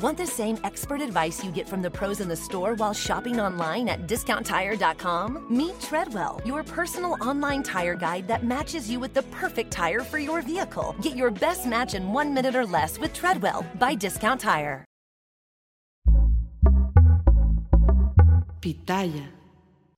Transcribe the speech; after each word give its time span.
Want 0.00 0.16
the 0.16 0.26
same 0.26 0.56
expert 0.64 1.02
advice 1.02 1.44
you 1.44 1.50
get 1.50 1.68
from 1.68 1.82
the 1.82 1.90
pros 1.90 2.20
in 2.20 2.28
the 2.28 2.36
store 2.36 2.74
while 2.76 2.94
shopping 2.94 3.38
online 3.38 3.86
at 3.86 4.06
discounttire.com? 4.06 5.44
Meet 5.50 5.78
Treadwell, 5.78 6.40
your 6.42 6.62
personal 6.62 7.18
online 7.20 7.62
tire 7.62 7.94
guide 7.94 8.26
that 8.26 8.42
matches 8.42 8.88
you 8.90 8.98
with 8.98 9.12
the 9.12 9.24
perfect 9.24 9.70
tire 9.70 10.00
for 10.00 10.18
your 10.18 10.40
vehicle. 10.40 10.96
Get 11.02 11.16
your 11.16 11.30
best 11.30 11.66
match 11.66 11.92
in 11.92 12.14
one 12.14 12.32
minute 12.32 12.54
or 12.54 12.64
less 12.64 12.98
with 12.98 13.12
Treadwell 13.12 13.62
by 13.78 13.94
Discount 13.94 14.40
Tire. 14.40 14.86
Pitaya. 18.62 19.28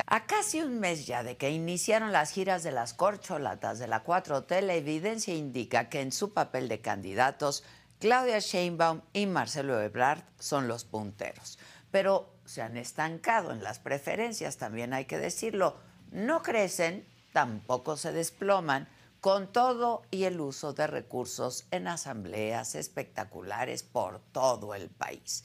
A 0.08 0.26
casi 0.26 0.60
un 0.60 0.80
mes 0.80 1.06
ya 1.06 1.22
de 1.22 1.36
que 1.36 1.50
iniciaron 1.50 2.12
las 2.12 2.32
giras 2.32 2.62
de 2.62 2.72
las 2.72 2.92
corcholatas 2.92 3.78
de 3.78 3.86
la 3.86 4.04
4T, 4.04 4.60
la 4.62 4.74
evidencia 4.74 5.32
indica 5.32 5.88
que 5.88 6.00
en 6.00 6.12
su 6.12 6.34
papel 6.34 6.68
de 6.68 6.80
candidatos, 6.80 7.64
Claudia 8.02 8.40
Sheinbaum 8.40 9.02
y 9.12 9.26
Marcelo 9.26 9.80
Ebrard 9.80 10.24
son 10.36 10.66
los 10.66 10.84
punteros. 10.84 11.56
Pero 11.92 12.34
se 12.44 12.60
han 12.60 12.76
estancado 12.76 13.52
en 13.52 13.62
las 13.62 13.78
preferencias, 13.78 14.56
también 14.56 14.92
hay 14.92 15.04
que 15.04 15.18
decirlo. 15.18 15.76
No 16.10 16.42
crecen, 16.42 17.06
tampoco 17.32 17.96
se 17.96 18.10
desploman, 18.10 18.88
con 19.20 19.52
todo 19.52 20.02
y 20.10 20.24
el 20.24 20.40
uso 20.40 20.72
de 20.72 20.88
recursos 20.88 21.66
en 21.70 21.86
asambleas 21.86 22.74
espectaculares 22.74 23.84
por 23.84 24.18
todo 24.32 24.74
el 24.74 24.88
país. 24.88 25.44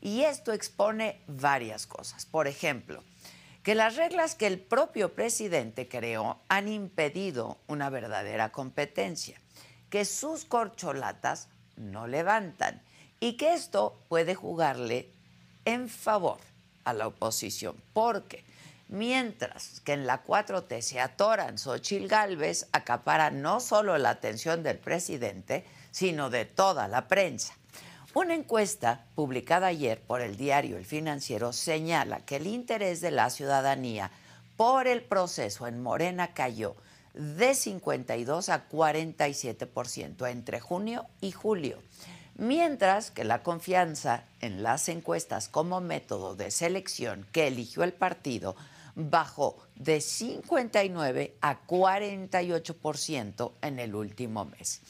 Y 0.00 0.22
esto 0.22 0.54
expone 0.54 1.20
varias 1.26 1.86
cosas. 1.86 2.24
Por 2.24 2.48
ejemplo, 2.48 3.04
que 3.62 3.74
las 3.74 3.96
reglas 3.96 4.34
que 4.34 4.46
el 4.46 4.60
propio 4.60 5.14
presidente 5.14 5.90
creó 5.90 6.40
han 6.48 6.68
impedido 6.68 7.58
una 7.66 7.90
verdadera 7.90 8.50
competencia, 8.50 9.42
que 9.90 10.06
sus 10.06 10.46
corcholatas 10.46 11.50
no 11.78 12.06
levantan 12.06 12.80
y 13.20 13.36
que 13.36 13.54
esto 13.54 13.98
puede 14.08 14.34
jugarle 14.34 15.08
en 15.64 15.88
favor 15.88 16.38
a 16.84 16.92
la 16.92 17.06
oposición, 17.06 17.76
porque 17.92 18.44
mientras 18.88 19.80
que 19.80 19.92
en 19.92 20.06
la 20.06 20.24
4T 20.24 20.80
se 20.80 21.00
atoran, 21.00 21.58
Xochil 21.58 22.08
Gálvez 22.08 22.68
acapara 22.72 23.30
no 23.30 23.60
solo 23.60 23.98
la 23.98 24.10
atención 24.10 24.62
del 24.62 24.78
presidente, 24.78 25.64
sino 25.90 26.30
de 26.30 26.44
toda 26.44 26.88
la 26.88 27.08
prensa. 27.08 27.54
Una 28.14 28.34
encuesta 28.34 29.04
publicada 29.14 29.66
ayer 29.66 30.00
por 30.00 30.22
el 30.22 30.36
diario 30.36 30.78
El 30.78 30.86
Financiero 30.86 31.52
señala 31.52 32.20
que 32.20 32.36
el 32.36 32.46
interés 32.46 33.00
de 33.00 33.10
la 33.10 33.28
ciudadanía 33.30 34.10
por 34.56 34.86
el 34.86 35.02
proceso 35.02 35.66
en 35.66 35.82
Morena 35.82 36.32
cayó 36.32 36.74
de 37.18 37.54
52 37.54 38.48
a 38.48 38.68
47% 38.68 40.30
entre 40.30 40.60
junio 40.60 41.06
y 41.20 41.32
julio, 41.32 41.78
mientras 42.36 43.10
que 43.10 43.24
la 43.24 43.42
confianza 43.42 44.22
en 44.40 44.62
las 44.62 44.88
encuestas 44.88 45.48
como 45.48 45.80
método 45.80 46.36
de 46.36 46.52
selección 46.52 47.26
que 47.32 47.48
eligió 47.48 47.82
el 47.82 47.92
partido 47.92 48.54
bajó 48.94 49.58
de 49.74 50.00
59 50.00 51.36
a 51.40 51.66
48% 51.66 53.52
en 53.62 53.78
el 53.80 53.94
último 53.96 54.44
mes. 54.44 54.80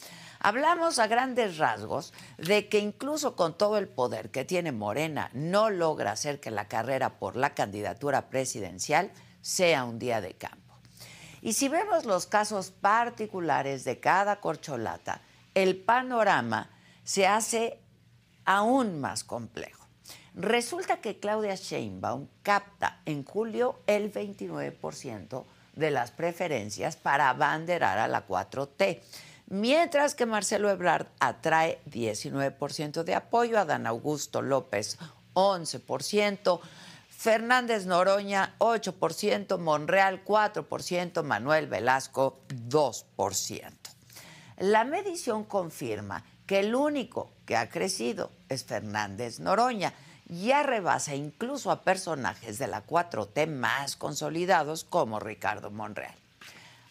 Hablamos 0.40 0.98
a 0.98 1.06
grandes 1.06 1.56
rasgos 1.56 2.12
de 2.36 2.68
que 2.68 2.78
incluso 2.78 3.36
con 3.36 3.56
todo 3.56 3.78
el 3.78 3.88
poder 3.88 4.30
que 4.30 4.44
tiene 4.44 4.70
Morena, 4.70 5.30
no 5.32 5.70
logra 5.70 6.12
hacer 6.12 6.40
que 6.40 6.50
la 6.50 6.68
carrera 6.68 7.18
por 7.18 7.36
la 7.36 7.54
candidatura 7.54 8.28
presidencial 8.28 9.10
sea 9.40 9.84
un 9.84 9.98
día 9.98 10.20
de 10.20 10.34
campo. 10.34 10.67
Y 11.48 11.54
si 11.54 11.70
vemos 11.70 12.04
los 12.04 12.26
casos 12.26 12.70
particulares 12.70 13.82
de 13.84 13.98
cada 14.00 14.38
corcholata, 14.38 15.22
el 15.54 15.78
panorama 15.78 16.68
se 17.04 17.26
hace 17.26 17.80
aún 18.44 19.00
más 19.00 19.24
complejo. 19.24 19.86
Resulta 20.34 21.00
que 21.00 21.18
Claudia 21.18 21.54
Sheinbaum 21.54 22.28
capta 22.42 23.00
en 23.06 23.24
julio 23.24 23.80
el 23.86 24.12
29% 24.12 25.46
de 25.72 25.90
las 25.90 26.10
preferencias 26.10 26.96
para 26.96 27.30
abanderar 27.30 27.96
a 27.96 28.08
la 28.08 28.26
4T 28.26 29.00
mientras 29.46 30.14
que 30.14 30.26
Marcelo 30.26 30.68
Ebrard 30.68 31.06
atrae 31.18 31.80
19% 31.86 33.04
de 33.04 33.14
apoyo, 33.14 33.58
a 33.58 33.64
Dan 33.64 33.86
Augusto 33.86 34.42
López 34.42 34.98
11%, 35.32 36.60
Fernández 37.18 37.84
Noroña 37.84 38.54
8%, 38.58 39.58
Monreal 39.58 40.24
4%, 40.24 41.24
Manuel 41.24 41.66
Velasco 41.66 42.38
2%. 42.48 43.72
La 44.58 44.84
medición 44.84 45.42
confirma 45.42 46.24
que 46.46 46.60
el 46.60 46.76
único 46.76 47.32
que 47.44 47.56
ha 47.56 47.70
crecido 47.70 48.30
es 48.48 48.62
Fernández 48.62 49.40
Noroña. 49.40 49.94
Ya 50.28 50.62
rebasa 50.62 51.16
incluso 51.16 51.72
a 51.72 51.82
personajes 51.82 52.56
de 52.56 52.68
la 52.68 52.86
4T 52.86 53.48
más 53.48 53.96
consolidados 53.96 54.84
como 54.84 55.18
Ricardo 55.18 55.72
Monreal. 55.72 56.14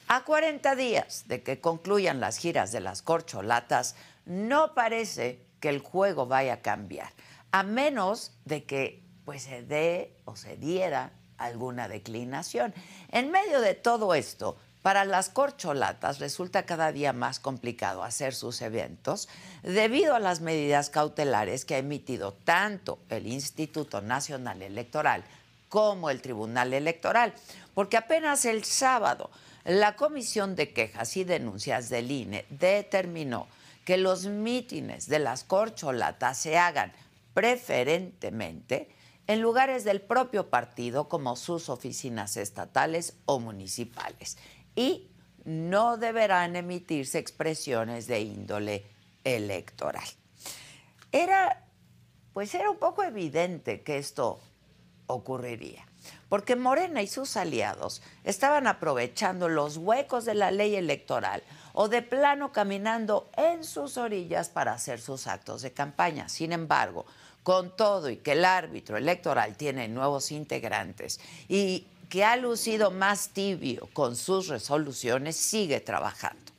A 0.10 0.26
40 0.26 0.76
días 0.76 1.24
de 1.30 1.42
que 1.42 1.62
concluyan 1.62 2.20
las 2.20 2.38
giras 2.38 2.74
de 2.74 2.82
las 2.82 3.02
corcholatas, 3.02 3.96
no 4.26 4.74
parece 4.74 5.40
que 5.62 5.70
el 5.70 5.80
juego 5.80 6.26
vaya 6.26 6.56
a 6.56 6.62
cambiar, 6.62 7.14
a 7.52 7.64
menos 7.64 8.34
de 8.44 8.66
que 8.66 9.07
pues, 9.28 9.44
se 9.44 9.62
dé 9.62 10.14
o 10.24 10.38
se 10.38 10.56
diera 10.56 11.12
alguna 11.38 11.90
declinación. 11.90 12.74
En 13.12 13.30
medio 13.30 13.60
de 13.60 13.74
todo 13.74 14.16
esto, 14.16 14.56
para 14.84 15.04
las 15.04 15.28
corcholatas 15.28 16.20
resulta 16.20 16.66
cada 16.66 16.94
día 16.94 17.12
más 17.12 17.42
complicado 17.42 18.06
hacer 18.06 18.34
sus 18.34 18.62
eventos 18.62 19.28
debido 19.64 20.16
a 20.16 20.22
las 20.22 20.40
medidas 20.40 20.90
cautelares 20.90 21.66
que 21.66 21.76
ha 21.76 21.80
emitido 21.80 22.32
tanto 22.46 23.00
el 23.10 23.28
Instituto 23.28 24.00
Nacional 24.02 24.62
Electoral 24.62 25.26
como 25.68 26.10
el 26.10 26.22
Tribunal 26.22 26.74
Electoral, 26.74 27.34
porque 27.74 27.98
apenas 27.98 28.46
el 28.46 28.64
sábado 28.64 29.30
la 29.66 29.98
Comisión 29.98 30.56
de 30.56 30.72
Quejas 30.72 31.18
y 31.18 31.26
Denuncias 31.26 31.90
del 31.90 32.12
INE 32.12 32.46
determinó 32.50 33.50
que 33.84 33.98
los 33.98 34.28
mítines 34.28 35.10
de 35.10 35.20
las 35.20 35.44
corcholatas 35.44 36.38
se 36.38 36.58
hagan 36.58 36.94
preferentemente 37.34 38.96
en 39.28 39.42
lugares 39.42 39.84
del 39.84 40.02
propio 40.02 40.50
partido 40.50 41.10
como 41.10 41.36
sus 41.36 41.70
oficinas 41.70 42.38
estatales 42.38 43.18
o 43.26 43.40
municipales 43.40 44.38
y 44.76 45.12
no 45.46 45.98
deberán 45.98 46.56
emitirse 46.56 47.20
expresiones 47.20 48.08
de 48.08 48.22
índole 48.22 48.86
electoral. 49.24 50.08
Era 51.12 51.64
pues 52.34 52.54
era 52.54 52.70
un 52.70 52.78
poco 52.78 53.04
evidente 53.04 53.82
que 53.82 53.98
esto 53.98 54.40
ocurriría 55.08 55.88
porque 56.30 56.56
Morena 56.56 57.02
y 57.02 57.08
sus 57.08 57.38
aliados 57.38 58.02
estaban 58.24 58.68
aprovechando 58.68 59.50
los 59.50 59.78
huecos 59.78 60.26
de 60.26 60.36
la 60.36 60.52
ley 60.52 60.76
electoral 60.76 61.44
o 61.74 61.88
de 61.88 62.02
plano 62.02 62.52
caminando 62.52 63.30
en 63.38 63.64
sus 63.64 63.98
orillas 63.98 64.50
para 64.50 64.74
hacer 64.74 65.00
sus 65.00 65.28
actos 65.28 65.62
de 65.62 65.74
campaña. 65.74 66.28
Sin 66.30 66.52
embargo, 66.52 67.06
con 67.48 67.74
todo 67.78 68.10
y 68.10 68.18
que 68.18 68.34
el 68.34 68.44
árbitro 68.44 68.98
electoral 68.98 69.56
tiene 69.56 69.88
nuevos 69.88 70.34
integrantes 70.34 71.22
y 71.48 71.88
que 72.10 72.26
ha 72.26 72.36
lucido 72.36 72.92
más 72.92 73.30
tibio 73.30 73.88
con 73.94 74.18
sus 74.18 74.50
resoluciones, 74.50 75.38
sigue 75.38 75.80
trabajando. 75.80 76.52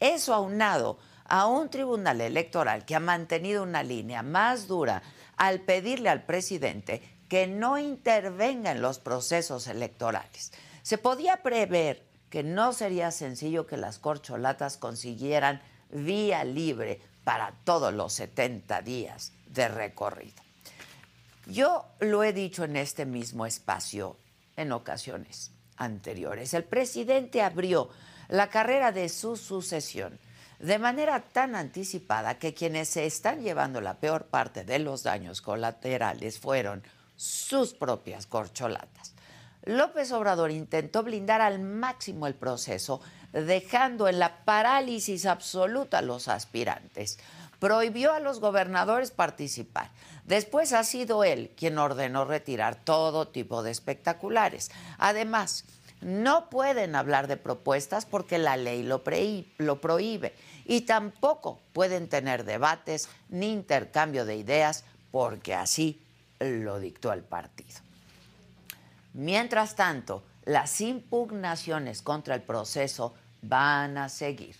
Eso 0.00 0.32
aunado 0.32 0.96
a 1.26 1.44
un 1.44 1.68
tribunal 1.68 2.22
electoral 2.22 2.86
que 2.86 2.94
ha 2.94 2.98
mantenido 2.98 3.62
una 3.62 3.82
línea 3.82 4.22
más 4.22 4.68
dura 4.68 5.02
al 5.36 5.60
pedirle 5.60 6.08
al 6.08 6.24
presidente 6.24 7.02
que 7.28 7.46
no 7.46 7.76
intervenga 7.76 8.70
en 8.70 8.80
los 8.80 9.00
procesos 9.00 9.66
electorales. 9.66 10.50
Se 10.80 10.96
podía 10.96 11.42
prever 11.42 12.06
que 12.30 12.42
no 12.42 12.72
sería 12.72 13.10
sencillo 13.10 13.66
que 13.66 13.76
las 13.76 13.98
corcholatas 13.98 14.78
consiguieran 14.78 15.60
vía 15.90 16.42
libre 16.42 17.02
para 17.22 17.52
todos 17.64 17.92
los 17.92 18.14
70 18.14 18.80
días 18.80 19.34
de 19.52 19.68
recorrido. 19.68 20.42
Yo 21.46 21.84
lo 22.00 22.22
he 22.22 22.32
dicho 22.32 22.64
en 22.64 22.76
este 22.76 23.04
mismo 23.04 23.46
espacio 23.46 24.16
en 24.56 24.72
ocasiones 24.72 25.50
anteriores. 25.76 26.54
El 26.54 26.64
presidente 26.64 27.42
abrió 27.42 27.90
la 28.28 28.48
carrera 28.48 28.92
de 28.92 29.08
su 29.08 29.36
sucesión 29.36 30.18
de 30.62 30.78
manera 30.78 31.20
tan 31.20 31.56
anticipada 31.56 32.38
que 32.38 32.54
quienes 32.54 32.88
se 32.88 33.04
están 33.04 33.42
llevando 33.42 33.80
la 33.80 33.98
peor 33.98 34.26
parte 34.26 34.64
de 34.64 34.78
los 34.78 35.02
daños 35.02 35.42
colaterales 35.42 36.38
fueron 36.38 36.84
sus 37.16 37.74
propias 37.74 38.26
corcholatas. 38.26 39.12
López 39.64 40.12
Obrador 40.12 40.52
intentó 40.52 41.02
blindar 41.02 41.40
al 41.40 41.58
máximo 41.58 42.28
el 42.28 42.34
proceso, 42.34 43.00
dejando 43.32 44.08
en 44.08 44.20
la 44.20 44.44
parálisis 44.44 45.26
absoluta 45.26 45.98
a 45.98 46.02
los 46.02 46.28
aspirantes. 46.28 47.18
Prohibió 47.62 48.12
a 48.12 48.18
los 48.18 48.40
gobernadores 48.40 49.12
participar. 49.12 49.92
Después 50.24 50.72
ha 50.72 50.82
sido 50.82 51.22
él 51.22 51.52
quien 51.56 51.78
ordenó 51.78 52.24
retirar 52.24 52.74
todo 52.74 53.28
tipo 53.28 53.62
de 53.62 53.70
espectaculares. 53.70 54.72
Además, 54.98 55.64
no 56.00 56.50
pueden 56.50 56.96
hablar 56.96 57.28
de 57.28 57.36
propuestas 57.36 58.04
porque 58.04 58.38
la 58.38 58.56
ley 58.56 58.82
lo, 58.82 59.04
prohíbe 59.04 60.34
y 60.64 60.80
tampoco 60.80 61.60
pueden 61.72 62.08
tener 62.08 62.42
debates 62.42 63.08
ni 63.28 63.52
intercambio 63.52 64.24
de 64.24 64.34
ideas 64.34 64.82
porque 65.12 65.54
así 65.54 66.02
lo 66.40 66.80
dictó 66.80 67.12
el 67.12 67.22
partido. 67.22 67.78
Mientras 69.12 69.76
tanto, 69.76 70.24
las 70.46 70.80
impugnaciones 70.80 72.02
contra 72.02 72.34
el 72.34 72.42
proceso 72.42 73.14
van 73.40 73.98
a 73.98 74.08
seguir. 74.08 74.56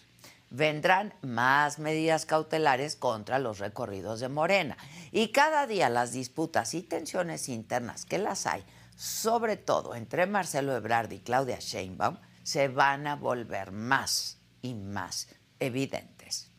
Vendrán 0.55 1.15
más 1.23 1.79
medidas 1.79 2.27
cautelares 2.27 2.95
contra 2.95 3.39
los 3.39 3.59
recorridos 3.59 4.21
de 4.21 4.29
Morena 4.29 4.77
y 5.11 5.29
cada 5.29 5.67
día 5.67 5.89
las 5.89 6.13
disputas 6.13 6.75
y 6.75 6.83
tensiones 6.83 7.49
internas 7.49 8.05
que 8.05 8.19
las 8.19 8.47
hay, 8.47 8.63
sobre 8.95 9.57
todo 9.57 9.95
entre 9.95 10.27
Marcelo 10.27 10.77
Ebrard 10.77 11.11
y 11.11 11.21
Claudia 11.21 11.57
Sheinbaum, 11.59 12.19
se 12.43 12.69
van 12.69 13.07
a 13.07 13.17
volver 13.17 13.73
más 13.73 14.43
y 14.61 14.75
más 14.75 15.29
evidentes. 15.59 16.51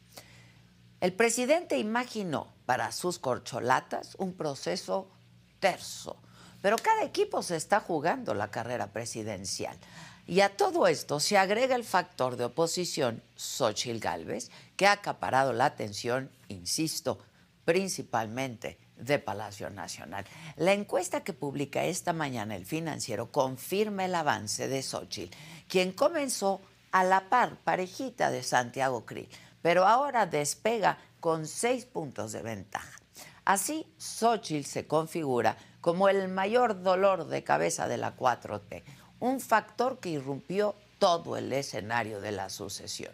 El 1.00 1.14
presidente 1.14 1.78
imaginó 1.78 2.52
para 2.66 2.92
sus 2.92 3.20
corcholatas 3.20 4.16
un 4.18 4.34
proceso 4.34 5.12
terso, 5.60 6.20
pero 6.64 6.78
cada 6.78 7.04
equipo 7.04 7.44
se 7.44 7.58
está 7.58 7.80
jugando 7.80 8.34
la 8.34 8.50
carrera 8.50 8.92
presidencial. 8.92 9.78
Y 10.26 10.40
a 10.40 10.56
todo 10.56 10.88
esto 10.88 11.20
se 11.20 11.38
agrega 11.38 11.76
el 11.76 11.84
factor 11.84 12.38
de 12.38 12.46
oposición, 12.46 13.22
Xochitl 13.36 14.00
Gálvez, 14.00 14.52
que 14.78 14.88
ha 14.88 14.94
acaparado 14.94 15.52
la 15.52 15.66
atención, 15.66 16.32
insisto, 16.48 17.20
principalmente 17.66 18.78
de 18.98 19.20
Palacio 19.20 19.70
Nacional. 19.70 20.26
La 20.56 20.72
encuesta 20.72 21.24
que 21.24 21.34
publica 21.34 21.84
esta 21.84 22.14
mañana 22.14 22.56
el 22.56 22.66
financiero 22.66 23.32
confirma 23.32 24.06
el 24.06 24.16
avance 24.16 24.68
de 24.68 24.82
Xochitl, 24.82 25.36
quien 25.68 25.92
comenzó 25.92 26.62
a 26.92 27.04
la 27.04 27.30
par, 27.30 27.58
parejita 27.58 28.32
de 28.32 28.44
Santiago 28.44 29.06
Krill, 29.06 29.28
pero 29.62 29.86
ahora 29.86 30.26
despega 30.26 31.00
con 31.20 31.48
seis 31.48 31.86
puntos 31.86 32.32
de 32.32 32.44
ventaja. 32.44 33.00
Así, 33.46 33.86
Xochitl 33.98 34.66
se 34.66 34.88
configura 34.88 35.58
como 35.82 36.08
el 36.08 36.30
mayor 36.30 36.82
dolor 36.82 37.28
de 37.28 37.44
cabeza 37.44 37.90
de 37.90 37.98
la 37.98 38.16
4T, 38.16 38.84
un 39.24 39.40
factor 39.40 40.00
que 40.00 40.10
irrumpió 40.10 40.76
todo 41.00 41.38
el 41.38 41.54
escenario 41.54 42.20
de 42.20 42.34
la 42.34 42.50
sucesión. 42.50 43.14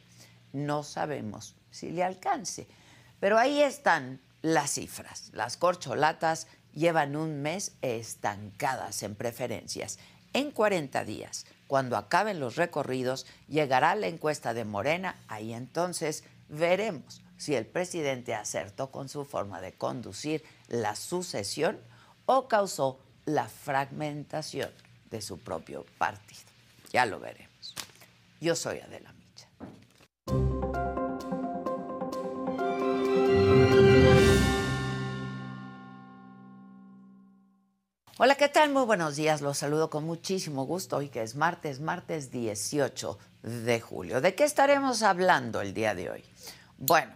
No 0.53 0.81
sabemos 0.81 1.53
si 1.69 1.91
le 1.91 2.03
alcance, 2.03 2.65
pero 3.19 3.37
ahí 3.37 3.61
están 3.61 4.19
las 4.41 4.71
cifras. 4.71 5.29
Las 5.33 5.55
corcholatas 5.55 6.47
llevan 6.73 7.15
un 7.15 7.43
mes 7.43 7.73
estancadas 7.83 9.03
en 9.03 9.13
preferencias. 9.13 9.99
En 10.33 10.49
40 10.49 11.05
días, 11.05 11.45
cuando 11.67 11.95
acaben 11.95 12.39
los 12.39 12.55
recorridos, 12.55 13.27
llegará 13.47 13.93
la 13.93 14.07
encuesta 14.07 14.55
de 14.55 14.65
Morena. 14.65 15.15
Ahí 15.27 15.53
entonces 15.53 16.23
veremos 16.47 17.21
si 17.37 17.53
el 17.53 17.67
presidente 17.67 18.33
acertó 18.33 18.89
con 18.89 19.09
su 19.09 19.25
forma 19.25 19.61
de 19.61 19.73
conducir 19.73 20.43
la 20.69 20.95
sucesión 20.95 21.79
o 22.25 22.47
causó 22.47 22.99
la 23.25 23.47
fragmentación 23.47 24.71
de 25.09 25.21
su 25.21 25.39
propio 25.39 25.85
partido. 25.97 26.41
Ya 26.91 27.05
lo 27.05 27.19
veremos. 27.19 27.75
Yo 28.41 28.55
soy 28.55 28.79
Adela 28.79 29.13
Micha. 29.13 29.47
Hola, 38.17 38.35
¿qué 38.35 38.49
tal? 38.49 38.71
Muy 38.71 38.83
buenos 38.83 39.15
días. 39.15 39.41
Los 39.41 39.59
saludo 39.59 39.89
con 39.89 40.03
muchísimo 40.03 40.65
gusto 40.65 40.97
hoy 40.97 41.09
que 41.09 41.21
es 41.21 41.35
martes, 41.35 41.79
martes 41.79 42.31
18 42.31 43.17
de 43.43 43.79
julio. 43.79 44.19
¿De 44.19 44.35
qué 44.35 44.43
estaremos 44.43 45.03
hablando 45.03 45.61
el 45.61 45.73
día 45.73 45.95
de 45.95 46.09
hoy? 46.09 46.25
Bueno, 46.77 47.13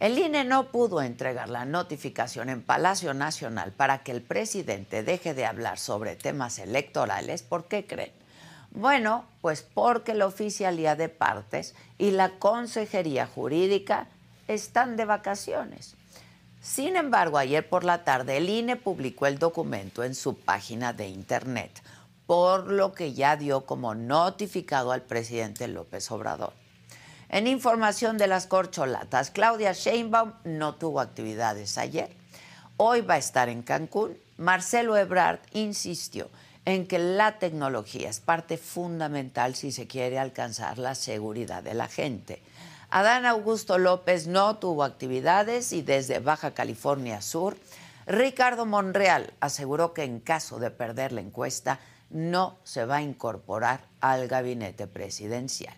el 0.00 0.16
INE 0.16 0.44
no 0.44 0.70
pudo 0.70 1.02
entregar 1.02 1.48
la 1.48 1.64
notificación 1.64 2.48
en 2.48 2.62
Palacio 2.62 3.14
Nacional 3.14 3.72
para 3.72 4.04
que 4.04 4.12
el 4.12 4.22
presidente 4.22 5.02
deje 5.02 5.34
de 5.34 5.44
hablar 5.44 5.78
sobre 5.78 6.14
temas 6.14 6.60
electorales. 6.60 7.42
¿Por 7.42 7.66
qué 7.66 7.84
creen? 7.84 8.12
Bueno, 8.70 9.24
pues 9.40 9.62
porque 9.62 10.14
la 10.14 10.26
oficialía 10.26 10.94
de 10.94 11.08
partes 11.08 11.74
y 11.98 12.12
la 12.12 12.38
consejería 12.38 13.26
jurídica 13.26 14.06
están 14.46 14.96
de 14.96 15.04
vacaciones. 15.04 15.96
Sin 16.60 16.94
embargo, 16.94 17.38
ayer 17.38 17.68
por 17.68 17.82
la 17.82 18.04
tarde 18.04 18.36
el 18.36 18.48
INE 18.48 18.76
publicó 18.76 19.26
el 19.26 19.38
documento 19.38 20.04
en 20.04 20.14
su 20.14 20.36
página 20.38 20.92
de 20.92 21.08
internet, 21.08 21.82
por 22.26 22.70
lo 22.70 22.92
que 22.92 23.14
ya 23.14 23.36
dio 23.36 23.64
como 23.64 23.96
notificado 23.96 24.92
al 24.92 25.02
presidente 25.02 25.66
López 25.66 26.08
Obrador. 26.12 26.52
En 27.30 27.46
información 27.46 28.16
de 28.16 28.26
las 28.26 28.46
corcholatas, 28.46 29.30
Claudia 29.30 29.72
Sheinbaum 29.72 30.32
no 30.44 30.76
tuvo 30.76 31.00
actividades 31.00 31.76
ayer. 31.76 32.16
Hoy 32.78 33.02
va 33.02 33.14
a 33.14 33.18
estar 33.18 33.50
en 33.50 33.62
Cancún. 33.62 34.16
Marcelo 34.38 34.96
Ebrard 34.96 35.40
insistió 35.52 36.30
en 36.64 36.86
que 36.86 36.98
la 36.98 37.38
tecnología 37.38 38.08
es 38.08 38.20
parte 38.20 38.56
fundamental 38.56 39.54
si 39.54 39.72
se 39.72 39.86
quiere 39.86 40.18
alcanzar 40.18 40.78
la 40.78 40.94
seguridad 40.94 41.62
de 41.62 41.74
la 41.74 41.88
gente. 41.88 42.40
Adán 42.88 43.26
Augusto 43.26 43.76
López 43.76 44.26
no 44.26 44.56
tuvo 44.56 44.82
actividades 44.82 45.74
y 45.74 45.82
desde 45.82 46.20
Baja 46.20 46.54
California 46.54 47.20
Sur, 47.20 47.58
Ricardo 48.06 48.64
Monreal 48.64 49.34
aseguró 49.40 49.92
que 49.92 50.04
en 50.04 50.20
caso 50.20 50.58
de 50.58 50.70
perder 50.70 51.12
la 51.12 51.20
encuesta 51.20 51.78
no 52.08 52.56
se 52.64 52.86
va 52.86 52.96
a 52.96 53.02
incorporar 53.02 53.82
al 54.00 54.28
gabinete 54.28 54.86
presidencial. 54.86 55.74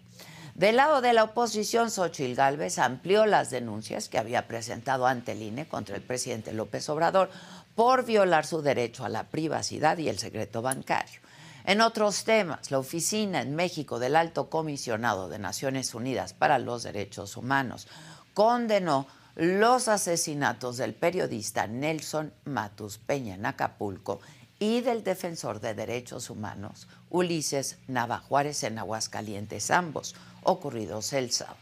Del 0.60 0.76
lado 0.76 1.00
de 1.00 1.14
la 1.14 1.24
oposición, 1.24 1.90
Xochil 1.90 2.34
Gálvez 2.34 2.78
amplió 2.78 3.24
las 3.24 3.48
denuncias 3.48 4.10
que 4.10 4.18
había 4.18 4.46
presentado 4.46 5.06
ante 5.06 5.32
el 5.32 5.40
INE 5.40 5.66
contra 5.66 5.96
el 5.96 6.02
presidente 6.02 6.52
López 6.52 6.86
Obrador 6.90 7.30
por 7.74 8.04
violar 8.04 8.44
su 8.44 8.60
derecho 8.60 9.06
a 9.06 9.08
la 9.08 9.24
privacidad 9.30 9.96
y 9.96 10.10
el 10.10 10.18
secreto 10.18 10.60
bancario. 10.60 11.18
En 11.64 11.80
otros 11.80 12.24
temas, 12.24 12.70
la 12.70 12.78
oficina 12.78 13.40
en 13.40 13.56
México 13.56 13.98
del 13.98 14.14
Alto 14.16 14.50
Comisionado 14.50 15.30
de 15.30 15.38
Naciones 15.38 15.94
Unidas 15.94 16.34
para 16.34 16.58
los 16.58 16.82
Derechos 16.82 17.38
Humanos 17.38 17.88
condenó 18.34 19.06
los 19.36 19.88
asesinatos 19.88 20.76
del 20.76 20.92
periodista 20.92 21.68
Nelson 21.68 22.34
Matus 22.44 22.98
Peña 22.98 23.36
en 23.36 23.46
Acapulco 23.46 24.20
y 24.58 24.82
del 24.82 25.04
defensor 25.04 25.60
de 25.60 25.72
derechos 25.72 26.28
humanos 26.28 26.86
Ulises 27.08 27.78
Nava 27.88 28.18
Juárez 28.18 28.62
en 28.62 28.78
Aguascalientes, 28.78 29.70
ambos 29.70 30.14
ocurridos 30.42 31.12
el 31.12 31.30
sábado. 31.30 31.56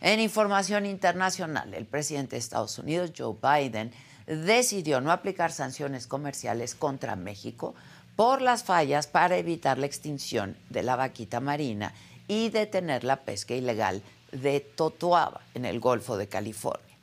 En 0.00 0.20
información 0.20 0.86
internacional, 0.86 1.74
el 1.74 1.86
presidente 1.86 2.36
de 2.36 2.40
Estados 2.40 2.78
Unidos, 2.78 3.12
Joe 3.16 3.36
Biden, 3.42 3.92
decidió 4.26 5.00
no 5.00 5.10
aplicar 5.10 5.50
sanciones 5.52 6.06
comerciales 6.06 6.74
contra 6.74 7.16
México 7.16 7.74
por 8.14 8.42
las 8.42 8.64
fallas 8.64 9.06
para 9.06 9.36
evitar 9.36 9.78
la 9.78 9.86
extinción 9.86 10.56
de 10.70 10.82
la 10.82 10.96
vaquita 10.96 11.40
marina 11.40 11.94
y 12.28 12.50
detener 12.50 13.04
la 13.04 13.16
pesca 13.16 13.54
ilegal 13.54 14.02
de 14.32 14.60
Totoaba 14.60 15.40
en 15.54 15.64
el 15.64 15.80
Golfo 15.80 16.16
de 16.16 16.28
California. 16.28 16.96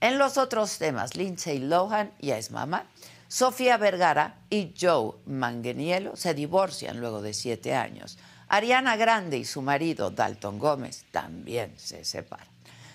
En 0.00 0.18
los 0.18 0.38
otros 0.38 0.78
temas, 0.78 1.14
Lindsay 1.16 1.58
Lohan 1.58 2.12
ya 2.20 2.38
es 2.38 2.50
mamá, 2.50 2.86
Sofía 3.28 3.76
Vergara 3.76 4.38
y 4.48 4.74
Joe 4.80 5.12
Manganiello 5.26 6.16
se 6.16 6.34
divorcian 6.34 6.98
luego 6.98 7.20
de 7.20 7.34
siete 7.34 7.74
años. 7.74 8.18
Ariana 8.50 8.96
Grande 8.96 9.38
y 9.38 9.44
su 9.44 9.62
marido 9.62 10.10
Dalton 10.10 10.58
Gómez 10.58 11.04
también 11.12 11.72
se 11.78 12.04
separan. 12.04 12.48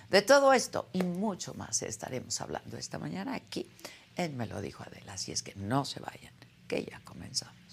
De 0.10 0.22
todo 0.22 0.52
esto 0.52 0.90
y 0.92 1.02
mucho 1.02 1.54
más 1.54 1.82
estaremos 1.82 2.40
hablando 2.42 2.78
esta 2.78 3.00
mañana 3.00 3.34
aquí 3.36 3.70
en 4.18 4.36
Me 4.36 4.48
lo 4.48 4.62
dijo 4.62 4.84
Adela, 4.84 5.14
así 5.14 5.32
es 5.32 5.44
que 5.44 5.56
no 5.56 5.86
se 5.86 6.02
vayan, 6.02 6.34
que 6.68 6.84
ya 6.84 7.00
comenzamos. 7.06 7.65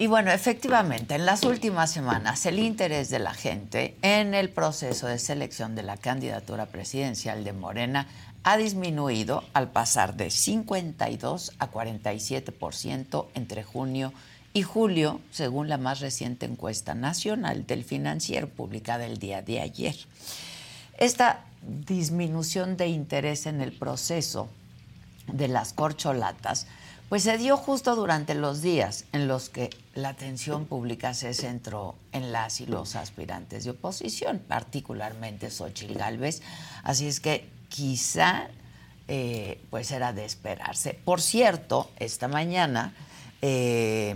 Y 0.00 0.06
bueno, 0.06 0.30
efectivamente, 0.30 1.14
en 1.14 1.26
las 1.26 1.42
últimas 1.42 1.90
semanas 1.90 2.46
el 2.46 2.58
interés 2.58 3.10
de 3.10 3.18
la 3.18 3.34
gente 3.34 3.98
en 4.00 4.32
el 4.32 4.48
proceso 4.48 5.06
de 5.06 5.18
selección 5.18 5.74
de 5.74 5.82
la 5.82 5.98
candidatura 5.98 6.64
presidencial 6.64 7.44
de 7.44 7.52
Morena 7.52 8.06
ha 8.42 8.56
disminuido 8.56 9.44
al 9.52 9.72
pasar 9.72 10.16
de 10.16 10.30
52 10.30 11.52
a 11.58 11.70
47% 11.70 13.26
entre 13.34 13.62
junio 13.62 14.14
y 14.54 14.62
julio, 14.62 15.20
según 15.32 15.68
la 15.68 15.76
más 15.76 16.00
reciente 16.00 16.46
encuesta 16.46 16.94
nacional 16.94 17.66
del 17.66 17.84
financiero 17.84 18.48
publicada 18.48 19.04
el 19.04 19.18
día 19.18 19.42
de 19.42 19.60
ayer. 19.60 19.96
Esta 20.96 21.44
disminución 21.60 22.78
de 22.78 22.88
interés 22.88 23.44
en 23.44 23.60
el 23.60 23.72
proceso 23.72 24.48
de 25.26 25.48
las 25.48 25.74
corcholatas 25.74 26.66
pues 27.10 27.24
se 27.24 27.36
dio 27.38 27.56
justo 27.56 27.96
durante 27.96 28.36
los 28.36 28.62
días 28.62 29.04
en 29.12 29.26
los 29.26 29.48
que 29.48 29.68
la 29.94 30.10
atención 30.10 30.66
pública 30.66 31.12
se 31.12 31.34
centró 31.34 31.96
en 32.12 32.30
las 32.30 32.60
y 32.60 32.66
los 32.66 32.94
aspirantes 32.94 33.64
de 33.64 33.70
oposición, 33.70 34.38
particularmente 34.38 35.50
Xochitl 35.50 35.98
Gálvez. 35.98 36.40
Así 36.84 37.08
es 37.08 37.18
que 37.18 37.50
quizá 37.68 38.46
eh, 39.08 39.60
pues 39.70 39.90
era 39.90 40.12
de 40.12 40.24
esperarse. 40.24 40.94
Por 40.94 41.20
cierto, 41.20 41.90
esta 41.98 42.28
mañana 42.28 42.94
eh, 43.42 44.14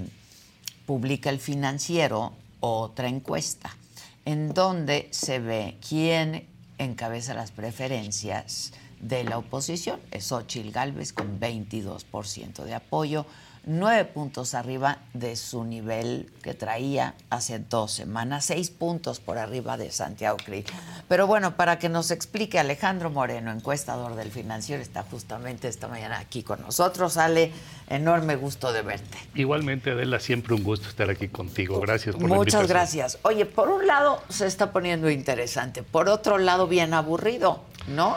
publica 0.87 1.31
el 1.31 1.41
financiero 1.41 2.33
otra 2.61 3.09
encuesta 3.09 3.77
en 4.25 4.55
donde 4.55 5.09
se 5.11 5.41
ve 5.41 5.79
quién 5.87 6.47
encabeza 6.79 7.35
las 7.35 7.51
preferencias 7.51 8.73
de 9.05 9.23
la 9.25 9.39
oposición. 9.39 10.01
Es 10.11 10.33
Ochil 10.33 10.73
Gálvez 10.73 11.13
con 11.13 11.39
22% 11.39 12.65
de 12.65 12.75
apoyo, 12.75 13.27
nueve 13.67 14.05
puntos 14.05 14.55
arriba 14.55 14.99
de 15.13 15.37
su 15.37 15.65
nivel 15.65 16.31
que 16.43 16.55
traía 16.55 17.15
hace 17.31 17.59
dos 17.59 17.93
semanas, 17.93 18.47
seis 18.47 18.71
puntos 18.71 19.21
por 19.21 19.39
arriba 19.39 19.77
de 19.77 19.91
Santiago 19.91 20.39
Krill. 20.39 20.65
Pero 21.07 21.27
bueno, 21.27 21.57
para 21.57 21.79
que 21.79 21.89
nos 21.89 22.11
explique 22.11 22.59
Alejandro 22.59 23.11
Moreno, 23.11 23.51
encuestador 23.53 24.17
del 24.17 24.31
financiero, 24.31 24.83
está 24.83 25.03
justamente 25.03 25.69
esta 25.69 25.87
mañana 25.89 26.19
aquí 26.19 26.43
con 26.43 26.63
nosotros. 26.63 27.17
Ale, 27.19 27.53
enorme 27.89 28.37
gusto 28.37 28.73
de 28.73 28.83
verte. 28.83 29.19
Igualmente, 29.35 29.91
Adela, 29.91 30.19
siempre 30.19 30.55
un 30.55 30.63
gusto 30.63 30.89
estar 30.89 31.11
aquí 31.11 31.29
contigo. 31.29 31.79
Gracias 31.81 32.17
por 32.17 32.27
Muchas 32.29 32.63
la 32.63 32.69
gracias. 32.69 33.19
Oye, 33.23 33.45
por 33.45 33.69
un 33.69 33.87
lado 33.87 34.23
se 34.31 34.47
está 34.47 34.73
poniendo 34.73 35.11
interesante, 35.11 35.83
por 35.83 36.09
otro 36.09 36.39
lado 36.39 36.67
bien 36.67 36.95
aburrido, 36.95 37.63
¿no? 37.89 38.17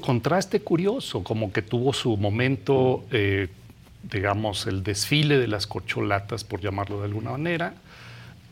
Contraste 0.00 0.60
curioso, 0.60 1.22
como 1.24 1.52
que 1.52 1.62
tuvo 1.62 1.92
su 1.92 2.16
momento, 2.16 3.04
eh, 3.10 3.48
digamos, 4.02 4.66
el 4.66 4.82
desfile 4.82 5.38
de 5.38 5.48
las 5.48 5.66
corcholatas, 5.66 6.44
por 6.44 6.60
llamarlo 6.60 6.98
de 6.98 7.06
alguna 7.06 7.30
manera. 7.32 7.74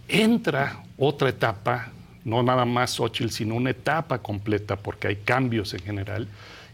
Entra 0.08 0.82
otra 0.98 1.28
etapa, 1.28 1.90
no 2.24 2.42
nada 2.42 2.64
más 2.64 2.92
Xochitl, 2.92 3.30
sino 3.30 3.54
una 3.54 3.70
etapa 3.70 4.18
completa, 4.18 4.76
porque 4.76 5.08
hay 5.08 5.16
cambios 5.16 5.74
en 5.74 5.80
general, 5.80 6.28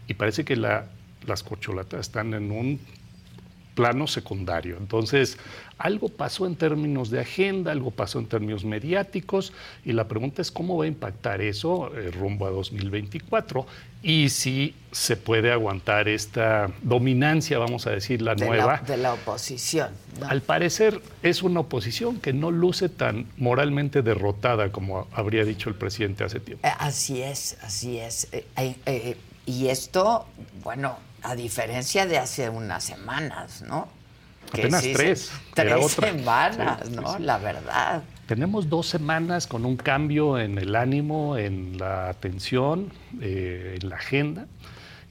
y 0.07 0.13
parece 0.13 0.43
que 0.45 0.55
las 0.55 1.43
corcholatas 1.43 2.01
están 2.01 2.33
en 2.33 2.51
un 2.51 2.79
plano 3.75 4.07
secundario. 4.07 4.77
Entonces, 4.77 5.37
algo 5.83 6.07
pasó 6.07 6.47
en 6.47 6.55
términos 6.55 7.09
de 7.09 7.19
agenda, 7.19 7.73
algo 7.73 7.91
pasó 7.91 8.17
en 8.17 8.27
términos 8.27 8.63
mediáticos, 8.63 9.51
y 9.83 9.91
la 9.91 10.07
pregunta 10.07 10.41
es 10.41 10.49
cómo 10.49 10.77
va 10.77 10.85
a 10.85 10.87
impactar 10.87 11.41
eso 11.41 11.91
eh, 11.93 12.09
rumbo 12.09 12.47
a 12.47 12.51
2024 12.51 13.65
y 14.01 14.29
si 14.29 14.75
se 14.93 15.17
puede 15.17 15.51
aguantar 15.51 16.07
esta 16.07 16.71
dominancia, 16.83 17.59
vamos 17.59 17.85
a 17.85 17.89
decir, 17.91 18.21
la 18.21 18.33
nueva. 18.35 18.81
de 18.87 18.95
la 18.95 19.13
oposición. 19.13 19.89
Al 20.25 20.41
parecer 20.41 21.01
es 21.21 21.43
una 21.43 21.59
oposición 21.59 22.21
que 22.21 22.31
no 22.31 22.49
luce 22.49 22.87
tan 22.87 23.27
moralmente 23.35 24.01
derrotada 24.01 24.71
como 24.71 25.09
habría 25.11 25.43
dicho 25.43 25.67
el 25.67 25.75
presidente 25.75 26.23
hace 26.23 26.39
tiempo. 26.39 26.65
Eh, 26.65 26.71
así 26.79 27.21
es, 27.21 27.57
así 27.61 27.97
es. 27.97 28.29
Eh, 28.31 29.17
y 29.45 29.67
esto, 29.67 30.27
bueno, 30.63 30.97
a 31.23 31.35
diferencia 31.35 32.05
de 32.05 32.19
hace 32.19 32.49
unas 32.49 32.85
semanas, 32.85 33.63
¿no? 33.67 33.89
Apenas 34.53 34.83
tres. 34.93 35.31
tres 35.53 35.91
semanas, 35.91 36.89
¿no? 36.89 37.17
La 37.19 37.37
verdad. 37.37 38.03
Tenemos 38.27 38.69
dos 38.69 38.87
semanas 38.87 39.47
con 39.47 39.65
un 39.65 39.75
cambio 39.75 40.39
en 40.39 40.57
el 40.57 40.75
ánimo, 40.75 41.37
en 41.37 41.77
la 41.77 42.09
atención, 42.09 42.91
eh, 43.21 43.77
en 43.81 43.89
la 43.89 43.95
agenda. 43.97 44.47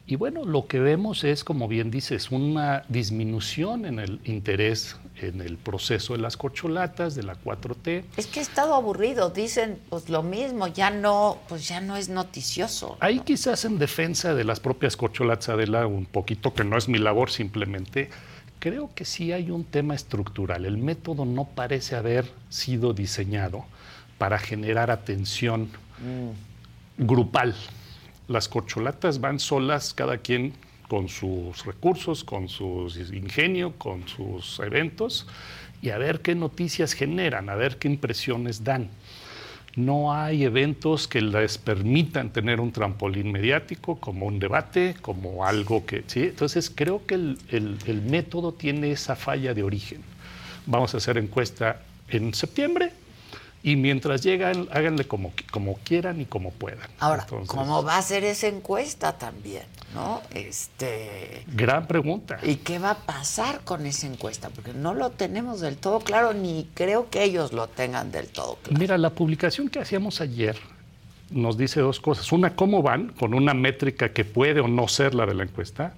Y 0.07 0.17
bueno, 0.17 0.45
lo 0.45 0.67
que 0.67 0.81
vemos 0.81 1.23
es, 1.25 1.45
como 1.45 1.69
bien 1.69 1.91
dices, 1.91 2.31
una 2.31 2.85
disminución 2.89 3.85
en 3.85 3.99
el 3.99 4.21
interés 4.25 4.97
en 5.21 5.41
el 5.41 5.57
proceso 5.57 6.15
de 6.15 6.21
las 6.21 6.37
corcholatas, 6.37 7.15
de 7.15 7.23
la 7.23 7.35
4T. 7.35 8.05
Es 8.17 8.27
que 8.27 8.41
ha 8.41 8.43
estado 8.43 8.75
aburrido, 8.75 9.31
dicen 9.31 9.79
pues 9.89 10.09
lo 10.09 10.23
mismo, 10.23 10.67
ya 10.67 10.91
no, 10.91 11.39
pues 11.49 11.69
ya 11.69 11.81
no 11.81 11.97
es 11.97 12.09
noticioso. 12.09 12.97
Ahí 13.01 13.21
quizás 13.21 13.65
en 13.65 13.79
defensa 13.79 14.35
de 14.35 14.45
las 14.45 14.61
propias 14.61 14.97
corcholatas, 14.97 15.51
Adela, 15.51 15.87
un 15.87 16.07
poquito 16.07 16.55
que 16.55 16.65
no 16.65 16.77
es 16.77 16.89
mi 16.89 16.99
labor 16.99 17.31
simplemente, 17.31 18.11
creo 18.63 18.91
que 18.95 19.05
sí 19.05 19.33
hay 19.33 19.51
un 19.51 19.65
tema 19.65 19.97
estructural. 19.97 20.67
El 20.67 20.79
método 20.79 21.25
no 21.25 21.47
parece 21.47 21.97
haber 21.97 22.31
sido 22.49 22.95
diseñado 22.95 23.65
para 24.19 24.39
generar 24.39 24.93
atención 24.93 25.63
mm. 25.99 27.05
grupal. 27.05 27.57
Las 28.29 28.49
corcholatas 28.49 29.21
van 29.21 29.41
solas, 29.41 29.93
cada 29.93 30.19
quien 30.19 30.53
con 30.87 31.09
sus 31.09 31.67
recursos, 31.67 32.23
con 32.23 32.49
su 32.49 32.89
ingenio, 33.13 33.73
con 33.79 34.07
sus 34.07 34.61
eventos, 34.61 35.27
y 35.81 35.91
a 35.91 35.99
ver 35.99 36.21
qué 36.21 36.37
noticias 36.37 36.93
generan, 36.93 37.49
a 37.49 37.57
ver 37.57 37.79
qué 37.79 37.89
impresiones 37.89 38.63
dan. 38.63 38.91
No 39.75 40.13
hay 40.13 40.45
eventos 40.45 41.09
que 41.09 41.23
les 41.23 41.57
permitan 41.57 42.31
tener 42.31 42.61
un 42.61 42.73
trampolín 42.73 43.33
mediático, 43.33 43.97
como 43.97 44.27
un 44.27 44.39
debate, 44.39 44.95
como 45.01 45.47
algo 45.47 45.87
que... 45.87 46.05
¿sí? 46.07 46.25
Entonces 46.25 46.71
creo 46.75 47.07
que 47.07 47.15
el, 47.15 47.39
el 47.51 48.03
método 48.03 48.53
tiene 48.53 48.91
esa 48.91 49.17
falla 49.17 49.55
de 49.55 49.63
origen. 49.63 50.03
Vamos 50.67 50.95
a 50.95 50.99
hacer 50.99 51.17
encuesta 51.17 51.81
en 52.09 52.35
septiembre, 52.35 52.93
y 53.63 53.77
mientras 53.77 54.23
llegan, 54.23 54.69
háganle 54.73 55.07
como, 55.07 55.33
como 55.51 55.75
quieran 55.85 56.21
y 56.21 56.25
como 56.25 56.51
puedan. 56.51 56.89
Ahora, 56.99 57.27
¿cómo 57.47 57.85
va 57.85 57.97
a 57.97 58.03
ser 58.03 58.25
esa 58.25 58.49
encuesta 58.49 59.17
también? 59.19 59.63
¿No? 59.95 60.23
Este. 60.35 61.45
Gran 61.49 61.87
pregunta. 61.87 62.39
¿Y 62.43 62.57
qué 62.57 62.79
va 62.79 62.93
a 62.93 62.99
pasar 62.99 63.61
con 63.61 63.85
esa 63.87 64.07
encuesta? 64.07 64.49
Porque 64.49 64.73
no 64.73 64.95
lo 64.95 65.11
tenemos 65.11 65.61
del 65.61 65.77
todo 65.77 66.01
claro, 66.01 66.33
ni 66.33 66.69
creo 66.75 67.11
que 67.11 67.25
ellos 67.25 67.53
lo 67.53 67.69
tengan 67.69 68.11
del 68.11 68.29
todo 68.29 68.57
claro. 68.63 68.79
Mira, 68.79 68.97
la 68.97 69.11
publicación 69.11 69.69
que 69.69 69.81
hacíamos 69.81 70.21
ayer 70.21 70.57
nos 71.31 71.57
dice 71.57 71.81
dos 71.81 72.01
cosas. 72.01 72.31
Una, 72.33 72.55
cómo 72.55 72.83
van, 72.83 73.09
con 73.19 73.35
una 73.35 73.55
métrica 73.55 74.13
que 74.13 74.25
puede 74.25 74.61
o 74.61 74.69
no 74.69 74.89
ser 74.89 75.15
la 75.15 75.27
de 75.27 75.35
la 75.35 75.45
encuesta. 75.45 75.95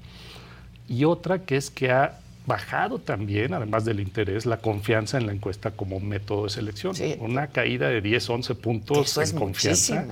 Y 0.89 1.05
otra, 1.05 1.41
que 1.41 1.57
es 1.57 1.71
que 1.71 1.91
ha 1.91 2.19
bajado 2.47 2.99
también, 2.99 3.55
además 3.55 3.85
del 3.85 4.01
interés, 4.01 4.45
la 4.47 4.59
confianza 4.59 5.19
en 5.19 5.27
la 5.27 5.33
encuesta 5.33 5.71
como 5.71 6.01
método 6.01 6.45
de 6.45 6.51
selección. 6.51 6.95
Una 7.21 7.49
caída 7.49 7.89
de 7.89 8.01
10, 8.01 8.31
11 8.31 8.55
puntos 8.57 9.17
en 9.17 9.39
confianza. 9.39 10.07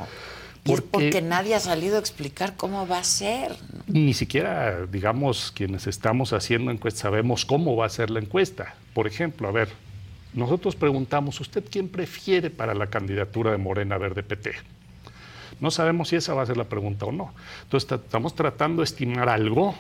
Porque, 0.65 0.89
porque 0.91 1.23
nadie 1.23 1.55
ha 1.55 1.61
salido 1.61 1.97
a 1.97 1.99
explicar 1.99 2.57
cómo 2.57 2.87
va 2.87 2.99
a 2.99 3.05
ser. 3.05 3.57
Ni 3.89 4.15
siquiera, 4.15 4.87
digamos, 4.87 5.53
quienes 5.53 5.87
estamos 5.87 6.33
haciendo 6.33 6.71
encuestas 6.71 7.03
sabemos 7.03 7.45
cómo 7.45 7.75
va 7.75 7.87
a 7.87 7.89
ser 7.89 8.11
la 8.11 8.21
encuesta. 8.21 8.75
Por 8.95 9.09
ejemplo, 9.09 9.49
a 9.49 9.53
ver, 9.53 9.71
nosotros 10.35 10.77
preguntamos, 10.77 11.41
¿usted 11.41 11.65
quién 11.69 11.89
prefiere 11.89 12.49
para 12.51 12.75
la 12.75 12.87
candidatura 12.87 13.51
de 13.51 13.59
Morena 13.59 13.99
Verde 13.99 14.23
PT? 14.23 14.53
No 15.61 15.71
sabemos 15.71 16.09
si 16.09 16.17
esa 16.17 16.35
va 16.35 16.43
a 16.43 16.47
ser 16.47 16.57
la 16.57 16.69
pregunta 16.69 17.07
o 17.07 17.13
no. 17.13 17.35
Entonces, 17.65 17.91
estamos 17.91 18.35
tratando 18.35 18.83
de 18.83 18.85
estimar 18.85 19.29
algo 19.29 19.75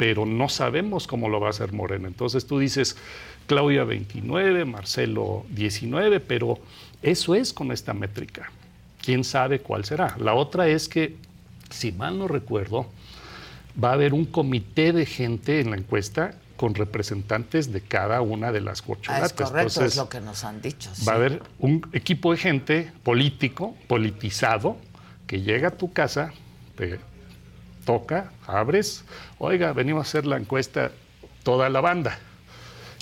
pero 0.00 0.24
no 0.24 0.48
sabemos 0.48 1.06
cómo 1.06 1.28
lo 1.28 1.40
va 1.40 1.48
a 1.48 1.50
hacer 1.50 1.74
Morena. 1.74 2.08
Entonces 2.08 2.46
tú 2.46 2.58
dices, 2.58 2.96
Claudia 3.46 3.84
29, 3.84 4.64
Marcelo 4.64 5.44
19, 5.50 6.20
pero 6.20 6.58
eso 7.02 7.34
es 7.34 7.52
con 7.52 7.70
esta 7.70 7.92
métrica. 7.92 8.50
¿Quién 9.10 9.24
sabe 9.24 9.58
cuál 9.58 9.84
será? 9.84 10.14
La 10.20 10.34
otra 10.34 10.68
es 10.68 10.88
que, 10.88 11.16
si 11.68 11.90
mal 11.90 12.16
no 12.16 12.28
recuerdo, 12.28 12.86
va 13.82 13.90
a 13.90 13.94
haber 13.94 14.14
un 14.14 14.24
comité 14.24 14.92
de 14.92 15.04
gente 15.04 15.58
en 15.58 15.72
la 15.72 15.78
encuesta 15.78 16.36
con 16.56 16.76
representantes 16.76 17.72
de 17.72 17.80
cada 17.80 18.20
una 18.20 18.52
de 18.52 18.60
las 18.60 18.82
corcholatas. 18.82 19.22
Ah, 19.22 19.26
es 19.26 19.50
correcto, 19.50 19.84
es 19.84 19.96
lo 19.96 20.08
que 20.08 20.20
nos 20.20 20.44
han 20.44 20.62
dicho. 20.62 20.92
Va 21.08 21.14
a 21.14 21.16
haber 21.16 21.42
un 21.58 21.84
equipo 21.92 22.30
de 22.30 22.38
gente 22.38 22.92
político, 23.02 23.74
politizado, 23.88 24.76
que 25.26 25.40
llega 25.40 25.66
a 25.66 25.72
tu 25.72 25.92
casa, 25.92 26.32
te 26.76 27.00
toca, 27.84 28.30
abres, 28.46 29.02
oiga, 29.38 29.72
venimos 29.72 30.06
a 30.06 30.08
hacer 30.08 30.24
la 30.24 30.36
encuesta 30.36 30.92
toda 31.42 31.68
la 31.68 31.80
banda. 31.80 32.16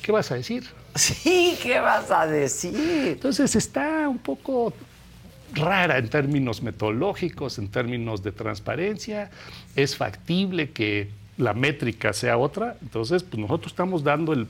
¿Qué 0.03 0.11
vas 0.11 0.31
a 0.31 0.37
decir? 0.37 0.67
Sí, 0.95 1.59
¿qué 1.63 1.81
vas 1.81 2.11
a 2.11 2.27
decir? 2.27 3.09
Entonces 3.09 3.55
está 3.55 4.09
un 4.09 4.17
poco 4.17 4.73
rara 5.55 5.99
en 5.99 6.09
términos 6.09 6.63
metodológicos, 6.63 7.59
en 7.59 7.69
términos 7.69 8.23
de 8.23 8.33
transparencia. 8.33 9.31
Es 9.77 9.97
factible 9.97 10.71
que 10.71 11.09
la 11.37 11.55
métrica 11.55 12.13
sea 12.13 12.37
otra. 12.39 12.77
Entonces, 12.83 13.23
pues 13.23 13.39
nosotros 13.39 13.73
estamos 13.73 14.03
dando 14.03 14.33
el 14.33 14.47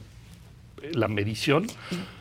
la 0.93 1.09
medición 1.09 1.67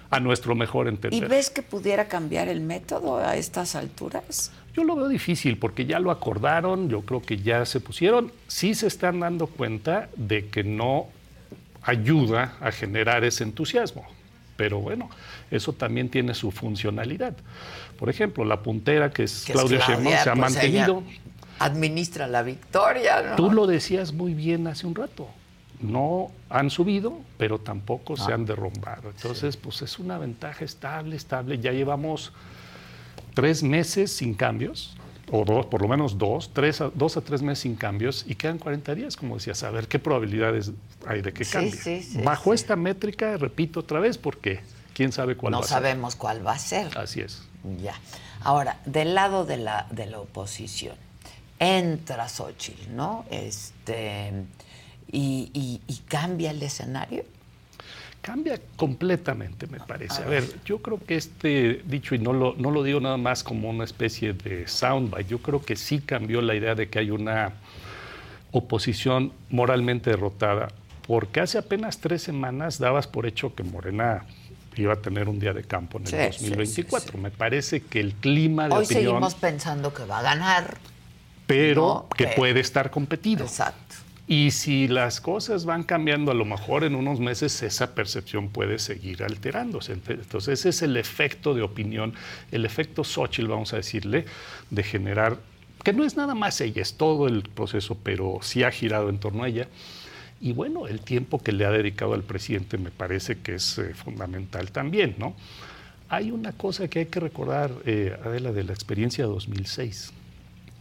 a 0.09 0.19
nuestro 0.19 0.55
mejor 0.55 0.87
entender. 0.87 1.23
¿Y 1.23 1.27
ves 1.27 1.49
que 1.49 1.61
pudiera 1.61 2.07
cambiar 2.07 2.47
el 2.47 2.61
método 2.61 3.17
a 3.17 3.35
estas 3.35 3.75
alturas? 3.75 4.51
Yo 4.73 4.83
lo 4.83 4.95
veo 4.95 5.07
difícil 5.07 5.57
porque 5.57 5.85
ya 5.85 5.99
lo 5.99 6.11
acordaron, 6.11 6.89
yo 6.89 7.01
creo 7.01 7.21
que 7.21 7.37
ya 7.37 7.65
se 7.65 7.79
pusieron, 7.79 8.31
sí 8.47 8.75
se 8.75 8.87
están 8.87 9.19
dando 9.19 9.47
cuenta 9.47 10.09
de 10.15 10.47
que 10.47 10.63
no 10.63 11.07
ayuda 11.81 12.55
a 12.61 12.71
generar 12.71 13.23
ese 13.23 13.43
entusiasmo. 13.43 14.05
Pero 14.57 14.79
bueno, 14.79 15.09
eso 15.51 15.71
también 15.71 16.09
tiene 16.09 16.33
su 16.33 16.51
funcionalidad. 16.51 17.35
Por 17.97 18.09
ejemplo, 18.09 18.43
la 18.43 18.61
puntera 18.61 19.11
que 19.11 19.23
es, 19.23 19.45
Claudia, 19.45 19.79
Sheinbaum 19.79 20.15
se 20.15 20.29
ha 20.29 20.33
pues 20.33 20.37
mantenido. 20.37 21.03
Administra 21.59 22.27
la 22.27 22.43
victoria. 22.43 23.21
¿no? 23.21 23.35
Tú 23.35 23.51
lo 23.51 23.67
decías 23.67 24.13
muy 24.13 24.33
bien 24.33 24.67
hace 24.67 24.85
un 24.85 24.95
rato. 24.95 25.29
No 25.79 26.31
han 26.49 26.71
subido, 26.71 27.19
pero 27.37 27.59
tampoco 27.59 28.17
se 28.17 28.31
ah. 28.31 28.35
han 28.35 28.45
derrumbado. 28.45 29.09
Entonces, 29.09 29.57
pues 29.57 29.83
es 29.83 29.99
una 29.99 30.17
ventaja 30.17 30.65
estable, 30.65 31.15
estable. 31.15 31.59
Ya 31.59 31.71
llevamos 31.71 32.33
tres 33.35 33.61
meses 33.61 34.11
sin 34.11 34.33
cambios, 34.33 34.96
o 35.31 35.43
dos, 35.43 35.65
por 35.65 35.81
lo 35.81 35.87
menos 35.87 36.17
dos, 36.17 36.51
tres 36.53 36.81
a, 36.81 36.89
dos 36.93 37.17
a 37.17 37.21
tres 37.21 37.41
meses 37.41 37.59
sin 37.59 37.75
cambios, 37.75 38.25
y 38.27 38.35
quedan 38.35 38.57
40 38.57 38.95
días, 38.95 39.15
como 39.17 39.35
decías, 39.35 39.63
a 39.63 39.71
ver 39.71 39.87
qué 39.87 39.99
probabilidades 39.99 40.71
hay 41.05 41.21
de 41.21 41.33
que 41.33 41.45
cambie. 41.45 42.05
Bajo 42.23 42.53
esta 42.53 42.75
métrica, 42.75 43.37
repito 43.37 43.81
otra 43.81 43.99
vez, 43.99 44.17
porque 44.17 44.61
quién 44.93 45.11
sabe 45.11 45.35
cuál 45.35 45.53
va 45.53 45.59
a 45.59 45.63
ser. 45.63 45.69
No 45.69 45.75
sabemos 45.75 46.15
cuál 46.15 46.45
va 46.45 46.53
a 46.53 46.59
ser. 46.59 46.97
Así 46.97 47.21
es. 47.21 47.43
Ya. 47.81 47.95
Ahora, 48.41 48.79
del 48.85 49.15
lado 49.15 49.45
de 49.45 49.57
la, 49.57 49.87
de 49.91 50.05
la 50.05 50.19
oposición, 50.19 50.95
entra 51.59 52.29
Xochitl, 52.29 52.95
¿no? 52.95 53.25
Este, 53.29 54.31
y, 55.11 55.81
cambia 56.07 56.51
el 56.51 56.61
escenario. 56.61 57.25
Cambia 58.27 58.59
completamente, 58.75 59.67
me 59.67 59.79
parece. 59.79 60.21
A 60.21 60.25
ver, 60.25 60.43
yo 60.65 60.81
creo 60.81 60.99
que 60.99 61.15
este 61.15 61.81
dicho, 61.85 62.13
y 62.13 62.19
no 62.19 62.33
lo, 62.33 62.55
no 62.57 62.71
lo 62.71 62.83
digo 62.83 62.99
nada 62.99 63.15
más 63.15 63.41
como 63.41 63.69
una 63.69 63.85
especie 63.85 64.33
de 64.33 64.67
soundbite, 64.67 65.29
yo 65.29 65.37
creo 65.39 65.61
que 65.61 65.77
sí 65.77 65.99
cambió 65.99 66.41
la 66.41 66.53
idea 66.53 66.75
de 66.75 66.89
que 66.89 66.99
hay 66.99 67.09
una 67.09 67.53
oposición 68.51 69.31
moralmente 69.49 70.09
derrotada, 70.09 70.67
porque 71.07 71.39
hace 71.39 71.57
apenas 71.57 71.99
tres 71.99 72.21
semanas 72.21 72.79
dabas 72.79 73.07
por 73.07 73.25
hecho 73.27 73.55
que 73.55 73.63
Morena 73.63 74.25
iba 74.75 74.91
a 74.91 74.97
tener 74.97 75.29
un 75.29 75.39
día 75.39 75.53
de 75.53 75.63
campo 75.63 75.97
en 75.97 76.07
el 76.13 76.31
2024. 76.31 77.17
Me 77.19 77.31
parece 77.31 77.83
que 77.83 78.01
el 78.01 78.13
clima 78.13 78.67
de 78.67 78.75
Hoy 78.75 78.83
opinión... 78.83 79.03
seguimos 79.05 79.35
pensando 79.35 79.93
que 79.93 80.03
va 80.03 80.19
a 80.19 80.23
ganar. 80.23 80.77
Pero 81.45 82.07
que, 82.17 82.27
puede 82.27 82.59
estar 82.59 82.91
competido. 82.91 83.45
Exacto. 83.45 83.95
Y 84.27 84.51
si 84.51 84.89
las 84.89 85.21
cosas 85.21 85.63
van 85.63 85.83
cambiando, 85.83 86.31
a 86.31 86.35
lo 86.35 86.43
mejor 86.43 86.83
en 86.83 86.95
unos 86.95 87.21
meses 87.21 87.63
esa 87.63 87.95
percepción 87.95 88.49
puede 88.49 88.77
seguir 88.77 89.23
alterándose. 89.23 89.93
Entonces 89.93 90.59
ese 90.59 90.69
es 90.69 90.81
el 90.81 90.97
efecto 90.97 91.53
de 91.53 91.61
opinión, 91.61 92.13
el 92.51 92.65
efecto 92.65 93.05
Xochitl, 93.05 93.47
vamos 93.47 93.73
a 93.73 93.77
decirle, 93.77 94.25
de 94.69 94.83
generar, 94.83 95.37
que 95.83 95.93
no 95.93 96.03
es 96.03 96.17
nada 96.17 96.35
más 96.35 96.59
ella, 96.59 96.81
es 96.81 96.95
todo 96.95 97.27
el 97.27 97.43
proceso, 97.43 97.97
pero 98.03 98.39
sí 98.41 98.63
ha 98.63 98.71
girado 98.71 99.09
en 99.09 99.19
torno 99.19 99.43
a 99.43 99.47
ella 99.47 99.69
y 100.39 100.53
bueno, 100.53 100.87
el 100.87 101.01
tiempo 101.01 101.39
que 101.39 101.51
le 101.51 101.65
ha 101.65 101.71
dedicado 101.71 102.13
al 102.13 102.23
presidente 102.23 102.77
me 102.77 102.91
parece 102.91 103.39
que 103.39 103.55
es 103.55 103.77
eh, 103.79 103.93
fundamental 103.95 104.71
también, 104.71 105.15
¿no? 105.17 105.35
Hay 106.09 106.31
una 106.31 106.53
cosa 106.53 106.87
que 106.87 106.99
hay 106.99 107.05
que 107.07 107.19
recordar, 107.19 107.71
eh, 107.85 108.17
Adela, 108.23 108.51
de 108.51 108.63
la 108.63 108.71
experiencia 108.71 109.25
de 109.25 109.31
2006. 109.31 110.13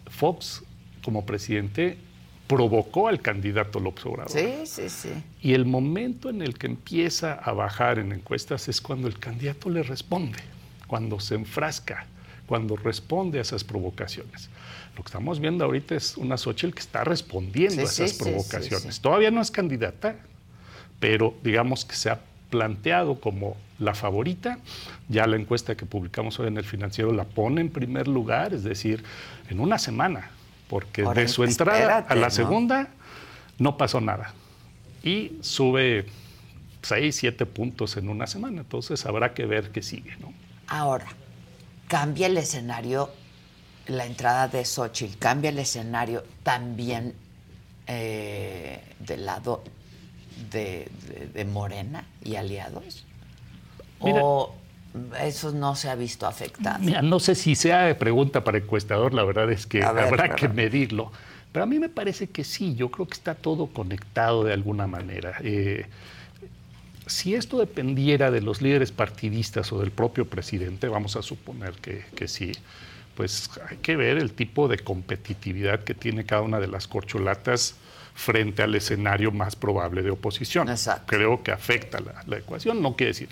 Fox, 0.09 0.63
como 1.03 1.27
presidente, 1.27 1.99
provocó 2.47 3.09
al 3.09 3.21
candidato 3.21 3.81
López 3.81 4.07
Obrador. 4.07 4.31
Sí, 4.31 4.67
sí, 4.67 4.89
sí. 4.89 5.11
Y 5.43 5.55
el 5.55 5.65
momento 5.65 6.31
en 6.31 6.43
el 6.43 6.57
que 6.57 6.67
empieza 6.67 7.35
a 7.35 7.53
bajar 7.53 7.99
en 7.99 8.13
encuestas 8.13 8.69
es 8.69 8.81
cuando 8.81 9.09
el 9.09 9.19
candidato 9.19 9.69
le 9.69 9.83
responde, 9.83 10.39
cuando 10.87 11.19
se 11.21 11.35
enfrasca, 11.35 12.07
cuando 12.47 12.77
responde 12.77 13.39
a 13.39 13.43
esas 13.43 13.65
provocaciones. 13.65 14.49
Lo 14.97 15.03
que 15.03 15.09
estamos 15.09 15.41
viendo 15.41 15.65
ahorita 15.65 15.95
es 15.95 16.17
una 16.17 16.37
Xochitl 16.37 16.73
que 16.73 16.81
está 16.81 17.05
respondiendo 17.05 17.83
a 17.83 17.85
esas 17.85 18.15
provocaciones. 18.15 19.01
Todavía 19.01 19.31
no 19.31 19.43
es 19.43 19.51
candidata, 19.51 20.17
pero 21.01 21.35
digamos 21.43 21.85
que 21.85 21.97
se 21.97 22.11
ha 22.11 22.21
planteado 22.49 23.21
como 23.21 23.57
la 23.79 23.95
favorita. 23.95 24.59
Ya 25.09 25.27
la 25.27 25.37
encuesta 25.37 25.77
que 25.77 25.85
publicamos 25.85 26.39
hoy 26.39 26.47
en 26.47 26.57
el 26.57 26.65
financiero 26.65 27.13
la 27.13 27.25
pone 27.25 27.61
en 27.61 27.69
primer 27.69 28.09
lugar, 28.09 28.55
es 28.55 28.63
decir, 28.63 29.05
en 29.51 29.61
una 29.61 29.79
semana, 29.79 30.31
porque 30.69 31.03
de 31.03 31.29
su 31.29 31.45
entrada 31.45 31.99
a 32.09 32.15
la 32.15 32.31
segunda 32.31 32.89
no 33.59 33.77
pasó 33.77 34.01
nada. 34.01 34.33
Y 35.03 35.39
sube 35.41 36.07
6, 36.83 37.15
7 37.15 37.47
puntos 37.47 37.97
en 37.97 38.09
una 38.09 38.27
semana. 38.27 38.63
Entonces 38.63 39.07
habrá 39.07 39.35
que 39.35 39.47
ver 39.47 39.71
qué 39.71 39.83
sigue. 39.83 40.17
¿no? 40.19 40.33
Ahora, 40.67 41.07
cambia 41.89 42.27
el 42.27 42.37
escenario 42.37 43.11
la 43.89 44.05
entrada 44.05 44.49
de 44.49 44.65
Xochitl 44.65 45.19
cambia 45.19 45.51
el 45.51 45.59
escenario 45.59 46.25
también 46.43 47.15
eh, 47.87 48.83
del 48.99 49.27
lado 49.27 49.63
de, 50.51 50.91
Morena 51.47 52.05
y 52.23 52.37
aliados? 52.37 53.05
¿O 54.01 54.55
eso 55.21 55.53
no 55.53 55.77
se 55.77 55.89
ha 55.89 55.95
visto 55.95 56.27
afectado? 56.27 56.79
Mira, 56.81 57.03
no 57.03 57.21
sé 57.21 57.35
si 57.35 57.55
sea 57.55 57.97
pregunta 57.99 58.45
para 58.45 58.59
encuestador, 58.59 59.15
la 59.15 59.25
verdad 59.25 59.51
es 59.51 59.67
que 59.67 59.83
habrá 59.83 60.35
que 60.35 60.49
medirlo. 60.49 61.13
Pero 61.53 61.65
a 61.65 61.67
mí 61.67 61.79
me 61.79 61.89
parece 61.89 62.29
que 62.29 62.45
sí, 62.45 62.75
yo 62.75 62.91
creo 62.91 63.07
que 63.07 63.15
está 63.15 63.35
todo 63.35 63.69
conectado 63.69 64.45
de 64.45 64.53
alguna 64.53 64.87
manera. 64.87 65.39
Eh, 65.43 65.87
si 67.07 67.35
esto 67.35 67.59
dependiera 67.59 68.31
de 68.31 68.41
los 68.43 68.61
líderes 68.61 68.93
partidistas 68.93 69.73
o 69.73 69.81
del 69.81 69.91
propio 69.91 70.27
presidente, 70.27 70.89
vamos 70.89 71.17
a 71.17 71.23
suponer 71.23 71.73
que, 71.75 72.05
que 72.15 72.29
sí, 72.29 72.53
pues 73.17 73.51
hay 73.69 73.79
que 73.79 73.97
ver 73.97 74.19
el 74.19 74.33
tipo 74.33 74.69
de 74.69 74.79
competitividad 74.79 75.83
que 75.85 75.95
tiene 75.95 76.25
cada 76.27 76.43
una 76.43 76.61
de 76.61 76.67
las 76.67 76.87
corcholatas 76.87 77.77
frente 78.17 78.63
al 78.63 78.75
escenario 78.75 79.31
más 79.31 79.55
probable 79.57 80.03
de 80.03 80.11
oposición. 80.11 80.69
Creo 81.07 81.43
que 81.43 81.53
afecta 81.53 82.01
la, 82.27 82.39
ecuación, 82.39 82.83
no 82.83 82.97
quiere 82.97 83.13
decir. 83.13 83.29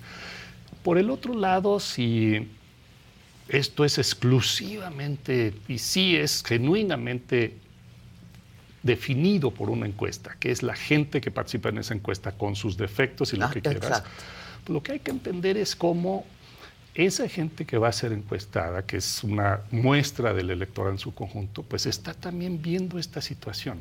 Por 0.84 0.98
el 0.98 1.10
otro 1.10 1.34
lado, 1.34 1.80
si 1.80 2.46
esto 3.48 3.84
es 3.84 3.98
exclusivamente 3.98 5.54
y 5.66 5.78
sí 5.78 6.14
es 6.14 6.44
genuinamente 6.44 7.56
definido 8.82 9.50
por 9.50 9.70
una 9.70 9.86
encuesta, 9.86 10.36
que 10.38 10.50
es 10.50 10.62
la 10.62 10.76
gente 10.76 11.22
que 11.22 11.30
participa 11.30 11.70
en 11.70 11.78
esa 11.78 11.94
encuesta 11.94 12.32
con 12.32 12.54
sus 12.54 12.76
defectos 12.76 13.32
y 13.32 13.38
lo 13.38 13.46
ah, 13.46 13.50
que 13.50 13.62
quieras, 13.62 14.04
lo 14.68 14.82
que 14.82 14.92
hay 14.92 15.00
que 15.00 15.10
entender 15.10 15.56
es 15.56 15.74
cómo 15.74 16.26
esa 16.94 17.28
gente 17.30 17.64
que 17.64 17.78
va 17.78 17.88
a 17.88 17.92
ser 17.92 18.12
encuestada, 18.12 18.84
que 18.84 18.98
es 18.98 19.24
una 19.24 19.62
muestra 19.70 20.34
del 20.34 20.50
electorado 20.50 20.92
en 20.92 20.98
su 20.98 21.14
conjunto, 21.14 21.62
pues 21.62 21.86
está 21.86 22.12
también 22.12 22.60
viendo 22.60 22.98
esta 22.98 23.22
situación. 23.22 23.78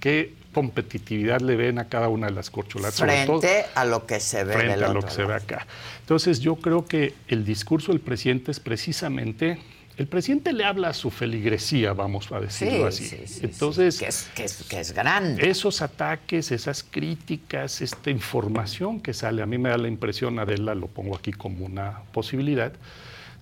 ¿Qué 0.00 0.34
competitividad 0.52 1.40
le 1.40 1.56
ven 1.56 1.78
a 1.78 1.88
cada 1.88 2.08
una 2.08 2.26
de 2.26 2.32
las 2.32 2.50
corcholatas? 2.50 2.98
Frente 2.98 3.66
a 3.74 3.84
lo 3.84 4.06
que 4.06 4.18
se 4.18 4.44
ve 4.44 4.54
Frente 4.54 4.84
a 4.84 4.88
lo 4.88 5.02
que 5.02 5.10
se 5.10 5.24
ve 5.24 5.34
acá. 5.34 5.66
Entonces 6.00 6.40
yo 6.40 6.56
creo 6.56 6.86
que 6.86 7.14
el 7.28 7.44
discurso 7.44 7.92
del 7.92 8.00
presidente 8.00 8.50
es 8.50 8.58
precisamente 8.58 9.58
el 9.96 10.06
presidente 10.06 10.54
le 10.54 10.64
habla 10.64 10.88
a 10.88 10.94
su 10.94 11.10
feligresía, 11.10 11.92
vamos 11.92 12.32
a 12.32 12.40
decirlo 12.40 12.86
así. 12.86 13.10
Entonces, 13.42 13.98
que, 14.34 14.44
es, 14.44 14.94
grande. 14.94 15.50
Esos 15.50 15.82
ataques, 15.82 16.52
esas 16.52 16.82
críticas, 16.82 17.82
esta 17.82 18.08
información 18.08 19.00
que 19.00 19.12
sale, 19.12 19.42
a 19.42 19.46
mí 19.46 19.58
me 19.58 19.68
da 19.68 19.76
la 19.76 19.88
impresión, 19.88 20.38
Adela, 20.38 20.74
lo 20.74 20.86
pongo 20.86 21.14
aquí 21.14 21.32
como 21.32 21.66
una 21.66 22.00
posibilidad, 22.12 22.72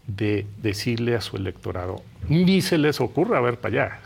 de 0.08 0.46
decirle 0.60 1.14
a 1.14 1.20
su 1.20 1.36
electorado, 1.36 2.02
ni 2.28 2.60
se 2.60 2.76
les 2.76 3.00
ocurra 3.00 3.40
ver 3.40 3.60
para 3.60 3.84
allá 3.84 4.00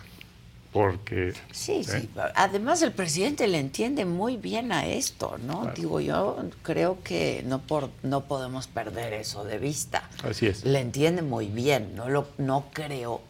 porque... 0.73 1.35
Sí, 1.51 1.85
sí. 1.85 1.97
¿eh? 1.97 2.09
Además 2.35 2.83
el 2.83 2.93
presidente 2.93 3.47
le 3.47 3.59
entiende 3.59 4.05
muy 4.05 4.39
bien 4.39 4.73
a 4.73 4.87
esto, 4.87 5.39
¿no? 5.47 5.71
Digo, 5.77 6.01
yo 6.01 6.45
creo 6.63 7.03
que 7.03 7.45
no, 7.47 7.61
por, 7.61 7.91
no 8.03 8.23
podemos 8.23 8.67
perder 8.67 9.13
eso 9.13 9.45
de 9.45 9.59
vista. 9.59 10.09
Así 10.25 10.47
es. 10.47 10.65
Le 10.65 10.81
entiende 10.81 11.21
muy 11.21 11.47
bien, 11.47 11.95
no, 11.95 12.09
lo, 12.09 12.27
no 12.39 12.67
creo 12.73 13.21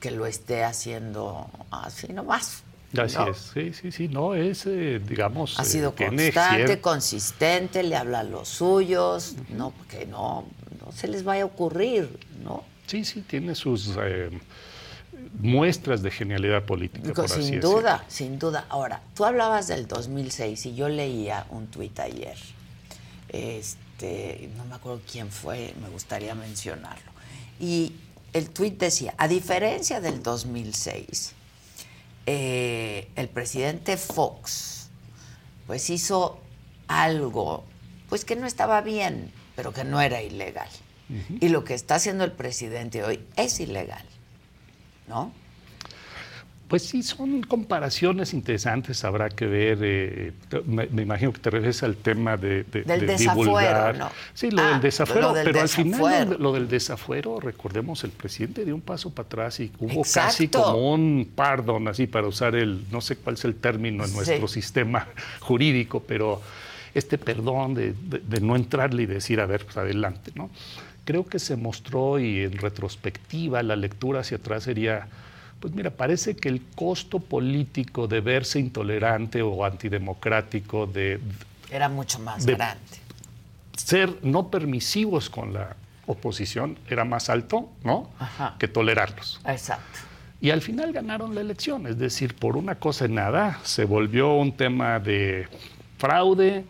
que 0.00 0.10
lo 0.10 0.26
esté 0.26 0.64
haciendo 0.64 1.50
así 1.70 2.12
nomás. 2.12 2.62
Así 2.96 3.18
es, 3.30 3.36
sí, 3.52 3.72
sí, 3.74 3.92
sí, 3.92 4.08
no, 4.08 4.34
es, 4.34 4.64
eh, 4.64 4.98
digamos... 5.06 5.60
Ha 5.60 5.64
sido 5.64 5.92
eh, 5.98 6.06
constante, 6.06 6.80
consistente, 6.80 7.82
le 7.82 7.96
habla 7.96 8.20
a 8.20 8.24
los 8.24 8.48
suyos, 8.48 9.34
no, 9.50 9.72
porque 9.72 10.06
no, 10.06 10.46
no 10.80 10.92
se 10.92 11.06
les 11.06 11.22
vaya 11.22 11.42
a 11.42 11.46
ocurrir, 11.46 12.18
¿no? 12.42 12.64
Sí, 12.86 13.04
sí, 13.04 13.20
tiene 13.20 13.54
sus 13.54 13.94
muestras 15.38 16.02
de 16.02 16.10
genialidad 16.10 16.64
política. 16.64 17.12
Por 17.12 17.28
sin 17.28 17.60
duda, 17.60 18.04
sin 18.08 18.38
duda. 18.38 18.66
Ahora, 18.68 19.02
tú 19.14 19.24
hablabas 19.24 19.68
del 19.68 19.86
2006 19.86 20.66
y 20.66 20.74
yo 20.74 20.88
leía 20.88 21.46
un 21.50 21.68
tuit 21.68 21.98
ayer. 22.00 22.36
Este, 23.28 24.50
no 24.56 24.64
me 24.64 24.74
acuerdo 24.74 25.00
quién 25.10 25.30
fue, 25.30 25.74
me 25.80 25.88
gustaría 25.88 26.34
mencionarlo. 26.34 27.12
Y 27.60 27.92
el 28.32 28.50
tuit 28.50 28.78
decía, 28.78 29.14
a 29.16 29.28
diferencia 29.28 30.00
del 30.00 30.22
2006, 30.22 31.34
eh, 32.26 33.08
el 33.16 33.28
presidente 33.28 33.96
Fox 33.96 34.88
pues 35.66 35.88
hizo 35.90 36.38
algo 36.86 37.64
pues 38.08 38.24
que 38.24 38.36
no 38.36 38.46
estaba 38.46 38.80
bien, 38.80 39.30
pero 39.54 39.72
que 39.72 39.84
no 39.84 40.00
era 40.00 40.22
ilegal. 40.22 40.68
Y 41.40 41.48
lo 41.48 41.64
que 41.64 41.72
está 41.72 41.94
haciendo 41.94 42.24
el 42.24 42.32
presidente 42.32 43.02
hoy 43.02 43.24
es 43.36 43.60
ilegal, 43.60 44.04
¿no? 45.08 45.32
Pues 46.68 46.82
sí, 46.82 47.02
son 47.02 47.40
comparaciones 47.40 48.34
interesantes, 48.34 49.02
habrá 49.02 49.30
que 49.30 49.46
ver. 49.46 49.78
Eh, 49.80 50.32
me, 50.66 50.84
imagino 51.02 51.32
que 51.32 51.38
te 51.38 51.48
refieres 51.48 51.82
al 51.82 51.96
tema 51.96 52.36
de, 52.36 52.64
del 52.64 53.06
desafuero, 53.06 53.94
¿no? 53.94 54.10
Sí, 54.34 54.50
lo 54.50 54.62
del 54.62 54.74
ah, 54.74 54.78
desafuero, 54.78 55.32
pero 55.32 55.62
al 55.62 55.68
final 55.70 56.36
lo, 56.38 56.52
del 56.52 56.68
desafuero, 56.68 57.40
recordemos, 57.40 58.04
el 58.04 58.10
presidente 58.10 58.66
dio 58.66 58.74
un 58.74 58.82
paso 58.82 59.08
para 59.10 59.26
atrás 59.26 59.60
y 59.60 59.72
hubo 59.78 60.02
casi 60.12 60.48
como 60.48 60.92
un 60.92 61.30
pardon, 61.34 61.88
así 61.88 62.06
para 62.06 62.26
usar 62.26 62.54
el, 62.54 62.84
no 62.90 63.00
sé 63.00 63.16
cuál 63.16 63.36
es 63.36 63.46
el 63.46 63.54
término 63.54 64.04
en 64.04 64.12
nuestro 64.12 64.46
sistema 64.46 65.08
jurídico, 65.40 66.04
pero 66.06 66.42
este 66.94 67.16
perdón 67.16 67.72
de, 67.74 67.94
no 68.42 68.56
entrarle 68.56 69.04
y 69.04 69.06
decir, 69.06 69.40
a 69.40 69.46
ver, 69.46 69.64
pues 69.64 69.78
adelante, 69.78 70.32
¿no? 70.34 70.50
Creo 71.08 71.24
que 71.24 71.38
se 71.38 71.56
mostró 71.56 72.18
y 72.18 72.42
en 72.42 72.52
retrospectiva 72.58 73.62
la 73.62 73.76
lectura 73.76 74.20
hacia 74.20 74.36
atrás 74.36 74.64
sería 74.64 75.08
pues 75.58 75.72
mira, 75.72 75.90
parece 75.90 76.36
que 76.36 76.50
el 76.50 76.60
costo 76.74 77.18
político 77.18 78.06
de 78.06 78.20
verse 78.20 78.58
intolerante 78.58 79.40
o 79.40 79.64
antidemocrático 79.64 80.86
de... 80.86 81.18
Era 81.70 81.88
mucho 81.88 82.18
más 82.18 82.44
grande. 82.44 82.78
Ser 83.74 84.18
no 84.20 84.48
permisivos 84.48 85.30
con 85.30 85.54
la 85.54 85.76
oposición 86.04 86.78
era 86.90 87.06
más 87.06 87.30
alto, 87.30 87.70
¿no? 87.84 88.10
Que 88.58 88.68
tolerarlos. 88.68 89.40
Exacto. 89.46 90.00
Y 90.42 90.50
al 90.50 90.60
final 90.60 90.92
ganaron 90.92 91.34
la 91.34 91.40
elección, 91.40 91.86
es 91.86 91.96
decir, 91.96 92.34
por 92.34 92.58
una 92.58 92.74
cosa 92.74 93.06
en 93.06 93.14
nada, 93.14 93.60
se 93.64 93.86
volvió 93.86 94.34
un 94.34 94.52
tema 94.52 95.00
de 95.00 95.48
fraude 95.98 96.64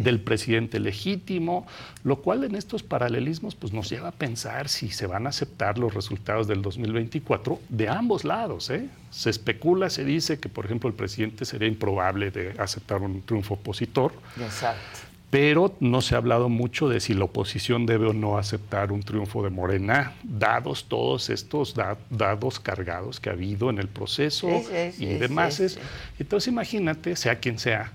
del 0.00 0.20
presidente 0.20 0.80
legítimo, 0.80 1.66
lo 2.04 2.16
cual 2.16 2.44
en 2.44 2.56
estos 2.56 2.82
paralelismos 2.82 3.54
pues, 3.54 3.72
nos 3.72 3.88
lleva 3.88 4.08
a 4.08 4.12
pensar 4.12 4.68
si 4.68 4.90
se 4.90 5.06
van 5.06 5.26
a 5.26 5.30
aceptar 5.30 5.78
los 5.78 5.94
resultados 5.94 6.48
del 6.48 6.60
2024 6.62 7.60
de 7.68 7.88
ambos 7.88 8.24
lados. 8.24 8.68
¿eh? 8.70 8.88
Se 9.10 9.30
especula, 9.30 9.88
se 9.88 10.04
dice 10.04 10.38
que, 10.38 10.48
por 10.48 10.66
ejemplo, 10.66 10.88
el 10.88 10.94
presidente 10.94 11.44
sería 11.44 11.68
improbable 11.68 12.30
de 12.30 12.54
aceptar 12.58 13.00
un 13.00 13.22
triunfo 13.22 13.54
opositor. 13.54 14.12
Exacto. 14.40 14.98
Pero 15.30 15.74
no 15.80 16.02
se 16.02 16.14
ha 16.14 16.18
hablado 16.18 16.50
mucho 16.50 16.90
de 16.90 17.00
si 17.00 17.14
la 17.14 17.24
oposición 17.24 17.86
debe 17.86 18.08
o 18.08 18.12
no 18.12 18.36
aceptar 18.36 18.92
un 18.92 19.02
triunfo 19.02 19.42
de 19.42 19.48
Morena, 19.48 20.12
dados 20.22 20.84
todos 20.88 21.30
estos 21.30 21.74
dados 22.10 22.60
cargados 22.60 23.18
que 23.18 23.30
ha 23.30 23.32
habido 23.32 23.70
en 23.70 23.78
el 23.78 23.88
proceso 23.88 24.48
y 24.98 25.06
demás. 25.14 25.78
Entonces 26.18 26.48
imagínate, 26.48 27.16
sea 27.16 27.36
quien 27.36 27.58
sea, 27.58 27.92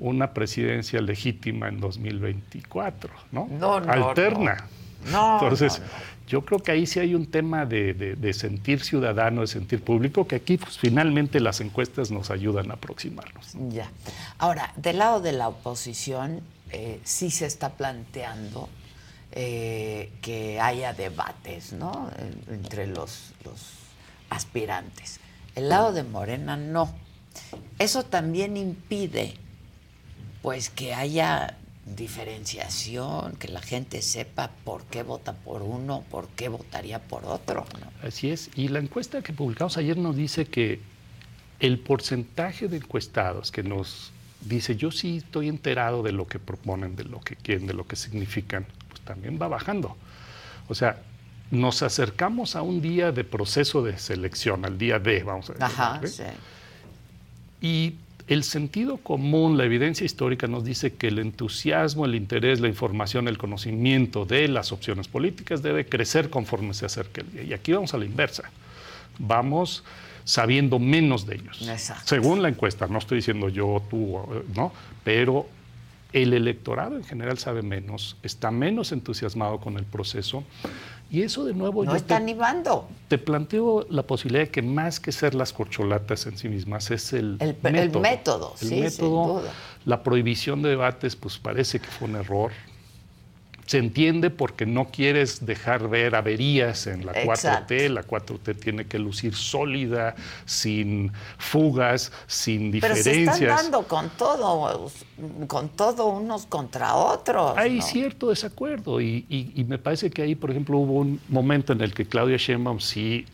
una 0.00 0.32
presidencia 0.32 1.00
legítima 1.00 1.68
en 1.68 1.78
2024, 1.80 3.12
¿no? 3.32 3.46
No, 3.50 3.80
no 3.80 3.92
Alterna. 3.92 4.66
No. 5.12 5.34
Entonces, 5.34 5.80
yo 6.26 6.44
creo 6.44 6.60
que 6.60 6.72
ahí 6.72 6.86
sí 6.86 7.00
hay 7.00 7.14
un 7.14 7.26
tema 7.26 7.66
de, 7.66 8.32
sentir 8.34 8.82
ciudadano, 8.82 9.42
de 9.42 9.46
sentir 9.46 9.82
público, 9.82 10.26
que 10.26 10.36
aquí 10.36 10.56
pues, 10.56 10.78
finalmente 10.78 11.40
las 11.40 11.60
encuestas 11.60 12.10
nos 12.10 12.30
ayudan 12.30 12.70
a 12.70 12.74
aproximarnos. 12.74 13.54
Ya. 13.70 13.90
Ahora, 14.38 14.72
del 14.76 14.98
lado 14.98 15.20
de 15.20 15.32
la 15.32 15.48
oposición, 15.48 16.40
eh, 16.70 17.00
sí 17.04 17.30
se 17.30 17.46
está 17.46 17.70
planteando 17.70 18.68
eh, 19.32 20.12
que 20.22 20.60
haya 20.60 20.92
debates, 20.92 21.72
¿no? 21.72 22.10
Entre 22.48 22.86
los, 22.86 23.32
los 23.44 23.72
aspirantes. 24.30 25.20
El 25.54 25.68
lado 25.68 25.92
de 25.92 26.04
Morena 26.04 26.56
no. 26.56 26.94
Eso 27.78 28.04
también 28.04 28.56
impide 28.56 29.34
pues 30.42 30.70
que 30.70 30.94
haya 30.94 31.56
diferenciación, 31.96 33.36
que 33.36 33.48
la 33.48 33.60
gente 33.60 34.02
sepa 34.02 34.50
por 34.64 34.84
qué 34.84 35.02
vota 35.02 35.32
por 35.32 35.62
uno, 35.62 36.04
por 36.10 36.28
qué 36.28 36.48
votaría 36.48 37.00
por 37.00 37.24
otro. 37.24 37.66
Así 38.02 38.30
es. 38.30 38.50
Y 38.54 38.68
la 38.68 38.78
encuesta 38.78 39.22
que 39.22 39.32
publicamos 39.32 39.76
ayer 39.76 39.96
nos 39.96 40.16
dice 40.16 40.46
que 40.46 40.80
el 41.58 41.78
porcentaje 41.78 42.68
de 42.68 42.78
encuestados 42.78 43.50
que 43.50 43.62
nos 43.62 44.12
dice 44.40 44.76
yo 44.76 44.90
sí 44.90 45.18
estoy 45.18 45.48
enterado 45.48 46.02
de 46.02 46.12
lo 46.12 46.26
que 46.26 46.38
proponen, 46.38 46.96
de 46.96 47.04
lo 47.04 47.20
que 47.20 47.36
quieren, 47.36 47.66
de 47.66 47.74
lo 47.74 47.86
que 47.86 47.96
significan, 47.96 48.66
pues 48.88 49.00
también 49.02 49.38
va 49.40 49.48
bajando. 49.48 49.96
O 50.68 50.74
sea, 50.74 51.02
nos 51.50 51.82
acercamos 51.82 52.56
a 52.56 52.62
un 52.62 52.80
día 52.80 53.12
de 53.12 53.24
proceso 53.24 53.82
de 53.82 53.98
selección, 53.98 54.64
al 54.64 54.78
día 54.78 54.98
D, 54.98 55.22
vamos 55.24 55.50
a 55.50 55.54
decir. 55.54 55.64
Ajá, 55.64 56.00
sí. 56.06 56.22
Y 57.60 57.94
el 58.30 58.44
sentido 58.44 58.96
común, 58.98 59.58
la 59.58 59.64
evidencia 59.64 60.04
histórica 60.04 60.46
nos 60.46 60.64
dice 60.64 60.94
que 60.94 61.08
el 61.08 61.18
entusiasmo, 61.18 62.04
el 62.04 62.14
interés, 62.14 62.60
la 62.60 62.68
información, 62.68 63.26
el 63.26 63.36
conocimiento 63.36 64.24
de 64.24 64.46
las 64.46 64.70
opciones 64.70 65.08
políticas 65.08 65.62
debe 65.62 65.84
crecer 65.84 66.30
conforme 66.30 66.72
se 66.72 66.86
acerque 66.86 67.22
el 67.22 67.32
día. 67.32 67.42
Y 67.42 67.52
aquí 67.54 67.72
vamos 67.72 67.92
a 67.92 67.98
la 67.98 68.04
inversa. 68.04 68.44
Vamos 69.18 69.82
sabiendo 70.22 70.78
menos 70.78 71.26
de 71.26 71.34
ellos. 71.34 71.58
Según 72.04 72.40
la 72.40 72.48
encuesta, 72.48 72.86
no 72.86 72.98
estoy 72.98 73.16
diciendo 73.16 73.48
yo, 73.48 73.82
tú, 73.90 74.20
¿no? 74.54 74.72
Pero 75.02 75.48
el 76.12 76.32
electorado 76.32 76.96
en 76.96 77.04
general 77.04 77.38
sabe 77.38 77.62
menos, 77.62 78.16
está 78.22 78.50
menos 78.50 78.92
entusiasmado 78.92 79.60
con 79.60 79.76
el 79.76 79.84
proceso 79.84 80.44
y 81.10 81.22
eso 81.22 81.44
de 81.44 81.54
nuevo... 81.54 81.84
No 81.84 81.96
está 81.96 82.16
animando. 82.16 82.88
Te 83.08 83.18
planteo 83.18 83.86
la 83.90 84.04
posibilidad 84.04 84.44
de 84.44 84.50
que 84.50 84.62
más 84.62 85.00
que 85.00 85.10
ser 85.12 85.34
las 85.34 85.52
corcholatas 85.52 86.26
en 86.26 86.38
sí 86.38 86.48
mismas 86.48 86.90
es 86.90 87.12
el, 87.12 87.36
el 87.40 87.56
método. 87.62 87.98
El 87.98 88.00
método, 88.00 88.54
el 88.62 88.70
método 88.70 89.42
la 89.84 90.02
prohibición 90.02 90.62
de 90.62 90.70
debates, 90.70 91.16
pues 91.16 91.38
parece 91.38 91.80
que 91.80 91.86
fue 91.86 92.08
un 92.08 92.16
error 92.16 92.52
se 93.70 93.78
entiende 93.78 94.30
porque 94.30 94.66
no 94.66 94.86
quieres 94.86 95.46
dejar 95.46 95.88
ver 95.88 96.16
averías 96.16 96.88
en 96.88 97.06
la 97.06 97.12
4T. 97.12 97.88
La 97.88 98.02
4T 98.02 98.58
tiene 98.58 98.86
que 98.86 98.98
lucir 98.98 99.36
sólida, 99.36 100.16
sin 100.44 101.12
fugas, 101.38 102.10
sin 102.26 102.72
diferencias. 102.72 103.14
Pero 103.14 103.36
se 103.36 103.44
están 103.44 103.56
dando 103.62 103.86
con 103.86 104.10
todo, 104.18 104.90
con 105.46 105.68
todo 105.68 106.06
unos 106.08 106.46
contra 106.46 106.96
otros. 106.96 107.56
Hay 107.56 107.80
cierto 107.80 108.30
desacuerdo 108.30 109.00
y, 109.00 109.24
y, 109.28 109.62
me 109.62 109.78
parece 109.78 110.10
que 110.10 110.22
ahí, 110.22 110.34
por 110.34 110.50
ejemplo, 110.50 110.76
hubo 110.78 110.94
un 110.94 111.20
momento 111.28 111.72
en 111.72 111.80
el 111.80 111.94
que 111.94 112.06
Claudia 112.06 112.38
Sheinbaum 112.38 112.80
sí 112.80 113.24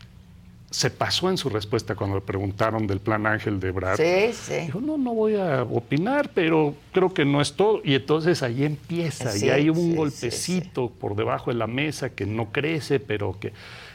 se 0.69 0.89
pasó 0.89 1.29
en 1.29 1.37
su 1.37 1.49
respuesta 1.49 1.95
cuando 1.95 2.17
le 2.17 2.21
preguntaron 2.21 2.87
del 2.87 2.99
plan 2.99 3.25
Ángel 3.25 3.59
de 3.59 3.71
Brad. 3.71 3.95
Sí, 3.95 4.33
sí. 4.33 4.65
Dijo, 4.65 4.81
no, 4.81 4.97
no 4.97 5.13
voy 5.13 5.35
a 5.35 5.63
opinar, 5.63 6.31
pero 6.33 6.75
creo 6.91 7.13
que 7.13 7.23
no 7.23 7.41
es 7.41 7.53
todo. 7.53 7.81
Y 7.83 7.95
entonces 7.95 8.43
ahí 8.43 8.65
empieza, 8.65 9.35
y 9.37 9.49
hay 9.49 9.69
un 9.69 9.95
golpecito 9.95 10.89
por 10.89 11.15
debajo 11.15 11.51
de 11.51 11.57
la 11.57 11.67
mesa 11.67 12.09
que 12.09 12.25
no 12.25 12.51
crece, 12.51 12.99
pero 12.99 13.37
que... 13.39 13.53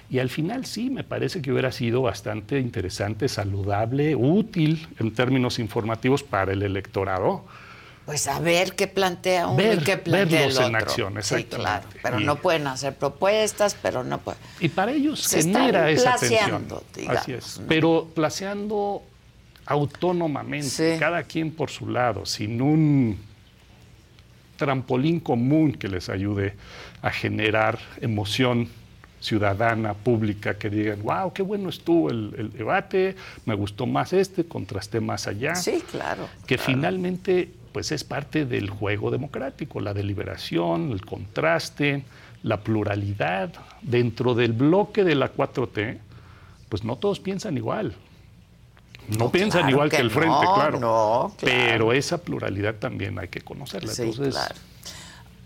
Y 0.08 0.18
al 0.18 0.28
final 0.28 0.66
sí, 0.66 0.90
me 0.90 1.04
parece 1.04 1.40
que 1.40 1.52
hubiera 1.52 1.72
sido 1.72 2.02
bastante 2.02 2.58
interesante, 2.58 3.28
saludable, 3.28 4.14
útil 4.14 4.88
en 4.98 5.12
términos 5.14 5.58
informativos 5.58 6.22
para 6.22 6.52
el 6.52 6.62
electorado 6.62 7.44
pues 8.04 8.26
a 8.26 8.40
ver 8.40 8.74
qué 8.74 8.88
plantea 8.88 9.46
uno 9.46 9.72
y 9.72 9.78
qué 9.78 9.96
plantea 9.96 10.44
el 10.44 10.52
otro. 10.52 10.66
en 10.66 10.76
acción, 10.76 11.14
Sí, 11.22 11.44
claro, 11.44 11.86
pero 12.02 12.20
no 12.20 12.36
pueden 12.36 12.66
hacer 12.66 12.94
propuestas, 12.94 13.76
pero 13.80 14.02
no 14.02 14.18
pueden. 14.18 14.40
Y 14.60 14.68
para 14.68 14.92
ellos 14.92 15.28
genera 15.28 15.90
esa 15.90 16.16
tensión. 16.16 16.66
Así 17.08 17.32
es. 17.32 17.60
Pero 17.68 18.08
placeando 18.14 19.02
autónomamente, 19.66 20.96
cada 20.98 21.22
quien 21.22 21.52
por 21.52 21.70
su 21.70 21.88
lado, 21.88 22.26
sin 22.26 22.60
un 22.60 23.18
trampolín 24.56 25.20
común 25.20 25.72
que 25.72 25.88
les 25.88 26.08
ayude 26.08 26.54
a 27.02 27.10
generar 27.10 27.78
emoción 28.00 28.68
ciudadana, 29.20 29.94
pública, 29.94 30.54
que 30.54 30.68
digan, 30.68 31.02
wow, 31.02 31.32
qué 31.32 31.42
bueno 31.42 31.68
estuvo 31.68 32.10
el, 32.10 32.50
debate, 32.52 33.14
me 33.46 33.54
gustó 33.54 33.86
más 33.86 34.12
este, 34.12 34.44
contrasté 34.44 35.00
más 35.00 35.28
allá. 35.28 35.54
Sí, 35.54 35.82
claro. 35.90 36.28
Que 36.44 36.58
finalmente 36.58 37.52
pues 37.72 37.92
es 37.92 38.04
parte 38.04 38.44
del 38.44 38.70
juego 38.70 39.10
democrático, 39.10 39.80
la 39.80 39.94
deliberación, 39.94 40.92
el 40.92 41.04
contraste, 41.04 42.04
la 42.42 42.60
pluralidad. 42.60 43.52
Dentro 43.82 44.34
del 44.34 44.52
bloque 44.52 45.04
de 45.04 45.14
la 45.14 45.32
4T, 45.32 45.98
pues 46.68 46.84
no 46.84 46.96
todos 46.96 47.20
piensan 47.20 47.56
igual. 47.56 47.94
No, 49.18 49.30
piensan 49.30 49.68
igual 49.68 49.90
que, 49.90 49.96
el 49.96 50.10
frente, 50.10 50.46
claro, 50.54 51.32
Pero 51.40 51.92
esa 51.92 52.18
pluralidad 52.18 52.76
también 52.76 53.18
hay 53.18 53.28
que 53.28 53.40
conocerla. 53.40 53.92
Sí, 53.92 54.12
claro. 54.12 54.54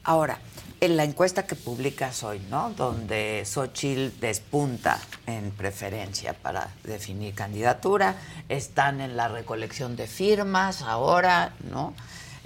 Ahora, 0.04 0.38
en 0.80 0.96
la 0.96 1.04
encuesta 1.04 1.46
que 1.46 1.54
publicas 1.54 2.22
hoy, 2.22 2.40
¿no? 2.50 2.70
Donde 2.70 3.42
Xochitl 3.46 4.20
despunta 4.20 5.00
en 5.26 5.50
preferencia 5.50 6.34
para 6.34 6.68
definir 6.84 7.34
candidatura, 7.34 8.16
están 8.48 9.00
en 9.00 9.16
la 9.16 9.28
recolección 9.28 9.96
de 9.96 10.06
firmas 10.06 10.82
ahora, 10.82 11.54
¿no? 11.70 11.94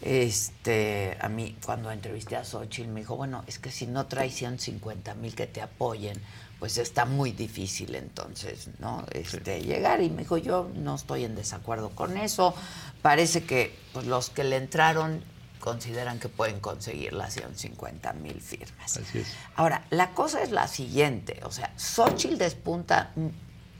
Este, 0.03 1.19
a 1.21 1.29
mí, 1.29 1.57
cuando 1.65 1.91
entrevisté 1.91 2.37
a 2.37 2.45
Xochitl, 2.45 2.89
me 2.89 3.01
dijo, 3.01 3.17
bueno, 3.17 3.45
es 3.47 3.59
que 3.59 3.71
si 3.71 3.87
no 3.87 4.07
traes 4.07 4.35
150 4.35 5.15
mil 5.15 5.35
que 5.35 5.47
te 5.47 5.61
apoyen, 5.61 6.21
pues 6.59 6.79
está 6.79 7.07
muy 7.07 7.33
difícil 7.33 7.95
entonces, 7.95 8.69
¿no? 8.79 9.05
Este, 9.13 9.63
llegar. 9.63 10.03
Y 10.03 10.11
me 10.11 10.23
dijo, 10.23 10.39
yo 10.39 10.71
no 10.75 10.95
estoy 10.95 11.25
en 11.25 11.35
desacuerdo 11.35 11.91
con 11.91 12.17
eso. 12.17 12.55
Parece 13.03 13.45
que 13.45 13.75
pues, 13.93 14.07
los 14.07 14.31
que 14.31 14.45
le 14.45 14.57
entraron 14.57 15.23
consideran 15.61 16.19
que 16.19 16.29
pueden 16.29 16.59
conseguir 16.59 17.13
las 17.13 17.35
150 17.35 18.13
mil 18.15 18.41
firmas. 18.41 18.97
Así 18.97 19.19
es. 19.19 19.37
Ahora, 19.55 19.85
la 19.91 20.11
cosa 20.11 20.43
es 20.43 20.51
la 20.51 20.67
siguiente, 20.67 21.41
o 21.45 21.53
sea, 21.53 21.73
Xochitl 21.77 22.39
despunta 22.39 23.13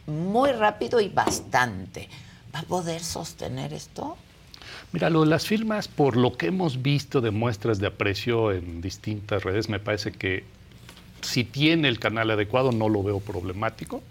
muy 0.07 0.53
rápido 0.53 1.01
y 1.01 1.09
bastante. 1.09 2.09
¿Va 2.55 2.61
a 2.61 2.63
poder 2.65 3.03
sostener 3.03 3.73
esto? 3.73 4.17
Mira, 4.93 5.09
lo 5.09 5.21
de 5.21 5.27
las 5.27 5.47
firmas, 5.47 5.89
por 5.89 6.17
lo 6.17 6.37
que 6.37 6.47
hemos 6.47 6.83
visto 6.83 7.21
de 7.21 7.31
muestras 7.31 7.79
de 7.79 7.87
aprecio 7.87 8.53
en 8.53 8.81
distintas 8.81 9.45
redes, 9.45 9.69
me 9.69 9.79
parece 9.79 10.13
que 10.13 10.45
si 11.23 11.45
tiene 11.45 11.89
el 11.89 11.99
canal 11.99 12.31
adecuado 12.31 12.73
no 12.73 12.89
lo 12.89 13.03
veo 13.03 13.21
problemático. 13.21 14.03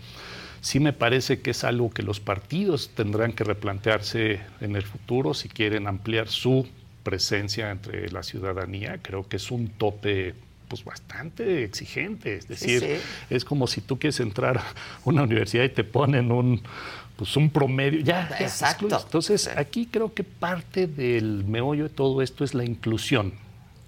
Sí 0.62 0.80
me 0.80 0.94
parece 0.94 1.42
que 1.42 1.52
es 1.52 1.64
algo 1.64 1.90
que 1.90 2.04
los 2.04 2.20
partidos 2.20 2.90
tendrán 2.94 3.34
que 3.34 3.44
replantearse 3.44 4.42
en 4.62 4.76
el 4.76 4.84
futuro 4.84 5.34
si 5.34 5.48
quieren 5.50 5.88
ampliar 5.88 6.28
su 6.28 6.68
presencia 7.04 7.72
entre 7.72 8.10
la 8.10 8.24
ciudadanía. 8.24 9.00
Creo 9.02 9.28
que 9.28 9.38
es 9.38 9.52
un 9.52 9.70
tope 9.70 10.36
pues 10.68 10.86
bastante 10.86 11.64
exigente, 11.64 12.36
es 12.36 12.48
decir, 12.48 13.02
es 13.32 13.44
como 13.44 13.66
si 13.66 13.82
tú 13.82 13.98
quieres 13.98 14.20
entrar 14.20 14.60
a 14.60 14.64
una 15.04 15.24
universidad 15.24 15.64
y 15.64 15.70
te 15.70 15.84
ponen 15.84 16.32
un 16.32 16.62
pues 17.20 17.36
un 17.36 17.50
promedio, 17.50 18.00
ya, 18.00 18.30
Exacto. 18.40 18.88
Entonces, 18.88 19.50
aquí 19.58 19.88
creo 19.92 20.14
que 20.14 20.24
parte 20.24 20.88
del 20.88 21.44
meollo 21.44 21.84
de 21.84 21.90
todo 21.90 22.22
esto 22.22 22.46
es 22.46 22.54
la 22.54 22.64
inclusión. 22.64 23.34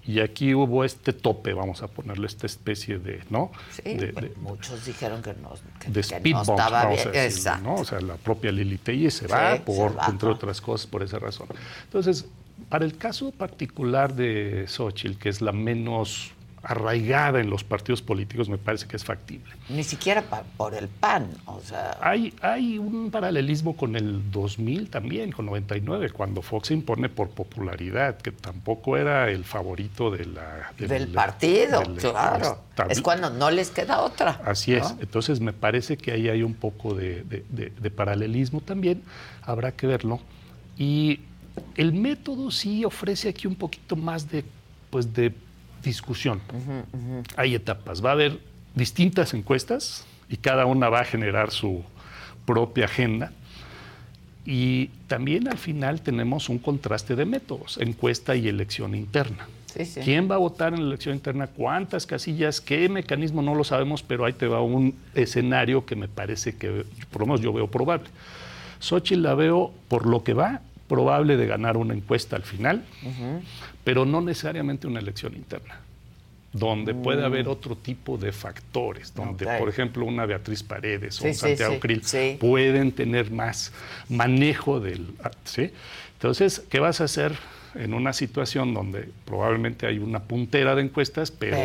Y 0.04 0.20
aquí 0.20 0.52
hubo 0.52 0.84
este 0.84 1.14
tope, 1.14 1.54
vamos 1.54 1.82
a 1.82 1.86
ponerle 1.86 2.26
esta 2.26 2.46
especie 2.46 2.98
de, 2.98 3.22
¿no? 3.30 3.50
Sí, 3.70 3.98
muchos 4.36 4.84
dijeron 4.84 5.22
que 5.22 5.32
no, 5.32 5.54
que, 5.78 5.90
de 5.90 6.00
speed 6.00 6.34
no 6.34 6.42
estaba 6.42 6.86
bien. 6.88 7.08
Exacto. 7.14 7.64
¿no? 7.64 7.74
O 7.76 7.84
sea, 7.86 8.00
la 8.00 8.16
propia 8.16 8.52
Lili 8.52 8.76
Telle 8.76 9.10
se 9.10 9.28
va, 9.28 9.56
por, 9.64 9.96
entre 10.08 10.28
otras 10.28 10.60
cosas, 10.60 10.86
por 10.86 11.02
esa 11.02 11.18
razón. 11.18 11.46
Entonces, 11.84 12.26
para 12.72 12.86
el 12.86 12.96
caso 12.96 13.32
particular 13.32 14.14
de 14.14 14.64
Xochitl, 14.66 15.18
que 15.18 15.28
es 15.28 15.42
la 15.42 15.52
menos 15.52 16.30
arraigada 16.62 17.38
en 17.38 17.50
los 17.50 17.64
partidos 17.64 18.00
políticos, 18.00 18.48
me 18.48 18.56
parece 18.56 18.86
que 18.86 18.96
es 18.96 19.04
factible. 19.04 19.52
Ni 19.68 19.84
siquiera 19.84 20.24
por 20.56 20.72
el 20.72 20.88
PAN, 20.88 21.28
o 21.44 21.60
sea... 21.60 21.98
Hay, 22.00 22.32
hay 22.40 22.78
un 22.78 23.10
paralelismo 23.10 23.76
con 23.76 23.94
el 23.94 24.30
2000 24.30 24.88
también, 24.88 25.32
con 25.32 25.44
99, 25.44 26.12
cuando 26.12 26.40
Fox 26.40 26.68
se 26.68 26.72
impone 26.72 27.10
por 27.10 27.28
popularidad, 27.28 28.16
que 28.16 28.32
tampoco 28.32 28.96
era 28.96 29.28
el 29.28 29.44
favorito 29.44 30.10
de 30.10 30.24
la, 30.24 30.72
del, 30.78 31.08
partido, 31.08 31.82
claro. 31.98 32.58
es 32.88 33.02
cuando 33.02 33.28
no 33.28 33.50
les 33.50 33.70
queda 33.70 34.00
otra. 34.00 34.40
Así 34.46 34.72
es, 34.72 34.94
entonces 34.98 35.40
me 35.40 35.52
parece 35.52 35.98
que 35.98 36.12
ahí 36.12 36.30
hay 36.30 36.42
un 36.42 36.54
poco 36.54 36.94
de, 36.94 37.22
de 37.22 37.90
paralelismo 37.90 38.62
también, 38.62 39.02
habrá 39.42 39.72
que 39.72 39.86
verlo. 39.86 40.20
Y 40.78 41.20
el 41.76 41.92
método 41.92 42.50
sí 42.50 42.84
ofrece 42.84 43.28
aquí 43.28 43.46
un 43.46 43.54
poquito 43.54 43.96
más 43.96 44.30
de, 44.30 44.44
pues 44.90 45.12
de 45.12 45.32
discusión. 45.82 46.40
Hay 47.36 47.54
etapas. 47.54 48.04
Va 48.04 48.10
a 48.10 48.12
haber 48.12 48.38
distintas 48.74 49.34
encuestas 49.34 50.06
y 50.28 50.36
cada 50.36 50.66
una 50.66 50.88
va 50.88 51.00
a 51.00 51.04
generar 51.04 51.50
su 51.50 51.82
propia 52.46 52.86
agenda. 52.86 53.32
Y 54.44 54.88
también 55.06 55.48
al 55.48 55.58
final 55.58 56.00
tenemos 56.00 56.48
un 56.48 56.58
contraste 56.58 57.14
de 57.14 57.24
métodos, 57.24 57.78
encuesta 57.78 58.34
y 58.34 58.48
elección 58.48 58.94
interna. 58.94 59.46
¿Quién 60.04 60.30
va 60.30 60.34
a 60.34 60.38
votar 60.38 60.74
en 60.74 60.80
la 60.80 60.88
elección 60.88 61.14
interna? 61.14 61.46
¿Cuántas 61.46 62.06
casillas? 62.06 62.60
¿Qué 62.60 62.88
mecanismo? 62.88 63.40
No 63.40 63.54
lo 63.54 63.64
sabemos, 63.64 64.02
pero 64.02 64.24
ahí 64.24 64.32
te 64.32 64.46
va 64.46 64.60
un 64.60 64.94
escenario 65.14 65.86
que 65.86 65.96
me 65.96 66.08
parece 66.08 66.56
que, 66.56 66.84
por 67.10 67.22
lo 67.22 67.26
menos 67.26 67.40
yo 67.40 67.52
veo 67.52 67.68
probable. 67.68 68.08
Xochitl 68.80 69.22
la 69.22 69.34
veo 69.34 69.72
por 69.88 70.06
lo 70.06 70.24
que 70.24 70.34
va 70.34 70.60
probable 70.92 71.38
de 71.38 71.46
ganar 71.46 71.78
una 71.78 71.94
encuesta 71.94 72.36
al 72.36 72.42
final, 72.42 72.84
pero 73.82 74.04
no 74.04 74.20
necesariamente 74.20 74.86
una 74.86 75.00
elección 75.00 75.34
interna, 75.34 75.80
donde 76.52 76.92
puede 76.92 77.24
haber 77.24 77.46
mm. 77.46 77.50
otro 77.50 77.76
tipo 77.76 78.18
de 78.18 78.30
factores, 78.30 79.14
donde, 79.14 79.46
por 79.58 79.70
ejemplo, 79.70 80.04
una 80.04 80.26
Beatriz 80.26 80.62
Paredes 80.62 81.18
o 81.22 81.24
un 81.24 81.34
Santiago 81.34 81.80
Krill 81.80 82.02
pueden 82.38 82.92
tener 82.92 83.30
más 83.30 83.72
manejo 84.10 84.80
del... 84.80 85.14
¿sí? 85.44 85.70
Entonces, 86.12 86.62
¿qué 86.68 86.78
vas 86.78 87.00
a 87.00 87.04
hacer 87.04 87.32
en 87.74 87.94
una 87.94 88.12
situación 88.12 88.74
donde 88.74 89.08
probablemente 89.24 89.86
hay 89.86 89.98
una 89.98 90.20
puntera 90.20 90.74
de 90.74 90.82
encuestas, 90.82 91.30
pero, 91.30 91.56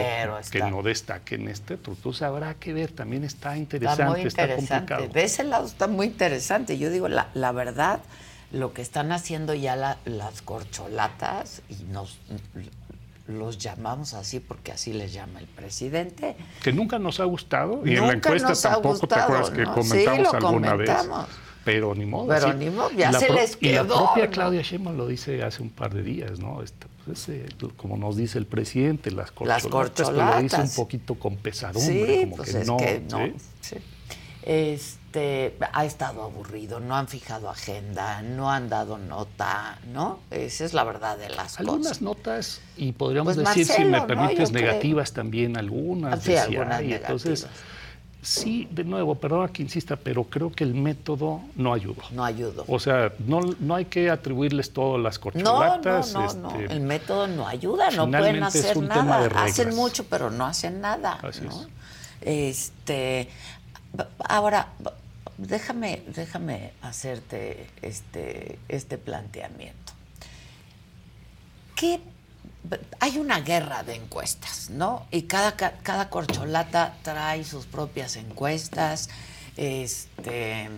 que 0.50 0.60
no 0.60 0.82
destaque 0.82 1.36
en 1.36 1.50
este 1.50 1.74
Entonces 1.74 2.22
habrá 2.22 2.54
que 2.54 2.72
ver, 2.72 2.94
también 2.94 3.26
está 3.26 3.58
interesante, 3.58 4.26
está, 4.26 4.56
complicado. 4.56 5.10
De 5.10 5.24
ese 5.26 5.44
lado 5.44 5.68
está 5.68 5.88
muy 5.88 6.08
interesante. 6.08 6.78
Yo 6.78 6.90
digo, 6.90 7.10
la, 7.10 7.28
la 7.34 7.52
verdad 7.52 8.00
lo 8.52 8.74
que 8.74 8.82
están 8.82 9.12
haciendo 9.12 9.54
ya 9.54 9.98
las 10.06 10.42
corcholatas, 10.42 11.62
y 11.70 11.84
nos 11.92 12.20
los 13.28 13.58
llamamos 13.58 14.14
así 14.14 14.40
porque 14.40 14.72
así 14.72 14.94
les 14.94 15.12
llama 15.14 15.40
el 15.40 15.48
presidente. 15.48 16.36
Que 16.64 16.72
nunca 16.72 16.98
nos 16.98 17.20
ha 17.20 17.26
gustado, 17.26 17.86
y 17.86 17.96
en 17.96 18.08
la 18.08 18.14
encuesta 18.14 18.54
tampoco, 18.54 19.08
¿te 19.08 19.16
acuerdas 19.16 19.50
que 19.50 19.64
comentamos 19.66 20.34
alguna 20.34 20.76
vez? 20.76 20.92
Pero 21.66 21.94
ni 21.94 22.06
modo. 22.06 22.28
Pero 22.30 22.54
ni 22.54 22.70
modo, 22.70 22.92
ya 22.92 23.12
se 23.12 23.30
les 23.30 23.58
quedó. 23.58 23.70
Y 23.70 23.74
la 23.74 23.84
propia 23.84 24.30
Claudia 24.30 24.62
Sheinbaum 24.62 24.96
lo 24.96 25.06
dice 25.06 25.44
hace 25.44 25.62
un 25.62 25.70
par 25.70 25.94
de 25.94 26.02
días, 26.02 26.40
¿no? 26.40 26.64
Pues, 27.06 27.28
como 27.76 27.98
nos 27.98 28.16
dice 28.16 28.38
el 28.38 28.46
presidente, 28.46 29.12
las 29.12 29.32
corcholatas, 29.32 29.64
las 29.64 29.72
corcholatas. 29.72 30.36
lo 30.36 30.42
dice 30.42 30.62
un 30.62 30.76
poquito 30.76 31.16
con 31.16 31.36
pesadumbre, 31.36 32.22
como 32.22 32.36
pues 32.38 32.56
que 32.56 32.64
no. 32.64 32.78
Que 32.78 33.02
no 33.10 33.18
¿sí? 33.60 33.76
Este, 34.48 35.58
ha 35.74 35.84
estado 35.84 36.24
aburrido, 36.24 36.80
no 36.80 36.96
han 36.96 37.10
fijado 37.10 37.50
agenda, 37.50 38.22
no 38.22 38.50
han 38.50 38.70
dado 38.70 38.98
nota, 38.98 39.78
¿no? 39.92 40.20
Esa 40.32 40.64
es 40.64 40.74
la 40.74 40.86
verdad 40.86 41.18
de 41.18 41.28
las 41.28 41.58
cosas. 41.58 41.60
Algunas 41.60 42.02
notas, 42.02 42.62
y 42.78 42.94
podríamos 42.94 43.36
pues 43.36 43.46
decir, 43.46 43.66
si 43.66 43.84
me 43.84 44.00
permites, 44.04 44.54
negativas 44.54 45.12
también, 45.12 45.58
algunas. 45.58 46.24
Sí, 46.24 46.38
algunas 46.38 46.82
Entonces, 46.82 47.46
sí, 48.22 48.70
de 48.72 48.86
nuevo, 48.86 49.16
perdona 49.16 49.50
que 49.50 49.64
insista, 49.64 49.98
pero 49.98 50.24
creo 50.24 50.50
que 50.50 50.64
el 50.64 50.76
método 50.76 51.42
no 51.58 51.74
ayudó. 51.74 52.04
No 52.12 52.24
ayudó. 52.24 52.64
O 52.70 52.80
sea, 52.80 53.12
no, 53.20 53.42
no 53.60 53.76
hay 53.76 53.84
que 53.84 54.10
atribuirles 54.10 54.72
todas 54.72 55.04
las 55.04 55.20
corcholatas. 55.20 56.14
No, 56.14 56.22
no, 56.22 56.34
no, 56.34 56.56
este, 56.58 56.74
El 56.74 56.80
método 56.80 57.28
no 57.28 57.46
ayuda, 57.50 57.92
no 57.92 58.10
pueden 58.10 58.42
hacer 58.44 58.78
nada. 58.78 59.26
Hacen 59.44 59.76
mucho, 59.76 60.06
pero 60.06 60.32
no 60.32 60.46
hacen 60.46 60.80
nada. 60.80 61.20
Así 61.22 61.46
es. 61.46 61.68
Este, 62.22 63.30
Ahora, 64.28 64.74
déjame, 65.38 66.04
déjame 66.08 66.74
hacerte 66.82 67.70
este, 67.82 68.60
este 68.68 68.98
planteamiento. 68.98 69.94
¿Qué 71.76 72.02
hay 73.00 73.18
una 73.18 73.40
guerra 73.42 73.84
de 73.84 73.96
encuestas, 73.96 74.70
¿no? 74.70 75.06
Y 75.12 75.24
cada, 75.24 75.56
cada 75.56 76.10
corcholata 76.10 76.96
trae 77.04 77.44
sus 77.44 77.66
propias 77.66 78.16
encuestas. 78.16 79.10
Este, 79.56 80.70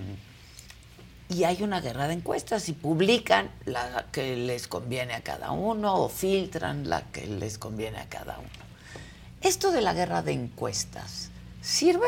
y 1.30 1.44
hay 1.44 1.62
una 1.62 1.80
guerra 1.80 2.08
de 2.08 2.16
encuestas 2.16 2.70
y 2.70 2.74
publican 2.74 3.52
la 3.66 4.06
que 4.12 4.36
les 4.36 4.68
conviene 4.68 5.14
a 5.14 5.22
cada 5.22 5.52
uno 5.52 5.96
o 5.96 6.10
filtran 6.10 6.90
la 6.90 7.04
que 7.04 7.28
les 7.28 7.58
conviene 7.58 8.00
a 8.00 8.10
cada 8.10 8.40
uno. 8.40 8.50
Esto 9.42 9.72
de 9.72 9.82
la 9.82 9.94
guerra 9.94 10.22
de 10.22 10.34
encuestas, 10.34 11.30
¿sirve 11.62 12.08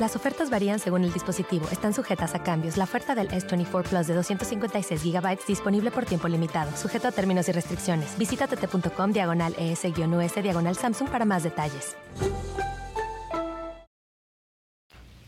Las 0.00 0.16
ofertas 0.16 0.48
varían 0.48 0.78
según 0.78 1.04
el 1.04 1.12
dispositivo. 1.12 1.68
Están 1.70 1.92
sujetas 1.92 2.34
a 2.34 2.42
cambios. 2.42 2.78
La 2.78 2.84
oferta 2.84 3.14
del 3.14 3.28
S24 3.28 3.82
Plus 3.82 4.06
de 4.06 4.14
256 4.14 5.04
GB 5.04 5.38
disponible 5.46 5.90
por 5.90 6.06
tiempo 6.06 6.26
limitado, 6.26 6.74
sujeto 6.74 7.08
a 7.08 7.12
términos 7.12 7.50
y 7.50 7.52
restricciones. 7.52 8.16
Visita 8.16 8.46
tt.com 8.46 9.12
diagonal 9.12 9.54
ES-US 9.58 10.42
diagonal 10.42 10.74
Samsung 10.74 11.10
para 11.10 11.26
más 11.26 11.42
detalles. 11.42 11.96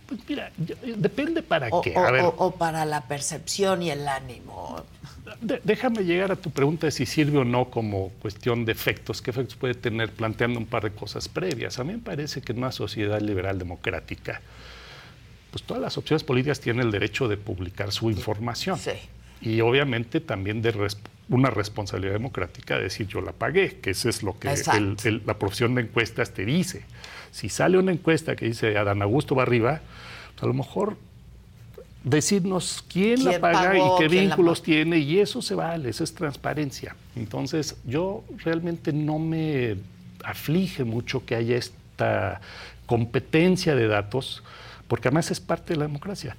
Pues 0.06 0.20
mira, 0.26 0.50
depende 0.56 1.42
para 1.42 1.68
o, 1.70 1.82
qué. 1.82 1.94
O, 2.38 2.52
para 2.52 2.86
la 2.86 3.02
percepción 3.02 3.82
y 3.82 3.90
el 3.90 4.08
ánimo. 4.08 4.82
Déjame 5.40 6.04
llegar 6.04 6.32
a 6.32 6.36
tu 6.36 6.50
pregunta 6.50 6.86
de 6.86 6.90
si 6.90 7.06
sirve 7.06 7.38
o 7.38 7.44
no 7.44 7.70
como 7.70 8.10
cuestión 8.20 8.64
de 8.64 8.72
efectos. 8.72 9.22
¿Qué 9.22 9.30
efectos 9.30 9.56
puede 9.56 9.74
tener 9.74 10.10
planteando 10.10 10.58
un 10.58 10.66
par 10.66 10.84
de 10.84 10.90
cosas 10.90 11.28
previas? 11.28 11.78
A 11.78 11.84
mí 11.84 11.94
me 11.94 11.98
parece 11.98 12.40
que 12.42 12.52
en 12.52 12.58
una 12.58 12.72
sociedad 12.72 13.20
liberal 13.20 13.58
democrática, 13.58 14.40
pues 15.50 15.62
todas 15.64 15.82
las 15.82 15.98
opciones 15.98 16.24
políticas 16.24 16.60
tienen 16.60 16.86
el 16.86 16.90
derecho 16.90 17.28
de 17.28 17.36
publicar 17.36 17.92
su 17.92 18.10
información. 18.10 18.78
Sí. 18.78 18.92
Y 19.40 19.60
obviamente 19.60 20.20
también 20.20 20.62
de 20.62 20.72
una 21.28 21.50
responsabilidad 21.50 22.12
democrática 22.12 22.76
de 22.76 22.84
decir 22.84 23.08
yo 23.08 23.20
la 23.20 23.32
pagué, 23.32 23.80
que 23.80 23.90
eso 23.90 24.08
es 24.08 24.22
lo 24.22 24.38
que 24.38 24.54
la 25.24 25.38
profesión 25.38 25.74
de 25.74 25.82
encuestas 25.82 26.32
te 26.32 26.44
dice. 26.44 26.84
Si 27.32 27.48
sale 27.48 27.78
una 27.78 27.92
encuesta 27.92 28.36
que 28.36 28.46
dice 28.46 28.76
Adán 28.76 29.02
Augusto 29.02 29.34
va 29.34 29.42
arriba, 29.42 29.80
pues 30.34 30.42
a 30.44 30.46
lo 30.46 30.54
mejor 30.54 30.96
decirnos 32.04 32.84
quién, 32.88 33.24
la 33.24 33.38
paga 33.38 33.76
y 33.76 33.82
qué 33.98 34.08
vínculos 34.08 34.62
tiene, 34.62 34.98
y 34.98 35.20
eso 35.20 35.42
se 35.42 35.54
vale, 35.54 35.90
eso 35.90 36.04
es 36.04 36.14
transparencia. 36.14 36.96
Entonces, 37.16 37.76
yo 37.84 38.24
realmente 38.38 38.92
no 38.92 39.18
me 39.18 39.76
aflige 40.24 40.84
mucho 40.84 41.24
que 41.24 41.34
haya 41.34 41.56
esta 41.56 42.40
competencia 42.86 43.74
de 43.74 43.86
datos, 43.86 44.42
porque 44.88 45.08
además 45.08 45.30
es 45.30 45.40
parte 45.40 45.74
de 45.74 45.78
la 45.78 45.86
democracia. 45.86 46.36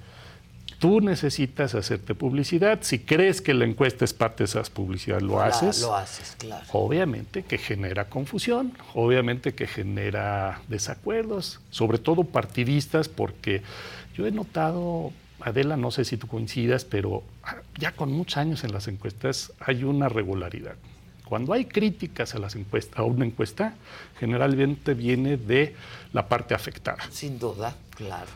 Tú 0.78 1.00
necesitas 1.00 1.74
hacerte 1.74 2.14
publicidad. 2.14 2.80
Si 2.82 2.98
crees 2.98 3.40
que 3.40 3.54
la 3.54 3.64
encuesta 3.64 4.04
es 4.04 4.12
parte 4.12 4.42
de 4.42 4.46
esas 4.46 4.68
publicidades, 4.68 5.22
lo 5.22 5.40
haces. 5.40 5.80
Lo 5.80 5.94
haces, 5.94 6.36
claro. 6.38 6.66
Obviamente 6.72 7.42
que 7.42 7.56
genera 7.56 8.10
confusión, 8.10 8.72
obviamente 8.92 9.54
que 9.54 9.66
genera 9.66 10.60
desacuerdos, 10.68 11.60
sobre 11.70 11.98
todo 11.98 12.24
partidistas, 12.24 13.08
porque 13.08 13.62
yo 14.14 14.26
he 14.26 14.30
notado, 14.30 15.12
Adela, 15.44 15.76
no 15.76 15.90
sé 15.90 16.06
si 16.06 16.16
tú 16.16 16.26
coincidas, 16.26 16.86
pero 16.86 17.22
ya 17.78 17.92
con 17.92 18.10
muchos 18.10 18.38
años 18.38 18.64
en 18.64 18.72
las 18.72 18.88
encuestas 18.88 19.52
hay 19.60 19.84
una 19.84 20.08
regularidad. 20.08 20.74
Cuando 21.26 21.52
hay 21.52 21.66
críticas 21.66 22.34
a, 22.34 22.38
las 22.38 22.54
encuestas, 22.54 22.98
a 22.98 23.02
una 23.02 23.26
encuesta, 23.26 23.74
generalmente 24.18 24.94
viene 24.94 25.36
de 25.36 25.76
la 26.14 26.28
parte 26.28 26.54
afectada. 26.54 27.02
Sin 27.10 27.38
duda, 27.38 27.76
claro. 27.90 28.30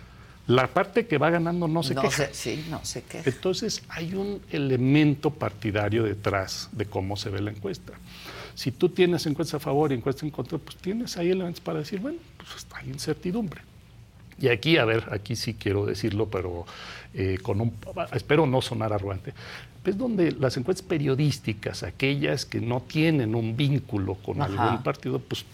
La 0.48 0.66
parte 0.66 1.06
que 1.06 1.16
va 1.16 1.30
ganando 1.30 1.66
no 1.66 1.82
se 1.82 1.94
no 1.94 2.02
queja. 2.02 2.28
sí, 2.32 2.66
no 2.68 2.84
se 2.84 3.02
queja. 3.02 3.28
Entonces 3.28 3.82
hay 3.88 4.14
un 4.14 4.42
elemento 4.50 5.30
partidario 5.30 6.04
detrás 6.04 6.68
de 6.72 6.86
cómo 6.86 7.16
se 7.16 7.30
ve 7.30 7.40
la 7.40 7.50
encuesta. 7.50 7.94
Si 8.54 8.70
tú 8.72 8.90
tienes 8.90 9.24
encuesta 9.24 9.56
a 9.56 9.60
favor 9.60 9.92
y 9.92 9.94
encuesta 9.94 10.26
en 10.26 10.30
contra, 10.30 10.58
pues 10.58 10.76
tienes 10.76 11.16
ahí 11.16 11.30
elementos 11.30 11.60
para 11.60 11.78
decir, 11.78 12.00
bueno, 12.00 12.18
pues 12.36 12.66
hay 12.74 12.88
incertidumbre. 12.88 13.62
Y 14.40 14.48
aquí, 14.48 14.76
a 14.76 14.84
ver, 14.84 15.04
aquí 15.10 15.36
sí 15.36 15.54
quiero 15.54 15.86
decirlo, 15.86 16.28
pero 16.28 16.64
eh, 17.14 17.38
con 17.42 17.60
un, 17.60 17.72
espero 18.12 18.46
no 18.46 18.62
sonar 18.62 18.92
arrogante, 18.92 19.32
es 19.84 19.96
donde 19.96 20.32
las 20.32 20.56
encuestas 20.56 20.86
periodísticas, 20.86 21.82
aquellas 21.82 22.44
que 22.44 22.60
no 22.60 22.80
tienen 22.82 23.34
un 23.34 23.56
vínculo 23.56 24.14
con 24.14 24.42
algún 24.42 24.82
partido, 24.82 25.18
pues 25.18 25.44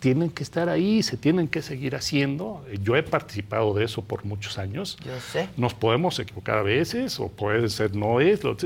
tienen 0.00 0.30
que 0.30 0.42
estar 0.42 0.68
ahí, 0.68 1.02
se 1.02 1.16
tienen 1.16 1.46
que 1.46 1.62
seguir 1.62 1.94
haciendo. 1.94 2.64
Yo 2.82 2.96
he 2.96 3.04
participado 3.04 3.72
de 3.74 3.84
eso 3.84 4.02
por 4.02 4.24
muchos 4.24 4.58
años. 4.58 4.96
Yo 5.04 5.12
sé. 5.20 5.48
Nos 5.56 5.74
podemos 5.74 6.18
equivocar 6.18 6.58
a 6.58 6.62
veces, 6.62 7.20
o 7.20 7.28
puede 7.28 7.68
ser 7.68 7.94
no 7.94 8.20
es, 8.20 8.42
lo, 8.42 8.56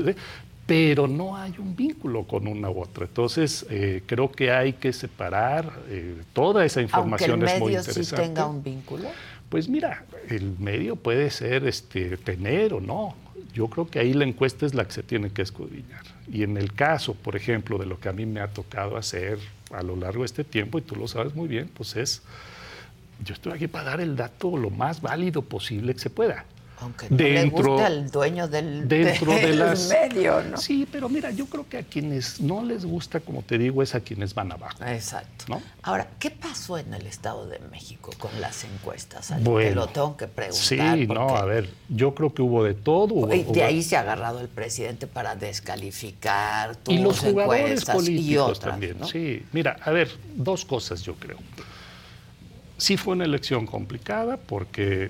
pero 0.67 1.07
no 1.07 1.37
hay 1.37 1.53
un 1.59 1.75
vínculo 1.75 2.23
con 2.23 2.45
una 2.45 2.69
u 2.69 2.81
otra. 2.81 3.05
Entonces, 3.05 3.65
eh, 3.69 4.03
creo 4.05 4.31
que 4.31 4.51
hay 4.51 4.73
que 4.73 4.91
separar 4.91 5.71
eh, 5.87 6.21
toda 6.33 6.65
esa 6.65 6.81
información. 6.81 7.31
Aunque 7.31 7.45
el 7.45 7.53
es 7.53 7.59
muy 7.59 7.71
medio 7.71 7.79
interesante. 7.79 8.21
sí 8.23 8.27
tenga 8.27 8.45
un 8.45 8.61
vínculo. 8.61 9.07
Pues 9.49 9.69
mira, 9.69 10.05
el 10.29 10.57
medio 10.59 10.95
puede 10.95 11.29
ser 11.29 11.65
este, 11.65 12.17
tener 12.17 12.73
o 12.73 12.81
no. 12.81 13.15
Yo 13.53 13.67
creo 13.69 13.87
que 13.87 13.99
ahí 13.99 14.13
la 14.13 14.25
encuesta 14.25 14.65
es 14.65 14.73
la 14.73 14.85
que 14.85 14.91
se 14.91 15.03
tiene 15.03 15.29
que 15.29 15.41
escudriñar. 15.41 16.03
Y 16.31 16.43
en 16.43 16.57
el 16.57 16.73
caso, 16.73 17.13
por 17.15 17.35
ejemplo, 17.35 17.77
de 17.77 17.85
lo 17.85 17.99
que 17.99 18.09
a 18.09 18.13
mí 18.13 18.25
me 18.25 18.41
ha 18.41 18.47
tocado 18.47 18.97
hacer 18.97 19.39
a 19.71 19.81
lo 19.83 19.95
largo 19.95 20.23
de 20.23 20.25
este 20.25 20.43
tiempo, 20.43 20.77
y 20.77 20.81
tú 20.81 20.95
lo 20.95 21.07
sabes 21.07 21.33
muy 21.33 21.47
bien, 21.47 21.69
pues 21.73 21.95
es, 21.95 22.21
yo 23.23 23.33
estoy 23.33 23.53
aquí 23.53 23.67
para 23.67 23.85
dar 23.85 24.01
el 24.01 24.15
dato 24.15 24.57
lo 24.57 24.69
más 24.69 25.01
válido 25.01 25.41
posible 25.41 25.93
que 25.93 25.99
se 25.99 26.09
pueda. 26.09 26.45
Aunque 26.79 27.09
no 27.09 27.17
dentro, 27.17 27.63
le 27.63 27.69
guste 27.69 27.85
al 27.85 28.11
dueño 28.11 28.47
del, 28.47 28.87
dentro 28.87 29.33
de 29.33 29.55
las, 29.55 29.89
medio, 29.89 30.43
¿no? 30.43 30.57
Sí, 30.57 30.87
pero 30.91 31.09
mira, 31.09 31.31
yo 31.31 31.47
creo 31.47 31.67
que 31.67 31.77
a 31.77 31.83
quienes 31.83 32.39
no 32.39 32.63
les 32.63 32.85
gusta, 32.85 33.19
como 33.19 33.41
te 33.41 33.57
digo, 33.57 33.81
es 33.81 33.95
a 33.95 33.99
quienes 33.99 34.33
van 34.35 34.51
abajo. 34.51 34.83
Exacto. 34.85 35.45
¿no? 35.49 35.61
Ahora, 35.81 36.07
¿qué 36.19 36.29
pasó 36.29 36.77
en 36.77 36.93
el 36.93 37.07
Estado 37.07 37.47
de 37.47 37.59
México 37.71 38.11
con 38.19 38.39
las 38.39 38.63
encuestas? 38.63 39.33
Bueno, 39.41 39.69
Te 39.69 39.75
lo 39.75 39.87
tengo 39.87 40.17
que 40.17 40.27
preguntar. 40.27 40.63
Sí, 40.63 41.07
no, 41.07 41.35
a 41.35 41.45
ver, 41.45 41.69
yo 41.89 42.13
creo 42.13 42.33
que 42.33 42.41
hubo 42.43 42.63
de 42.63 42.75
todo. 42.75 43.33
y 43.33 43.43
de 43.43 43.63
ahí 43.63 43.81
se 43.81 43.97
ha 43.97 44.01
agarrado 44.01 44.39
el 44.39 44.47
presidente 44.47 45.07
para 45.07 45.35
descalificar 45.35 46.75
tus 46.75 46.93
Y 46.93 46.99
los 46.99 47.19
jugadores 47.19 47.85
políticos 47.85 48.27
y 48.27 48.37
otras, 48.37 48.59
también. 48.59 48.99
¿no? 48.99 49.07
Sí, 49.07 49.43
mira, 49.51 49.77
a 49.81 49.91
ver, 49.91 50.09
dos 50.35 50.63
cosas 50.63 51.01
yo 51.01 51.15
creo. 51.15 51.37
Sí 52.77 52.97
fue 52.97 53.13
una 53.13 53.25
elección 53.25 53.65
complicada 53.65 54.37
porque 54.37 55.09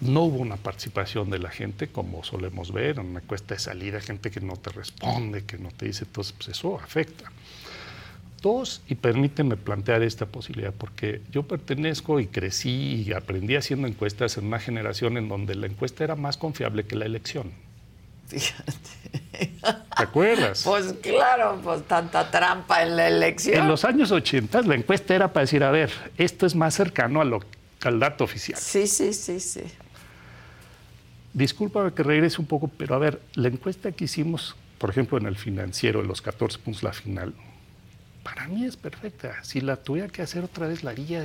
no 0.00 0.22
hubo 0.22 0.38
una 0.38 0.56
participación 0.56 1.30
de 1.30 1.38
la 1.38 1.50
gente, 1.50 1.88
como 1.88 2.22
solemos 2.24 2.72
ver, 2.72 2.98
en 2.98 3.06
una 3.06 3.20
encuesta 3.20 3.54
de 3.54 3.60
salida, 3.60 4.00
gente 4.00 4.30
que 4.30 4.40
no 4.40 4.56
te 4.56 4.70
responde, 4.70 5.44
que 5.44 5.58
no 5.58 5.70
te 5.70 5.86
dice, 5.86 6.04
entonces 6.04 6.34
pues 6.36 6.48
eso 6.48 6.78
afecta. 6.78 7.30
Dos, 8.40 8.82
y 8.86 8.94
permíteme 8.94 9.56
plantear 9.56 10.02
esta 10.02 10.26
posibilidad, 10.26 10.72
porque 10.72 11.22
yo 11.32 11.42
pertenezco 11.42 12.20
y 12.20 12.28
crecí 12.28 13.04
y 13.06 13.12
aprendí 13.12 13.56
haciendo 13.56 13.88
encuestas 13.88 14.38
en 14.38 14.46
una 14.46 14.60
generación 14.60 15.16
en 15.16 15.28
donde 15.28 15.56
la 15.56 15.66
encuesta 15.66 16.04
era 16.04 16.14
más 16.14 16.36
confiable 16.36 16.84
que 16.84 16.94
la 16.94 17.06
elección. 17.06 17.50
Fíjate. 18.28 18.78
¿Te 19.60 20.02
acuerdas? 20.02 20.62
Pues 20.64 20.94
claro, 21.02 21.60
pues 21.64 21.82
tanta 21.88 22.30
trampa 22.30 22.82
en 22.82 22.96
la 22.96 23.08
elección. 23.08 23.62
En 23.62 23.68
los 23.68 23.84
años 23.84 24.12
80 24.12 24.62
la 24.62 24.74
encuesta 24.76 25.14
era 25.14 25.32
para 25.32 25.44
decir, 25.44 25.64
a 25.64 25.72
ver, 25.72 25.90
esto 26.16 26.46
es 26.46 26.54
más 26.54 26.74
cercano 26.74 27.20
a 27.20 27.24
lo, 27.24 27.40
al 27.82 27.98
dato 27.98 28.22
oficial. 28.22 28.58
Sí, 28.60 28.86
sí, 28.86 29.12
sí, 29.12 29.40
sí. 29.40 29.62
Disculpa 31.32 31.94
que 31.94 32.02
regrese 32.02 32.40
un 32.40 32.46
poco, 32.46 32.68
pero 32.68 32.94
a 32.94 32.98
ver, 32.98 33.20
la 33.34 33.48
encuesta 33.48 33.92
que 33.92 34.04
hicimos, 34.04 34.56
por 34.78 34.90
ejemplo, 34.90 35.18
en 35.18 35.26
el 35.26 35.36
financiero, 35.36 36.00
en 36.00 36.08
los 36.08 36.22
14 36.22 36.58
puntos, 36.58 36.82
la 36.82 36.92
final, 36.92 37.34
para 38.22 38.46
mí 38.46 38.64
es 38.64 38.76
perfecta. 38.76 39.42
Si 39.42 39.60
la 39.60 39.76
tuviera 39.76 40.08
que 40.08 40.22
hacer 40.22 40.44
otra 40.44 40.66
vez, 40.66 40.84
la 40.84 40.90
haría. 40.90 41.24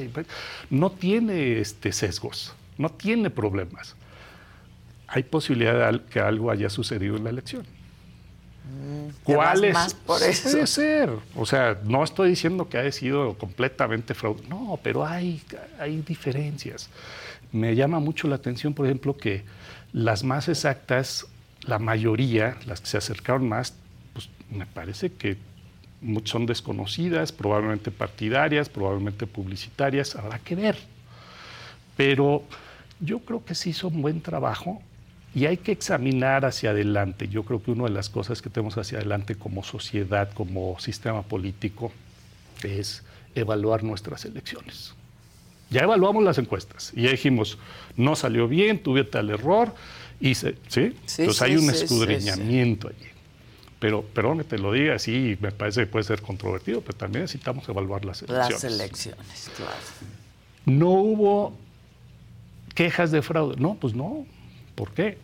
No 0.69 0.91
tiene 0.91 1.59
este, 1.59 1.91
sesgos, 1.91 2.53
no 2.77 2.89
tiene 2.89 3.29
problemas. 3.29 3.95
Hay 5.07 5.23
posibilidad 5.23 5.91
de 5.91 6.01
que 6.05 6.19
algo 6.19 6.49
haya 6.49 6.69
sucedido 6.69 7.17
en 7.17 7.25
la 7.25 7.29
elección. 7.29 7.65
¿Cuál 9.23 9.65
es? 9.65 9.73
Más 9.73 9.93
por 9.93 10.21
eso? 10.23 10.49
Puede 10.49 10.67
ser. 10.67 11.09
O 11.35 11.45
sea, 11.45 11.77
no 11.83 12.03
estoy 12.03 12.29
diciendo 12.29 12.69
que 12.69 12.77
haya 12.77 12.91
sido 12.91 13.37
completamente 13.37 14.13
fraude. 14.13 14.47
No, 14.47 14.79
pero 14.81 15.05
hay, 15.05 15.41
hay 15.79 16.01
diferencias. 16.01 16.89
Me 17.51 17.75
llama 17.75 17.99
mucho 17.99 18.27
la 18.27 18.35
atención, 18.35 18.73
por 18.73 18.85
ejemplo, 18.85 19.15
que 19.15 19.43
las 19.93 20.23
más 20.23 20.49
exactas, 20.49 21.27
la 21.61 21.79
mayoría, 21.79 22.57
las 22.65 22.81
que 22.81 22.87
se 22.87 22.97
acercaron 22.97 23.47
más, 23.47 23.75
pues 24.13 24.29
me 24.49 24.65
parece 24.65 25.13
que 25.13 25.37
son 26.25 26.45
desconocidas, 26.45 27.31
probablemente 27.31 27.91
partidarias, 27.91 28.67
probablemente 28.67 29.27
publicitarias, 29.27 30.15
habrá 30.15 30.39
que 30.39 30.55
ver. 30.55 30.77
Pero 31.95 32.43
yo 32.99 33.19
creo 33.19 33.45
que 33.45 33.55
se 33.55 33.69
hizo 33.69 33.87
un 33.87 34.01
buen 34.01 34.21
trabajo 34.21 34.81
y 35.35 35.45
hay 35.45 35.57
que 35.57 35.71
examinar 35.71 36.45
hacia 36.45 36.71
adelante. 36.71 37.27
Yo 37.27 37.43
creo 37.43 37.63
que 37.63 37.71
una 37.71 37.85
de 37.85 37.91
las 37.91 38.09
cosas 38.09 38.41
que 38.41 38.49
tenemos 38.49 38.77
hacia 38.77 38.97
adelante 38.97 39.35
como 39.35 39.63
sociedad, 39.63 40.31
como 40.33 40.79
sistema 40.79 41.21
político, 41.21 41.91
es 42.63 43.03
evaluar 43.35 43.83
nuestras 43.83 44.25
elecciones. 44.25 44.93
Ya 45.73 45.81
evaluamos 45.81 46.23
las 46.23 46.37
encuestas 46.37 46.91
y 46.95 47.03
ya 47.03 47.11
dijimos, 47.11 47.57
no 47.97 48.15
salió 48.15 48.47
bien, 48.47 48.81
tuve 48.81 49.03
tal 49.03 49.29
error, 49.29 49.73
y 50.19 50.35
¿sí? 50.35 50.53
sí 50.67 50.93
Entonces 51.17 51.37
sí, 51.37 51.43
hay 51.43 51.57
un 51.57 51.69
sí, 51.69 51.83
escudriñamiento 51.83 52.87
allí. 52.87 53.09
Pero, 53.79 54.01
perdón 54.01 54.37
que 54.37 54.43
te 54.45 54.57
lo 54.57 54.71
diga, 54.71 54.97
sí, 54.97 55.37
me 55.41 55.51
parece 55.51 55.81
que 55.81 55.87
puede 55.87 56.05
ser 56.05 56.21
controvertido, 56.21 56.79
pero 56.79 56.97
también 56.97 57.23
necesitamos 57.23 57.67
evaluar 57.67 58.05
las 58.05 58.21
elecciones. 58.21 58.51
Las 58.51 58.63
elecciones, 58.63 59.51
claro. 59.57 59.71
No 60.65 60.89
hubo 60.91 61.57
quejas 62.73 63.11
de 63.11 63.21
fraude. 63.21 63.55
No, 63.57 63.75
pues 63.75 63.93
no. 63.93 64.25
¿Por 64.75 64.91
qué? 64.91 65.17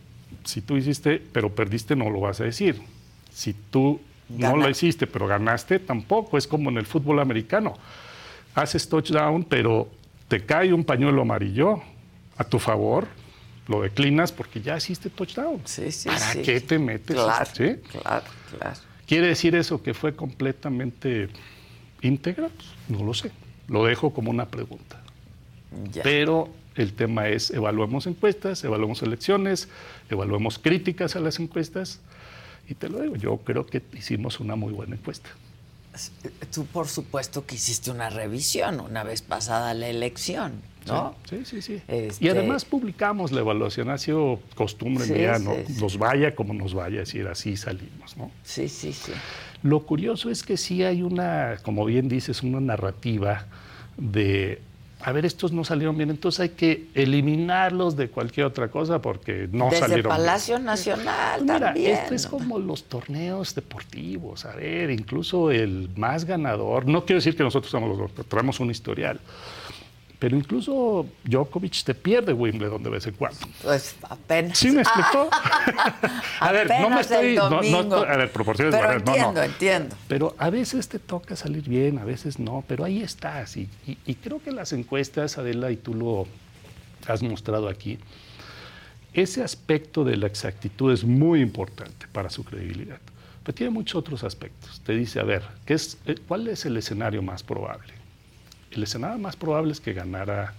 si 0.44 0.60
tú 0.60 0.76
hiciste, 0.76 1.22
pero 1.32 1.54
perdiste, 1.54 1.96
no 1.96 2.10
lo 2.10 2.20
vas 2.20 2.40
a 2.40 2.44
decir. 2.44 2.80
Si 3.32 3.52
tú 3.52 4.00
no 4.28 4.56
lo 4.56 4.68
hiciste, 4.68 5.06
pero 5.06 5.26
ganaste, 5.26 5.78
tampoco. 5.78 6.38
Es 6.38 6.46
como 6.46 6.70
en 6.70 6.78
el 6.78 6.86
fútbol 6.86 7.20
americano. 7.20 7.76
Haces 8.54 8.88
touchdown, 8.88 9.44
pero 9.44 9.88
te 10.30 10.46
cae 10.46 10.72
un 10.72 10.84
pañuelo 10.84 11.22
amarillo 11.22 11.82
a 12.36 12.44
tu 12.44 12.60
favor, 12.60 13.08
lo 13.66 13.82
declinas 13.82 14.30
porque 14.30 14.62
ya 14.62 14.76
hiciste 14.76 15.10
touchdown. 15.10 15.60
Sí, 15.64 15.90
sí, 15.90 16.08
¿Para 16.08 16.40
qué 16.40 16.60
te 16.60 16.78
metes? 16.78 17.16
Claro, 17.16 17.50
claro, 17.90 18.24
claro. 18.56 18.80
¿Quiere 19.06 19.26
decir 19.26 19.56
eso 19.56 19.82
que 19.82 19.92
fue 19.92 20.14
completamente 20.14 21.28
íntegra? 22.00 22.48
Pues, 22.48 22.68
no 22.88 23.04
lo 23.04 23.12
sé. 23.12 23.32
Lo 23.66 23.84
dejo 23.84 24.14
como 24.14 24.30
una 24.30 24.46
pregunta. 24.46 25.02
Pero 26.04 26.48
el 26.76 26.92
tema 26.92 27.26
es, 27.26 27.50
evaluemos 27.50 28.06
encuestas, 28.06 28.62
evaluemos 28.62 29.02
elecciones, 29.02 29.68
evaluemos 30.10 30.60
críticas 30.60 31.16
a 31.16 31.20
las 31.20 31.40
encuestas. 31.40 31.98
Y 32.68 32.74
te 32.74 32.88
lo 32.88 33.00
digo, 33.00 33.16
yo 33.16 33.36
creo 33.38 33.66
que 33.66 33.82
hicimos 33.94 34.38
una 34.38 34.54
muy 34.54 34.72
buena 34.72 34.94
encuesta. 34.94 35.30
Tú, 36.52 36.66
por 36.66 36.88
supuesto, 36.88 37.46
que 37.46 37.54
hiciste 37.54 37.90
una 37.90 38.10
revisión 38.10 38.80
una 38.80 39.04
vez 39.04 39.22
pasada 39.22 39.74
la 39.74 39.88
elección, 39.88 40.62
¿no? 40.86 41.14
Sí, 41.28 41.44
sí, 41.44 41.62
sí. 41.62 41.82
Y 41.88 41.94
este 41.94 42.30
además 42.30 42.64
publicamos 42.64 43.32
la 43.32 43.40
evaluación, 43.40 43.90
ha 43.90 43.98
sido 43.98 44.40
costumbre 44.54 45.06
mía, 45.06 45.38
¿no? 45.38 45.54
Nos 45.80 45.98
vaya 45.98 46.34
como 46.34 46.54
nos 46.54 46.74
vaya, 46.74 47.00
decir, 47.00 47.26
así 47.28 47.56
salimos, 47.56 48.16
¿no? 48.16 48.30
Sí, 48.42 48.68
sí, 48.68 48.92
sí. 48.92 49.12
Lo 49.62 49.84
curioso 49.84 50.30
es 50.30 50.42
que 50.42 50.56
sí 50.56 50.82
hay 50.82 51.02
una, 51.02 51.58
como 51.62 51.84
bien 51.84 52.08
dices, 52.08 52.42
una 52.42 52.60
narrativa 52.60 53.46
de 53.96 54.62
a 55.02 55.12
ver, 55.12 55.24
estos 55.24 55.52
no 55.52 55.64
salieron 55.64 55.96
bien, 55.96 56.10
entonces 56.10 56.40
hay 56.40 56.48
que 56.50 56.88
eliminarlos 56.94 57.96
de 57.96 58.10
cualquier 58.10 58.46
otra 58.46 58.68
cosa 58.68 59.00
porque 59.00 59.48
no 59.50 59.70
salieron 59.70 59.94
bien. 59.94 60.08
Palacio 60.08 60.58
Nacional 60.58 61.42
pues 61.46 61.60
mira, 61.60 61.72
Esto 61.72 62.14
es 62.14 62.26
como 62.26 62.58
los 62.58 62.84
torneos 62.84 63.54
deportivos, 63.54 64.44
a 64.44 64.54
ver, 64.54 64.90
incluso 64.90 65.50
el 65.50 65.88
más 65.96 66.24
ganador, 66.24 66.86
no 66.86 67.04
quiero 67.04 67.18
decir 67.18 67.36
que 67.36 67.42
nosotros 67.42 67.70
somos 67.70 67.96
los 67.96 68.12
traemos 68.26 68.60
un 68.60 68.70
historial, 68.70 69.20
pero 70.20 70.36
incluso 70.36 71.06
Djokovic 71.24 71.82
te 71.82 71.94
pierde 71.94 72.34
Wimbledon 72.34 72.82
de 72.82 72.90
vez 72.90 73.06
en 73.06 73.14
cuando. 73.14 73.40
Pues 73.62 73.96
apenas. 74.02 74.58
¿Sí 74.58 74.70
me 74.70 74.82
explicó? 74.82 75.30
a 76.40 76.52
ver, 76.52 76.68
no 76.68 76.90
me 76.90 77.00
estoy. 77.00 77.36
No, 77.36 77.82
no, 77.82 77.96
a 77.96 78.16
ver, 78.18 78.30
proporciones. 78.30 78.74
Pero 78.78 78.92
entiendo, 78.92 79.42
entiendo. 79.42 79.96
Pero 80.08 80.34
a 80.36 80.50
veces 80.50 80.90
te 80.90 80.98
toca 80.98 81.36
salir 81.36 81.66
bien, 81.66 81.98
a 81.98 82.04
veces 82.04 82.38
no, 82.38 82.62
pero 82.68 82.84
ahí 82.84 83.02
estás. 83.02 83.56
Y, 83.56 83.70
y, 83.86 84.14
creo 84.16 84.42
que 84.42 84.52
las 84.52 84.74
encuestas, 84.74 85.38
Adela, 85.38 85.70
y 85.70 85.76
tú 85.76 85.94
lo 85.94 86.26
has 87.08 87.22
mostrado 87.22 87.66
aquí, 87.66 87.98
ese 89.14 89.42
aspecto 89.42 90.04
de 90.04 90.18
la 90.18 90.26
exactitud 90.26 90.92
es 90.92 91.02
muy 91.02 91.40
importante 91.40 92.06
para 92.12 92.28
su 92.28 92.44
credibilidad. 92.44 93.00
Pero 93.42 93.54
tiene 93.54 93.70
muchos 93.70 93.96
otros 93.96 94.22
aspectos. 94.22 94.82
Te 94.84 94.92
dice, 94.92 95.18
a 95.18 95.24
ver, 95.24 95.42
¿qué 95.64 95.72
es, 95.72 95.96
eh, 96.04 96.16
¿cuál 96.28 96.46
es 96.48 96.66
el 96.66 96.76
escenario 96.76 97.22
más 97.22 97.42
probable? 97.42 97.99
El 98.70 98.82
escenario 98.82 99.18
más 99.18 99.36
probable 99.36 99.72
es 99.72 99.80
que 99.80 99.92
ganara 99.92 100.54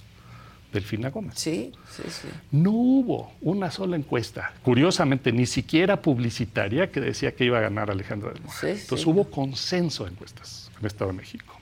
Delfina 0.71 1.09
Gómez. 1.09 1.33
Sí, 1.37 1.71
sí, 1.89 2.03
sí. 2.09 2.27
No 2.51 2.71
hubo 2.71 3.33
una 3.41 3.71
sola 3.71 3.97
encuesta, 3.97 4.53
curiosamente, 4.63 5.31
ni 5.31 5.45
siquiera 5.45 6.01
publicitaria, 6.01 6.91
que 6.91 7.01
decía 7.01 7.33
que 7.33 7.45
iba 7.45 7.57
a 7.57 7.61
ganar 7.61 7.91
Alejandra 7.91 8.31
del 8.31 8.41
Moral. 8.41 8.59
Entonces 8.63 9.05
hubo 9.05 9.29
consenso 9.29 10.05
de 10.05 10.11
encuestas 10.11 10.71
en 10.73 10.79
el 10.79 10.85
Estado 10.87 11.11
de 11.11 11.17
México. 11.17 11.55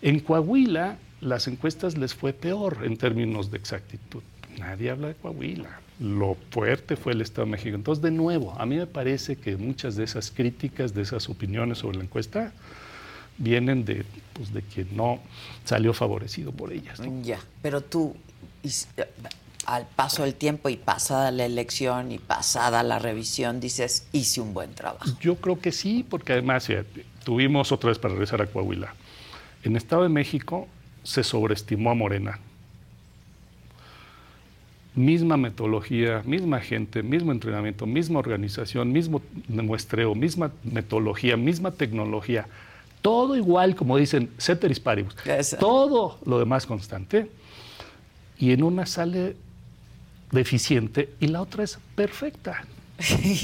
En 0.00 0.20
Coahuila, 0.20 0.96
las 1.20 1.48
encuestas 1.48 1.98
les 1.98 2.14
fue 2.14 2.32
peor 2.32 2.78
en 2.84 2.96
términos 2.96 3.50
de 3.50 3.58
exactitud. 3.58 4.22
Nadie 4.58 4.90
habla 4.90 5.08
de 5.08 5.14
Coahuila. 5.14 5.80
Lo 6.00 6.36
fuerte 6.50 6.96
fue 6.96 7.12
el 7.12 7.20
Estado 7.20 7.46
de 7.46 7.52
México. 7.52 7.74
Entonces, 7.74 8.00
de 8.02 8.12
nuevo, 8.12 8.54
a 8.58 8.64
mí 8.64 8.76
me 8.76 8.86
parece 8.86 9.36
que 9.36 9.56
muchas 9.56 9.96
de 9.96 10.04
esas 10.04 10.30
críticas, 10.30 10.94
de 10.94 11.02
esas 11.02 11.28
opiniones 11.28 11.78
sobre 11.78 11.98
la 11.98 12.04
encuesta, 12.04 12.52
vienen 13.38 13.84
de, 13.84 14.04
pues, 14.32 14.52
de 14.52 14.62
quien 14.62 14.96
no 14.96 15.20
salió 15.64 15.94
favorecido 15.94 16.52
por 16.52 16.72
ellas. 16.72 17.00
Ya, 17.22 17.38
pero 17.62 17.80
tú, 17.80 18.14
eh, 18.62 19.04
al 19.64 19.86
paso 19.86 20.24
del 20.24 20.34
tiempo 20.34 20.68
y 20.68 20.76
pasada 20.76 21.30
la 21.30 21.44
elección 21.44 22.12
y 22.12 22.18
pasada 22.18 22.82
la 22.82 22.98
revisión, 22.98 23.60
dices, 23.60 24.06
hice 24.12 24.40
un 24.40 24.54
buen 24.54 24.74
trabajo. 24.74 25.06
Yo 25.20 25.36
creo 25.36 25.60
que 25.60 25.72
sí, 25.72 26.04
porque 26.08 26.32
además 26.32 26.68
tuvimos 27.24 27.72
otra 27.72 27.88
vez 27.88 27.98
para 27.98 28.14
regresar 28.14 28.42
a 28.42 28.46
Coahuila. 28.46 28.94
En 29.62 29.76
Estado 29.76 30.02
de 30.02 30.08
México 30.08 30.68
se 31.02 31.22
sobreestimó 31.22 31.90
a 31.90 31.94
Morena. 31.94 32.38
Misma 34.94 35.36
metodología, 35.36 36.22
misma 36.24 36.60
gente, 36.60 37.02
mismo 37.02 37.30
entrenamiento, 37.30 37.86
misma 37.86 38.18
organización, 38.18 38.90
mismo 38.90 39.22
muestreo, 39.48 40.14
misma 40.14 40.50
metodología, 40.64 41.36
misma 41.36 41.70
tecnología 41.70 42.48
todo 43.02 43.36
igual, 43.36 43.74
como 43.74 43.96
dicen, 43.96 44.30
ceteris 44.38 44.80
paribus. 44.80 45.14
Todo 45.58 46.18
lo 46.24 46.38
demás 46.38 46.66
constante. 46.66 47.30
Y 48.38 48.52
en 48.52 48.62
una 48.62 48.86
sale 48.86 49.36
deficiente 50.30 51.10
y 51.20 51.28
la 51.28 51.40
otra 51.42 51.64
es 51.64 51.78
perfecta. 51.94 52.64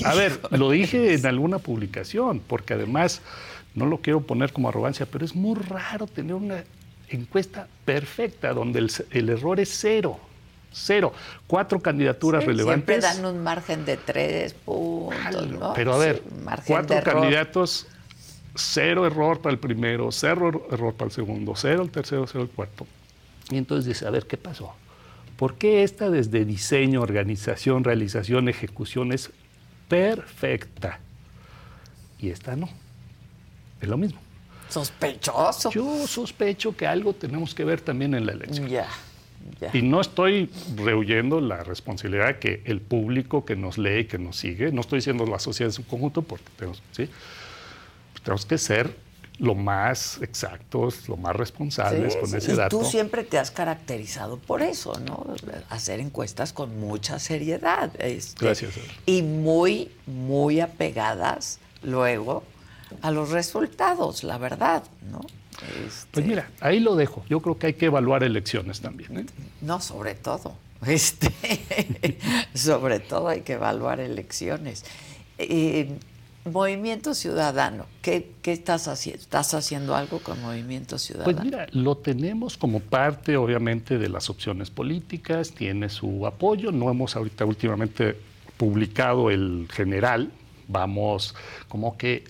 A 0.04 0.14
ver, 0.14 0.40
lo 0.50 0.70
dije 0.70 1.14
en 1.14 1.26
alguna 1.26 1.58
publicación, 1.58 2.40
porque 2.40 2.74
además 2.74 3.22
no 3.74 3.86
lo 3.86 3.98
quiero 3.98 4.20
poner 4.20 4.52
como 4.52 4.68
arrogancia, 4.68 5.06
pero 5.06 5.24
es 5.24 5.34
muy 5.34 5.56
raro 5.56 6.06
tener 6.06 6.34
una 6.34 6.64
encuesta 7.08 7.68
perfecta 7.84 8.52
donde 8.52 8.88
el, 9.10 9.28
error 9.28 9.60
es 9.60 9.70
cero. 9.70 10.18
Cero. 10.72 11.12
Cuatro 11.46 11.78
candidaturas 11.78 12.44
relevantes. 12.44 12.96
Siempre 13.04 13.22
dan 13.22 13.24
un 13.32 13.42
margen 13.44 13.84
de 13.84 13.96
tres 13.96 14.54
puntos. 14.54 15.46
¿no? 15.46 15.72
Pero 15.72 15.94
a 15.94 15.98
ver, 15.98 16.22
cuatro 16.66 17.00
candidatos 17.02 17.86
cero 18.54 19.06
error 19.06 19.40
para 19.40 19.52
el 19.52 19.58
primero, 19.58 20.10
cero 20.12 20.66
error 20.70 20.94
para 20.94 21.08
el 21.08 21.12
segundo, 21.12 21.54
cero 21.56 21.82
el 21.82 21.90
tercero, 21.90 22.26
cero 22.26 22.44
el 22.44 22.50
cuarto. 22.50 22.86
Y 23.50 23.56
entonces 23.56 23.86
dice, 23.86 24.06
a 24.06 24.10
ver, 24.10 24.26
¿qué 24.26 24.36
pasó? 24.36 24.74
¿Por 25.36 25.56
qué 25.56 25.82
esta 25.82 26.10
desde 26.10 26.44
diseño, 26.44 27.02
organización, 27.02 27.84
realización, 27.84 28.48
ejecución 28.48 29.12
es 29.12 29.30
perfecta? 29.88 31.00
Y 32.18 32.30
esta 32.30 32.56
no. 32.56 32.68
Es 33.80 33.88
lo 33.88 33.96
mismo. 33.96 34.20
Sospechoso. 34.68 35.70
Yo 35.70 36.06
sospecho 36.06 36.76
que 36.76 36.86
algo 36.86 37.12
tenemos 37.12 37.54
que 37.54 37.64
ver 37.64 37.80
también 37.80 38.14
en 38.14 38.26
la 38.26 38.32
elección. 38.32 38.68
Ya. 38.68 38.88
Y 39.72 39.82
no 39.82 40.00
estoy 40.00 40.50
rehuyendo 40.76 41.40
la 41.40 41.62
responsabilidad 41.62 42.38
que 42.38 42.62
el 42.64 42.80
público 42.80 43.44
que 43.44 43.56
nos 43.56 43.76
lee, 43.76 44.06
que 44.06 44.18
nos 44.18 44.36
sigue, 44.36 44.72
no 44.72 44.80
estoy 44.80 44.98
diciendo 45.00 45.26
la 45.26 45.38
sociedad 45.38 45.68
en 45.68 45.74
su 45.74 45.86
conjunto, 45.86 46.22
porque 46.22 46.46
tenemos, 46.56 46.82
¿sí? 46.92 47.10
Tenemos 48.24 48.46
que 48.46 48.58
ser 48.58 49.04
lo 49.38 49.54
más 49.54 50.20
exactos, 50.22 51.08
lo 51.08 51.16
más 51.16 51.34
responsables 51.34 52.16
con 52.16 52.34
ese 52.34 52.54
dato. 52.54 52.78
Tú 52.78 52.84
siempre 52.84 53.24
te 53.24 53.38
has 53.38 53.50
caracterizado 53.50 54.38
por 54.38 54.62
eso, 54.62 54.98
¿no? 55.00 55.26
Hacer 55.70 56.00
encuestas 56.00 56.52
con 56.52 56.78
mucha 56.78 57.18
seriedad. 57.18 57.90
Este, 57.98 58.44
Gracias. 58.44 58.74
Y 59.06 59.22
muy, 59.22 59.90
muy 60.06 60.60
apegadas 60.60 61.58
luego 61.82 62.44
a 63.02 63.10
los 63.10 63.30
resultados, 63.30 64.22
la 64.22 64.38
verdad, 64.38 64.84
¿no? 65.10 65.20
Este, 65.86 66.08
pues 66.12 66.26
mira, 66.26 66.50
ahí 66.60 66.80
lo 66.80 66.96
dejo. 66.96 67.24
Yo 67.28 67.40
creo 67.40 67.58
que 67.58 67.68
hay 67.68 67.74
que 67.74 67.86
evaluar 67.86 68.22
elecciones 68.22 68.80
también. 68.80 69.18
¿eh? 69.18 69.26
No, 69.60 69.80
sobre 69.80 70.14
todo. 70.14 70.56
Este, 70.86 71.32
sobre 72.52 73.00
todo 73.00 73.28
hay 73.28 73.40
que 73.40 73.54
evaluar 73.54 74.00
elecciones. 74.00 74.84
Eh, 75.38 75.96
Movimiento 76.44 77.14
Ciudadano, 77.14 77.86
¿qué, 78.02 78.34
estás 78.44 78.86
haciendo? 78.86 79.22
¿Estás 79.22 79.54
haciendo 79.54 79.94
algo 79.94 80.18
con 80.18 80.40
Movimiento 80.42 80.98
Ciudadano? 80.98 81.32
Pues 81.32 81.44
mira, 81.44 81.66
lo 81.72 81.96
tenemos 81.96 82.58
como 82.58 82.80
parte, 82.80 83.36
obviamente, 83.38 83.98
de 83.98 84.10
las 84.10 84.28
opciones 84.28 84.70
políticas, 84.70 85.52
tiene 85.52 85.88
su 85.88 86.26
apoyo. 86.26 86.70
No 86.70 86.90
hemos 86.90 87.16
ahorita 87.16 87.46
últimamente 87.46 88.18
publicado 88.58 89.30
el 89.30 89.68
general, 89.72 90.30
vamos 90.68 91.34
como 91.68 91.96
que 91.96 92.24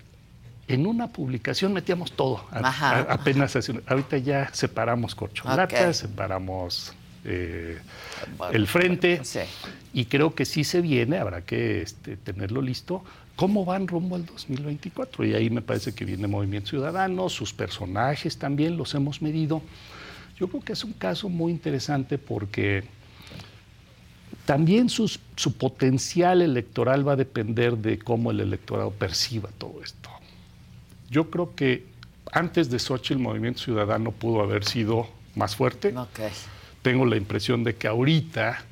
en 0.69 0.87
una 0.87 1.09
publicación 1.09 1.73
metíamos 1.73 2.13
todo, 2.13 2.45
apenas 2.51 3.59
ahorita 3.87 4.19
ya 4.19 4.49
separamos 4.53 5.15
corcholatas, 5.15 5.99
separamos 5.99 6.95
eh, 7.25 7.79
el 8.53 8.67
frente 8.67 9.21
y 9.93 10.07
creo 10.07 10.35
que 10.35 10.47
sí 10.47 10.65
se 10.65 10.81
viene, 10.81 11.19
habrá 11.19 11.43
que 11.43 11.83
este, 11.83 12.17
tenerlo 12.17 12.63
listo 12.63 13.05
cómo 13.37 13.65
van 13.65 13.89
rumbo 13.89 14.17
al 14.17 14.27
2024. 14.27 15.25
Y 15.25 15.35
ahí 15.35 15.51
me 15.51 15.63
parece 15.63 15.95
que 15.95 16.05
viene 16.05 16.27
Movimiento 16.27 16.71
Ciudadano, 16.71 17.29
sus 17.29 17.53
personajes 17.53 18.39
también 18.39 18.77
los 18.77 18.95
hemos 18.95 19.23
medido. 19.23 19.63
Yo 20.39 20.49
creo 20.49 20.63
que 20.63 20.73
es 20.73 20.85
un 20.85 20.93
caso 20.93 21.29
muy 21.29 21.53
interesante 21.53 22.19
porque 22.19 22.85
también 24.47 24.89
su 24.89 25.09
potencial 25.59 26.43
electoral 26.43 27.07
va 27.07 27.13
a 27.13 27.17
depender 27.17 27.79
de 27.79 27.99
cómo 27.99 28.31
el 28.31 28.41
electorado 28.41 28.91
perciba 28.91 29.49
todo 29.59 29.83
esto. 29.83 30.11
Yo 31.11 31.31
creo 31.31 31.55
que 31.55 31.87
antes 32.33 32.69
de 32.71 32.79
Sochi 32.79 33.15
el 33.15 33.21
Movimiento 33.21 33.61
Ciudadano 33.61 34.11
pudo 34.11 34.43
haber 34.43 34.65
sido 34.65 35.09
más 35.35 35.55
fuerte. 35.55 35.95
Tengo 36.83 37.07
la 37.07 37.17
impresión 37.17 37.63
de 37.65 37.77
que 37.77 37.87
ahorita 37.87 38.65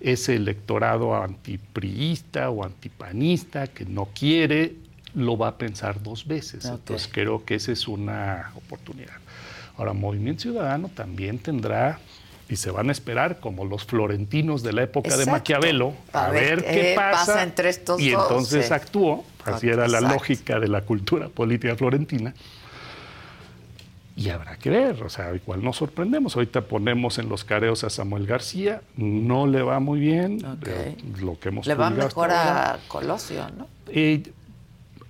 ese 0.00 0.36
electorado 0.36 1.14
antipriista 1.14 2.50
o 2.50 2.64
antipanista 2.64 3.66
que 3.66 3.84
no 3.84 4.06
quiere, 4.06 4.74
lo 5.14 5.36
va 5.36 5.48
a 5.48 5.58
pensar 5.58 6.02
dos 6.02 6.26
veces. 6.26 6.64
Entonces 6.64 7.08
creo 7.12 7.44
que 7.44 7.56
esa 7.56 7.72
es 7.72 7.88
una 7.88 8.52
oportunidad. 8.54 9.16
Ahora, 9.76 9.92
Movimiento 9.92 10.42
Ciudadano 10.42 10.88
también 10.88 11.38
tendrá 11.38 11.98
y 12.48 12.56
se 12.56 12.70
van 12.70 12.88
a 12.88 12.92
esperar 12.92 13.40
como 13.40 13.64
los 13.64 13.84
florentinos 13.84 14.62
de 14.62 14.72
la 14.72 14.82
época 14.82 15.16
de 15.16 15.26
Maquiavelo 15.26 15.94
a, 16.12 16.30
ver, 16.30 16.64
qué, 16.64 16.94
pasa, 16.96 17.42
entre 17.42 17.68
estos 17.68 18.00
y 18.00 18.10
entonces 18.10 18.72
actuó, 18.72 19.24
así 19.44 19.68
era 19.68 19.86
la 19.86 20.00
lógica 20.00 20.58
de 20.58 20.68
la 20.68 20.80
cultura 20.82 21.28
política 21.28 21.76
florentina. 21.76 22.34
Y 24.18 24.30
habrá 24.30 24.56
que 24.56 24.68
ver, 24.68 25.00
o 25.04 25.08
sea, 25.08 25.32
igual 25.32 25.62
nos 25.62 25.76
sorprendemos. 25.76 26.34
Ahorita 26.34 26.62
ponemos 26.62 27.18
en 27.18 27.28
los 27.28 27.44
careos 27.44 27.84
a 27.84 27.90
Samuel 27.90 28.26
García, 28.26 28.82
no 28.96 29.46
le 29.46 29.62
va 29.62 29.78
muy 29.78 30.00
bien, 30.00 30.40
lo 31.20 31.38
que 31.38 31.50
hemos 31.50 31.68
Le 31.68 31.76
va 31.76 31.88
mejor 31.88 32.32
a 32.32 32.80
Colosio, 32.88 33.48
¿no? 33.56 33.68
Eh, 33.86 34.24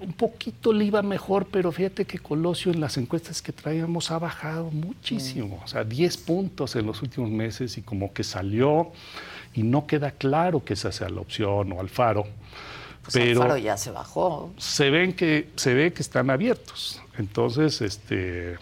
un 0.01 0.13
poquito 0.13 0.75
le 0.75 0.85
iba 0.85 1.01
mejor, 1.01 1.47
pero 1.51 1.73
fíjate 1.73 2.05
que 2.05 2.19
Colosio 2.19 2.71
en 2.71 2.81
las 2.81 2.99
encuestas 2.99 3.41
que 3.41 3.51
traíamos 3.51 4.11
ha 4.11 4.19
bajado 4.19 4.71
muchísimo, 4.71 5.57
mm. 5.57 5.65
o 5.65 5.67
sea, 5.69 5.85
10 5.85 6.17
puntos 6.19 6.77
en 6.77 6.85
los 6.85 7.01
últimos 7.01 7.31
meses 7.31 7.79
y 7.79 7.83
como 7.83 8.13
que 8.13 8.23
salió 8.23 8.93
y 9.55 9.63
no 9.63 9.87
queda 9.87 10.11
claro 10.11 10.63
que 10.63 10.75
esa 10.75 10.93
sea 10.93 11.09
la 11.09 11.23
opción 11.23 11.73
o 11.73 11.81
Alfaro. 11.81 12.27
Pues 13.05 13.15
pero 13.15 13.41
Alfaro 13.41 13.57
ya 13.57 13.79
se 13.79 13.91
bajó. 13.91 14.53
Se 14.59 14.91
ven 14.91 15.15
que 15.15 15.49
se 15.57 15.73
ve 15.73 15.95
que 15.95 16.03
están 16.03 16.29
abiertos. 16.29 17.01
Entonces, 17.17 17.81
este 17.81 18.59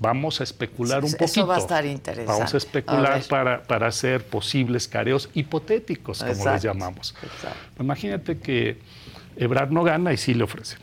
vamos 0.00 0.40
a 0.40 0.44
especular 0.44 1.04
un 1.04 1.12
poquito. 1.12 1.24
Eso 1.24 1.46
va 1.46 1.56
a 1.56 1.58
estar 1.58 1.86
interesante. 1.86 2.32
Vamos 2.32 2.54
a 2.54 2.56
especular 2.56 3.22
para, 3.28 3.62
para, 3.62 3.86
hacer 3.86 4.24
posibles 4.24 4.88
careos 4.88 5.28
hipotéticos, 5.34 6.24
como 6.24 6.50
les 6.50 6.62
llamamos. 6.62 7.14
Imagínate 7.78 8.38
que 8.38 8.78
Ebrard 9.36 9.70
no 9.70 9.84
gana 9.84 10.12
y 10.12 10.16
sí 10.16 10.34
le 10.34 10.42
ofrecen. 10.42 10.80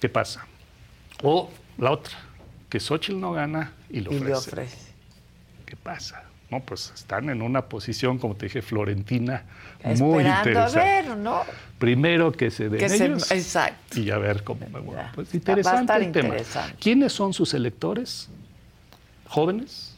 ¿Qué 0.00 0.08
pasa? 0.08 0.46
O 1.22 1.50
la 1.78 1.92
otra, 1.92 2.16
que 2.68 2.80
Xochitl 2.80 3.20
no 3.20 3.32
gana 3.32 3.72
y 3.90 4.00
le 4.00 4.08
ofrece. 4.08 4.32
ofrece. 4.32 4.92
¿Qué 5.66 5.76
pasa? 5.76 6.23
No, 6.54 6.60
pues 6.60 6.92
están 6.94 7.30
en 7.30 7.42
una 7.42 7.62
posición, 7.62 8.16
como 8.16 8.36
te 8.36 8.46
dije, 8.46 8.62
florentina, 8.62 9.42
muy 9.98 10.24
interesante. 10.24 10.78
A 10.78 11.02
ver, 11.02 11.16
¿no? 11.16 11.42
Primero 11.80 12.30
que 12.30 12.48
se 12.52 12.68
den 12.68 12.92
ellos 12.92 13.28
exacto. 13.32 13.98
y 13.98 14.08
a 14.10 14.18
ver 14.18 14.44
cómo 14.44 14.60
me 14.72 14.80
muevo. 14.80 15.02
Pues 15.16 15.34
interesante 15.34 15.92
el 15.96 16.12
tema. 16.12 16.36
¿Quiénes 16.78 17.12
son 17.12 17.34
sus 17.34 17.54
electores? 17.54 18.28
Jóvenes, 19.26 19.96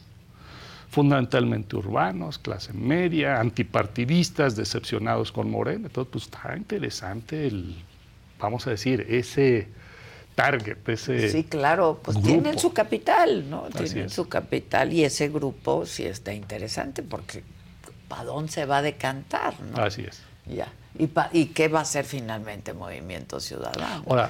fundamentalmente 0.89 1.75
urbanos, 1.75 2.39
clase 2.39 2.73
media, 2.73 3.39
antipartidistas, 3.39 4.55
decepcionados 4.55 5.31
con 5.31 5.51
Morena. 5.51 5.85
Entonces, 5.85 6.11
pues 6.11 6.23
está 6.23 6.57
interesante 6.57 7.45
el, 7.45 7.75
vamos 8.39 8.65
a 8.65 8.71
decir, 8.71 9.05
ese 9.07 9.67
target, 10.37 10.77
ese 10.87 11.29
Sí, 11.31 11.43
claro, 11.43 11.99
pues 12.03 12.21
tienen 12.21 12.59
su 12.59 12.71
capital, 12.71 13.49
¿no? 13.49 13.63
tienen 13.75 14.09
su 14.09 14.29
capital 14.29 14.93
y 14.93 15.03
ese 15.03 15.29
grupo 15.29 15.85
sí 15.85 16.03
está 16.03 16.33
interesante 16.33 17.01
porque 17.01 17.43
¿para 18.07 18.23
dónde 18.25 18.51
se 18.51 18.65
va 18.65 18.77
a 18.77 18.81
decantar, 18.81 19.59
no? 19.59 19.81
Así 19.81 20.03
es. 20.03 20.21
Ya. 20.45 20.71
¿Y, 20.97 21.09
¿Y 21.33 21.45
qué 21.47 21.67
va 21.67 21.81
a 21.81 21.85
ser 21.85 22.05
finalmente 22.05 22.73
Movimiento 22.73 23.39
Ciudadano? 23.39 24.03
Ahora, 24.07 24.29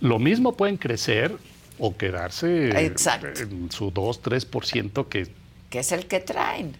lo 0.00 0.18
mismo 0.18 0.56
pueden 0.56 0.76
crecer 0.76 1.36
o 1.78 1.96
quedarse 1.96 2.70
en 2.70 3.70
su 3.70 3.90
2, 3.90 4.22
3% 4.22 5.08
que 5.08 5.28
que 5.70 5.80
es 5.80 5.92
el 5.92 6.06
que 6.06 6.20
traen. 6.20 6.74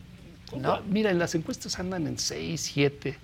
¿no? 0.56 0.80
Mira, 0.88 1.10
en 1.10 1.18
las 1.18 1.34
encuestas 1.34 1.78
andan 1.78 2.06
en 2.06 2.18
6, 2.18 2.60
7, 2.60 3.16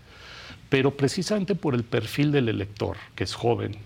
pero 0.68 0.96
precisamente 0.96 1.54
por 1.54 1.74
el 1.74 1.84
perfil 1.84 2.32
del 2.32 2.48
elector, 2.48 2.96
que 3.14 3.24
es 3.24 3.34
joven. 3.34 3.76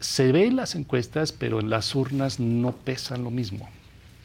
Se 0.00 0.32
ve 0.32 0.46
en 0.46 0.56
las 0.56 0.74
encuestas, 0.74 1.32
pero 1.32 1.60
en 1.60 1.70
las 1.70 1.94
urnas 1.94 2.40
no 2.40 2.72
pesan 2.72 3.22
lo 3.22 3.30
mismo. 3.30 3.68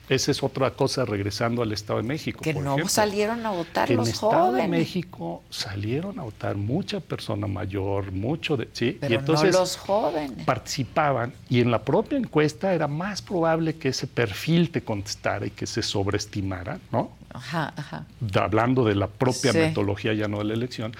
Esa 0.07 0.32
es 0.32 0.43
otra 0.43 0.69
cosa 0.71 1.03
regresando 1.03 1.63
al 1.63 1.71
Estado 1.71 1.97
de 1.97 2.07
México. 2.07 2.41
Que 2.41 2.53
no 2.53 2.78
salieron 2.88 3.43
a 3.45 3.49
votar 3.49 3.88
que 3.88 3.95
los 3.95 4.07
en 4.07 4.09
el 4.09 4.13
Estado 4.13 4.51
de 4.53 4.67
México 4.67 5.43
salieron 5.49 6.19
a 6.19 6.23
votar 6.23 6.55
mucha 6.55 6.99
persona 6.99 7.47
mayor, 7.47 8.11
mucho 8.11 8.55
de 8.55 8.69
sí, 8.71 8.97
Pero 9.01 9.13
y 9.13 9.17
entonces 9.17 9.53
no 9.53 9.61
los 9.61 9.78
jóvenes. 9.78 10.45
participaban 10.45 11.34
y 11.49 11.59
en 11.59 11.71
la 11.71 11.84
propia 11.84 12.19
encuesta 12.19 12.73
era 12.73 12.88
más 12.88 13.23
probable 13.23 13.78
que 13.78 13.89
ese 13.89 14.05
perfil 14.05 14.69
te 14.69 14.82
contestara 14.82 15.47
y 15.47 15.49
que 15.49 15.65
se 15.65 15.82
sobreestimara, 15.82 16.80
¿no? 16.91 17.09
Ajá, 17.34 17.73
ajá. 17.76 18.05
hablando 18.36 18.86
de 18.86 18.95
la 18.95 19.07
propia 19.07 19.51
metodología 19.53 20.13
ya 20.13 20.28
no 20.28 20.38
de 20.38 20.45
la 20.45 20.53
elección. 20.53 20.95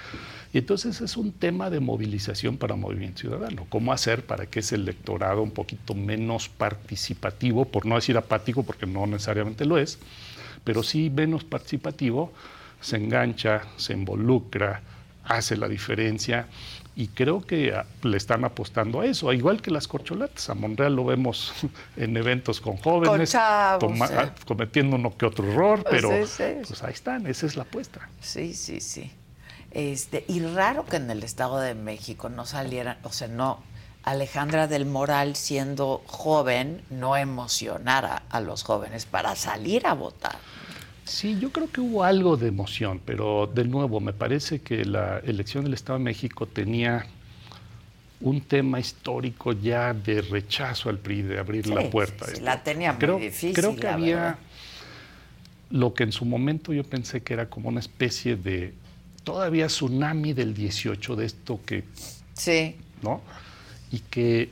Y 0.56 0.60
entonces 0.60 1.02
es 1.02 1.18
un 1.18 1.32
tema 1.32 1.68
de 1.68 1.80
movilización 1.80 2.56
para 2.56 2.76
Movimiento 2.76 3.20
Ciudadano. 3.20 3.66
¿Cómo 3.68 3.92
hacer 3.92 4.24
para 4.24 4.46
que 4.46 4.60
ese 4.60 4.76
electorado 4.76 5.42
un 5.42 5.50
poquito 5.50 5.94
menos 5.94 6.48
participativo, 6.48 7.66
por 7.66 7.84
no 7.84 7.96
decir 7.96 8.16
apático, 8.16 8.62
porque 8.62 8.86
no 8.86 9.06
necesariamente 9.06 9.66
lo 9.66 9.76
es, 9.76 9.98
pero 10.64 10.82
sí 10.82 11.10
menos 11.10 11.44
participativo, 11.44 12.32
se 12.80 12.96
engancha, 12.96 13.64
se 13.76 13.92
involucra, 13.92 14.80
hace 15.24 15.58
la 15.58 15.68
diferencia 15.68 16.46
y 16.94 17.08
creo 17.08 17.42
que 17.42 17.74
ah, 17.74 17.84
le 18.02 18.16
están 18.16 18.46
apostando 18.46 19.02
a 19.02 19.04
eso, 19.04 19.30
igual 19.34 19.60
que 19.60 19.70
las 19.70 19.86
corcholatas. 19.86 20.48
A 20.48 20.54
Monreal 20.54 20.96
lo 20.96 21.04
vemos 21.04 21.52
en 21.98 22.16
eventos 22.16 22.62
con 22.62 22.78
jóvenes, 22.78 23.34
ah, 23.34 23.78
cometiendo 24.46 24.96
uno 24.96 25.14
que 25.18 25.26
otro 25.26 25.52
error, 25.52 25.84
pero 25.90 26.08
pues 26.08 26.40
ahí 26.40 26.92
están, 26.94 27.26
esa 27.26 27.44
es 27.44 27.56
la 27.56 27.64
apuesta. 27.64 28.08
Sí, 28.22 28.54
sí, 28.54 28.80
sí. 28.80 29.12
Este, 29.70 30.24
y 30.28 30.40
raro 30.40 30.86
que 30.86 30.96
en 30.96 31.10
el 31.10 31.22
Estado 31.22 31.58
de 31.58 31.74
México 31.74 32.28
no 32.28 32.46
saliera, 32.46 32.98
o 33.02 33.12
sea, 33.12 33.28
no, 33.28 33.62
Alejandra 34.02 34.68
del 34.68 34.86
Moral 34.86 35.36
siendo 35.36 36.02
joven 36.06 36.80
no 36.90 37.16
emocionara 37.16 38.22
a 38.30 38.40
los 38.40 38.62
jóvenes 38.62 39.04
para 39.04 39.34
salir 39.34 39.86
a 39.86 39.94
votar. 39.94 40.36
Sí, 41.04 41.38
yo 41.40 41.52
creo 41.52 41.70
que 41.70 41.80
hubo 41.80 42.04
algo 42.04 42.36
de 42.36 42.48
emoción, 42.48 43.00
pero 43.04 43.46
de 43.52 43.64
nuevo, 43.64 44.00
me 44.00 44.12
parece 44.12 44.60
que 44.60 44.84
la 44.84 45.18
elección 45.18 45.64
del 45.64 45.74
Estado 45.74 45.98
de 45.98 46.04
México 46.04 46.46
tenía 46.46 47.06
un 48.20 48.40
tema 48.40 48.80
histórico 48.80 49.52
ya 49.52 49.92
de 49.92 50.22
rechazo 50.22 50.88
al 50.88 50.98
PRI, 50.98 51.22
de 51.22 51.38
abrir 51.38 51.66
la 51.66 51.90
puerta. 51.90 52.26
Sí, 52.26 52.40
la 52.40 52.62
tenía 52.62 52.92
muy 52.92 53.20
difícil. 53.20 53.54
Creo 53.54 53.76
que 53.76 53.88
había 53.88 54.38
lo 55.70 55.94
que 55.94 56.04
en 56.04 56.12
su 56.12 56.24
momento 56.24 56.72
yo 56.72 56.84
pensé 56.84 57.22
que 57.22 57.34
era 57.34 57.50
como 57.50 57.68
una 57.68 57.80
especie 57.80 58.36
de 58.36 58.72
todavía 59.26 59.66
tsunami 59.66 60.32
del 60.34 60.54
18 60.54 61.16
de 61.16 61.26
esto 61.26 61.58
que... 61.66 61.82
Sí. 62.34 62.76
¿No? 63.02 63.20
Y 63.90 63.98
que 63.98 64.50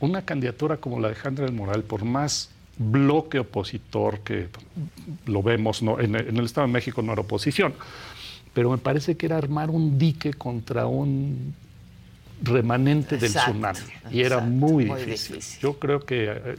una 0.00 0.22
candidatura 0.22 0.78
como 0.78 0.98
la 0.98 1.06
de 1.06 1.14
Alejandra 1.14 1.44
del 1.44 1.54
Moral, 1.54 1.84
por 1.84 2.04
más 2.04 2.50
bloque 2.76 3.38
opositor 3.38 4.18
que 4.20 4.48
lo 5.26 5.40
vemos, 5.44 5.82
no, 5.84 6.00
en, 6.00 6.16
el 6.16 6.44
Estado 6.44 6.66
de 6.66 6.72
México 6.72 7.00
no 7.00 7.12
era 7.12 7.22
oposición, 7.22 7.74
pero 8.52 8.72
me 8.72 8.78
parece 8.78 9.16
que 9.16 9.26
era 9.26 9.36
armar 9.36 9.70
un 9.70 9.96
dique 9.98 10.34
contra 10.34 10.88
un 10.88 11.54
remanente 12.42 13.18
del 13.18 13.32
tsunami. 13.32 13.78
Y 14.10 14.22
era 14.22 14.40
muy, 14.40 14.86
difícil. 14.86 15.38
Yo 15.60 15.78
creo 15.78 16.00
que 16.00 16.24
eh, 16.28 16.56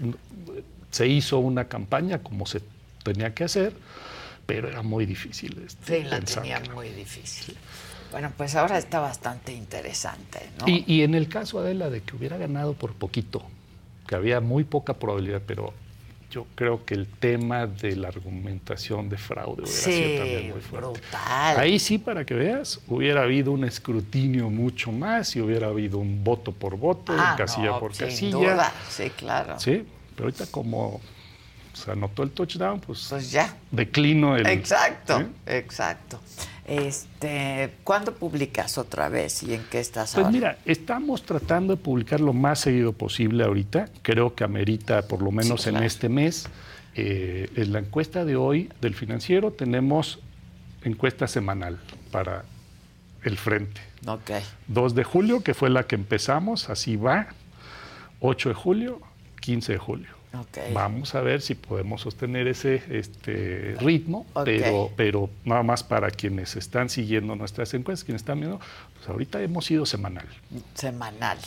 se 0.92 1.08
hizo 1.08 1.40
una 1.40 1.66
campaña 1.66 2.20
como 2.20 2.46
se 2.46 2.62
tenía 3.04 3.34
que 3.34 3.44
hacer 3.44 3.74
pero 4.46 4.68
era 4.68 4.82
muy 4.82 5.06
difícil. 5.06 5.62
Este, 5.66 6.02
sí, 6.02 6.10
la 6.10 6.20
tenía 6.22 6.62
muy 6.74 6.90
difícil. 6.90 7.58
Bueno, 8.12 8.32
pues 8.38 8.56
ahora 8.56 8.78
está 8.78 9.00
bastante 9.00 9.54
interesante, 9.54 10.50
¿no? 10.60 10.68
Y, 10.68 10.84
y, 10.86 11.02
en 11.02 11.16
el 11.16 11.28
caso, 11.28 11.60
Adela, 11.60 11.90
de 11.90 12.02
que 12.02 12.16
hubiera 12.16 12.38
ganado 12.38 12.74
por 12.74 12.94
poquito, 12.94 13.42
que 14.08 14.16
había 14.16 14.40
muy 14.40 14.64
poca 14.64 14.94
probabilidad, 14.94 15.42
pero 15.48 15.74
yo 16.34 16.48
creo 16.56 16.84
que 16.84 16.96
el 16.96 17.08
tema 17.08 17.68
de 17.68 17.96
la 17.96 18.08
argumentación 18.08 19.08
de 19.08 19.18
fraude 19.18 19.64
hubiera 19.64 19.82
sido 19.82 20.18
también 20.18 20.50
muy 20.52 20.62
fuerte. 20.62 21.00
Brutal. 21.00 21.60
Ahí 21.60 21.78
sí, 21.78 22.00
para 22.00 22.26
que 22.26 22.34
veas, 22.34 22.82
hubiera 22.88 23.22
habido 23.22 23.52
un 23.52 23.64
escrutinio 23.66 24.50
mucho 24.50 24.92
más 24.92 25.36
y 25.36 25.42
hubiera 25.42 25.68
habido 25.68 26.00
un 26.00 26.24
voto 26.24 26.52
por 26.52 26.76
voto, 26.76 27.14
ah, 27.16 27.36
casilla 27.38 27.80
por 27.80 27.94
sin 27.94 28.08
casilla. 28.08 28.36
Duda. 28.36 28.74
Sí, 28.90 29.12
claro. 29.12 29.60
Sí, 29.60 29.86
pero 30.16 30.26
ahorita 30.26 30.48
como 30.48 31.02
se 31.74 31.92
anotó 31.92 32.24
el 32.24 32.32
touchdown, 32.32 32.80
pues, 32.80 33.08
pues 33.10 33.32
ya. 33.32 33.56
declino 33.72 34.36
el... 34.36 34.48
Exacto, 34.48 35.24
exacto. 35.46 36.20
Este, 36.66 37.74
¿Cuándo 37.84 38.14
publicas 38.14 38.78
otra 38.78 39.10
vez 39.10 39.44
y 39.44 39.54
en 39.54 39.64
qué 39.70 39.80
estás 39.80 40.14
pues 40.16 40.30
mira, 40.32 40.58
estamos 40.64 41.24
tratando 41.24 41.76
de 41.76 41.82
publicar 41.82 42.22
lo 42.22 42.32
más 42.32 42.60
seguido 42.60 42.94
posible 42.94 43.44
ahorita. 43.44 43.90
Creo 44.02 44.34
que 44.34 44.46
amerita 44.46 45.02
por 45.02 45.22
lo 45.22 45.32
menos 45.32 45.68
en 45.68 45.78
este 45.78 46.08
mes. 46.08 46.48
Eh, 46.96 47.50
en 47.56 47.74
la 47.74 47.80
encuesta 47.80 48.24
de 48.24 48.36
hoy 48.36 48.72
del 48.80 48.94
financiero 48.94 49.52
tenemos 49.52 50.20
encuesta 50.84 51.28
semanal 51.28 51.80
para 52.12 52.46
el 53.24 53.38
frente. 53.38 53.82
Ok. 54.06 54.32
2 54.68 54.96
de 54.96 55.04
julio, 55.04 55.44
que 55.44 55.54
fue 55.54 55.70
la 55.70 55.84
que 55.84 55.96
empezamos, 55.96 56.70
así 56.70 56.96
va. 56.96 57.28
8 58.20 58.50
de 58.50 58.56
julio, 58.56 59.02
15 59.42 59.74
de 59.74 59.78
julio. 59.78 60.23
Vamos 60.74 61.14
a 61.14 61.22
ver 61.22 61.42
si 61.42 61.54
podemos 61.54 62.02
sostener 62.02 62.48
ese 62.48 62.82
este, 62.90 63.76
ritmo, 63.80 64.26
pero, 64.44 64.92
pero 64.96 65.30
nada 65.46 65.62
más 65.62 65.84
para 65.84 66.10
quienes 66.10 66.56
están 66.56 66.90
siguiendo 66.90 67.36
nuestras 67.36 67.74
encuestas, 67.76 68.04
quienes 68.04 68.24
están 68.24 68.40
viendo, 68.40 68.60
pues 68.96 69.08
ahorita 69.08 69.42
hemos 69.42 69.70
ido 69.70 69.86
semanal. 69.86 70.26
Semanal. 70.74 71.38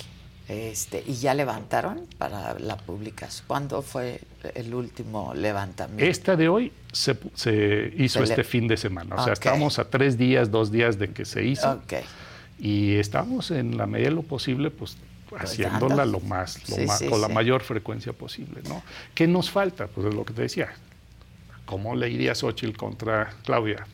Este, 0.49 1.03
¿Y 1.05 1.15
ya 1.15 1.35
levantaron 1.35 2.07
para 2.19 2.57
la 2.61 2.77
publicación? 2.77 3.45
¿Cuándo 3.49 3.83
fue 3.83 4.21
el 4.55 4.73
último 4.73 5.35
levantamiento? 5.35 6.05
Esta 6.05 6.37
de 6.37 6.49
hoy 6.49 6.73
se, 6.93 7.93
hizo 7.99 8.23
este 8.23 8.45
fin 8.45 8.69
de 8.69 8.77
semana. 8.77 9.17
O 9.17 9.25
sea, 9.25 9.33
estamos 9.33 9.81
a 9.81 9.91
tres 9.91 10.17
días, 10.17 10.53
dos 10.53 10.71
días 10.71 10.99
de 11.01 11.11
que 11.11 11.25
se 11.25 11.45
hizo. 11.45 11.83
Y 12.59 12.95
estamos 12.95 13.51
en 13.51 13.77
la 13.77 13.87
medida 13.87 14.09
de 14.09 14.15
lo 14.15 14.23
posible, 14.23 14.71
pues 14.71 14.97
haciéndola 15.39 16.05
lo 16.05 16.21
más, 16.21 16.59
con 17.09 17.21
la 17.21 17.29
mayor 17.29 17.63
frecuencia 17.63 18.13
posible. 18.13 18.63
¿no? 18.69 18.83
¿Qué 19.15 19.27
nos 19.27 19.51
falta? 19.51 19.87
Pues 19.87 20.07
es 20.09 20.15
lo 20.15 20.25
que 20.25 20.33
te 20.33 20.43
decía. 20.43 20.73
¿Cómo 21.65 21.97
le 21.97 22.09
iría 22.09 22.35
Xochitl 22.35 22.77
contra 22.77 23.33
Claudia? 23.45 23.87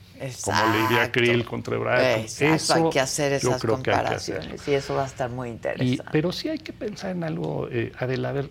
¿Cómo 0.45 0.63
le 0.73 0.85
iría 0.85 1.11
Krill 1.11 1.45
contra 1.45 1.77
Ebrard? 1.77 2.25
Eso 2.27 2.75
hay 2.75 2.91
que 2.91 3.01
hacer 3.01 3.33
esas 3.33 3.61
comparaciones 3.63 4.67
y 4.69 4.75
eso 4.75 4.95
va 4.95 5.05
a 5.05 5.07
estar 5.07 5.31
muy 5.31 5.49
interesante. 5.49 6.05
pero 6.13 6.33
sí 6.33 6.49
hay 6.49 6.59
que 6.59 6.73
pensar 6.73 7.11
en 7.11 7.25
algo, 7.25 7.69
eh, 7.71 7.93
Adela, 7.99 8.29
a 8.29 8.33
ver, 8.33 8.51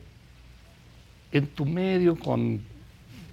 en 1.32 1.48
tu 1.48 1.66
medio 1.66 2.18
con 2.18 2.62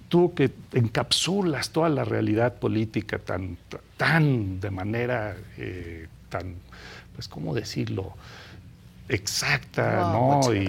tú 0.07 0.33
que 0.33 0.51
encapsulas 0.73 1.69
toda 1.71 1.89
la 1.89 2.03
realidad 2.03 2.55
política 2.55 3.19
tan, 3.19 3.57
tan 3.97 4.59
de 4.59 4.71
manera 4.71 5.35
eh, 5.57 6.07
tan, 6.29 6.55
pues, 7.13 7.27
¿cómo 7.27 7.53
decirlo? 7.53 8.15
Exacta, 9.09 10.11
¿no? 10.13 10.41
y, 10.53 10.67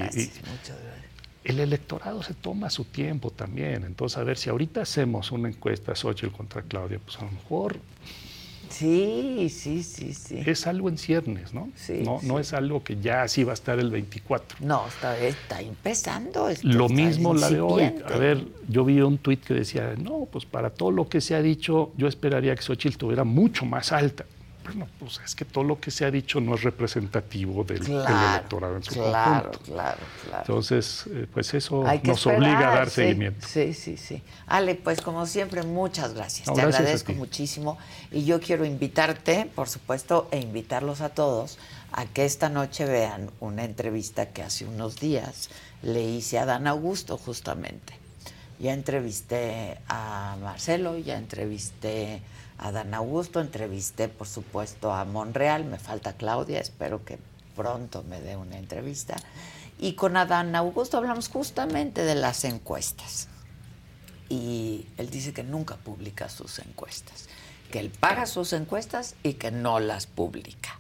el 1.45 1.59
electorado 1.59 2.22
se 2.22 2.34
toma 2.34 2.70
su 2.70 2.84
tiempo 2.84 3.30
también. 3.30 3.84
Entonces, 3.84 4.18
a 4.18 4.24
ver, 4.24 4.36
si 4.36 4.51
ahorita 4.51 4.82
hacemos 4.82 5.32
una 5.32 5.49
encuesta 5.49 5.95
Xochitl 5.95 6.34
contra 6.34 6.62
Claudia, 6.62 6.99
pues 7.05 7.18
a 7.18 7.24
lo 7.24 7.30
mejor. 7.30 7.76
Sí, 8.68 9.49
sí, 9.51 9.82
sí, 9.82 10.14
sí. 10.14 10.43
Es 10.47 10.66
algo 10.66 10.88
en 10.88 10.97
ciernes, 10.97 11.53
¿no? 11.53 11.70
Sí, 11.74 12.03
no, 12.05 12.20
no 12.22 12.38
es 12.38 12.53
algo 12.53 12.84
que 12.84 13.01
ya 13.01 13.22
así 13.22 13.43
va 13.43 13.53
a 13.53 13.55
estar 13.55 13.80
el 13.80 13.91
24. 13.91 14.59
No, 14.61 14.86
está, 14.86 15.18
está 15.18 15.61
empezando. 15.61 16.49
lo 16.62 16.88
mismo 16.88 17.34
la 17.34 17.51
de 17.51 17.61
hoy. 17.61 17.95
A 18.05 18.16
ver, 18.16 18.45
yo 18.68 18.84
vi 18.84 19.01
un 19.01 19.18
tuit 19.18 19.43
que 19.43 19.55
decía, 19.55 19.95
no, 19.99 20.28
pues 20.30 20.45
para 20.45 20.70
todo 20.70 20.93
lo 20.93 21.09
que 21.09 21.20
se 21.20 21.34
ha 21.34 21.43
dicho, 21.43 21.93
yo 21.97 22.07
esperaría 22.07 22.55
que 22.55 22.62
Xochitl 22.62 22.97
tuviera 22.97 23.24
mucho 23.24 23.64
más 23.64 23.91
alta 23.91 24.24
bueno, 24.75 24.91
pues 24.99 25.21
es 25.25 25.35
que 25.35 25.45
todo 25.45 25.64
lo 25.64 25.81
que 25.81 25.91
se 25.91 26.05
ha 26.05 26.11
dicho 26.11 26.41
no 26.41 26.55
es 26.55 26.62
representativo 26.62 27.64
del, 27.64 27.83
electorado 27.85 28.77
en 28.77 28.83
su 28.83 28.95
claro, 28.95 29.51
Claro, 29.64 29.99
claro. 30.25 30.41
Entonces, 30.41 31.05
eh, 31.11 31.27
pues 31.33 31.53
eso 31.55 31.85
nos 32.03 32.27
obliga 32.27 32.73
a 32.73 32.75
dar 32.77 32.91
seguimiento. 32.91 33.47
Sí, 33.47 33.75
sí, 33.75 33.97
sí. 33.97 34.23
Ale, 34.47 34.75
pues 34.75 35.01
como 35.01 35.27
siempre, 35.27 35.62
muchas 35.62 36.14
gracias. 36.14 36.53
Te 36.53 36.61
agradezco 36.61 37.12
muchísimo. 37.12 37.79
Y 38.11 38.25
yo 38.25 38.41
quiero 38.41 38.64
invitarte, 38.64 39.51
por 39.55 39.68
supuesto, 39.68 40.29
e 40.31 40.39
invitarlos 40.39 41.01
a 41.01 41.11
todos 41.11 41.59
a 41.93 42.07
que 42.07 42.25
esta 42.25 42.49
noche 42.49 42.85
vean 42.85 43.31
una 43.41 43.64
entrevista 43.64 44.27
que 44.27 44.43
hace 44.43 44.64
unos 44.64 44.97
días 44.97 45.51
le 45.83 46.03
hice 46.03 46.39
a 46.39 46.47
Dan 46.47 46.66
Augusto, 46.66 47.18
justamente. 47.18 47.95
Ya 48.59 48.75
entrevisté 48.75 49.79
a 49.89 50.37
Marcelo, 50.41 50.99
ya 50.99 51.16
entrevisté 51.16 52.21
Adán 52.61 52.93
Augusto, 52.93 53.41
entrevisté 53.41 54.09
por 54.09 54.29
supuesto 54.29 54.93
a 54.93 55.07
Monreal, 55.07 55.65
me 55.65 55.79
falta 55.79 56.13
Claudia, 56.13 56.61
espero 56.61 57.05
que 57.07 57.19
pronto 57.57 58.03
me 58.03 58.21
dé 58.21 58.37
una 58.37 58.59
entrevista. 58.59 59.17
Y 59.79 59.95
con 59.95 60.17
Adán 60.19 60.55
Augusto 60.55 60.99
hablamos 60.99 61.29
justamente 61.29 62.03
de 62.03 62.15
las 62.15 62.45
encuestas. 62.45 63.29
Y 64.29 64.87
él 64.99 65.09
dice 65.09 65.33
que 65.33 65.43
nunca 65.43 65.77
publica 65.77 66.29
sus 66.29 66.59
encuestas, 66.59 67.29
que 67.73 67.81
él 67.81 67.91
paga 67.91 68.27
sus 68.27 68.53
encuestas 68.53 69.15
y 69.23 69.35
que 69.35 69.51
no 69.51 69.81
las 69.81 70.07
publica. 70.07 70.79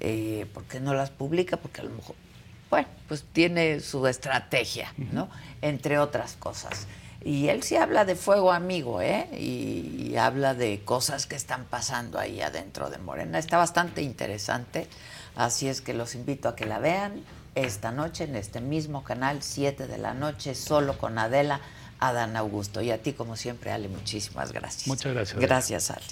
Eh, 0.00 0.46
¿Por 0.52 0.64
qué 0.64 0.80
no 0.80 0.92
las 0.92 1.10
publica? 1.10 1.56
Porque 1.56 1.82
a 1.82 1.84
lo 1.84 1.90
mejor, 1.90 2.16
bueno, 2.68 2.88
pues 3.06 3.24
tiene 3.32 3.78
su 3.78 4.04
estrategia, 4.08 4.92
¿no? 5.12 5.30
Entre 5.62 6.00
otras 6.00 6.34
cosas. 6.34 6.88
Y 7.24 7.48
él 7.48 7.62
sí 7.62 7.76
habla 7.76 8.04
de 8.04 8.16
fuego 8.16 8.52
amigo, 8.52 9.00
¿eh? 9.00 9.28
Y, 9.38 10.16
habla 10.16 10.54
de 10.54 10.82
cosas 10.84 11.26
que 11.26 11.36
están 11.36 11.64
pasando 11.64 12.18
ahí 12.18 12.42
adentro 12.42 12.90
de 12.90 12.98
Morena. 12.98 13.38
Está 13.38 13.56
bastante 13.56 14.02
interesante, 14.02 14.86
así 15.36 15.68
es 15.68 15.80
que 15.80 15.94
los 15.94 16.14
invito 16.14 16.50
a 16.50 16.54
que 16.54 16.66
la 16.66 16.78
vean 16.78 17.24
esta 17.54 17.92
noche 17.92 18.24
en 18.24 18.36
este 18.36 18.60
mismo 18.60 19.04
canal, 19.04 19.42
7 19.42 19.86
de 19.86 19.98
la 19.98 20.12
noche, 20.12 20.54
solo 20.54 20.98
con 20.98 21.18
Adela, 21.18 21.60
Adán 21.98 22.36
Augusto. 22.36 22.82
Y 22.82 22.90
a 22.90 22.98
ti, 22.98 23.14
como 23.14 23.36
siempre, 23.36 23.72
Ale, 23.72 23.88
muchísimas 23.88 24.52
gracias. 24.52 24.86
Muchas 24.86 25.14
gracias. 25.14 25.40
Gracias, 25.40 25.90
Ale. 25.90 26.04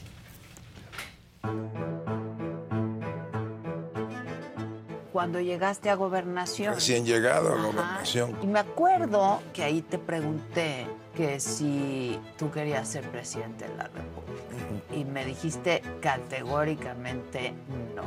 Cuando 5.12 5.40
llegaste 5.40 5.90
a 5.90 5.94
gobernación. 5.94 6.74
Recién 6.74 7.04
llegado 7.04 7.52
a 7.52 7.62
gobernación. 7.62 8.36
Y 8.42 8.46
me 8.46 8.60
acuerdo 8.60 9.40
que 9.52 9.64
ahí 9.64 9.82
te 9.82 9.98
pregunté 9.98 10.86
que 11.16 11.40
si 11.40 12.18
tú 12.38 12.50
querías 12.50 12.88
ser 12.88 13.08
presidente 13.10 13.66
de 13.66 13.76
la 13.76 13.84
República. 13.84 14.94
Y 14.94 15.04
me 15.04 15.24
dijiste 15.24 15.82
categóricamente 16.00 17.52
no. 17.94 18.02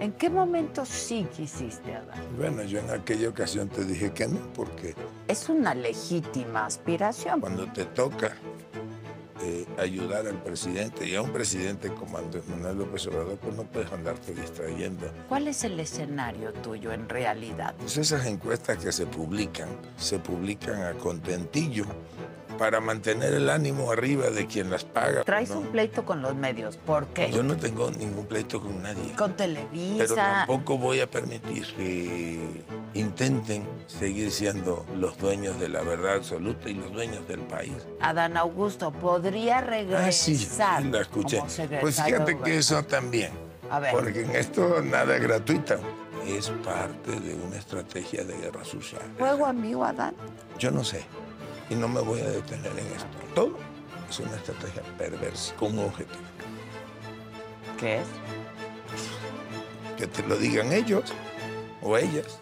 ¿En 0.00 0.12
qué 0.12 0.28
momento 0.30 0.84
sí 0.84 1.28
quisiste, 1.36 1.94
Adán? 1.94 2.18
Bueno, 2.36 2.64
yo 2.64 2.80
en 2.80 2.90
aquella 2.90 3.28
ocasión 3.28 3.68
te 3.68 3.84
dije 3.84 4.12
que 4.12 4.26
no, 4.26 4.40
porque... 4.52 4.96
Es 5.28 5.48
una 5.48 5.74
legítima 5.74 6.66
aspiración. 6.66 7.40
Cuando 7.40 7.66
te 7.72 7.84
toca 7.84 8.32
eh, 9.42 9.66
ayudar 9.78 10.26
al 10.26 10.42
presidente 10.42 11.06
y 11.06 11.14
a 11.14 11.22
un 11.22 11.32
presidente 11.32 11.88
como 11.88 12.18
Andrés 12.18 12.46
Manuel 12.48 12.78
López 12.78 13.06
Obrador, 13.06 13.38
pues 13.38 13.56
no 13.56 13.64
puedes 13.64 13.90
andarte 13.92 14.34
distrayendo. 14.34 15.10
¿Cuál 15.28 15.48
es 15.48 15.64
el 15.64 15.78
escenario 15.80 16.52
tuyo 16.52 16.92
en 16.92 17.08
realidad? 17.08 17.74
Pues 17.78 17.96
esas 17.96 18.26
encuestas 18.26 18.78
que 18.78 18.92
se 18.92 19.06
publican, 19.06 19.68
se 19.96 20.18
publican 20.18 20.82
a 20.82 20.92
contentillo 20.94 21.86
para 22.52 22.80
mantener 22.80 23.34
el 23.34 23.50
ánimo 23.50 23.90
arriba 23.90 24.30
de 24.30 24.46
quien 24.46 24.70
las 24.70 24.84
paga. 24.84 25.24
Traes 25.24 25.50
un 25.50 25.66
pleito 25.66 26.04
con 26.04 26.22
los 26.22 26.34
medios, 26.34 26.76
¿por 26.76 27.06
qué? 27.08 27.30
Yo 27.30 27.42
no 27.42 27.56
tengo 27.56 27.90
ningún 27.90 28.26
pleito 28.26 28.60
con 28.60 28.82
nadie. 28.82 29.12
Con 29.16 29.36
Televisa. 29.36 29.96
Pero 29.98 30.14
tampoco 30.14 30.78
voy 30.78 31.00
a 31.00 31.10
permitir 31.10 31.66
que 31.74 32.64
intenten 32.94 33.66
seguir 33.86 34.30
siendo 34.30 34.84
los 34.96 35.16
dueños 35.18 35.58
de 35.58 35.68
la 35.68 35.82
verdad 35.82 36.16
absoluta 36.16 36.68
y 36.68 36.74
los 36.74 36.92
dueños 36.92 37.26
del 37.28 37.40
país. 37.40 37.72
Adán 38.00 38.36
Augusto, 38.36 38.92
¿podría 38.92 39.60
regresar? 39.60 40.08
Ah, 40.08 40.12
sí, 40.12 40.48
la 40.90 41.00
escuché. 41.00 41.42
Pues 41.80 42.00
fíjate 42.02 42.38
que 42.38 42.58
eso 42.58 42.82
también. 42.84 43.30
A 43.70 43.80
ver. 43.80 43.92
Porque 43.92 44.20
en 44.22 44.36
esto 44.36 44.82
nada 44.82 45.16
es 45.16 45.22
gratuito. 45.22 45.76
Es 46.26 46.50
parte 46.64 47.18
de 47.18 47.34
una 47.34 47.56
estrategia 47.56 48.22
de 48.22 48.36
guerra 48.36 48.64
social. 48.64 49.02
¿Juego 49.18 49.44
amigo, 49.44 49.84
Adán? 49.84 50.14
Yo 50.56 50.70
no 50.70 50.84
sé 50.84 51.04
y 51.72 51.74
no 51.74 51.88
me 51.88 52.02
voy 52.02 52.20
a 52.20 52.28
detener 52.28 52.70
en 52.72 52.86
esto. 52.86 53.06
Todo 53.34 53.58
es 54.08 54.20
una 54.20 54.36
estrategia 54.36 54.82
perversa 54.98 55.54
con 55.56 55.78
un 55.78 55.86
objetivo. 55.86 56.20
¿Qué 57.78 58.00
es? 58.00 58.06
Que 59.96 60.06
te 60.06 60.22
lo 60.24 60.36
digan 60.36 60.70
ellos 60.72 61.14
o 61.80 61.96
ellas. 61.96 62.38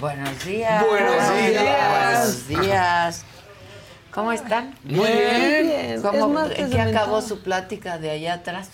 Buenos 0.00 0.44
días. 0.44 0.86
Buenos 0.86 1.36
días. 1.36 2.48
Buenos 2.48 2.48
días. 2.48 3.35
¿Cómo 4.16 4.32
están? 4.32 4.74
Muy 4.82 5.10
bien. 5.10 6.00
¿Cómo, 6.00 6.40
¿En 6.46 6.70
qué 6.70 6.80
acabó 6.80 7.20
su 7.20 7.40
plática 7.40 7.98
de 7.98 8.12
allá 8.12 8.32
atrás? 8.32 8.70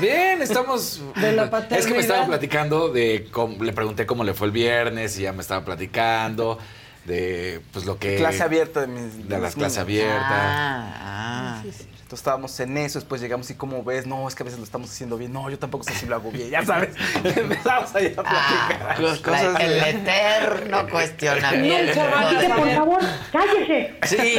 Bien, 0.00 0.40
estamos... 0.40 1.02
De 1.16 1.32
la 1.32 1.50
paternidad. 1.50 1.78
Es 1.80 1.86
que 1.86 1.94
me 1.94 1.98
estaba 1.98 2.24
platicando 2.26 2.90
de... 2.90 3.28
le 3.60 3.72
pregunté 3.72 4.06
cómo 4.06 4.22
le 4.22 4.34
fue 4.34 4.46
el 4.46 4.52
viernes 4.52 5.18
y 5.18 5.22
ya 5.22 5.32
me 5.32 5.42
estaba 5.42 5.64
platicando 5.64 6.60
de 7.06 7.60
pues 7.72 7.86
lo 7.86 7.98
que... 7.98 8.14
Clase 8.14 8.44
abierta 8.44 8.82
de 8.82 8.86
mis... 8.86 9.28
De 9.28 9.36
las 9.36 9.56
clases 9.56 9.78
abiertas. 9.78 10.22
Ah, 10.30 10.94
ah. 11.00 11.62
Sí, 11.64 11.72
sí. 11.72 11.88
Entonces 12.14 12.26
estábamos 12.26 12.60
en 12.60 12.76
eso, 12.76 13.00
después 13.00 13.20
llegamos 13.20 13.50
y 13.50 13.54
como 13.56 13.82
ves, 13.82 14.06
no, 14.06 14.28
es 14.28 14.36
que 14.36 14.44
a 14.44 14.46
veces 14.46 14.60
lo 14.60 14.64
estamos 14.64 14.88
haciendo 14.88 15.16
bien, 15.16 15.32
no, 15.32 15.50
yo 15.50 15.58
tampoco 15.58 15.82
sé 15.82 15.94
si 15.94 16.06
lo 16.06 16.14
hago 16.14 16.30
bien, 16.30 16.48
ya 16.48 16.64
sabes. 16.64 16.94
Empezamos 17.24 17.92
ahí 17.92 18.14
a 18.16 18.20
ah, 18.20 18.22
platicar. 18.22 18.88
Ah, 18.88 19.16
cosas 19.20 19.60
el 19.60 19.82
eterno 19.82 20.88
cuestionamiento. 20.88 22.00
Nunca 22.04 22.56
por 22.56 22.70
favor, 22.72 23.00
cállese. 23.32 23.98
Sí, 24.04 24.38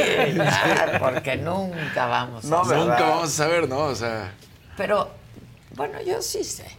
porque 0.98 1.36
nunca 1.36 2.06
vamos 2.06 2.46
a 2.46 2.48
saber. 2.48 2.78
Nunca 2.78 3.00
vamos 3.02 3.24
a 3.24 3.28
saber, 3.28 3.68
¿no? 3.68 3.78
O 3.80 3.94
sea. 3.94 4.32
Pero, 4.78 5.10
bueno, 5.74 6.00
yo 6.00 6.22
sí 6.22 6.44
sé. 6.44 6.70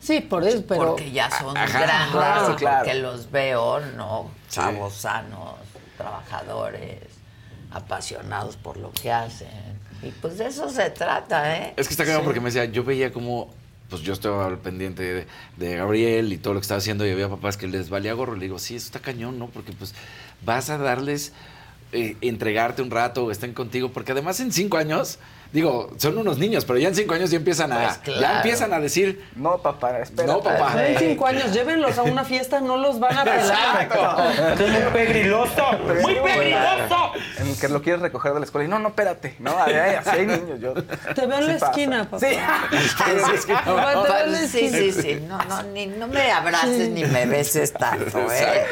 Sí, 0.00 0.22
por 0.22 0.42
eso, 0.42 0.64
pero... 0.66 0.86
Porque 0.86 1.10
ya 1.10 1.28
son 1.30 1.52
grandes, 1.52 2.56
porque 2.62 2.94
los 2.94 3.30
veo, 3.30 3.80
¿no? 3.94 4.30
Chavos 4.48 4.94
sanos, 4.94 5.56
trabajadores 5.98 7.02
apasionados 7.72 8.56
por 8.56 8.78
lo 8.78 8.90
que 8.90 9.12
hacen. 9.12 9.77
Y 10.02 10.10
pues 10.10 10.38
de 10.38 10.46
eso 10.46 10.68
se 10.68 10.90
trata, 10.90 11.56
¿eh? 11.56 11.74
Es 11.76 11.88
que 11.88 11.94
está 11.94 12.04
claro 12.04 12.22
porque 12.22 12.40
me 12.40 12.46
decía, 12.46 12.64
yo 12.66 12.84
veía 12.84 13.12
como, 13.12 13.52
pues 13.90 14.02
yo 14.02 14.12
estaba 14.12 14.46
al 14.46 14.58
pendiente 14.58 15.02
de, 15.02 15.26
de, 15.56 15.76
Gabriel 15.76 16.32
y 16.32 16.38
todo 16.38 16.54
lo 16.54 16.60
que 16.60 16.64
estaba 16.64 16.78
haciendo 16.78 17.06
y 17.06 17.10
había 17.10 17.28
papás 17.28 17.56
que 17.56 17.66
les 17.66 17.90
valía 17.90 18.12
gorro. 18.12 18.34
Le 18.34 18.42
digo, 18.42 18.58
sí, 18.58 18.76
eso 18.76 18.86
está 18.86 19.00
cañón, 19.00 19.38
¿no? 19.38 19.48
Porque 19.48 19.72
pues 19.72 19.94
vas 20.44 20.70
a 20.70 20.78
darles, 20.78 21.32
eh, 21.92 22.16
entregarte 22.20 22.82
un 22.82 22.90
rato, 22.90 23.30
estén 23.30 23.54
contigo, 23.54 23.90
porque 23.90 24.12
además 24.12 24.40
en 24.40 24.52
cinco 24.52 24.76
años 24.76 25.18
Digo, 25.50 25.90
son 25.96 26.18
unos 26.18 26.36
niños, 26.36 26.66
pero 26.66 26.78
ya 26.78 26.88
en 26.88 26.94
cinco 26.94 27.14
años 27.14 27.30
ya 27.30 27.38
empiezan 27.38 27.72
a, 27.72 27.98
pues 28.04 28.20
ya 28.20 28.36
empiezan 28.36 28.70
a 28.74 28.80
decir, 28.80 29.24
no 29.34 29.56
papá, 29.56 29.98
espera. 30.00 30.30
No 30.30 30.42
papá. 30.42 30.86
En 30.86 30.98
cinco 30.98 31.26
años, 31.26 31.54
llévenlos 31.54 31.96
a 31.96 32.02
una 32.02 32.22
fiesta, 32.22 32.60
no 32.60 32.76
los 32.76 33.00
van 33.00 33.16
a 33.16 33.24
pelar. 33.24 33.88
muy 34.58 34.92
pegriloso, 34.92 35.64
muy 36.02 36.14
pegriloso. 36.16 37.12
En 37.38 37.56
que 37.56 37.68
lo 37.68 37.80
quieres 37.80 38.02
recoger 38.02 38.34
de 38.34 38.40
la 38.40 38.44
escuela 38.44 38.66
y 38.66 38.68
no, 38.68 38.78
no, 38.78 38.88
espérate, 38.88 39.36
no, 39.38 39.56
así 39.58 40.10
hay 40.10 40.26
niños. 40.26 40.60
Yo, 40.60 40.74
te 40.74 41.26
veo 41.26 41.38
en 41.38 41.46
la 41.46 41.54
esquina, 41.54 42.04
papá. 42.04 42.18
Sí. 42.18 42.36
sí, 44.48 44.68
sí, 44.68 44.92
sí, 44.92 45.24
no, 45.26 45.38
no, 45.44 45.62
ni, 45.62 45.86
no 45.86 46.08
me 46.08 46.30
abraces 46.30 46.90
ni 46.90 47.04
me 47.06 47.24
beses 47.24 47.72
tanto, 47.72 48.30
¿eh? 48.30 48.66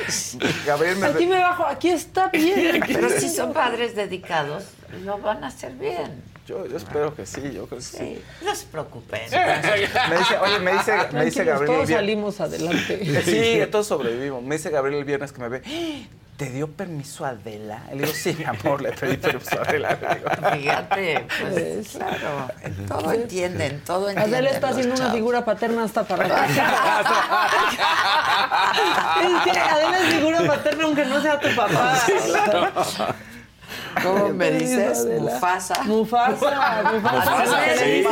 Gabriel 0.66 0.98
me... 0.98 1.06
Aquí 1.06 1.26
me 1.26 1.38
bajo, 1.38 1.64
aquí 1.64 1.88
está 1.88 2.28
bien. 2.28 2.84
Pero 2.86 3.08
si 3.08 3.30
son 3.30 3.54
padres 3.54 3.94
dedicados, 3.94 4.64
lo 5.04 5.18
van 5.18 5.42
a 5.42 5.46
hacer 5.46 5.72
bien. 5.72 6.35
Yo, 6.46 6.64
yo 6.64 6.76
espero 6.76 7.12
que 7.12 7.26
sí, 7.26 7.40
yo 7.52 7.66
creo 7.66 7.78
que 7.78 7.84
sí. 7.84 8.22
No 8.44 8.54
se 8.54 8.66
preocupen. 8.66 9.20
me 9.30 10.18
dice, 10.18 10.38
oye, 10.38 10.58
me 10.60 10.72
dice, 10.74 10.92
me 11.12 11.24
dice 11.24 11.44
Gabriel. 11.44 11.74
Todos 11.74 11.88
salimos 11.90 12.40
adelante. 12.40 13.22
Sí, 13.26 13.60
todos 13.70 13.88
sobrevivimos. 13.88 14.42
Me 14.44 14.54
dice 14.56 14.70
Gabriel 14.70 14.98
el 15.00 15.04
viernes 15.04 15.32
que 15.32 15.40
me 15.40 15.48
ve. 15.48 15.62
¿Te 16.36 16.50
dio 16.50 16.68
permiso 16.68 17.24
a 17.24 17.30
Adela? 17.30 17.82
Le 17.90 18.02
digo, 18.02 18.12
sí, 18.14 18.36
mi 18.38 18.44
amor, 18.44 18.82
le 18.82 18.92
pedí 18.92 19.16
permiso 19.16 19.58
a 19.58 19.62
Adela. 19.62 19.98
Fíjate, 20.52 21.26
pues 21.40 21.88
claro, 21.88 22.48
todo 22.86 23.12
entienden, 23.12 23.80
todo 23.84 24.10
entienden. 24.10 24.34
Adela 24.34 24.50
está 24.50 24.68
haciendo 24.68 24.94
una 24.94 25.10
figura 25.10 25.44
paterna 25.44 25.82
hasta 25.84 26.04
para 26.04 26.26
es 26.26 26.32
que 29.44 29.50
Adela 29.58 29.98
es 29.98 30.14
figura 30.14 30.46
paterna 30.46 30.84
aunque 30.84 31.06
no 31.06 31.20
sea 31.22 31.40
tu 31.40 31.48
papá. 31.56 31.98
¿Cómo 34.02 34.28
me 34.30 34.50
dices? 34.52 35.06
Mufasa. 35.20 35.82
Mufasa, 35.84 36.82
Mufasa. 36.92 37.44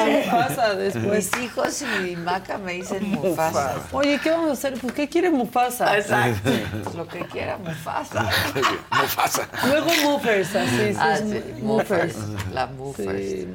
Mufasa 0.07 0.74
después. 0.74 1.30
Mis 1.32 1.43
hijos 1.43 1.82
y 1.82 2.03
mi 2.03 2.16
maca 2.16 2.59
me 2.59 2.74
dicen 2.74 3.11
Mufasa. 3.11 3.74
Oye, 3.93 4.18
¿qué 4.22 4.30
vamos 4.30 4.51
a 4.51 4.53
hacer? 4.53 4.74
Pues, 4.80 4.93
¿qué 4.93 5.09
quiere 5.09 5.30
Mufasa? 5.30 5.97
Exacto. 5.97 6.51
Lo 6.97 7.07
que 7.07 7.20
quiera 7.26 7.59
Mufasa. 7.59 8.22
Mufasa. 8.91 9.49
Luego 9.66 9.91
Muffers, 10.05 10.55
así, 10.57 10.93
sí. 10.93 10.97
Ah, 10.99 11.16
sí. 11.18 11.43
Muffers. 11.62 12.16
La 12.53 12.66
Muffers. 12.66 13.47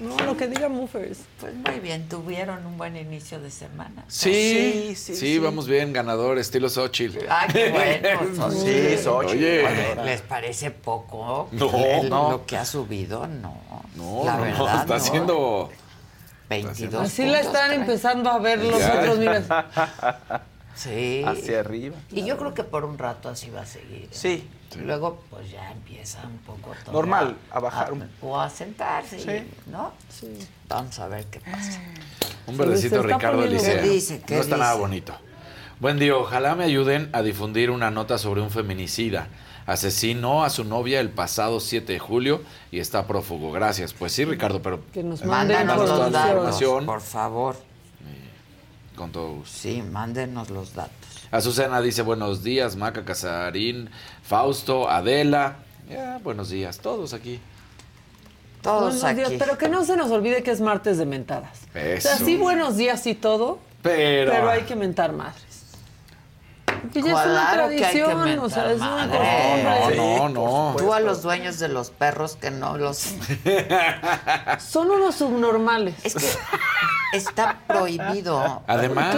No, 0.00 0.16
lo 0.24 0.36
que 0.36 0.48
diga 0.48 0.68
Muffers. 0.68 1.20
Pues 1.38 1.54
muy 1.54 1.80
bien, 1.80 2.08
tuvieron 2.08 2.66
un 2.66 2.76
buen 2.76 2.96
inicio 2.96 3.40
de 3.40 3.50
semana. 3.50 4.04
Sí, 4.08 4.94
sí, 4.96 5.14
sí. 5.14 5.38
vamos 5.38 5.68
bien, 5.68 5.92
ganador, 5.92 6.38
estilo 6.38 6.68
Xochitl. 6.68 7.26
Ah, 7.28 7.46
qué 7.50 7.70
bueno. 7.70 8.50
sí, 8.50 8.96
Xochitl. 9.02 9.36
Oye, 9.36 9.96
¿les 10.04 10.20
parece 10.22 10.70
poco? 10.70 11.48
No 11.52 11.70
no, 12.08 12.30
Lo 12.30 12.46
que 12.46 12.56
ha 12.56 12.64
subido, 12.64 13.26
no. 13.26 13.60
No, 13.94 14.22
la 14.24 14.36
verdad, 14.36 14.80
está 14.80 14.96
haciendo... 14.96 15.70
22 16.48 17.06
Así 17.06 17.24
la 17.24 17.40
están 17.40 17.72
empezando 17.72 18.30
a 18.30 18.38
ver 18.38 18.62
los 18.62 18.82
otros, 18.82 19.18
miren. 19.18 19.46
Sí. 20.74 21.22
Hacia 21.24 21.60
arriba. 21.60 21.96
Y 22.10 22.24
yo 22.24 22.36
creo 22.36 22.52
que 22.52 22.64
por 22.64 22.84
un 22.84 22.98
rato 22.98 23.28
así 23.28 23.48
va 23.50 23.62
a 23.62 23.66
seguir. 23.66 24.04
¿eh? 24.04 24.08
Sí. 24.10 24.48
Luego, 24.82 25.22
pues 25.30 25.50
ya 25.50 25.70
empieza 25.70 26.22
un 26.26 26.38
poco 26.38 26.72
todo. 26.84 26.92
Normal, 26.92 27.36
a, 27.50 27.60
bajar. 27.60 27.92
o 28.22 28.40
a 28.40 28.50
sentarse, 28.50 29.18
sí. 29.18 29.52
¿no? 29.66 29.92
Sí. 30.08 30.38
Vamos 30.68 30.98
a 30.98 31.08
ver 31.08 31.26
qué 31.26 31.40
pasa. 31.40 31.80
Un 32.46 32.56
verdecito 32.56 33.02
Ricardo 33.02 33.44
Eliseo. 33.44 33.82
¿Qué 33.82 33.88
dice? 33.88 34.22
no 34.28 34.36
está 34.36 34.56
nada 34.56 34.74
bonito. 34.74 35.14
Buen 35.80 35.98
día, 35.98 36.16
ojalá 36.16 36.54
me 36.54 36.64
ayuden 36.64 37.10
a 37.12 37.22
difundir 37.22 37.70
una 37.70 37.90
nota 37.90 38.18
sobre 38.18 38.40
un 38.40 38.50
feminicida 38.50 39.28
asesinó 39.66 40.44
a 40.44 40.50
su 40.50 40.64
novia 40.64 41.00
el 41.00 41.10
pasado 41.10 41.60
7 41.60 41.92
de 41.92 41.98
julio 41.98 42.42
y 42.70 42.80
está 42.80 43.06
prófugo. 43.06 43.52
Gracias. 43.52 43.94
Pues 43.94 44.12
sí, 44.12 44.24
Ricardo, 44.24 44.62
pero 44.62 44.80
que 44.92 45.02
nos 45.02 45.24
manden 45.24 45.66
los 45.66 46.12
datos, 46.12 46.62
por 46.84 47.00
favor. 47.00 47.56
Con 48.96 49.10
todo 49.10 49.34
gusto. 49.34 49.58
Sí, 49.58 49.82
mándenos 49.82 50.50
los 50.50 50.72
datos. 50.72 50.94
Azucena 51.32 51.80
dice 51.80 52.02
buenos 52.02 52.44
días, 52.44 52.76
Maca 52.76 53.04
Casarín, 53.04 53.90
Fausto, 54.26 54.88
Adela. 54.88 55.56
Ya, 55.88 56.18
buenos 56.22 56.48
días, 56.48 56.78
todos 56.78 57.12
aquí. 57.12 57.40
Todos 58.62 59.04
aquí. 59.04 59.16
Días, 59.16 59.32
pero 59.38 59.58
que 59.58 59.68
no 59.68 59.84
se 59.84 59.96
nos 59.96 60.10
olvide 60.10 60.42
que 60.42 60.50
es 60.50 60.62
martes 60.62 60.96
de 60.96 61.04
mentadas. 61.04 61.60
Eso. 61.74 62.08
O 62.08 62.16
sea, 62.16 62.24
sí, 62.24 62.36
buenos 62.36 62.76
días 62.76 63.06
y 63.06 63.14
todo. 63.14 63.58
Pero, 63.82 64.32
pero 64.32 64.48
hay 64.48 64.62
que 64.62 64.76
mentar 64.76 65.12
madres. 65.12 65.42
Que 66.92 67.02
ya 67.02 67.08
es 67.08 67.26
una 67.26 67.52
tradición, 67.52 68.24
que 68.24 68.38
o 68.38 68.48
sea, 68.48 68.72
es 68.72 68.78
una 68.78 69.08
costumbre. 69.08 69.96
No, 69.96 70.28
no, 70.30 70.74
Tú 70.78 70.92
a 70.92 71.00
los 71.00 71.22
dueños 71.22 71.58
de 71.58 71.68
los 71.68 71.90
perros 71.90 72.36
que 72.36 72.50
no 72.50 72.78
los... 72.78 72.96
Son 74.58 74.90
unos 74.90 75.14
subnormales. 75.16 75.96
Es 76.02 76.14
que 76.14 76.26
está 77.14 77.60
prohibido. 77.66 78.62
Además, 78.66 79.14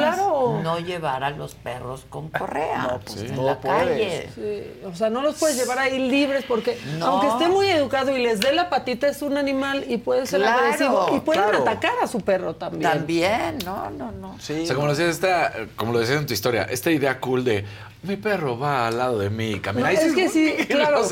no 0.63 0.79
llevar 0.79 1.25
a 1.25 1.31
los 1.31 1.55
perros 1.55 2.07
con 2.09 2.29
correa 2.29 2.89
no, 2.93 3.01
pues, 3.01 3.17
en 3.19 3.45
la 3.45 3.59
calle. 3.59 4.31
Sí. 4.35 4.87
O 4.87 4.95
sea, 4.95 5.11
no 5.11 5.23
los 5.23 5.37
puedes 5.37 5.57
llevar 5.57 5.79
ahí 5.79 5.99
libres 5.99 6.45
porque 6.47 6.79
aunque 7.01 7.29
esté 7.29 7.49
muy 7.49 7.69
educado 7.69 8.17
y 8.17 8.23
les 8.23 8.41
dé 8.41 8.53
la 8.53 8.71
patita 8.71 9.09
es 9.09 9.23
un 9.23 9.37
animal 9.37 9.85
y 9.89 9.99
puede 9.99 10.27
ser 10.27 10.45
agresivo 10.45 11.11
y 11.15 11.21
pueden 11.21 11.55
atacar 11.55 11.95
a 12.03 12.07
su 12.07 12.21
perro 12.21 12.55
también. 12.55 12.91
También, 12.91 13.59
no, 13.65 13.91
no, 13.91 14.13
no. 14.13 14.31
O 14.33 14.41
sea, 14.41 14.75
como 14.75 14.87
lo 14.87 14.95
decías 14.95 15.11
esta, 15.11 15.53
como 15.77 15.93
lo 15.93 16.01
decías 16.01 16.21
en 16.21 16.27
tu 16.27 16.35
historia, 16.35 16.65
esta 16.65 16.91
idea 16.91 17.21
cool 17.21 17.45
de 17.45 17.65
mi 18.07 18.17
perro 18.17 18.59
va 18.59 18.89
al 18.89 18.99
lado 18.99 19.19
de 19.19 19.31
mí, 19.31 19.61
camina. 19.61 19.93
es 19.93 20.15
que 20.15 20.29
sí, 20.29 20.55
claro. 20.69 21.03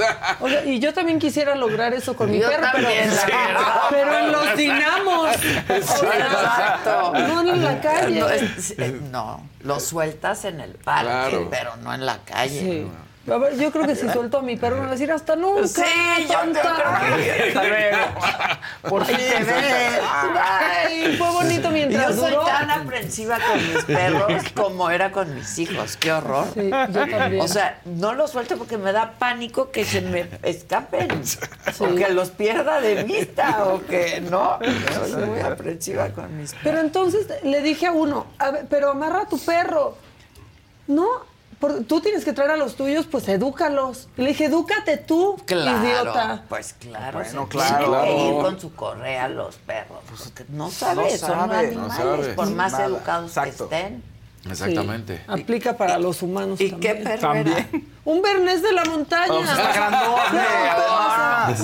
y 0.65 0.79
yo 0.79 0.95
también 0.95 1.19
quisiera 1.19 1.55
lograr 1.55 1.93
eso 1.95 2.15
con 2.17 2.31
mi 2.31 2.41
perro, 2.41 2.67
pero, 2.75 2.89
pero 3.91 4.19
en 4.19 4.33
los 4.33 4.57
dinamos. 4.57 5.31
Exacto. 5.69 7.13
No 7.13 7.41
en 7.41 7.65
la 7.65 7.81
calle. 7.81 8.21
No, 8.21 8.29
eh, 8.31 9.01
no, 9.11 9.49
lo 9.63 9.81
sueltas 9.81 10.45
en 10.45 10.61
el 10.61 10.73
parque, 10.73 11.47
pero 11.51 11.77
no 11.77 11.95
en 11.95 12.07
la 12.07 12.19
calle. 12.19 12.61
Sí. 12.61 12.87
A 13.31 13.39
ver, 13.39 13.57
yo 13.57 13.73
creo 13.73 13.87
que 13.87 13.97
si 13.97 14.09
suelto 14.11 14.39
a 14.39 14.43
mi 14.43 14.57
perro 14.57 14.77
me 14.77 14.83
va 14.83 14.89
a 14.89 14.91
decir 14.91 15.11
hasta 15.11 15.35
nunca. 15.35 15.67
Sí, 15.67 15.83
tonta. 16.29 17.01
Por 18.89 19.05
fin 19.07 19.17
te 19.17 19.45
ves. 19.45 20.01
Ay, 20.37 21.17
fue 21.17 21.31
bonito 21.31 21.71
mientras 21.71 22.17
Yo 22.17 22.29
soy 22.29 22.35
tan 22.45 22.71
aprensiva 22.71 23.39
con 23.39 23.75
mis 23.75 23.85
perros 23.85 24.43
como 24.55 24.91
era 24.91 25.11
con 25.11 25.35
mis 25.35 25.59
hijos. 25.59 25.97
Qué 25.97 26.13
horror. 26.13 26.47
Sí, 26.53 26.71
yo 26.71 27.09
también. 27.09 27.41
O 27.41 27.49
sea, 27.49 27.81
no 27.87 28.13
los 28.13 28.31
suelto 28.31 28.59
porque 28.59 28.77
me 28.77 28.93
da 28.93 29.13
pánico 29.19 29.71
que 29.71 29.87
se 29.87 30.03
me 30.03 30.29
escapen. 30.43 31.23
O 31.79 31.95
que 31.95 32.09
los 32.11 32.31
pierda 32.31 32.81
de 32.81 33.05
vista 33.05 33.65
o 33.65 33.85
que 33.87 34.21
no. 34.21 34.59
Yo 34.61 35.07
soy 35.07 35.25
muy 35.25 35.41
aprensiva 35.41 36.09
con 36.11 36.37
mis 36.37 36.51
perros. 36.51 36.63
Pero 36.65 36.81
entonces 36.81 37.27
le 37.43 37.63
dije 37.63 37.87
a 37.87 37.93
uno, 37.93 38.27
a 38.39 38.51
ver, 38.51 38.67
pero 38.69 38.91
amarra 38.91 39.23
a 39.23 39.29
tu 39.29 39.39
perro. 39.39 39.97
No, 40.87 41.09
tú 41.87 42.01
tienes 42.01 42.25
que 42.25 42.33
traer 42.33 42.53
a 42.53 42.57
los 42.57 42.77
tuyos, 42.77 43.07
pues 43.11 43.29
edúcalos. 43.29 44.09
le 44.17 44.29
dije, 44.29 44.47
edúcate 44.47 44.97
tú, 44.97 45.37
claro, 45.45 45.85
idiota. 45.85 46.45
Pues 46.49 46.75
claro, 46.75 47.19
bueno, 47.19 47.49
claro. 47.49 48.03
Tiene 48.03 48.15
que 48.17 48.29
ir 48.29 48.35
con 48.43 48.61
su 48.61 48.75
correa 48.75 49.25
a 49.25 49.29
los 49.29 49.57
perros. 49.57 50.01
Pues, 50.09 50.49
no 50.51 50.71
sabes, 50.71 51.21
son 51.21 51.53
animales, 51.53 52.35
por 52.35 52.51
más 52.51 52.79
educados 52.79 53.33
que 53.33 53.49
estén. 53.49 54.14
Exactamente. 54.51 55.23
aplica 55.27 55.77
para 55.77 55.99
los 55.99 56.23
humanos 56.23 56.61
¿Y 56.61 56.71
también. 56.71 57.03
qué? 57.03 57.85
Un 58.05 58.21
bernés 58.21 58.61
de 58.63 58.73
la 58.73 58.85
montaña. 58.85 59.33
Oh, 59.33 59.43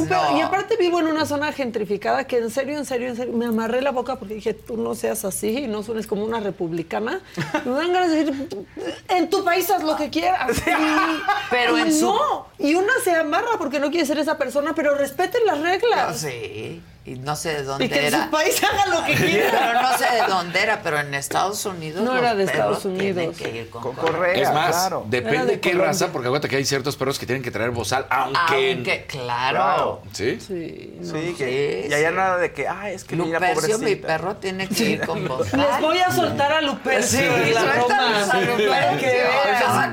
no, 0.09 0.39
Y 0.39 0.41
aparte 0.41 0.76
vivo 0.78 0.99
en 1.01 1.09
una 1.09 1.26
zona 1.26 1.53
gentrificada 1.53 2.24
que 2.24 2.39
en 2.39 2.51
serio, 2.51 2.78
en 2.78 2.87
serio, 2.87 3.09
en 3.09 3.16
serio, 3.16 3.35
me 3.35 3.45
amarré 3.45 3.83
la 3.83 3.91
boca 3.91 4.18
porque 4.18 4.35
dije, 4.35 4.55
tú 4.55 4.78
no 4.78 4.95
seas 4.95 5.26
así 5.26 5.64
y 5.64 5.66
no 5.66 5.83
suenes 5.83 6.07
como 6.07 6.24
una 6.24 6.41
republicana. 6.41 7.20
me 7.66 7.72
dan 7.72 7.93
ganas 7.93 8.11
de 8.11 8.24
decir, 8.24 8.66
en 9.09 9.28
tu 9.28 9.45
país 9.45 9.70
haz 9.70 9.83
lo 9.83 9.97
que 9.97 10.09
quieras. 10.09 10.62
pero 11.51 11.76
en 11.76 11.93
su... 11.93 12.07
No, 12.07 12.47
y 12.59 12.74
una 12.74 12.93
se 13.05 13.14
amarra 13.14 13.59
porque 13.59 13.78
no 13.78 13.91
quiere 13.91 14.07
ser 14.07 14.18
esa 14.18 14.39
persona, 14.39 14.74
pero 14.74 14.95
respeten 14.95 15.45
las 15.45 15.61
reglas. 15.61 16.18
sí. 16.18 16.83
Y 17.13 17.19
no 17.19 17.37
sé 17.37 17.55
de 17.55 17.63
dónde 17.65 17.85
y 17.85 17.89
que 17.89 18.07
era. 18.07 18.19
en 18.19 18.25
su 18.25 18.31
país 18.31 18.63
haga 18.63 18.87
lo 18.87 19.05
que 19.05 19.15
quiera. 19.15 19.51
Pero 19.51 19.83
no 19.83 19.99
sé 19.99 20.05
de 20.17 20.27
dónde 20.29 20.63
era, 20.63 20.83
pero 20.83 20.99
en 21.01 21.15
Estados 21.15 21.65
Unidos. 21.67 22.03
No 22.03 22.13
los 22.15 22.23
era 22.23 22.35
de 22.35 22.45
Estados 22.45 22.85
Unidos. 22.85 23.17
tienen 23.17 23.33
que 23.35 23.59
ir 23.63 23.71
con, 23.71 23.83
Con 23.83 23.95
correa. 23.97 24.13
correa, 24.13 24.43
Es 24.43 24.53
más, 24.55 24.71
claro. 24.77 25.05
Depende 25.09 25.47
de 25.47 25.61
qué 25.61 25.71
Colombia. 25.71 25.87
raza, 25.93 26.09
porque 26.13 26.29
acuérdate 26.29 26.49
que 26.49 26.57
hay 26.57 26.65
ciertos 26.65 26.97
perros 26.97 27.19
que 27.19 27.27
tienen 27.27 27.43
que 27.43 27.51
traer 27.51 27.71
bozal, 27.71 28.07
aunque... 28.11 28.73
Aunque, 28.75 29.05
claro. 29.07 29.51
Claro. 29.51 30.03
¿Sí? 30.13 30.39
Sí, 30.41 30.99
no. 31.01 31.13
Sí, 31.13 31.35
que, 31.37 31.83
Sí, 31.85 31.89
y 31.91 31.95
allá 31.95 32.11
sí. 32.11 32.15
nada 32.17 32.37
de 32.39 32.53
que, 32.53 32.69
ay, 32.69 32.95
es 32.95 33.05
que 33.05 33.17
mira, 33.17 33.39
Lupercio, 33.41 33.79
mi 33.79 33.97
perro, 33.97 34.37
tiene 34.37 34.69
que 34.69 34.85
ir 34.85 35.01
con 35.07 35.27
voz. 35.27 35.53
Les 35.53 35.81
voy 35.81 35.99
a 35.99 36.11
soltar 36.13 36.53
a 36.53 36.61
Lupercio 36.61 37.21
Sí, 37.21 37.53
la 37.53 37.63
broma. 37.65 38.25
a 38.31 38.41
Lupercio. 38.41 39.11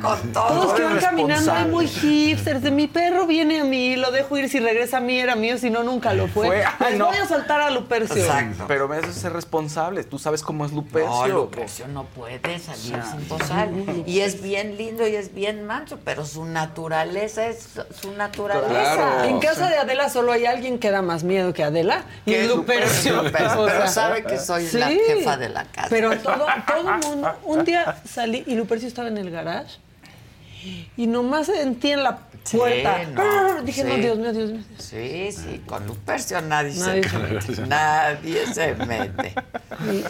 Con 0.02 0.34
todo. 0.34 0.48
Todos 0.48 0.74
que 0.74 0.84
van 0.84 1.00
caminando 1.00 1.36
responsable. 1.36 1.72
muy 1.72 1.88
hipsters. 1.88 2.62
De 2.62 2.72
mi 2.72 2.88
perro 2.88 3.26
viene 3.26 3.62
a 3.62 3.64
mí, 3.64 3.96
lo 3.96 4.12
dejo 4.12 4.38
ir. 4.38 4.50
Si 4.50 4.60
regresa 4.60 4.98
a 4.98 5.00
mí, 5.00 5.20
era 5.20 5.36
mío. 5.36 5.58
Si 5.58 5.70
no, 5.70 5.84
nunca 5.84 6.14
lo 6.14 6.28
fue. 6.28 6.48
Fue- 6.48 6.64
ay, 6.66 6.92
Les 6.92 6.98
no. 7.08 7.18
voy 7.18 7.26
a 7.26 7.28
soltar 7.28 7.62
a 7.62 7.70
Lupercio. 7.70 8.16
Exacto. 8.16 8.66
Pero 8.68 8.88
me 8.88 8.98
haces 8.98 9.16
ser 9.16 9.34
responsable. 9.34 10.04
Tú 10.04 10.20
sabes 10.20 10.44
cómo 10.44 10.66
es 10.66 10.72
Lupercio. 10.72 11.28
No, 11.28 11.28
Lupercio 11.28 11.88
no 11.88 12.06
puede 12.06 12.60
salir 12.60 13.02
sin 13.04 13.28
bozal. 13.28 14.04
Y 14.06 14.20
es 14.20 14.42
bien 14.42 14.78
lindo 14.78 15.08
y 15.08 15.16
es 15.16 15.34
bien 15.34 15.66
manso, 15.66 16.00
pero 16.04 16.26
su 16.26 16.46
naturaleza 16.46 17.48
es 17.48 17.70
su 18.00 18.12
naturaleza. 18.14 18.96
Claro. 18.96 19.24
En 19.24 19.40
casa 19.40 19.70
de 19.70 19.78
Adela 19.78 20.10
solo 20.10 20.32
hay 20.32 20.46
alguien 20.46 20.80
que 20.80 20.92
da 20.92 21.02
más 21.02 21.24
miedo 21.24 21.54
que 21.54 21.64
Adela. 21.64 22.06
Y 22.26 22.34
es 22.34 22.48
Lupercio. 22.48 23.24
Pero 23.32 23.68
sea, 23.68 23.88
sabe 23.88 24.24
que 24.24 24.38
soy 24.38 24.70
la 24.74 24.88
jefa 24.90 25.38
de 25.38 25.50
la 25.50 25.66
casa. 25.66 25.88
Pero 25.90 26.18
todo, 26.20 26.46
todo 26.68 26.94
el 26.94 27.00
mundo. 27.00 27.36
Un 27.44 27.66
día 27.66 28.02
salí 28.06 28.44
y 28.46 28.56
Lupercio 28.56 28.88
estaba 28.88 29.08
en 29.08 29.18
el 29.18 29.32
garage. 29.32 29.80
Y 30.98 31.08
nomás 31.08 31.48
sentí 31.48 31.92
en 31.92 32.04
la 32.04 32.20
Sí, 32.44 32.56
puerta. 32.58 33.62
Dije, 33.64 33.82
sí. 33.84 33.88
no, 33.90 33.96
Dios 33.98 34.18
mío, 34.18 34.32
Dios 34.32 34.52
mío. 34.52 34.64
Sí, 34.78 35.30
sí, 35.34 35.62
con 35.66 35.86
Lupercio 35.86 36.42
nadie, 36.42 36.74
Nadie 36.76 37.04
se 37.04 37.10
se 37.10 37.18
mete. 37.20 37.68
Nadie 37.68 38.54
se 38.54 38.76
mete. 38.76 39.36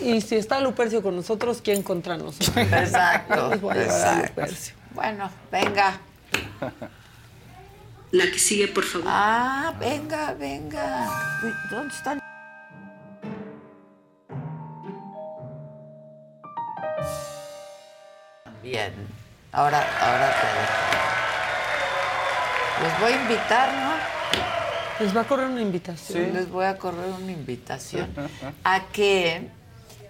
Y, 0.03 0.09
y 0.11 0.21
si 0.21 0.35
está 0.35 0.59
Lupercio 0.59 1.01
con 1.01 1.15
nosotros, 1.15 1.61
¿quién 1.63 1.81
contra 1.81 2.15
nosotros? 2.17 2.55
Exacto. 2.71 3.53
Exacto. 3.73 4.27
Lupercio. 4.29 4.75
Bueno, 4.93 5.29
venga. 5.51 5.99
La 8.11 8.25
que 8.25 8.37
sigue, 8.39 8.67
por 8.67 8.83
favor. 8.83 9.07
Ah, 9.09 9.73
venga, 9.79 10.33
venga. 10.33 11.09
Uy, 11.43 11.51
¿Dónde 11.71 11.93
están? 11.95 12.19
Bien. 18.61 18.93
Ahora, 19.57 19.81
ahora 20.01 20.29
te 20.39 20.45
dejo. 20.45 20.77
Les 22.83 22.99
voy 22.99 23.11
a 23.11 23.21
invitar, 23.23 23.73
¿no? 23.73 25.03
Les 25.03 25.17
va 25.17 25.21
a 25.21 25.23
correr 25.23 25.47
una 25.47 25.61
invitación. 25.61 26.31
Les 26.31 26.47
voy 26.47 26.65
a 26.65 26.77
correr 26.77 27.09
una 27.19 27.31
invitación 27.31 28.13
a 28.63 28.85
que 28.89 29.49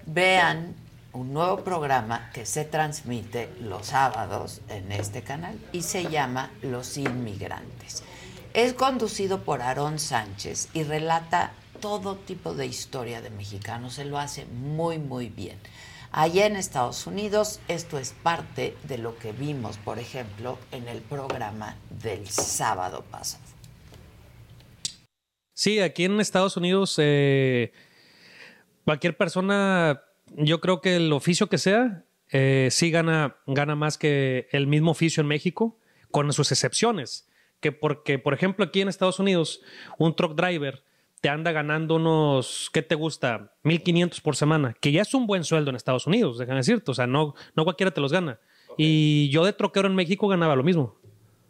vean 0.06 0.76
un 1.14 1.34
nuevo 1.34 1.64
programa 1.64 2.30
que 2.34 2.46
se 2.46 2.66
transmite 2.66 3.50
los 3.62 3.88
sábados 3.88 4.60
en 4.68 4.92
este 4.92 5.22
canal 5.22 5.58
y 5.72 5.84
se 5.84 6.10
llama 6.10 6.52
Los 6.62 6.98
Inmigrantes. 6.98 8.04
Es 8.54 8.74
conducido 8.74 9.44
por 9.44 9.62
Aarón 9.62 9.98
Sánchez 9.98 10.68
y 10.74 10.84
relata 10.84 11.54
todo 11.80 12.18
tipo 12.18 12.54
de 12.54 12.66
historia 12.66 13.22
de 13.22 13.30
mexicanos. 13.30 13.94
Se 13.94 14.04
lo 14.04 14.20
hace 14.20 14.44
muy, 14.44 15.00
muy 15.00 15.30
bien. 15.30 15.58
Allá 16.12 16.46
en 16.46 16.56
Estados 16.56 17.06
Unidos, 17.06 17.60
esto 17.68 18.00
es 18.00 18.14
parte 18.24 18.76
de 18.84 18.98
lo 18.98 19.18
que 19.18 19.32
vimos, 19.34 19.78
por 19.78 20.00
ejemplo, 20.00 20.58
en 20.72 20.88
el 20.88 21.02
programa 21.02 21.78
del 21.90 22.28
sábado 22.28 23.04
pasado. 23.12 23.44
Sí, 25.54 25.80
aquí 25.80 26.06
en 26.06 26.20
Estados 26.20 26.56
Unidos, 26.56 26.96
eh, 26.98 27.72
cualquier 28.86 29.18
persona, 29.18 30.04
yo 30.36 30.62
creo 30.62 30.82
que 30.82 30.96
el 30.96 31.12
oficio 31.12 31.50
que 31.50 31.58
sea, 31.58 32.06
eh, 32.32 32.70
sí 32.72 32.92
gana, 32.92 33.38
gana 33.48 33.76
más 33.76 33.98
que 33.98 34.48
el 34.52 34.68
mismo 34.68 34.92
oficio 34.92 35.22
en 35.22 35.28
México, 35.28 35.78
con 36.12 36.32
sus 36.32 36.52
excepciones. 36.52 37.28
Que 37.60 37.72
porque, 37.72 38.20
por 38.20 38.34
ejemplo, 38.34 38.66
aquí 38.66 38.82
en 38.82 38.88
Estados 38.88 39.20
Unidos, 39.20 39.62
un 39.98 40.16
truck 40.16 40.36
driver 40.36 40.84
te 41.22 41.30
anda 41.30 41.52
ganando 41.52 41.96
unos, 41.96 42.70
¿qué 42.74 42.82
te 42.82 42.96
gusta? 42.96 43.54
1500 43.64 44.22
por 44.22 44.36
semana, 44.36 44.76
que 44.80 44.92
ya 44.92 45.02
es 45.02 45.14
un 45.14 45.26
buen 45.28 45.44
sueldo 45.44 45.70
en 45.70 45.76
Estados 45.76 46.06
Unidos, 46.08 46.38
déjame 46.38 46.58
decirte. 46.60 46.92
O 46.92 46.94
sea, 46.94 47.08
no, 47.08 47.34
no 47.56 47.64
cualquiera 47.64 47.92
te 47.92 48.02
los 48.02 48.12
gana. 48.12 48.40
Y 48.78 49.30
yo 49.30 49.44
de 49.44 49.54
troquero 49.54 49.88
en 49.88 49.96
México 49.96 50.28
ganaba 50.28 50.56
lo 50.56 50.64
mismo, 50.64 50.96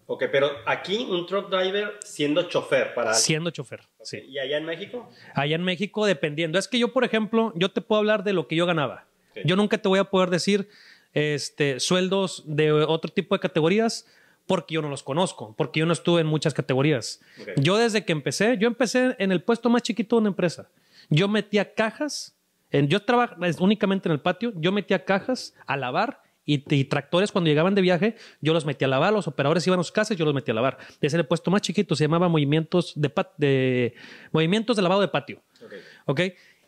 Ok, 0.09 0.23
pero 0.31 0.49
aquí 0.65 1.05
un 1.09 1.25
truck 1.25 1.49
driver 1.49 1.95
siendo 1.99 2.43
chofer 2.43 2.93
para 2.93 3.09
alguien. 3.09 3.21
siendo 3.21 3.49
chofer. 3.49 3.81
Sí. 4.03 4.19
¿Y 4.29 4.39
allá 4.39 4.55
en 4.57 4.63
México? 4.63 5.09
Allá 5.35 5.55
en 5.57 5.63
México, 5.63 6.05
dependiendo. 6.05 6.57
Es 6.57 6.69
que 6.69 6.79
yo, 6.79 6.93
por 6.93 7.03
ejemplo, 7.03 7.51
yo 7.57 7.71
te 7.71 7.81
puedo 7.81 7.99
hablar 7.99 8.23
de 8.23 8.31
lo 8.31 8.47
que 8.47 8.55
yo 8.55 8.65
ganaba. 8.65 9.05
Ok. 9.31 9.39
Yo 9.43 9.57
nunca 9.57 9.77
te 9.79 9.89
voy 9.89 9.99
a 9.99 10.05
poder 10.05 10.29
decir 10.29 10.69
este, 11.13 11.81
sueldos 11.81 12.43
de 12.45 12.71
otro 12.71 13.11
tipo 13.11 13.35
de 13.35 13.39
categorías 13.41 14.07
porque 14.47 14.73
yo 14.75 14.81
no 14.81 14.89
los 14.89 15.03
conozco, 15.03 15.53
porque 15.55 15.81
yo 15.81 15.85
no 15.85 15.93
estuve 15.93 16.21
en 16.21 16.27
muchas 16.27 16.53
categorías. 16.53 17.19
Yo 17.57 17.77
desde 17.77 18.05
que 18.05 18.13
empecé, 18.13 18.57
yo 18.57 18.67
empecé 18.67 19.15
en 19.19 19.31
el 19.31 19.43
puesto 19.43 19.69
más 19.69 19.83
chiquito 19.83 20.15
de 20.15 20.21
una 20.21 20.29
empresa. 20.29 20.69
Yo 21.09 21.27
metía 21.27 21.73
cajas, 21.73 22.35
en, 22.71 22.87
yo 22.87 23.03
trabajaba 23.03 23.45
únicamente 23.59 24.07
en 24.09 24.13
el 24.13 24.19
patio, 24.21 24.53
yo 24.55 24.71
metía 24.71 25.05
cajas 25.05 25.53
a 25.67 25.77
lavar 25.77 26.21
y, 26.45 26.63
y 26.73 26.85
tractores 26.85 27.31
cuando 27.33 27.49
llegaban 27.49 27.75
de 27.75 27.81
viaje, 27.81 28.15
yo 28.41 28.53
los 28.53 28.65
metía 28.65 28.87
a 28.87 28.89
lavar, 28.89 29.11
los 29.13 29.27
operadores 29.27 29.67
iban 29.67 29.79
a 29.79 29.83
sus 29.83 29.91
casas, 29.91 30.15
yo 30.17 30.23
los 30.25 30.33
metía 30.33 30.53
a 30.53 30.55
lavar. 30.55 30.77
Ese 31.01 31.17
era 31.17 31.21
el 31.21 31.27
puesto 31.27 31.51
más 31.51 31.61
chiquito, 31.61 31.93
se 31.95 32.05
llamaba 32.05 32.29
movimientos 32.29 32.93
de, 32.95 33.09
pat- 33.09 33.33
de 33.37 33.93
movimientos 34.31 34.75
de 34.77 34.81
lavado 34.81 35.01
de 35.01 35.09
patio. 35.09 35.41
Ok. 35.63 35.73
¿Ok? 36.05 36.21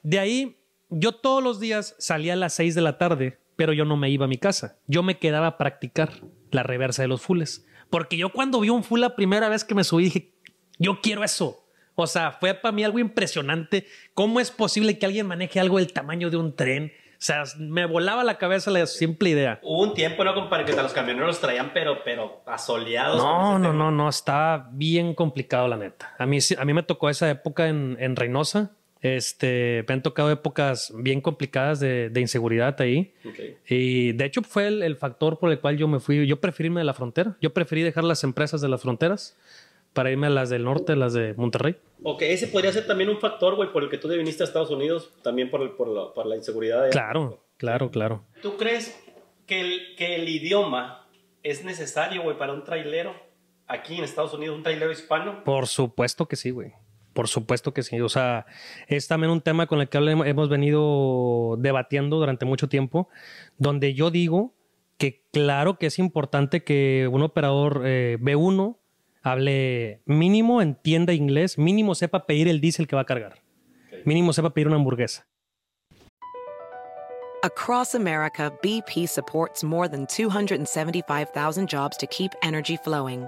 De 0.04 0.20
ahí, 0.20 0.58
yo 0.90 1.14
todos 1.14 1.42
los 1.42 1.60
días 1.62 1.96
salía 1.98 2.34
a 2.34 2.36
las 2.36 2.54
6 2.56 2.76
de 2.76 2.82
la 2.82 2.98
tarde, 2.98 3.40
pero 3.56 3.72
yo 3.74 3.86
no 3.86 3.96
me 3.96 4.10
iba 4.10 4.26
a 4.26 4.28
mi 4.28 4.38
casa. 4.38 4.78
Yo 4.88 5.02
me 5.04 5.18
quedaba 5.18 5.48
a 5.48 5.58
practicar 5.58 6.12
la 6.52 6.64
reversa 6.64 7.02
de 7.04 7.08
los 7.10 7.22
fulles. 7.22 7.66
Porque 7.90 8.18
yo 8.18 8.30
cuando 8.30 8.60
vi 8.60 8.70
un 8.70 8.84
full 8.84 9.00
la 9.00 9.16
primera 9.16 9.50
vez 9.50 9.64
que 9.64 9.76
me 9.76 9.84
subí, 9.84 10.06
dije, 10.06 10.32
yo 10.78 11.02
quiero 11.02 11.24
eso. 11.24 11.66
O 11.96 12.08
sea, 12.08 12.32
fue 12.32 12.54
para 12.54 12.72
mí 12.72 12.84
algo 12.84 13.00
impresionante. 13.00 13.86
¿Cómo 14.14 14.40
es 14.40 14.52
posible 14.52 14.98
que 14.98 15.06
alguien 15.06 15.28
maneje 15.28 15.60
algo 15.60 15.78
del 15.78 15.92
tamaño 15.92 16.30
de 16.30 16.38
un 16.38 16.56
tren? 16.56 16.94
O 17.20 17.22
sea, 17.22 17.44
me 17.58 17.86
volaba 17.86 18.24
la 18.24 18.38
cabeza 18.38 18.72
la 18.72 18.86
simple 18.86 19.32
idea. 19.32 19.60
Hubo 19.62 19.84
un 19.84 19.94
tiempo, 19.94 20.24
¿no? 20.24 20.34
Como 20.34 20.50
para 20.50 20.64
que 20.64 20.74
los 20.74 20.94
camioneros 20.94 21.28
los 21.28 21.42
traían, 21.42 21.72
pero, 21.74 22.02
pero 22.06 22.42
asoleados. 22.46 23.18
No, 23.18 23.60
no, 23.60 23.74
no, 23.74 23.92
no, 23.92 24.08
está 24.08 24.70
bien 24.72 25.14
complicado 25.14 25.68
la 25.68 25.76
neta. 25.76 26.16
A 26.18 26.26
mí, 26.26 26.38
a 26.58 26.64
mí 26.64 26.74
me 26.74 26.84
tocó 26.84 27.10
esa 27.10 27.30
época 27.30 27.68
en, 27.68 27.98
en 28.00 28.16
Reynosa. 28.16 28.72
Este, 29.02 29.86
me 29.88 29.94
han 29.94 30.04
tocado 30.04 30.30
épocas 30.30 30.92
bien 30.96 31.22
complicadas 31.22 31.80
de, 31.80 32.10
de 32.10 32.20
inseguridad 32.22 32.80
ahí. 32.82 33.14
Ok. 33.26 33.40
Y 33.70 34.12
de 34.14 34.26
hecho 34.26 34.42
fue 34.42 34.68
el, 34.68 34.84
el 34.84 34.98
factor 34.98 35.40
por 35.40 35.52
el 35.52 35.60
cual 35.60 35.78
yo 35.78 35.88
me 35.88 36.00
fui. 36.00 36.28
Yo 36.28 36.40
preferí 36.42 36.68
irme 36.68 36.82
de 36.82 36.86
la 36.86 36.94
frontera. 36.94 37.38
Yo 37.42 37.54
preferí 37.54 37.82
dejar 37.82 38.04
las 38.04 38.24
empresas 38.24 38.60
de 38.62 38.68
las 38.70 38.82
fronteras 38.82 39.38
para 39.94 40.12
irme 40.12 40.28
a 40.28 40.30
las 40.30 40.50
del 40.50 40.64
norte, 40.66 40.96
las 40.96 41.14
de 41.14 41.34
Monterrey. 41.36 41.76
Ok, 42.04 42.22
ese 42.24 42.48
podría 42.48 42.72
ser 42.72 42.86
también 42.88 43.10
un 43.10 43.20
factor, 43.20 43.56
güey, 43.56 43.72
por 43.72 43.84
el 43.84 43.90
que 43.90 43.98
tú 43.98 44.08
te 44.10 44.18
viniste 44.18 44.44
a 44.44 44.46
Estados 44.46 44.70
Unidos, 44.70 45.12
también 45.24 45.50
por, 45.50 45.62
el- 45.62 45.72
por, 45.72 45.88
la, 45.88 46.14
por 46.14 46.26
la 46.26 46.36
inseguridad. 46.36 46.84
de- 46.84 46.90
Claro, 46.90 47.42
claro, 47.58 47.90
claro. 47.92 48.24
¿Tú 48.42 48.56
crees 48.58 48.98
que 49.48 49.62
el, 49.62 49.96
que 49.98 50.16
el 50.16 50.28
idioma 50.30 51.08
es 51.42 51.64
necesario, 51.66 52.22
güey, 52.22 52.38
para 52.38 52.54
un 52.54 52.64
trailero 52.66 53.16
aquí 53.66 53.96
en 53.98 54.04
Estados 54.04 54.34
Unidos, 54.34 54.58
un 54.58 54.64
trailero 54.64 54.92
hispano? 54.92 55.44
Por 55.44 55.68
supuesto 55.68 56.28
que 56.28 56.36
sí, 56.36 56.52
güey. 56.52 56.74
Por 57.20 57.28
supuesto 57.28 57.74
que 57.74 57.84
sí. 57.84 58.00
O 58.00 58.08
sea, 58.08 58.46
es 58.88 59.10
también 59.10 59.30
un 59.30 59.42
tema 59.42 59.68
con 59.68 59.82
el 59.82 59.90
que 59.90 59.98
hemos- 59.98 60.48
venido 60.48 61.58
debatiendo 61.60 62.16
durante 62.16 62.46
mucho 62.46 62.70
tiempo, 62.70 63.10
donde 63.58 63.94
yo 63.94 64.10
digo 64.10 64.54
que 64.98 65.26
claro 65.34 65.78
que 65.78 65.88
es 65.88 66.00
importante 66.00 66.64
que 66.64 67.10
un 67.12 67.22
operador 67.22 67.82
eh, 67.84 68.18
B1 68.22 68.78
hable 69.22 70.02
mínimo, 70.06 70.62
entienda 70.62 71.12
inglés, 71.12 71.58
mínimo 71.58 71.94
sepa 71.94 72.26
pedir 72.26 72.48
el 72.48 72.62
diésel 72.62 72.88
que 72.88 72.96
va 72.96 73.02
a 73.02 73.06
cargar, 73.06 73.34
mínimo 74.06 74.32
sepa 74.32 74.52
pedir 74.52 74.68
una 74.68 74.78
hamburguesa. 74.78 75.28
Across 77.44 77.96
America, 77.96 78.50
BP 78.64 79.08
supports 79.08 79.62
more 79.62 79.90
than 79.90 80.06
275,000 80.08 81.68
jobs 81.68 81.98
to 81.98 82.08
keep 82.08 82.32
energy 82.44 82.78
flowing. 82.78 83.28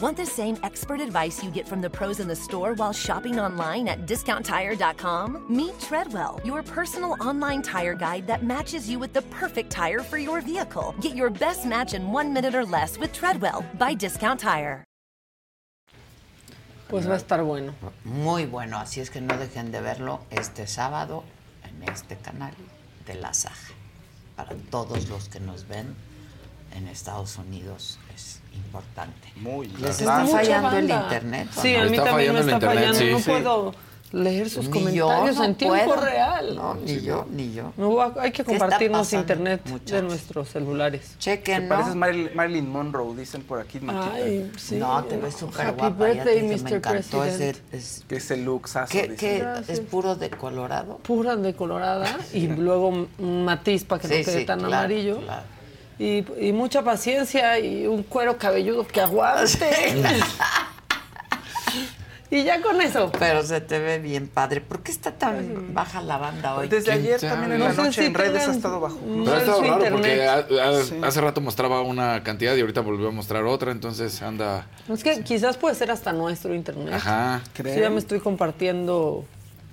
Want 0.00 0.16
the 0.16 0.24
same 0.24 0.56
expert 0.62 0.98
advice 0.98 1.44
you 1.44 1.50
get 1.50 1.68
from 1.68 1.82
the 1.82 1.90
pros 1.90 2.20
in 2.20 2.28
the 2.28 2.34
store 2.34 2.72
while 2.72 2.90
shopping 2.92 3.38
online 3.38 3.86
at 3.86 4.06
discounttire.com? 4.06 5.44
Meet 5.50 5.78
Treadwell, 5.78 6.40
your 6.42 6.62
personal 6.62 7.18
online 7.20 7.60
tire 7.60 7.94
guide 7.94 8.26
that 8.26 8.42
matches 8.42 8.88
you 8.88 8.98
with 8.98 9.12
the 9.12 9.20
perfect 9.28 9.68
tire 9.70 9.98
for 10.00 10.16
your 10.16 10.40
vehicle. 10.40 10.94
Get 11.02 11.16
your 11.16 11.28
best 11.28 11.66
match 11.66 11.92
in 11.92 12.12
one 12.12 12.32
minute 12.32 12.54
or 12.54 12.64
less 12.64 12.96
with 12.96 13.12
Treadwell 13.12 13.62
by 13.78 13.92
Discount 13.92 14.40
Tire. 14.40 14.86
Pues 16.88 17.06
va 17.06 17.12
a 17.12 17.18
estar 17.18 17.44
bueno. 17.44 17.74
Muy 18.04 18.46
bueno, 18.46 18.78
así 18.78 19.02
es 19.02 19.10
que 19.10 19.20
no 19.20 19.36
dejen 19.36 19.70
de 19.70 19.82
verlo 19.82 20.20
este 20.30 20.66
sábado 20.66 21.24
en 21.62 21.86
este 21.86 22.16
canal 22.16 22.54
de 23.06 23.16
la 23.16 23.34
Saja. 23.34 23.74
Para 24.34 24.56
todos 24.70 25.10
los 25.10 25.28
que 25.28 25.40
nos 25.40 25.68
ven 25.68 25.94
en 26.74 26.88
Estados 26.88 27.36
Unidos 27.36 27.98
es 28.09 28.09
importante. 28.54 29.32
Muy 29.36 29.68
Les 29.68 30.00
está 30.00 30.24
fallando 30.26 30.76
el 30.76 30.90
internet. 30.90 31.48
Sí, 31.60 31.74
a 31.74 31.84
mí 31.84 31.96
también 31.96 32.32
me 32.34 32.40
está 32.40 32.60
fallando. 32.60 33.04
no 33.04 33.18
puedo 33.20 33.74
leer 34.12 34.50
sus 34.50 34.68
comentarios 34.68 35.38
en 35.38 35.54
tiempo 35.54 35.94
real. 35.94 36.56
No, 36.56 36.74
ni 36.74 37.00
yo, 37.00 37.26
ni 37.30 37.52
yo. 37.52 37.72
hay 38.20 38.32
que 38.32 38.42
compartirnos 38.42 39.12
internet 39.12 39.62
de 39.64 40.02
nuestros 40.02 40.48
celulares. 40.48 41.14
Chequen, 41.20 41.68
¿no? 41.68 41.76
Pareces 41.76 41.94
Marilyn, 41.94 42.68
Monroe, 42.72 43.14
dicen 43.16 43.42
por 43.42 43.60
aquí. 43.60 43.80
Ay, 43.86 44.50
sí. 44.58 44.76
No, 44.76 45.04
te 45.04 45.16
ves 45.16 45.34
súper 45.36 45.66
Happy 45.68 45.78
guapa. 45.78 46.04
birthday, 46.06 46.42
me 46.42 46.56
Mr. 46.56 46.72
encantó 46.74 47.20
President. 47.20 47.58
ese, 47.72 48.02
que 48.08 48.16
ese 48.16 48.36
look 48.38 48.66
sazo, 48.68 48.90
¿Qué, 48.90 49.14
qué 49.14 49.46
es 49.68 49.78
puro 49.78 50.16
de 50.16 50.28
colorado? 50.30 50.96
Pura 50.98 51.36
de 51.36 51.54
colorada 51.54 52.18
y 52.32 52.46
luego 52.48 52.88
un 52.88 53.44
matiz 53.44 53.84
para 53.84 54.02
que 54.02 54.08
Sí, 54.08 54.14
no 54.18 54.24
quede 54.24 54.40
sí, 54.40 54.44
tan 54.44 54.58
claro, 54.58 54.74
amarillo. 54.76 55.20
claro. 55.20 55.59
Y, 56.00 56.24
y 56.40 56.52
mucha 56.52 56.82
paciencia 56.82 57.58
y 57.58 57.86
un 57.86 58.02
cuero 58.02 58.38
cabelludo 58.38 58.86
que 58.86 59.00
aguante. 59.02 59.70
y 62.30 62.44
ya 62.44 62.62
con 62.62 62.80
eso. 62.80 63.10
Pero 63.18 63.42
se 63.42 63.60
te 63.60 63.78
ve 63.80 63.98
bien 63.98 64.28
padre. 64.28 64.60
¿Por 64.62 64.82
qué 64.82 64.92
está 64.92 65.12
tan 65.12 65.74
baja 65.74 66.00
la 66.00 66.16
banda 66.16 66.54
hoy? 66.56 66.68
Desde 66.68 66.92
¿Quién 66.92 67.04
ayer 67.04 67.20
sabe? 67.20 67.32
también 67.32 67.52
en 67.52 67.58
No 67.58 67.64
la 67.66 67.74
sé 67.74 67.82
noche 67.82 68.00
si 68.00 68.06
en 68.06 68.14
redes 68.14 68.48
ha 68.48 68.52
estado 68.52 68.80
bajo. 68.80 68.98
Pero 69.04 69.34
ha 69.34 69.38
estado 69.40 69.58
su 69.58 69.62
raro 69.64 69.74
internet. 69.84 70.46
porque 70.46 70.58
a- 70.58 71.04
a- 71.04 71.08
hace 71.08 71.20
rato 71.20 71.40
mostraba 71.42 71.82
una 71.82 72.22
cantidad 72.22 72.54
y 72.56 72.60
ahorita 72.60 72.80
volvió 72.80 73.08
a 73.08 73.10
mostrar 73.10 73.44
otra, 73.44 73.72
entonces 73.72 74.22
anda. 74.22 74.66
Es 74.88 75.02
que 75.04 75.22
quizás 75.22 75.56
puede 75.56 75.74
ser 75.74 75.90
hasta 75.90 76.12
nuestro 76.12 76.54
internet. 76.54 76.94
Ajá. 76.94 77.42
Sí, 77.56 77.62
ya 77.78 77.90
me 77.90 77.98
estoy 77.98 78.20
compartiendo 78.20 79.24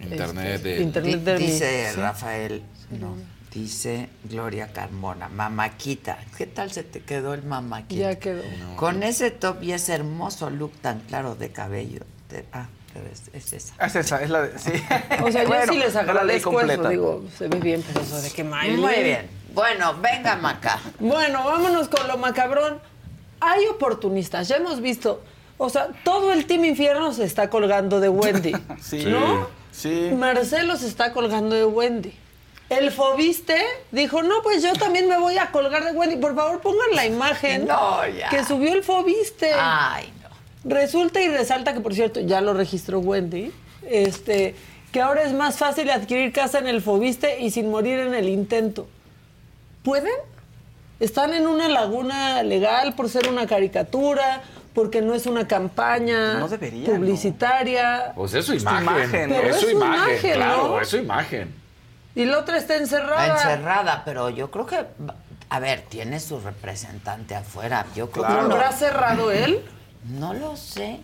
Internet 0.01 0.55
este, 0.55 0.69
de. 0.69 0.81
internet 0.81 1.21
mi- 1.39 1.45
dice 1.45 1.91
sí. 1.93 1.99
Rafael, 1.99 2.63
no, 2.99 3.15
dice 3.61 4.09
Gloria 4.23 4.71
Carmona, 4.73 5.29
mamaquita. 5.29 6.17
¿Qué 6.37 6.45
tal 6.45 6.71
se 6.71 6.83
te 6.83 7.01
quedó 7.01 7.33
el 7.33 7.43
mamaquita? 7.43 8.01
Ya 8.01 8.19
quedó. 8.19 8.43
Con 8.75 9.03
ese 9.03 9.31
top 9.31 9.63
y 9.63 9.71
ese 9.71 9.93
hermoso 9.93 10.49
look 10.49 10.71
tan 10.81 10.99
claro 11.01 11.35
de 11.35 11.49
cabello. 11.51 12.01
te- 12.29 12.45
ah, 12.53 12.67
es, 13.11 13.23
es 13.33 13.53
esa. 13.53 13.85
Es 13.85 13.95
esa, 13.95 14.21
es 14.23 14.29
la 14.29 14.41
de. 14.43 14.59
Sí. 14.59 14.71
O 15.23 15.31
sea, 15.31 15.43
yo 15.43 15.49
Bueno, 15.49 15.71
sí 15.73 15.79
les 15.79 15.93
no 15.93 16.01
la 16.03 16.11
agradezco 16.11 16.61
eso, 16.61 16.89
digo, 16.89 17.23
se 17.37 17.47
ve 17.47 17.59
bien, 17.59 17.83
pero 17.87 18.01
eso 18.05 18.21
de 18.21 18.29
que 18.31 18.43
Miley. 18.43 18.77
Muy 18.77 19.03
bien. 19.03 19.27
Bueno, 19.53 19.95
venga, 19.99 20.35
Maca. 20.35 20.79
Bueno, 20.99 21.43
vámonos 21.43 21.87
con 21.89 22.07
lo 22.07 22.17
macabrón. 22.17 22.79
Hay 23.39 23.65
oportunistas, 23.67 24.47
ya 24.47 24.57
hemos 24.57 24.81
visto. 24.81 25.21
O 25.59 25.69
sea, 25.69 25.87
todo 26.03 26.33
el 26.33 26.45
Team 26.45 26.65
Infierno 26.65 27.11
se 27.13 27.23
está 27.23 27.49
colgando 27.49 27.99
de 27.99 28.09
Wendy. 28.09 28.53
Sí. 28.81 29.03
¿No? 29.05 29.47
Sí. 29.71 30.11
Marcelo 30.15 30.75
se 30.75 30.87
está 30.87 31.11
colgando 31.13 31.55
de 31.55 31.65
Wendy. 31.65 32.13
El 32.69 32.91
Fobiste 32.91 33.55
dijo, 33.91 34.23
no, 34.23 34.41
pues 34.43 34.61
yo 34.61 34.73
también 34.73 35.07
me 35.07 35.17
voy 35.17 35.37
a 35.37 35.51
colgar 35.51 35.85
de 35.85 35.91
Wendy. 35.93 36.17
Por 36.17 36.35
favor, 36.35 36.59
pongan 36.59 36.89
la 36.95 37.05
imagen 37.05 37.65
No, 37.65 38.05
ya. 38.07 38.29
que 38.29 38.43
subió 38.43 38.73
el 38.73 38.83
Fobiste. 38.83 39.51
Ay, 39.57 40.11
no. 40.21 40.29
Resulta 40.75 41.21
y 41.21 41.29
resalta 41.29 41.73
que, 41.73 41.79
por 41.79 41.93
cierto, 41.93 42.19
ya 42.19 42.41
lo 42.41 42.53
registró 42.53 42.99
Wendy, 42.99 43.53
este, 43.89 44.53
que 44.91 44.99
ahora 45.01 45.23
es 45.23 45.31
más 45.33 45.57
fácil 45.57 45.89
adquirir 45.89 46.33
casa 46.33 46.59
en 46.59 46.67
el 46.67 46.81
Fobiste 46.81 47.39
y 47.39 47.51
sin 47.51 47.69
morir 47.71 47.99
en 47.99 48.13
el 48.13 48.27
intento. 48.27 48.87
¿Pueden? 49.83 50.11
Están 50.99 51.33
en 51.33 51.47
una 51.47 51.69
laguna 51.69 52.43
legal 52.43 52.95
por 52.95 53.07
ser 53.07 53.29
una 53.29 53.47
caricatura, 53.47 54.41
porque 54.73 55.01
no 55.01 55.13
es 55.13 55.25
una 55.25 55.47
campaña 55.47 56.33
No 56.39 56.49
debería, 56.49 56.87
publicitaria. 56.87 58.11
Pues 58.15 58.33
es 58.33 58.45
su 58.45 58.53
imagen. 58.55 58.83
imagen, 58.83 59.29
Pero 59.29 59.47
es 59.49 59.59
su 59.61 59.69
imagen, 59.69 60.09
imagen, 60.11 60.33
claro, 60.33 60.67
¿no? 60.67 60.81
es 60.81 60.87
su 60.89 60.97
imagen. 60.97 61.66
Y 62.17 62.25
la 62.25 62.39
otra 62.39 62.57
está 62.57 62.75
encerrada. 62.75 63.27
Encerrada, 63.43 64.01
pero 64.05 64.29
yo 64.29 64.49
creo 64.51 64.65
que, 64.65 64.85
a 65.49 65.59
ver, 65.59 65.81
tiene 65.87 66.19
su 66.19 66.39
representante 66.39 67.35
afuera. 67.35 67.85
Yo 67.95 68.09
creo 68.09 68.27
¿No 68.27 68.47
que 68.49 68.53
habrá 68.55 68.71
cerrado 68.71 69.31
él? 69.31 69.63
no, 70.05 70.33
no 70.33 70.39
lo 70.51 70.57
sé. 70.57 70.99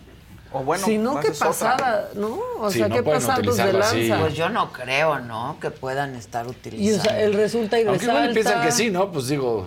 O 0.52 0.60
bueno, 0.62 0.84
si 0.84 0.98
no, 0.98 1.18
qué 1.18 1.32
pasada, 1.32 2.10
¿no? 2.14 2.38
O 2.60 2.70
Sí, 2.70 2.78
sea, 2.78 2.88
no 2.88 2.94
qué 2.94 3.02
pasados 3.02 3.56
de 3.56 3.62
así. 3.62 4.06
lanza. 4.08 4.20
Pues 4.22 4.34
yo 4.34 4.48
no 4.50 4.72
creo, 4.72 5.18
¿no? 5.18 5.56
Que 5.60 5.70
puedan 5.72 6.14
estar 6.14 6.46
y 6.46 6.50
utilizando. 6.50 7.00
o 7.00 7.04
sea, 7.04 7.20
él 7.22 7.32
resulta 7.32 7.80
y 7.80 7.86
Aunque 7.86 8.04
igual 8.04 8.32
piensan 8.32 8.62
que 8.62 8.70
sí, 8.70 8.88
¿no? 8.90 9.10
Pues 9.10 9.26
digo, 9.26 9.66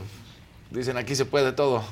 dicen 0.71 0.95
aquí 0.95 1.13
se 1.15 1.25
puede 1.25 1.51
todo. 1.51 1.83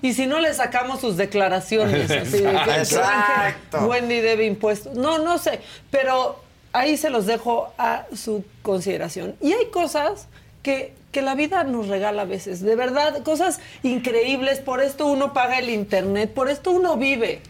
Y 0.00 0.14
si 0.14 0.26
no 0.26 0.40
le 0.40 0.54
sacamos 0.54 1.00
sus 1.00 1.18
declaraciones, 1.18 2.10
así 2.10 2.38
de 2.40 2.50
que 2.64 2.70
Exacto. 2.78 3.86
Wendy 3.86 4.20
debe 4.20 4.46
impuestos. 4.46 4.94
No, 4.94 5.18
no 5.18 5.36
sé, 5.36 5.60
pero 5.90 6.42
ahí 6.72 6.96
se 6.96 7.10
los 7.10 7.26
dejo 7.26 7.72
a 7.78 8.06
su 8.14 8.44
consideración. 8.62 9.36
Y 9.40 9.52
hay 9.52 9.66
cosas 9.66 10.26
que, 10.62 10.94
que 11.12 11.22
la 11.22 11.34
vida 11.34 11.64
nos 11.64 11.88
regala 11.88 12.22
a 12.22 12.26
veces, 12.26 12.60
de 12.60 12.76
verdad, 12.76 13.22
cosas 13.22 13.60
increíbles. 13.82 14.60
Por 14.60 14.80
esto 14.80 15.06
uno 15.06 15.32
paga 15.32 15.58
el 15.58 15.70
internet, 15.70 16.32
por 16.32 16.48
esto 16.48 16.70
uno 16.70 16.96
vive. 16.96 17.42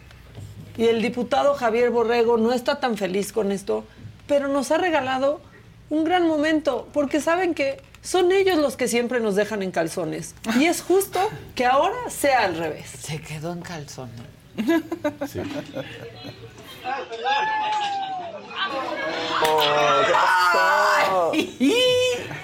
Y 0.76 0.86
el 0.86 1.02
diputado 1.02 1.54
Javier 1.54 1.90
Borrego 1.90 2.38
no 2.38 2.52
está 2.52 2.80
tan 2.80 2.96
feliz 2.96 3.32
con 3.32 3.52
esto, 3.52 3.84
pero 4.26 4.48
nos 4.48 4.70
ha 4.70 4.78
regalado 4.78 5.40
un 5.90 6.04
gran 6.04 6.26
momento, 6.26 6.88
porque 6.92 7.20
saben 7.20 7.52
que 7.52 7.82
son 8.02 8.32
ellos 8.32 8.56
los 8.58 8.76
que 8.76 8.88
siempre 8.88 9.20
nos 9.20 9.34
dejan 9.34 9.62
en 9.62 9.72
calzones. 9.72 10.34
Y 10.58 10.64
es 10.64 10.80
justo 10.80 11.20
que 11.54 11.66
ahora 11.66 12.08
sea 12.08 12.44
al 12.44 12.56
revés. 12.56 12.86
Se 12.88 13.20
quedó 13.20 13.52
en 13.52 13.60
calzones. 13.60 14.22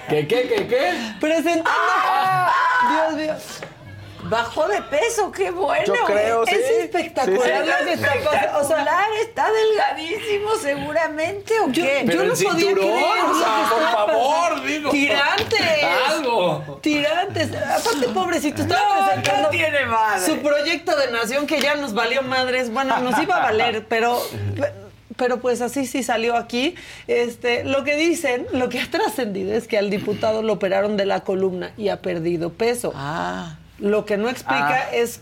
¿Qué, 0.09 0.27
qué, 0.27 0.47
qué, 0.47 0.67
qué? 0.67 0.93
Presentando. 1.19 1.69
Dios 2.89 3.13
mío. 3.15 3.33
Bajó 4.23 4.67
de 4.67 4.81
peso, 4.81 5.31
qué 5.31 5.51
bueno. 5.51 5.85
Yo 5.85 5.93
creo, 6.05 6.43
Es 6.43 6.49
sí. 6.49 6.73
espectacular 6.81 7.49
Es 7.61 7.67
lo 7.67 7.85
que 7.85 7.93
está 7.93 8.13
pasando. 8.13 8.59
O 8.59 8.63
sea, 8.67 8.77
espectacular, 8.79 9.05
está 9.21 9.47
delgadísimo 9.51 10.55
seguramente 10.61 11.53
o 11.59 11.67
yo, 11.69 11.83
qué. 11.83 12.01
yo 12.01 12.05
Pero 12.07 12.23
no 12.25 12.33
el 12.33 12.43
podía 12.43 12.51
cinturón, 12.51 12.85
creer 12.89 13.23
o 13.25 13.39
sea, 13.39 13.69
por 13.69 13.81
favor, 13.91 14.49
pasando. 14.49 14.67
digo. 14.67 14.89
Tirantes. 14.91 15.83
Algo. 16.09 16.79
Tirantes. 16.81 17.49
Aparte, 17.55 18.07
pobrecito, 18.13 18.61
estaba 18.63 18.81
No, 18.99 19.05
presentando 19.05 19.41
no 19.43 19.49
tiene 19.49 19.85
madre. 19.85 20.25
su 20.25 20.37
proyecto 20.39 20.95
de 20.97 21.11
nación 21.11 21.47
que 21.47 21.61
ya 21.61 21.75
nos 21.75 21.93
valió 21.93 22.21
madres. 22.21 22.69
Bueno, 22.71 22.97
nos 22.99 23.17
iba 23.21 23.35
a 23.37 23.39
valer, 23.43 23.85
pero. 23.87 24.21
Pero 25.17 25.39
pues 25.39 25.61
así 25.61 25.85
sí 25.85 26.03
salió 26.03 26.35
aquí. 26.35 26.75
Este, 27.07 27.63
lo 27.63 27.83
que 27.83 27.95
dicen, 27.95 28.45
lo 28.53 28.69
que 28.69 28.79
ha 28.79 28.89
trascendido 28.89 29.53
es 29.53 29.67
que 29.67 29.77
al 29.77 29.89
diputado 29.89 30.41
lo 30.43 30.53
operaron 30.53 30.95
de 30.95 31.05
la 31.05 31.21
columna 31.21 31.71
y 31.77 31.89
ha 31.89 32.01
perdido 32.01 32.51
peso. 32.53 32.93
Ah. 32.95 33.57
Lo 33.79 34.05
que 34.05 34.17
no 34.17 34.29
explica 34.29 34.89
es 34.91 35.21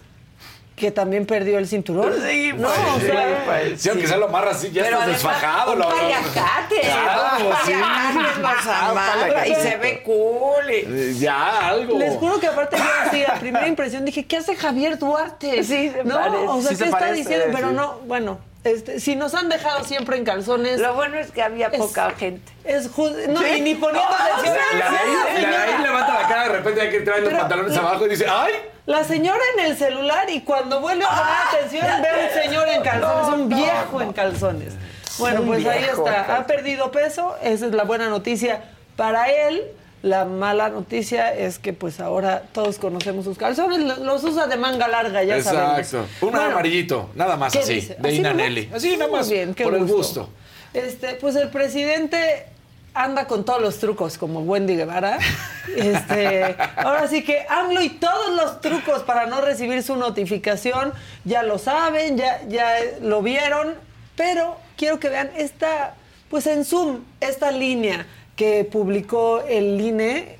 que 0.76 0.92
también 0.92 1.26
perdió 1.26 1.58
el 1.58 1.68
cinturón. 1.70 2.14
Sí, 2.30 2.52
no, 2.54 2.68
pues, 2.68 2.80
o 2.98 3.00
sea, 3.08 3.44
pues, 3.46 3.82
Sí, 3.82 3.88
aunque 3.90 4.08
sea 4.08 4.18
lo 4.18 4.28
más 4.28 4.44
así, 4.46 4.72
ya 4.72 4.84
Pero 4.84 4.98
además, 4.98 5.14
desfajado. 5.24 5.74
un 5.74 5.80
paliacate, 5.82 6.82
Claro, 6.82 7.38
sí. 7.66 7.72
paliacate 7.72 8.42
nos 8.42 8.68
amarra 8.68 9.48
y 9.48 9.56
se 9.56 9.78
ve 9.78 10.04
cool. 10.04 10.70
y- 10.70 10.74
Eh, 10.86 11.16
Ya, 11.18 11.70
algo. 11.70 11.98
Les 11.98 12.16
juro 12.16 12.38
que 12.42 12.48
aparte 12.48 12.76
yo 12.78 12.84
así, 13.08 13.24
a 13.24 13.36
primera 13.36 13.68
impresión 13.70 14.04
dije, 14.04 14.26
¿qué 14.26 14.36
hace 14.36 14.58
Javier 14.58 15.00
Duarte? 15.00 15.64
Sí, 15.64 15.90
se 15.92 16.04
no, 16.04 16.16
parece. 16.16 16.38
o 16.50 16.62
sea, 16.62 16.64
Sí 16.64 16.68
¿qué 16.70 16.76
se 16.76 16.86
está 16.86 17.00
parece, 17.00 17.16
diciendo? 17.22 17.46
Pero 17.54 17.72
no, 17.72 18.00
bueno, 18.06 18.40
este, 18.66 19.00
si 19.00 19.16
nos 19.16 19.34
han 19.36 19.48
dejado 19.48 19.84
siempre 19.86 20.18
en 20.18 20.26
calzones, 20.26 20.80
Lo 20.80 20.94
bueno 20.96 21.18
es 21.18 21.32
que 21.32 21.42
había 21.42 21.68
Es- 21.68 21.78
poca 21.78 22.12
gente. 22.12 22.52
es 22.64 22.90
no, 22.98 23.40
Sí. 23.40 23.46
y 23.58 23.62
ni 23.62 23.76
poniendo 23.76 24.10
No, 24.10 24.16
atención. 24.16 24.56
o 24.56 24.58
sea, 24.58 24.80
La 24.80 24.92
de 24.92 24.98
ahí, 24.98 25.14
la 25.16 25.24
de 25.24 25.30
ahí 25.30 25.44
señora- 25.72 25.78
levanta 25.82 26.14
la 26.22 26.28
cara, 26.28 26.44
de 26.44 26.50
repente 26.50 26.82
hay 26.82 26.90
que 26.92 27.00
traer 27.02 27.24
los 27.24 27.34
pantalones 27.34 27.78
abajo 27.78 28.06
y 28.06 28.10
dice, 28.10 28.26
¡ay! 28.30 28.54
La 28.88 29.04
señora 29.04 29.40
en 29.58 29.66
el 29.66 29.78
celular 29.78 30.30
y 30.30 30.42
cuando 30.42 30.80
vuelve 30.82 31.06
a 31.06 31.10
poner 31.10 31.34
atención 31.64 32.02
ve 32.02 32.10
a 32.10 32.28
un 32.28 32.44
señor 32.44 32.68
en 32.68 32.82
calzones, 32.84 33.28
un 33.34 33.50
viejo 33.50 34.02
en 34.02 34.14
calzones. 34.14 34.74
Bueno, 35.18 35.44
pues 35.44 35.66
ahí 35.66 35.84
está. 35.86 36.36
Ha 36.38 36.46
perdido 36.46 36.92
peso, 36.92 37.36
esa 37.42 37.66
es 37.68 37.72
la 37.72 37.84
buena 37.84 38.10
noticia 38.10 38.62
para 38.96 39.30
él. 39.30 39.64
La 40.06 40.24
mala 40.24 40.70
noticia 40.70 41.34
es 41.34 41.58
que 41.58 41.74
pues 41.74 42.00
ahora 42.00 42.44
todos 42.54 42.78
conocemos 42.78 43.26
sus 43.26 43.40
calzones, 43.40 43.80
lo- 43.80 43.98
los 44.04 44.24
usa 44.24 44.46
de 44.46 44.56
manga 44.56 44.88
larga, 44.88 45.24
ya 45.24 45.42
sabemos. 45.42 45.80
Exacto. 45.80 46.08
Un 46.22 46.32
Bueno, 46.32 46.46
amarillito, 46.52 47.10
nada 47.16 47.36
más 47.38 47.52
¿qué 47.54 47.60
así, 47.60 47.74
dice? 47.74 47.96
de 47.98 48.08
¿Así 48.10 48.18
Ina 48.20 48.30
nomás? 48.30 48.44
Nelly. 48.46 48.70
Así 48.72 48.98
nada 48.98 49.12
más, 49.12 49.30
bien, 49.30 49.56
por 49.56 49.74
el 49.74 49.86
gusto. 49.88 50.30
Este, 50.76 51.16
pues 51.16 51.36
el 51.36 51.50
presidente 51.50 52.46
anda 52.94 53.26
con 53.26 53.46
todos 53.46 53.60
los 53.62 53.80
trucos, 53.80 54.20
como 54.20 54.42
Wendy 54.42 54.76
Guevara. 54.76 55.18
Este, 55.76 56.56
ahora 56.78 57.08
sí 57.08 57.24
que 57.24 57.44
AMLO 57.50 57.82
y 57.82 57.90
todos 57.90 58.36
los 58.36 58.62
trucos 58.62 59.02
para 59.02 59.26
no 59.26 59.42
recibir 59.42 59.82
su 59.82 59.96
notificación, 59.96 60.94
ya 61.24 61.42
lo 61.42 61.58
saben, 61.58 62.16
ya, 62.16 62.42
ya 62.48 62.76
lo 63.02 63.24
vieron, 63.24 63.74
pero 64.16 64.58
quiero 64.78 65.00
que 65.00 65.10
vean 65.10 65.32
esta, 65.36 65.96
pues 66.30 66.46
en 66.46 66.64
Zoom, 66.64 67.00
esta 67.20 67.50
línea 67.50 68.06
que 68.36 68.66
publicó 68.66 69.42
el 69.42 69.80
INE 69.80 70.38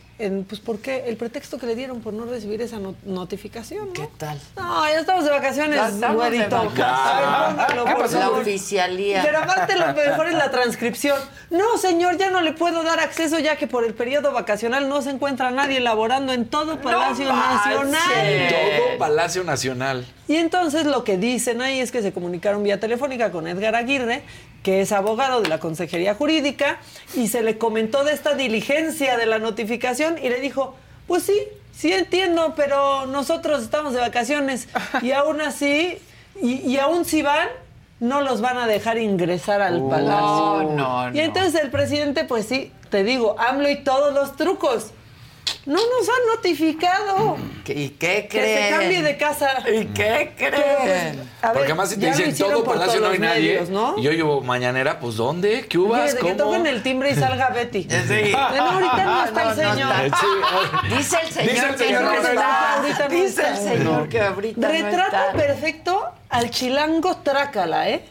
pues 0.48 0.62
¿por 0.62 0.80
qué? 0.80 1.04
El 1.08 1.18
pretexto 1.18 1.58
que 1.58 1.66
le 1.66 1.76
dieron 1.76 2.00
por 2.00 2.14
no 2.14 2.24
recibir 2.26 2.62
esa 2.62 2.80
notificación, 3.04 3.88
¿no? 3.88 3.94
¿Qué 3.94 4.08
tal? 4.18 4.40
No, 4.56 4.88
ya 4.88 5.02
estamos 5.02 5.26
de 5.26 5.32
vacaciones, 5.32 6.00
güerito. 6.00 6.72
La 6.78 8.30
oficialía. 8.32 9.24
Pero 9.24 9.40
aparte 9.40 9.76
lo 9.76 9.94
mejor 9.94 10.28
es 10.28 10.36
la 10.36 10.50
transcripción. 10.52 11.20
No, 11.50 11.78
señor, 11.78 12.18
ya 12.18 12.30
no 12.30 12.40
le 12.40 12.54
puedo 12.54 12.84
dar 12.84 13.02
acceso 13.02 13.40
ya 13.40 13.58
que 13.58 13.68
por 13.68 13.84
el 13.84 13.94
periodo 13.94 14.32
vacacional 14.32 14.88
no 14.88 15.02
se 15.02 15.10
encuentra 15.10 15.52
nadie 15.52 15.82
laborando 15.82 16.32
en 16.32 16.46
todo 16.46 16.80
Palacio 16.80 17.26
Nacional. 17.26 17.98
En 18.18 18.48
todo 18.48 18.98
Palacio 18.98 19.44
Nacional. 19.44 20.06
Y 20.30 20.38
entonces 20.38 20.86
lo 20.86 21.04
que 21.04 21.18
dicen 21.18 21.62
ahí 21.62 21.82
es 21.82 21.92
que 21.92 22.02
se 22.02 22.14
comunicaron 22.14 22.64
vía 22.64 22.80
telefónica 22.80 23.32
con 23.32 23.48
Edgar 23.48 23.76
Aguirre 23.76 24.24
que 24.66 24.82
es 24.82 24.92
abogado 24.92 25.44
de 25.44 25.48
la 25.48 25.60
Consejería 25.60 26.16
Jurídica, 26.16 26.80
y 27.14 27.28
se 27.28 27.44
le 27.44 27.60
comentó 27.60 28.04
de 28.04 28.14
esta 28.14 28.34
diligencia 28.34 29.16
de 29.16 29.28
la 29.28 29.38
notificación 29.38 30.18
y 30.18 30.28
le 30.28 30.40
dijo, 30.42 30.74
pues 31.06 31.22
sí, 31.22 31.40
sí 31.72 31.94
entiendo, 31.94 32.56
pero 32.58 33.06
nosotros 33.06 33.62
estamos 33.62 33.94
de 33.94 34.00
vacaciones 34.00 34.68
y 35.04 35.12
aún 35.12 35.40
así, 35.40 36.00
y, 36.42 36.78
aún 36.78 37.06
si 37.06 37.22
van, 37.22 37.48
no 38.00 38.22
los 38.22 38.42
van 38.42 38.58
a 38.58 38.66
dejar 38.66 38.98
ingresar 38.98 39.62
al 39.62 39.88
palacio. 39.88 40.74
No, 40.76 41.10
no, 41.10 41.16
y 41.16 41.20
entonces 41.20 41.62
el 41.62 41.70
presidente, 41.70 42.24
pues 42.24 42.48
sí, 42.48 42.72
te 42.90 43.04
digo, 43.04 43.36
AMLO 43.38 43.70
y 43.70 43.84
todos 43.84 44.16
los 44.16 44.36
trucos. 44.36 44.88
No 45.66 45.80
nos 45.80 46.10
han 46.10 46.36
notificado. 46.36 47.38
¿Y 47.68 47.90
qué 47.90 48.28
creen? 48.30 48.30
Que 48.30 48.64
se 48.64 48.70
cambie 48.70 49.02
de 49.02 49.18
casa. 49.18 49.64
¿Y 49.68 49.86
qué 49.86 50.34
creen? 50.38 51.28
Porque 51.42 51.64
además 51.64 51.90
si 51.90 52.00
te 52.00 52.08
dicen 52.08 52.36
todo 52.38 52.64
Palacio 52.64 53.00
no 53.00 53.08
hay 53.10 53.20
nadie. 53.20 53.62
¿no? 53.70 53.98
Y 53.98 54.04
yo 54.04 54.12
llevo 54.12 54.42
mañanera, 54.42 55.00
pues 55.00 55.16
¿dónde? 55.16 55.66
¿Qué 55.68 55.78
uvas? 55.78 56.16
¿Cómo? 56.16 56.30
Que 56.32 56.36
toquen 56.36 56.68
el 56.68 56.84
timbre 56.84 57.12
y 57.12 57.16
salga 57.16 57.50
Betty. 57.50 57.88
Sí. 58.06 58.32
No, 58.32 58.38
ahorita 58.38 59.04
no 59.06 59.26
está 59.26 59.50
el 59.50 59.56
señor. 59.56 59.94
Dice 60.98 61.18
el 61.24 61.34
señor 61.34 61.76
que 61.76 61.92
no 61.94 62.12
está. 62.14 63.08
Dice 63.10 63.48
el 63.48 63.58
señor 63.58 64.10
que 64.10 64.22
ahorita 64.22 64.68
Retrata 64.68 65.32
perfecto 65.34 66.06
al 66.30 66.50
chilango 66.52 67.18
Trácala, 67.18 67.90
¿eh? 67.90 68.04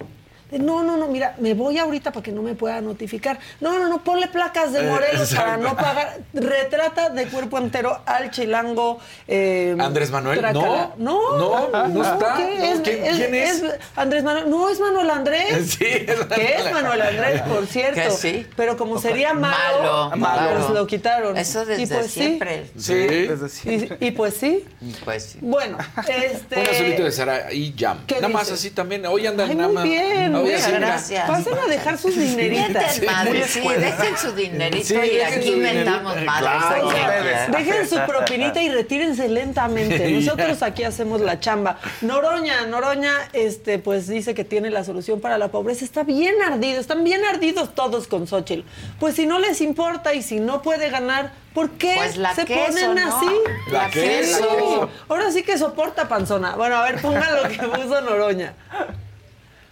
No, 0.59 0.83
no, 0.83 0.97
no, 0.97 1.09
mira, 1.09 1.35
me 1.39 1.55
voy 1.55 1.79
ahorita 1.79 2.13
para 2.13 2.23
que 2.23 2.33
no 2.33 2.43
me 2.43 2.55
pueda 2.55 2.81
notificar. 2.81 3.39
No, 3.61 3.79
no, 3.79 3.89
no, 3.89 4.03
ponle 4.03 4.29
placas 4.29 4.73
de 4.73 4.81
eh, 4.81 4.91
Morelos 4.91 5.35
para 5.35 5.57
no 5.57 5.77
pagar. 5.77 6.19
Retrata 6.33 7.11
de 7.11 7.27
cuerpo 7.27 7.59
entero 7.59 8.01
al 8.07 8.31
chilango. 8.31 8.99
Eh, 9.27 9.77
Andrés 9.79 10.11
Manuel, 10.11 10.43
no, 10.53 10.95
no, 10.97 11.39
no, 11.39 11.89
no, 11.89 12.03
está. 12.03 12.37
¿Quién, 12.83 13.35
es, 13.35 13.63
Andrés 13.97 14.23
Manuel, 14.23 14.51
no 14.51 14.69
es 14.69 14.81
Manuel 14.81 15.11
Andrés. 15.11 15.75
Sí, 15.75 15.87
es 15.87 16.19
Manuel 16.19 16.29
Que 16.29 16.55
es 16.57 16.73
Manuel 16.73 17.03
Andrés, 17.03 17.43
por 17.43 17.67
cierto. 17.67 18.01
Que 18.01 18.11
sí. 18.11 18.47
Pero 18.57 18.77
como 18.77 19.01
sería 19.01 19.35
malo, 19.35 20.11
malo, 20.17 20.61
pues 20.61 20.71
lo 20.71 20.87
quitaron. 20.87 21.37
Eso 21.37 21.65
desde 21.65 21.83
y 21.83 21.87
pues 21.87 22.11
siempre. 22.11 22.71
Sí, 22.77 22.95
desde 22.95 23.49
siempre. 23.49 23.97
Y, 24.01 24.11
pues 24.13 24.35
sí. 24.35 24.65
Pues 25.05 25.23
sí. 25.25 25.39
Bueno, 25.41 25.79
este. 26.09 26.61
Un 26.61 26.67
azulito 26.67 27.05
de 27.05 27.13
Sara 27.13 27.53
y 27.53 27.75
Jam. 27.77 27.99
Nada 28.09 28.29
más 28.29 28.51
así 28.51 28.71
también. 28.71 29.05
Hoy 29.07 29.27
andan 29.27 29.57
nada 29.57 29.73
más. 29.73 29.85
bien. 29.85 30.35
Muchas 30.45 30.73
gracias. 30.73 31.29
Pasen 31.29 31.59
a 31.59 31.67
dejar 31.67 31.99
sus 31.99 32.17
dineritas. 32.17 32.95
Sí, 32.95 33.61
dejen 33.61 34.17
su 34.17 34.33
dinerito 34.33 35.05
y 35.05 35.21
aquí 35.21 35.61
vendamos 35.61 36.17
madres. 36.23 37.51
Dejen 37.51 37.89
su 37.89 37.97
propinita 38.07 38.63
y 38.63 38.69
retírense 38.69 39.29
lentamente. 39.29 40.11
Nosotros 40.11 40.63
aquí 40.63 40.85
hacemos 40.85 41.21
la 41.21 41.41
chamba. 41.41 41.79
Noroña, 42.01 42.67
Noroña, 42.67 43.13
este, 43.33 43.79
pues 43.79 44.07
dice 44.07 44.35
que 44.35 44.45
tiene 44.45 44.71
la 44.71 44.85
solución 44.85 45.21
para 45.21 45.39
la 45.39 45.49
pobreza. 45.49 45.85
Está 45.85 46.03
bien 46.03 46.35
ardido, 46.43 46.81
están 46.81 47.05
bien 47.05 47.25
ardidos 47.25 47.75
todos 47.75 48.07
con 48.07 48.27
Xochitl. 48.27 48.63
Pues 49.01 49.17
si 49.17 49.27
no 49.27 49.39
les 49.39 49.61
importa 49.61 50.15
y 50.15 50.23
si 50.23 50.41
no 50.41 50.63
puede 50.63 50.91
ganar, 50.91 51.33
¿por 51.53 51.71
qué 51.71 51.95
pues 51.97 52.35
se 52.35 52.47
ponen 52.47 52.99
así? 52.99 53.31
La, 53.71 53.91
queso. 53.91 54.89
Ahora 55.09 55.31
sí 55.31 55.43
que 55.43 55.59
soporta 55.59 56.09
panzona. 56.09 56.57
Bueno, 56.57 56.77
a 56.77 56.85
ver, 56.85 57.01
pongan 57.01 57.43
lo 57.43 57.49
que 57.49 57.59
puso 57.59 58.01
Noroña. 58.01 58.55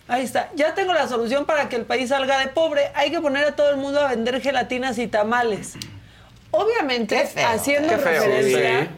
Ahí 0.09 0.25
está. 0.25 0.51
Ya 0.55 0.75
tengo 0.75 0.93
la 0.93 1.09
solución 1.09 1.47
para 1.47 1.69
que 1.69 1.77
el 1.77 1.85
país 1.85 2.09
salga 2.09 2.39
de 2.39 2.49
pobre. 2.49 2.91
Hay 2.95 3.11
que 3.11 3.21
poner 3.21 3.45
a 3.45 3.57
todo 3.57 3.71
el 3.71 3.77
mundo 3.77 4.01
a 4.01 4.09
vender 4.09 4.41
gelatinas 4.41 4.99
y 4.99 5.07
tamales. 5.07 5.75
Obviamente, 6.51 7.29
haciendo 7.45 7.97
referencia 7.97 8.91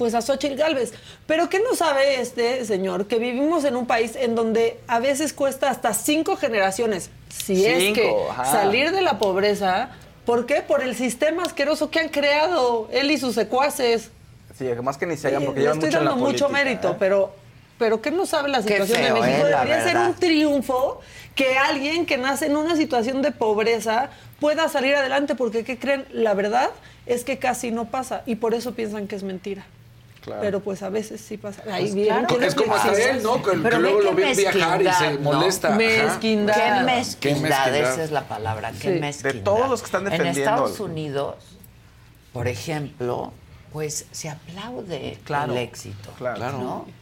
pues 0.00 0.14
a 0.14 0.22
Xochitl 0.22 0.56
Galvez. 0.56 0.94
Pero 1.26 1.50
¿qué 1.50 1.58
no 1.60 1.74
sabe 1.74 2.22
este 2.22 2.64
señor? 2.64 3.06
Que 3.06 3.18
vivimos 3.18 3.64
en 3.64 3.76
un 3.76 3.86
país 3.86 4.16
en 4.16 4.34
donde 4.34 4.80
a 4.88 4.98
veces 4.98 5.34
cuesta 5.34 5.68
hasta 5.68 5.92
cinco 5.92 6.36
generaciones, 6.36 7.10
si 7.28 7.66
es 7.66 7.92
que 7.94 8.10
salir 8.50 8.92
de 8.92 9.02
la 9.02 9.18
pobreza. 9.18 9.90
¿Por 10.24 10.46
qué? 10.46 10.62
Por 10.62 10.82
el 10.82 10.96
sistema 10.96 11.42
asqueroso 11.42 11.90
que 11.90 12.00
han 12.00 12.08
creado 12.08 12.88
él 12.92 13.10
y 13.10 13.18
sus 13.18 13.34
secuaces. 13.34 14.10
Sí, 14.56 14.66
además 14.68 14.96
que 14.96 15.04
ni 15.04 15.18
se 15.18 15.28
hagan 15.28 15.44
porque 15.44 15.60
llevan 15.60 15.76
estoy 15.76 15.90
mucho 15.90 15.98
dando 15.98 16.16
mucho 16.16 16.48
mérito, 16.48 16.92
¿eh? 16.92 16.96
pero 16.98 17.34
pero 17.80 18.02
¿qué 18.02 18.10
no 18.10 18.26
sabe 18.26 18.50
la 18.50 18.60
situación 18.60 19.02
de 19.02 19.10
México? 19.10 19.46
¿eh? 19.46 19.48
Debería 19.48 19.82
ser 19.82 19.96
un 19.96 20.14
triunfo 20.14 21.00
que 21.34 21.56
alguien 21.56 22.04
que 22.04 22.18
nace 22.18 22.44
en 22.44 22.54
una 22.54 22.76
situación 22.76 23.22
de 23.22 23.32
pobreza 23.32 24.10
pueda 24.38 24.68
salir 24.68 24.94
adelante, 24.94 25.34
porque 25.34 25.64
¿qué 25.64 25.78
creen? 25.78 26.04
La 26.12 26.34
verdad 26.34 26.68
es 27.06 27.24
que 27.24 27.38
casi 27.38 27.70
no 27.70 27.86
pasa 27.86 28.22
y 28.26 28.34
por 28.34 28.52
eso 28.52 28.74
piensan 28.74 29.08
que 29.08 29.16
es 29.16 29.22
mentira. 29.22 29.64
Pero 30.42 30.60
pues 30.60 30.82
a 30.82 30.90
veces 30.90 31.22
sí 31.22 31.38
pasa. 31.38 31.62
Ahí 31.72 31.84
pues 31.84 31.94
bien, 31.94 32.26
es 32.42 32.54
como 32.54 32.74
hasta 32.74 32.92
él, 32.92 33.22
¿no? 33.22 33.42
Que, 33.42 33.56
luego 33.56 34.02
lo 34.02 34.14
ven 34.14 34.36
viajar 34.36 34.82
y 34.82 34.92
se 34.92 35.18
molesta. 35.18 35.70
Mezquindad. 35.70 36.54
Qué 36.54 36.84
mezquindad, 36.84 37.74
esa 37.74 38.04
es 38.04 38.10
la 38.10 38.28
palabra. 38.28 38.72
Qué 38.78 39.00
mezquindad. 39.00 39.34
De 39.36 39.40
todos 39.40 39.70
los 39.70 39.80
que 39.80 39.86
están 39.86 40.04
defendiendo. 40.04 40.38
En 40.38 40.46
Estados 40.46 40.78
Unidos, 40.80 41.36
por 42.34 42.46
ejemplo, 42.46 43.32
pues 43.72 44.04
se 44.10 44.28
aplaude 44.28 45.16
el 45.26 45.56
éxito. 45.56 46.10
Claro. 46.18 46.58
¿no? 46.58 46.99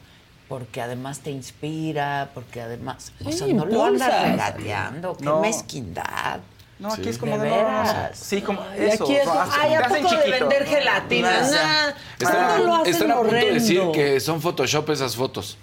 Porque 0.48 0.80
además 0.80 1.20
te 1.20 1.30
inspira, 1.30 2.30
porque 2.34 2.62
además, 2.62 3.12
o 3.24 3.30
sea, 3.30 3.46
no 3.48 3.66
lo 3.66 3.84
andas 3.84 4.22
regateando, 4.22 5.16
qué 5.16 5.30
mezquindad. 5.30 6.40
No, 6.78 6.92
aquí 6.92 7.08
es 7.08 7.18
como 7.18 7.36
de, 7.36 7.50
veras. 7.50 8.16
Sí, 8.16 8.40
como 8.40 8.62
eso. 8.76 9.04
Aquí 9.04 9.16
es 9.16 9.28
como, 9.28 9.40
ay, 9.50 9.74
¿a 9.74 9.88
poco 9.88 10.16
de 10.16 10.30
vender 10.30 10.64
gelatinas? 10.64 11.52
Están, 12.18 12.66
lo 12.66 12.76
hacen 12.76 12.92
están 12.92 13.10
a 13.10 13.16
punto 13.16 13.34
de 13.34 13.52
decir 13.52 13.82
que 13.92 14.20
son 14.20 14.40
Photoshop 14.40 14.88
esas 14.90 15.16
fotos, 15.16 15.58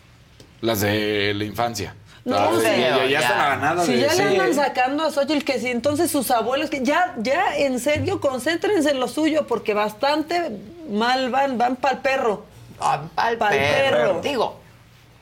las 0.61 0.81
de 0.81 1.33
la 1.33 1.45
infancia. 1.45 1.95
No, 2.25 2.59
ya, 2.61 3.05
ya, 3.05 3.19
están 3.19 3.39
a 3.39 3.49
ganada 3.49 3.85
Si 3.85 3.99
ya 3.99 4.13
le 4.15 4.23
andan 4.23 4.53
sacando 4.55 5.03
a 5.03 5.11
Xochitl 5.11 5.45
que 5.45 5.59
si 5.59 5.67
entonces 5.67 6.09
sus 6.09 6.31
abuelos, 6.31 6.71
que 6.71 6.83
ya, 6.83 7.13
ya, 7.19 7.55
en 7.55 7.79
serio, 7.79 8.19
concéntrense 8.19 8.89
en 8.89 8.99
lo 8.99 9.07
suyo, 9.07 9.45
porque 9.47 9.75
bastante 9.75 10.51
mal 10.89 11.29
van, 11.29 11.57
van 11.57 11.75
para 11.75 11.95
el 11.95 12.01
perro. 12.01 12.45
Van 12.79 13.09
para 13.09 13.29
el 13.29 13.37
perro. 13.37 14.21
Digo, 14.21 14.59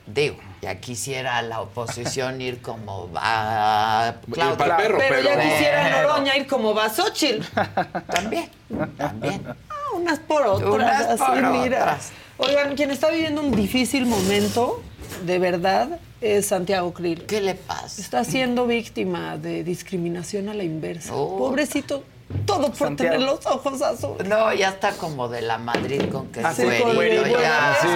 Digo, 0.06 0.36
ya 0.60 0.80
quisiera 0.80 1.40
la 1.42 1.60
oposición 1.60 2.40
ir 2.40 2.60
como 2.60 3.10
va 3.10 4.16
Claudio. 4.30 4.56
Pero, 4.76 4.98
pero, 4.98 5.20
ya 5.20 5.40
quisiera 5.40 6.02
Noroña 6.02 6.36
ir 6.36 6.46
como 6.46 6.74
va 6.74 6.90
Xochitl. 6.90 7.42
También, 8.06 8.50
también. 8.98 9.42
Ah, 9.46 9.74
unas 9.94 10.18
por 10.18 10.46
otras. 10.46 10.70
Unas 10.70 11.18
por 11.18 11.44
otras. 11.44 12.12
Oigan, 12.36 12.74
quien 12.74 12.90
está 12.90 13.10
viviendo 13.10 13.40
un 13.40 13.54
difícil 13.54 14.06
momento, 14.06 14.82
de 15.24 15.38
verdad, 15.38 16.00
es 16.20 16.46
Santiago 16.46 16.92
Krill. 16.92 17.24
¿Qué 17.24 17.40
le 17.40 17.54
pasa? 17.54 18.00
Está 18.00 18.24
siendo 18.24 18.66
víctima 18.66 19.38
de 19.38 19.64
discriminación 19.64 20.48
a 20.48 20.54
la 20.54 20.64
inversa. 20.64 21.14
Oh. 21.14 21.38
Pobrecito, 21.38 22.04
todo 22.46 22.72
por 22.72 22.96
tener 22.96 23.20
los 23.20 23.44
ojos 23.46 23.82
azules. 23.82 24.26
No, 24.26 24.52
ya 24.52 24.70
está 24.70 24.96
como 24.96 25.28
de 25.28 25.42
la 25.42 25.58
Madrid 25.58 26.02
con 26.10 26.28
que 26.28 26.40
es 26.40 26.84
güerito. 26.94 27.26
ya. 27.26 27.76
Sí, 27.80 27.88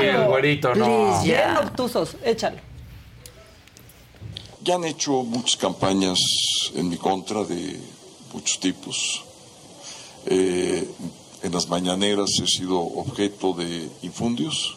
sí, 0.00 0.04
el 0.06 0.26
güerito, 0.26 0.74
no. 0.74 1.22
Bien 1.22 1.56
obtusos, 1.56 2.16
échalo. 2.24 2.58
Ya 4.62 4.74
han 4.74 4.84
hecho 4.84 5.22
muchas 5.22 5.56
campañas 5.56 6.18
en 6.74 6.88
mi 6.88 6.96
contra 6.96 7.44
de 7.44 7.80
muchos 8.32 8.58
tipos. 8.58 9.24
Eh, 10.26 10.86
en 11.42 11.52
las 11.52 11.68
mañaneras 11.68 12.30
he 12.42 12.46
sido 12.46 12.80
objeto 12.80 13.52
de 13.52 13.88
infundios, 14.02 14.76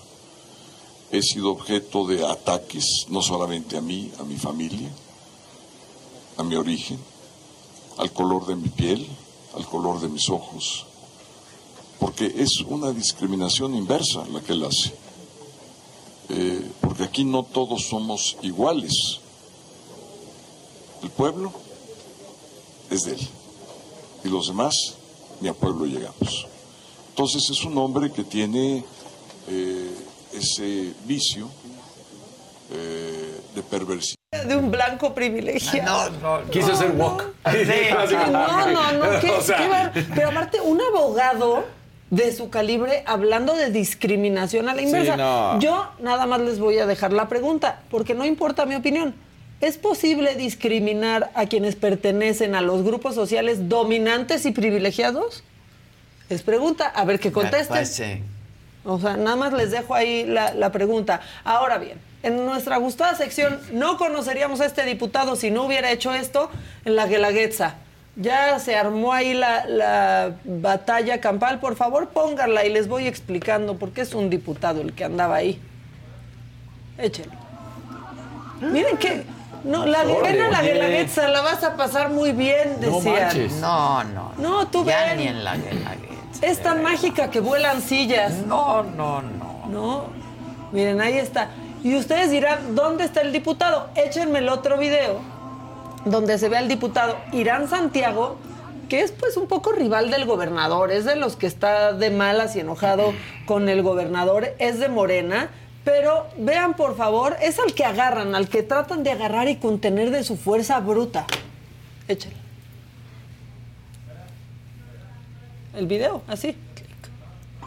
he 1.11 1.21
sido 1.21 1.51
objeto 1.51 2.05
de 2.05 2.25
ataques, 2.25 3.07
no 3.09 3.21
solamente 3.21 3.75
a 3.75 3.81
mí, 3.81 4.11
a 4.19 4.23
mi 4.23 4.37
familia, 4.37 4.89
a 6.37 6.43
mi 6.43 6.55
origen 6.55 7.10
al 8.01 8.11
color 8.11 8.47
de 8.47 8.55
mi 8.55 8.67
piel, 8.67 9.07
al 9.55 9.65
color 9.67 10.01
de 10.01 10.07
mis 10.07 10.27
ojos, 10.29 10.87
porque 11.99 12.33
es 12.35 12.61
una 12.67 12.91
discriminación 12.91 13.75
inversa 13.75 14.25
la 14.33 14.41
que 14.41 14.53
él 14.53 14.65
hace, 14.65 14.91
eh, 16.29 16.71
porque 16.81 17.03
aquí 17.03 17.23
no 17.23 17.43
todos 17.43 17.85
somos 17.85 18.37
iguales. 18.41 19.19
El 21.03 21.11
pueblo 21.11 21.53
es 22.89 23.03
de 23.03 23.13
él, 23.13 23.27
y 24.23 24.29
los 24.29 24.47
demás 24.47 24.95
ni 25.39 25.47
a 25.47 25.53
pueblo 25.53 25.85
llegamos. 25.85 26.47
Entonces 27.09 27.47
es 27.51 27.63
un 27.65 27.77
hombre 27.77 28.11
que 28.11 28.23
tiene 28.23 28.83
eh, 29.47 29.95
ese 30.33 30.95
vicio 31.05 31.47
eh, 32.71 33.40
de 33.55 33.63
perversidad. 33.63 34.15
De 34.47 34.55
un 34.55 34.71
blanco 34.71 35.13
privilegiado. 35.13 36.09
No, 36.21 36.39
no, 36.39 36.49
Quiso 36.51 36.75
ser 36.75 36.91
walk. 36.95 37.25
no, 37.45 38.67
no, 38.71 38.91
no. 38.93 39.05
pero 40.15 40.29
aparte, 40.29 40.61
un 40.61 40.81
abogado 40.81 41.65
de 42.09 42.33
su 42.33 42.49
calibre 42.49 43.03
hablando 43.05 43.53
de 43.55 43.71
discriminación 43.71 44.69
a 44.69 44.75
la 44.75 44.81
inversa. 44.81 45.57
Yo 45.59 45.91
nada 45.99 46.25
más 46.27 46.41
les 46.41 46.59
voy 46.59 46.77
a 46.77 46.85
dejar 46.85 47.13
la 47.13 47.27
pregunta, 47.27 47.81
porque 47.89 48.13
no 48.13 48.25
importa 48.25 48.65
mi 48.65 48.75
opinión. 48.75 49.15
¿Es 49.61 49.77
posible 49.77 50.35
discriminar 50.35 51.29
a 51.35 51.45
quienes 51.45 51.75
pertenecen 51.75 52.55
a 52.55 52.61
los 52.61 52.83
grupos 52.83 53.15
sociales 53.15 53.69
dominantes 53.69 54.45
y 54.45 54.51
privilegiados? 54.51 55.43
Es 56.29 56.41
pregunta, 56.41 56.87
a 56.87 57.05
ver 57.05 57.19
qué 57.19 57.31
contesten. 57.31 57.77
Pues 57.77 58.01
o 58.83 58.99
sea, 58.99 59.17
nada 59.17 59.35
más 59.35 59.53
les 59.53 59.71
dejo 59.71 59.93
ahí 59.93 60.25
la, 60.25 60.71
pregunta. 60.71 61.21
Ahora 61.43 61.77
bien, 61.77 61.99
en 62.23 62.45
nuestra 62.45 62.77
gustada 62.77 63.15
sección 63.15 63.59
no 63.71 63.97
conoceríamos 63.97 64.61
a 64.61 64.65
este 64.65 64.83
diputado 64.85 65.35
si 65.35 65.51
no 65.51 65.63
hubiera 65.63 65.91
hecho 65.91 66.13
esto 66.13 66.49
en 66.85 66.95
la 66.95 67.07
Guelaguetza. 67.07 67.75
Ya 68.17 68.59
se 68.59 68.75
armó 68.75 69.13
ahí 69.13 69.33
la, 69.33 69.65
la, 69.65 70.35
batalla 70.43 71.21
campal. 71.21 71.59
Por 71.59 71.75
favor, 71.75 72.09
pónganla 72.09 72.65
y 72.65 72.69
les 72.69 72.87
voy 72.87 73.07
explicando 73.07 73.77
por 73.77 73.91
qué 73.91 74.01
es 74.01 74.13
un 74.13 74.29
diputado 74.29 74.81
el 74.81 74.93
que 74.93 75.05
andaba 75.05 75.35
ahí. 75.35 75.61
Échenlo. 76.97 77.31
Miren 78.59 78.97
que 78.97 79.23
no, 79.63 79.85
la 79.85 80.03
pena 80.03 80.49
la 80.49 80.61
Guelaguetza 80.61 81.27
la 81.27 81.41
vas 81.41 81.63
a 81.63 81.75
pasar 81.75 82.09
muy 82.09 82.31
bien, 82.31 82.79
decían. 82.79 83.61
No, 83.61 84.03
no. 84.03 84.33
No, 84.37 84.67
tú 84.67 84.85
ya 84.85 85.15
ni 85.15 85.27
en 85.27 85.43
la 85.43 85.55
Guelaguetza. 85.55 86.45
Esta 86.45 86.75
mágica 86.75 87.29
que 87.29 87.39
vuelan 87.39 87.81
sillas. 87.81 88.33
No, 88.45 88.83
no, 88.83 89.21
no. 89.21 89.67
No. 89.69 90.05
Miren, 90.71 90.99
ahí 91.01 91.17
está. 91.17 91.49
Y 91.83 91.95
ustedes 91.95 92.31
dirán, 92.31 92.75
¿dónde 92.75 93.03
está 93.03 93.21
el 93.21 93.31
diputado? 93.31 93.89
Échenme 93.95 94.39
el 94.39 94.49
otro 94.49 94.77
video 94.77 95.19
donde 96.05 96.37
se 96.37 96.49
ve 96.49 96.57
al 96.57 96.67
diputado 96.67 97.15
Irán 97.31 97.69
Santiago, 97.69 98.37
que 98.89 99.01
es 99.01 99.11
pues 99.11 99.37
un 99.37 99.47
poco 99.47 99.71
rival 99.71 100.11
del 100.11 100.25
gobernador, 100.25 100.91
es 100.91 101.05
de 101.05 101.15
los 101.15 101.35
que 101.35 101.47
está 101.47 101.93
de 101.93 102.09
malas 102.09 102.55
y 102.55 102.59
enojado 102.59 103.13
con 103.45 103.69
el 103.69 103.83
gobernador, 103.83 104.55
es 104.59 104.79
de 104.79 104.89
Morena 104.89 105.49
pero 105.83 106.27
vean, 106.37 106.75
por 106.75 106.95
favor, 106.95 107.35
es 107.41 107.59
al 107.59 107.73
que 107.73 107.83
agarran, 107.83 108.35
al 108.35 108.47
que 108.49 108.61
tratan 108.61 109.03
de 109.03 109.11
agarrar 109.11 109.47
y 109.47 109.55
contener 109.55 110.11
de 110.11 110.23
su 110.23 110.37
fuerza 110.37 110.79
bruta. 110.79 111.25
Échale. 112.07 112.35
El 115.75 115.87
video, 115.87 116.21
así. 116.27 116.55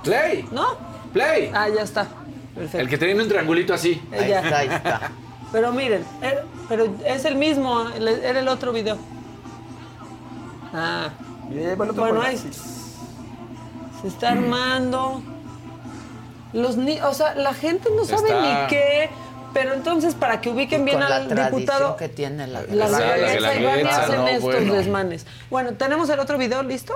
Play. 0.04 0.46
¿No? 0.52 0.76
Play. 1.12 1.50
Ah, 1.52 1.68
ya 1.68 1.82
está. 1.82 2.06
Perfecto. 2.54 2.78
El 2.78 2.88
que 2.88 2.98
tiene 2.98 3.20
un 3.20 3.28
triangulito 3.28 3.74
así. 3.74 4.00
Ahí 4.12 4.32
está, 4.32 4.58
ahí 4.58 4.68
está. 4.68 5.12
Pero 5.52 5.72
miren, 5.72 6.04
er, 6.20 6.44
pero 6.68 6.94
es 7.04 7.24
el 7.24 7.36
mismo, 7.36 7.88
era 7.90 8.40
el 8.40 8.48
otro 8.48 8.72
video. 8.72 8.98
Ah. 10.72 11.10
Bueno, 11.94 12.22
ahí 12.22 12.36
se 12.36 14.08
está 14.08 14.30
armando. 14.32 15.22
Los 16.52 16.76
ni 16.76 17.00
o 17.00 17.12
sea, 17.14 17.34
la 17.34 17.54
gente 17.54 17.88
no 17.94 18.04
sabe 18.04 18.34
ni 18.40 18.66
qué. 18.68 19.10
Pero 19.52 19.72
entonces, 19.72 20.16
para 20.16 20.40
que 20.40 20.50
ubiquen 20.50 20.84
bien 20.84 21.00
al 21.00 21.28
diputado. 21.28 21.96
que 21.96 22.08
tiene 22.08 22.48
la, 22.48 22.62
la, 22.62 22.88
la, 22.88 23.54
y 23.54 23.64
van 23.64 23.86
hacen 23.86 24.26
estos 24.26 24.66
desmanes. 24.66 25.26
Bueno, 25.48 25.74
¿tenemos 25.74 26.08
el 26.10 26.18
otro 26.18 26.36
video 26.38 26.64
listo? 26.64 26.94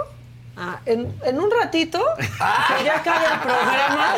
Ah, 0.60 0.80
en, 0.86 1.14
en, 1.24 1.38
un 1.38 1.50
ratito, 1.50 2.04
que 2.16 2.84
ya 2.84 2.96
acaba 2.96 3.24
el 3.34 3.40
programa. 3.40 4.16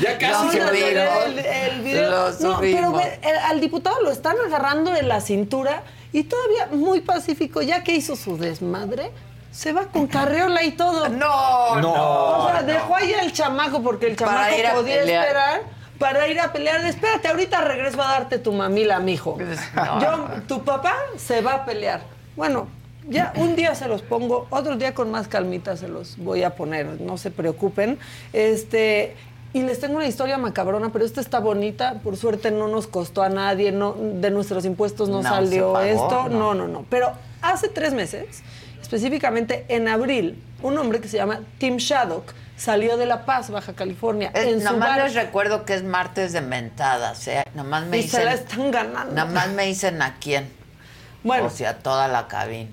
ya 0.00 0.16
casi 0.16 0.50
se 0.50 0.58
el, 0.58 1.38
el, 1.38 1.80
video. 1.82 2.30
no, 2.40 2.60
pero 2.60 3.00
al 3.48 3.60
diputado 3.60 4.00
lo 4.02 4.12
están 4.12 4.36
agarrando 4.46 4.94
en 4.94 5.08
la 5.08 5.20
cintura 5.20 5.82
y 6.12 6.22
todavía 6.24 6.68
muy 6.70 7.00
pacífico, 7.00 7.62
ya 7.62 7.82
que 7.82 7.96
hizo 7.96 8.14
su 8.14 8.38
desmadre 8.38 9.10
se 9.50 9.72
va 9.72 9.86
con 9.86 10.06
carreola 10.06 10.62
y 10.64 10.72
todo. 10.72 11.08
No, 11.08 11.80
no. 11.80 11.92
O 11.92 12.50
sea, 12.50 12.62
dejó 12.62 12.96
ahí 12.96 13.12
al 13.14 13.32
chamaco 13.32 13.82
porque 13.82 14.06
el 14.06 14.16
chamaco 14.16 14.56
podía 14.74 15.00
esperar 15.02 15.62
para 15.98 16.26
ir 16.26 16.40
a 16.40 16.52
pelear. 16.52 16.84
Espérate, 16.84 17.28
ahorita 17.28 17.60
regreso 17.60 18.02
a 18.02 18.06
darte 18.06 18.38
tu 18.38 18.52
mamila, 18.52 18.98
mijo. 18.98 19.34
Pues, 19.34 19.60
Yo, 20.00 20.26
tu 20.48 20.64
papá 20.64 20.96
se 21.16 21.42
va 21.42 21.54
a 21.54 21.64
pelear. 21.64 22.00
Bueno, 22.34 22.66
ya 23.08 23.32
un 23.36 23.56
día 23.56 23.74
se 23.74 23.88
los 23.88 24.02
pongo, 24.02 24.46
otro 24.50 24.76
día 24.76 24.94
con 24.94 25.10
más 25.10 25.28
calmita 25.28 25.76
se 25.76 25.88
los 25.88 26.16
voy 26.18 26.42
a 26.42 26.54
poner, 26.54 27.00
no 27.00 27.18
se 27.18 27.30
preocupen. 27.30 27.98
Este, 28.32 29.16
y 29.52 29.62
les 29.62 29.80
tengo 29.80 29.96
una 29.96 30.06
historia 30.06 30.38
macabrona, 30.38 30.90
pero 30.92 31.04
esta 31.04 31.20
está 31.20 31.38
bonita, 31.38 32.00
por 32.02 32.16
suerte 32.16 32.50
no 32.50 32.68
nos 32.68 32.86
costó 32.86 33.22
a 33.22 33.28
nadie, 33.28 33.70
no, 33.72 33.92
de 33.92 34.30
nuestros 34.30 34.64
impuestos 34.64 35.08
no, 35.08 35.22
salió 35.22 35.78
esto, 35.80 36.28
no, 36.28 36.54
no, 36.54 36.68
no. 36.68 36.86
Pero 36.88 37.12
hace 37.42 37.68
tres 37.68 37.92
meses 37.92 38.42
específicamente 38.80 39.64
en 39.68 39.88
abril, 39.88 40.42
un 40.62 40.76
hombre 40.78 41.00
que 41.00 41.08
se 41.08 41.16
llama 41.16 41.40
Tim 41.58 41.76
Shaddock 41.76 42.34
salió 42.56 42.96
de 42.96 43.06
La 43.06 43.24
Paz, 43.24 43.50
Baja 43.50 43.72
California. 43.72 44.30
en 44.34 44.62
nomás 44.62 44.98
les 44.98 45.14
recuerdo 45.14 45.64
que 45.64 45.74
es 45.74 45.82
martes 45.82 46.32
de 46.32 46.42
mentadas, 46.42 47.26
¿eh? 47.26 47.44
Nomás 47.54 47.86
me 47.86 47.98
y 47.98 48.02
dicen, 48.02 48.20
se 48.20 48.26
la 48.26 48.34
están 48.34 48.70
ganando. 48.70 49.14
Nomás 49.14 49.48
me 49.50 49.66
dicen 49.66 50.00
a 50.02 50.16
quién. 50.20 50.48
Bueno. 51.24 51.46
O 51.46 51.50
sea, 51.50 51.78
toda 51.78 52.06
la 52.06 52.28
cabina. 52.28 52.70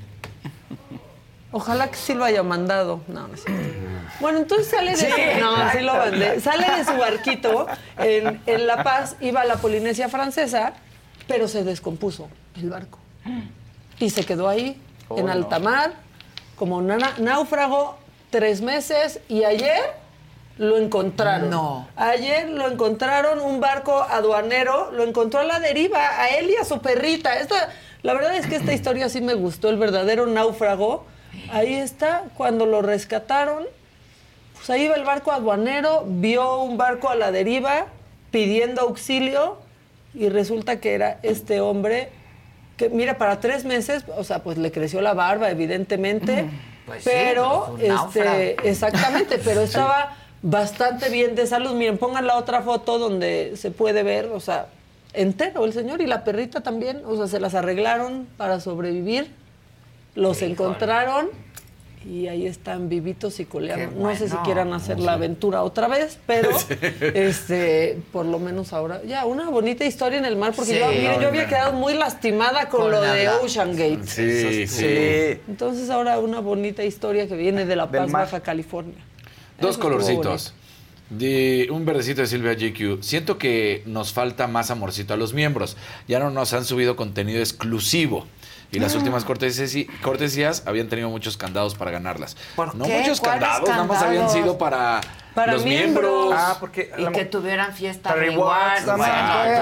Ojalá 1.51 1.87
que 1.89 1.95
sí 1.95 2.13
lo 2.13 2.23
haya 2.23 2.43
mandado. 2.43 3.01
No, 3.07 3.27
no 3.27 3.33
es 3.33 3.43
Bueno, 4.19 4.39
entonces 4.39 4.67
sale 4.67 4.91
de, 4.91 4.97
su, 4.97 5.39
no, 5.39 5.71
sí 5.71 5.79
lo 5.79 6.41
Sale 6.41 6.77
de 6.77 6.85
su 6.85 6.97
barquito 6.97 7.67
en, 7.97 8.41
en 8.45 8.67
La 8.67 8.83
Paz, 8.83 9.15
iba 9.19 9.41
a 9.41 9.45
la 9.45 9.55
Polinesia 9.55 10.09
francesa, 10.09 10.73
pero 11.27 11.47
se 11.47 11.63
descompuso 11.63 12.29
el 12.55 12.69
barco. 12.69 12.99
Y 13.99 14.09
se 14.11 14.25
quedó 14.25 14.47
ahí, 14.47 14.79
en 15.09 15.29
alta 15.29 15.59
mar 15.59 16.09
como 16.59 16.81
náufrago 16.81 17.97
tres 18.29 18.61
meses 18.61 19.21
y 19.29 19.45
ayer 19.45 19.81
lo 20.57 20.77
encontraron. 20.77 21.49
No. 21.49 21.87
Ayer 21.95 22.49
lo 22.49 22.67
encontraron 22.67 23.39
un 23.39 23.61
barco 23.61 24.03
aduanero, 24.03 24.91
lo 24.91 25.05
encontró 25.05 25.39
a 25.39 25.45
la 25.45 25.61
deriva, 25.61 26.21
a 26.21 26.27
él 26.27 26.49
y 26.49 26.57
a 26.57 26.65
su 26.65 26.81
perrita. 26.81 27.39
Esta, 27.39 27.69
la 28.03 28.13
verdad 28.13 28.35
es 28.35 28.45
que 28.45 28.57
esta 28.57 28.73
historia 28.73 29.07
sí 29.07 29.21
me 29.21 29.35
gustó, 29.35 29.69
el 29.69 29.77
verdadero 29.77 30.25
náufrago. 30.25 31.05
Ahí 31.51 31.73
está, 31.75 32.23
cuando 32.37 32.65
lo 32.65 32.81
rescataron, 32.81 33.65
pues 34.55 34.69
ahí 34.69 34.83
iba 34.83 34.95
el 34.95 35.03
barco 35.03 35.31
aduanero, 35.31 36.03
vio 36.05 36.61
un 36.61 36.77
barco 36.77 37.09
a 37.09 37.15
la 37.15 37.31
deriva 37.31 37.87
pidiendo 38.31 38.81
auxilio 38.81 39.57
y 40.13 40.29
resulta 40.29 40.79
que 40.79 40.93
era 40.93 41.19
este 41.23 41.61
hombre 41.61 42.09
que 42.79 42.89
mira, 42.89 43.17
para 43.17 43.41
tres 43.41 43.65
meses, 43.65 44.05
o 44.15 44.23
sea, 44.23 44.41
pues 44.41 44.57
le 44.57 44.71
creció 44.71 45.01
la 45.01 45.13
barba, 45.13 45.51
evidentemente, 45.51 46.49
pues 46.85 47.03
pero, 47.03 47.77
este, 47.77 48.55
exactamente, 48.67 49.37
pero 49.43 49.61
estaba 49.63 50.15
bastante 50.41 51.09
bien 51.09 51.35
de 51.35 51.45
salud. 51.45 51.73
Miren, 51.73 51.97
pongan 51.97 52.25
la 52.25 52.37
otra 52.37 52.61
foto 52.61 52.97
donde 52.97 53.57
se 53.57 53.71
puede 53.71 54.03
ver, 54.03 54.27
o 54.27 54.39
sea, 54.39 54.67
entero 55.11 55.65
el 55.65 55.73
señor 55.73 56.01
y 56.01 56.07
la 56.07 56.23
perrita 56.23 56.61
también, 56.61 57.01
o 57.05 57.17
sea, 57.17 57.27
se 57.27 57.41
las 57.41 57.53
arreglaron 57.53 58.29
para 58.37 58.61
sobrevivir, 58.61 59.29
los 60.19 60.41
encontraron 60.41 61.29
y 62.05 62.27
ahí 62.27 62.45
están 62.47 62.87
vivitos 62.87 63.39
y 63.39 63.45
coleando. 63.45 63.99
no 63.99 64.15
sé 64.15 64.29
si 64.29 64.35
quieran 64.37 64.71
hacer 64.73 64.99
la 64.99 65.13
aventura 65.13 65.63
otra 65.63 65.87
vez, 65.87 66.17
pero 66.25 66.49
este, 67.13 67.99
por 68.13 68.25
lo 68.25 68.39
menos 68.39 68.71
ahora, 68.71 69.01
ya, 69.03 69.25
una 69.25 69.49
bonita 69.49 69.85
historia 69.85 70.17
en 70.17 70.25
el 70.25 70.37
mar, 70.37 70.53
porque 70.55 70.79
yo, 70.79 71.19
yo, 71.19 71.27
había 71.27 71.47
quedado 71.47 71.73
muy 71.73 71.93
lastimada 71.93 72.69
con, 72.69 72.89
lo 72.89 73.01
de 73.01 73.27
Ocean 73.29 73.75
Gate. 73.75 74.05
Sí, 74.05 74.67
sí. 74.67 75.41
Entonces 75.47 75.89
ahora 75.89 76.19
una 76.19 76.39
bonita 76.39 76.83
historia 76.83 77.27
que 77.27 77.35
viene 77.35 77.65
de 77.65 77.75
La 77.75 77.91
Paz, 77.91 78.11
Baja 78.11 78.39
California. 78.39 78.95
Dos 79.59 79.77
colorcitos. 79.77 80.53
De 81.09 81.67
un 81.71 81.85
verdecito 81.85 82.21
de 82.21 82.27
Silvia 82.27 82.53
GQ. 82.53 83.01
Siento 83.01 83.39
que 83.39 83.81
nos 83.87 84.13
falta 84.13 84.47
más 84.47 84.69
amorcito 84.69 85.15
a 85.15 85.17
los 85.17 85.33
miembros. 85.33 85.75
Ya 86.07 86.19
no 86.19 86.29
nos 86.29 86.53
han 86.53 86.65
subido 86.65 86.95
contenido 86.95 87.39
exclusivo 87.39 88.27
y 88.71 88.79
las 88.79 88.95
últimas 88.95 89.25
cortesías 89.25 90.63
habían 90.65 90.87
tenido 90.89 91.09
muchos 91.09 91.37
candados 91.37 91.75
para 91.75 91.91
ganarlas. 91.91 92.37
no 92.57 92.85
muchos 92.85 93.21
candados, 93.21 93.67
nada 93.67 93.83
más 93.83 94.01
habían 94.01 94.29
sido 94.29 94.57
para 94.57 95.01
para 95.39 95.53
los 95.53 95.63
miembros. 95.63 96.33
Ah, 96.35 96.57
porque 96.59 96.91
y 96.97 97.05
que 97.07 97.25
tuvieran 97.25 97.73
fiesta 97.73 98.13
rewards. 98.13 98.85
Bueno, 98.85 99.05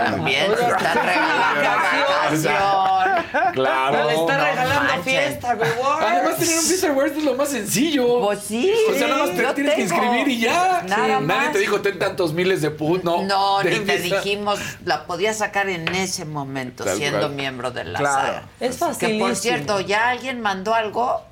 también 0.05 0.45
se 0.55 0.67
están 0.67 0.97
regalando 1.05 1.61
vacación. 2.03 3.53
Claro. 3.53 4.07
Le 4.07 4.15
están 4.15 4.41
regalando 4.41 5.03
fiesta 5.03 5.53
rewards. 5.53 6.05
Además, 6.05 6.37
tener 6.37 6.57
un 6.57 6.63
fiesta 6.63 6.87
rewards 6.87 7.17
es 7.17 7.23
lo 7.23 7.35
más 7.35 7.49
sencillo. 7.49 8.21
Pues 8.21 8.39
sí. 8.39 8.73
O 8.89 8.93
sea, 8.93 9.07
nada 9.07 9.25
más 9.25 9.35
te 9.35 9.53
tienes 9.53 9.75
que 9.75 9.81
inscribir 9.81 10.27
y 10.27 10.39
ya. 10.39 10.83
Nada 10.87 11.19
más. 11.19 11.37
Nadie 11.37 11.49
te 11.49 11.59
dijo, 11.59 11.81
ten 11.81 11.99
tantos 11.99 12.33
miles 12.33 12.61
de 12.61 12.71
put, 12.71 13.03
no. 13.03 13.23
No, 13.23 13.61
ni 13.63 13.79
te 13.79 13.99
dijimos, 13.99 14.59
la 14.85 15.05
podías 15.05 15.37
sacar 15.37 15.69
en 15.69 15.87
ese 15.89 16.25
momento, 16.25 16.83
siendo 16.95 17.29
miembro 17.29 17.71
de 17.71 17.83
la 17.83 17.99
claro. 17.99 18.41
Es 18.59 18.77
fácil. 18.77 19.07
Que 19.07 19.19
por 19.19 19.35
cierto, 19.35 19.79
ya 19.81 20.09
alguien 20.09 20.41
mandó 20.41 20.73
algo 20.73 21.23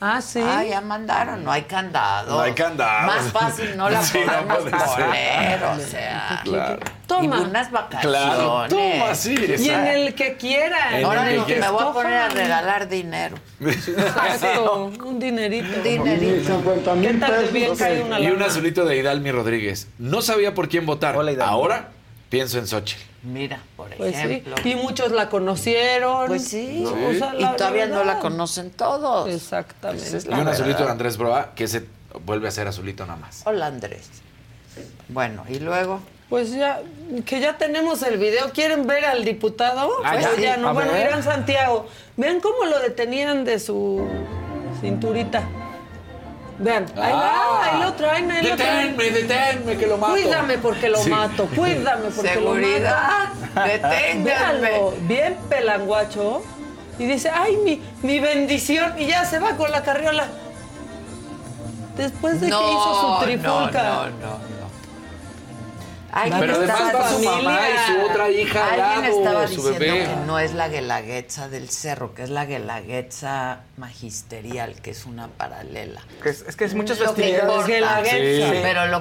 Ah, 0.00 0.20
sí. 0.22 0.40
Ah, 0.42 0.62
ya 0.62 0.80
mandaron, 0.80 1.42
no 1.42 1.50
hay 1.50 1.62
candado. 1.62 2.36
No 2.36 2.40
hay 2.40 2.52
candado. 2.52 3.06
Más 3.06 3.32
fácil 3.32 3.76
no 3.76 3.90
la 3.90 4.00
Sí, 4.04 4.18
no 4.24 4.32
podemos 4.54 4.58
puede 4.58 5.04
poner, 5.04 5.58
ser. 5.58 5.64
o 5.64 5.80
sea. 5.80 6.40
Claro. 6.44 6.78
Toma. 7.06 7.36
Y 7.36 7.40
unas 7.40 7.70
vacaciones. 7.70 8.06
Claro, 8.06 8.66
toma, 8.68 9.14
sí. 9.14 9.34
Y 9.58 9.68
en 9.70 9.86
el 9.86 10.14
que 10.14 10.36
quiera. 10.36 10.76
Ahora 11.04 11.30
no, 11.30 11.46
que 11.46 11.56
me 11.56 11.68
voy 11.68 11.82
a 11.82 11.92
poner 11.92 12.14
a 12.14 12.28
regalar 12.28 12.88
dinero. 12.88 13.36
Exacto, 13.60 14.92
un 15.04 15.18
dinerito. 15.18 15.76
Un 15.78 15.82
dinerito. 15.82 16.62
¿Qué 17.02 17.14
tal 17.14 17.46
bien 17.46 17.76
cae 17.76 18.02
una 18.02 18.20
Y 18.20 18.30
un 18.30 18.42
azulito 18.42 18.84
de 18.84 18.98
Hidalmi 18.98 19.32
Rodríguez. 19.32 19.88
No 19.98 20.22
sabía 20.22 20.54
por 20.54 20.68
quién 20.68 20.86
votar. 20.86 21.16
Hola, 21.16 21.32
Hidalmi. 21.32 21.52
Ahora 21.52 21.88
pienso 22.28 22.58
en 22.58 22.66
Xochitl. 22.66 23.02
Mira, 23.22 23.60
por 23.76 23.90
Pues 23.96 24.14
sí. 24.14 24.20
ejemplo. 24.22 24.54
Y 24.64 24.74
muchos 24.76 25.10
la 25.12 25.28
conocieron. 25.28 26.28
Pues 26.28 26.44
sí. 26.48 26.80
¿no? 26.84 26.90
Sí. 26.90 26.96
O 27.06 27.18
sea, 27.18 27.34
Y 27.34 27.42
la- 27.42 27.56
todavía 27.56 27.86
no 27.86 28.04
la 28.04 28.18
conocen 28.20 28.70
todos. 28.70 29.28
Exactamente. 29.28 30.06
Esa 30.06 30.16
es 30.18 30.24
Y 30.26 30.28
un 30.28 30.46
azulito 30.48 30.84
de. 30.84 30.90
Andrés 30.90 31.16
Broa 31.16 31.52
que 31.54 31.66
se 31.68 31.84
vuelve 32.24 32.48
a 32.48 32.50
ser 32.50 32.68
azulito 32.68 33.04
nada 33.06 33.18
más. 33.18 33.42
Hola, 33.44 33.66
Andrés. 33.66 34.08
Bueno, 35.08 35.44
y 35.48 35.58
luego. 35.58 36.00
Pues 36.28 36.52
ya, 36.52 36.82
que 37.24 37.40
ya 37.40 37.56
tenemos 37.56 38.02
el 38.02 38.18
video. 38.18 38.52
¿Quieren 38.52 38.86
ver 38.86 39.04
al 39.06 39.24
diputado? 39.24 39.90
Ah, 40.04 40.12
Pues 40.12 40.36
ya. 40.36 40.40
ya 40.42 40.56
no. 40.58 40.68
A 40.68 40.72
Bueno, 40.72 40.92
ver. 40.92 41.06
irán 41.08 41.22
Santiago. 41.22 41.88
Vean 42.18 42.40
cómo 42.40 42.66
lo 42.66 42.78
detenían 42.80 43.44
de 43.44 43.58
su 43.58 44.06
cinturita. 44.80 45.42
Vean, 46.60 46.86
ahí 46.96 47.12
va, 47.12 47.64
ahí 47.64 47.80
lo 47.82 47.92
traen, 47.94 48.30
ahí 48.32 48.44
lo 48.48 48.56
traen. 48.56 48.96
Deténme, 48.96 49.10
deténme, 49.20 49.76
que 49.76 49.86
lo 49.86 49.96
mato. 49.96 50.12
Cuídame 50.14 50.58
porque 50.58 50.88
lo 50.88 50.98
Sí. 50.98 51.08
mato, 51.10 51.46
cuídame 51.54 52.10
porque 52.10 52.32
Seguridad, 52.34 53.28
lo 53.30 53.54
mato. 53.54 53.68
deténganme. 53.68 54.24
Véanlo, 54.60 54.94
bien 55.02 55.36
pelanguacho. 55.48 56.42
Y 56.98 57.06
dice, 57.06 57.30
ay, 57.32 57.56
mi, 57.64 57.80
mi 58.02 58.18
bendición. 58.18 58.92
Y 58.98 59.06
ya 59.06 59.24
se 59.24 59.38
va 59.38 59.52
con 59.56 59.70
la 59.70 59.82
carriola. 59.84 60.26
Después 61.96 62.40
de 62.40 62.46
que 62.48 62.52
hizo 62.54 63.18
su 63.18 63.24
trifulca. 63.24 63.82
No, 63.82 64.04
no, 64.06 64.10
no. 64.10 64.38
Alguien 66.10 66.40
Pero 66.40 66.54
además 66.54 66.80
estaba 66.80 66.98
va 67.04 67.08
su 67.10 67.18
diciendo- 67.18 67.42
mamá 67.42 67.60
y 67.68 67.92
su 67.92 68.00
otra 68.10 68.30
hija 68.30 68.64
al 68.72 68.80
Alguien 68.80 69.02
lado, 69.02 69.18
estaba 69.18 69.46
su 69.46 69.54
diciendo 69.56 69.78
bebé. 69.78 70.04
que 70.06 70.16
no 70.26 70.38
es 70.38 70.54
la 70.54 70.68
guelaguetza 70.68 71.48
del 71.50 71.68
cerro, 71.68 72.14
que 72.14 72.22
es 72.22 72.30
la 72.30 72.46
guelaguetza 72.46 73.60
magisterial, 73.76 74.74
que 74.80 74.90
es 74.90 75.04
una 75.06 75.28
paralela. 75.28 76.00
Que 76.22 76.30
es, 76.30 76.42
es 76.48 76.56
que 76.56 76.64
es 76.64 76.74
muchas 76.74 76.98
Lo 76.98 77.14
que 77.14 77.22
festividades. 77.22 77.42
importa, 77.50 77.66
Guelaguetza. 77.66 78.52
Sí. 78.52 78.58
pero 78.62 78.86
lo- 78.86 79.00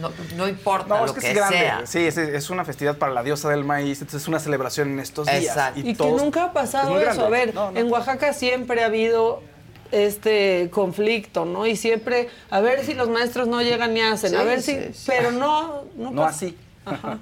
no, 0.00 0.12
no 0.36 0.48
importa 0.48 0.88
No, 0.88 0.98
lo 1.00 1.06
es 1.06 1.12
que, 1.12 1.20
que, 1.20 1.30
es 1.30 1.34
grande. 1.36 1.58
sea. 1.58 1.80
Sí, 1.86 2.06
es, 2.06 2.16
es 2.16 2.50
una 2.50 2.64
festividad 2.64 2.96
para 2.96 3.12
la 3.12 3.22
diosa 3.22 3.48
del 3.50 3.64
maíz, 3.64 4.00
entonces 4.00 4.22
es 4.22 4.28
una 4.28 4.38
celebración 4.38 4.90
en 4.92 5.00
estos 5.00 5.26
días. 5.26 5.44
Exacto. 5.44 5.80
Y 5.80 5.94
que 5.94 6.04
nunca 6.04 6.44
ha 6.44 6.46
es 6.46 6.52
pasado 6.52 6.96
eso. 6.98 7.04
grande. 7.04 7.24
A 7.24 7.28
ver, 7.28 7.54
No, 7.54 7.70
no. 7.72 7.78
en 7.80 7.90
Oaxaca 7.90 8.32
siempre 8.32 8.82
ha 8.82 8.86
habido 8.86 9.42
este 9.92 10.68
conflicto, 10.72 11.44
¿no? 11.44 11.66
Y 11.66 11.76
siempre, 11.76 12.28
a 12.50 12.60
ver 12.60 12.84
si 12.84 12.94
los 12.94 13.08
maestros 13.08 13.48
no 13.48 13.62
llegan 13.62 13.94
ni 13.94 14.00
hacen, 14.00 14.34
a 14.34 14.40
Sí, 14.40 14.46
ver 14.46 14.62
si, 14.62 14.72
sí, 14.92 15.04
pero 15.06 15.30
no, 15.32 15.84
no, 15.96 16.10
No 16.10 16.22
pasa. 16.22 16.36
así. 16.46 16.56
Ajá. 16.84 17.18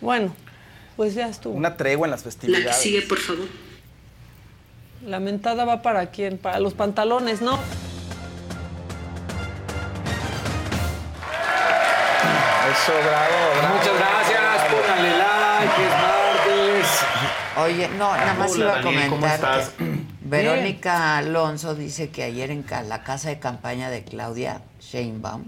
Bueno, 0.00 0.34
pues 0.96 1.14
ya 1.14 1.28
estuvo. 1.28 1.54
Una 1.54 1.76
tregua 1.76 2.06
en 2.06 2.10
las 2.10 2.22
festividades. 2.22 3.04
por 3.08 3.18
favor. 3.18 3.46
La 5.06 5.18
mentada 5.20 5.64
va 5.64 5.82
para 5.82 6.06
quién? 6.06 6.38
Para 6.38 6.60
los 6.60 6.74
pantalones, 6.74 7.42
¿no? 7.42 7.58
Eso, 12.72 12.92
bravo, 12.92 13.60
bravo. 13.60 13.74
Muchas 13.76 13.98
gracias, 13.98 14.72
pónganle 14.72 15.10
like, 15.18 15.82
es 15.82 15.90
martes. 15.90 17.04
Oye, 17.56 17.88
no, 17.98 18.16
nada 18.16 18.34
más 18.34 18.50
Hola, 18.52 18.64
iba 18.64 18.72
a 18.72 18.82
Daniel, 18.82 19.08
¿cómo 19.10 19.20
comentar 19.20 19.58
estás? 19.60 19.74
que 19.74 19.84
Verónica 20.32 21.18
Alonso 21.18 21.74
dice 21.74 22.08
que 22.08 22.22
ayer 22.22 22.50
en 22.50 22.64
la 22.88 23.04
casa 23.04 23.28
de 23.28 23.38
campaña 23.38 23.90
de 23.90 24.02
Claudia 24.02 24.62
Sheinbaum 24.80 25.44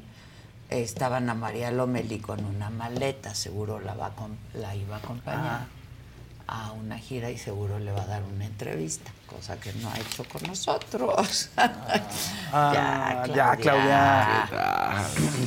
estaban 0.68 1.30
a 1.30 1.34
María 1.34 1.70
Lomeli 1.70 2.18
con 2.18 2.44
una 2.44 2.68
maleta, 2.68 3.34
seguro 3.34 3.80
la, 3.80 3.94
va 3.94 4.08
a 4.08 4.58
la 4.58 4.76
iba 4.76 4.96
a 4.96 4.98
acompañar 4.98 5.66
a 6.46 6.72
una 6.72 6.98
gira 6.98 7.30
y 7.30 7.38
seguro 7.38 7.78
le 7.78 7.92
va 7.92 8.02
a 8.02 8.06
dar 8.06 8.24
una 8.24 8.44
entrevista, 8.44 9.10
cosa 9.26 9.56
que 9.58 9.72
no 9.74 9.90
ha 9.90 9.96
hecho 9.98 10.24
con 10.24 10.42
nosotros. 10.44 11.50
Ah, 12.52 13.24
ya, 13.34 13.56
Claudia. 13.56 14.48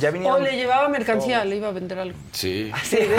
Ya 0.00 0.08
O 0.08 0.12
vinieron. 0.12 0.42
le 0.44 0.56
llevaba 0.56 0.88
mercancía, 0.88 1.44
le 1.44 1.56
iba 1.56 1.68
a 1.68 1.72
vender 1.72 1.98
algo. 1.98 2.18
Sí. 2.32 2.70
Sí, 2.84 2.96
de- 2.96 3.18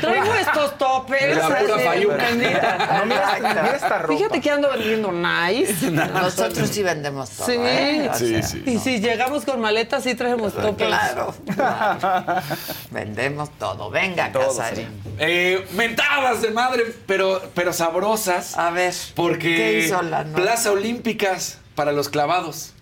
traigo 0.00 0.34
estos 0.34 0.76
toppers. 0.78 1.36
La 1.36 1.48
pura 1.58 1.78
fayuca. 1.78 2.24
mira. 2.36 2.98
No, 2.98 3.06
mira, 3.06 3.36
esta- 3.36 3.62
mira 3.62 3.76
esta 3.76 3.98
ropa. 3.98 4.16
Fíjate 4.16 4.40
que 4.40 4.50
ando 4.50 4.70
vendiendo 4.70 5.12
nice. 5.12 5.90
Nosotros 5.90 6.68
sí 6.68 6.82
vendemos 6.82 7.30
todo. 7.30 7.46
Sí. 7.46 7.54
¿eh? 7.56 8.08
O 8.12 8.14
Sí, 8.14 8.28
sea, 8.30 8.42
sí. 8.42 8.62
Y 8.66 8.78
si 8.78 9.00
llegamos 9.00 9.44
con 9.44 9.60
maletas, 9.60 10.02
sí 10.04 10.14
traemos 10.14 10.52
toppers. 10.54 10.76
Claro, 10.88 11.34
claro. 11.54 12.42
Vendemos 12.90 13.50
todo. 13.58 13.90
Venga, 13.90 14.30
Todo, 14.32 14.48
Casarín. 14.56 14.88
Eh, 15.18 15.66
mentadas 15.72 16.42
de 16.42 16.50
madre, 16.50 16.84
pero, 17.06 17.40
pero 17.54 17.72
sabrosas. 17.72 18.56
A 18.58 18.70
ver, 18.70 18.94
Porque 19.14 19.38
¿qué 19.56 19.78
hizo 19.80 19.99
Plaza 20.34 20.72
Olímpicas 20.72 21.58
para 21.74 21.92
los 21.92 22.08
clavados. 22.08 22.72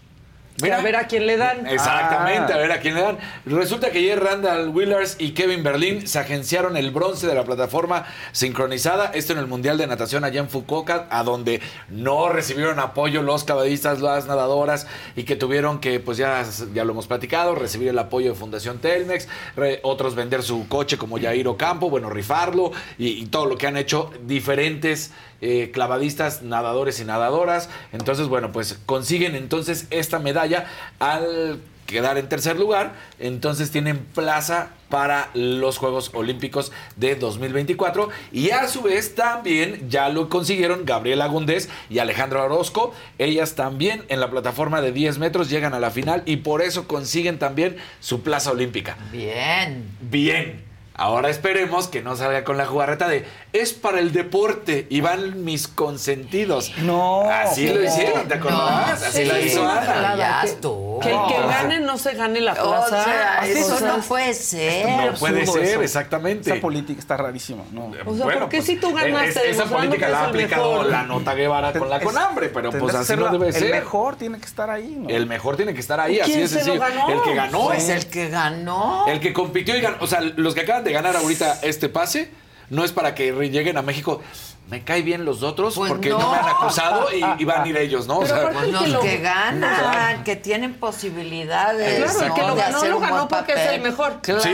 A 0.60 0.82
ver 0.82 0.96
a 0.96 1.06
quién 1.06 1.24
le 1.28 1.36
dan. 1.36 1.68
Exactamente, 1.68 2.52
Ah. 2.52 2.56
a 2.56 2.58
ver 2.58 2.72
a 2.72 2.80
quién 2.80 2.94
le 2.96 3.00
dan. 3.02 3.18
Resulta 3.46 3.90
que 3.92 3.98
ayer 3.98 4.18
Randall 4.20 4.70
Willers 4.70 5.14
y 5.20 5.30
Kevin 5.30 5.62
Berlin 5.62 6.08
se 6.08 6.18
agenciaron 6.18 6.76
el 6.76 6.90
bronce 6.90 7.28
de 7.28 7.34
la 7.36 7.44
plataforma 7.44 8.06
sincronizada, 8.32 9.12
esto 9.14 9.32
en 9.34 9.38
el 9.38 9.46
Mundial 9.46 9.78
de 9.78 9.86
Natación 9.86 10.24
allá 10.24 10.40
en 10.40 10.48
Fukuoka, 10.48 11.06
a 11.10 11.22
donde 11.22 11.60
no 11.90 12.28
recibieron 12.28 12.80
apoyo 12.80 13.22
los 13.22 13.44
clavadistas, 13.44 14.00
las 14.00 14.26
nadadoras, 14.26 14.88
y 15.14 15.22
que 15.22 15.36
tuvieron 15.36 15.78
que, 15.78 16.00
pues 16.00 16.18
ya, 16.18 16.44
ya 16.74 16.82
lo 16.84 16.90
hemos 16.90 17.06
platicado, 17.06 17.54
recibir 17.54 17.86
el 17.86 17.98
apoyo 18.00 18.30
de 18.30 18.34
Fundación 18.36 18.78
Telmex, 18.78 19.28
re- 19.54 19.78
otros 19.84 20.16
vender 20.16 20.42
su 20.42 20.66
coche 20.66 20.98
como 20.98 21.20
Jair 21.20 21.46
Ocampo, 21.46 21.88
bueno, 21.88 22.10
rifarlo, 22.10 22.72
y, 22.98 23.10
y 23.10 23.26
todo 23.26 23.46
lo 23.46 23.56
que 23.56 23.68
han 23.68 23.76
hecho 23.76 24.10
diferentes 24.26 25.12
eh, 25.40 25.70
clavadistas, 25.72 26.42
nadadores 26.42 27.00
y 27.00 27.04
nadadoras. 27.04 27.68
Entonces, 27.92 28.28
bueno, 28.28 28.52
pues 28.52 28.78
consiguen 28.86 29.34
entonces 29.34 29.86
esta 29.90 30.18
medalla 30.18 30.66
al 30.98 31.60
quedar 31.88 32.18
en 32.18 32.28
tercer 32.28 32.56
lugar. 32.56 32.92
Entonces 33.18 33.72
tienen 33.72 33.98
plaza 33.98 34.70
para 34.88 35.30
los 35.34 35.78
Juegos 35.78 36.12
Olímpicos 36.14 36.70
de 36.96 37.16
2024. 37.16 38.10
Y 38.30 38.50
a 38.50 38.68
su 38.68 38.82
vez 38.82 39.16
también 39.16 39.88
ya 39.90 40.08
lo 40.08 40.28
consiguieron 40.28 40.84
Gabriela 40.84 41.26
Gundés 41.26 41.68
y 41.90 41.98
Alejandra 41.98 42.44
Orozco. 42.44 42.94
Ellas 43.18 43.54
también 43.54 44.04
en 44.08 44.20
la 44.20 44.30
plataforma 44.30 44.80
de 44.80 44.92
10 44.92 45.18
metros 45.18 45.50
llegan 45.50 45.74
a 45.74 45.80
la 45.80 45.90
final 45.90 46.22
y 46.26 46.36
por 46.36 46.62
eso 46.62 46.86
consiguen 46.86 47.38
también 47.38 47.76
su 48.00 48.22
plaza 48.22 48.52
olímpica. 48.52 48.96
Bien. 49.10 49.84
Bien. 50.00 50.67
Ahora 50.98 51.30
esperemos 51.30 51.86
que 51.86 52.02
no 52.02 52.16
salga 52.16 52.42
con 52.42 52.56
la 52.58 52.66
jugarreta 52.66 53.06
de 53.08 53.24
es 53.52 53.72
para 53.72 54.00
el 54.00 54.12
deporte 54.12 54.86
y 54.90 55.00
van 55.00 55.44
mis 55.44 55.68
consentidos. 55.68 56.72
No. 56.78 57.22
Así 57.30 57.68
lo 57.72 57.82
hicieron, 57.82 58.26
¿te 58.26 58.34
acordás? 58.34 59.02
Así 59.04 59.18
Sí, 59.22 59.24
lo 59.24 59.36
es 59.36 59.46
hizo 59.46 59.66
Ana. 59.68 60.16
Ya 60.16 60.40
que- 60.42 60.48
estuvo. 60.48 60.98
Que 61.00 61.10
el 61.12 61.18
que 61.28 61.46
gane 61.46 61.80
no 61.80 61.96
se 61.98 62.14
gane 62.14 62.40
la 62.40 62.52
O 62.54 62.56
plaza. 62.68 63.04
sea, 63.04 63.46
eso 63.46 63.74
o 63.76 63.78
sea, 63.78 63.88
no 63.96 64.02
puede 64.02 64.34
ser. 64.34 64.88
No 64.88 65.14
puede 65.14 65.46
ser, 65.46 65.62
eso. 65.64 65.82
exactamente. 65.82 66.50
Esa 66.50 66.60
política 66.60 66.98
está 67.00 67.16
rarísima. 67.16 67.62
No. 67.72 67.92
O 68.04 68.14
sea, 68.16 68.24
¿por 68.26 68.48
qué 68.48 68.60
si 68.62 68.74
tú 68.76 68.92
ganaste 68.92 69.50
es- 69.50 69.56
esa 69.56 69.66
política 69.66 70.06
que 70.06 70.12
la 70.12 70.20
ha 70.22 70.26
aplicado 70.26 70.72
mejor? 70.72 70.86
la 70.90 71.02
nota 71.04 71.34
Guevara 71.34 71.72
con 71.72 71.88
la 71.88 71.98
Es- 71.98 72.02
Conambre, 72.04 72.48
pero 72.48 72.70
pues 72.72 72.94
así 72.96 73.14
no 73.16 73.28
debe 73.30 73.52
ser. 73.52 73.64
El 73.66 73.70
mejor 73.70 74.16
tiene 74.16 74.38
que 74.40 74.46
estar 74.46 74.68
ahí, 74.68 74.96
¿no? 74.98 75.08
El 75.08 75.26
mejor 75.26 75.56
tiene 75.56 75.74
que 75.74 75.80
estar 75.80 76.00
ahí, 76.00 76.18
así 76.18 76.32
¿Quién 76.32 76.42
de 76.42 76.48
se 76.48 76.54
lo 76.56 76.64
sencillo. 76.64 76.80
ganó? 76.80 77.08
El 77.08 77.22
que 77.22 77.34
ganó. 77.34 77.64
Pues 77.66 77.88
el 77.88 78.06
que 78.08 78.28
ganó. 78.28 79.04
El 79.06 79.20
que 79.20 79.32
compitió 79.32 79.76
y 79.76 79.80
ganó. 79.80 79.96
O 80.00 80.06
sea, 80.08 80.20
los 80.20 80.54
que 80.54 80.62
acaban 80.62 80.82
de 80.84 80.87
ganar 80.92 81.16
ahorita 81.16 81.58
este 81.62 81.88
pase, 81.88 82.30
no 82.70 82.84
es 82.84 82.92
para 82.92 83.14
que 83.14 83.32
lleguen 83.50 83.76
a 83.78 83.82
México. 83.82 84.20
Me 84.68 84.84
cae 84.84 85.00
bien 85.00 85.24
los 85.24 85.42
otros 85.42 85.76
Pues 85.76 85.90
porque 85.90 86.10
no. 86.10 86.18
no. 86.18 86.30
me 86.30 86.36
han 86.38 86.46
acusado 86.48 87.08
y, 87.10 87.24
y 87.42 87.44
van 87.46 87.62
a 87.62 87.66
ir 87.68 87.76
ellos, 87.78 88.06
¿no? 88.06 88.16
O 88.18 88.20
Pero 88.20 88.34
sea, 88.34 88.48
aparte- 88.48 88.58
Pues 88.58 88.70
los 88.72 88.82
que 88.82 88.88
lo- 88.90 89.00
que 89.00 89.18
ganan, 89.18 90.24
que 90.24 90.36
tienen 90.36 90.74
posibilidades. 90.74 92.04
Claro, 92.12 92.20
el 92.26 92.32
que 92.34 92.40
¿no? 92.42 92.48
lo 92.48 92.54
de 92.54 92.60
ganó, 92.60 92.84
lo 92.84 93.00
ganó 93.00 93.28
porque 93.28 93.52
es 93.54 93.60
el 93.72 93.80
mejor. 93.80 94.20
Claro. 94.22 94.40
Sí. 94.42 94.50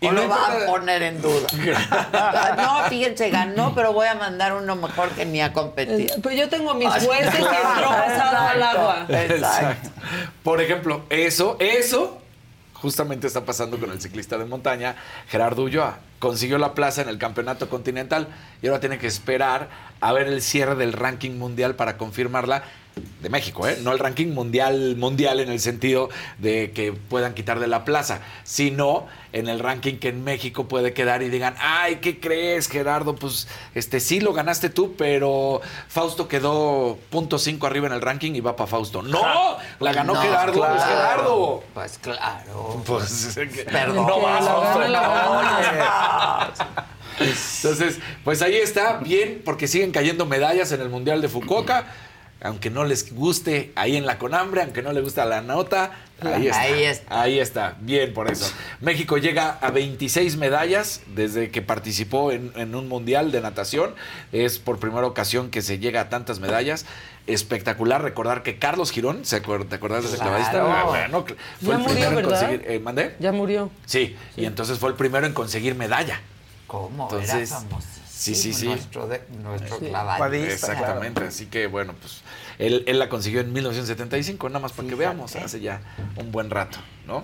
Y 0.00 0.06
no 0.08 0.12
lo 0.14 0.28
va 0.28 0.46
a 0.48 0.66
poner 0.66 1.00
en 1.04 1.22
duda. 1.22 1.46
no, 2.56 2.88
fíjense, 2.88 3.30
ganó, 3.30 3.72
pero 3.76 3.92
voy 3.92 4.08
a 4.08 4.16
mandar 4.16 4.52
uno 4.54 4.74
mejor 4.74 5.10
que 5.10 5.24
ni 5.24 5.40
a 5.40 5.52
competir. 5.52 6.10
Eh, 6.10 6.14
Pues 6.20 6.36
yo 6.36 6.48
tengo 6.48 6.74
mis 6.74 6.88
fuerces 7.04 7.32
y 7.38 7.42
entró 7.42 7.88
pasado 7.88 8.48
al 8.48 8.62
agua. 8.62 9.06
Exacto. 9.08 9.90
Por 10.42 10.60
ejemplo, 10.60 11.02
eso, 11.08 11.56
eso 11.60 12.18
justamente 12.82 13.28
está 13.28 13.44
pasando 13.44 13.78
con 13.78 13.92
el 13.92 14.00
ciclista 14.00 14.36
de 14.36 14.44
montaña 14.44 14.96
Gerardo 15.28 15.62
Ulloa. 15.62 16.00
Consiguió 16.18 16.58
la 16.58 16.74
plaza 16.74 17.02
en 17.02 17.08
el 17.08 17.16
campeonato 17.16 17.68
continental 17.68 18.26
y 18.62 18.68
ahora 18.68 18.80
tiene 18.80 18.98
que 18.98 19.06
esperar 19.06 19.68
a 20.00 20.12
ver 20.12 20.28
el 20.28 20.40
cierre 20.40 20.74
del 20.76 20.92
ranking 20.92 21.32
mundial 21.32 21.74
para 21.74 21.96
confirmarla 21.96 22.62
de 23.20 23.30
México, 23.30 23.66
¿eh? 23.66 23.78
no 23.82 23.92
el 23.92 23.98
ranking 23.98 24.28
mundial, 24.34 24.96
mundial 24.96 25.40
en 25.40 25.48
el 25.50 25.60
sentido 25.60 26.10
de 26.38 26.72
que 26.72 26.92
puedan 26.92 27.32
quitar 27.34 27.58
de 27.58 27.66
la 27.66 27.84
plaza, 27.84 28.20
sino 28.42 29.06
en 29.32 29.48
el 29.48 29.60
ranking 29.60 29.96
que 29.98 30.08
en 30.08 30.24
México 30.24 30.68
puede 30.68 30.92
quedar 30.92 31.22
y 31.22 31.30
digan, 31.30 31.54
ay, 31.58 31.96
¿qué 31.96 32.20
crees, 32.20 32.68
Gerardo? 32.68 33.14
Pues 33.14 33.48
este 33.74 34.00
sí 34.00 34.20
lo 34.20 34.34
ganaste 34.34 34.68
tú, 34.68 34.94
pero 34.98 35.62
Fausto 35.88 36.28
quedó 36.28 36.98
punto 37.10 37.38
cinco 37.38 37.66
arriba 37.66 37.86
en 37.86 37.94
el 37.94 38.02
ranking 38.02 38.32
y 38.34 38.40
va 38.40 38.56
para 38.56 38.66
Fausto. 38.66 39.02
¡No! 39.02 39.56
La 39.78 39.92
ganó 39.92 40.14
Gerardo, 40.16 40.52
claro. 40.52 40.74
pues 40.74 40.84
Gerardo. 40.84 41.64
Pues 41.72 41.98
claro. 41.98 42.82
Pues, 42.84 43.38
Perdón. 43.70 44.06
no 44.06 44.20
vas, 44.20 44.90
La 44.90 45.00
Fausto. 46.56 46.82
Entonces, 47.20 47.98
pues 48.24 48.42
ahí 48.42 48.56
está, 48.56 48.98
bien, 48.98 49.42
porque 49.44 49.68
siguen 49.68 49.92
cayendo 49.92 50.26
medallas 50.26 50.72
en 50.72 50.80
el 50.80 50.88
Mundial 50.88 51.20
de 51.22 51.28
Fukuoka. 51.28 51.86
Aunque 52.44 52.70
no 52.70 52.82
les 52.84 53.14
guste 53.14 53.70
ahí 53.76 53.96
en 53.96 54.04
la 54.04 54.18
Conambre, 54.18 54.62
aunque 54.62 54.82
no 54.82 54.92
les 54.92 55.04
gusta 55.04 55.24
la 55.26 55.42
nota, 55.42 55.92
ahí 56.20 56.48
está. 56.48 56.60
Ahí 56.60 56.82
está. 56.82 57.20
Ahí 57.22 57.38
está, 57.38 57.76
bien 57.82 58.12
por 58.12 58.28
eso. 58.32 58.52
México 58.80 59.16
llega 59.16 59.58
a 59.60 59.70
26 59.70 60.38
medallas 60.38 61.02
desde 61.14 61.52
que 61.52 61.62
participó 61.62 62.32
en, 62.32 62.50
en 62.56 62.74
un 62.74 62.88
Mundial 62.88 63.30
de 63.30 63.40
natación. 63.42 63.94
Es 64.32 64.58
por 64.58 64.80
primera 64.80 65.06
ocasión 65.06 65.50
que 65.50 65.62
se 65.62 65.78
llega 65.78 66.00
a 66.00 66.08
tantas 66.08 66.40
medallas. 66.40 66.84
Espectacular 67.28 68.02
recordar 68.02 68.42
que 68.42 68.58
Carlos 68.58 68.90
Girón, 68.90 69.24
¿se 69.24 69.40
acuer- 69.40 69.68
¿te 69.68 69.76
acuerdas 69.76 70.02
de 70.02 70.08
ese 70.08 70.16
Claro. 70.16 70.32
clavadista? 70.32 70.80
Ah, 70.80 70.84
bueno, 70.86 71.24
fue 71.24 71.36
Ya 71.68 71.72
el 71.74 71.78
murió, 71.78 71.94
primero 71.94 72.18
en 72.18 72.24
conseguir. 72.26 72.64
eh, 72.66 72.80
¿Mandé? 72.80 73.14
Ya 73.20 73.30
murió. 73.30 73.70
Sí, 73.86 74.16
y 74.36 74.46
entonces 74.46 74.78
fue 74.80 74.88
el 74.90 74.96
primero 74.96 75.28
en 75.28 75.32
conseguir 75.32 75.76
medalla. 75.76 76.20
¿Cómo? 76.72 77.04
Entonces, 77.04 77.50
Era 77.52 77.60
famosísimo 77.60 78.06
sí, 78.08 78.34
sí, 78.34 78.52
sí. 78.54 78.66
Nuestro, 78.66 79.06
de- 79.06 79.22
nuestro 79.42 79.78
Sí. 79.78 79.86
clavadista. 79.90 80.52
Exactamente, 80.52 81.24
así 81.24 81.46
que 81.46 81.66
bueno, 81.66 81.94
pues 82.00 82.22
él, 82.58 82.82
él 82.86 82.98
la 82.98 83.08
consiguió 83.08 83.40
en 83.42 83.52
1975, 83.52 84.48
nada 84.48 84.60
más 84.60 84.72
para 84.72 84.88
que 84.88 84.94
veamos, 84.94 85.36
hace 85.36 85.60
ya 85.60 85.80
un 86.16 86.32
buen 86.32 86.48
rato, 86.50 86.78
¿no? 87.06 87.22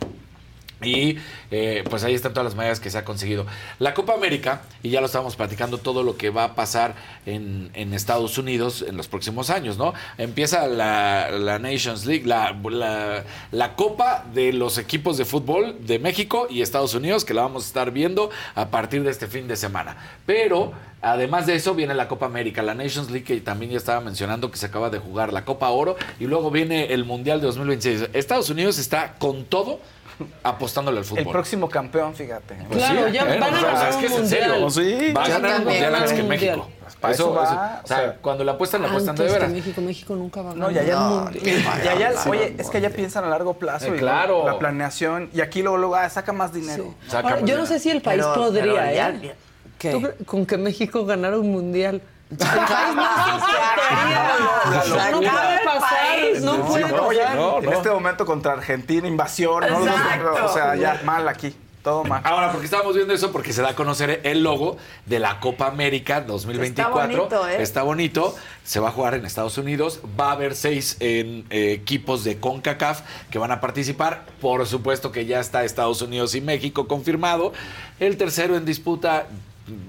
Y 0.83 1.19
eh, 1.51 1.83
pues 1.89 2.05
ahí 2.05 2.15
están 2.15 2.33
todas 2.33 2.45
las 2.45 2.55
medallas 2.55 2.81
que 2.81 2.91
se 2.91 2.99
ha 2.99 3.05
conseguido. 3.05 3.47
La 3.79 3.95
Copa 3.95 4.15
América, 4.15 4.63
y 4.83 4.91
ya 4.91 5.01
lo 5.01 5.07
estábamos 5.07 5.37
platicando, 5.37 5.79
todo 5.79 6.03
lo 6.03 6.17
que 6.17 6.31
va 6.31 6.45
a 6.45 6.55
pasar 6.55 6.95
en, 7.27 7.71
en 7.75 7.95
Estados 7.95 8.39
Unidos 8.39 8.85
en 8.87 8.97
los 8.97 9.09
próximos 9.09 9.51
años, 9.51 9.77
¿no? 9.77 9.95
Empieza 10.19 10.67
la, 10.67 11.31
la 11.31 11.59
Nations 11.59 12.07
League, 12.07 12.25
la, 12.27 12.53
la, 12.71 13.25
la 13.51 13.77
Copa 13.77 14.25
de 14.33 14.53
los 14.53 14.79
equipos 14.79 15.19
de 15.19 15.25
fútbol 15.25 15.77
de 15.81 15.99
México 15.99 16.47
y 16.49 16.63
Estados 16.63 16.95
Unidos, 16.95 17.25
que 17.25 17.35
la 17.35 17.43
vamos 17.43 17.65
a 17.65 17.67
estar 17.67 17.91
viendo 17.91 18.31
a 18.55 18.69
partir 18.69 19.03
de 19.03 19.11
este 19.11 19.27
fin 19.27 19.49
de 19.49 19.57
semana. 19.57 19.97
Pero 20.27 20.73
Además 21.01 21.47
de 21.47 21.55
eso, 21.55 21.75
viene 21.75 21.95
la 21.95 22.09
Copa 22.09 22.27
América, 22.27 22.61
la 22.63 22.75
Nations 22.75 23.11
League, 23.11 23.25
que 23.25 23.41
también 23.41 23.71
ya 23.71 23.79
estaba 23.79 24.01
mencionando 24.01 24.51
que 24.51 24.57
se 24.57 24.67
acaba 24.67 24.91
de 24.91 24.99
jugar, 24.99 25.33
la 25.33 25.45
Copa 25.45 25.69
Oro, 25.71 25.97
y 26.19 26.25
luego 26.25 26.51
viene 26.51 26.93
el 26.93 27.05
Mundial 27.05 27.41
de 27.41 27.47
2026. 27.47 28.11
Estados 28.15 28.51
Unidos 28.51 28.79
está 28.79 29.15
con 29.15 29.45
todo 29.45 29.79
apostándole 30.43 30.99
al 30.99 31.05
fútbol. 31.05 31.24
El 31.24 31.28
próximo 31.31 31.69
campeón, 31.69 32.15
fíjate. 32.15 32.55
Pues 32.69 32.78
Claro, 32.78 33.07
sí, 33.07 33.12
ya 33.12 33.23
¿eh? 33.35 33.39
van 33.40 33.55
a 33.55 33.57
O 33.57 33.61
sea, 33.61 33.73
ganar 33.73 33.89
es 33.90 33.97
que 33.97 34.07
un 34.07 34.12
es 34.12 34.19
en 34.19 34.28
serio. 34.28 34.61
mundial. 34.61 34.70
Sí. 34.70 35.12
Va 35.12 35.24
a 35.24 35.28
ganar 35.28 35.51
un 35.51 35.57
también. 35.57 35.65
mundial 35.82 35.95
antes 35.95 36.12
que 36.12 36.23
México. 36.23 36.69
Para 37.01 37.15
eso 37.15 37.32
va, 37.32 37.40
o 37.43 37.85
o 37.85 37.86
sea, 37.86 37.97
sea, 37.97 38.16
cuando 38.20 38.43
la 38.45 38.53
apuestan, 38.53 38.82
la 38.82 38.89
apuestan 38.89 39.15
de 39.15 39.24
veras. 39.24 39.51
México, 39.51 39.81
México 39.81 40.16
nunca 40.16 40.43
va 40.43 40.51
a 40.51 40.55
No, 40.55 40.66
ganar. 40.69 40.85
No, 40.86 41.28
el 41.28 41.35
ni 41.35 41.40
mundial. 41.40 41.65
vaya 41.66 41.85
ya, 41.85 41.99
ya, 41.99 42.07
a 42.09 42.12
ganar 42.12 42.28
oye, 42.28 42.45
es 42.59 42.66
que 42.70 42.78
mundial. 42.78 42.93
piensan 42.93 43.24
a 43.24 43.28
largo 43.28 43.55
plazo. 43.55 43.86
Eh, 43.86 43.93
y 43.95 43.99
claro. 43.99 44.45
La 44.47 44.59
planeación. 44.59 45.31
Y 45.32 45.40
aquí 45.40 45.62
luego, 45.62 45.77
luego 45.77 45.95
ah, 45.95 46.09
saca 46.11 46.32
más 46.32 46.53
dinero. 46.53 46.95
Saca 47.07 47.28
Ahora, 47.28 47.40
yo 47.45 47.55
no 47.55 47.61
más 47.61 47.69
sé 47.69 47.78
si 47.78 47.90
el 47.90 48.01
país 48.03 48.23
Pero- 48.23 48.35
podría, 48.35 48.62
pero 48.65 48.85
¿eh? 48.86 48.95
ya-. 49.81 49.93
¿Tú 49.93 50.09
con 50.27 50.45
que 50.45 50.57
México 50.57 51.05
ganara 51.05 51.39
un 51.39 51.53
mundial. 51.53 52.03
El 52.31 52.37
país 52.39 52.95
no 52.95 53.03
No 55.13 55.21
puede 55.21 55.65
pasar, 55.65 56.41
no 56.43 56.67
puede 56.67 56.85
pasar. 56.85 57.65
en 57.65 57.73
este 57.73 57.91
momento 57.91 58.27
contra 58.27 58.53
Argentina, 58.53 59.07
invasión. 59.09 59.65
O 59.65 60.53
sea, 60.53 60.77
ya 60.77 61.01
mal 61.05 61.29
aquí. 61.29 61.55
Todo 61.83 62.03
mal. 62.05 62.21
Ahora, 62.25 62.51
porque 62.51 62.65
estábamos 62.65 62.97
viendo 62.97 63.15
eso? 63.15 63.31
Porque 63.31 63.53
se 63.53 63.63
da 63.63 63.71
a 63.71 63.75
conocer 63.77 64.21
el 64.25 64.43
logo 64.43 64.77
de 65.07 65.21
la 65.21 65.39
Copa 65.39 65.69
América 65.69 66.21
2024. 66.21 67.01
Está 67.01 67.17
bonito, 67.17 67.49
¿eh? 67.49 67.63
Está 67.63 67.83
bonito. 67.83 68.37
Se 68.65 68.81
va 68.81 68.89
a 68.89 68.91
jugar 68.93 69.15
en 69.15 69.25
Estados 69.25 69.57
Unidos. 69.59 70.01
Va 70.19 70.31
a 70.31 70.33
haber 70.33 70.57
seis 70.57 70.97
en, 70.99 71.47
eh, 71.51 71.73
equipos 71.73 72.25
de 72.25 72.41
CONCACAF 72.41 73.03
que 73.31 73.39
van 73.39 73.53
a 73.53 73.61
participar. 73.61 74.25
Por 74.41 74.67
supuesto 74.67 75.13
que 75.13 75.25
ya 75.25 75.39
está 75.39 75.65
Estados 75.65 76.03
Unidos 76.03 76.35
y 76.35 76.41
México 76.41 76.89
confirmado. 76.89 77.53
El 78.01 78.17
tercero 78.17 78.57
en 78.57 78.65
disputa. 78.65 79.27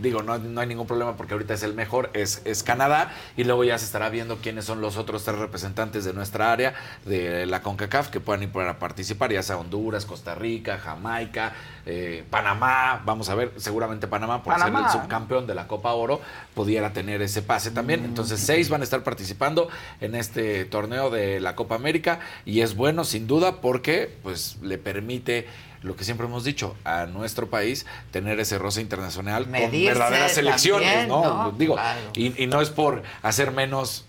Digo, 0.01 0.23
no, 0.23 0.37
no 0.37 0.61
hay 0.61 0.67
ningún 0.67 0.87
problema 0.87 1.15
porque 1.15 1.33
ahorita 1.33 1.53
es 1.53 1.63
el 1.63 1.73
mejor, 1.73 2.09
es, 2.13 2.41
es 2.45 2.63
Canadá, 2.63 3.13
y 3.37 3.43
luego 3.43 3.63
ya 3.63 3.77
se 3.77 3.85
estará 3.85 4.09
viendo 4.09 4.37
quiénes 4.37 4.65
son 4.65 4.81
los 4.81 4.97
otros 4.97 5.23
tres 5.23 5.37
representantes 5.37 6.05
de 6.05 6.13
nuestra 6.13 6.51
área, 6.51 6.73
de 7.05 7.45
la 7.45 7.61
CONCACAF, 7.61 8.09
que 8.09 8.19
puedan 8.19 8.43
ir 8.43 8.51
para 8.51 8.79
participar, 8.79 9.31
ya 9.31 9.43
sea 9.43 9.57
Honduras, 9.57 10.05
Costa 10.05 10.35
Rica, 10.35 10.77
Jamaica, 10.77 11.53
eh, 11.85 12.23
Panamá, 12.29 13.01
vamos 13.05 13.29
a 13.29 13.35
ver, 13.35 13.53
seguramente 13.57 14.07
Panamá, 14.07 14.43
por 14.43 14.53
Panamá. 14.53 14.89
ser 14.89 14.97
el 14.97 15.03
subcampeón 15.03 15.47
de 15.47 15.55
la 15.55 15.67
Copa 15.67 15.93
Oro, 15.93 16.21
pudiera 16.53 16.93
tener 16.93 17.21
ese 17.21 17.41
pase 17.41 17.71
también. 17.71 18.05
Entonces, 18.05 18.39
seis 18.39 18.69
van 18.69 18.81
a 18.81 18.83
estar 18.83 19.03
participando 19.03 19.69
en 20.01 20.15
este 20.15 20.65
torneo 20.65 21.09
de 21.09 21.39
la 21.39 21.55
Copa 21.55 21.75
América, 21.75 22.19
y 22.45 22.61
es 22.61 22.75
bueno, 22.75 23.03
sin 23.03 23.27
duda, 23.27 23.61
porque 23.61 24.13
pues 24.23 24.57
le 24.61 24.77
permite 24.77 25.47
lo 25.81 25.95
que 25.95 26.03
siempre 26.03 26.27
hemos 26.27 26.43
dicho, 26.43 26.75
a 26.83 27.05
nuestro 27.05 27.49
país 27.49 27.85
tener 28.11 28.39
ese 28.39 28.57
roce 28.57 28.81
internacional 28.81 29.45
con 29.45 29.71
verdaderas 29.71 30.33
selecciones, 30.33 30.87
también, 30.89 31.07
¿no? 31.07 31.43
¿no? 31.45 31.51
Digo, 31.51 31.75
Claro. 31.75 31.99
y, 32.13 32.43
y 32.43 32.47
no 32.47 32.61
es 32.61 32.69
por 32.69 33.03
hacer 33.21 33.51
menos 33.51 34.05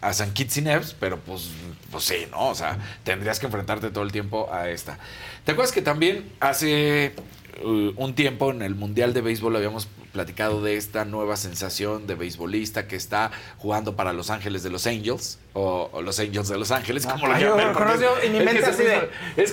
a 0.00 0.12
San 0.12 0.32
Kitts 0.32 0.56
y 0.56 0.62
Neves, 0.62 0.96
pero 0.98 1.18
pues, 1.18 1.50
pues 1.90 2.04
sí, 2.04 2.26
¿no? 2.30 2.48
O 2.48 2.54
sea, 2.54 2.78
tendrías 3.04 3.38
que 3.38 3.46
enfrentarte 3.46 3.90
todo 3.90 4.04
el 4.04 4.12
tiempo 4.12 4.48
a 4.52 4.68
esta. 4.70 4.98
¿Te 5.44 5.52
acuerdas 5.52 5.72
que 5.74 5.82
también 5.82 6.30
hace 6.40 7.12
uh, 7.62 7.92
un 7.96 8.14
tiempo 8.14 8.50
en 8.50 8.62
el 8.62 8.74
Mundial 8.74 9.12
de 9.12 9.20
Béisbol 9.20 9.56
habíamos 9.56 9.88
platicado 10.12 10.62
de 10.62 10.76
esta 10.76 11.04
nueva 11.04 11.36
sensación 11.36 12.06
de 12.06 12.14
beisbolista 12.16 12.88
que 12.88 12.96
está 12.96 13.30
jugando 13.58 13.94
para 13.96 14.12
Los 14.12 14.30
Ángeles 14.30 14.62
de 14.62 14.70
los 14.70 14.86
Angels, 14.86 15.38
o, 15.52 15.88
o 15.92 16.02
Los 16.02 16.18
Angels 16.18 16.48
de 16.48 16.58
Los 16.58 16.70
Ángeles, 16.70 17.06
como 17.06 17.26
lo 17.28 17.34
Ah, 17.34 17.40
yo 17.40 17.56
llaman. 17.56 17.74
es 17.92 18.00
que 18.30 18.30
mente 18.44 18.58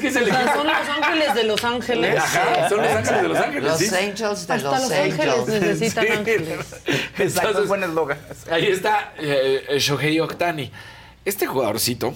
es 0.09 0.15
el 0.15 0.27
equipo. 0.27 0.53
son 0.55 0.67
los 0.67 0.75
ángeles 0.89 1.34
de 1.35 1.43
Los 1.43 1.63
Ángeles. 1.63 2.17
Ajá, 2.17 2.69
son 2.69 2.77
los 2.81 2.88
ángeles 2.91 3.21
de 3.21 3.27
Los 3.27 3.38
Ángeles. 3.38 3.63
Los 3.63 3.77
sí. 3.79 3.95
Angels 3.95 4.47
de 4.47 4.53
Hasta 4.53 4.57
Los, 4.57 4.63
Los 4.81 4.91
Ángeles 4.91 5.19
Angels. 5.19 5.47
necesitan 5.61 6.05
Sí. 6.05 6.11
ángeles. 6.13 6.57
Exacto, 6.85 7.21
Entonces, 7.23 7.61
es 7.61 7.67
buen 7.67 7.84
eslogan. 7.84 8.17
Ahí 8.51 8.67
está 8.67 9.13
eh, 9.19 9.63
eh, 9.69 9.79
Shohei 9.79 10.19
Ohtani. 10.19 10.71
Este 11.25 11.45
jugadorcito 11.45 12.13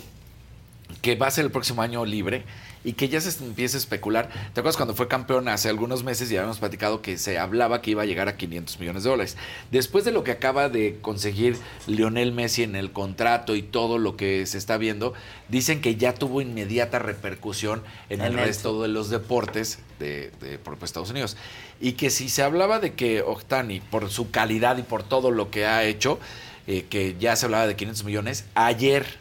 que 1.01 1.15
va 1.15 1.27
a 1.27 1.31
ser 1.31 1.45
el 1.45 1.51
próximo 1.51 1.81
año 1.81 2.05
libre 2.05 2.43
y 2.83 2.93
que 2.93 3.09
ya 3.09 3.21
se 3.21 3.43
empieza 3.43 3.77
a 3.77 3.79
especular. 3.79 4.29
¿Te 4.53 4.59
acuerdas 4.59 4.77
cuando 4.77 4.95
fue 4.95 5.07
campeón 5.07 5.47
hace 5.47 5.69
algunos 5.69 6.03
meses 6.03 6.31
y 6.31 6.37
habíamos 6.37 6.59
platicado 6.59 7.01
que 7.01 7.17
se 7.17 7.37
hablaba 7.37 7.81
que 7.81 7.91
iba 7.91 8.03
a 8.03 8.05
llegar 8.05 8.27
a 8.27 8.37
500 8.37 8.79
millones 8.79 9.03
de 9.03 9.09
dólares? 9.09 9.37
Después 9.71 10.05
de 10.05 10.11
lo 10.11 10.23
que 10.23 10.31
acaba 10.31 10.69
de 10.69 10.97
conseguir 11.01 11.57
Lionel 11.87 12.31
Messi 12.31 12.63
en 12.63 12.75
el 12.75 12.91
contrato 12.91 13.55
y 13.55 13.61
todo 13.61 13.97
lo 13.97 14.17
que 14.17 14.45
se 14.45 14.57
está 14.57 14.77
viendo, 14.77 15.13
dicen 15.49 15.81
que 15.81 15.95
ya 15.95 16.13
tuvo 16.13 16.41
inmediata 16.41 16.99
repercusión 16.99 17.83
en 18.09 18.21
el 18.21 18.33
resto 18.33 18.81
de 18.81 18.87
los 18.87 19.09
deportes 19.09 19.79
de, 19.99 20.31
de 20.41 20.57
por 20.57 20.77
Estados 20.83 21.11
Unidos. 21.11 21.37
Y 21.79 21.93
que 21.93 22.09
si 22.09 22.29
se 22.29 22.43
hablaba 22.43 22.79
de 22.79 22.93
que 22.93 23.21
Ohtani, 23.21 23.79
por 23.79 24.09
su 24.09 24.31
calidad 24.31 24.77
y 24.77 24.83
por 24.83 25.03
todo 25.03 25.31
lo 25.31 25.51
que 25.51 25.65
ha 25.65 25.83
hecho, 25.83 26.19
eh, 26.67 26.85
que 26.89 27.15
ya 27.19 27.35
se 27.35 27.45
hablaba 27.45 27.67
de 27.67 27.75
500 27.75 28.03
millones, 28.05 28.45
ayer 28.53 29.20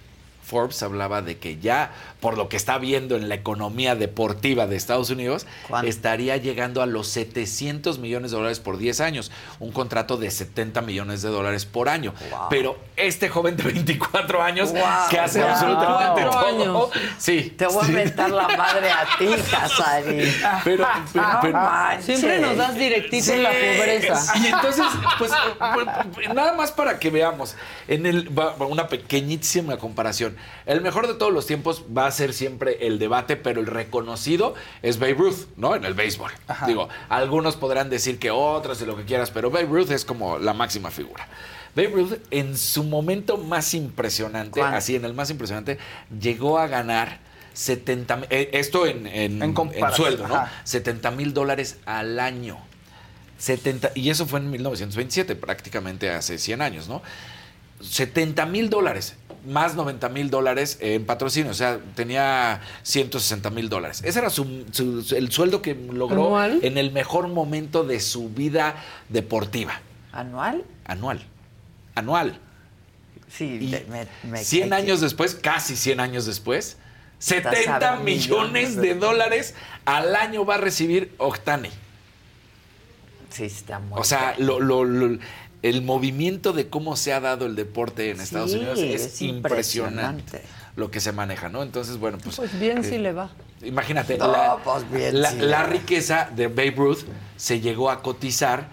Forbes 0.50 0.82
hablaba 0.82 1.22
de 1.22 1.38
que 1.38 1.58
ya, 1.58 1.92
por 2.20 2.36
lo 2.36 2.48
que 2.48 2.56
está 2.56 2.76
viendo 2.78 3.14
en 3.16 3.28
la 3.28 3.36
economía 3.36 3.94
deportiva 3.94 4.66
de 4.66 4.74
Estados 4.74 5.08
Unidos, 5.10 5.46
estaría 5.84 6.36
llegando 6.38 6.82
a 6.82 6.86
los 6.86 7.06
700 7.06 7.98
millones 8.00 8.32
de 8.32 8.36
dólares 8.36 8.58
por 8.58 8.76
10 8.76 9.00
años, 9.00 9.30
un 9.60 9.70
contrato 9.70 10.16
de 10.16 10.30
70 10.30 10.80
millones 10.82 11.22
de 11.22 11.28
dólares 11.28 11.66
por 11.66 11.88
año. 11.88 12.12
Wow. 12.30 12.40
Pero 12.50 12.78
este 12.96 13.28
joven 13.28 13.56
de 13.56 13.62
24 13.62 14.42
años 14.42 14.72
Wow. 14.72 14.80
que 15.08 15.18
hace 15.20 15.40
Wow. 15.40 15.50
absolutamente 15.50 16.20
24 16.24 16.30
todo. 16.40 16.90
años. 16.92 17.04
Sí. 17.18 17.54
Te 17.56 17.66
voy 17.66 17.82
a 17.82 17.86
sí. 17.86 17.92
mentar 17.92 18.30
la 18.30 18.48
madre 18.48 18.90
a 18.90 19.06
ti, 19.18 19.28
Casarín. 19.50 20.32
Pero, 20.64 20.86
pero-. 21.40 22.02
Siempre 22.02 22.40
nos 22.40 22.56
das 22.56 22.74
directito 22.74 23.32
en 23.32 23.42
la 23.44 23.50
pobreza. 23.50 24.36
Y 24.38 24.46
entonces, 24.46 24.84
pues, 25.18 25.30
pues, 26.14 26.34
nada 26.34 26.54
más 26.54 26.72
para 26.72 26.98
que 26.98 27.10
veamos, 27.10 27.54
en 27.86 28.06
el, 28.06 28.30
una 28.58 28.88
pequeñísima 28.88 29.76
comparación. 29.78 30.36
El 30.66 30.80
mejor 30.80 31.06
de 31.06 31.14
todos 31.14 31.32
los 31.32 31.46
tiempos 31.46 31.84
va 31.96 32.06
a 32.06 32.10
ser 32.10 32.32
siempre 32.32 32.86
el 32.86 32.98
debate, 32.98 33.36
pero 33.36 33.60
el 33.60 33.66
reconocido 33.66 34.54
es 34.82 34.98
Babe 34.98 35.14
Ruth, 35.14 35.46
¿no? 35.56 35.74
En 35.74 35.84
el 35.84 35.94
béisbol. 35.94 36.30
Digo, 36.66 36.88
algunos 37.08 37.56
podrán 37.56 37.90
decir 37.90 38.18
que 38.18 38.30
otros 38.30 38.80
y 38.82 38.86
lo 38.86 38.96
que 38.96 39.04
quieras, 39.04 39.30
pero 39.30 39.50
Babe 39.50 39.66
Ruth 39.66 39.90
es 39.90 40.04
como 40.04 40.38
la 40.38 40.52
máxima 40.54 40.90
figura. 40.90 41.26
Babe 41.74 41.88
Ruth, 41.88 42.12
en 42.30 42.56
su 42.58 42.82
momento 42.84 43.36
más 43.36 43.74
impresionante, 43.74 44.60
¿Cuál? 44.60 44.74
así 44.74 44.96
en 44.96 45.04
el 45.04 45.14
más 45.14 45.30
impresionante, 45.30 45.78
llegó 46.20 46.58
a 46.58 46.66
ganar 46.66 47.18
70 47.54 48.16
mil- 48.16 48.26
eh, 48.30 48.50
esto 48.54 48.86
en, 48.86 49.06
en, 49.06 49.42
En 49.42 49.54
sueldo, 49.94 50.26
¿no? 50.28 50.34
ajá. 50.36 50.52
70 50.64 51.10
mil 51.12 51.32
dólares 51.34 51.78
al 51.86 52.18
año. 52.20 52.58
70, 53.38 53.92
y 53.94 54.10
eso 54.10 54.26
fue 54.26 54.40
en 54.40 54.50
1927, 54.50 55.34
prácticamente 55.34 56.10
hace 56.10 56.38
100 56.38 56.60
años, 56.60 56.88
¿no? 56.88 57.02
70 57.80 58.44
mil 58.46 58.68
dólares. 58.68 59.14
Más 59.46 59.74
90 59.74 60.08
mil 60.10 60.30
dólares 60.30 60.78
en 60.80 61.04
patrocinio, 61.06 61.50
o 61.50 61.54
sea, 61.54 61.78
tenía 61.94 62.60
160 62.82 63.50
mil 63.50 63.68
dólares. 63.68 64.02
Ese 64.04 64.18
era 64.18 64.30
su, 64.30 64.64
su- 64.72 65.14
el 65.16 65.30
sueldo 65.32 65.62
que 65.62 65.74
logró 65.74 66.36
¿Anual? 66.36 66.60
en 66.62 66.78
el 66.78 66.92
mejor 66.92 67.28
momento 67.28 67.84
de 67.84 68.00
su 68.00 68.28
vida 68.30 68.76
deportiva. 69.08 69.80
¿Anual? 70.12 70.64
Anual. 70.84 71.22
Anual. 71.94 72.38
Sí, 73.28 73.58
Y 73.60 73.66
me, 73.90 74.06
me- 74.24 74.44
100 74.44 74.68
me- 74.70 74.76
años 74.76 75.00
después, 75.00 75.34
casi 75.36 75.76
100 75.76 76.00
años 76.00 76.26
después, 76.26 76.76
Estás 77.20 77.54
70 77.58 77.92
a 77.94 77.96
millones 78.00 78.76
de 78.76 78.94
dólares 78.94 79.54
al 79.84 80.16
año 80.16 80.44
va 80.46 80.54
a 80.54 80.58
recibir 80.58 81.14
Octani. 81.18 81.68
Sí, 83.30 83.44
está 83.44 83.78
muy 83.78 84.00
O 84.00 84.04
sea, 84.04 84.34
lo- 84.38 84.58
lo- 84.58 84.84
lo- 84.84 85.18
el 85.62 85.82
movimiento 85.82 86.52
de 86.52 86.68
cómo 86.68 86.96
se 86.96 87.12
ha 87.12 87.20
dado 87.20 87.46
el 87.46 87.54
deporte 87.56 88.10
en 88.10 88.20
Estados 88.20 88.52
Sí, 88.52 88.58
Unidos 88.58 88.78
es, 88.78 89.02
es 89.04 89.22
impresionante. 89.22 90.38
impresionante. 90.38 90.42
Lo 90.76 90.90
que 90.90 91.00
se 91.00 91.12
maneja, 91.12 91.48
¿no? 91.48 91.62
Entonces, 91.62 91.98
bueno, 91.98 92.18
pues. 92.22 92.36
Pues 92.36 92.58
bien 92.58 92.78
eh, 92.78 92.84
sí 92.84 92.96
le 92.98 93.12
va. 93.12 93.30
Imagínate, 93.62 94.16
No, 94.16 94.30
la, 94.32 94.56
pues 94.64 94.90
bien, 94.90 95.20
la- 95.20 95.64
riqueza 95.64 96.30
de 96.34 96.46
Babe 96.48 96.72
Ruth 96.76 97.00
se 97.36 97.60
llegó 97.60 97.90
a 97.90 98.02
cotizar 98.02 98.68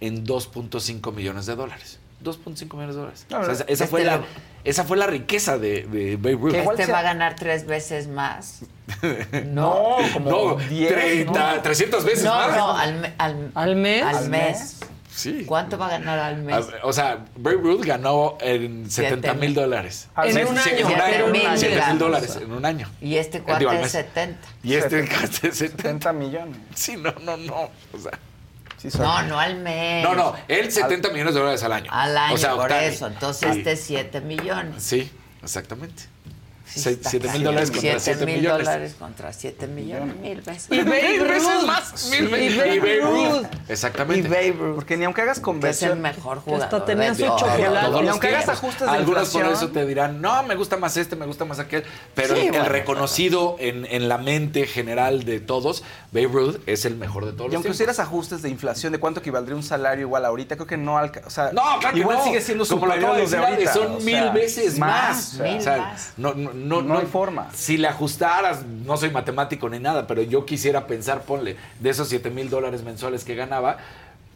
en 0.00 0.24
2.5 0.24 1.12
millones 1.12 1.44
de 1.46 1.56
dólares. 1.56 1.98
2.5 2.24 2.72
millones 2.74 2.94
de 2.94 3.00
dólares. 3.00 3.26
No, 3.30 3.40
O 3.40 3.44
sea, 3.44 3.52
esa, 3.52 3.64
este 3.66 3.86
fue 3.86 4.04
la, 4.04 4.22
esa 4.64 4.84
fue 4.84 4.96
la 4.96 5.06
riqueza 5.06 5.58
de, 5.58 5.82
de 5.86 6.16
Babe 6.16 6.36
Ruth. 6.36 6.54
igual 6.54 6.78
Este 6.80 6.90
va 6.92 7.00
a 7.00 7.02
ganar 7.02 7.34
tres 7.36 7.66
veces 7.66 8.08
más. 8.08 8.60
No, 9.46 9.96
como 10.14 10.30
No, 10.30 10.56
10, 10.56 10.92
30, 10.92 11.54
¿no? 11.56 11.62
300 11.62 12.04
veces 12.04 12.24
No, 12.24 12.34
más. 12.34 12.56
no, 12.56 12.76
al, 12.76 13.14
al, 13.18 13.50
¿Al 13.54 13.76
mes? 13.76 14.02
al 14.04 14.16
¿Al 14.16 14.28
mes. 14.30 14.76
Sí. 15.14 15.44
¿Cuánto 15.44 15.76
va 15.76 15.86
a 15.86 15.90
ganar 15.90 16.18
al 16.18 16.38
mes? 16.42 16.56
Ah, 16.56 16.78
O 16.84 16.92
sea, 16.92 17.24
Babe 17.36 17.56
Ruth 17.56 17.84
ganó 17.84 18.38
en 18.40 18.90
70 18.90 19.34
mil 19.34 19.54
dólares. 19.54 20.08
Al 20.14 20.28
En 20.36 20.46
un 20.46 20.56
año, 20.58 20.70
En 20.76 20.86
un 20.86 20.92
pero 20.94 21.04
año. 21.04 21.26
mil, 21.32 21.42
7 21.42 21.60
mil 21.66 21.70
digamos. 21.74 21.98
dólares 21.98 22.36
en 22.40 22.52
un 22.52 22.64
año. 22.64 22.88
Y 23.00 23.16
este 23.16 23.38
Digo, 23.38 23.46
cuate 23.46 23.68
al 23.68 23.74
es 23.76 23.82
mes. 23.82 23.90
70. 23.92 24.48
Y 24.62 24.74
este 24.74 25.08
cuate 25.08 25.48
es 25.48 25.56
70. 25.58 25.82
70 25.82 26.12
millones. 26.12 26.56
Sí, 26.74 26.96
no, 26.96 27.12
no, 27.22 27.36
no. 27.36 27.70
O 27.92 27.98
sea, 28.00 28.12
Sí, 28.78 28.88
No, 28.98 29.22
no 29.24 29.38
al 29.38 29.58
mes. 29.58 30.02
no, 30.02 30.14
no. 30.14 30.34
Él 30.48 30.72
70 30.72 31.10
millones 31.10 31.34
de 31.34 31.40
dólares 31.40 31.62
al 31.64 31.72
año. 31.74 31.90
Al 31.92 32.16
año, 32.16 32.34
O 32.34 32.38
sea, 32.38 32.52
por 32.54 32.64
Ohtani. 32.64 32.86
eso. 32.86 33.06
Entonces 33.08 33.52
Sí. 33.52 33.58
este 33.58 33.72
es 33.72 33.80
7 33.82 34.20
millones. 34.22 34.82
Sí, 34.82 35.10
exactamente. 35.42 36.04
Sí, 36.72 36.80
Se- 36.80 36.90
está 36.92 37.10
7 37.10 37.28
mil 37.32 37.44
dólares 37.44 37.70
contra 37.70 37.90
7 37.98 38.00
7 38.00 38.26
mil 38.26 38.36
millones. 38.36 38.58
dólares 38.66 38.94
contra 38.98 39.32
7 39.32 39.66
millones, 39.66 40.16
mil 40.16 40.40
veces. 40.40 40.66
Y 40.70 40.78
Babe 40.82 41.02
Mil 41.18 41.22
veces 41.24 41.54
Ruth. 41.54 41.66
más. 41.66 41.92
Sí, 41.96 42.10
Mil 42.10 42.28
veces. 42.28 42.74
y 42.74 42.78
Babe 42.78 43.00
Ruth. 43.02 43.46
Y 43.68 43.72
Exactamente. 43.72 44.28
Babe 44.28 44.52
Ruth, 44.58 44.74
Porque 44.76 44.96
ni 44.96 45.04
aunque 45.04 45.22
hagas 45.22 45.34
que 45.34 45.40
es 45.40 45.42
el 45.42 45.44
conversión. 45.44 46.00
mejor 46.00 46.38
Que 46.38 46.44
jugador. 46.44 46.64
hasta 46.64 46.84
tenía 46.84 47.14
su 47.14 47.22
chocolate. 47.26 48.04
Y 48.04 48.08
aunque 48.08 48.28
hagas 48.28 48.48
ajustes 48.48 48.80
de 48.82 48.88
Algunos 48.88 49.28
por 49.30 49.40
inflación. 49.42 49.52
eso 49.70 49.72
te 49.72 49.86
dirán, 49.86 50.20
no, 50.20 50.42
me 50.44 50.54
gusta 50.54 50.76
más 50.76 50.96
este, 50.96 51.16
me 51.16 51.26
gusta 51.26 51.44
más 51.44 51.58
aquel. 51.58 51.84
Pero 52.14 52.34
Sí, 52.36 52.48
el, 52.52 52.64
reconocido 52.66 53.56
en, 53.58 53.84
en 53.86 54.08
la 54.08 54.18
mente 54.18 54.66
general 54.66 55.24
de 55.24 55.40
todos, 55.40 55.82
Babe 56.12 56.28
Ruth 56.28 56.56
es 56.66 56.84
el 56.84 56.96
mejor 56.96 57.24
de 57.26 57.32
todos 57.32 57.46
Y 57.46 57.48
los 57.48 57.54
aunque 57.56 57.70
hicieras 57.70 57.98
ajustes 57.98 58.42
de 58.42 58.48
inflación, 58.48 58.92
¿de 58.92 59.00
cuánto 59.00 59.20
equivaldría 59.20 59.56
un 59.56 59.62
salario 59.62 60.02
igual 60.06 60.24
ahorita? 60.24 60.56
Creo 60.56 60.66
que 60.66 60.76
no 60.76 60.98
alcanza. 60.98 61.26
O 61.26 61.30
sea, 61.30 61.52
No, 61.52 61.62
claro 61.80 61.94
que 61.94 62.00
igual 62.00 62.18
no. 62.18 62.24
sigue 62.24 62.40
siendo 62.40 62.64
superior 62.64 63.16
de 63.28 63.36
ahorita. 63.36 63.72
son 63.72 63.86
o 63.96 64.00
mil 64.00 64.14
sea, 64.14 64.30
veces 64.30 64.78
más. 64.78 65.34
mil 65.34 65.64
más. 65.64 66.12
No, 66.16 66.34
no, 66.34 66.50
no, 66.68 66.82
No 66.82 66.98
hay 66.98 67.06
forma. 67.06 67.48
Si 67.54 67.76
le 67.76 67.88
ajustaras, 67.88 68.64
no 68.64 68.96
soy 68.96 69.10
matemático 69.10 69.68
ni 69.68 69.78
nada, 69.78 70.06
pero 70.06 70.22
yo 70.22 70.44
quisiera 70.46 70.86
pensar, 70.86 71.22
ponle, 71.22 71.56
de 71.80 71.90
esos 71.90 72.08
7 72.08 72.30
mil 72.30 72.48
dólares 72.50 72.82
mensuales 72.82 73.24
que 73.24 73.34
ganaba, 73.34 73.78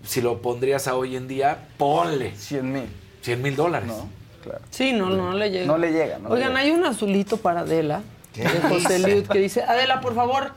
si 0.05 0.21
lo 0.21 0.41
pondrías 0.43 0.87
a 0.89 0.97
hoy 0.97 1.17
en 1.17 1.29
día, 1.29 1.59
ponle 1.79 2.35
100 2.37 2.73
mil. 2.73 2.87
100 3.23 3.43
mil 3.43 3.57
dólares. 3.57 3.89
¿No? 3.89 4.09
Claro. 4.43 4.61
Sí, 4.71 4.93
no, 4.93 5.09
no 5.11 5.33
le 5.33 5.51
llega. 5.51 5.67
No 5.67 5.79
le 5.79 5.91
llega, 5.93 6.19
no 6.19 6.29
le 6.29 6.35
Oigan, 6.35 6.49
llega. 6.51 6.61
hay 6.61 6.71
un 6.71 6.85
azulito 6.85 7.37
para 7.39 7.61
Adela, 7.61 8.03
de 8.35 8.47
José 8.69 8.99
Liud, 8.99 9.27
que 9.27 9.39
dice, 9.39 9.63
Adela, 9.63 10.01
por 10.03 10.15
favor, 10.15 10.53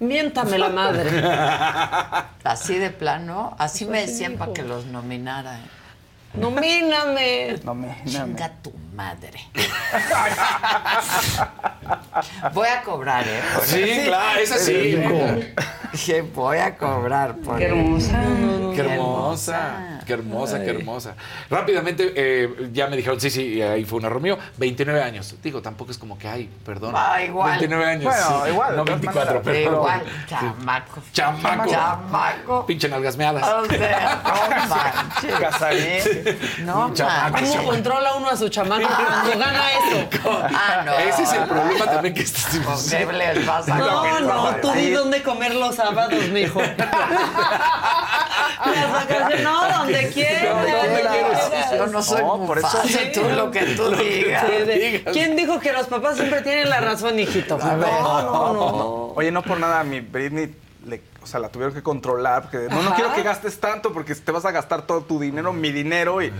miéntame 0.00 0.56
la 0.58 0.70
madre. 0.70 1.10
Así 2.44 2.78
de 2.78 2.90
plano, 2.90 3.54
así 3.58 3.84
me 3.84 3.98
Así 3.98 4.12
decían 4.12 4.36
para 4.36 4.52
que 4.52 4.62
los 4.62 4.86
nominara. 4.86 5.58
¿eh? 5.58 5.62
Nomíname. 6.34 7.56
No 7.64 7.74
me. 7.74 7.86
no 7.88 8.04
me- 8.04 8.04
Chinga 8.04 8.52
tu 8.62 8.72
madre. 8.96 9.40
Voy 12.54 12.66
a 12.68 12.82
cobrar, 12.82 13.24
¿eh? 13.28 13.40
Sí, 13.64 14.02
claro, 14.06 14.40
eso 14.40 14.54
sí. 14.56 14.96
Dije, 15.92 16.22
voy 16.22 16.58
a 16.58 16.76
cobrar. 16.76 17.36
Por 17.36 17.58
Qué 17.58 17.66
hermosa. 17.66 18.20
Qué 18.74 18.80
hermosa, 18.82 20.00
qué 20.06 20.12
hermosa, 20.12 20.60
qué 20.62 20.70
hermosa. 20.70 21.14
Rápidamente, 21.48 22.12
eh, 22.14 22.68
ya 22.72 22.88
me 22.88 22.96
dijeron, 22.96 23.18
sí, 23.20 23.30
sí, 23.30 23.62
ahí 23.62 23.84
fue 23.84 24.00
un 24.00 24.04
error 24.06 24.20
mío. 24.20 24.36
29 24.58 25.02
años. 25.02 25.34
Digo, 25.42 25.62
tampoco 25.62 25.92
es 25.92 25.98
como 25.98 26.18
que, 26.18 26.28
ay, 26.28 26.50
perdón. 26.64 26.92
Ah, 26.96 27.22
igual. 27.22 27.50
29 27.50 27.84
años. 27.86 28.04
Bueno, 28.04 28.42
sí. 28.44 28.50
igual, 28.50 28.76
No 28.76 28.84
todas 28.84 29.00
24, 29.00 29.24
maneras. 29.24 29.42
pero. 29.44 29.72
Igual, 29.76 30.02
chamaco. 30.26 31.02
Chamaco. 31.12 31.70
Chamaco. 31.70 32.66
Pinche 32.66 32.88
nalgas 32.88 33.16
meadas. 33.16 33.44
O 33.48 33.64
sea, 33.66 34.22
no 34.24 34.68
manches. 34.74 35.34
Casarín. 35.40 36.36
No 36.66 36.88
manches. 36.88 37.06
¿Cómo 37.56 37.64
controla 37.70 38.14
uno 38.14 38.28
a 38.28 38.36
su 38.36 38.48
chamaco 38.48 38.85
cuando 39.06 39.38
gana 39.38 39.72
eso? 39.72 40.08
Ah, 40.54 40.82
no. 40.84 40.92
Ese 40.98 41.22
es 41.22 41.32
el 41.32 41.44
problema 41.44 41.84
también 41.86 42.14
que 42.14 42.22
estás 42.22 42.46
¿Qué 42.90 43.06
les 43.12 43.46
vas 43.46 43.68
a 43.68 43.78
No, 43.78 44.20
no, 44.20 44.56
tú 44.56 44.70
di 44.72 44.90
dónde 44.90 45.22
comer 45.22 45.54
los 45.54 45.74
sábados, 45.76 46.14
mijo. 46.32 46.60
Las 48.66 48.90
vacaciones, 48.92 49.42
no, 49.42 49.68
donde 49.78 50.08
quieras. 50.10 50.66
Yo 51.76 51.86
no 51.86 52.02
soy 52.02 52.22
No, 52.22 52.46
por 52.46 52.58
eso- 52.58 52.66
Mufasa, 52.66 52.98
tú 53.14 53.22
lo 53.28 53.50
que 53.50 53.60
tú 53.76 53.90
digas. 53.90 54.44
¿Quién 55.12 55.36
dijo 55.36 55.60
que 55.60 55.72
los 55.72 55.86
papás 55.86 56.16
siempre 56.16 56.42
tienen 56.42 56.68
la 56.70 56.80
razón, 56.80 57.18
hijito? 57.18 57.58
No, 57.58 57.76
no, 57.76 58.52
no. 58.52 58.86
Oye, 59.14 59.30
no 59.30 59.42
por 59.42 59.58
nada, 59.58 59.80
a 59.80 59.84
mi 59.84 60.00
Britney, 60.00 60.54
le- 60.86 61.02
o 61.22 61.26
sea, 61.26 61.40
la 61.40 61.48
tuvieron 61.48 61.74
que 61.74 61.82
controlar. 61.82 62.42
Porque 62.42 62.66
no, 62.70 62.82
no 62.82 62.94
quiero 62.94 63.12
que 63.14 63.22
gastes 63.22 63.58
tanto 63.60 63.92
porque 63.92 64.14
te 64.14 64.32
vas 64.32 64.44
a 64.44 64.50
gastar 64.50 64.82
todo 64.82 65.02
tu 65.02 65.20
dinero, 65.20 65.52
mi 65.52 65.70
dinero 65.70 66.22
y. 66.22 66.32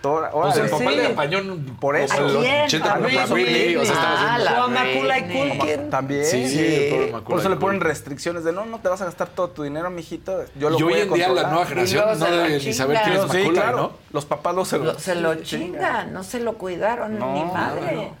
Pues 0.00 0.56
el 0.58 0.70
papá 0.70 0.90
Sí. 0.90 0.96
le 0.96 1.06
apañó 1.08 1.38
Por 1.80 1.96
eso. 1.96 2.14
como 2.14 2.28
el 2.28 2.36
¿A 2.36 2.40
quién? 2.40 2.64
80 2.64 2.92
A 2.92 2.98
por 2.98 3.12
la 3.12 3.26
Britney. 3.26 3.44
Britney, 3.44 3.76
o 3.76 3.84
sea, 3.84 3.94
estaba 3.94 4.14
haciendo- 4.14 4.44
la 4.44 4.60
O 4.60 4.64
a 4.64 4.68
Macaulay 4.68 5.22
Britney. 5.24 5.58
Culkin. 5.58 5.90
También. 5.90 6.24
Sí, 6.24 6.48
sí, 6.48 7.12
Por 7.26 7.40
eso 7.40 7.48
le 7.48 7.56
ponen 7.56 7.80
restricciones 7.80 8.44
de 8.44 8.52
no, 8.52 8.64
no 8.64 8.78
te 8.78 8.88
vas 8.88 9.02
a 9.02 9.06
gastar 9.06 9.28
todo 9.28 9.50
tu 9.50 9.62
dinero, 9.64 9.90
mijito. 9.90 10.44
Yo 10.56 10.70
lo 10.70 10.78
Y 10.78 10.82
voy 10.82 10.92
hoy 10.94 11.00
a 11.00 11.02
en 11.04 11.12
día 11.14 11.28
la 11.30 11.42
nueva 11.50 11.66
generación 11.66 12.18
no 12.18 12.24
debe 12.26 12.58
ni 12.58 12.72
saber 12.72 12.98
quién 13.04 13.16
es 13.46 13.50
claro. 13.50 13.76
¿no? 13.76 13.92
Los 14.12 14.24
papás 14.24 14.54
lo 14.54 14.64
se 14.64 14.78
lo, 14.78 14.98
se 14.98 15.14
lo 15.16 15.34
chingan, 15.42 16.12
no 16.12 16.22
se 16.22 16.40
lo 16.40 16.54
cuidaron 16.58 17.18
No, 17.18 17.32
ni 17.34 17.40
no, 17.40 17.52
madre. 17.52 17.94
no. 17.96 18.16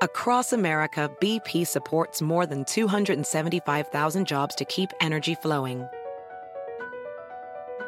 Across 0.00 0.52
America, 0.52 1.08
BP 1.20 1.64
supports 1.64 2.20
more 2.20 2.46
than 2.46 2.64
275,000 2.66 4.26
jobs 4.26 4.54
to 4.56 4.64
keep 4.66 4.90
energy 5.00 5.34
flowing. 5.40 5.86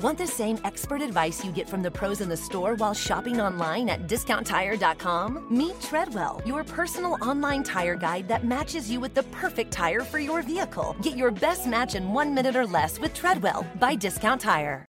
Want 0.00 0.16
the 0.16 0.26
same 0.28 0.58
expert 0.64 1.02
advice 1.02 1.44
you 1.44 1.50
get 1.50 1.68
from 1.68 1.82
the 1.82 1.90
pros 1.90 2.20
in 2.20 2.28
the 2.28 2.36
store 2.36 2.74
while 2.76 2.94
shopping 2.94 3.40
online 3.40 3.88
at 3.88 4.06
discounttire.com? 4.06 5.46
Meet 5.50 5.80
Treadwell, 5.80 6.40
your 6.46 6.62
personal 6.62 7.16
online 7.20 7.64
tire 7.64 7.96
guide 7.96 8.28
that 8.28 8.44
matches 8.44 8.88
you 8.88 9.00
with 9.00 9.14
the 9.14 9.24
perfect 9.24 9.72
tire 9.72 10.02
for 10.02 10.20
your 10.20 10.42
vehicle. 10.42 10.94
Get 11.02 11.16
your 11.16 11.32
best 11.32 11.66
match 11.66 11.96
in 11.96 12.12
one 12.12 12.32
minute 12.32 12.54
or 12.54 12.64
less 12.64 13.00
with 13.00 13.12
Treadwell 13.12 13.66
by 13.80 13.96
Discount 13.96 14.40
Tire. 14.40 14.84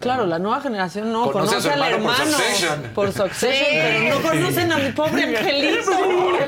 Claro, 0.00 0.24
la 0.24 0.38
nueva 0.38 0.62
generación 0.62 1.12
no 1.12 1.30
Conoce 1.30 1.50
conoce, 1.52 1.56
a 1.56 1.60
su 1.60 1.68
al 1.68 1.92
hermano 1.92 2.02
por 2.02 2.10
hermano. 2.26 2.30
Succession. 2.38 2.90
Por 2.94 3.12
Succession, 3.12 3.66
Sí. 3.66 3.70
pero 3.70 4.08
no 4.14 4.28
conocen 4.30 4.72
a 4.72 4.78
mi 4.78 4.92
pobre 4.92 5.22
angelito. 5.36 5.92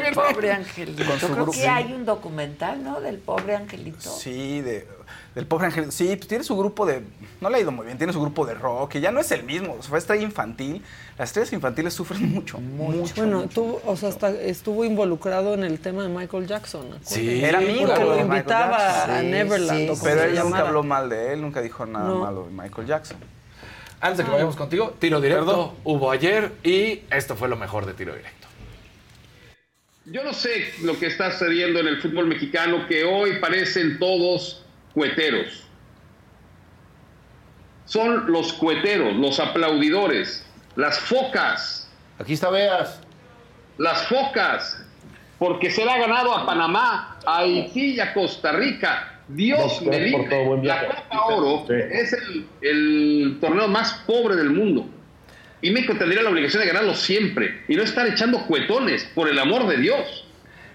El 0.07 0.15
pobre 0.15 0.53
angelito. 0.53 1.05
Con 1.20 1.32
Creo 1.35 1.47
que 1.51 1.69
hay 1.69 1.93
un 1.93 2.07
documental, 2.07 2.82
¿no? 2.82 2.99
Del 3.03 3.19
pobre 3.19 3.55
angelito. 3.55 4.09
Sí, 4.11 4.62
de, 4.62 4.89
del 5.35 5.47
pobre 5.47 5.67
Ángel. 5.67 5.91
Sí, 5.93 6.15
pues 6.17 6.29
tiene 6.29 6.45
su 6.45 6.57
grupo 6.57 6.85
de. 6.87 7.03
No 7.41 7.49
le 7.51 7.57
ha 7.57 7.61
ido 7.61 7.73
muy 7.73 7.87
bien, 7.87 7.99
tiene 7.99 8.13
su 8.13 8.21
grupo 8.21 8.45
de 8.47 8.55
rock, 8.55 8.93
que 8.93 9.01
ya 9.01 9.11
no 9.11 9.21
es 9.21 9.31
el 9.33 9.43
mismo. 9.45 9.77
Fue 9.83 9.99
estrella 9.99 10.23
infantil. 10.23 10.83
Las 11.19 11.31
estrellas 11.31 11.53
infantiles 11.53 11.95
sufren 11.95 12.31
mucho, 12.33 12.59
mucho. 12.59 13.15
Bueno, 13.17 13.49
tuvo, 13.49 13.81
o 13.87 13.97
sea, 13.97 14.09
hasta 14.11 14.31
estuvo 14.31 14.85
involucrado 14.85 15.55
en 15.55 15.65
el 15.65 15.79
tema 15.81 16.03
de 16.03 16.09
Michael 16.09 16.47
Jackson. 16.47 16.83
¿acuerdas? 16.87 17.09
Sí. 17.09 17.45
Era 17.45 17.59
amigo 17.59 17.87
Porque 17.87 18.05
lo 18.05 18.19
invitaba 18.19 19.05
a 19.19 19.23
Neverland. 19.23 19.95
sí, 19.95 20.01
Pero 20.03 20.23
él 20.25 20.39
nunca 20.39 20.59
habló 20.61 20.83
mal 20.83 21.09
de 21.09 21.33
él, 21.33 21.41
nunca 21.43 21.61
dijo 21.61 21.87
nada 21.87 22.09
No. 22.09 22.19
malo 22.21 22.45
de 22.45 22.51
Michael 22.51 22.87
Jackson. 22.87 23.17
Antes 24.01 24.19
de 24.19 24.25
que 24.25 24.31
vayamos 24.33 24.57
contigo, 24.57 24.95
tiro 24.99 25.21
directo 25.21 25.77
hubo 25.85 26.11
ayer 26.11 26.51
y 26.65 27.03
esto 27.11 27.37
fue 27.37 27.49
lo 27.49 27.57
mejor 27.57 27.87
de 27.87 27.95
tiro 27.95 28.13
directo. 28.15 28.49
Yo 30.07 30.25
no 30.25 30.33
sé 30.33 30.51
lo 30.83 30.99
que 30.99 31.07
está 31.07 31.31
sucediendo 31.31 31.79
en 31.79 31.87
el 31.87 32.03
fútbol 32.03 32.27
mexicano, 32.27 32.87
que 32.89 33.05
hoy 33.05 33.39
parecen 33.39 34.01
todos 34.01 34.61
cueteros. 34.94 35.64
Son 37.85 38.31
los 38.31 38.52
cueteros, 38.55 39.14
los 39.16 39.39
aplaudidores, 39.40 40.47
las 40.77 40.98
focas. 40.98 41.90
Aquí 42.19 42.35
está 42.35 42.51
Veas. 42.51 43.01
Las 43.78 44.06
focas, 44.06 44.85
porque 45.39 45.70
se 45.70 45.85
le 45.85 45.90
ha 45.90 45.98
ganado 45.98 46.35
a 46.35 46.47
Panamá, 46.47 47.19
a 47.27 47.39
Haití 47.39 47.94
y 47.94 48.01
a 48.01 48.14
Costa 48.14 48.52
Rica. 48.52 49.20
Dios 49.28 49.82
me 49.82 49.98
libre. 50.01 50.62
La 50.62 50.86
Copa 50.86 51.27
Oro 51.27 51.66
es 51.70 52.12
el, 52.12 52.47
el 52.60 53.39
torneo 53.40 53.69
más 53.69 53.94
pobre 54.06 54.36
del 54.36 54.51
mundo. 54.51 54.86
Y 55.62 55.70
México 55.70 55.94
tendría 55.97 56.23
la 56.23 56.31
obligación 56.31 56.60
de 56.62 56.69
ganarlo 56.69 56.94
siempre 56.94 57.62
y 57.69 57.77
no 57.77 57.82
estar 57.82 58.06
echando 58.06 58.47
cuetones, 58.47 59.05
por 59.14 59.28
el 59.28 59.39
amor 59.39 59.66
de 59.69 59.78
Dios. 59.78 60.27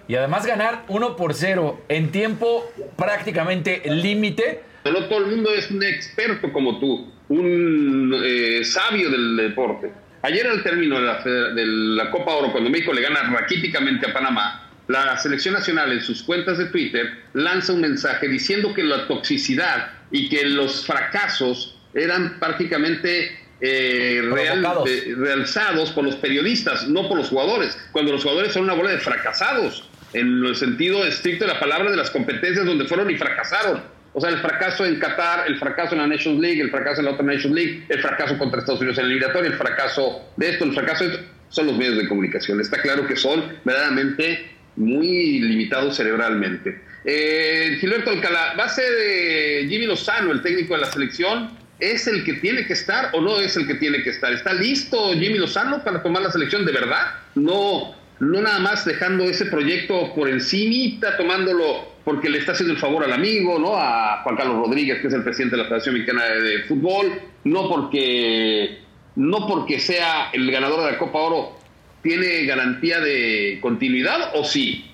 Y 0.07 0.15
además 0.15 0.45
ganar 0.45 0.85
1 0.87 1.15
por 1.15 1.33
0 1.33 1.81
en 1.89 2.11
tiempo 2.11 2.71
prácticamente 2.95 3.81
límite. 3.85 4.61
No 4.85 5.03
todo 5.05 5.19
el 5.19 5.27
mundo 5.27 5.53
es 5.53 5.69
un 5.69 5.83
experto 5.83 6.53
como 6.53 6.79
tú, 6.79 7.11
un 7.27 8.15
eh, 8.23 8.63
sabio 8.63 9.09
del 9.09 9.35
deporte. 9.35 9.91
Ayer 10.21 10.47
al 10.47 10.63
término 10.63 10.99
de 10.99 11.05
la, 11.05 11.23
de 11.23 11.65
la 11.65 12.09
Copa 12.09 12.35
Oro, 12.35 12.51
cuando 12.51 12.69
México 12.69 12.93
le 12.93 13.01
gana 13.01 13.23
raquíticamente 13.23 14.09
a 14.09 14.13
Panamá, 14.13 14.69
la 14.87 15.17
selección 15.17 15.53
nacional 15.53 15.91
en 15.91 16.01
sus 16.01 16.23
cuentas 16.23 16.57
de 16.57 16.67
Twitter 16.67 17.23
lanza 17.33 17.73
un 17.73 17.81
mensaje 17.81 18.29
diciendo 18.29 18.73
que 18.73 18.83
la 18.83 19.07
toxicidad 19.07 19.91
y 20.11 20.29
que 20.29 20.45
los 20.45 20.85
fracasos 20.85 21.77
eran 21.93 22.39
prácticamente 22.39 23.37
eh, 23.59 24.21
realzados 24.23 25.91
por 25.91 26.05
los 26.05 26.15
periodistas, 26.15 26.87
no 26.87 27.07
por 27.09 27.17
los 27.17 27.29
jugadores, 27.29 27.77
cuando 27.91 28.13
los 28.13 28.23
jugadores 28.23 28.53
son 28.53 28.63
una 28.63 28.73
bola 28.73 28.91
de 28.91 28.99
fracasados, 28.99 29.89
en 30.13 30.45
el 30.45 30.55
sentido 30.55 31.05
estricto 31.05 31.45
de 31.45 31.53
la 31.53 31.59
palabra 31.59 31.91
de 31.91 31.97
las 31.97 32.09
competencias 32.09 32.65
donde 32.65 32.85
fueron 32.85 33.09
y 33.09 33.15
fracasaron. 33.17 33.81
O 34.13 34.21
sea, 34.21 34.31
el 34.31 34.37
fracaso 34.39 34.85
en 34.85 34.99
Qatar, 34.99 35.47
el 35.47 35.59
fracaso 35.59 35.93
en 35.93 36.01
la 36.01 36.07
Nations 36.07 36.39
League, 36.39 36.59
el 36.59 36.71
fracaso 36.71 37.01
en 37.01 37.05
la 37.05 37.11
otra 37.11 37.25
Nations 37.25 37.53
League, 37.53 37.83
el 37.89 37.99
fracaso 37.99 38.37
contra 38.37 38.59
Estados 38.59 38.81
Unidos 38.81 38.97
en 38.97 39.05
el 39.05 39.11
eliminatorio, 39.11 39.51
el 39.51 39.57
fracaso 39.57 40.31
de 40.37 40.49
esto, 40.49 40.65
el 40.65 40.73
fracaso 40.73 41.03
de 41.03 41.13
esto, 41.13 41.25
son 41.49 41.67
los 41.67 41.77
medios 41.77 41.97
de 41.97 42.07
comunicación. 42.07 42.59
Está 42.59 42.81
claro 42.81 43.05
que 43.05 43.15
son 43.15 43.43
verdaderamente 43.63 44.49
muy 44.75 45.39
limitados 45.39 45.97
cerebralmente. 45.97 46.81
Eh, 47.05 47.77
Gilberto 47.79 48.09
Alcalá, 48.09 48.55
va 48.59 48.65
a 48.65 48.69
ser 48.69 49.67
Jimmy 49.67 49.85
Lozano 49.85 50.31
el 50.31 50.41
técnico 50.41 50.73
de 50.75 50.81
la 50.81 50.91
selección. 50.91 51.51
¿Es 51.79 52.07
el 52.07 52.23
que 52.23 52.33
tiene 52.33 52.65
que 52.65 52.73
estar 52.73 53.11
o 53.13 53.21
no 53.21 53.39
es 53.39 53.55
el 53.55 53.67
que 53.67 53.75
tiene 53.75 54.01
que 54.01 54.09
estar? 54.09 54.33
¿Está 54.33 54.53
listo 54.53 55.13
Jimmy 55.13 55.37
Lozano 55.37 55.83
para 55.83 56.01
tomar 56.01 56.23
la 56.23 56.31
selección 56.31 56.65
de 56.65 56.71
verdad? 56.71 57.05
No, 57.35 57.95
no 58.19 58.41
nada 58.41 58.59
más 58.59 58.85
dejando 58.85 59.23
ese 59.25 59.45
proyecto 59.45 60.13
por 60.15 60.29
encimita, 60.29 61.17
tomándolo 61.17 61.97
porque 62.03 62.29
le 62.29 62.39
está 62.39 62.53
haciendo 62.53 62.73
el 62.73 62.79
favor 62.79 63.03
al 63.03 63.13
amigo, 63.13 63.59
¿no? 63.59 63.75
A 63.75 64.21
Juan 64.23 64.35
Carlos 64.35 64.57
Rodríguez, 64.57 65.01
que 65.01 65.07
es 65.07 65.13
el 65.13 65.23
presidente 65.23 65.55
de 65.55 65.63
la 65.63 65.67
Federación 65.67 65.95
Mexicana 65.95 66.23
de, 66.23 66.63
Fútbol, 66.63 67.21
no 67.43 67.67
porque, 67.67 68.79
no 69.15 69.45
porque 69.45 69.79
sea 69.79 70.29
el 70.31 70.49
ganador 70.49 70.85
de 70.85 70.91
la 70.93 70.97
Copa 70.97 71.19
Oro, 71.19 71.57
tiene 72.01 72.45
garantía 72.45 72.99
de 72.99 73.59
continuidad 73.61 74.35
o 74.35 74.45
sí? 74.45 74.89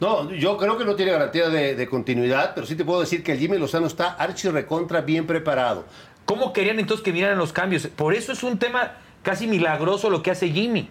No, 0.00 0.32
yo 0.32 0.56
creo 0.56 0.76
que 0.76 0.84
no 0.84 0.96
tiene 0.96 1.12
garantía 1.12 1.50
de, 1.50 1.86
continuidad, 1.86 2.52
pero 2.54 2.66
sí 2.66 2.74
te 2.74 2.84
puedo 2.84 3.00
decir 3.00 3.22
que 3.22 3.32
el 3.32 3.38
Jimmy 3.38 3.58
Lozano 3.58 3.86
está 3.86 4.14
archi 4.14 4.48
recontra 4.48 5.02
bien 5.02 5.26
preparado. 5.26 5.84
¿Cómo 6.24 6.52
querían 6.52 6.80
entonces 6.80 7.04
que 7.04 7.12
vinieran 7.12 7.38
los 7.38 7.52
cambios? 7.52 7.86
Por 7.86 8.14
eso 8.14 8.32
es 8.32 8.42
un 8.42 8.58
tema 8.58 8.94
casi 9.22 9.46
milagroso 9.46 10.10
lo 10.10 10.22
que 10.22 10.30
hace 10.30 10.48
Jimmy. 10.48 10.88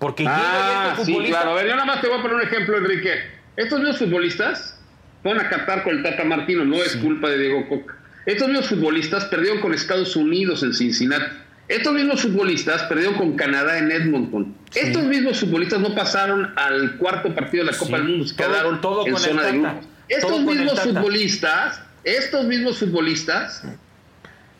Porque 0.00 0.24
ah, 0.26 0.96
sí, 1.04 1.14
claro. 1.26 1.52
A 1.52 1.54
ver, 1.54 1.66
yo 1.68 1.74
nada 1.74 1.84
más 1.84 2.00
te 2.00 2.08
voy 2.08 2.18
a 2.18 2.22
poner 2.22 2.38
un 2.38 2.42
ejemplo, 2.42 2.76
Enrique. 2.78 3.12
Estos 3.56 3.78
mismos 3.78 3.98
futbolistas 3.98 4.80
van 5.22 5.38
a 5.38 5.48
captar 5.48 5.84
con 5.84 5.98
el 5.98 6.02
Tata 6.02 6.24
Martino, 6.24 6.64
no 6.64 6.76
es 6.76 6.96
culpa 6.96 7.28
de 7.28 7.38
Diego 7.38 7.68
Coca. 7.68 7.96
Estos 8.24 8.48
mismos 8.48 8.68
futbolistas 8.68 9.26
perdieron 9.26 9.60
con 9.60 9.74
Estados 9.74 10.16
Unidos 10.16 10.62
en 10.62 10.72
Cincinnati. 10.72 11.36
Estos 11.68 11.92
mismos 11.92 12.22
futbolistas 12.22 12.82
perdieron 12.84 13.14
con 13.14 13.36
Canadá 13.36 13.78
en 13.78 13.92
Edmonton. 13.92 14.56
Estos 14.74 15.04
mismos 15.04 15.38
futbolistas 15.38 15.78
no 15.80 15.94
pasaron 15.94 16.52
al 16.56 16.96
cuarto 16.96 17.34
partido 17.34 17.64
de 17.64 17.72
la 17.72 17.78
Copa 17.78 17.98
del 17.98 18.08
Mundo, 18.08 18.26
se 18.26 18.34
quedaron 18.34 18.80
en 19.06 19.16
zona 19.16 19.42
de 19.42 19.52
grupos. 19.52 19.88
Estos 20.08 20.40
mismos 20.40 20.80
futbolistas, 20.80 21.82
estos 22.02 22.44
mismos 22.46 22.78
futbolistas 22.78 23.62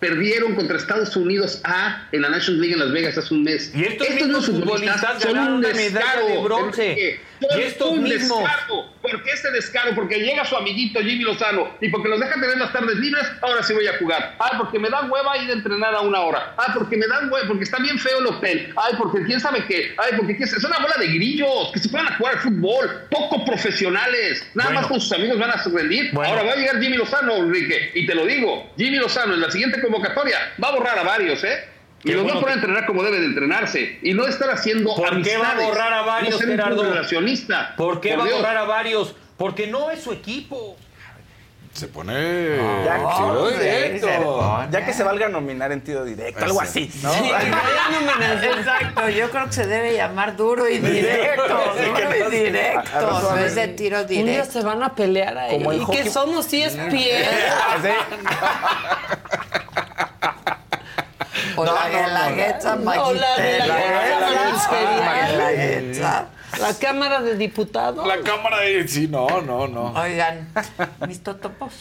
perdieron 0.01 0.55
contra 0.55 0.79
Estados 0.79 1.15
Unidos 1.15 1.61
A 1.63 2.09
en 2.11 2.23
la 2.23 2.31
National 2.31 2.61
League 2.61 2.73
en 2.73 2.81
Las 2.81 2.93
Vegas 2.93 3.19
hace 3.19 3.35
un 3.35 3.45
mes. 3.45 3.71
Y 3.75 3.85
estos, 3.85 4.11
mismos 4.11 4.47
futbolistas, 4.47 5.23
son 5.23 5.39
un 5.39 5.61
descaro, 5.61 6.27
de 6.27 6.39
bronce. 6.43 7.21
Y 7.41 7.63
estos 7.63 7.91
un 7.91 8.03
mismos. 8.03 8.41
Descaro. 8.41 8.87
¿Por 9.01 9.23
qué 9.23 9.31
este 9.31 9.51
descaro? 9.51 9.95
Porque 9.95 10.19
llega 10.19 10.45
su 10.45 10.57
amiguito 10.57 11.01
Jimmy 11.01 11.25
Lozano 11.25 11.71
y 11.81 11.89
porque 11.89 12.09
los 12.09 12.21
deja 12.21 12.35
tener 12.35 12.59
las 12.59 12.73
tardes 12.73 12.97
libres, 12.97 13.27
ahora 13.41 13.63
sí 13.63 13.73
voy 13.73 13.87
a 13.87 13.97
jugar. 13.99 14.37
Ay, 14.39 14.53
porque 14.59 14.79
me 14.79 14.91
dan 14.91 15.11
hueva 15.11 15.39
ir 15.39 15.51
a 15.51 15.55
entrenar 15.55 15.95
a 15.95 16.01
una 16.01 16.21
hora. 16.21 16.55
Ay, 16.57 16.71
porque 16.75 16.97
me 16.97 17.07
dan 17.07 17.33
hueva, 17.33 17.47
porque 17.49 17.65
está 17.65 17.79
bien 17.79 17.99
feo 17.99 18.19
el 18.19 18.27
hotel. 18.27 18.73
Ay, 18.77 18.95
porque 18.99 19.23
quién 19.25 19.41
sabe 19.41 19.65
qué. 19.67 19.95
Ay, 19.97 20.13
porque 20.17 20.37
quién 20.37 20.49
es 20.49 20.65
una 20.65 20.79
bola 20.79 20.95
de 20.99 21.07
grillos 21.07 21.71
que 21.73 21.79
se 21.79 21.89
puedan 21.89 22.09
a 22.09 22.17
jugar 22.17 22.35
al 22.35 22.41
fútbol, 22.41 23.07
poco 23.11 23.45
profesionales. 23.45 24.47
Nada 24.55 24.71
más 24.71 24.87
con 24.87 25.01
sus 25.01 25.13
amigos 25.13 25.39
van 25.39 25.51
a 25.51 25.63
rendir. 25.63 26.13
Ahora 26.15 26.43
va 26.43 26.53
a 26.53 26.57
llegar 26.57 26.81
Jimmy 26.81 26.97
Lozano, 26.97 27.37
Enrique, 27.37 27.93
y 27.95 28.07
te 28.07 28.15
lo 28.15 28.27
digo, 28.27 28.71
Jimmy 28.77 28.99
Lozano 28.99 29.35
en 29.35 29.41
la 29.41 29.51
siguiente 29.51 29.81
convocatoria 29.81 30.39
va 30.63 30.69
a 30.69 30.73
borrar 30.73 30.99
a 30.99 31.03
varios, 31.03 31.43
¿eh? 31.45 31.70
Y 32.05 32.13
los 32.13 32.31
a 32.31 32.35
poner 32.35 32.49
a 32.51 32.55
entrenar 32.55 32.87
como 32.87 33.03
debe 33.03 33.21
de 33.21 33.27
entrenarse. 33.27 33.99
Y 34.03 34.15
no 34.15 34.27
estar 34.27 34.51
haciendo 34.51 34.95
¿Por 34.95 35.23
qué 35.23 35.37
va 35.37 35.53
a 35.53 35.61
borrar 35.61 35.93
a 35.93 36.03
varios, 36.03 36.41
no 36.41 36.47
Gerardo? 36.47 36.83
¿Por 37.77 38.01
qué 38.01 38.17
va 38.17 38.25
a 38.25 38.29
borrar 38.29 38.57
a 38.57 38.65
varios? 38.65 39.15
Porque 39.37 39.67
no 39.67 39.91
es 39.91 40.03
su 40.03 40.13
equipo. 40.13 40.77
Se 41.73 41.87
pone 41.87 42.57
ya, 42.85 42.99
directo. 43.59 44.67
Ya 44.73 44.85
que 44.85 44.93
se 44.93 45.05
valga 45.05 45.27
a 45.27 45.29
nominar 45.29 45.71
en 45.71 45.81
tiro 45.83 46.05
directo, 46.05 46.45
algo 46.45 46.61
así, 46.61 46.91
¿no? 47.01 47.13
Sí, 47.13 47.31
Exacto, 48.43 49.09
yo 49.09 49.31
creo 49.31 49.47
que 49.47 49.53
se 49.53 49.67
debe 49.69 49.95
llamar 49.95 50.37
duro 50.37 50.69
y 50.69 50.79
directo. 50.79 51.43
duro 51.87 52.27
y 52.29 52.31
directo, 52.31 53.21
no 53.23 53.37
es 53.39 53.55
de 53.55 53.69
tiro 53.69 54.05
directo. 54.05 54.31
Un 54.31 54.35
día 54.35 54.45
se 54.47 54.63
van 54.63 54.83
a 54.83 54.97
pelear 54.97 55.39
ahí. 55.39 55.65
¿Y 55.81 55.87
qué 55.93 56.11
somos 56.11 56.47
si 56.47 56.63
es 56.63 56.75
piedra? 56.75 57.31
O 61.57 61.65
la 61.65 61.89
guelaguetza 61.89 62.75
O 62.75 63.13
la 63.13 63.37
guelaguetza 63.37 64.41
la 66.59 66.75
Cámara 66.75 67.21
de 67.21 67.37
Diputados. 67.37 68.07
La 68.07 68.21
Cámara 68.21 68.61
de... 68.61 68.87
Sí, 68.89 69.09
no, 69.09 69.41
no, 69.41 69.69
no. 69.69 69.93
Oigan, 69.93 70.53
mis 71.07 71.23
totopos. 71.23 71.73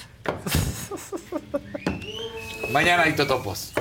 Mañana 2.72 3.03
hay 3.03 3.14
totopos. 3.14 3.73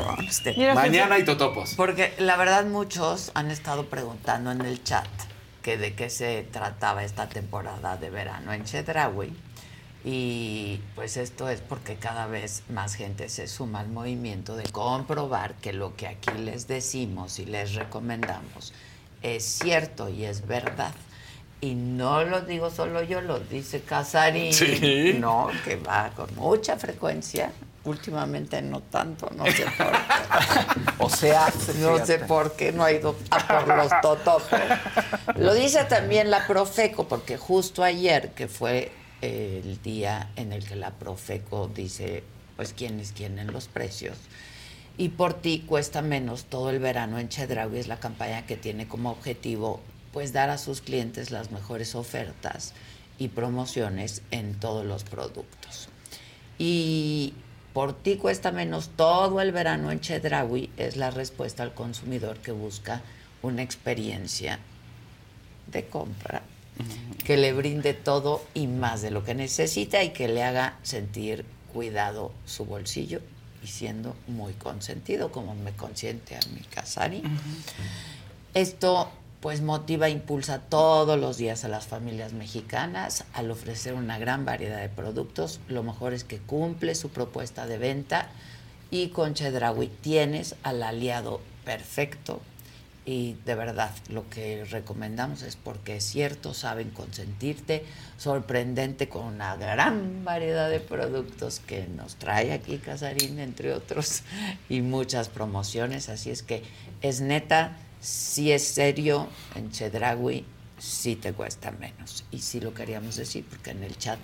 Mañana 0.75 1.17
hay 1.17 1.25
totopos. 1.25 1.75
Porque 1.77 2.15
la 2.19 2.37
verdad 2.37 2.65
muchos 2.65 3.31
han 3.35 3.51
estado 3.51 3.87
preguntando 3.87 4.51
en 4.51 4.63
el 4.63 4.83
chat 4.83 5.07
que 5.63 5.77
de 5.77 5.95
qué 5.95 6.09
se 6.09 6.47
trataba 6.51 7.05
esta 7.05 7.29
temporada 7.29 7.97
de 7.97 8.09
verano 8.09 8.53
en 8.53 8.65
Chedraui. 8.65 9.37
Y 10.05 10.81
pues 10.95 11.17
esto 11.17 11.49
es 11.49 11.61
porque 11.61 11.97
cada 11.97 12.27
vez 12.27 12.63
más 12.69 12.95
gente 12.95 13.29
se 13.29 13.49
suma 13.49 13.81
al 13.81 13.89
movimiento 13.89 14.57
de 14.57 14.65
comprobar 14.71 15.55
que 15.55 15.73
lo 15.73 15.97
que 15.97 16.07
aquí 16.07 16.31
les 16.39 16.69
decimos 16.69 17.39
y 17.39 17.47
les 17.47 17.75
recomendamos 17.75 18.73
es 19.23 19.45
cierto 19.45 20.09
y 20.09 20.25
es 20.25 20.47
verdad. 20.47 20.93
Y 21.61 21.75
no 21.75 22.23
lo 22.23 22.43
digo 22.43 22.71
solo 22.71 23.03
yo, 23.03 23.21
lo 23.21 23.41
dice 23.41 23.81
Casarín, 23.81 24.53
no, 25.21 25.49
que 25.65 25.77
va 25.77 26.11
con 26.15 26.33
mucha 26.37 26.77
frecuencia. 26.77 27.51
Últimamente 27.85 28.61
no 28.61 28.81
tanto, 28.81 29.31
no 29.35 29.47
sé 29.47 29.65
por 29.65 29.91
qué. 29.91 29.99
o 30.99 31.09
sea, 31.09 31.53
no 31.79 32.05
sé 32.05 32.19
por 32.19 32.55
qué 32.55 32.71
no 32.71 32.85
ha 32.85 32.93
ido 32.93 33.17
a 33.31 33.39
por 33.39 33.77
los 33.77 33.91
totopos. 34.03 34.61
Lo 35.37 35.55
dice 35.55 35.85
también 35.85 36.31
la 36.31 36.47
Profeco, 36.47 37.09
porque 37.09 37.39
justo 37.39 37.83
ayer, 37.83 38.31
que 38.33 38.47
fue 38.47 38.93
el 39.21 39.81
día 39.83 40.31
en 40.37 40.53
el 40.53 40.65
que 40.65 40.77
la 40.77 40.93
Profeco 40.93 41.69
dice, 41.69 42.23
pues 42.57 42.73
quién 42.73 43.01
es 43.01 43.13
quién 43.13 43.39
en 43.39 43.53
los 43.53 43.69
precios, 43.69 44.17
y 44.97 45.11
por 45.11 45.35
ti 45.35 45.65
cuesta 45.67 46.03
menos 46.03 46.45
todo 46.45 46.71
el 46.71 46.81
verano 46.81 47.19
en 47.19 47.29
Chedraui 47.29 47.79
es 47.79 47.87
la 47.87 48.01
campaña 48.01 48.47
que 48.47 48.57
tiene 48.57 48.89
como 48.89 49.13
objetivo 49.13 49.81
pues 50.13 50.33
dar 50.33 50.51
a 50.51 50.59
sus 50.59 50.81
clientes 50.81 51.31
las 51.31 51.53
mejores 51.53 51.95
ofertas 51.95 52.75
y 53.17 53.29
promociones 53.29 54.23
en 54.33 54.59
todos 54.59 54.85
los 54.85 55.05
productos. 55.05 55.89
Y 56.59 57.35
por 57.73 57.93
ti 57.93 58.17
cuesta 58.17 58.51
menos 58.51 58.91
todo 58.97 59.41
el 59.41 59.53
verano 59.53 59.93
en 59.93 60.01
Chedraui 60.01 60.71
es 60.77 60.97
la 60.97 61.11
respuesta 61.13 61.63
al 61.63 61.75
consumidor 61.75 62.39
que 62.39 62.51
busca 62.51 63.03
una 63.43 63.63
experiencia 63.63 64.59
de 65.71 65.87
compra 65.87 66.43
que 67.25 67.37
le 67.37 67.53
brinde 67.53 67.95
todo 67.95 68.43
y 68.55 68.67
más 68.67 69.03
de 69.03 69.11
lo 69.11 69.25
que 69.25 69.35
necesita 69.35 70.03
y 70.03 70.11
que 70.11 70.29
le 70.29 70.43
haga 70.43 70.79
sentir 70.83 71.45
cuidado 71.73 72.33
su 72.47 72.65
bolsillo 72.65 73.21
y 73.63 73.67
siendo 73.67 74.17
muy 74.27 74.53
consentido, 74.55 75.31
como 75.31 75.55
me 75.55 75.73
consiente 75.73 76.37
a 76.37 76.41
mi 76.55 76.61
Casari. 76.63 77.23
Esto 78.55 79.11
pues 79.41 79.61
motiva 79.61 80.09
e 80.09 80.11
impulsa 80.11 80.59
todos 80.59 81.19
los 81.19 81.37
días 81.37 81.65
a 81.65 81.69
las 81.69 81.87
familias 81.87 82.33
mexicanas 82.33 83.25
al 83.35 83.51
ofrecer 83.51 83.95
una 83.95 84.19
gran 84.19 84.45
variedad 84.45 84.81
de 84.81 84.89
productos. 84.89 85.61
Lo 85.69 85.83
mejor 85.83 86.13
es 86.13 86.25
que 86.25 86.39
cumple 86.39 86.95
su 86.95 87.11
propuesta 87.11 87.67
de 87.67 87.79
venta 87.79 88.31
y 88.91 89.09
con 89.09 89.35
Chedraui 89.35 89.89
tienes 89.89 90.57
al 90.63 90.83
aliado 90.83 91.41
perfecto 91.65 92.41
y 93.09 93.39
de 93.47 93.55
verdad 93.55 93.91
lo 94.11 94.29
que 94.29 94.67
recomendamos 94.67 95.41
es 95.41 95.57
porque 95.57 95.97
es 95.97 96.05
cierto, 96.05 96.53
saben 96.53 96.91
consentirte, 96.91 97.83
sorprendente 98.19 99.09
con 99.09 99.25
una 99.25 99.57
gran 99.57 100.27
variedad 100.27 100.69
de 100.69 100.79
productos 100.79 101.59
que 101.61 101.87
nos 101.87 102.17
trae 102.17 102.53
aquí 102.53 102.77
Casarín, 102.77 103.39
entre 103.39 103.73
otros, 103.73 104.25
y 104.69 104.83
muchas 104.83 105.31
promociones, 105.31 106.11
así 106.11 106.29
es 106.29 106.43
que 106.43 106.63
es 107.01 107.23
neta, 107.23 107.79
si 107.99 108.53
es 108.53 108.65
serio 108.69 109.27
en 109.55 109.71
Chedraui, 109.71 110.45
sí 110.79 111.17
te 111.17 111.33
cuesta 111.33 111.71
menos. 111.71 112.27
Y 112.31 112.41
sí 112.41 112.61
lo 112.61 112.75
queríamos 112.75 113.17
decir 113.17 113.47
porque 113.49 113.71
en 113.71 113.85
el 113.85 113.97
chat 113.97 114.19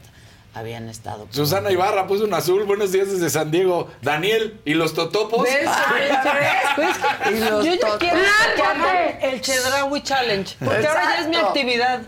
habían 0.55 0.89
estado. 0.89 1.27
Susana 1.31 1.71
Ibarra 1.71 2.07
puso 2.07 2.25
un 2.25 2.33
azul. 2.33 2.63
Buenos 2.65 2.93
días 2.93 3.11
desde 3.11 3.29
San 3.29 3.51
Diego. 3.51 3.89
Daniel, 4.03 4.61
¿y 4.65 4.75
los 4.75 4.95
totopos? 4.95 5.43
¿Ves? 5.43 5.69
¿Y 7.31 7.39
los 7.41 7.65
Yo 7.65 7.75
ya 7.75 7.99
quiero 7.99 8.19
el 9.21 9.41
Chedraui 9.41 10.03
Challenge. 10.03 10.57
Porque 10.65 10.87
ahora 10.87 11.03
ya 11.05 11.21
es 11.23 11.29
mi 11.29 11.37
actividad. 11.37 12.03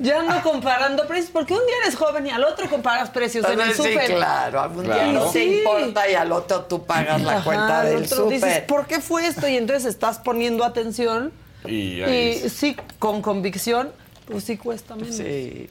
Ya 0.00 0.18
ando 0.18 0.42
comparando 0.42 1.06
precios, 1.06 1.30
porque 1.30 1.54
un 1.54 1.64
día 1.64 1.76
eres 1.84 1.94
joven 1.94 2.26
y 2.26 2.30
al 2.30 2.42
otro 2.42 2.68
comparas 2.68 3.10
precios 3.10 3.46
en 3.48 3.60
el 3.60 3.72
súper. 3.72 4.08
Sí, 4.08 4.14
claro, 4.14 4.60
algún 4.60 4.82
día 4.82 5.06
no 5.12 5.26
te 5.26 5.44
importa 5.44 6.10
y 6.10 6.14
al 6.14 6.32
otro 6.32 6.62
tú 6.62 6.84
pagas 6.84 7.22
la 7.22 7.40
cuenta 7.44 7.84
del 7.84 8.08
súper. 8.08 8.40
dices, 8.40 8.60
¿por 8.62 8.86
qué 8.88 9.00
fue 9.00 9.28
esto? 9.28 9.46
Y 9.46 9.56
entonces 9.56 9.84
estás 9.84 10.18
poniendo 10.18 10.64
atención 10.64 11.32
y, 11.64 12.02
y 12.02 12.48
sí, 12.48 12.76
con 12.98 13.22
convicción, 13.22 13.92
pues 14.26 14.42
sí 14.42 14.56
cuesta 14.56 14.96
menos. 14.96 15.14
Sí. 15.14 15.70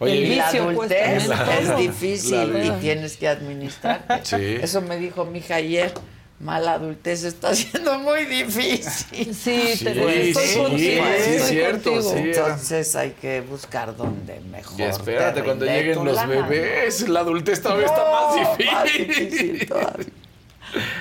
Oye, 0.00 0.16
el 0.16 0.30
vicio 0.30 0.62
adultez 0.70 1.28
es 1.60 1.76
difícil 1.76 2.52
y 2.64 2.70
tienes 2.80 3.16
que 3.18 3.28
administrar. 3.28 4.22
Eso 4.32 4.80
me 4.80 4.96
dijo 4.96 5.26
mi 5.26 5.38
hija 5.38 5.56
ayer. 5.56 5.92
Mala 6.38 6.72
adultez 6.72 7.24
está 7.24 7.54
siendo 7.54 7.98
muy 7.98 8.24
difícil. 8.24 9.34
Sí, 9.34 9.76
sí, 9.76 9.84
te 9.84 9.92
sí, 10.32 10.58
contigo, 10.58 10.74
sí, 10.78 10.88
es 10.88 11.44
cierto. 11.48 12.02
Sí, 12.02 12.16
Entonces 12.16 12.96
hay 12.96 13.10
que 13.10 13.42
buscar 13.42 13.94
dónde 13.94 14.40
mejor. 14.50 14.80
Y 14.80 14.84
espérate, 14.84 15.44
cuando 15.44 15.66
lleguen 15.66 16.02
los 16.02 16.26
bebés, 16.26 17.06
la 17.06 17.20
adultez 17.20 17.60
todavía 17.60 17.86
está 17.86 18.04
más 18.10 18.56
difícil. 18.58 18.72
Más 18.72 18.84
difícil 18.84 19.68
todavía. 19.68 20.06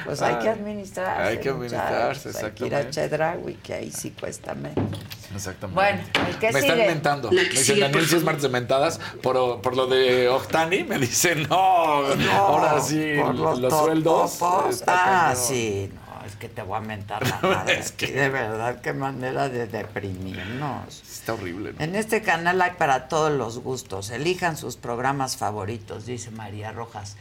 Pues 0.06 0.22
hay 0.22 0.36
que 0.40 0.50
administrarse. 0.50 1.30
Hay 1.30 1.40
que 1.40 1.50
administrarse, 1.50 2.30
exactamente. 2.30 2.64
Hay 2.64 2.70
que 2.70 2.82
ir 2.82 2.88
a 2.88 2.90
Chedraui, 2.90 3.54
que 3.56 3.74
ahí 3.74 3.92
sí 3.92 4.12
cuesta 4.12 4.54
menos. 4.56 5.00
Exactamente. 5.34 5.76
Bueno, 5.76 6.04
¿qué 6.40 6.52
Me 6.52 6.60
están 6.60 6.78
mentando. 6.78 7.32
Me 7.32 7.44
dicen, 7.46 7.80
Daniel, 7.80 8.08
si 8.08 8.16
es 8.16 8.24
martes 8.24 8.44
de 8.44 8.50
mentadas, 8.50 9.00
por, 9.22 9.62
por 9.62 9.76
lo 9.76 9.88
de 9.88 10.28
Octani, 10.30 10.84
me 10.84 10.98
dicen, 10.98 11.48
no, 11.50 12.16
no 12.16 12.32
ahora 12.32 12.80
sí, 12.82 13.16
los, 13.16 13.60
los 13.60 13.74
sueldos. 13.74 14.40
Ah, 14.88 15.34
sí, 15.36 15.92
no, 15.94 16.26
es 16.26 16.36
que 16.36 16.50
te 16.50 16.62
voy 16.62 16.78
a 16.78 16.82
mentar 16.82 17.26
la 17.28 17.40
madre. 17.48 17.80
es 17.80 17.92
que... 17.92 18.08
De 18.08 18.30
verdad, 18.30 18.82
qué 18.82 18.94
manera 18.94 19.50
de 19.50 19.68
deprimirnos. 19.68 21.02
Está 21.02 21.34
horrible. 21.34 21.74
¿no? 21.74 21.84
En 21.84 21.96
este 21.96 22.22
canal 22.22 22.62
hay 22.62 22.72
para 22.72 23.08
todos 23.08 23.32
los 23.32 23.60
gustos. 23.60 24.10
Elijan 24.10 24.58
sus 24.58 24.78
programas 24.78 25.38
favoritos, 25.38 26.06
dice 26.06 26.32
María 26.32 26.72
Rojas. 26.72 27.18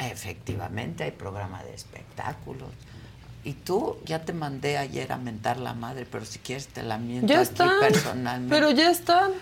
Efectivamente, 0.00 1.04
hay 1.04 1.10
programa 1.10 1.62
de 1.62 1.74
espectáculos. 1.74 2.68
Y 3.44 3.54
tú 3.54 3.96
ya 4.04 4.22
te 4.22 4.32
mandé 4.32 4.78
ayer 4.78 5.12
a 5.12 5.16
mentar 5.16 5.58
la 5.58 5.74
madre, 5.74 6.06
pero 6.10 6.24
si 6.24 6.38
quieres 6.38 6.68
te 6.68 6.82
la 6.82 6.98
miento 6.98 7.26
ya 7.26 7.40
aquí 7.40 7.50
están, 7.50 7.80
personalmente. 7.80 8.54
Pero 8.54 8.70
ya 8.70 8.90
están. 8.90 9.32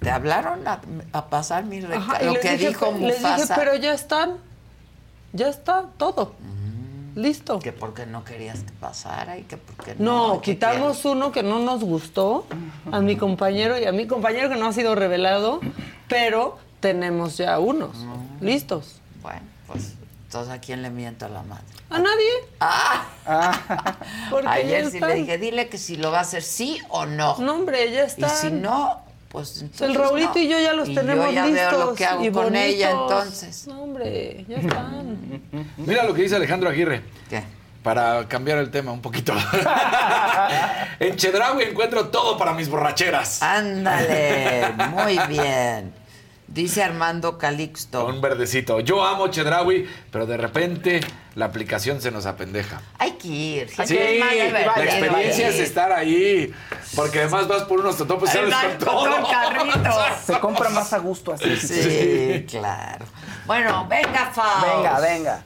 ¿Te 0.00 0.10
hablaron 0.10 0.66
a, 0.66 1.26
pasar 1.28 1.64
mi 1.64 1.80
recado? 1.80 2.24
Lo 2.24 2.40
que 2.40 2.56
dijo 2.56 2.90
Mufasa. 2.92 3.36
Les 3.36 3.48
dije, 3.48 3.54
pero 3.56 3.76
ya 3.76 3.94
están. 3.94 4.38
Ya 5.32 5.48
está 5.48 5.86
todo. 5.96 6.34
Mm. 6.40 7.18
Listo. 7.20 7.58
Que 7.58 7.72
porque 7.72 8.06
no 8.06 8.24
querías 8.24 8.60
que 8.60 8.72
pasara 8.72 9.38
y 9.38 9.42
que 9.42 9.56
porque 9.56 9.94
no. 9.98 10.34
No, 10.34 10.40
quitamos 10.40 11.04
uno 11.04 11.32
que 11.32 11.42
no 11.42 11.58
nos 11.58 11.84
gustó 11.84 12.46
a 12.90 13.00
mi 13.00 13.16
compañero 13.16 13.78
y 13.78 13.84
a 13.84 13.92
mi 13.92 14.06
compañero 14.06 14.48
que 14.48 14.56
no 14.56 14.66
ha 14.66 14.72
sido 14.72 14.94
revelado, 14.94 15.60
pero 16.08 16.58
tenemos 16.80 17.36
ya 17.36 17.58
unos 17.58 17.96
listos. 18.40 19.00
Bueno. 19.22 19.49
Pues, 19.70 19.94
entonces, 20.26 20.52
¿a 20.52 20.60
quién 20.60 20.82
le 20.82 20.90
miento 20.90 21.26
a 21.26 21.28
la 21.28 21.42
madre? 21.42 21.64
¿A 21.90 21.98
nadie? 21.98 22.30
Ah. 22.60 23.04
ah. 23.26 23.92
Ayer 24.46 24.90
sí 24.90 25.00
le 25.00 25.14
dije, 25.14 25.38
dile 25.38 25.68
que 25.68 25.78
si 25.78 25.96
lo 25.96 26.10
va 26.10 26.18
a 26.18 26.22
hacer 26.22 26.42
sí 26.42 26.80
o 26.88 27.06
no. 27.06 27.36
No, 27.38 27.54
hombre, 27.54 27.90
ya 27.90 28.04
está. 28.04 28.26
Y 28.26 28.30
si 28.30 28.50
no, 28.50 29.02
pues 29.28 29.64
El 29.80 29.94
Raulito 29.94 30.38
y 30.38 30.48
yo 30.48 30.58
ya 30.58 30.72
los 30.72 30.92
tenemos 30.92 31.26
yo 31.26 31.32
ya 31.32 31.46
listos. 31.46 31.70
Veo 31.70 31.86
lo 31.86 31.94
que 31.94 32.04
hago 32.04 32.32
con 32.32 32.56
ella 32.56 32.90
entonces. 32.90 33.66
No, 33.68 33.82
hombre, 33.82 34.44
ya 34.48 34.56
están. 34.58 35.42
Mira 35.76 36.04
lo 36.04 36.14
que 36.14 36.22
dice 36.22 36.36
Alejandro 36.36 36.68
Aguirre. 36.68 37.02
¿Qué? 37.28 37.42
Para 37.82 38.28
cambiar 38.28 38.58
el 38.58 38.70
tema 38.70 38.92
un 38.92 39.00
poquito. 39.00 39.32
en 41.00 41.16
Chedraui 41.16 41.64
encuentro 41.64 42.08
todo 42.08 42.36
para 42.36 42.52
mis 42.52 42.68
borracheras. 42.68 43.42
Ándale, 43.42 44.74
muy 44.90 45.18
bien. 45.28 45.99
Dice 46.50 46.82
Armando 46.82 47.38
Calixto. 47.38 48.04
Un 48.06 48.20
verdecito. 48.20 48.80
Yo 48.80 49.04
amo 49.04 49.28
Chedraui, 49.28 49.88
pero 50.10 50.26
de 50.26 50.36
repente 50.36 50.98
la 51.36 51.44
aplicación 51.44 52.00
se 52.00 52.10
nos 52.10 52.26
apendeja. 52.26 52.82
Hay 52.98 53.12
que 53.12 53.28
ir. 53.28 53.70
Sí, 53.86 53.96
la 53.96 54.84
experiencia 54.84 55.48
es 55.48 55.60
estar 55.60 55.92
ahí. 55.92 56.52
Porque 56.96 57.20
además 57.20 57.46
vas 57.46 57.62
por 57.62 57.78
unos 57.78 57.96
totopos 57.96 58.28
y 58.30 58.32
sales 58.32 58.52
con 58.52 58.78
todo. 58.78 59.28
Se 60.26 60.40
compra 60.40 60.70
más 60.70 60.92
a 60.92 60.98
gusto 60.98 61.32
así. 61.32 61.56
Sí, 61.56 62.44
claro. 62.48 63.06
Bueno, 63.46 63.86
venga, 63.88 64.32
Faust. 64.32 64.66
Venga, 64.66 65.00
venga. 65.00 65.44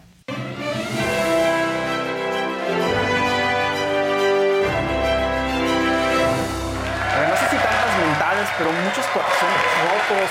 no 7.29 7.37
sé 7.37 7.49
si 7.51 7.57
tantas 7.57 7.99
mentales, 7.99 8.49
pero 8.57 8.73
muchos 8.73 9.05
corazones 9.07 9.61
rotos 9.85 10.31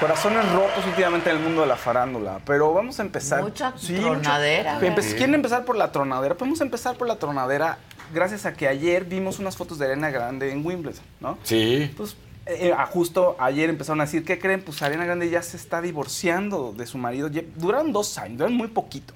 corazones 0.00 0.50
rotos 0.52 0.84
últimamente 0.86 1.30
en 1.30 1.36
el 1.36 1.42
mundo 1.42 1.62
de 1.62 1.66
la 1.66 1.76
farándula. 1.76 2.40
Pero 2.44 2.72
vamos 2.72 2.98
a 3.00 3.02
empezar. 3.02 3.42
Mucha 3.42 3.72
tronadera. 3.72 4.78
¿Quieren 4.78 5.34
empezar 5.34 5.64
por 5.64 5.76
la 5.76 5.92
tronadera? 5.92 6.34
Podemos 6.34 6.60
empezar 6.60 6.96
por 6.96 7.08
la 7.08 7.16
tronadera 7.16 7.78
gracias 8.12 8.46
a 8.46 8.52
que 8.52 8.68
ayer 8.68 9.04
vimos 9.04 9.38
unas 9.38 9.56
fotos 9.56 9.78
de 9.78 9.86
Arena 9.86 10.10
Grande 10.10 10.52
en 10.52 10.64
Wimbledon, 10.64 11.02
¿no? 11.20 11.38
Sí. 11.42 11.92
Pues 11.96 12.16
eh, 12.46 12.72
justo 12.92 13.36
ayer 13.40 13.68
empezaron 13.68 14.00
a 14.00 14.04
decir, 14.04 14.24
¿qué 14.24 14.38
creen? 14.38 14.62
Pues 14.62 14.80
Arena 14.82 15.04
Grande 15.04 15.28
ya 15.28 15.42
se 15.42 15.56
está 15.56 15.80
divorciando 15.80 16.72
de 16.76 16.86
su 16.86 16.98
marido. 16.98 17.28
Duraron 17.56 17.92
dos 17.92 18.18
años, 18.18 18.38
duraron 18.38 18.56
muy 18.56 18.68
poquito. 18.68 19.14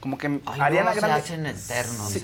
Como 0.00 0.16
que 0.16 0.40
Ay, 0.46 0.60
Ariana 0.60 0.94
no, 0.94 0.96
Grande. 0.96 1.22
Se 1.22 1.34
hacen 1.34 1.46
eternos. 1.46 2.08
Sí. 2.08 2.22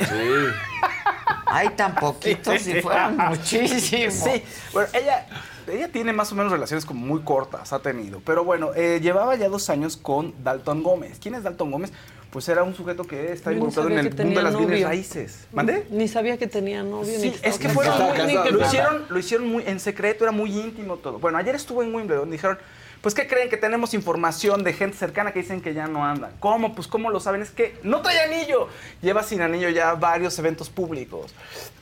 Ay, 1.47 1.69
tan 1.77 1.95
poquitos 1.95 2.63
si 2.63 2.81
fueran 2.81 3.17
muchísimos. 3.29 4.15
Sí. 4.15 4.43
Bueno, 4.73 4.89
ella 4.95 5.27
ella 5.69 5.89
tiene 5.89 6.13
más 6.13 6.33
o 6.33 6.35
menos 6.35 6.53
relaciones 6.53 6.85
como 6.85 7.05
muy 7.05 7.21
cortas, 7.21 7.73
ha 7.73 7.79
tenido. 7.79 8.21
Pero 8.25 8.45
bueno, 8.45 8.71
eh, 8.75 9.01
llevaba 9.03 9.35
ya 9.37 9.49
dos 9.49 9.71
años 9.71 9.97
con 9.97 10.35
Dalton 10.43 10.83
Gómez. 10.83 11.19
¿Quién 11.21 11.35
es 11.35 11.43
Dalton 11.43 11.71
Gómez? 11.71 11.93
Pues 12.31 12.49
era 12.49 12.63
un 12.65 12.75
sujeto 12.75 13.05
que 13.05 13.33
está 13.33 13.53
involucrado 13.53 13.89
en 13.89 13.99
el 13.99 14.15
mundo 14.15 14.41
de 14.41 14.43
las 14.43 14.59
bienes 14.59 14.83
raíces. 14.83 15.47
¿Mande? 15.53 15.87
Ni 15.91 16.09
sabía 16.09 16.37
que 16.37 16.47
tenía 16.47 16.83
novio. 16.83 17.19
Sí, 17.19 17.35
es 17.43 17.59
que 17.59 17.69
fueron 17.69 17.99
muy, 17.99 18.53
lo, 18.53 18.67
hicieron, 18.67 19.05
lo 19.09 19.19
hicieron 19.19 19.49
muy 19.49 19.65
en 19.67 19.81
secreto, 19.81 20.25
era 20.25 20.33
muy 20.33 20.51
íntimo 20.51 20.97
todo. 20.97 21.19
Bueno, 21.19 21.39
ayer 21.39 21.55
estuvo 21.55 21.83
en 21.83 21.95
Wimbledon, 21.95 22.31
dijeron, 22.31 22.59
pues 23.01 23.15
¿qué 23.15 23.27
creen? 23.27 23.49
Que 23.49 23.57
tenemos 23.57 23.95
información 23.95 24.65
de 24.65 24.73
gente 24.73 24.97
cercana 24.97 25.33
que 25.33 25.39
dicen 25.39 25.61
que 25.61 25.73
ya 25.73 25.87
no 25.87 26.05
andan. 26.05 26.33
¿Cómo? 26.41 26.75
Pues 26.75 26.89
¿cómo 26.89 27.11
lo 27.11 27.21
saben? 27.21 27.41
Es 27.41 27.51
que 27.51 27.79
no 27.83 28.03
trae 28.03 28.21
anillo. 28.21 28.69
Lleva 29.01 29.23
sin 29.23 29.41
anillo 29.43 29.69
ya 29.71 29.95
varios 29.95 30.39
eventos 30.39 30.69
públicos. 30.69 31.33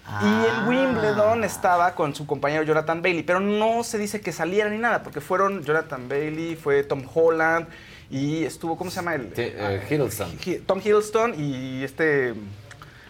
Y 0.06 0.26
en 0.26 0.50
ah. 0.50 0.66
Wimbledon 0.68 1.44
estaba 1.44 1.94
con 1.94 2.14
su 2.14 2.26
compañero 2.26 2.62
Jonathan 2.62 3.00
Bailey, 3.00 3.22
pero 3.22 3.40
no 3.40 3.82
se 3.84 3.96
dice 3.96 4.20
que 4.20 4.32
saliera 4.32 4.68
ni 4.68 4.76
nada, 4.76 5.02
porque 5.02 5.20
fueron 5.20 5.64
Jonathan 5.64 6.08
Bailey, 6.08 6.56
fue 6.56 6.84
Tom 6.84 7.02
Holland 7.12 7.66
y 8.10 8.44
estuvo, 8.44 8.76
¿cómo 8.76 8.90
se 8.90 8.96
llama 8.96 9.14
él? 9.14 9.32
Eh, 9.36 9.82
Hiddleston. 9.88 10.38
Tom 10.66 10.80
Hiddleston 10.84 11.34
y 11.38 11.82
este... 11.82 12.34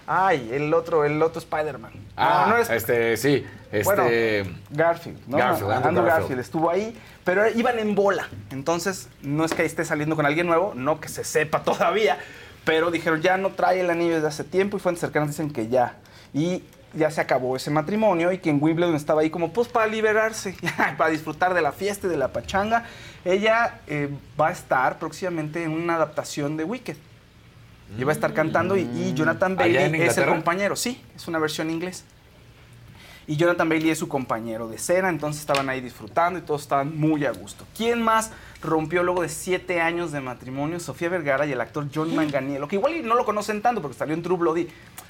Ay, 0.06 0.50
el 0.52 0.72
otro, 0.72 1.04
el 1.04 1.20
otro 1.22 1.38
Spider-Man. 1.40 1.92
Ah, 2.16 2.46
no, 2.48 2.58
es... 2.58 2.70
este, 2.70 3.16
sí. 3.16 3.44
Este... 3.72 4.44
Garfield, 4.70 5.18
¿no? 5.26 5.38
Garfield, 5.38 5.72
Andrew, 5.72 6.04
Garfield. 6.04 6.40
Estuvo 6.40 6.70
ahí, 6.70 6.96
pero 7.24 7.48
iban 7.48 7.78
en 7.78 7.94
bola. 7.94 8.28
Entonces, 8.50 9.08
no 9.22 9.44
es 9.44 9.52
que 9.52 9.64
esté 9.64 9.84
saliendo 9.84 10.14
con 10.14 10.26
alguien 10.26 10.46
nuevo, 10.46 10.74
no 10.76 11.00
que 11.00 11.08
se 11.08 11.24
sepa 11.24 11.62
todavía, 11.64 12.18
pero 12.64 12.90
dijeron, 12.90 13.20
ya 13.20 13.36
no 13.36 13.50
trae 13.50 13.80
el 13.80 13.90
anillo 13.90 14.14
desde 14.14 14.28
hace 14.28 14.44
tiempo 14.44 14.76
y 14.76 14.80
fuentes 14.80 15.00
cercanas 15.00 15.30
dicen 15.30 15.50
que 15.50 15.68
ya. 15.68 15.96
Y 16.34 16.62
ya 16.96 17.10
se 17.10 17.20
acabó 17.20 17.56
ese 17.56 17.70
matrimonio 17.70 18.32
y 18.32 18.38
que 18.38 18.50
en 18.50 18.62
Wimbledon 18.62 18.94
estaba 18.94 19.22
ahí 19.22 19.30
como 19.30 19.52
pues 19.52 19.68
para 19.68 19.86
liberarse, 19.86 20.56
para 20.98 21.10
disfrutar 21.10 21.54
de 21.54 21.62
la 21.62 21.72
fiesta 21.72 22.06
y 22.06 22.10
de 22.10 22.16
la 22.16 22.28
pachanga. 22.28 22.84
Ella 23.24 23.80
eh, 23.86 24.08
va 24.40 24.48
a 24.48 24.52
estar 24.52 24.98
próximamente 24.98 25.62
en 25.62 25.70
una 25.70 25.96
adaptación 25.96 26.56
de 26.56 26.64
Wicked. 26.64 26.96
Y 27.98 28.02
va 28.02 28.10
a 28.10 28.14
estar 28.14 28.32
cantando 28.32 28.76
y, 28.76 29.12
Jonathan 29.14 29.56
Bailey 29.56 30.02
es 30.02 30.16
el 30.18 30.26
compañero. 30.26 30.74
Sí, 30.74 31.00
es 31.14 31.28
una 31.28 31.38
versión 31.38 31.70
inglés. 31.70 32.04
y 33.26 33.36
Jonathan 33.36 33.68
Bailey 33.68 33.90
es 33.90 33.98
su 33.98 34.08
compañero 34.08 34.68
de 34.68 34.78
cena, 34.78 35.08
entonces 35.08 35.40
estaban 35.40 35.68
ahí 35.68 35.80
disfrutando 35.80 36.38
y 36.38 36.42
todos 36.42 36.62
estaban 36.62 36.98
muy 36.98 37.24
a 37.24 37.30
gusto. 37.30 37.64
¿Quién 37.76 38.02
más 38.02 38.32
rompió 38.62 39.02
luego 39.02 39.22
de 39.22 39.28
siete 39.28 39.80
años 39.80 40.12
de 40.12 40.20
matrimonio? 40.20 40.80
Sofía 40.80 41.08
Vergara 41.08 41.46
y 41.46 41.52
el 41.52 41.60
actor 41.60 41.86
John 41.94 42.14
Manganiello, 42.16 42.66
que 42.66 42.76
igual 42.76 43.06
no 43.06 43.14
lo 43.14 43.24
conocen 43.24 43.62
tanto 43.62 43.80
porque 43.80 43.96
salió 43.96 44.14
en 44.14 44.22
True 44.22 44.38
Bloody. 44.38 44.68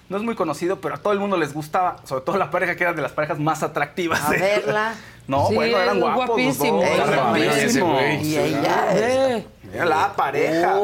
No 0.09 0.17
es 0.19 0.23
muy 0.23 0.35
conocido, 0.35 0.81
pero 0.81 0.97
a 0.97 0.99
todo 0.99 1.13
el 1.13 1.19
mundo 1.19 1.37
les 1.37 1.55
gustaba, 1.55 1.97
sobre 2.05 2.23
todo 2.25 2.37
la 2.37 2.51
pareja 2.51 2.77
que 2.77 2.85
era 2.85 2.93
de 2.93 3.01
las 3.03 3.13
parejas 3.13 3.39
más 3.39 3.63
atractivas. 3.63 4.21
A 4.23 4.31
verla. 4.31 4.95
No, 5.27 5.51
bueno, 5.51 5.79
eran 5.79 6.01
guapos. 6.01 6.27
Guapísimos. 6.27 6.85
Guapísimos. 6.85 8.03
Y 8.23 8.37
ella. 8.37 9.43
Era 9.73 9.85
la 9.87 10.13
pareja. 10.15 10.77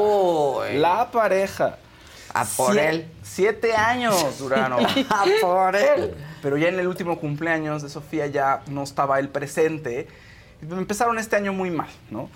La 0.72 1.10
pareja. 1.10 1.76
A 2.32 2.44
por 2.47 2.74
Sie- 2.74 2.88
él. 2.88 3.12
Siete 3.22 3.74
años 3.76 4.38
duraron. 4.38 4.82
A 5.10 5.24
por 5.42 5.76
él. 5.76 6.14
Pero 6.40 6.56
ya 6.56 6.68
en 6.68 6.80
el 6.80 6.86
último 6.88 7.18
cumpleaños 7.20 7.82
de 7.82 7.90
Sofía 7.90 8.28
ya 8.28 8.62
no 8.68 8.82
estaba 8.82 9.18
él 9.18 9.28
presente. 9.28 10.09
Empezaron 10.62 11.18
este 11.18 11.36
año 11.36 11.52
muy 11.52 11.70
mal, 11.70 11.88
¿no? 12.10 12.30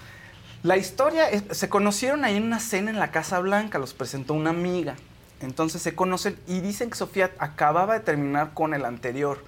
La 0.62 0.76
historia, 0.76 1.30
es- 1.30 1.44
se 1.52 1.70
conocieron 1.70 2.24
ahí 2.26 2.36
en 2.36 2.42
una 2.42 2.60
cena 2.60 2.90
en 2.90 2.98
la 2.98 3.10
Casa 3.12 3.38
Blanca, 3.38 3.78
los 3.78 3.94
presentó 3.94 4.34
una 4.34 4.50
amiga. 4.50 4.96
Entonces 5.40 5.82
se 5.82 5.94
conocen 5.94 6.38
y 6.46 6.60
dicen 6.60 6.90
que 6.90 6.96
Sofía 6.96 7.32
acababa 7.38 7.94
de 7.94 8.00
terminar 8.00 8.52
con 8.54 8.74
el 8.74 8.84
anterior. 8.84 9.38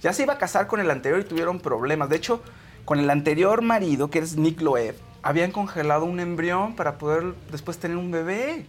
Ya 0.00 0.12
se 0.12 0.22
iba 0.22 0.34
a 0.34 0.38
casar 0.38 0.66
con 0.66 0.80
el 0.80 0.90
anterior 0.90 1.20
y 1.20 1.24
tuvieron 1.24 1.60
problemas. 1.60 2.08
De 2.08 2.16
hecho, 2.16 2.42
con 2.84 2.98
el 2.98 3.10
anterior 3.10 3.62
marido, 3.62 4.10
que 4.10 4.18
es 4.18 4.36
Nick 4.36 4.60
Loeb, 4.60 4.94
habían 5.22 5.50
congelado 5.50 6.04
un 6.04 6.20
embrión 6.20 6.74
para 6.76 6.98
poder 6.98 7.34
después 7.50 7.78
tener 7.78 7.96
un 7.96 8.10
bebé. 8.10 8.66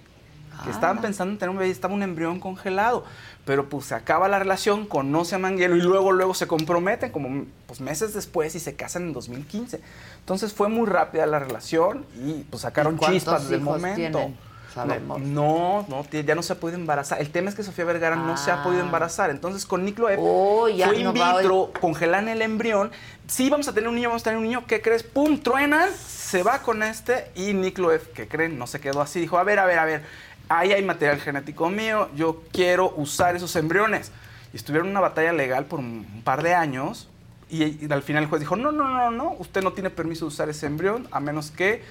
Que 0.64 0.72
estaban 0.72 1.00
pensando 1.00 1.32
en 1.32 1.38
tener 1.38 1.52
un 1.52 1.56
bebé 1.56 1.70
y 1.70 1.72
estaba 1.72 1.94
un 1.94 2.04
embrión 2.04 2.41
congelado. 2.41 3.06
Pero 3.46 3.70
pues 3.70 3.86
se 3.86 3.96
acaba 3.96 4.28
la 4.28 4.40
relación, 4.40 4.86
conoce 4.88 5.36
a 5.36 5.40
Manguero 5.40 5.78
y 5.78 5.82
luego, 5.82 6.12
luego 6.12 6.34
se 6.34 6.48
comprometen 6.48 7.14
como 7.14 7.46
pues, 7.66 7.80
meses 7.80 8.14
después 8.14 8.54
y 8.56 8.60
se 8.60 8.76
casan 8.76 9.04
en 9.04 9.14
2015. 9.14 9.80
Entonces 10.20 10.52
fue 10.52 10.68
muy 10.68 10.86
rápida 10.86 11.26
la 11.28 11.40
relación 11.40 12.06
y 12.26 12.44
pues 12.50 12.64
sacaron 12.64 12.96
¿Y 12.96 12.98
cuántos 12.98 13.22
chispas 13.22 13.44
desde 13.44 13.56
el 13.56 13.62
hijos 13.62 13.78
momento. 13.78 13.96
tienen? 13.96 14.38
Sabemos. 14.74 15.20
No, 15.20 15.86
no, 15.90 16.06
ya 16.12 16.36
no 16.36 16.44
se 16.44 16.56
puede 16.56 16.76
embarazar. 16.76 17.20
El 17.20 17.30
tema 17.32 17.50
es 17.50 17.56
que 17.56 17.64
Sofía 17.64 17.86
Vergara 17.86 18.16
no 18.16 18.38
se 18.38 18.52
ha 18.52 18.64
podido 18.64 18.82
embarazar. 18.82 19.30
Entonces 19.30 19.66
con 19.66 19.84
Nick 19.84 19.98
Loeb 19.98 20.20
Oh, 20.20 20.68
fue 20.68 20.98
in 20.98 21.04
no 21.04 21.14
vitro, 21.14 21.72
congelan 21.80 22.28
el 22.28 22.41
embrión. 22.41 22.91
Sí, 23.28 23.50
vamos 23.50 23.68
a 23.68 23.74
tener 23.74 23.90
un 23.90 23.96
niño, 23.96 24.10
vamos 24.10 24.22
a 24.24 24.26
tener 24.26 24.38
un 24.38 24.44
niño. 24.44 24.66
¿Qué 24.68 24.82
crees? 24.82 25.04
¡Pum! 25.04 25.40
Truenan, 25.40 25.90
se 25.94 26.44
va 26.44 26.60
con 26.60 26.84
este 26.84 27.32
y 27.36 27.54
Nick 27.54 27.78
Loeb, 27.80 28.14
¿qué 28.14 28.28
creen? 28.28 28.58
No 28.60 28.68
se 28.68 28.80
quedó 28.80 29.02
así. 29.02 29.20
Dijo, 29.20 29.38
a 29.38 29.44
ver, 29.44 29.60
a 29.60 29.66
ver, 29.66 29.80
a 29.80 29.86
ver. 29.86 30.04
Ahí 30.50 30.72
hay 30.72 30.84
material 30.84 31.20
genético 31.20 31.70
mío. 31.70 32.10
Yo 32.16 32.44
quiero 32.52 32.94
usar 32.96 33.36
esos 33.36 33.56
embriones. 33.56 34.12
Y 34.54 34.58
estuvieron 34.58 34.88
en 34.88 34.91
una 34.91 35.02
batalla 35.02 35.32
legal 35.34 35.66
por 35.66 35.80
un 35.80 36.22
par 36.24 36.44
de 36.44 36.54
años. 36.54 37.08
Y, 37.50 37.64
y 37.64 37.88
al 37.91 38.04
final 38.04 38.24
el 38.24 38.30
juez 38.30 38.40
dijo, 38.40 38.56
no, 38.56 38.72
no, 38.72 38.88
no, 38.88 39.12
no. 39.12 39.36
Usted 39.40 39.64
no 39.64 39.74
tiene 39.74 39.90
permiso 39.90 40.26
de 40.26 40.30
usar 40.30 40.50
ese 40.50 40.68
embrión 40.68 41.08
a 41.12 41.20
menos 41.20 41.52
que 41.52 41.84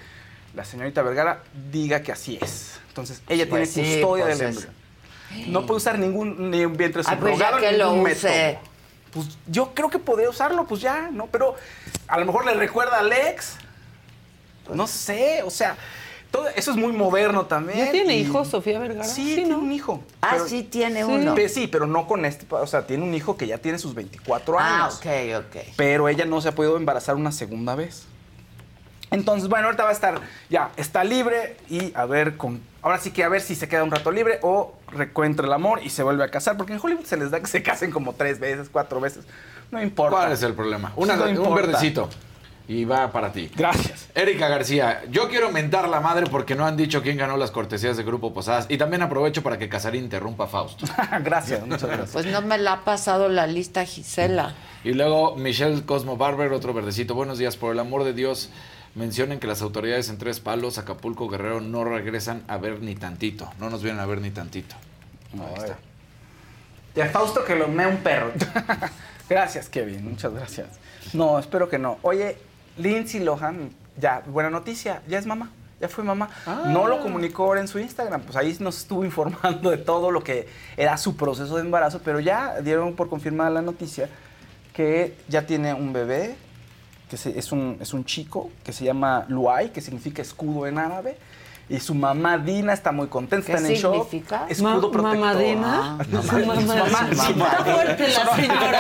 la 0.59 0.65
señorita 0.65 1.03
Vergara 1.03 1.41
diga 1.71 2.03
que 2.03 2.11
así 2.11 2.37
es. 2.43 2.81
Entonces, 2.89 3.23
ella 3.29 3.47
Pues 3.49 3.73
tiene 3.73 3.89
sí, 3.89 4.01
custodia 4.01 4.25
pues 4.25 4.39
del 4.41 4.49
es- 4.49 4.57
embrión. 4.57 5.53
No 5.53 5.67
puede 5.67 5.77
usar 5.77 5.99
ningún 6.01 6.51
ni 6.51 6.65
un 6.65 6.77
vientre 6.77 7.03
Ay, 7.07 7.17
pues 7.21 7.39
ya 7.39 7.57
que 7.59 7.73
lo 7.73 7.93
use. 7.95 8.59
Pues 9.13 9.39
yo 9.47 9.73
creo 9.73 9.89
que 9.89 9.99
podría 10.01 10.29
usarlo, 10.29 10.67
pues 10.67 10.81
ya, 10.81 11.11
¿no? 11.13 11.27
Pero 11.27 11.55
a 12.09 12.19
lo 12.19 12.27
mejor 12.27 12.45
le 12.45 12.55
recuerda 12.55 12.97
a 12.97 13.01
Alex. 13.01 13.57
No 14.75 14.87
sé, 14.89 15.43
o 15.45 15.51
sea, 15.51 15.77
todo 16.33 16.49
eso 16.49 16.73
es 16.73 16.77
muy 16.77 16.93
moderno 16.93 17.47
también. 17.47 17.79
¿Ya 17.87 17.93
tiene 17.93 18.17
y- 18.17 18.23
hijos 18.23 18.49
Sofía 18.49 18.81
Vergara? 18.81 19.05
Sí, 19.05 19.35
tiene 19.37 19.55
un 19.55 19.71
hijo. 19.71 20.03
Ah, 20.21 20.31
Pero- 20.33 20.49
sí 20.49 20.65
tiene 20.65 21.05
Sí. 21.05 21.11
uno. 21.11 21.37
Sí, 21.49 21.69
pero 21.69 21.87
no 21.87 22.07
con 22.09 22.25
este, 22.25 22.47
o 22.53 22.67
sea, 22.67 22.85
tiene 22.87 23.05
un 23.05 23.15
hijo 23.15 23.37
que 23.37 23.47
ya 23.47 23.59
tiene 23.59 23.79
sus 23.79 23.95
24 23.95 24.59
Ah, 24.59 24.87
años. 24.87 24.97
ok, 24.97 25.07
ok. 25.47 25.63
Pero 25.77 26.09
ella 26.09 26.25
no 26.25 26.41
se 26.41 26.49
ha 26.49 26.55
podido 26.55 26.77
embarazar 26.77 27.15
una 27.15 27.31
segunda 27.31 27.77
vez. 27.77 28.07
Entonces, 29.11 29.49
bueno, 29.49 29.67
ahorita 29.67 29.85
va 29.85 29.91
a 29.91 29.93
estar, 29.93 30.21
ya, 30.51 30.71
está 30.77 31.05
libre 31.05 31.57
y 31.69 31.93
a 31.95 32.05
ver 32.07 32.37
con. 32.37 32.61
Ahora 32.83 32.99
sí 32.99 33.11
que 33.11 33.25
a 33.25 33.29
ver 33.29 33.41
si 33.41 33.55
se 33.55 33.69
queda 33.69 33.83
un 33.85 33.91
rato 33.91 34.11
libre 34.11 34.39
o 34.43 34.75
recuentra 34.93 35.47
el 35.47 35.53
amor 35.53 35.81
y 35.83 35.91
se 35.91 36.03
vuelve 36.03 36.25
a 36.25 36.31
casar, 36.31 36.57
porque 36.57 36.75
en 36.75 36.81
Hollywood 36.83 37.05
se 37.05 37.17
les 37.17 37.31
da 37.31 37.41
que 37.41 37.47
se 37.47 37.63
casen 37.63 37.91
como 37.91 38.13
tres 38.15 38.39
veces, 38.39 38.69
cuatro 38.71 39.01
veces. 39.01 39.25
No 39.71 39.83
importa. 39.83 40.17
¿Cuál 40.17 40.33
es 40.33 40.43
el 40.43 40.55
problema? 40.55 40.93
Una- 40.97 41.17
No 41.17 41.43
un 41.43 41.55
verdecito. 41.55 42.09
Y 42.71 42.85
va 42.85 43.11
para 43.11 43.33
ti. 43.33 43.51
Gracias. 43.57 44.09
Erika 44.15 44.47
García, 44.47 45.03
yo 45.11 45.31
quiero 45.31 45.51
mentar 45.51 45.89
la 45.89 46.01
madre 46.01 46.27
porque 46.31 46.55
no 46.55 46.67
han 46.67 46.77
dicho 46.77 47.01
quién 47.03 47.17
ganó 47.17 47.39
las 47.39 47.51
cortesías 47.51 47.97
de 47.97 48.03
Grupo 48.05 48.35
Posadas. 48.35 48.67
Y 48.69 48.77
también 48.77 49.01
aprovecho 49.01 49.43
para 49.43 49.57
que 49.57 49.71
Casarín 49.71 50.05
interrumpa 50.05 50.45
a 50.45 50.49
Fausto. 50.49 50.85
gracias, 51.25 51.63
muchas 51.67 51.85
gracias. 51.89 52.11
Pues 52.13 52.27
no 52.27 52.43
me 52.43 52.59
la 52.59 52.75
ha 52.75 52.85
pasado 52.85 53.31
la 53.31 53.47
lista 53.47 53.87
Gisela. 53.87 54.55
Y 54.85 54.93
luego 54.93 55.35
Michelle 55.37 55.83
Cosmo 55.87 56.19
Barber, 56.19 56.53
otro 56.53 56.75
verdecito. 56.75 57.15
Buenos 57.15 57.39
días, 57.39 57.57
por 57.57 57.73
el 57.73 57.79
amor 57.79 58.05
de 58.05 58.13
Dios. 58.13 58.51
Mencionen 58.99 59.39
que 59.39 59.47
las 59.47 59.63
autoridades 59.63 60.09
en 60.09 60.19
Tres 60.19 60.41
Palos, 60.41 60.77
Acapulco, 60.77 61.29
Guerrero, 61.29 61.61
no 61.61 61.85
regresan 61.85 62.43
a 62.49 62.57
ver 62.57 62.83
ni 62.83 62.97
tantito. 62.97 63.49
No 63.61 63.71
nos 63.71 63.81
vienen 63.81 64.01
a 64.01 64.07
ver 64.07 64.21
ni 64.21 64.33
tantito. 64.33 64.75
Ahí 65.35 65.55
está. 65.57 65.79
Y 66.97 67.01
a 67.01 67.09
Fausto 67.09 67.45
que 67.45 67.55
lo 67.55 67.69
mea 67.69 67.87
un 67.87 67.99
perro. 67.99 68.33
gracias, 69.31 69.69
Kevin, 69.69 70.05
muchas 70.05 70.35
gracias. 70.35 70.81
No, 71.13 71.39
espero 71.39 71.69
que 71.69 71.79
no. 71.79 71.99
Oye, 72.03 72.39
Lindsay 72.77 73.21
Lohan, 73.21 73.71
ya, 73.97 74.25
buena 74.27 74.51
noticia, 74.51 75.01
ya 75.07 75.21
es 75.21 75.27
mamá. 75.27 75.53
Ya 75.81 75.89
fue 75.89 76.03
mamá. 76.03 76.29
No 76.67 76.89
lo 76.89 77.01
comunicó 77.01 77.45
ahora 77.45 77.61
en 77.61 77.69
su 77.69 77.79
Instagram. 77.79 78.23
Pues 78.23 78.35
ahí 78.35 78.57
nos 78.59 78.79
estuvo 78.79 79.05
informando 79.05 79.71
de 79.71 79.77
todo 79.77 80.11
lo 80.11 80.25
que 80.25 80.49
era 80.77 80.97
su 80.97 81.17
proceso 81.17 81.55
de 81.55 81.61
embarazo, 81.61 82.01
pero 82.05 82.19
ya 82.19 82.61
dieron 82.63 82.97
por 82.97 83.09
confirmada 83.09 83.51
la 83.51 83.63
noticia 83.63 84.09
que 84.75 85.17
ya 85.29 85.47
tiene 85.47 85.73
un 85.73 85.93
bebé, 85.93 86.37
que 87.09 87.17
se- 87.17 87.39
es, 87.39 87.53
un, 87.53 87.77
es 87.81 87.93
un 87.95 88.05
chico, 88.05 88.51
que 88.65 88.73
se 88.73 88.85
llama 88.85 89.25
Luay, 89.29 89.71
que 89.71 89.81
significa 89.81 90.23
escudo 90.23 90.67
en 90.67 90.79
árabe. 90.79 91.17
Y 91.71 91.81
su 91.81 91.95
mamá 91.95 92.39
Dina 92.39 92.73
está 92.73 92.93
muy 92.93 93.09
contenta, 93.09 93.45
¿Qué 93.45 93.53
está 93.53 93.67
en 93.67 93.73
el 93.75 93.79
show. 93.79 93.93
significa? 93.93 94.47
Escudo 94.49 94.91
protector. 94.91 95.27
Ah, 95.65 95.99
Su 96.03 96.17
mamá- 96.17 96.17
mamá. 96.17 96.23
su 96.23 96.39
mamá- 96.47 97.09
Está 97.11 97.25
su 97.27 97.37
mamá. 97.37 97.51
fuerte 97.65 98.09
la 98.09 98.37
señora. 98.37 98.79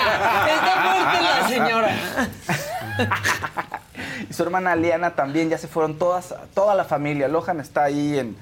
Está 0.54 0.82
fuerte 0.82 1.22
la 1.22 1.48
señora. 1.48 1.90
Y 4.30 4.32
su 4.34 4.42
hermana 4.42 4.74
Liana 4.76 5.10
también, 5.14 5.48
ya 5.48 5.58
se 5.58 5.68
fueron 5.68 5.96
todas, 5.98 6.34
toda 6.54 6.74
la 6.74 6.84
familia. 6.84 7.28
Lohan 7.28 7.60
está 7.60 7.84
ahí 7.84 8.18
en, 8.18 8.36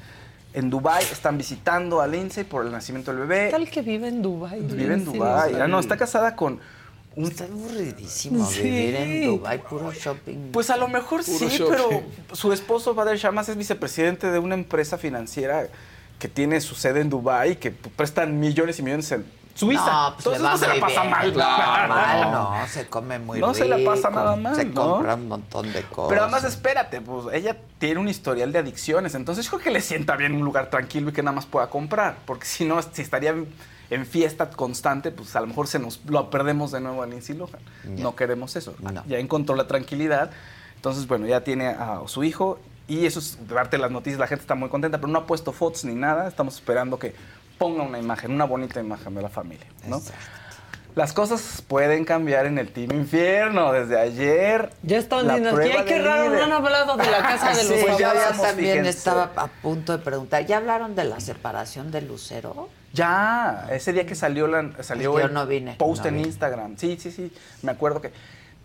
en 0.54 0.70
Dubai 0.70 1.04
están 1.04 1.36
visitando 1.38 2.00
a 2.00 2.06
Lindsay 2.06 2.44
por 2.44 2.64
el 2.64 2.72
nacimiento 2.72 3.10
del 3.12 3.20
bebé. 3.26 3.50
Tal 3.50 3.68
que 3.70 3.82
vive 3.82 4.08
en 4.08 4.22
Dubai. 4.22 4.60
Vive 4.60 4.94
en 4.94 5.04
Dubai. 5.04 5.54
Ah, 5.60 5.68
no, 5.68 5.78
está 5.78 5.96
casada 5.96 6.34
con. 6.34 6.60
Está 7.16 7.44
aburridísimo 7.44 8.44
Sí. 8.46 8.62
vivir 8.62 8.96
en 8.96 9.24
Dubai, 9.26 9.62
puro 9.62 9.90
shopping. 9.92 10.52
Pues 10.52 10.68
a 10.68 10.76
lo 10.76 10.86
mejor 10.88 11.24
Puro 11.24 11.38
sí, 11.38 11.48
shopping. 11.48 11.70
pero 11.70 12.02
su 12.36 12.52
esposo 12.52 12.94
Bader 12.94 13.16
Shamas 13.16 13.48
es 13.48 13.56
vicepresidente 13.56 14.30
de 14.30 14.38
una 14.38 14.54
empresa 14.54 14.98
financiera 14.98 15.68
que 16.18 16.28
tiene 16.28 16.60
su 16.60 16.74
sede 16.74 17.00
en 17.00 17.08
Dubai 17.08 17.52
y 17.52 17.56
que 17.56 17.70
prestan 17.70 18.38
millones 18.38 18.78
y 18.78 18.82
millones 18.82 19.10
en 19.12 19.24
Suiza. 19.54 19.86
No, 19.90 20.14
pues 20.16 20.26
Entonces 20.26 20.42
no 20.42 20.58
se 20.58 20.66
la 20.68 20.80
pasa 20.86 21.00
bien. 21.00 21.10
mal. 21.10 21.32
Claro, 21.32 22.30
no, 22.30 22.66
se 22.68 22.86
come 22.88 23.18
muy 23.18 23.40
No 23.40 23.54
rico. 23.54 23.58
se 23.58 23.64
la 23.66 23.78
pasa 23.90 24.10
nada 24.10 24.36
mal, 24.36 24.54
Se 24.54 24.66
¿no? 24.66 24.74
compra 24.92 25.14
un 25.14 25.28
montón 25.28 25.72
de 25.72 25.82
cosas. 25.84 26.10
Pero 26.10 26.22
además 26.24 26.44
espérate, 26.44 27.00
pues 27.00 27.34
ella 27.34 27.56
tiene 27.78 27.98
un 28.00 28.08
historial 28.10 28.52
de 28.52 28.58
adicciones, 28.58 29.14
entonces 29.14 29.46
yo 29.46 29.52
creo 29.52 29.62
que 29.62 29.70
le 29.70 29.80
sienta 29.80 30.14
bien 30.16 30.34
un 30.34 30.44
lugar 30.44 30.68
tranquilo 30.68 31.08
y 31.08 31.12
que 31.14 31.22
nada 31.22 31.34
más 31.34 31.46
pueda 31.46 31.70
comprar, 31.70 32.18
porque 32.26 32.44
si 32.44 32.66
no, 32.66 32.78
si 32.82 33.00
estaría 33.00 33.34
en, 33.90 34.06
fiesta 34.06 34.50
constante, 34.50 35.10
pues 35.10 35.34
a 35.36 35.40
lo 35.40 35.46
mejor 35.46 35.66
se 35.66 35.78
nos 35.78 36.00
lo 36.06 36.30
perdemos 36.30 36.72
de 36.72 36.80
nuevo 36.80 37.02
a 37.02 37.06
Lindsay 37.06 37.36
Lohan. 37.36 37.60
No 37.84 38.16
queremos 38.16 38.56
eso. 38.56 38.74
No. 38.80 39.04
Ya 39.06 39.18
encontró 39.18 39.54
la 39.56 39.66
tranquilidad, 39.66 40.30
entonces 40.76 41.06
bueno, 41.06 41.26
ya 41.26 41.42
tiene 41.42 41.68
a 41.68 42.00
su 42.06 42.24
hijo 42.24 42.58
y 42.88 43.06
eso 43.06 43.18
es 43.18 43.38
darte 43.48 43.78
las 43.78 43.90
noticias, 43.90 44.18
la 44.20 44.26
gente 44.26 44.42
está 44.42 44.54
muy 44.54 44.68
contenta, 44.68 44.98
pero 44.98 45.08
no 45.08 45.18
ha 45.20 45.26
puesto 45.26 45.52
fotos 45.52 45.84
ni 45.84 45.94
nada, 45.94 46.28
estamos 46.28 46.54
esperando 46.56 46.98
que 46.98 47.14
ponga 47.58 47.82
una 47.82 47.98
imagen, 47.98 48.32
una 48.32 48.44
bonita 48.44 48.80
imagen 48.80 49.14
de 49.14 49.22
la 49.22 49.28
familia, 49.28 49.66
¿no? 49.88 50.00
Las 50.94 51.12
cosas 51.12 51.62
pueden 51.68 52.06
cambiar 52.06 52.46
en 52.46 52.56
el 52.56 52.72
Team 52.72 52.90
Infierno. 52.92 53.70
Desde 53.70 54.00
ayer. 54.00 54.70
Ya 54.82 54.96
la 54.96 55.02
diciendo, 55.34 55.50
prueba 55.50 55.74
"Ay, 55.80 55.84
qué 55.84 55.94
del 55.94 56.04
raro, 56.06 56.24
no 56.24 56.30
líder". 56.30 56.42
han 56.44 56.52
hablado 56.52 56.96
de 56.96 57.10
la 57.10 57.18
casa 57.18 57.48
de 57.50 57.64
los 57.68 57.80
Sí, 57.80 57.86
ya 57.98 58.12
famosos, 58.12 58.40
también 58.42 58.78
fíjense. 58.78 58.88
estaba 58.98 59.30
a 59.36 59.46
punto 59.48 59.92
de 59.92 60.02
preguntar. 60.02 60.46
¿Ya 60.46 60.56
hablaron 60.56 60.94
de 60.94 61.04
la 61.04 61.20
separación 61.20 61.90
de 61.90 62.00
Lucero? 62.00 62.70
Ya, 62.96 63.68
ese 63.70 63.92
día 63.92 64.06
que 64.06 64.14
salió, 64.14 64.46
la, 64.46 64.70
salió 64.82 65.18
Yo 65.18 65.26
el 65.26 65.32
no 65.32 65.46
vine, 65.46 65.74
post 65.74 66.02
no 66.02 66.08
en 66.08 66.14
vine. 66.16 66.28
Instagram. 66.28 66.76
Sí, 66.78 66.96
sí, 66.98 67.10
sí. 67.10 67.30
Me 67.62 67.72
acuerdo 67.72 68.00
que 68.00 68.10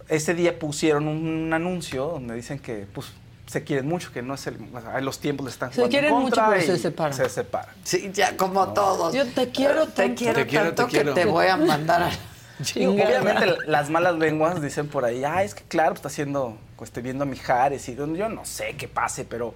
ese 0.07 0.33
día 0.33 0.57
pusieron 0.57 1.07
un 1.07 1.53
anuncio 1.53 2.07
donde 2.07 2.35
dicen 2.35 2.57
que 2.59 2.87
pues, 2.93 3.07
se 3.47 3.63
quieren 3.63 3.87
mucho, 3.87 4.11
que 4.13 4.21
no 4.21 4.35
es 4.35 4.47
el. 4.47 4.57
o 4.73 4.79
sea, 4.81 5.01
los 5.01 5.19
tiempos 5.19 5.45
le 5.45 5.51
están 5.51 5.69
Se 5.69 5.75
jugando 5.75 5.91
quieren 5.91 6.13
mucho, 6.13 6.41
pero 6.49 6.61
se 6.61 6.77
separan. 6.77 7.13
Se 7.13 7.29
separan. 7.29 7.75
Sí, 7.83 8.09
ya 8.13 8.37
como 8.37 8.69
todos. 8.73 9.13
Yo 9.13 9.27
te 9.27 9.49
quiero 9.49 9.87
Te 9.87 10.13
quiero 10.13 10.35
Te 10.35 10.47
quiero, 10.47 10.65
tanto 10.67 10.85
te 10.85 10.91
quiero. 10.91 11.13
que 11.13 11.21
te 11.21 11.27
voy 11.27 11.47
a 11.47 11.57
mandar 11.57 12.03
a... 12.03 12.09
Digo, 12.75 12.93
obviamente 12.93 13.57
las 13.67 13.89
malas 13.89 14.15
lenguas 14.17 14.61
dicen 14.61 14.87
por 14.87 15.03
ahí, 15.03 15.23
ah, 15.23 15.43
es 15.43 15.55
que 15.55 15.63
claro, 15.63 15.89
pues, 15.89 15.99
está 15.99 16.09
haciendo, 16.09 16.57
pues, 16.77 16.89
estoy 16.89 17.01
viendo 17.03 17.23
a 17.23 17.27
Mijares 17.27 17.89
y 17.89 17.95
yo 17.95 18.05
no 18.05 18.45
sé 18.45 18.75
qué 18.77 18.87
pase, 18.87 19.25
pero 19.25 19.55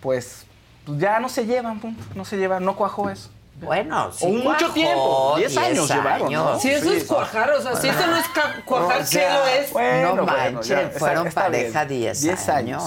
pues, 0.00 0.44
pues, 0.84 0.98
ya 0.98 1.20
no 1.20 1.28
se 1.28 1.46
llevan, 1.46 1.80
punto, 1.80 2.04
no 2.14 2.24
se 2.24 2.36
llevan, 2.36 2.64
no 2.64 2.76
cuajó 2.76 3.08
eso. 3.08 3.30
Bueno, 3.60 4.12
sí. 4.12 4.24
O 4.24 4.28
mucho 4.28 4.70
tiempo. 4.70 5.34
10 5.36 5.56
años, 5.56 5.88
llevaron. 5.88 6.32
¿no? 6.32 6.60
Si 6.60 6.70
eso 6.70 6.92
es 6.92 7.04
cuajar, 7.04 7.50
o 7.50 7.62
sea, 7.62 7.76
si 7.76 7.88
eso 7.88 8.06
no 8.06 8.16
es 8.16 8.26
cuajar, 8.64 9.04
¿qué 9.08 9.28
lo 9.28 9.46
es? 9.46 9.72
Bueno, 9.72 10.14
no 10.14 10.26
manches, 10.26 10.98
fueron 10.98 11.30
pareja 11.30 11.84
10 11.84 12.48
años. 12.48 12.82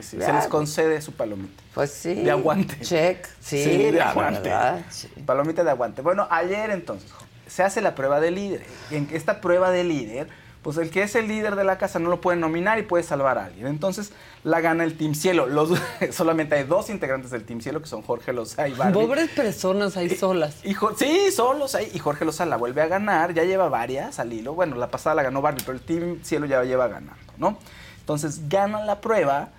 Se 0.00 0.16
les 0.16 0.46
concede 0.46 1.02
su 1.02 1.12
palomita. 1.12 1.62
Pues 1.74 1.92
sí. 1.92 2.14
De 2.14 2.30
aguante. 2.30 2.80
Check. 2.80 3.28
Sí, 3.40 3.90
de 3.90 4.00
aguante. 4.00 4.50
Palomita 5.26 5.64
de 5.64 5.70
aguante. 5.70 6.02
Bueno, 6.02 6.26
ayer 6.30 6.70
entonces 6.70 7.10
se 7.46 7.62
hace 7.62 7.82
la 7.82 7.94
prueba 7.94 8.20
de 8.20 8.30
líder. 8.30 8.64
En 8.90 9.08
esta 9.12 9.40
prueba 9.40 9.70
de 9.70 9.84
líder, 9.84 10.28
pues 10.62 10.76
el 10.76 10.90
que 10.90 11.02
es 11.02 11.14
el 11.14 11.28
líder 11.28 11.56
de 11.56 11.64
la 11.64 11.76
casa 11.76 11.98
no 11.98 12.08
lo 12.08 12.20
puede 12.20 12.38
nominar 12.38 12.78
y 12.78 12.82
puede 12.82 13.02
salvar 13.02 13.38
a 13.38 13.46
alguien. 13.46 13.66
Entonces 13.66 14.12
la 14.44 14.60
gana 14.60 14.84
el 14.84 14.96
Team 14.96 15.14
Cielo. 15.14 15.46
Los, 15.46 15.70
solamente 16.12 16.54
hay 16.54 16.64
dos 16.64 16.88
integrantes 16.90 17.30
del 17.30 17.44
Team 17.44 17.60
Cielo, 17.60 17.80
que 17.80 17.88
son 17.88 18.02
Jorge 18.02 18.32
Loza 18.32 18.68
y 18.68 18.74
Barbie. 18.74 18.94
Pobres 18.94 19.30
personas 19.30 19.96
ahí 19.96 20.10
solas. 20.10 20.56
sí, 20.96 21.30
solos 21.32 21.74
ahí. 21.74 21.90
Y 21.92 21.98
Jorge 21.98 22.24
Loza 22.24 22.46
la 22.46 22.56
vuelve 22.56 22.82
a 22.82 22.86
ganar. 22.86 23.34
Ya 23.34 23.44
lleva 23.44 23.68
varias 23.68 24.18
al 24.18 24.32
hilo. 24.32 24.54
Bueno, 24.54 24.76
la 24.76 24.90
pasada 24.90 25.16
la 25.16 25.22
ganó 25.22 25.42
Barbie, 25.42 25.62
pero 25.66 25.76
el 25.76 25.84
Team 25.84 26.20
Cielo 26.22 26.46
ya 26.46 26.62
lleva 26.64 26.88
ganando, 26.88 27.32
¿no? 27.38 27.58
Entonces 28.00 28.48
ganan 28.48 28.86
la 28.86 29.00
prueba 29.00 29.50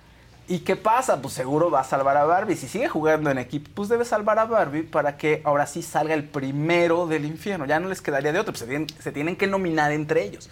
¿Y 0.46 0.58
qué 0.58 0.76
pasa? 0.76 1.22
Pues 1.22 1.32
seguro 1.32 1.70
va 1.70 1.80
a 1.80 1.84
salvar 1.84 2.18
a 2.18 2.24
Barbie. 2.24 2.56
Si 2.56 2.68
sigue 2.68 2.86
jugando 2.88 3.30
en 3.30 3.38
equipo, 3.38 3.70
pues 3.74 3.88
debe 3.88 4.04
salvar 4.04 4.38
a 4.38 4.44
Barbie 4.44 4.82
para 4.82 5.16
que 5.16 5.40
ahora 5.44 5.66
sí 5.66 5.82
salga 5.82 6.12
el 6.12 6.24
primero 6.24 7.06
del 7.06 7.24
infierno. 7.24 7.64
Ya 7.64 7.80
no 7.80 7.88
les 7.88 8.02
quedaría 8.02 8.30
de 8.30 8.40
otro, 8.40 8.52
pues 8.52 8.68
se 8.98 9.12
tienen, 9.12 9.36
que 9.36 9.46
nominar 9.46 9.90
entre 9.92 10.22
ellos. 10.22 10.50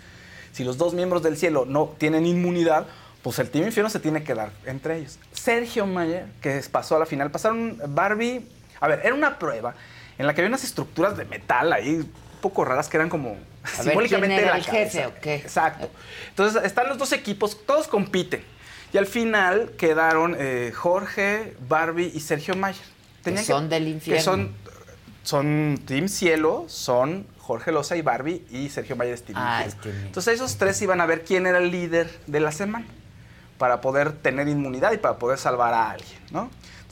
Si 0.53 0.65
los 0.65 0.79
dos 0.79 0.95
miembros 0.95 1.23
del 1.23 1.37
cielo 1.37 1.65
no 1.67 1.95
tienen 1.99 2.27
inmunidad, 2.27 2.87
pues 3.23 3.39
el 3.39 3.51
Team 3.51 3.67
Infierno 3.67 3.89
se 3.89 4.01
tiene 4.01 4.23
que 4.23 4.35
dar 4.35 4.53
entre 4.67 4.99
ellos. 4.99 5.19
Sergio 5.33 5.87
Mayer, 5.87 6.27
que 6.41 6.63
pasó 6.71 6.97
a 6.97 6.99
la 6.99 7.07
final, 7.07 7.31
pasaron 7.31 7.81
Barbie. 7.89 8.47
A 8.81 8.89
ver, 8.89 9.01
era 9.05 9.15
una 9.15 9.39
prueba 9.39 9.75
en 10.19 10.27
la 10.27 10.35
que 10.35 10.41
había 10.41 10.49
unas 10.49 10.65
estructuras 10.65 11.17
de 11.17 11.25
metal 11.25 11.73
ahí 11.73 11.97
un 11.97 12.13
poco 12.41 12.65
raras 12.65 12.89
que 12.89 12.97
eran 12.97 13.09
como 13.09 13.37
simbólicamente 13.65 14.43
el 14.43 14.63
jefe 14.63 15.07
o 15.07 15.15
qué? 15.21 15.37
Exacto. 15.37 15.89
Entonces 16.31 16.65
están 16.65 16.89
los 16.89 16.99
dos 16.99 17.13
equipos, 17.13 17.65
todos 17.65 17.87
compiten. 17.87 18.45
Y 18.93 18.99
al 18.99 19.07
final 19.07 19.71
quedaron 19.79 20.37
eh, 20.39 20.73
Jorge, 20.75 21.57
Barbie 21.67 22.11
y 22.13 22.21
Sergio 22.21 22.55
Mayer. 22.57 22.85
que 23.25 23.39
son 23.39 23.69
del 23.69 23.89
infierno. 23.89 24.19
Que 24.19 24.23
son, 24.23 24.55
son 25.23 25.81
Team 25.87 26.09
Cielo, 26.09 26.67
son 26.69 27.27
Jorge 27.43 27.73
Loza 27.73 27.97
y 27.97 28.03
Barbie 28.03 28.47
y 28.51 28.69
Sergio 28.69 28.97
es 29.03 29.25
Team 29.25 29.39
ah, 29.39 29.65
Entonces 29.85 30.35
esos 30.35 30.57
tres 30.57 30.81
iban 30.81 31.01
a 31.01 31.07
ver 31.07 31.25
quién 31.25 31.47
era 31.47 31.59
el 31.59 31.71
líder 31.71 32.09
de 32.27 32.41
la 32.41 32.53
semana 32.53 32.87
para 33.59 33.81
poder 33.81 34.13
tener 34.13 34.49
inmunidad 34.49 34.93
y 34.93 34.99
para 34.99 35.19
poder 35.19 35.39
salvar 35.39 35.75
a 35.75 35.91
alguien, 35.91 36.19
¿no? 36.31 36.51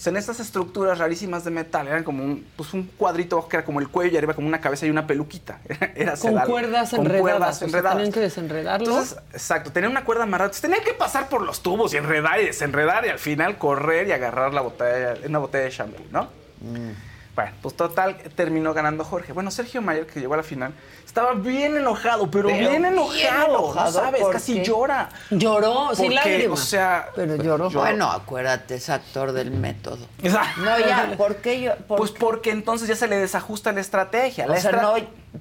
en 0.08 0.16
estas 0.16 0.40
estructuras 0.40 0.98
rarísimas 0.98 1.44
de 1.44 1.50
metal 1.50 1.86
eran 1.86 2.04
como 2.04 2.24
un, 2.24 2.46
pues 2.56 2.72
un 2.72 2.84
cuadrito 2.84 3.46
que 3.46 3.58
era 3.58 3.66
como 3.66 3.80
el 3.80 3.88
cuello 3.88 4.14
y 4.14 4.16
arriba 4.16 4.34
como 4.34 4.48
una 4.48 4.60
cabeza 4.60 4.86
y 4.86 4.90
una 4.90 5.06
peluquita. 5.06 5.60
Era 5.94 6.16
con 6.16 6.38
cuerdas 6.40 6.90
con 6.90 7.00
enredadas. 7.00 7.20
Cuerdas 7.20 7.62
enredadas. 7.62 7.96
tenían 7.96 8.12
que 8.12 8.20
desenredarlo. 8.20 8.86
Entonces, 8.86 9.18
exacto, 9.32 9.72
tenían 9.72 9.92
una 9.92 10.04
cuerda 10.04 10.22
amarrada. 10.22 10.46
Entonces, 10.46 10.62
tenían 10.62 10.82
que 10.82 10.94
pasar 10.94 11.28
por 11.28 11.42
los 11.42 11.62
tubos 11.62 11.92
y 11.92 11.98
enredar 11.98 12.40
y 12.40 12.46
desenredar 12.46 13.04
y 13.04 13.10
al 13.10 13.18
final 13.18 13.58
correr 13.58 14.08
y 14.08 14.12
agarrar 14.12 14.54
la 14.54 14.62
botella, 14.62 15.14
una 15.26 15.38
botella 15.38 15.64
de 15.64 15.70
shampoo, 15.70 16.04
¿no? 16.10 16.24
Mm. 16.60 17.09
Bueno, 17.34 17.52
pues 17.62 17.76
total, 17.76 18.16
terminó 18.34 18.74
ganando 18.74 19.04
Jorge. 19.04 19.32
Bueno, 19.32 19.50
Sergio 19.50 19.80
Mayer, 19.80 20.06
que 20.06 20.20
llegó 20.20 20.34
a 20.34 20.38
la 20.38 20.42
final, 20.42 20.74
estaba 21.06 21.32
bien 21.34 21.76
enojado, 21.76 22.30
pero, 22.30 22.48
bien 22.48 22.84
enojado, 22.84 23.72
¿sabes? 23.92 24.22
Casi 24.32 24.62
llora. 24.62 25.08
Lloró, 25.30 25.94
sin 25.94 26.14
lágrimas. 26.14 26.60
O 26.60 26.62
sea, 26.62 27.08
pero 27.14 27.36
lloró. 27.36 27.70
Bueno, 27.70 28.10
acuérdate, 28.10 28.74
es 28.74 28.88
actor 28.90 29.32
del 29.32 29.52
método. 29.52 29.98
No, 30.22 30.78
ya, 30.78 31.14
¿por 31.16 31.36
qué 31.36 31.60
yo? 31.60 31.72
pues 31.86 32.10
porque 32.10 32.50
entonces 32.50 32.88
ya 32.88 32.96
se 32.96 33.06
le 33.06 33.16
desajusta 33.16 33.72
la 33.72 33.80
estrategia. 33.80 34.46
O 34.46 34.56
sea, 34.56 34.72
no, 34.72 34.94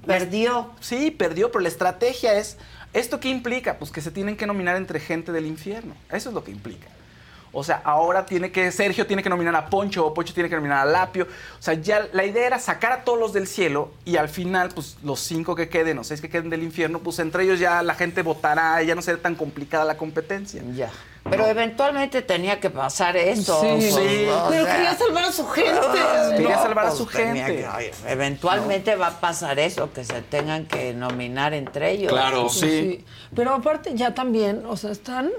perdió. 0.06 0.70
Sí, 0.80 1.10
perdió, 1.10 1.50
pero 1.50 1.60
la 1.60 1.68
estrategia 1.68 2.34
es, 2.34 2.56
¿esto 2.92 3.20
qué 3.20 3.28
implica? 3.28 3.78
Pues 3.78 3.90
que 3.90 4.00
se 4.00 4.10
tienen 4.10 4.36
que 4.36 4.46
nominar 4.46 4.76
entre 4.76 5.00
gente 5.00 5.32
del 5.32 5.46
infierno. 5.46 5.94
Eso 6.10 6.30
es 6.30 6.34
lo 6.34 6.44
que 6.44 6.52
implica. 6.52 6.88
O 7.52 7.64
sea, 7.64 7.80
ahora 7.84 8.26
tiene 8.26 8.52
que, 8.52 8.70
Sergio 8.70 9.06
tiene 9.06 9.22
que 9.22 9.28
nominar 9.28 9.54
a 9.56 9.66
Poncho, 9.66 10.06
o 10.06 10.14
Poncho 10.14 10.32
tiene 10.32 10.48
que 10.48 10.56
nominar 10.56 10.78
a 10.78 10.84
Lapio. 10.84 11.24
O 11.24 11.62
sea, 11.62 11.74
ya 11.74 12.08
la 12.12 12.24
idea 12.24 12.46
era 12.46 12.58
sacar 12.58 12.92
a 12.92 13.04
todos 13.04 13.18
los 13.18 13.32
del 13.32 13.46
cielo 13.46 13.90
y 14.04 14.16
al 14.16 14.28
final, 14.28 14.70
pues 14.74 14.96
los 15.02 15.20
cinco 15.20 15.54
que 15.54 15.68
queden 15.68 15.98
o 15.98 16.04
seis 16.04 16.20
que 16.20 16.28
queden 16.28 16.50
del 16.50 16.62
infierno, 16.62 17.00
pues 17.00 17.18
entre 17.18 17.44
ellos 17.44 17.58
ya 17.58 17.82
la 17.82 17.94
gente 17.94 18.22
votará 18.22 18.82
y 18.82 18.86
ya 18.86 18.94
no 18.94 19.02
será 19.02 19.18
tan 19.18 19.34
complicada 19.34 19.84
la 19.84 19.96
competencia. 19.96 20.62
Ya. 20.74 20.90
Pero 21.28 21.46
eventualmente 21.46 22.22
tenía 22.22 22.60
que 22.60 22.70
pasar 22.70 23.16
esto. 23.16 23.60
Sí, 23.60 23.90
sí. 23.90 24.28
pero 24.48 24.64
quería 24.64 24.94
salvar 24.94 25.24
a 25.24 25.32
su 25.32 25.46
gente. 25.48 25.80
quería 26.36 26.56
salvar 26.56 26.86
a 26.86 26.90
su 26.92 27.04
pues, 27.04 27.16
gente. 27.16 27.66
eventualmente 28.06 28.96
va 28.96 29.08
a 29.08 29.20
pasar 29.20 29.58
eso, 29.58 29.92
que 29.92 30.04
se 30.04 30.22
tengan 30.22 30.66
que 30.66 30.94
nominar 30.94 31.52
entre 31.52 31.90
ellos. 31.92 32.12
Claro, 32.12 32.48
sí. 32.48 33.04
Pero 33.34 33.54
aparte 33.54 33.94
ya 33.94 34.14
también, 34.14 34.64
o 34.66 34.76
sea, 34.76 34.90
están 34.90 35.30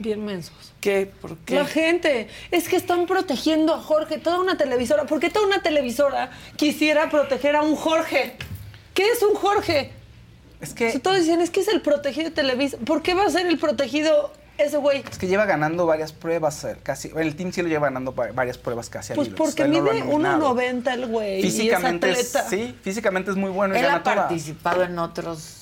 bien 0.00 0.24
mensos. 0.24 0.72
¿Qué? 0.80 1.10
¿Por 1.20 1.36
qué? 1.38 1.54
La 1.54 1.66
gente. 1.66 2.28
Es 2.50 2.68
que 2.68 2.76
están 2.76 3.06
protegiendo 3.06 3.74
a 3.74 3.78
Jorge, 3.78 4.18
toda 4.18 4.40
una 4.40 4.56
televisora. 4.56 5.04
¿Por 5.04 5.20
qué 5.20 5.30
toda 5.30 5.46
una 5.46 5.62
televisora 5.62 6.30
quisiera 6.56 7.08
proteger 7.10 7.54
a 7.54 7.62
un 7.62 7.76
Jorge? 7.76 8.34
¿Qué 8.94 9.08
es 9.10 9.22
un 9.22 9.34
Jorge? 9.34 9.92
Es 10.60 10.74
que. 10.74 10.98
todos 10.98 11.18
dicen, 11.18 11.40
es 11.40 11.50
que 11.50 11.60
es 11.60 11.68
el 11.68 11.82
protegido 11.82 12.30
de 12.30 12.34
Televisa. 12.34 12.78
¿Por 12.78 13.02
qué 13.02 13.14
va 13.14 13.24
a 13.24 13.30
ser 13.30 13.46
el 13.46 13.58
protegido 13.58 14.32
ese 14.58 14.78
güey? 14.78 15.04
Es 15.10 15.18
que 15.18 15.26
lleva 15.26 15.44
ganando 15.44 15.86
varias 15.86 16.12
pruebas, 16.12 16.64
eh, 16.64 16.76
casi. 16.82 17.10
El 17.14 17.36
Team 17.36 17.52
sí 17.52 17.62
lo 17.62 17.68
lleva 17.68 17.86
ganando 17.88 18.12
varias 18.12 18.58
pruebas 18.58 18.88
casi 18.88 19.14
Pues 19.14 19.28
porque 19.28 19.66
mide 19.66 20.02
1.90 20.02 20.92
el 20.92 21.06
güey. 21.06 21.42
Físicamente 21.42 22.10
es, 22.10 22.36
sí, 22.48 22.74
físicamente 22.82 23.30
es 23.30 23.36
muy 23.36 23.50
bueno. 23.50 23.74
Él 23.74 23.86
ha 23.86 24.02
participado 24.02 24.82
en 24.82 24.98
otros. 24.98 25.58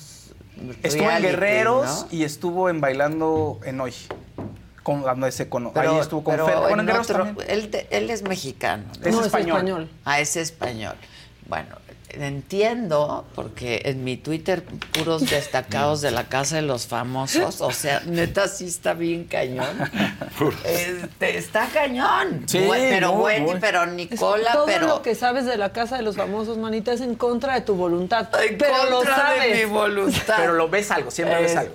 Estuvo 0.83 1.09
en 1.11 1.23
Guerreros 1.23 2.07
y 2.11 2.25
estuvo 2.25 2.69
en 2.69 2.81
Bailando 2.81 3.61
en 3.65 3.81
Hoy 3.81 3.95
cuando 4.83 5.27
ese 5.27 5.49
con, 5.49 5.73
ahí 5.77 5.99
estuvo 5.99 6.25
con 6.25 6.37
Fer. 6.37 6.59
Bueno, 6.59 6.83
en 6.83 6.91
otro, 6.91 7.27
él, 7.47 7.71
él, 7.91 8.11
es 8.11 8.23
mexicano. 8.23 8.85
Es, 9.05 9.15
español. 9.15 9.89
Ah, 10.05 10.21
es 10.21 10.37
español. 10.37 10.97
Bueno, 11.47 11.77
entiendo, 12.11 13.25
porque 13.35 13.83
en 13.85 14.05
mi 14.05 14.17
Twitter 14.17 14.63
puros 14.93 15.29
destacados 15.29 16.01
de 16.01 16.11
la 16.11 16.25
casa 16.25 16.57
de 16.57 16.63
los 16.63 16.87
famosos, 16.87 17.61
o 17.61 17.71
sea, 17.71 18.03
neta 18.07 18.49
sí 18.49 18.67
está 18.67 18.95
bien 18.95 19.25
cañón. 19.25 19.67
Este, 20.65 21.37
está 21.37 21.67
cañón. 21.67 22.45
Sí, 22.47 22.65
pero 22.71 23.13
Wendy, 23.13 23.55
pero 23.61 23.87
Nicola, 23.87 24.53
todo 24.53 24.67
pero 24.67 24.87
lo 24.87 25.03
que 25.03 25.17
sabes 25.17 25.47
de 25.47 25.57
la 25.57 25.73
casa 25.73 25.97
de 25.97 26.03
los 26.03 26.17
famosos, 26.17 26.59
manita, 26.59 26.93
es 26.93 27.01
en 27.01 27.17
contra 27.17 27.55
de 27.55 27.63
tu 27.63 27.75
voluntad. 27.75 28.29
En 28.41 28.57
pero 28.57 28.73
contra 28.73 28.91
lo 28.91 29.05
sabes. 29.05 29.53
de 29.53 29.67
mi 29.67 29.73
voluntad. 29.73 30.35
Pero 30.37 30.55
lo 30.55 30.69
ves 30.69 30.91
algo, 30.93 31.11
siempre 31.11 31.43
ves 31.43 31.57
algo. 31.57 31.75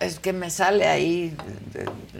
Es 0.00 0.18
que 0.18 0.32
me 0.32 0.50
sale 0.50 0.86
ahí 0.86 1.36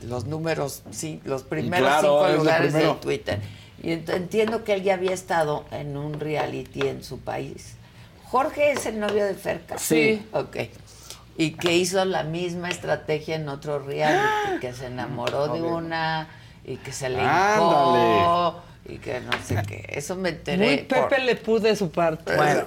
los 0.02 0.26
números, 0.26 0.82
sí, 0.90 1.20
los 1.24 1.42
primeros 1.42 1.90
cinco 2.01 2.28
lugares 2.28 2.72
de 2.72 2.94
Twitter. 3.01 3.40
Y 3.82 3.92
entiendo 3.92 4.64
que 4.64 4.74
él 4.74 4.82
ya 4.82 4.94
había 4.94 5.12
estado 5.12 5.64
en 5.70 5.96
un 5.96 6.18
reality 6.18 6.86
en 6.86 7.05
su 7.05 7.20
país. 7.20 7.74
Jorge 8.24 8.72
es 8.72 8.86
el 8.86 8.98
novio 8.98 9.24
de 9.26 9.34
Ferca. 9.34 9.78
Sí. 9.78 10.26
Ok. 10.32 10.56
Y 11.36 11.52
que 11.52 11.76
hizo 11.76 12.05
la 12.05 12.22
misma 12.22 12.70
estrategia 12.70 13.36
en 13.36 13.48
otro 13.48 13.80
reality, 13.80 14.60
que 14.60 14.72
se 14.72 14.86
enamoró 14.86 15.52
de 15.52 15.60
una 15.60 16.28
y 16.64 16.76
que 16.76 16.92
se 16.92 17.10
le 17.10 17.18
hincó 17.22 18.62
y 18.86 18.98
que 18.98 19.20
no 19.20 19.32
sé 19.44 19.62
qué. 19.66 19.86
Eso 19.88 20.16
me 20.16 20.30
enteré. 20.30 20.66
Muy 20.66 20.76
Pepe 20.78 21.18
Le 21.20 21.36
pude 21.36 21.68
de 21.68 21.76
su 21.76 21.90
parte. 21.90 22.36
Bueno, 22.36 22.62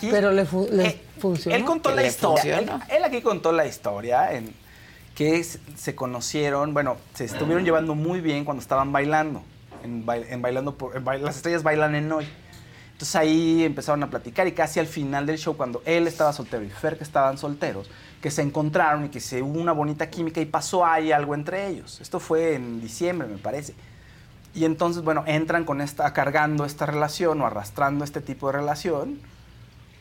pero 0.00 0.30
le, 0.32 0.42
eh, 0.42 1.00
funcionó. 1.18 1.56
Él 1.56 1.64
contó 1.64 1.90
la 1.94 2.06
historia. 2.06 2.58
Él, 2.88 3.04
aquí 3.04 3.20
contó 3.22 3.52
la 3.52 3.66
historia 3.66 4.32
en 4.32 4.54
que 5.14 5.44
se 5.44 5.94
conocieron, 5.94 6.74
bueno, 6.74 6.96
se 7.14 7.24
estuvieron 7.24 7.64
llevando 7.64 7.94
muy 7.94 8.20
bien 8.20 8.44
cuando 8.44 8.60
estaban 8.60 8.92
bailando. 8.92 9.42
En, 9.82 10.04
bailando 10.06 10.74
por, 10.76 11.00
las 11.20 11.36
estrellas 11.36 11.62
bailan 11.62 11.94
en 11.94 12.10
hoy. 12.10 12.26
Entonces 12.92 13.16
ahí 13.16 13.64
empezaron 13.64 14.02
a 14.02 14.10
platicar 14.10 14.46
y 14.46 14.52
casi 14.52 14.80
al 14.80 14.86
final 14.86 15.26
del 15.26 15.36
show, 15.36 15.56
cuando 15.56 15.82
él 15.84 16.06
estaba 16.06 16.32
soltero 16.32 16.62
y 16.62 16.70
Fer 16.70 16.96
que 16.96 17.04
estaban 17.04 17.36
solteros, 17.38 17.90
que 18.22 18.30
se 18.30 18.40
encontraron 18.40 19.06
y 19.06 19.08
que 19.08 19.20
se 19.20 19.42
hubo 19.42 19.60
una 19.60 19.72
bonita 19.72 20.08
química 20.08 20.40
y 20.40 20.46
pasó 20.46 20.86
ahí 20.86 21.12
algo 21.12 21.34
entre 21.34 21.66
ellos. 21.66 22.00
Esto 22.00 22.20
fue 22.20 22.54
en 22.54 22.80
diciembre, 22.80 23.28
me 23.28 23.38
parece. 23.38 23.74
Y 24.54 24.64
entonces, 24.64 25.02
bueno, 25.02 25.24
entran 25.26 25.64
con 25.64 25.80
esta, 25.80 26.12
cargando 26.12 26.64
esta 26.64 26.86
relación 26.86 27.40
o 27.40 27.46
arrastrando 27.46 28.04
este 28.04 28.20
tipo 28.20 28.46
de 28.46 28.52
relación, 28.52 29.18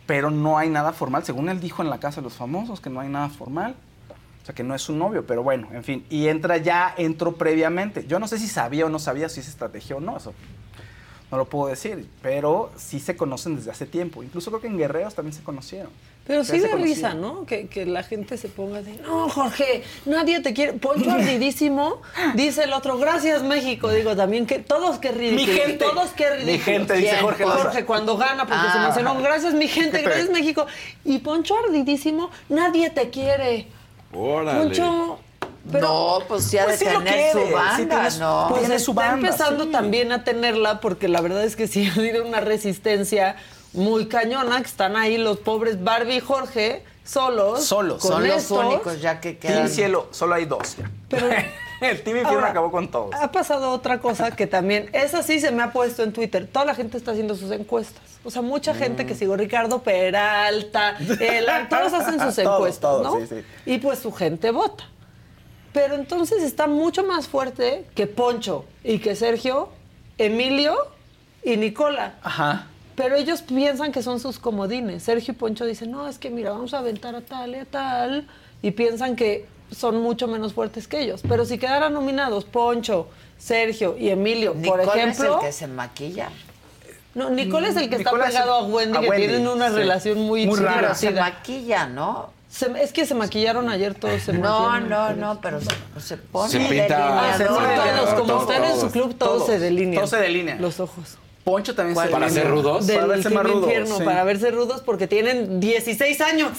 pero 0.06 0.32
no 0.32 0.58
hay 0.58 0.70
nada 0.70 0.94
formal. 0.94 1.24
Según 1.24 1.50
él 1.50 1.60
dijo 1.60 1.82
en 1.82 1.90
la 1.90 2.00
casa 2.00 2.22
de 2.22 2.26
los 2.26 2.34
famosos, 2.34 2.80
que 2.82 2.90
no 2.90 3.00
hay 3.00 3.10
nada 3.10 3.30
formal. 3.30 3.76
O 4.42 4.46
sea, 4.46 4.54
que 4.54 4.64
no 4.64 4.76
es 4.76 4.82
su 4.82 4.94
novio, 4.94 5.26
pero 5.26 5.42
bueno, 5.42 5.70
en 5.72 5.84
fin. 5.86 6.06
Y 6.10 6.28
entra 6.28 6.58
ya, 6.58 6.94
entró 6.98 7.36
previamente. 7.36 8.06
Yo 8.08 8.20
no 8.20 8.28
sé 8.28 8.38
si 8.38 8.48
sabía 8.48 8.86
o 8.86 8.90
no 8.90 9.00
sabía 9.00 9.30
si 9.30 9.40
es 9.40 9.48
estrategia 9.48 9.96
o 9.96 10.02
no. 10.02 10.18
Eso 10.18 10.34
no 11.32 11.38
lo 11.38 11.46
puedo 11.46 11.68
decir, 11.68 12.08
pero 12.22 12.72
sí 12.76 13.00
se 13.00 13.16
conocen 13.16 13.56
desde 13.56 13.72
hace 13.72 13.86
tiempo. 13.86 14.22
Incluso 14.22 14.52
creo 14.52 14.62
que 14.62 14.68
en 14.68 14.78
Guerreros 14.78 15.16
también 15.16 15.34
se 15.34 15.42
conocieron. 15.42 15.92
Pero 16.26 16.45
sí 16.45 16.60
de 16.60 16.74
risa, 16.76 17.14
¿no? 17.14 17.45
Que, 17.45 17.68
que, 17.68 17.86
la 17.86 18.02
gente 18.02 18.38
se 18.38 18.48
ponga 18.48 18.82
de, 18.82 18.94
no, 18.98 19.28
Jorge, 19.28 19.84
nadie 20.06 20.40
te 20.40 20.54
quiere. 20.54 20.74
Poncho 20.74 21.12
ardidísimo, 21.12 22.02
dice 22.34 22.64
el 22.64 22.72
otro, 22.72 22.98
gracias 22.98 23.44
México. 23.44 23.90
Digo 23.90 24.16
también 24.16 24.45
que 24.45 24.60
todos 24.60 25.00
qué 25.00 25.12
ridículo. 25.12 25.54
Mi 25.54 25.60
gente. 25.60 25.86
Todos 25.86 26.12
qué 26.12 26.30
ridículo. 26.30 26.54
Mi 26.54 26.60
gente, 26.60 26.94
dice 26.94 27.18
Jorge. 27.18 27.44
Jorge, 27.44 27.86
cuando 27.86 28.16
gana, 28.16 28.48
porque 28.48 28.72
se 28.72 28.78
ah. 28.78 28.84
emocionó. 28.86 29.22
Gracias 29.22 29.54
mi 29.54 29.68
gente, 29.68 30.02
gracias 30.02 30.30
México. 30.30 30.66
Y 31.04 31.20
Poncho 31.20 31.56
ardidísimo, 31.58 32.30
nadie 32.48 32.90
te 32.90 33.10
quiere. 33.10 33.68
Órale. 34.14 34.60
Poncho... 34.60 35.20
Pero, 35.72 35.88
no, 35.88 36.26
pues 36.28 36.52
ya 36.52 36.66
pues 36.66 36.82
de 36.82 36.88
tener 36.88 37.32
su 37.32 37.54
banda, 37.54 38.10
¿no? 38.20 38.48
Pues 38.50 38.64
está 38.64 38.80
su 38.80 38.94
banda, 38.94 39.14
empezando 39.14 39.70
también 39.70 40.12
a 40.12 40.26
tenerla 40.26 40.82
porque 40.82 41.08
la 41.08 41.22
verdad 41.22 41.45
es 41.45 41.56
que 41.56 41.68
sí 41.68 41.88
ha 41.90 41.94
habido 41.94 42.26
una 42.26 42.41
resistencia 42.41 43.38
muy 43.74 44.08
cañona, 44.08 44.62
que 44.62 44.68
están 44.68 44.95
ahí 44.95 45.18
los 45.18 45.38
pobres 45.40 45.84
Barbie 45.84 46.18
y 46.18 46.20
Jorge 46.20 46.84
solos. 47.04 47.66
Solos. 47.66 48.02
Son 48.02 48.28
los 48.28 48.50
únicos 48.52 49.02
ya 49.02 49.20
que 49.20 49.38
quedan. 49.38 49.68
Sí, 49.68 49.76
cielo, 49.76 50.08
solo 50.12 50.36
hay 50.36 50.45
dos 50.45 50.78
ya. 50.78 50.90
Pero 51.10 51.28
el 51.82 52.02
Team 52.02 52.18
Infierno 52.18 52.45
acabó 52.45 52.72
con 52.72 52.90
todos. 52.90 53.14
Ha 53.16 53.32
pasado 53.32 53.72
otra 53.72 54.00
cosa 54.00 54.32
que 54.32 54.48
también, 54.48 54.90
esa 54.94 55.24
sí 55.24 55.40
se 55.40 55.52
me 55.52 55.64
ha 55.64 55.72
puesto 55.72 56.04
en 56.04 56.14
Twitter. 56.14 56.48
Toda 56.52 56.66
la 56.66 56.76
gente 56.76 56.98
está 56.98 57.12
haciendo 57.12 57.36
sus 57.36 57.52
encuestas. 57.52 58.02
O 58.24 58.32
sea, 58.32 58.41
mucha 58.41 58.74
gente 58.74 59.06
que 59.06 59.14
mm. 59.14 59.18
sigo, 59.18 59.36
Ricardo 59.36 59.82
Peralta, 59.82 60.98
todos 61.70 61.94
hacen 61.94 62.20
sus 62.20 62.38
encuestas, 62.40 63.02
¿no? 63.02 63.20
Sí, 63.20 63.28
sí. 63.28 63.36
Y 63.66 63.78
pues 63.80 64.00
su 64.00 64.12
gente 64.12 64.52
vota. 64.52 64.86
Pero 65.74 65.95
entonces 65.95 66.44
está 66.44 66.68
mucho 66.68 67.04
más 67.04 67.28
fuerte 67.28 67.86
que 67.95 68.06
Poncho 68.06 68.66
y 68.84 69.00
que 69.00 69.16
Sergio, 69.16 69.70
Emilio 70.20 70.76
y 71.44 71.58
Nicola. 71.58 72.14
Ajá. 72.22 72.68
Pero 72.95 73.15
ellos 73.15 73.41
piensan 73.41 73.91
que 73.91 74.03
son 74.03 74.20
sus 74.20 74.40
comodines. 74.40 75.03
Sergio 75.03 75.34
y 75.34 75.38
Poncho 75.38 75.65
dicen, 75.65 75.91
no, 75.91 76.07
es 76.07 76.20
que 76.20 76.30
mira, 76.30 76.52
vamos 76.52 76.74
a 76.74 76.80
aventar 76.80 77.15
a 77.15 77.22
tal 77.22 77.56
y 77.56 77.60
a 77.60 77.65
tal. 77.65 78.28
Y 78.61 78.72
piensan 78.72 79.15
que 79.15 79.45
son 79.72 80.02
mucho 80.02 80.28
menos 80.28 80.53
fuertes 80.53 80.88
que 80.88 81.02
ellos. 81.02 81.22
Pero 81.28 81.45
si 81.45 81.57
quedaran 81.57 81.94
nominados 81.94 82.45
Poncho, 82.45 83.07
Sergio 83.38 83.98
y 83.98 84.10
Emilio, 84.10 84.53
por 84.53 84.80
ejemplo... 84.80 85.38
es 85.38 85.44
el 85.44 85.48
que 85.48 85.52
se 85.52 85.68
maquilla. 85.68 86.30
No, 87.15 87.30
Nicole 87.30 87.70
es 87.70 87.76
el 87.76 87.90
que 87.90 87.98
está 87.98 88.11
pegado 88.11 88.53
a 88.53 88.64
Wendy, 88.64 88.99
que 88.99 89.11
tienen 89.15 89.48
una 89.48 89.70
relación 89.70 90.20
muy, 90.22 90.48
muy 90.48 90.60
rara. 90.60 90.95
Se 90.95 91.11
maquilla, 91.11 91.88
¿no? 91.88 92.32
es 92.80 92.94
que 92.94 93.06
se 93.06 93.15
maquillaron 93.15 93.70
ayer 93.70 93.95
todos. 93.95 94.22
Se 94.22 94.34
no, 94.34 94.80
no, 94.80 95.14
no, 95.14 95.41
pero 95.41 95.60
se, 95.60 95.70
se 95.99 96.18
pone 96.18 96.52
se 96.52 96.60
pinta. 96.60 97.36
Todos, 97.38 98.14
como 98.14 98.41
están 98.41 98.64
en 98.64 98.80
su 98.80 98.91
club, 98.91 99.15
todos, 99.15 99.48
se 99.48 99.60
delinean. 99.60 99.95
Todos 99.95 100.10
se 100.11 100.18
delinean. 100.18 100.61
Los 100.61 100.80
ojos. 100.80 101.18
Poncho 101.44 101.76
también 101.76 101.98
se 101.98 102.07
¿Para 102.10 102.30
ser 102.30 102.49
rudos? 102.49 102.90
para 102.90 103.06
verse 103.06 103.30
más 103.30 103.44
rudos. 103.44 103.64
Infierno, 103.64 103.99
Para 104.06 104.24
verse 104.24 104.49
rudos 104.52 104.82
porque 104.82 105.07
tienen 105.07 105.60
16 105.60 106.22
años. 106.22 106.52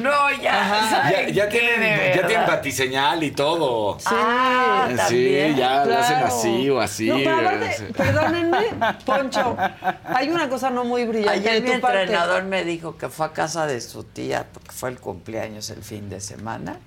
No, 0.00 0.30
ya. 0.42 1.28
Ya, 1.32 1.48
tienen, 1.48 2.16
ya 2.16 2.26
tienen 2.26 2.46
batiseñal 2.46 3.22
y 3.22 3.30
todo. 3.30 3.98
Sí, 4.00 4.06
ah, 4.10 4.88
sí 5.08 5.54
ya 5.56 5.84
lo 5.84 5.96
hacen 5.96 6.16
así 6.18 6.70
o 6.70 6.80
así. 6.80 7.06
No, 7.06 7.16
pero 7.18 7.36
aparte, 7.36 7.92
perdónenme, 7.96 8.66
Poncho, 9.06 9.56
hay 10.04 10.28
una 10.30 10.48
cosa 10.48 10.70
no 10.70 10.84
muy 10.84 11.04
brillante 11.04 11.38
Ayer 11.38 11.62
mi 11.62 11.70
entrenador 11.70 12.42
me 12.44 12.64
dijo 12.64 12.96
que 12.96 13.08
fue 13.08 13.26
a 13.26 13.32
casa 13.32 13.66
de 13.66 13.80
su 13.80 14.02
tía 14.04 14.46
porque 14.52 14.72
fue 14.72 14.90
el 14.90 14.98
cumpleaños 14.98 15.70
el 15.70 15.82
fin 15.82 16.10
de 16.10 16.20
semana. 16.20 16.80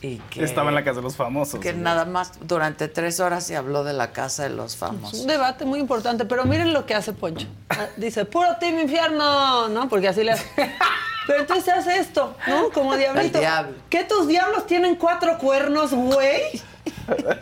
Y 0.00 0.16
que, 0.30 0.44
Estaba 0.44 0.68
en 0.68 0.76
la 0.76 0.84
casa 0.84 0.96
de 0.96 1.02
los 1.02 1.16
famosos. 1.16 1.58
Que 1.60 1.72
nada 1.72 2.04
más 2.04 2.32
durante 2.40 2.86
tres 2.88 3.18
horas 3.18 3.44
se 3.44 3.56
habló 3.56 3.82
de 3.82 3.92
la 3.92 4.12
casa 4.12 4.44
de 4.44 4.50
los 4.50 4.76
famosos. 4.76 5.14
Es 5.14 5.20
un 5.22 5.26
debate 5.26 5.64
muy 5.64 5.80
importante, 5.80 6.24
pero 6.24 6.44
miren 6.44 6.72
lo 6.72 6.86
que 6.86 6.94
hace 6.94 7.12
Poncho. 7.12 7.48
Ah, 7.70 7.86
dice, 7.96 8.24
puro 8.24 8.56
team 8.60 8.78
infierno, 8.78 9.68
¿no? 9.68 9.88
Porque 9.88 10.08
así 10.08 10.22
le 10.22 10.32
hace. 10.32 10.46
Pero 11.26 11.40
entonces 11.40 11.64
se 11.66 11.72
hace 11.72 11.98
esto, 11.98 12.34
¿no? 12.46 12.70
Como 12.70 12.96
diablito. 12.96 13.38
diablo. 13.38 13.76
¿Qué 13.90 14.04
tus 14.04 14.28
diablos 14.28 14.66
tienen 14.66 14.96
cuatro 14.96 15.36
cuernos, 15.36 15.92
güey? 15.92 16.62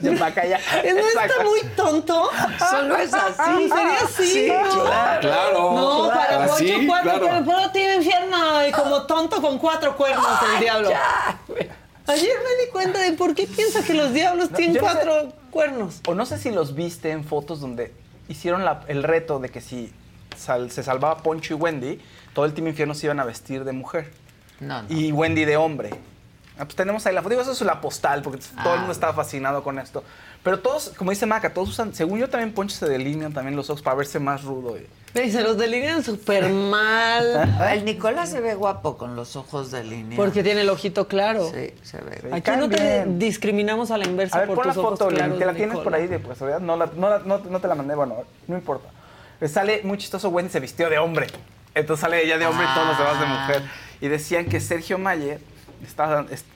¿No 0.03 0.11
está 0.11 1.45
muy 1.45 1.61
tonto? 1.77 2.31
Solo 2.70 2.97
es 2.97 3.15
así. 3.15 3.69
Sería 3.69 3.99
así, 4.05 4.49
¿no? 4.49 4.85
Claro. 5.20 5.73
No, 5.73 6.09
para 6.09 6.47
Poncho 6.47 6.74
cuatro 6.87 7.20
cuernos. 7.20 7.45
Puro 7.45 7.70
team 7.70 8.03
infierno. 8.03 8.66
Y 8.66 8.73
como 8.73 9.03
tonto 9.03 9.41
con 9.41 9.59
cuatro 9.59 9.97
cuernos 9.97 10.27
el 10.55 10.61
diablo. 10.61 10.91
Ya, 10.91 11.39
Ayer 12.07 12.37
me 12.45 12.65
di 12.65 12.70
cuenta 12.70 13.01
de 13.01 13.12
por 13.12 13.35
qué 13.35 13.47
piensa 13.47 13.83
que 13.83 13.95
los 13.95 14.12
diablos 14.12 14.51
tienen 14.51 14.77
cuatro 14.78 15.33
cuernos. 15.51 16.01
O 16.07 16.15
no 16.15 16.24
sé 16.27 16.39
si 16.39 16.51
los 16.51 16.74
viste 16.74 17.11
en 17.11 17.24
fotos 17.24 17.61
donde 17.61 17.93
hicieron 18.28 18.65
el 18.89 19.03
reto 19.03 19.39
de 19.39 19.49
que 19.49 19.61
si 19.61 19.93
se 20.37 20.83
salvaba 20.83 21.23
Poncho 21.23 21.55
y 21.55 21.57
Wendy, 21.57 22.01
todo 22.35 22.45
el 22.45 22.55
Team 22.55 22.69
Infierno 22.69 22.95
se 22.95 23.07
iban 23.07 23.20
a 23.20 23.24
vestir 23.24 23.65
de 23.65 23.73
mujer. 23.73 24.12
No, 24.61 24.83
no. 24.83 24.89
Y 24.89 25.12
Wendy 25.12 25.45
de 25.45 25.57
hombre. 25.57 25.91
Ah, 26.59 26.65
pues 26.65 26.74
tenemos 26.77 27.05
ahí 27.07 27.15
la 27.15 27.23
foto. 27.23 27.31
Digo, 27.31 27.43
eso 27.43 27.53
es 27.53 27.61
la 27.61 27.81
postal, 27.81 28.23
porque 28.23 28.41
todo 28.62 28.73
el 28.73 28.81
mundo 28.81 28.93
ah. 28.93 28.93
estaba 28.93 29.12
fascinado 29.12 29.62
con 29.62 29.78
esto. 29.78 30.03
Pero 30.42 30.60
todos, 30.60 30.92
como 30.96 31.10
dice 31.10 31.26
Maca, 31.26 31.52
todos 31.52 31.70
usan, 31.70 31.94
según 31.94 32.18
yo 32.18 32.28
también 32.28 32.52
Poncho 32.52 32.76
se 32.76 32.86
delinean 32.86 33.32
también 33.32 33.56
los 33.56 33.68
ojos 33.68 33.82
para 33.82 33.96
verse 33.96 34.20
más 34.20 34.44
rudo. 34.44 34.76
Y... 34.78 35.30
se 35.30 35.42
los 35.42 35.56
delinean 35.58 36.04
súper 36.04 36.48
mal. 36.50 37.56
El 37.72 37.84
Nicolás 37.84 38.30
se 38.30 38.40
ve 38.40 38.54
guapo 38.54 38.96
con 38.96 39.16
los 39.16 39.34
ojos 39.36 39.70
delineados. 39.70 40.16
Porque 40.16 40.42
tiene 40.42 40.60
el 40.60 40.68
ojito 40.68 41.08
claro. 41.08 41.50
Sí, 41.50 41.72
se 41.82 41.98
ve. 41.98 42.30
Aquí 42.32 42.50
no 42.56 42.68
te 42.68 43.04
discriminamos 43.06 43.90
a 43.90 43.98
la 43.98 44.06
inversa 44.06 44.36
a 44.36 44.40
ver, 44.40 44.48
por 44.48 44.56
pon 44.56 44.66
tus 44.66 44.76
la 44.76 44.82
foto, 44.82 45.08
claros, 45.08 45.38
que 45.38 45.44
la 45.44 45.54
tienes 45.54 45.78
por 45.78 45.94
ahí 45.94 46.06
de 46.06 46.18
pues, 46.18 46.40
no, 46.60 46.76
la, 46.76 46.86
no, 46.94 47.18
no, 47.20 47.38
no, 47.38 47.60
te 47.60 47.68
la 47.68 47.74
mandé, 47.74 47.94
bueno, 47.94 48.16
no 48.46 48.56
importa. 48.56 48.88
Sale 49.46 49.80
muy 49.84 49.98
chistoso, 49.98 50.28
Wendy 50.28 50.52
se 50.52 50.60
vistió 50.60 50.88
de 50.88 50.98
hombre. 50.98 51.26
Entonces 51.74 52.00
sale 52.00 52.24
ella 52.24 52.38
de 52.38 52.46
hombre 52.46 52.66
y 52.70 52.74
todos 52.74 52.86
los 52.86 52.98
demás 52.98 53.20
de 53.20 53.26
mujer. 53.26 53.62
Y 54.00 54.08
decían 54.08 54.46
que 54.46 54.60
Sergio 54.60 54.98
Mayer 54.98 55.40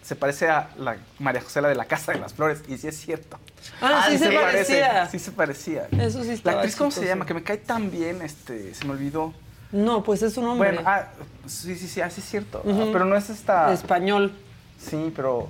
se 0.02 0.16
parece 0.16 0.48
a 0.48 0.70
la 0.78 0.96
María 1.18 1.40
José 1.40 1.60
de 1.60 1.74
la 1.74 1.84
Casa 1.84 2.12
de 2.12 2.18
las 2.18 2.34
Flores, 2.34 2.62
y 2.68 2.78
sí 2.78 2.88
es 2.88 2.98
cierto. 2.98 3.38
Ah, 3.80 4.06
sí, 4.08 4.18
se, 4.18 4.30
parecía. 4.32 5.08
Sí 5.08 5.18
se 5.18 5.32
parecía. 5.32 5.88
Eso 5.98 6.22
sí 6.22 6.40
La 6.44 6.52
actriz, 6.52 6.76
¿cómo 6.76 6.90
se 6.90 7.06
llama? 7.06 7.26
Que 7.26 7.34
me 7.34 7.42
cae 7.42 7.58
tan 7.58 7.90
bien, 7.90 8.22
este, 8.22 8.74
se 8.74 8.84
me 8.84 8.92
olvidó. 8.92 9.32
No, 9.72 10.02
pues 10.02 10.22
es 10.22 10.36
un 10.36 10.46
hombre. 10.46 10.72
Bueno, 10.72 10.88
ah, 10.88 11.06
sí, 11.46 11.76
sí, 11.76 11.86
sí, 11.86 12.00
así 12.00 12.20
es 12.20 12.28
cierto. 12.28 12.62
Ah, 12.66 12.86
pero 12.92 13.04
no 13.04 13.16
es 13.16 13.30
esta... 13.30 13.72
Español. 13.72 14.32
Sí, 14.78 15.12
pero, 15.14 15.48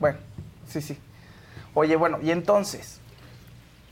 bueno, 0.00 0.18
sí, 0.68 0.80
sí. 0.80 0.98
Oye, 1.74 1.96
bueno, 1.96 2.18
y 2.22 2.30
entonces, 2.30 2.98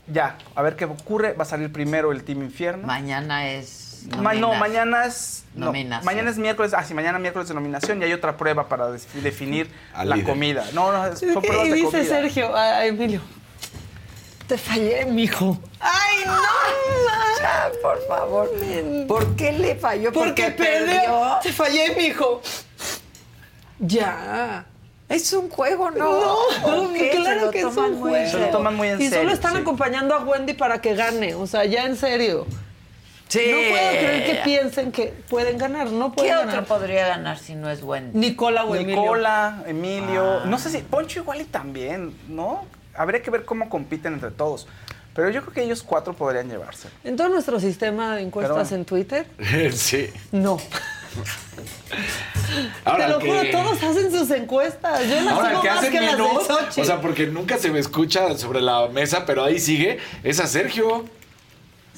ya, 0.07 0.37
a 0.55 0.61
ver 0.61 0.75
qué 0.75 0.85
ocurre. 0.85 1.33
Va 1.33 1.43
a 1.43 1.45
salir 1.45 1.71
primero 1.71 2.11
el 2.11 2.23
Team 2.23 2.41
Infierno. 2.43 2.87
Mañana 2.87 3.49
es 3.49 3.87
no, 4.05 4.53
mañana 4.55 5.05
es. 5.05 5.43
mañana 5.55 6.29
es 6.29 6.37
miércoles. 6.37 6.73
Ah, 6.73 6.83
sí, 6.83 6.93
mañana 6.93 7.19
miércoles 7.19 7.47
de 7.47 7.53
nominación 7.53 8.01
y 8.01 8.05
hay 8.05 8.13
otra 8.13 8.37
prueba 8.37 8.67
para 8.67 8.91
definir 8.91 9.69
la 10.03 10.23
comida. 10.23 10.65
No, 10.73 10.91
no, 10.91 11.15
son 11.15 11.41
pruebas 11.41 11.67
y 11.67 11.73
dice 11.73 12.05
Sergio 12.05 12.55
a 12.55 12.85
Emilio. 12.85 13.21
Te 14.47 14.57
fallé, 14.57 15.05
mijo. 15.05 15.57
¡Ay, 15.79 16.23
no! 16.25 16.33
Ya, 17.39 17.71
por 17.81 18.07
favor. 18.07 18.49
¿Por 19.07 19.35
qué 19.35 19.51
le 19.51 19.75
falló? 19.75 20.13
Porque, 20.13 20.51
perdió. 20.51 21.37
Te 21.43 21.51
fallé, 21.51 21.95
mijo. 21.95 22.41
Ya. 23.79 24.65
Es 25.09 25.31
un 25.33 25.49
juego, 25.49 25.91
¿no? 25.91 26.21
No, 26.61 26.93
claro 27.11 27.51
que 27.51 27.59
es 27.59 27.65
un 27.65 27.99
juego. 27.99 28.29
Se 28.29 28.39
lo 28.39 28.47
toman 28.47 28.75
muy 28.75 28.87
en 28.89 28.97
serio. 28.97 29.17
Y 29.17 29.19
solo 29.19 29.31
están 29.33 29.57
acompañando 29.57 30.15
a 30.15 30.19
Wendy 30.19 30.53
para 30.53 30.81
que 30.81 30.95
gane. 30.95 31.35
O 31.35 31.45
sea, 31.45 31.65
ya 31.65 31.85
en 31.85 31.95
serio. 31.95 32.45
Sí. 33.27 33.41
No 33.51 33.57
puedo 33.57 33.89
creer 33.89 34.25
que 34.25 34.41
piensen 34.43 34.91
que 34.93 35.07
pueden 35.29 35.57
ganar. 35.57 35.91
No 35.91 36.13
pueden 36.13 36.31
¿Qué 36.31 36.45
otro 36.45 36.63
podría 36.63 37.07
ganar 37.07 37.37
si 37.37 37.55
no 37.55 37.69
es 37.69 37.83
Wendy? 37.83 38.17
Nicola 38.17 38.63
o 38.63 38.75
Emilio. 38.75 39.01
Nicola, 39.01 39.63
Emilio. 39.65 40.39
Ah. 40.39 40.45
No 40.45 40.57
sé 40.57 40.69
si 40.69 40.77
Poncho 40.79 41.19
igual 41.19 41.41
y 41.41 41.45
también, 41.45 42.15
¿no? 42.29 42.65
Habría 42.97 43.21
que 43.21 43.31
ver 43.31 43.45
cómo 43.45 43.69
compiten 43.69 44.13
entre 44.13 44.31
todos. 44.31 44.67
Pero 45.13 45.29
yo 45.31 45.41
creo 45.41 45.53
que 45.53 45.63
ellos 45.63 45.81
cuatro 45.81 46.13
podrían 46.13 46.47
llevarse. 46.47 46.89
¿En 47.03 47.15
todo 47.15 47.29
nuestro 47.29 47.59
sistema 47.59 48.15
de 48.15 48.21
encuestas 48.21 48.71
en 48.71 48.85
Twitter? 48.85 49.25
sí. 49.73 50.11
No. 50.31 50.57
Te 52.85 53.07
lo 53.07 53.19
juro, 53.19 53.41
todos 53.51 53.81
hacen 53.81 54.11
sus 54.11 54.29
encuestas. 54.31 55.07
Yo 55.09 55.15
las 55.21 55.33
Ahora, 55.33 55.59
¿qué 55.61 55.69
hacen 55.69 55.91
que 55.91 56.81
O 56.81 56.85
sea, 56.85 57.01
porque 57.01 57.27
nunca 57.27 57.57
se 57.57 57.71
me 57.71 57.79
escucha 57.79 58.37
sobre 58.37 58.61
la 58.61 58.87
mesa, 58.89 59.25
pero 59.25 59.43
ahí 59.43 59.59
sigue. 59.59 59.97
Es 60.23 60.39
a 60.39 60.47
Sergio. 60.47 61.05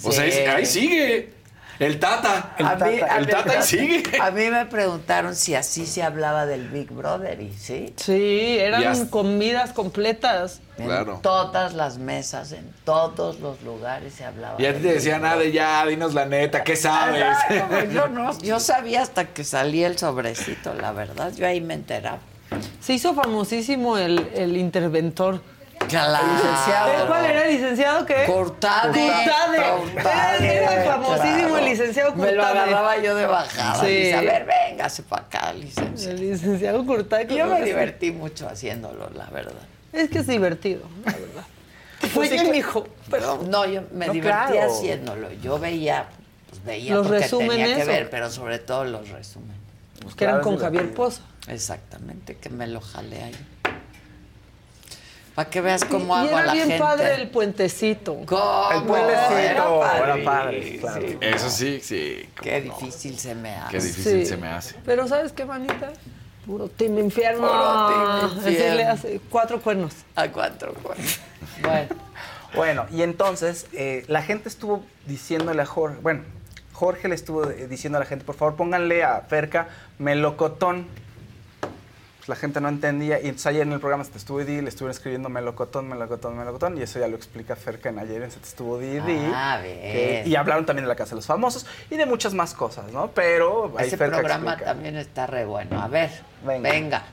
O 0.04 0.12
sea, 0.12 0.56
ahí 0.56 0.66
sigue. 0.66 1.34
El 1.80 1.98
Tata. 1.98 2.56
El 2.58 2.66
Tata, 2.66 3.18
el 3.18 3.28
tata 3.28 3.52
ahí 3.54 3.64
sigue. 3.64 4.04
A 4.22 4.32
mí 4.32 4.50
me 4.50 4.66
preguntaron 4.66 5.34
si 5.34 5.56
así 5.56 5.86
se 5.86 6.04
hablaba 6.04 6.46
del 6.46 6.68
Big 6.68 6.92
Brother, 6.92 7.42
¿y 7.42 7.54
sí? 7.54 7.94
Sí, 7.96 8.58
eran 8.60 9.08
comidas 9.08 9.72
completas. 9.72 10.62
En 10.78 11.22
todas 11.22 11.74
las 11.74 11.98
mesas, 11.98 12.54
en 12.54 12.74
todos 12.86 13.40
los 13.40 13.62
lugares 13.64 14.14
se 14.14 14.24
hablaba. 14.24 14.62
Y 14.62 14.66
a 14.66 14.74
ti 14.74 14.82
te 14.82 14.94
decía 14.94 15.20
nada 15.20 15.38
de 15.38 15.52
ya, 15.52 15.86
dinos 15.86 16.14
la 16.14 16.26
neta, 16.26 16.64
¿qué 16.64 16.78
sabes? 16.78 17.26
yo 17.92 18.08
no, 18.10 18.38
yo 18.40 18.62
sabía 18.62 19.02
hasta 19.02 19.26
que 19.26 19.44
salía 19.44 19.88
el 19.88 19.98
sobrecito, 19.98 20.74
la 20.74 20.94
verdad. 20.94 21.34
Yo 21.36 21.46
ahí 21.48 21.60
me 21.60 21.74
enteraba. 21.74 22.20
Se 22.80 22.94
hizo 22.94 23.14
famosísimo 23.14 23.98
el, 23.98 24.30
el 24.34 24.56
interventor 24.58 25.42
Licenciado. 25.92 27.08
¿Cuál 27.08 27.26
era 27.26 27.46
el 27.46 27.52
licenciado 27.54 28.06
qué? 28.06 28.26
Cortade. 28.26 29.12
Cortade. 29.94 30.56
Era 30.58 30.84
famosísimo 30.84 31.58
el 31.58 31.66
licenciado 31.66 32.10
Cortade. 32.14 32.32
Me 32.32 32.38
lo 32.38 32.44
agarraba 32.46 32.98
yo 32.98 33.16
de 33.16 33.26
bajada. 33.26 33.80
Sí. 33.82 33.88
Dice, 33.88 34.16
a 34.16 34.22
ver, 34.22 34.46
véngase 34.46 35.04
para 35.04 35.24
acá, 35.24 35.54
licenciado. 35.54 36.16
El 36.16 36.22
licenciado 36.30 36.86
Cortade. 36.86 37.28
Yo 37.36 37.46
me 37.48 37.62
divertí 37.62 38.12
mucho 38.12 38.48
haciéndolo, 38.48 39.10
la 39.16 39.26
verdad. 39.28 39.54
Es 39.92 40.10
que 40.10 40.20
es 40.20 40.28
divertido, 40.28 40.82
la 41.06 41.12
verdad. 41.14 41.44
Fue 42.14 42.30
Pues 42.30 42.30
sí, 42.42 42.50
mijo. 42.52 42.88
Pero 43.10 43.42
No, 43.48 43.66
yo 43.66 43.82
me 43.92 44.08
No, 44.08 44.14
claro. 44.14 44.56
haciéndolo. 44.72 45.32
Yo 45.42 45.60
veía, 45.60 46.06
pues 46.50 46.64
veía 46.64 46.94
Los 46.96 47.08
porque 47.08 47.22
resúmenes, 47.24 47.56
tenía 47.58 47.76
que 47.78 47.84
¿o? 47.84 47.88
ver, 47.88 48.10
pero 48.10 48.30
sobre 48.30 48.60
todo 48.60 48.86
los 48.86 49.10
resúmenes. 49.10 49.58
que 50.16 50.24
eran 50.24 50.42
con 50.42 50.58
Javier 50.58 50.94
Poza. 50.94 51.24
Exactamente, 51.48 52.36
que 52.38 52.50
me 52.50 52.68
lo 52.68 52.80
jalé 52.80 53.24
ahí. 53.24 53.36
Para 55.40 55.50
que 55.50 55.62
veas 55.62 55.86
cómo 55.86 56.14
y 56.16 56.28
hago 56.28 56.36
a 56.36 56.40
era 56.42 56.46
la 56.48 56.54
bien 56.54 56.68
gente. 56.68 56.84
padre 56.84 57.16
el 57.16 57.30
puentecito. 57.30 58.18
¿Cómo? 58.26 58.72
El 58.74 58.84
puentecito 58.84 59.38
Era 59.38 60.14
era 60.16 60.26
padre, 60.26 60.78
claro. 60.82 61.06
Eso 61.22 61.50
sí, 61.50 61.80
sí. 61.82 62.28
Qué 62.42 62.60
no. 62.60 62.78
difícil 62.78 63.18
se 63.18 63.36
me 63.36 63.56
hace. 63.56 63.72
Qué 63.72 63.78
difícil 63.82 64.20
Sí. 64.20 64.26
se 64.26 64.36
me 64.36 64.50
hace. 64.50 64.76
Pero 64.84 65.08
¿sabes 65.08 65.32
qué, 65.32 65.46
manita? 65.46 65.94
Puro 66.46 66.68
team 66.68 67.00
infierno. 67.00 67.48
Puro 67.48 68.30
team 68.34 68.48
infierno. 68.50 68.76
le 68.76 68.84
hace 68.84 69.22
cuatro 69.30 69.62
cuernos. 69.62 69.94
A 70.18 70.28
cuatro 70.28 70.74
cuernos. 70.74 71.22
Bueno. 71.62 71.88
Bueno, 72.54 72.86
y 72.92 73.04
entonces 73.04 73.68
eh, 73.72 74.04
la 74.10 74.22
gente 74.22 74.50
estuvo 74.50 74.84
diciéndole 75.06 75.62
a 75.62 75.66
Jorge, 75.66 76.00
bueno, 76.02 76.24
Jorge 76.74 77.08
le 77.08 77.16
estuvo 77.16 77.50
eh, 77.50 77.68
diciendo 77.70 77.96
a 77.98 78.02
la 78.02 78.06
gente, 78.06 78.26
por 78.26 78.36
favor 78.36 78.58
pónganle 78.58 79.06
a 79.06 79.22
Ferca 79.22 79.70
melocotón. 80.00 80.86
La 82.30 82.36
gente 82.36 82.62
no 82.62 82.70
entendía 82.70 83.18
y 83.20 83.24
entonces 83.26 83.48
ayer 83.48 83.64
en 83.64 83.74
el 83.74 83.80
programa 83.80 84.04
se 84.04 84.12
te 84.12 84.20
estuvo 84.20 84.40
di, 84.40 84.62
le 84.62 84.70
estuvieron 84.70 84.92
escribiendo 84.92 85.30
melocotón, 85.30 85.90
melocotón, 85.90 86.38
melocotón 86.38 86.78
y 86.78 86.84
eso 86.84 87.00
ya 87.00 87.08
lo 87.08 87.16
explica 87.16 87.56
Ferca 87.56 87.90
en 87.90 87.98
ayer 87.98 88.22
en 88.22 88.30
se 88.32 88.40
te 88.40 88.48
estuvo 88.48 88.78
di, 88.78 89.00
di, 89.00 89.20
Ah, 89.34 89.60
que- 89.64 90.24
y 90.26 90.36
hablaron 90.36 90.66
también 90.66 90.84
de 90.86 90.90
la 90.90 90.96
Casa 90.96 91.10
de 91.12 91.16
los 91.16 91.26
Famosos 91.26 91.66
y 91.90 91.98
de 91.98 92.06
muchas 92.06 92.34
más 92.36 92.54
cosas, 92.54 92.92
¿no? 92.94 93.10
Pero 93.16 93.74
ahí 93.78 93.88
Ese 93.88 93.98
Ferca 93.98 94.18
programa 94.18 94.52
explica. 94.52 94.72
también 94.74 94.96
está 94.98 95.26
re 95.26 95.44
bueno. 95.46 95.82
A 95.82 95.88
ver, 95.88 96.12
Venga. 96.46 96.70
venga. 96.70 97.04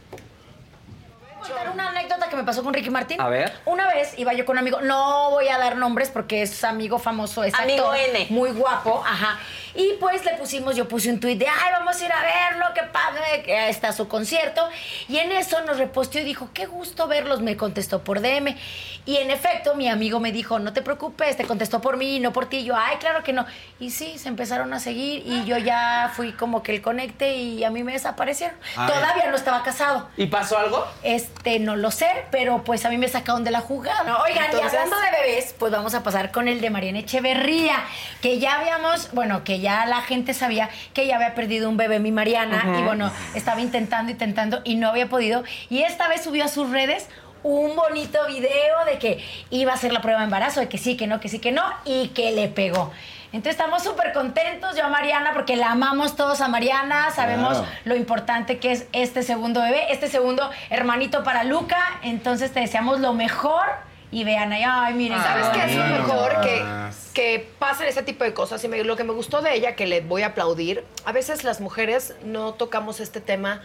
Contar 1.46 1.70
una 1.70 1.88
anécdota 1.90 2.28
que 2.28 2.36
me 2.36 2.44
pasó 2.44 2.62
con 2.62 2.74
Ricky 2.74 2.90
Martín. 2.90 3.20
A 3.20 3.28
ver. 3.28 3.52
Una 3.64 3.86
vez 3.88 4.18
iba 4.18 4.32
yo 4.32 4.44
con 4.44 4.54
un 4.54 4.58
amigo, 4.58 4.80
no 4.80 5.30
voy 5.30 5.48
a 5.48 5.58
dar 5.58 5.76
nombres 5.76 6.10
porque 6.10 6.42
es 6.42 6.64
amigo 6.64 6.98
famoso, 6.98 7.44
es 7.44 7.54
Amigo 7.54 7.90
actor, 7.90 7.98
N. 8.14 8.26
muy 8.30 8.50
guapo, 8.50 9.02
ajá. 9.06 9.38
Y 9.74 9.92
pues 10.00 10.24
le 10.24 10.32
pusimos, 10.34 10.74
yo 10.74 10.88
puse 10.88 11.10
un 11.10 11.20
tuit 11.20 11.38
de, 11.38 11.46
ay, 11.46 11.72
vamos 11.72 12.00
a 12.00 12.04
ir 12.04 12.10
a 12.10 12.22
verlo, 12.22 12.66
qué 12.74 12.82
padre, 12.84 13.42
que 13.44 13.56
ahí 13.56 13.70
está 13.70 13.92
su 13.92 14.08
concierto. 14.08 14.66
Y 15.08 15.18
en 15.18 15.32
eso 15.32 15.60
nos 15.62 15.76
reposteó 15.76 16.22
y 16.22 16.24
dijo, 16.24 16.48
qué 16.54 16.64
gusto 16.64 17.06
verlos, 17.08 17.42
me 17.42 17.56
contestó 17.56 18.02
por 18.02 18.20
DM. 18.20 18.56
Y 19.04 19.16
en 19.18 19.30
efecto, 19.30 19.74
mi 19.74 19.88
amigo 19.88 20.18
me 20.18 20.32
dijo, 20.32 20.58
no 20.58 20.72
te 20.72 20.80
preocupes, 20.80 21.36
te 21.36 21.44
contestó 21.44 21.80
por 21.82 21.98
mí, 21.98 22.20
no 22.20 22.32
por 22.32 22.46
ti. 22.46 22.58
Y 22.58 22.64
yo, 22.64 22.74
ay, 22.76 22.96
claro 22.96 23.22
que 23.22 23.34
no. 23.34 23.44
Y 23.78 23.90
sí, 23.90 24.18
se 24.18 24.28
empezaron 24.28 24.72
a 24.72 24.80
seguir 24.80 25.22
y 25.26 25.44
yo 25.44 25.58
ya 25.58 26.10
fui 26.14 26.32
como 26.32 26.62
que 26.62 26.74
el 26.74 26.80
conecte 26.80 27.34
y 27.36 27.62
a 27.62 27.70
mí 27.70 27.84
me 27.84 27.92
desaparecieron. 27.92 28.56
Ay. 28.76 28.88
Todavía 28.90 29.30
no 29.30 29.36
estaba 29.36 29.62
casado. 29.62 30.08
¿Y 30.16 30.26
pasó 30.26 30.58
algo? 30.58 30.86
Este, 31.02 31.35
no 31.60 31.76
lo 31.76 31.90
sé, 31.90 32.08
pero 32.32 32.64
pues 32.64 32.84
a 32.84 32.90
mí 32.90 32.98
me 32.98 33.08
sacaron 33.08 33.44
de 33.44 33.50
la 33.52 33.60
jugada. 33.60 34.20
Oigan, 34.22 34.46
Entonces- 34.46 34.72
y 34.72 34.76
hablando 34.76 34.96
de 34.98 35.10
bebés, 35.10 35.54
pues 35.58 35.70
vamos 35.70 35.94
a 35.94 36.02
pasar 36.02 36.32
con 36.32 36.48
el 36.48 36.60
de 36.60 36.70
Mariana 36.70 36.98
Echeverría, 36.98 37.76
que 38.20 38.38
ya 38.40 38.58
habíamos, 38.58 39.12
bueno, 39.12 39.44
que 39.44 39.60
ya 39.60 39.86
la 39.86 40.02
gente 40.02 40.34
sabía 40.34 40.68
que 40.92 41.06
ya 41.06 41.16
había 41.16 41.34
perdido 41.34 41.68
un 41.68 41.76
bebé 41.76 42.00
mi 42.00 42.10
Mariana, 42.10 42.74
y 42.78 42.82
bueno, 42.82 43.12
estaba 43.34 43.60
intentando, 43.60 44.10
intentando, 44.10 44.60
y 44.64 44.74
no 44.74 44.88
había 44.88 45.08
podido. 45.08 45.44
Y 45.70 45.82
esta 45.82 46.08
vez 46.08 46.22
subió 46.24 46.44
a 46.44 46.48
sus 46.48 46.70
redes 46.70 47.08
un 47.44 47.76
bonito 47.76 48.18
video 48.26 48.84
de 48.86 48.98
que 48.98 49.24
iba 49.50 49.70
a 49.70 49.76
hacer 49.76 49.92
la 49.92 50.00
prueba 50.00 50.18
de 50.20 50.24
embarazo, 50.24 50.58
de 50.58 50.68
que 50.68 50.78
sí, 50.78 50.96
que 50.96 51.06
no, 51.06 51.20
que 51.20 51.28
sí, 51.28 51.38
que 51.38 51.52
no, 51.52 51.62
y 51.84 52.08
que 52.08 52.32
le 52.32 52.48
pegó. 52.48 52.92
Entonces 53.32 53.52
estamos 53.52 53.82
súper 53.82 54.12
contentos, 54.12 54.76
yo 54.76 54.84
a 54.84 54.88
Mariana, 54.88 55.32
porque 55.34 55.56
la 55.56 55.72
amamos 55.72 56.16
todos 56.16 56.40
a 56.40 56.48
Mariana, 56.48 57.10
sabemos 57.10 57.58
Claro. 57.58 57.72
lo 57.84 57.96
importante 57.96 58.58
que 58.58 58.72
es 58.72 58.86
este 58.92 59.22
segundo 59.22 59.60
bebé, 59.62 59.92
este 59.92 60.08
segundo 60.08 60.48
hermanito 60.70 61.22
para 61.24 61.44
Luca. 61.44 61.78
Entonces 62.02 62.52
te 62.52 62.60
deseamos 62.60 63.00
lo 63.00 63.12
mejor 63.12 63.64
y 64.12 64.24
vean 64.24 64.52
ahí, 64.52 64.62
ay, 64.66 64.94
miren. 64.94 65.18
¿Sabes 65.20 65.48
qué 65.48 65.64
es 65.64 65.76
lo 65.76 65.84
mejor? 65.84 66.40
Que, 66.40 66.64
que 67.12 67.52
pasen 67.58 67.88
ese 67.88 68.02
tipo 68.02 68.22
de 68.24 68.32
cosas. 68.32 68.62
Y 68.64 68.68
me- 68.68 68.84
lo 68.84 68.96
que 68.96 69.04
me 69.04 69.12
gustó 69.12 69.42
de 69.42 69.54
ella, 69.54 69.74
que 69.74 69.86
le 69.86 70.00
voy 70.00 70.22
a 70.22 70.28
aplaudir, 70.28 70.84
a 71.04 71.12
veces 71.12 71.42
las 71.44 71.60
mujeres 71.60 72.14
no 72.24 72.54
tocamos 72.54 73.00
este 73.00 73.20
tema 73.20 73.60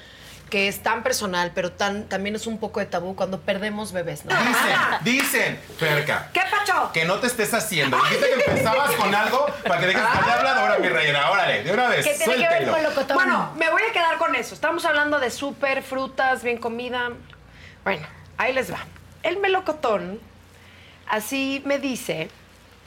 que 0.51 0.67
es 0.67 0.83
tan 0.83 1.01
personal, 1.01 1.53
pero 1.55 1.71
tan, 1.71 2.09
también 2.09 2.35
es 2.35 2.45
un 2.45 2.59
poco 2.59 2.81
de 2.81 2.85
tabú 2.85 3.15
cuando 3.15 3.39
perdemos 3.39 3.93
bebés, 3.93 4.25
¿no? 4.25 4.35
Dicen, 4.35 4.77
dicen, 5.01 5.59
Ferca. 5.79 6.29
¿Qué 6.33 6.41
pacho? 6.41 6.91
Que 6.93 7.05
no 7.05 7.15
te 7.19 7.27
estés 7.27 7.53
haciendo. 7.53 7.97
Dijiste 8.03 8.27
que 8.27 8.51
empezabas 8.51 8.91
con 8.91 9.15
algo 9.15 9.47
para 9.65 9.79
que 9.79 9.87
dejes 9.87 10.01
de 10.03 10.31
hablar 10.31 10.57
ahora, 10.57 10.77
mi 10.77 10.89
reina. 10.89 11.31
Órale, 11.31 11.63
de 11.63 11.71
una 11.71 11.87
vez. 11.87 12.05
¿Qué 12.05 12.13
tiene 12.15 12.35
que 12.35 12.49
ver 12.49 12.69
con 12.69 12.83
locotón? 12.83 13.15
Bueno, 13.15 13.51
me 13.57 13.71
voy 13.71 13.81
a 13.89 13.93
quedar 13.93 14.17
con 14.17 14.35
eso. 14.35 14.53
Estamos 14.53 14.85
hablando 14.85 15.19
de 15.19 15.31
súper, 15.31 15.81
frutas, 15.81 16.43
bien 16.43 16.57
comida. 16.57 17.11
Bueno, 17.85 18.05
ahí 18.37 18.53
les 18.53 18.71
va. 18.71 18.79
El 19.23 19.37
melocotón, 19.37 20.19
así 21.07 21.63
me 21.65 21.79
dice 21.79 22.29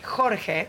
Jorge, 0.02 0.68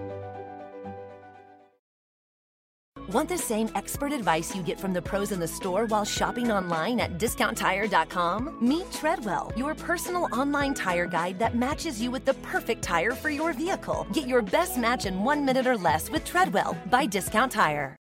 Want 3.13 3.27
the 3.27 3.37
same 3.37 3.69
expert 3.75 4.13
advice 4.13 4.55
you 4.55 4.63
get 4.63 4.79
from 4.79 4.93
the 4.93 5.01
pros 5.01 5.33
in 5.33 5.39
the 5.41 5.47
store 5.47 5.85
while 5.87 6.05
shopping 6.05 6.49
online 6.49 7.01
at 7.01 7.17
discounttire.com? 7.17 8.57
Meet 8.61 8.89
Treadwell, 8.93 9.51
your 9.57 9.75
personal 9.75 10.29
online 10.31 10.73
tire 10.73 11.07
guide 11.07 11.37
that 11.37 11.53
matches 11.53 12.01
you 12.01 12.09
with 12.09 12.23
the 12.23 12.35
perfect 12.35 12.81
tire 12.81 13.11
for 13.11 13.29
your 13.29 13.51
vehicle. 13.51 14.07
Get 14.13 14.29
your 14.29 14.41
best 14.41 14.77
match 14.77 15.05
in 15.05 15.25
one 15.25 15.43
minute 15.43 15.67
or 15.67 15.75
less 15.75 16.09
with 16.09 16.23
Treadwell 16.23 16.77
by 16.89 17.05
Discount 17.05 17.51
Tire. 17.51 17.97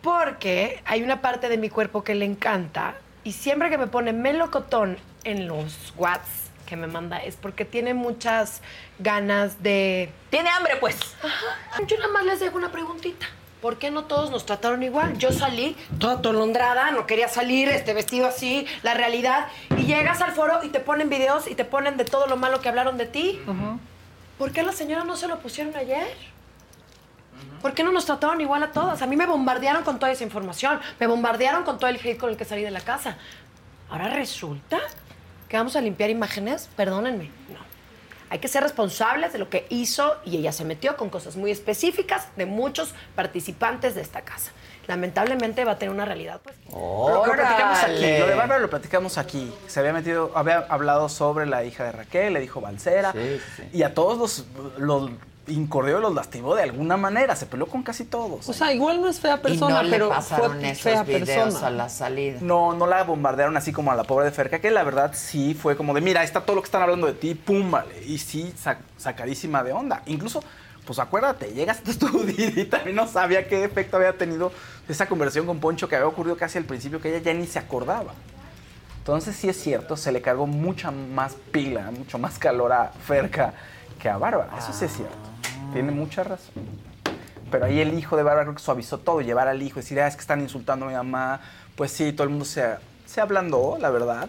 porque 0.00 0.80
hay 0.86 1.02
una 1.02 1.20
parte 1.20 1.50
de 1.50 1.58
mi 1.58 1.68
cuerpo 1.68 2.02
que 2.02 2.14
le 2.14 2.24
encanta 2.24 2.94
y 3.24 3.32
siempre 3.32 3.68
que 3.68 3.76
me 3.76 3.88
pone 3.88 4.14
melocotón 4.14 4.96
en 5.24 5.46
los 5.46 5.92
watts 5.98 6.50
que 6.64 6.76
me 6.76 6.86
manda 6.86 7.18
es 7.18 7.36
porque 7.36 7.66
tiene 7.66 7.92
muchas 7.92 8.62
ganas 8.98 9.62
de... 9.62 10.10
Tiene 10.30 10.48
hambre, 10.50 10.76
pues. 10.76 10.96
Ajá. 11.22 11.82
Yo 11.86 11.98
nada 11.98 12.12
más 12.12 12.24
les 12.24 12.40
dejo 12.40 12.56
una 12.56 12.70
preguntita. 12.70 13.26
¿Por 13.60 13.78
qué 13.78 13.90
no 13.90 14.04
todos 14.04 14.30
nos 14.30 14.46
trataron 14.46 14.82
igual? 14.82 15.18
Yo 15.18 15.32
salí 15.32 15.76
toda 15.98 16.22
tolondrada, 16.22 16.92
no 16.92 17.06
quería 17.06 17.28
salir, 17.28 17.68
este 17.68 17.92
vestido 17.92 18.26
así, 18.26 18.66
la 18.82 18.94
realidad, 18.94 19.48
y 19.76 19.82
llegas 19.82 20.20
al 20.22 20.32
foro 20.32 20.62
y 20.62 20.68
te 20.68 20.78
ponen 20.78 21.08
videos 21.08 21.48
y 21.48 21.56
te 21.56 21.64
ponen 21.64 21.96
de 21.96 22.04
todo 22.04 22.26
lo 22.28 22.36
malo 22.36 22.60
que 22.60 22.68
hablaron 22.68 22.96
de 22.98 23.06
ti. 23.06 23.40
¿Por 24.38 24.52
qué 24.52 24.62
las 24.62 24.76
señoras 24.76 25.04
no 25.06 25.16
se 25.16 25.26
lo 25.26 25.40
pusieron 25.40 25.74
ayer? 25.76 26.06
¿Por 27.60 27.74
qué 27.74 27.82
no 27.82 27.90
nos 27.90 28.06
trataron 28.06 28.40
igual 28.40 28.62
a 28.62 28.70
todas? 28.70 29.02
A 29.02 29.06
mí 29.06 29.16
me 29.16 29.26
bombardearon 29.26 29.82
con 29.82 29.98
toda 29.98 30.12
esa 30.12 30.22
información, 30.22 30.78
me 31.00 31.08
bombardearon 31.08 31.64
con 31.64 31.78
todo 31.78 31.90
el 31.90 31.96
hate 31.96 32.16
con 32.16 32.30
el 32.30 32.36
que 32.36 32.44
salí 32.44 32.62
de 32.62 32.70
la 32.70 32.80
casa. 32.80 33.16
Ahora 33.90 34.08
resulta 34.08 34.78
que 35.48 35.56
vamos 35.56 35.74
a 35.74 35.80
limpiar 35.80 36.10
imágenes, 36.10 36.68
perdónenme, 36.76 37.30
no. 37.48 37.67
Hay 38.30 38.38
que 38.38 38.48
ser 38.48 38.62
responsables 38.62 39.32
de 39.32 39.38
lo 39.38 39.48
que 39.48 39.66
hizo 39.70 40.16
y 40.24 40.36
ella 40.36 40.52
se 40.52 40.64
metió 40.64 40.96
con 40.96 41.10
cosas 41.10 41.36
muy 41.36 41.50
específicas 41.50 42.28
de 42.36 42.46
muchos 42.46 42.94
participantes 43.14 43.94
de 43.94 44.02
esta 44.02 44.22
casa. 44.22 44.52
Lamentablemente 44.86 45.64
va 45.64 45.72
a 45.72 45.78
tener 45.78 45.94
una 45.94 46.04
realidad, 46.04 46.40
pues. 46.42 46.56
Lo, 46.70 47.26
lo 47.26 47.32
platicamos 47.32 47.78
aquí, 47.82 48.18
lo 48.18 48.26
de 48.26 48.34
Bárbara 48.34 48.58
lo 48.60 48.70
platicamos 48.70 49.18
aquí. 49.18 49.52
Se 49.66 49.80
había 49.80 49.92
metido, 49.92 50.32
había 50.34 50.58
hablado 50.68 51.08
sobre 51.08 51.46
la 51.46 51.64
hija 51.64 51.84
de 51.84 51.92
Raquel, 51.92 52.32
le 52.32 52.40
dijo 52.40 52.60
Balcera. 52.60 53.12
Y 53.72 53.82
a 53.82 53.92
todos 53.94 54.18
los, 54.18 54.46
los 54.78 55.10
incordió, 55.48 56.00
los 56.00 56.14
lastimó 56.14 56.54
de 56.54 56.62
alguna 56.62 56.96
manera. 56.96 57.34
Se 57.36 57.46
peleó 57.46 57.66
con 57.66 57.82
casi 57.82 58.04
todos. 58.04 58.48
O 58.48 58.52
sea, 58.52 58.72
igual 58.72 59.00
no 59.00 59.08
es 59.08 59.20
fea 59.20 59.40
persona, 59.42 59.80
y 59.82 59.84
no 59.86 59.90
pero 59.90 60.08
le 60.08 60.14
pasaron 60.14 60.58
fue 60.58 60.70
esos 60.70 60.82
fea 60.82 61.02
videos 61.02 61.26
persona. 61.26 61.66
a 61.66 61.70
la 61.70 61.88
salida. 61.88 62.38
No, 62.40 62.72
no 62.74 62.86
la 62.86 63.02
bombardearon 63.04 63.56
así 63.56 63.72
como 63.72 63.90
a 63.92 63.96
la 63.96 64.04
pobre 64.04 64.26
de 64.26 64.30
Ferca, 64.32 64.58
que 64.60 64.70
la 64.70 64.82
verdad 64.84 65.12
sí 65.14 65.54
fue 65.54 65.76
como 65.76 65.94
de, 65.94 66.00
mira, 66.00 66.20
ahí 66.20 66.26
está 66.26 66.42
todo 66.42 66.56
lo 66.56 66.62
que 66.62 66.66
están 66.66 66.82
hablando 66.82 67.06
de 67.06 67.14
ti, 67.14 67.34
pum, 67.34 67.70
vale. 67.70 68.02
Y 68.06 68.18
sí, 68.18 68.52
sac- 68.62 68.78
sacadísima 68.96 69.62
de 69.62 69.72
onda. 69.72 70.02
Incluso, 70.06 70.42
pues 70.86 70.98
acuérdate, 70.98 71.52
llegas 71.52 71.80
a 71.80 71.98
tu 71.98 72.24
y 72.38 72.64
también 72.64 72.96
no 72.96 73.06
sabía 73.06 73.46
qué 73.48 73.64
efecto 73.64 73.96
había 73.96 74.16
tenido 74.16 74.52
esa 74.88 75.06
conversación 75.06 75.46
con 75.46 75.58
Poncho 75.60 75.88
que 75.88 75.96
había 75.96 76.08
ocurrido 76.08 76.36
casi 76.36 76.58
al 76.58 76.64
principio, 76.64 77.00
que 77.00 77.08
ella 77.14 77.24
ya 77.24 77.34
ni 77.34 77.46
se 77.46 77.58
acordaba. 77.58 78.12
Entonces 78.98 79.36
sí 79.36 79.48
es 79.48 79.58
cierto, 79.58 79.96
se 79.96 80.12
le 80.12 80.20
cargó 80.20 80.46
mucha 80.46 80.90
más 80.90 81.34
pila, 81.50 81.90
mucho 81.90 82.18
más 82.18 82.38
calor 82.38 82.72
a 82.72 82.92
Ferca 83.06 83.54
que 83.98 84.08
a 84.08 84.16
Bárbara. 84.16 84.50
Eso 84.58 84.72
sí 84.72 84.84
es 84.84 84.92
cierto. 84.92 85.16
Tiene 85.72 85.92
mucha 85.92 86.24
razón. 86.24 86.54
Pero 87.50 87.66
ahí 87.66 87.80
el 87.80 87.94
hijo 87.94 88.16
de 88.16 88.22
Bárbara 88.22 88.44
creo 88.44 88.54
que 88.54 88.62
suavizó 88.62 88.98
todo, 88.98 89.20
llevar 89.20 89.48
al 89.48 89.62
hijo, 89.62 89.76
decir, 89.76 90.00
ah, 90.00 90.06
es 90.06 90.14
que 90.14 90.20
están 90.20 90.40
insultando 90.40 90.86
a 90.86 90.88
mi 90.88 90.94
mamá. 90.94 91.40
Pues 91.76 91.92
sí, 91.92 92.12
todo 92.12 92.24
el 92.24 92.30
mundo 92.30 92.44
se, 92.44 92.76
se 93.06 93.20
ablandó, 93.20 93.78
la 93.80 93.90
verdad. 93.90 94.28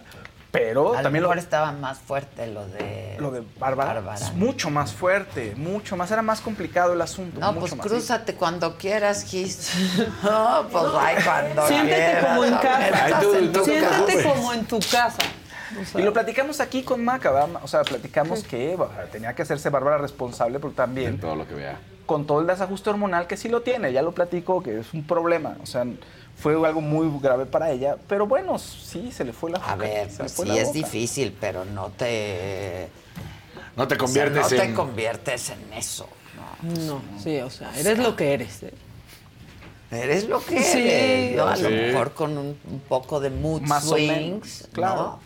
Pero 0.51 0.95
a 0.95 1.03
también 1.03 1.21
lo 1.21 1.29
mejor 1.29 1.37
estaba 1.37 1.71
más 1.73 1.99
fuerte 1.99 2.47
lo 2.47 2.67
de 2.67 3.17
lo 3.19 3.29
de 3.29 3.43
Bárbara. 3.59 4.01
Es 4.15 4.33
mucho 4.33 4.71
más 4.71 4.93
fuerte, 4.93 5.53
mucho 5.55 5.95
más. 5.95 6.09
Era 6.09 6.23
más 6.23 6.41
complicado 6.41 6.93
el 6.93 7.01
asunto. 7.01 7.39
No, 7.39 7.53
pues 7.53 7.75
crúzate 7.75 8.33
cuando 8.33 8.75
quieras, 8.75 9.23
Gis. 9.25 9.73
No, 10.23 10.65
pues 10.71 10.85
ay, 10.97 11.17
cuando 11.23 11.67
Siéntete 11.67 12.25
como 12.25 12.45
en 12.45 12.55
casa. 12.55 13.19
tú, 13.19 13.63
Siéntete 13.63 14.23
como 14.23 14.53
en 14.53 14.65
tu 14.65 14.79
casa. 14.79 15.17
Y 15.95 16.01
lo 16.01 16.13
platicamos 16.13 16.59
aquí 16.59 16.83
con 16.83 17.03
Maca, 17.03 17.31
¿verdad? 17.31 17.61
O 17.63 17.67
sea, 17.67 17.83
platicamos 17.83 18.43
que 18.43 18.77
tenía 19.11 19.33
que 19.35 19.41
hacerse 19.41 19.69
Bárbara 19.69 19.97
responsable 19.97 20.59
porque 20.59 20.77
también... 20.77 21.19
todo 21.19 21.35
lo 21.35 21.47
que 21.47 21.55
vea. 21.55 21.79
Con 22.05 22.25
todo 22.25 22.41
el 22.41 22.47
desajuste 22.47 22.89
hormonal 22.89 23.27
que 23.27 23.37
sí 23.37 23.49
lo 23.49 23.61
tiene, 23.61 23.93
ya 23.93 24.01
lo 24.01 24.13
platico, 24.13 24.63
que 24.63 24.79
es 24.79 24.93
un 24.93 25.05
problema. 25.05 25.57
O 25.61 25.65
sea, 25.65 25.85
fue 26.35 26.53
algo 26.65 26.81
muy 26.81 27.09
grave 27.21 27.45
para 27.45 27.69
ella, 27.71 27.97
pero 28.07 28.25
bueno, 28.25 28.57
sí, 28.57 29.11
se 29.11 29.25
le 29.25 29.33
fue 29.33 29.51
la 29.51 29.59
A 29.59 29.75
ver, 29.75 30.09
pues 30.17 30.31
sí 30.31 30.57
es 30.57 30.73
difícil, 30.73 31.35
pero 31.39 31.65
no 31.65 31.89
te... 31.89 32.87
No 33.75 33.87
te 33.87 33.97
conviertes 33.97 34.45
o 34.45 34.49
sea, 34.49 34.57
no 34.57 34.63
te 34.63 34.73
conviertes 34.73 35.51
en 35.51 35.73
eso. 35.73 36.07
No, 36.61 37.01
sí, 37.21 37.39
o 37.39 37.49
sea, 37.49 37.71
eres 37.77 37.97
lo 37.99 38.15
que 38.15 38.33
eres. 38.33 38.63
¿eh? 38.63 38.73
Eres 39.91 40.27
lo 40.27 40.43
que 40.43 40.61
Sí, 40.61 40.87
eres. 40.89 41.37
¿no? 41.37 41.47
A 41.47 41.55
sí. 41.55 41.63
lo 41.63 41.69
mejor 41.69 42.13
con 42.13 42.37
un, 42.37 42.59
un 42.69 42.79
poco 42.87 43.19
de 43.19 43.29
mood 43.29 43.61
Más 43.61 43.85
o 43.85 43.89
swings, 43.89 44.09
menos, 44.09 44.67
claro. 44.73 45.19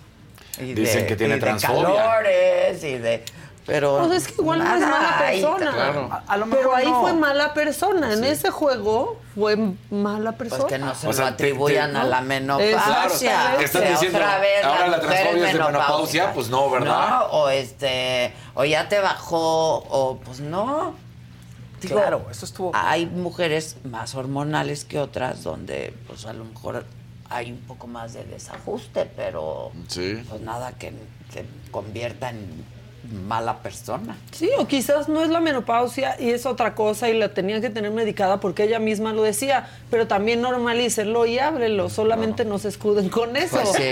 Y 0.59 0.73
Dicen 0.73 1.07
que 1.07 1.15
tiene 1.15 1.33
y 1.35 1.39
de 1.39 1.41
transfobia. 1.41 1.95
calores 1.95 2.83
y 2.83 2.97
de... 2.97 3.23
Pero 3.65 3.97
Pues 4.07 4.23
es 4.23 4.27
que 4.27 4.41
igual 4.41 4.59
no 4.59 4.65
es 4.75 4.81
nada 4.81 4.91
mala 4.91 5.19
ahí, 5.19 5.41
persona. 5.41 5.71
claro. 5.71 6.09
A, 6.11 6.23
a 6.33 6.37
lo 6.37 6.45
mejor 6.47 6.63
Pero 6.65 6.75
ahí 6.75 6.85
no. 6.85 6.99
fue 7.01 7.13
mala 7.13 7.53
persona. 7.53 8.11
En 8.11 8.25
ese 8.25 8.49
juego 8.51 9.21
fue 9.35 9.57
mala 9.89 10.33
persona. 10.33 10.63
Pues 10.63 10.73
que 10.73 10.79
no 10.79 10.93
se 10.93 11.07
O 11.07 11.11
lo 11.11 11.15
sea, 11.15 11.27
atribuyan 11.27 11.93
te- 11.93 11.97
a 11.99 12.03
la 12.03 12.19
menopausia. 12.19 12.75
Claro. 12.83 13.63
O 13.63 13.67
sea, 13.67 13.89
diciendo, 13.89 14.17
otra 14.17 14.39
vez 14.39 14.65
ahora 14.65 14.87
la 14.89 14.99
transfobia 14.99 15.47
es 15.47 15.53
de 15.53 15.59
menopausia, 15.63 16.33
pues 16.33 16.49
no, 16.49 16.69
¿verdad? 16.69 17.09
No, 17.09 17.25
o 17.27 17.49
este, 17.49 18.33
o 18.53 18.65
ya 18.65 18.89
te 18.89 18.99
bajó, 18.99 19.77
o 19.77 20.17
pues 20.19 20.41
no. 20.41 20.93
Digo, 21.79 21.95
Claro, 21.95 22.25
eso 22.31 22.45
estuvo... 22.45 22.71
Hay 22.73 23.05
mujeres 23.05 23.77
más 23.85 24.13
hormonales 24.13 24.83
que 24.83 24.99
otras 24.99 25.41
donde, 25.43 25.93
pues 26.07 26.25
a 26.25 26.33
lo 26.33 26.43
mejor 26.43 26.83
hay 27.33 27.51
un 27.51 27.59
poco 27.59 27.87
más 27.87 28.13
de 28.13 28.23
desajuste, 28.25 29.09
pero 29.15 29.71
Sí. 29.87 30.23
pues 30.29 30.41
nada 30.41 30.71
que 30.73 30.91
te 31.33 31.45
convierta 31.71 32.29
en 32.29 32.71
mala 33.27 33.57
persona. 33.57 34.15
Sí, 34.31 34.49
o 34.57 34.65
quizás 34.65 35.09
no 35.09 35.21
es 35.21 35.29
la 35.29 35.41
menopausia 35.41 36.15
y 36.21 36.29
es 36.29 36.45
otra 36.45 36.73
cosa 36.73 37.09
y 37.09 37.17
la 37.17 37.33
tenía 37.33 37.59
que 37.59 37.69
tener 37.69 37.91
medicada 37.91 38.39
porque 38.39 38.63
ella 38.63 38.79
misma 38.79 39.11
lo 39.11 39.23
decía, 39.23 39.67
pero 39.91 40.07
también 40.07 40.41
normalícenlo 40.41 41.25
y 41.25 41.37
ábrelo, 41.37 41.89
solamente 41.89 42.45
no, 42.45 42.59
se 42.59 42.69
escuden 42.69 43.09
con 43.09 43.35
eso. 43.35 43.57
Pues 43.61 43.69
sí. 43.75 43.83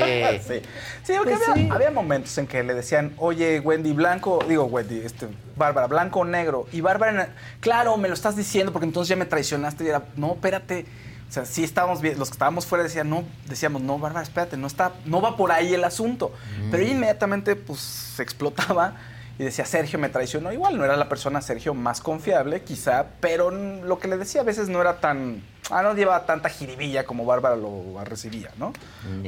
Sí, 0.47 0.61
sí 1.03 1.13
porque 1.17 1.35
Pues 1.35 1.49
había, 1.49 1.63
sí. 1.65 1.69
había 1.71 1.91
momentos 1.91 2.35
en 2.37 2.47
que 2.47 2.63
le 2.63 2.73
decían, 2.73 3.13
oye, 3.17 3.59
Wendy, 3.59 3.91
blanco, 3.91 4.39
digo, 4.47 4.63
Wendy, 4.65 4.99
este, 4.99 5.27
Bárbara, 5.57 5.87
blanco 5.87 6.21
o 6.21 6.25
negro. 6.25 6.65
Y 6.71 6.79
Bárbara, 6.79 7.29
claro, 7.59 7.97
me 7.97 8.07
lo 8.07 8.13
estás 8.13 8.37
diciendo 8.37 8.71
porque 8.71 8.85
entonces 8.85 9.09
ya 9.09 9.17
me 9.17 9.25
traicionaste. 9.25 9.83
Y 9.83 9.87
era, 9.89 10.03
no, 10.15 10.31
espérate. 10.33 10.85
O 11.31 11.33
sea, 11.33 11.45
sí 11.45 11.63
estábamos 11.63 12.01
bien, 12.01 12.19
los 12.19 12.27
que 12.27 12.33
estábamos 12.33 12.65
fuera 12.65 12.83
decían, 12.83 13.09
no, 13.09 13.23
decíamos, 13.47 13.81
no, 13.81 13.97
Bárbara, 13.97 14.21
espérate, 14.21 14.57
no 14.57 14.67
está, 14.67 14.91
no 15.05 15.21
va 15.21 15.37
por 15.37 15.53
ahí 15.53 15.73
el 15.73 15.85
asunto. 15.85 16.33
Pero 16.69 16.83
ella 16.83 16.91
inmediatamente, 16.91 17.55
pues, 17.55 17.79
se 17.79 18.21
explotaba 18.21 18.97
y 19.39 19.43
decía, 19.43 19.65
Sergio 19.65 19.97
me 19.97 20.09
traicionó. 20.09 20.51
Igual 20.51 20.77
no 20.77 20.85
era 20.85 20.95
la 20.97 21.09
persona, 21.09 21.41
Sergio, 21.41 21.73
más 21.73 22.01
confiable, 22.01 22.61
quizá, 22.63 23.05
pero 23.19 23.49
lo 23.51 23.97
que 23.99 24.07
le 24.07 24.17
decía 24.17 24.41
a 24.41 24.43
veces 24.43 24.69
no 24.69 24.79
era 24.81 24.99
tan, 24.99 25.41
ah, 25.71 25.81
no 25.81 25.93
llevaba 25.95 26.25
tanta 26.25 26.49
jiribilla 26.49 27.05
como 27.05 27.25
Bárbara 27.25 27.55
lo 27.55 28.03
recibía, 28.03 28.51
¿no? 28.57 28.71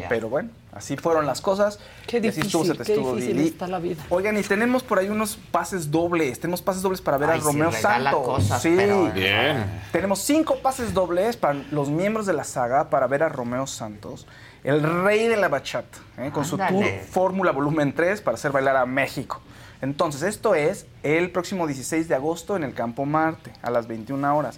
Pero 0.09 0.29
bueno, 0.29 0.49
así 0.71 0.97
fueron 0.97 1.25
las 1.25 1.41
cosas. 1.41 1.79
Qué 2.05 2.17
estuvo, 2.17 2.63
difícil, 2.63 2.65
se 2.67 2.73
te 2.75 2.83
qué 2.83 2.93
estuvo, 2.93 3.15
difícil 3.15 3.39
está 3.39 3.67
la 3.67 3.79
vida. 3.79 4.03
Oigan, 4.09 4.37
y 4.37 4.43
tenemos 4.43 4.83
por 4.83 4.99
ahí 4.99 5.09
unos 5.09 5.35
pases 5.51 5.89
dobles. 5.89 6.39
Tenemos 6.39 6.61
pases 6.61 6.81
dobles 6.83 7.01
para 7.01 7.17
ver 7.17 7.31
Ay, 7.31 7.39
a 7.39 7.43
Romeo 7.43 7.71
Santos. 7.71 8.23
cosas, 8.25 8.61
sí. 8.61 8.73
pero- 8.75 9.11
Bien. 9.13 9.81
Tenemos 9.91 10.19
cinco 10.19 10.59
pases 10.59 10.93
dobles 10.93 11.37
para 11.37 11.55
los 11.71 11.89
miembros 11.89 12.25
de 12.27 12.33
la 12.33 12.43
saga 12.43 12.89
para 12.89 13.07
ver 13.07 13.23
a 13.23 13.29
Romeo 13.29 13.65
Santos, 13.65 14.27
el 14.63 14.83
rey 15.03 15.27
de 15.27 15.37
la 15.37 15.47
bachata, 15.47 15.97
¿eh? 16.19 16.29
con 16.31 16.45
su 16.45 16.57
tour. 16.57 16.85
Fórmula 17.09 17.51
Volumen 17.51 17.93
3 17.93 18.21
para 18.21 18.35
hacer 18.35 18.51
bailar 18.51 18.75
a 18.77 18.85
México. 18.85 19.41
Entonces, 19.83 20.23
esto 20.23 20.55
es 20.55 20.85
el 21.03 21.29
próximo 21.29 21.67
16 21.67 22.07
de 22.07 22.15
agosto 22.15 22.55
en 22.55 22.63
el 22.63 22.73
Campo 22.73 23.05
Marte, 23.05 23.51
a 23.61 23.69
las 23.69 23.85
21 23.85 24.37
horas. 24.37 24.57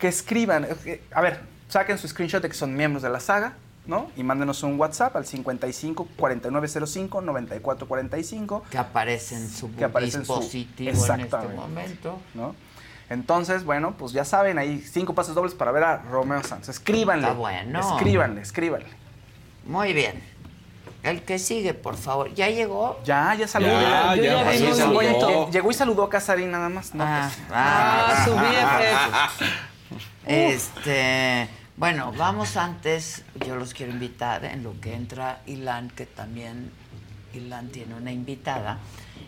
Que 0.00 0.08
escriban, 0.08 0.66
eh, 0.84 1.00
a 1.12 1.20
ver, 1.20 1.40
saquen 1.68 1.98
su 1.98 2.08
screenshot 2.08 2.42
de 2.42 2.48
que 2.48 2.54
son 2.56 2.74
miembros 2.74 3.04
de 3.04 3.10
la 3.10 3.20
saga, 3.20 3.52
¿no? 3.86 4.10
Y 4.16 4.24
mándenos 4.24 4.64
un 4.64 4.76
WhatsApp 4.78 5.14
al 5.14 5.24
55 5.24 6.08
4905 6.16 7.20
9445 7.22 8.64
Que 8.70 8.78
aparece 8.78 9.36
en 9.36 9.48
su 9.48 9.72
que 9.76 9.84
aparece 9.84 10.16
en 10.18 10.24
su- 10.26 10.32
dispositivo 10.34 10.90
en 10.90 11.20
este 11.20 11.36
momento. 11.54 12.18
¿no? 12.34 12.56
Entonces, 13.10 13.62
bueno, 13.64 13.94
pues 13.96 14.10
ya 14.12 14.24
saben, 14.24 14.58
hay 14.58 14.80
cinco 14.80 15.14
pases 15.14 15.36
dobles 15.36 15.54
para 15.54 15.70
ver 15.70 15.84
a 15.84 15.98
Romeo 15.98 16.42
Santos. 16.42 16.68
Escríbanle. 16.68 17.28
Está 17.28 17.38
bueno. 17.38 17.80
Escríbanle, 17.80 18.40
escríbanle. 18.42 18.88
Muy 19.64 19.92
bien. 19.92 20.22
El 21.10 21.22
que 21.22 21.38
sigue, 21.38 21.74
por 21.74 21.96
favor. 21.96 22.32
¿Ya 22.34 22.48
llegó? 22.48 23.00
Ya, 23.04 23.34
ya 23.34 23.48
saludó. 23.48 23.80
Ya, 23.80 24.14
Yo 24.16 24.22
ya, 24.24 24.32
ya 24.32 24.42
vengo 24.44 24.74
saludó. 24.74 24.98
Oye, 24.98 25.52
llegó 25.52 25.70
y 25.70 25.74
saludó 25.74 26.02
a 26.04 26.10
Casarín 26.10 26.50
nada 26.50 26.68
más. 26.68 26.94
No, 26.94 27.04
Ah, 27.06 27.30
pues. 27.32 27.46
ah, 27.52 28.06
Ah, 28.10 28.24
subí 28.24 28.46
efecto. 29.90 29.98
Este, 30.26 31.48
bueno, 31.76 32.12
vamos 32.16 32.56
antes, 32.56 33.22
yo 33.46 33.56
los 33.56 33.72
quiero 33.74 33.92
invitar 33.92 34.44
en 34.44 34.62
lo 34.62 34.78
que 34.80 34.94
entra 34.94 35.40
Ilan, 35.46 35.88
que 35.90 36.06
también 36.06 36.70
Ilan 37.32 37.68
tiene 37.68 37.94
una 37.94 38.12
invitada. 38.12 38.78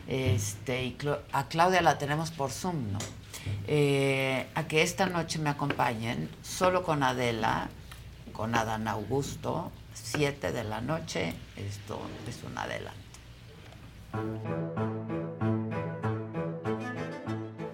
Este, 0.07 0.85
y 0.85 0.97
Cla- 0.99 1.21
a 1.33 1.45
Claudia 1.45 1.81
la 1.81 1.97
tenemos 1.99 2.31
por 2.31 2.51
Zoom, 2.51 2.93
¿no? 2.93 2.99
Eh, 3.67 4.47
a 4.55 4.65
que 4.65 4.83
esta 4.83 5.07
noche 5.07 5.39
me 5.39 5.49
acompañen 5.51 6.29
solo 6.43 6.83
con 6.83 7.03
Adela, 7.03 7.69
con 8.33 8.55
Adán 8.55 8.87
Augusto, 8.89 9.71
7 10.13 10.53
de 10.53 10.65
la 10.65 10.81
noche. 10.81 11.35
Esto 11.57 12.01
es 12.29 12.43
un 12.43 12.57
adelanto. 12.59 13.01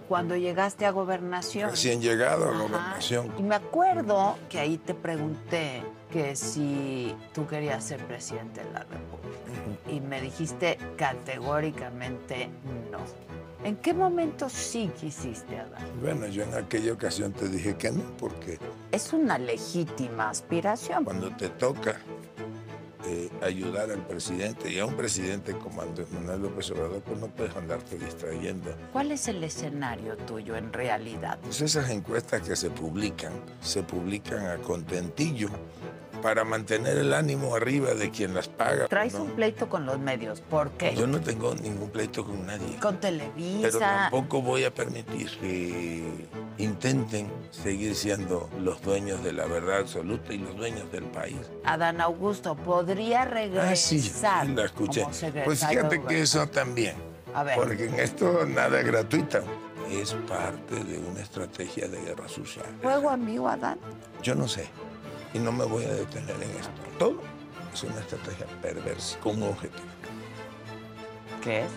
Cuando 0.08 0.36
llegaste 0.36 0.86
a 0.86 0.90
gobernación. 0.92 1.70
Recién 1.70 2.00
llegado 2.00 2.44
a 2.46 2.50
Ajá. 2.50 2.58
gobernación. 2.58 3.32
Y 3.38 3.42
me 3.42 3.56
acuerdo 3.56 4.36
que 4.48 4.60
ahí 4.60 4.78
te 4.78 4.94
pregunté 4.94 5.82
que 6.12 6.36
si 6.36 7.14
tú 7.34 7.46
querías 7.46 7.82
ser 7.84 8.04
presidente 8.06 8.62
de 8.62 8.70
la 8.72 8.80
República. 8.80 9.90
Y 9.90 10.00
me 10.00 10.20
dijiste 10.20 10.78
categóricamente 10.96 12.48
no. 12.90 12.98
¿En 13.64 13.76
qué 13.76 13.92
momento 13.94 14.48
sí 14.48 14.90
quisiste, 15.00 15.58
Adán? 15.58 15.82
Bueno, 16.00 16.26
yo 16.28 16.44
en 16.44 16.54
aquella 16.54 16.92
ocasión 16.92 17.32
te 17.32 17.48
dije 17.48 17.76
que 17.76 17.90
no, 17.90 18.02
porque 18.16 18.58
Es 18.92 19.12
una 19.12 19.38
legítima 19.38 20.30
aspiración. 20.30 21.04
cuando 21.04 21.30
te 21.34 21.48
toca 21.48 21.96
eh, 23.06 23.30
ayudar 23.42 23.90
al 23.90 24.04
presidente 24.06 24.72
y 24.72 24.78
a 24.78 24.86
un 24.86 24.96
presidente 24.96 25.52
como 25.52 25.82
Andrés 25.82 26.10
Manuel 26.10 26.42
López 26.42 26.70
Obrador, 26.70 27.02
pues 27.02 27.20
no 27.20 27.28
puedes 27.28 27.54
andarte 27.54 27.96
distrayendo. 27.98 28.74
¿Cuál 28.92 29.12
es 29.12 29.28
el 29.28 29.42
escenario 29.44 30.16
tuyo 30.16 30.56
en 30.56 30.72
realidad? 30.72 31.38
Pues 31.42 31.60
esas 31.60 31.90
encuestas 31.90 32.42
que 32.42 32.56
se 32.56 32.70
publican, 32.70 33.32
se 33.60 33.82
publican 33.82 34.46
a 34.46 34.56
contentillo 34.56 35.48
para 36.16 36.44
mantener 36.44 36.96
el 36.98 37.12
ánimo 37.12 37.54
arriba 37.54 37.94
de 37.94 38.10
quien 38.10 38.34
las 38.34 38.48
paga. 38.48 38.88
Traes 38.88 39.14
¿no? 39.14 39.24
un 39.24 39.30
pleito 39.30 39.68
con 39.68 39.86
los 39.86 39.98
medios. 39.98 40.40
¿Por 40.40 40.70
qué? 40.72 40.94
Yo 40.94 41.06
no 41.06 41.20
tengo 41.20 41.54
ningún 41.54 41.90
pleito 41.90 42.24
con 42.24 42.46
nadie. 42.46 42.76
Con 42.80 42.96
Pero 42.96 43.18
Televisa. 43.18 43.78
tampoco 43.78 44.42
voy 44.42 44.64
a 44.64 44.74
permitir 44.74 45.30
que 45.38 46.26
intenten 46.58 47.30
seguir 47.50 47.94
siendo 47.94 48.48
los 48.60 48.80
dueños 48.82 49.22
de 49.22 49.32
la 49.32 49.46
verdad 49.46 49.78
absoluta 49.78 50.32
y 50.32 50.38
los 50.38 50.56
dueños 50.56 50.90
del 50.90 51.04
país. 51.04 51.36
Adán 51.64 52.00
Augusto 52.00 52.56
podría 52.56 53.24
regresar. 53.24 53.72
Ah, 53.72 53.76
sí, 53.76 54.12
la 54.54 54.64
escuché. 54.64 55.06
Pues 55.44 55.64
fíjate 55.64 56.02
que 56.02 56.22
eso 56.22 56.46
también. 56.48 56.94
A 57.34 57.42
ver. 57.42 57.56
Porque 57.56 57.84
en 57.84 58.00
esto 58.00 58.46
nada 58.46 58.80
es 58.80 58.86
gratuito. 58.86 59.40
Es 59.90 60.14
parte 60.28 60.82
de 60.82 60.98
una 60.98 61.20
estrategia 61.20 61.86
de 61.86 62.00
guerra 62.00 62.28
social. 62.28 62.66
¿Juego 62.82 63.08
amigo, 63.08 63.48
Adán? 63.48 63.78
Yo 64.20 64.34
no 64.34 64.48
sé. 64.48 64.66
Y 65.36 65.38
no 65.38 65.52
me 65.52 65.66
voy 65.66 65.84
a 65.84 65.92
detener 65.92 66.34
en 66.36 66.50
esto. 66.52 66.70
Todo 66.98 67.20
es 67.74 67.82
una 67.82 68.00
estrategia 68.00 68.46
perversa 68.62 69.20
con 69.20 69.42
un 69.42 69.50
objetivo. 69.50 69.84
¿Qué 71.44 71.60
es? 71.60 71.70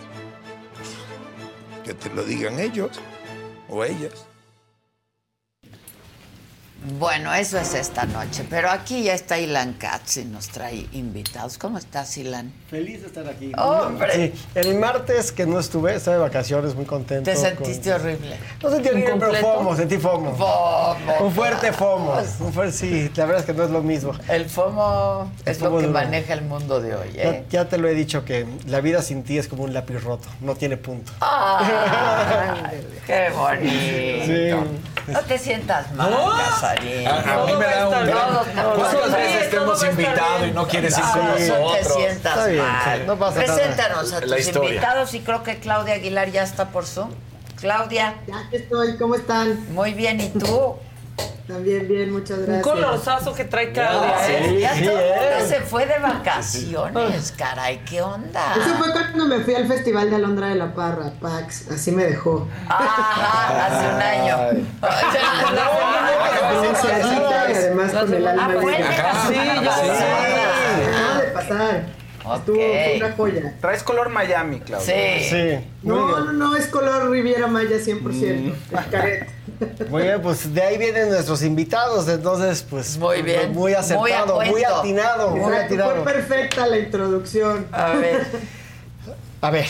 Que 1.83 1.93
te 1.93 2.09
lo 2.11 2.23
digan 2.23 2.57
ellos 2.57 3.01
o 3.67 3.83
ellas. 3.83 4.28
Bueno, 6.97 7.33
eso 7.33 7.57
es 7.57 7.73
esta 7.73 8.05
noche. 8.05 8.45
Pero 8.49 8.69
aquí 8.69 9.03
ya 9.03 9.13
está 9.13 9.37
Ilan 9.37 9.73
Katz 9.73 10.17
y 10.17 10.25
nos 10.25 10.47
trae 10.47 10.87
invitados. 10.93 11.57
¿Cómo 11.57 11.77
estás, 11.77 12.17
Ilan? 12.17 12.53
Feliz 12.69 13.01
de 13.01 13.07
estar 13.07 13.27
aquí. 13.27 13.51
¡Hombre! 13.57 14.13
Sí, 14.33 14.33
el 14.55 14.75
martes 14.79 15.31
que 15.33 15.45
no 15.45 15.59
estuve, 15.59 15.95
estaba 15.95 16.15
de 16.17 16.23
vacaciones, 16.23 16.75
muy 16.75 16.85
contento. 16.85 17.29
¿Te 17.29 17.35
sentiste 17.35 17.91
horrible? 17.93 18.37
No 18.63 18.69
sentí 18.69 18.89
horrible, 18.89 19.13
pero. 19.19 19.33
FOMO, 19.35 19.75
sentí 19.75 19.97
FOMO. 19.97 20.35
FOMO. 20.35 21.13
Un 21.25 21.31
fuerte 21.33 21.73
FOMO. 21.73 22.13
Un 22.39 22.53
fuerte, 22.53 22.71
sí, 22.73 23.11
la 23.15 23.25
verdad 23.25 23.41
es 23.41 23.45
que 23.45 23.53
no 23.53 23.63
es 23.63 23.71
lo 23.71 23.81
mismo. 23.83 24.13
El 24.29 24.49
FOMO 24.49 25.31
El 25.45 25.51
es 25.51 25.59
lo 25.61 25.71
que 25.75 25.81
duro. 25.81 25.89
maneja 25.93 26.33
el 26.33 26.43
mundo 26.43 26.79
de 26.79 26.95
hoy, 26.95 27.11
Ya, 27.13 27.23
¿eh? 27.23 27.45
ya 27.49 27.65
te 27.67 27.77
lo 27.77 27.87
he 27.89 27.93
dicho 27.93 28.23
que 28.23 28.45
la 28.67 28.79
vida 28.79 29.01
sin 29.01 29.23
ti 29.23 29.37
es 29.37 29.47
como 29.49 29.63
un 29.63 29.73
lápiz 29.73 30.01
roto, 30.03 30.29
no 30.41 30.55
tiene 30.55 30.77
punto. 30.77 31.11
¡Ay, 31.19 32.87
¡Qué 33.05 33.29
bonito! 33.35 34.65
No 35.07 35.19
te 35.21 35.37
sientas 35.39 35.91
mal, 35.95 36.11
No. 36.11 36.68
A, 36.69 37.41
a 37.41 37.45
mí 37.45 37.53
me 37.53 37.65
da 37.65 37.87
un 37.89 38.05
gran... 38.05 38.75
¿Cuántas 38.75 39.11
veces 39.11 39.49
te 39.49 39.55
hemos 39.57 39.83
invitado 39.83 40.45
y 40.45 40.51
no 40.51 40.67
quieres 40.67 40.97
ir 40.97 41.03
con 41.03 41.25
No, 41.25 41.29
no 41.29 41.35
te 41.35 41.47
nosotros? 41.47 41.93
sientas 41.97 42.47
bien, 42.47 42.57
mal. 42.65 42.97
sí, 42.99 43.03
no 43.07 43.19
pasa 43.19 43.41
nada. 43.41 43.55
Preséntanos 43.55 44.13
a 44.13 44.21
La 44.25 44.35
tus 44.37 44.47
invitados 44.47 45.13
y 45.13 45.19
creo 45.21 45.43
que 45.43 45.59
Claudia 45.59 45.93
Aguilar 45.95 46.31
ya 46.31 46.43
está 46.43 46.69
por 46.69 46.85
Zoom. 46.85 47.11
Claudia. 47.59 48.15
Ya 48.27 48.49
que 48.49 48.57
estoy, 48.57 48.97
¿cómo 48.97 49.15
están? 49.15 49.73
Muy 49.73 49.93
bien, 49.93 50.19
¿y 50.21 50.29
tú? 50.29 50.75
También 51.47 51.87
bien, 51.87 52.11
muchas 52.13 52.37
Un 52.39 52.45
gracias. 52.45 52.63
colorzazo 52.67 53.33
que 53.33 53.43
trae 53.45 53.71
Claudia, 53.71 54.13
Ah, 54.19 54.27
¿eh? 54.29 54.59
ya 54.61 54.69
todo 54.69 54.79
el 54.99 55.05
mundo 55.07 55.35
¿eh? 55.39 55.45
se 55.47 55.61
fue 55.61 55.85
de 55.87 55.97
vacaciones, 55.97 57.33
caray, 57.35 57.79
¿qué 57.89 58.01
onda? 58.03 58.53
Eso 58.55 58.75
fue 58.77 58.91
cuando 58.91 59.25
me 59.25 59.39
fui 59.39 59.55
al 59.55 59.67
Festival 59.67 60.09
de 60.11 60.15
Alondra 60.17 60.47
de 60.47 60.55
la 60.55 60.73
Parra, 60.75 61.11
Pax, 61.19 61.69
así 61.71 61.91
me 61.91 62.03
dejó. 62.05 62.47
Ajá, 62.67 63.65
hace 63.65 63.95
un 63.95 64.01
año. 64.01 64.37
Además 67.55 67.91
con 67.93 68.13
el 68.13 68.27
alma 68.27 68.47
Ah, 68.47 69.27
semana 69.27 69.61
pasada. 69.63 69.99
Acaba 70.87 71.21
de 71.21 71.27
pasar. 71.31 71.98
Estuvo 72.37 72.55
fue 72.57 72.93
una 72.97 73.11
joya. 73.13 73.57
Traes 73.59 73.83
color 73.83 74.09
Miami, 74.09 74.59
Claudia. 74.59 75.19
Sí. 75.19 75.65
No, 75.83 76.19
no, 76.19 76.33
no, 76.33 76.55
es 76.55 76.67
color 76.67 77.09
Riviera 77.09 77.47
Maya 77.47 77.77
100%. 77.77 78.01
Mm. 78.01 79.89
Muy 79.89 80.03
bien, 80.03 80.21
pues 80.21 80.53
de 80.53 80.61
ahí 80.61 80.77
vienen 80.77 81.09
nuestros 81.09 81.43
invitados, 81.43 82.07
entonces 82.07 82.65
pues 82.69 82.97
Muy 82.97 83.21
bien. 83.21 83.53
muy 83.53 83.73
acertado, 83.73 84.35
Muy 84.35 84.43
a 84.43 84.51
muy, 84.51 84.63
atinado, 84.63 85.35
muy 85.35 85.53
atinado. 85.53 86.03
fue 86.03 86.13
perfecta 86.13 86.65
la 86.67 86.77
introducción. 86.79 87.67
A 87.71 87.93
ver. 87.93 88.25
A 89.41 89.51
ver, 89.51 89.67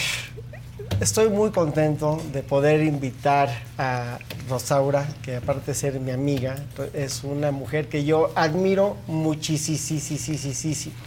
estoy 1.00 1.30
muy 1.30 1.52
contento 1.52 2.20
de 2.34 2.42
poder 2.42 2.82
invitar 2.82 3.50
a 3.78 4.18
Rosaura, 4.50 5.08
que 5.22 5.36
aparte 5.36 5.68
de 5.68 5.76
ser 5.76 6.00
mi 6.00 6.10
amiga, 6.10 6.56
es 6.96 7.24
una 7.24 7.52
mujer 7.52 7.88
que 7.88 8.04
yo 8.04 8.32
admiro 8.34 8.98
muchísimo. 9.06 9.78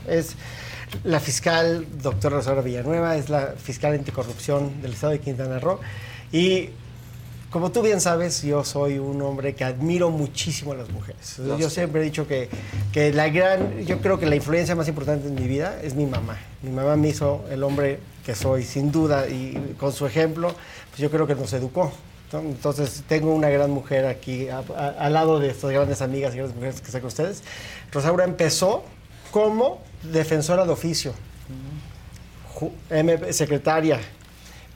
Es 0.07 0.37
la 1.05 1.21
fiscal 1.21 1.87
doctora 2.03 2.37
Rosaura 2.37 2.63
Villanueva, 2.63 3.17
es 3.17 3.29
la 3.29 3.55
fiscal 3.57 3.95
anticorrupción 3.95 4.83
del 4.83 4.93
estado 4.93 5.13
de 5.13 5.21
Quintana 5.21 5.59
Roo. 5.59 5.79
Y 6.33 6.71
como 7.51 7.71
tú 7.71 7.83
bien 7.83 8.01
sabes, 8.01 8.43
yo 8.43 8.65
soy 8.65 8.99
un 8.99 9.21
hombre 9.23 9.55
que 9.55 9.65
admiro 9.65 10.11
muchísimo 10.11 10.73
a 10.73 10.77
las 10.77 10.89
mujeres. 10.91 11.37
Yo 11.59 11.69
sé. 11.69 11.71
siempre 11.77 12.01
he 12.01 12.05
dicho 12.05 12.27
que, 12.27 12.49
que 12.93 13.13
la 13.13 13.29
gran, 13.29 13.81
yo 13.85 14.01
creo 14.01 14.19
que 14.19 14.27
la 14.27 14.37
influencia 14.37 14.75
más 14.75 14.89
importante 14.89 15.29
en 15.29 15.35
mi 15.35 15.47
vida 15.47 15.79
es 15.83 15.95
mi 15.95 16.07
mamá. 16.07 16.39
Mi 16.63 16.71
mamá 16.71 16.97
me 16.97 17.09
hizo 17.09 17.45
el 17.51 17.63
hombre 17.63 17.99
que 18.25 18.35
soy, 18.35 18.63
sin 18.65 18.91
duda, 18.93 19.29
y 19.29 19.75
con 19.79 19.93
su 19.93 20.07
ejemplo, 20.07 20.49
pues 20.91 20.99
yo 21.01 21.11
creo 21.11 21.27
que 21.27 21.35
nos 21.35 21.53
educó. 21.53 21.93
¿no? 22.33 22.39
Entonces, 22.41 23.03
tengo 23.07 23.35
una 23.35 23.51
gran 23.51 23.71
mujer 23.71 24.07
aquí 24.07 24.49
a- 24.49 24.63
a- 24.75 24.89
al 24.99 25.13
lado 25.13 25.39
de 25.39 25.51
estas 25.51 25.71
grandes 25.73 26.01
amigas 26.01 26.33
y 26.33 26.37
grandes 26.39 26.55
mujeres 26.57 26.81
que 26.81 26.87
están 26.87 27.03
con 27.03 27.09
ustedes. 27.09 27.43
Rosaura 27.91 28.25
empezó 28.25 28.83
como 29.33 29.81
defensora 30.05 30.65
de 30.65 30.71
oficio, 30.71 31.13
ju- 32.55 32.71
secretaria, 33.33 33.99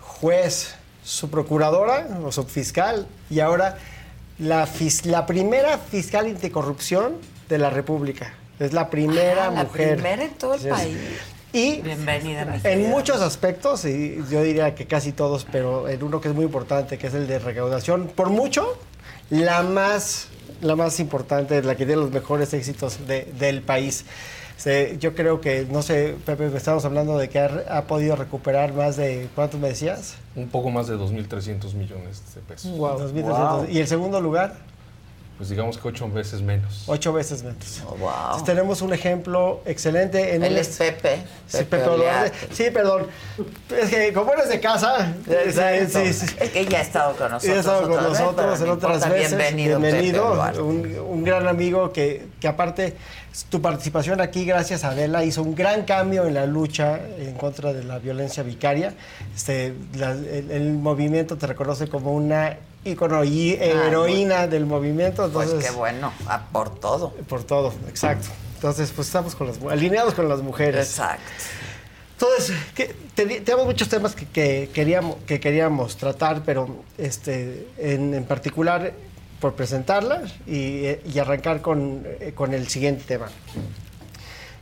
juez, 0.00 0.74
su 1.04 1.30
procuradora 1.30 2.08
o 2.24 2.32
subfiscal 2.32 3.06
y 3.30 3.38
ahora 3.40 3.78
la, 4.40 4.66
fis- 4.66 5.04
la 5.04 5.24
primera 5.26 5.78
fiscal 5.78 6.26
anticorrupción 6.26 7.14
de 7.48 7.58
la 7.58 7.70
República. 7.70 8.34
Es 8.58 8.72
la 8.72 8.88
primera 8.90 9.46
Ah, 9.48 9.50
la 9.50 9.64
mujer. 9.64 9.94
primera 9.96 10.24
en 10.24 10.30
todo 10.34 10.54
el 10.54 10.60
Sí, 10.60 10.68
país. 10.68 10.96
Y 11.52 11.80
Bienvenida, 11.80 12.44
mi 12.44 12.56
en 12.56 12.62
querida. 12.62 12.88
muchos 12.88 13.20
aspectos, 13.20 13.84
y 13.84 14.18
yo 14.30 14.42
diría 14.42 14.74
que 14.74 14.86
casi 14.86 15.12
todos, 15.12 15.46
pero 15.50 15.88
en 15.88 16.02
uno 16.02 16.20
que 16.20 16.28
es 16.28 16.34
muy 16.34 16.44
importante, 16.44 16.98
que 16.98 17.06
es 17.06 17.14
el 17.14 17.26
de 17.28 17.38
recaudación, 17.38 18.08
por 18.08 18.30
mucho, 18.30 18.78
la 19.30 19.62
más, 19.62 20.28
la 20.60 20.74
más 20.76 20.98
importante, 21.00 21.62
la 21.62 21.74
que 21.76 21.86
tiene 21.86 22.00
los 22.02 22.10
mejores 22.10 22.52
éxitos 22.52 23.06
de- 23.06 23.24
del 23.38 23.62
país. 23.62 24.04
Se- 24.56 24.96
yo 24.98 25.14
creo 25.14 25.40
que, 25.40 25.66
no 25.70 25.82
sé, 25.82 26.14
Pepe, 26.24 26.46
estábamos 26.56 26.84
hablando 26.84 27.18
de 27.18 27.28
que 27.28 27.38
ha, 27.38 27.64
ha 27.68 27.82
podido 27.84 28.16
recuperar 28.16 28.72
más 28.72 28.96
de, 28.96 29.28
¿cuánto 29.34 29.58
me 29.58 29.68
decías? 29.68 30.16
Un 30.34 30.48
poco 30.48 30.70
más 30.70 30.86
de 30.86 30.96
2.300 30.96 31.74
millones 31.74 32.22
de 32.34 32.40
pesos. 32.40 32.72
2.300. 32.72 33.68
¿Y 33.70 33.80
el 33.80 33.86
segundo 33.86 34.20
lugar? 34.20 34.54
Pues 35.36 35.50
digamos 35.50 35.76
que 35.76 35.86
ocho 35.88 36.08
veces 36.08 36.40
menos. 36.40 36.84
Ocho 36.86 37.12
veces 37.12 37.42
menos. 37.42 37.82
wow. 37.98 38.08
Entonces, 38.08 38.44
tenemos 38.44 38.80
un 38.80 38.94
ejemplo 38.94 39.60
excelente. 39.66 40.34
En 40.34 40.42
Él 40.42 40.54
un 40.54 40.58
es 40.58 40.68
Pepe. 40.68 41.16
Sí, 41.46 41.58
Pepe 41.58 41.64
perdón, 41.76 42.00
sí, 42.52 42.64
perdón. 42.72 43.06
Es 43.78 43.90
que 43.90 44.12
como 44.14 44.32
eres 44.32 44.48
de 44.48 44.60
casa, 44.60 45.12
sí, 45.26 45.86
sí, 45.90 46.12
sí. 46.14 46.36
Es 46.40 46.50
que 46.50 46.60
ella 46.60 46.78
ha 46.78 46.82
estado 46.82 47.14
con 47.16 47.30
nosotros. 47.32 47.44
Ella 47.44 47.56
ha 47.56 47.60
estado 47.60 47.82
con 47.82 48.02
nosotros 48.02 48.60
en 48.62 48.70
otras 48.70 48.94
importa. 48.96 49.08
veces. 49.14 49.30
Bienvenido, 49.36 49.78
Pepe 49.80 50.12
Duarte. 50.12 50.60
un, 50.62 50.98
un 51.06 51.24
gran 51.24 51.46
amigo 51.48 51.92
que, 51.92 52.26
que 52.40 52.48
aparte 52.48 52.96
tu 53.50 53.60
participación 53.60 54.22
aquí, 54.22 54.46
gracias 54.46 54.84
a 54.84 54.92
Adela, 54.92 55.22
hizo 55.22 55.42
un 55.42 55.54
gran 55.54 55.82
cambio 55.84 56.24
en 56.24 56.32
la 56.32 56.46
lucha 56.46 56.98
en 57.18 57.34
contra 57.34 57.74
de 57.74 57.84
la 57.84 57.98
violencia 57.98 58.42
vicaria. 58.42 58.94
Este, 59.34 59.74
la- 59.98 60.12
el, 60.12 60.50
el 60.50 60.72
movimiento 60.72 61.36
te 61.36 61.46
reconoce 61.46 61.88
como 61.88 62.14
una 62.14 62.56
y 62.86 63.54
heroína 63.54 64.46
del 64.46 64.66
movimiento. 64.66 65.28
Pues 65.30 65.48
Entonces, 65.48 65.70
qué 65.70 65.76
bueno, 65.76 66.12
ah, 66.26 66.46
por 66.52 66.78
todo. 66.78 67.10
Por 67.28 67.44
todo, 67.44 67.72
exacto. 67.88 68.28
Entonces, 68.54 68.92
pues 68.94 69.08
estamos 69.08 69.34
con 69.34 69.48
las, 69.48 69.58
alineados 69.62 70.14
con 70.14 70.28
las 70.28 70.40
mujeres. 70.40 70.88
Exacto. 70.88 71.22
Entonces, 72.12 72.56
que, 72.74 72.94
tenemos 73.14 73.66
muchos 73.66 73.88
temas 73.88 74.14
que, 74.14 74.26
que 74.26 74.70
queríamos, 74.72 75.16
que 75.26 75.38
queríamos 75.38 75.96
tratar, 75.96 76.42
pero 76.44 76.84
este, 76.96 77.68
en, 77.76 78.14
en 78.14 78.24
particular 78.24 78.94
por 79.40 79.54
presentarla 79.54 80.22
y, 80.46 80.86
eh, 80.86 81.02
y 81.12 81.18
arrancar 81.18 81.60
con, 81.60 82.04
eh, 82.06 82.32
con 82.34 82.54
el 82.54 82.68
siguiente 82.68 83.04
tema. 83.04 83.28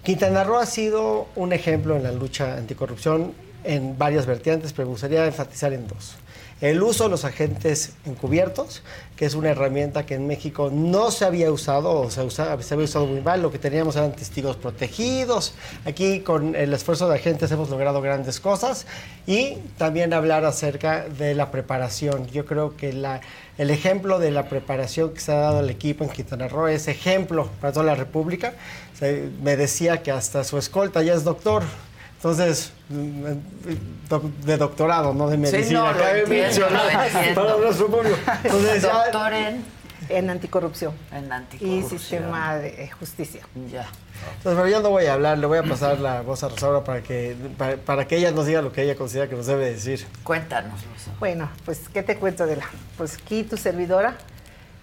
Quintana 0.03 0.45
Roo 0.45 0.59
ha 0.59 0.67
sido 0.67 1.29
un 1.37 1.53
ejemplo 1.53 1.97
en 1.97 2.03
la 2.03 2.13
lucha 2.13 2.57
anticorrupción 2.57 3.33
en 3.63 3.97
varias 3.97 4.27
vertientes, 4.27 4.73
pero 4.73 4.87
me 4.87 4.93
gustaría 4.93 5.25
enfatizar 5.25 5.73
en 5.73 5.87
dos. 5.87 6.17
El 6.61 6.83
uso 6.83 7.05
de 7.05 7.11
los 7.11 7.25
agentes 7.25 7.93
encubiertos, 8.07 8.83
que 9.17 9.27
es 9.27 9.35
una 9.35 9.51
herramienta 9.51 10.07
que 10.07 10.15
en 10.15 10.27
México 10.27 10.71
no 10.73 11.11
se 11.11 11.25
había 11.25 11.51
usado 11.53 12.11
se, 12.11 12.23
usa- 12.23 12.61
se 12.63 12.75
había 12.75 12.85
usado 12.87 13.07
muy 13.07 13.21
mal. 13.21 13.43
Lo 13.43 13.51
que 13.53 13.59
teníamos 13.59 13.97
eran 13.97 14.13
testigos 14.13 14.57
protegidos. 14.57 15.55
Aquí 15.85 16.21
con 16.21 16.55
el 16.55 16.73
esfuerzo 16.73 17.09
de 17.09 17.17
agentes 17.17 17.51
hemos 17.51 17.69
logrado 17.71 18.01
grandes 18.01 18.41
cosas. 18.41 18.87
Y 19.27 19.57
también 19.77 20.15
hablar 20.15 20.45
acerca 20.45 21.05
de 21.09 21.35
la 21.35 21.51
preparación. 21.51 22.27
Yo 22.29 22.47
creo 22.47 22.77
que 22.77 22.93
la, 22.93 23.21
el 23.59 23.71
ejemplo 23.71 24.19
de 24.19 24.31
la 24.31 24.49
preparación 24.49 25.13
que 25.13 25.21
se 25.21 25.33
ha 25.33 25.37
dado 25.37 25.59
al 25.59 25.71
equipo 25.71 26.05
en 26.05 26.11
Quintana 26.11 26.49
Roo 26.49 26.69
es 26.69 26.89
ejemplo 26.89 27.49
para 27.61 27.73
toda 27.73 27.85
la 27.85 27.95
República. 27.95 28.55
Se- 28.99 29.29
me 29.43 29.57
decía 29.57 30.03
que 30.03 30.13
hasta 30.13 30.45
su 30.45 30.57
escolta 30.57 31.03
ya 31.03 31.15
es 31.15 31.25
doctor. 31.25 31.63
Entonces, 32.25 32.73
de 34.47 34.57
doctorado, 34.57 35.13
no 35.13 35.29
de 35.29 35.37
medicina. 35.37 35.81
no, 35.81 35.93
lo 35.93 36.07
entiendo, 36.09 36.67
para. 36.69 37.07
Entonces, 38.45 38.83
ya- 38.83 38.93
Doctor 39.05 39.33
en, 39.35 39.65
En 40.09 40.31
anticorrupción. 40.31 40.93
en 41.13 41.27
Y 41.27 41.31
anticorrupción. 41.31 41.99
sistema 42.01 42.57
de 42.57 42.91
justicia. 42.99 43.43
Ya. 43.71 43.87
Entonces, 44.39 44.63
pero 44.63 44.69
yo 44.69 44.81
no 44.81 44.89
voy 44.89 45.05
a 45.05 45.13
hablar, 45.15 45.37
le 45.37 45.47
voy 45.47 45.59
a 45.59 45.65
pasar 45.65 46.01
la 46.01 46.23
voz 46.23 46.43
a 46.45 46.49
Rosaura 46.49 46.83
para 46.83 47.03
que, 47.03 47.37
para, 47.59 47.77
para 47.77 48.07
que 48.09 48.17
ella 48.17 48.31
nos 48.31 48.47
diga 48.47 48.63
lo 48.63 48.73
que 48.73 48.83
ella 48.83 48.97
considera 48.97 49.29
que 49.29 49.37
nos 49.37 49.47
debe 49.47 49.67
decir. 49.71 50.07
Cuéntanos. 50.23 50.81
Bueno, 51.21 51.51
pues, 51.67 51.91
¿qué 51.93 52.03
te 52.03 52.17
cuento 52.17 52.47
de 52.47 52.57
la? 52.57 52.65
Pues 52.97 53.19
aquí 53.23 53.43
tu 53.43 53.59
servidora, 53.59 54.17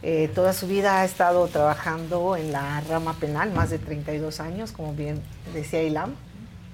eh, 0.04 0.30
toda 0.36 0.54
su 0.54 0.68
vida 0.68 1.02
ha 1.02 1.06
estado 1.06 1.48
trabajando 1.48 2.36
en 2.38 2.52
la 2.52 2.82
rama 2.82 3.14
penal, 3.20 3.52
más 3.52 3.72
de 3.72 3.80
32 3.80 4.40
años, 4.40 4.72
como 4.72 4.94
bien 4.94 5.22
decía 5.56 5.82
Ilam, 5.82 6.14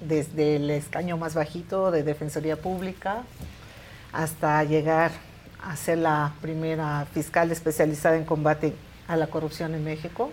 desde 0.00 0.56
el 0.56 0.70
escaño 0.70 1.16
más 1.16 1.34
bajito 1.34 1.90
de 1.90 2.02
Defensoría 2.02 2.56
Pública 2.56 3.22
hasta 4.12 4.62
llegar 4.64 5.10
a 5.62 5.76
ser 5.76 5.98
la 5.98 6.34
primera 6.40 7.06
fiscal 7.12 7.50
especializada 7.50 8.16
en 8.16 8.24
combate 8.24 8.74
a 9.06 9.16
la 9.16 9.26
corrupción 9.26 9.74
en 9.74 9.84
México. 9.84 10.30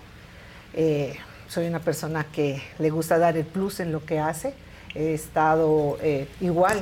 Eh, 0.74 1.16
soy 1.48 1.68
una 1.68 1.80
persona 1.80 2.26
que 2.26 2.62
le 2.80 2.90
gusta 2.90 3.18
dar 3.18 3.38
el 3.38 3.46
plus 3.46 3.80
en 3.80 3.92
lo 3.92 4.06
que 4.06 4.20
hace. 4.20 4.54
He 4.94 5.14
estado 5.14 5.98
eh, 6.02 6.28
igual 6.42 6.82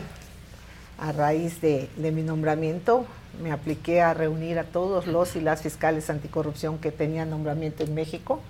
a 0.99 1.11
raíz 1.11 1.61
de, 1.61 1.89
de 1.97 2.11
mi 2.11 2.21
nombramiento 2.21 3.07
me 3.41 3.51
apliqué 3.51 4.01
a 4.01 4.13
reunir 4.13 4.59
a 4.59 4.63
todos 4.63 5.07
los 5.07 5.35
y 5.35 5.41
las 5.41 5.61
fiscales 5.61 6.09
anticorrupción 6.09 6.77
que 6.77 6.91
tenían 6.91 7.29
nombramiento 7.29 7.83
en 7.83 7.93
México. 7.95 8.41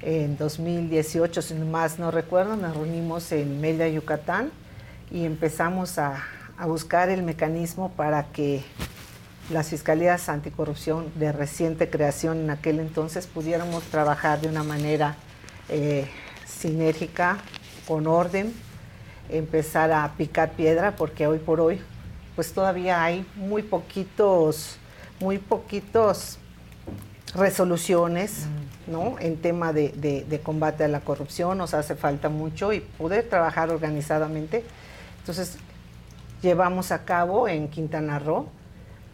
En 0.00 0.36
2018, 0.36 1.42
si 1.42 1.54
más 1.54 1.98
no 1.98 2.12
recuerdo, 2.12 2.56
nos 2.56 2.74
reunimos 2.76 3.32
en 3.32 3.60
Mérida, 3.60 3.88
Yucatán, 3.88 4.52
y 5.10 5.24
empezamos 5.24 5.98
a, 5.98 6.22
buscar 6.66 7.08
el 7.08 7.22
mecanismo 7.22 7.92
para 7.92 8.24
que 8.32 8.64
las 9.50 9.68
fiscalías 9.68 10.28
anticorrupción 10.28 11.06
de 11.14 11.30
reciente 11.30 11.88
creación 11.88 12.38
en 12.38 12.50
aquel 12.50 12.80
entonces 12.80 13.28
pudiéramos 13.28 13.84
trabajar 13.84 14.40
de 14.40 14.48
una 14.48 14.64
manera 14.64 15.14
eh, 15.68 16.08
sinérgica, 16.46 17.38
con 17.86 18.08
orden, 18.08 18.52
empezar 19.28 19.92
a 19.92 20.12
picar 20.16 20.52
piedra, 20.52 20.96
porque 20.96 21.26
hoy 21.28 21.38
por 21.38 21.60
hoy, 21.60 21.80
pues 22.34 22.52
todavía 22.52 23.02
hay 23.04 23.24
muy 23.36 23.62
poquitos, 23.62 24.78
muy 25.20 25.38
poquitos 25.38 26.38
resoluciones, 27.34 28.46
mm. 28.46 28.67
¿No? 28.88 29.16
En 29.20 29.36
tema 29.36 29.72
de, 29.72 30.40
combate 30.42 30.84
a 30.84 30.88
la 30.88 31.00
corrupción, 31.00 31.58
nos 31.58 31.74
hace 31.74 31.94
falta 31.94 32.28
mucho 32.28 32.72
y 32.72 32.80
poder 32.80 33.28
trabajar 33.28 33.70
organizadamente. 33.70 34.64
Entonces, 35.20 35.58
llevamos 36.42 36.92
a 36.92 37.04
cabo 37.04 37.48
en 37.48 37.68
Quintana 37.68 38.18
Roo 38.18 38.46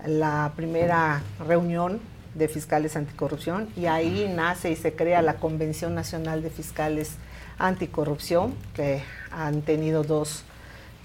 la 0.06 0.52
primera 0.56 1.22
reunión 1.46 2.00
de 2.34 2.48
fiscales 2.48 2.96
anticorrupción 2.96 3.68
y 3.76 3.86
ahí 3.86 4.30
nace 4.34 4.70
y 4.70 4.76
se 4.76 4.94
crea 4.94 5.22
la 5.22 5.34
Convención 5.34 5.94
Nacional 5.94 6.42
de 6.42 6.50
Fiscales 6.50 7.12
Anticorrupción, 7.58 8.54
que 8.74 9.02
han 9.30 9.62
tenido 9.62 10.02
dos 10.02 10.44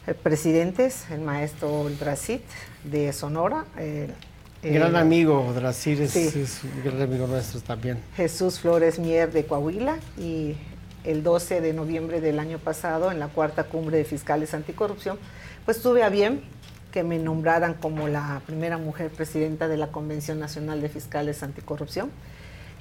eh, 0.07 0.13
presidentes, 0.15 1.09
el 1.11 1.21
maestro 1.21 1.87
Drasit 1.99 2.43
de 2.83 3.13
Sonora. 3.13 3.65
Gran 4.61 4.95
amigo, 4.95 5.51
Drasit 5.53 5.99
es, 5.99 6.15
es, 6.15 6.63
un 6.63 6.83
gran 6.83 7.01
amigo 7.01 7.27
nuestro 7.27 7.61
también. 7.61 7.99
Jesús 8.15 8.59
Flores 8.59 8.99
Mier 8.99 9.31
de 9.31 9.45
Coahuila 9.45 9.97
y 10.17 10.55
el 11.03 11.23
12 11.23 11.61
de 11.61 11.73
noviembre 11.73 12.21
del 12.21 12.39
año 12.39 12.59
pasado 12.59 13.11
en 13.11 13.19
la 13.19 13.27
cuarta 13.27 13.63
cumbre 13.63 13.97
de 13.97 14.05
fiscales 14.05 14.53
anticorrupción, 14.53 15.17
pues 15.65 15.81
tuve 15.81 16.03
a 16.03 16.09
bien 16.09 16.43
que 16.91 17.03
me 17.03 17.19
nombraran 17.19 17.75
como 17.75 18.07
la 18.07 18.41
primera 18.45 18.77
mujer 18.77 19.11
presidenta 19.11 19.67
de 19.67 19.77
la 19.77 19.87
Convención 19.87 20.39
Nacional 20.39 20.81
de 20.81 20.89
Fiscales 20.89 21.43
Anticorrupción. 21.43 22.11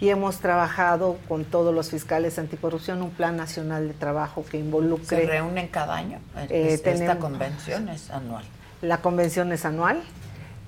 Y 0.00 0.10
hemos 0.10 0.38
trabajado 0.38 1.18
con 1.26 1.44
todos 1.44 1.74
los 1.74 1.90
fiscales 1.90 2.38
anticorrupción 2.38 3.02
un 3.02 3.10
plan 3.10 3.36
nacional 3.36 3.88
de 3.88 3.94
trabajo 3.94 4.44
que 4.48 4.56
involucre... 4.56 5.22
¿Se 5.22 5.26
reúnen 5.26 5.66
cada 5.66 5.96
año? 5.96 6.20
Eh, 6.48 6.80
esta 6.84 7.18
convención 7.18 7.88
es 7.88 8.08
anual. 8.10 8.44
La 8.80 8.98
convención 8.98 9.50
es 9.50 9.64
anual. 9.64 10.00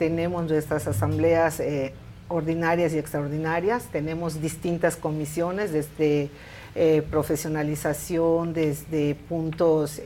Tenemos 0.01 0.49
nuestras 0.49 0.89
asambleas 0.89 1.61
eh, 1.61 1.93
ordinarias 2.29 2.95
y 2.95 2.99
extraordinarias. 2.99 3.85
Tenemos 3.93 4.41
distintas 4.41 4.97
comisiones 4.97 5.75
desde 5.75 6.31
eh, 6.75 7.03
profesionalización, 7.11 8.55
desde 8.55 9.15
puntos 9.15 10.01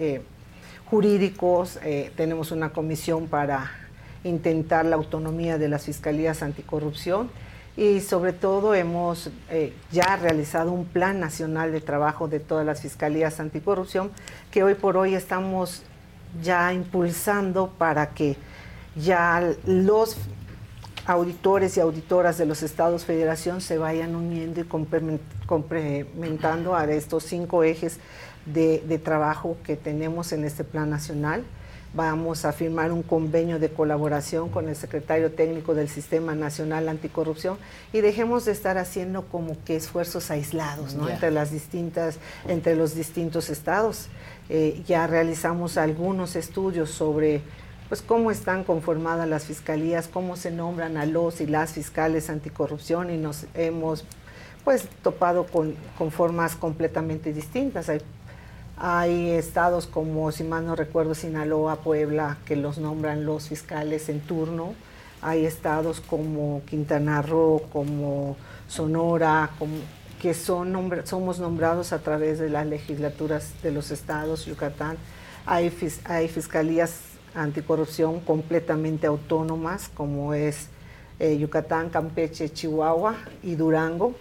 jurídicos, 0.91 1.79
eh, 1.85 2.11
tenemos 2.17 2.51
una 2.51 2.71
comisión 2.71 3.29
para 3.29 3.71
intentar 4.25 4.85
la 4.85 4.97
autonomía 4.97 5.59
de 5.59 5.69
las 5.69 5.85
fiscalías 5.85 6.43
anticorrupción 6.43 7.31
y 7.77 8.01
sobre 8.01 8.33
todo 8.33 8.75
hemos 8.75 9.31
ya 9.93 10.17
realizado 10.17 10.73
un 10.73 10.87
plan 10.87 11.21
nacional 11.21 11.71
de 11.71 11.81
trabajo 11.81 12.27
de 12.27 12.41
todas 12.41 12.67
las 12.67 12.81
fiscalías 12.81 13.39
anticorrupción 13.39 14.11
que 14.51 14.65
hoy 14.65 14.75
por 14.75 14.97
hoy 14.97 15.15
estamos 15.15 15.83
ya 16.43 16.73
impulsando 16.73 17.69
para 17.79 18.11
que 18.11 18.37
ya 18.97 19.55
los 19.67 20.17
auditores 21.07 21.77
y 21.77 21.81
auditoras 21.81 22.39
de 22.39 22.47
los 22.47 22.63
estados 22.63 23.05
federación 23.05 23.61
se 23.61 23.77
vayan 23.79 24.15
uniendo 24.15 24.61
y 24.61 24.65
complementando 25.47 26.75
a 26.75 26.85
estos 26.91 27.25
cinco 27.25 27.63
ejes 27.63 27.99
de, 28.47 29.01
trabajo 29.03 29.57
que 29.65 29.77
tenemos 29.77 30.33
en 30.33 30.45
este 30.45 30.65
plan 30.65 30.91
nacional. 30.91 31.45
Vamos 31.95 32.45
a 32.45 32.53
firmar 32.53 32.91
un 32.91 33.05
convenio 33.05 33.61
de 33.61 33.69
colaboración 33.69 34.49
con 34.49 34.69
el 34.69 34.75
secretario 34.75 35.31
técnico 35.31 35.75
del 35.75 35.89
Sistema 35.89 36.35
Nacional 36.35 36.89
Anticorrupción 36.89 37.57
y 37.93 38.01
dejemos 38.01 38.47
de 38.47 38.53
estar 38.53 38.79
haciendo 38.79 39.27
como 39.27 39.57
que 39.65 39.77
esfuerzos 39.77 40.33
aislados 40.33 40.97
entre, 41.09 41.31
las 41.31 41.53
distintas, 41.53 42.19
entre 42.49 42.75
los 42.75 42.97
distintos 42.97 43.49
estados. 43.49 44.09
Eh, 44.49 44.83
ya 44.89 45.07
realizamos 45.07 45.77
algunos 45.77 46.35
estudios 46.35 46.91
sobre 46.91 47.43
pues 47.95 48.03
cómo 48.03 48.33
están 48.33 48.65
conformadas 48.65 49.29
las 49.29 49.45
fiscalías, 49.45 50.09
cómo 50.09 50.35
se 50.35 50.51
nombran 50.51 50.97
a 50.97 51.07
los 51.07 51.41
y 51.41 51.47
las 51.47 51.75
fiscales 51.75 52.29
anticorrupción 52.29 53.09
y 53.09 53.17
nos 53.17 53.47
hemos 53.55 54.05
pues 54.65 54.89
topado 55.05 55.47
con, 55.47 55.77
con 55.97 56.11
formas 56.11 56.57
completamente 56.57 57.33
distintas. 57.33 57.89
Hay 57.89 58.01
hay 58.77 59.31
estados 59.31 59.87
como, 59.87 60.33
si 60.33 60.43
mal 60.43 60.67
no 60.67 60.75
recuerdo, 60.75 61.15
Sinaloa, 61.15 61.77
Puebla, 61.77 62.39
que 62.47 62.57
los 62.57 62.79
nombran 62.79 63.25
los 63.25 63.49
fiscales 63.49 64.09
en 64.09 64.19
turno. 64.19 64.75
Hay 65.23 65.47
estados 65.47 66.01
como 66.01 66.63
Quintana 66.65 67.23
Roo, 67.23 67.63
como 67.73 68.37
Sonora, 68.67 69.51
que 70.21 70.35
son 70.35 71.05
somos 71.05 71.39
nombrados 71.39 71.93
a 71.93 72.01
través 72.01 72.41
de 72.41 72.51
las 72.51 72.67
legislaturas 72.67 73.53
de 73.63 73.71
los 73.71 73.93
estados, 73.93 74.47
Yucatán. 74.47 74.97
Hay, 75.47 75.73
hay 76.07 76.27
fiscalías 76.27 77.14
anticorrupción 77.35 78.21
completamente 78.21 79.07
autónomas, 79.07 79.91
como 79.95 80.35
es 80.35 80.69
eh, 81.19 81.37
Yucatán, 81.39 81.91
Campeche, 81.91 82.53
Chihuahua 82.53 83.17
y 83.43 83.55
Durango 83.55 84.15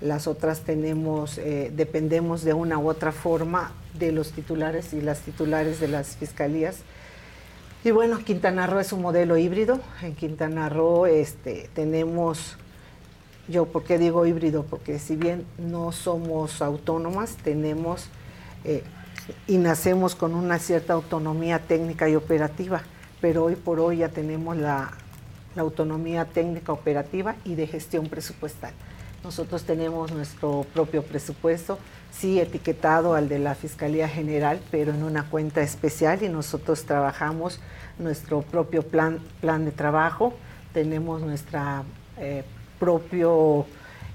las 0.00 0.26
otras 0.26 0.60
tenemos, 0.60 1.38
eh, 1.38 1.72
dependemos 1.74 2.44
de 2.44 2.52
una 2.52 2.78
u 2.78 2.88
otra 2.88 3.12
forma 3.12 3.72
de 3.98 4.12
los 4.12 4.32
titulares 4.32 4.92
y 4.92 5.00
las 5.00 5.20
titulares 5.20 5.80
de 5.80 5.88
las 5.88 6.16
fiscalías. 6.16 6.80
Y 7.82 7.92
bueno, 7.92 8.18
Quintana 8.18 8.66
Roo 8.66 8.80
es 8.80 8.92
un 8.92 9.00
modelo 9.00 9.38
híbrido. 9.38 9.80
En 10.02 10.14
Quintana 10.14 10.68
Roo 10.68 11.06
este, 11.06 11.70
tenemos, 11.74 12.56
yo 13.48 13.66
por 13.66 13.84
qué 13.84 13.96
digo 13.96 14.26
híbrido, 14.26 14.64
porque 14.64 14.98
si 14.98 15.16
bien 15.16 15.46
no 15.56 15.92
somos 15.92 16.60
autónomas, 16.60 17.36
tenemos 17.36 18.08
eh, 18.64 18.82
y 19.46 19.58
nacemos 19.58 20.14
con 20.14 20.34
una 20.34 20.58
cierta 20.58 20.92
autonomía 20.92 21.58
técnica 21.58 22.08
y 22.08 22.16
operativa, 22.16 22.82
pero 23.20 23.44
hoy 23.44 23.56
por 23.56 23.80
hoy 23.80 23.98
ya 23.98 24.08
tenemos 24.08 24.56
la 24.56 24.92
autonomía 25.56 26.24
técnica 26.24 26.72
operativa 26.72 27.36
y 27.44 27.54
de 27.54 27.66
gestión 27.66 28.08
presupuestal. 28.08 28.72
Nosotros 29.24 29.64
tenemos 29.64 30.12
nuestro 30.12 30.64
propio 30.72 31.02
presupuesto, 31.02 31.78
sí 32.12 32.38
etiquetado 32.38 33.14
al 33.14 33.28
de 33.28 33.38
la 33.38 33.54
Fiscalía 33.54 34.08
General, 34.08 34.60
pero 34.70 34.92
en 34.92 35.02
una 35.02 35.28
cuenta 35.28 35.62
especial 35.62 36.22
y 36.22 36.28
nosotros 36.28 36.84
trabajamos 36.84 37.58
nuestro 37.98 38.42
propio 38.42 38.82
plan, 38.82 39.18
plan 39.40 39.64
de 39.64 39.72
trabajo, 39.72 40.34
tenemos 40.72 41.22
nuestro 41.22 41.84
eh, 42.18 42.44
propio 42.78 43.66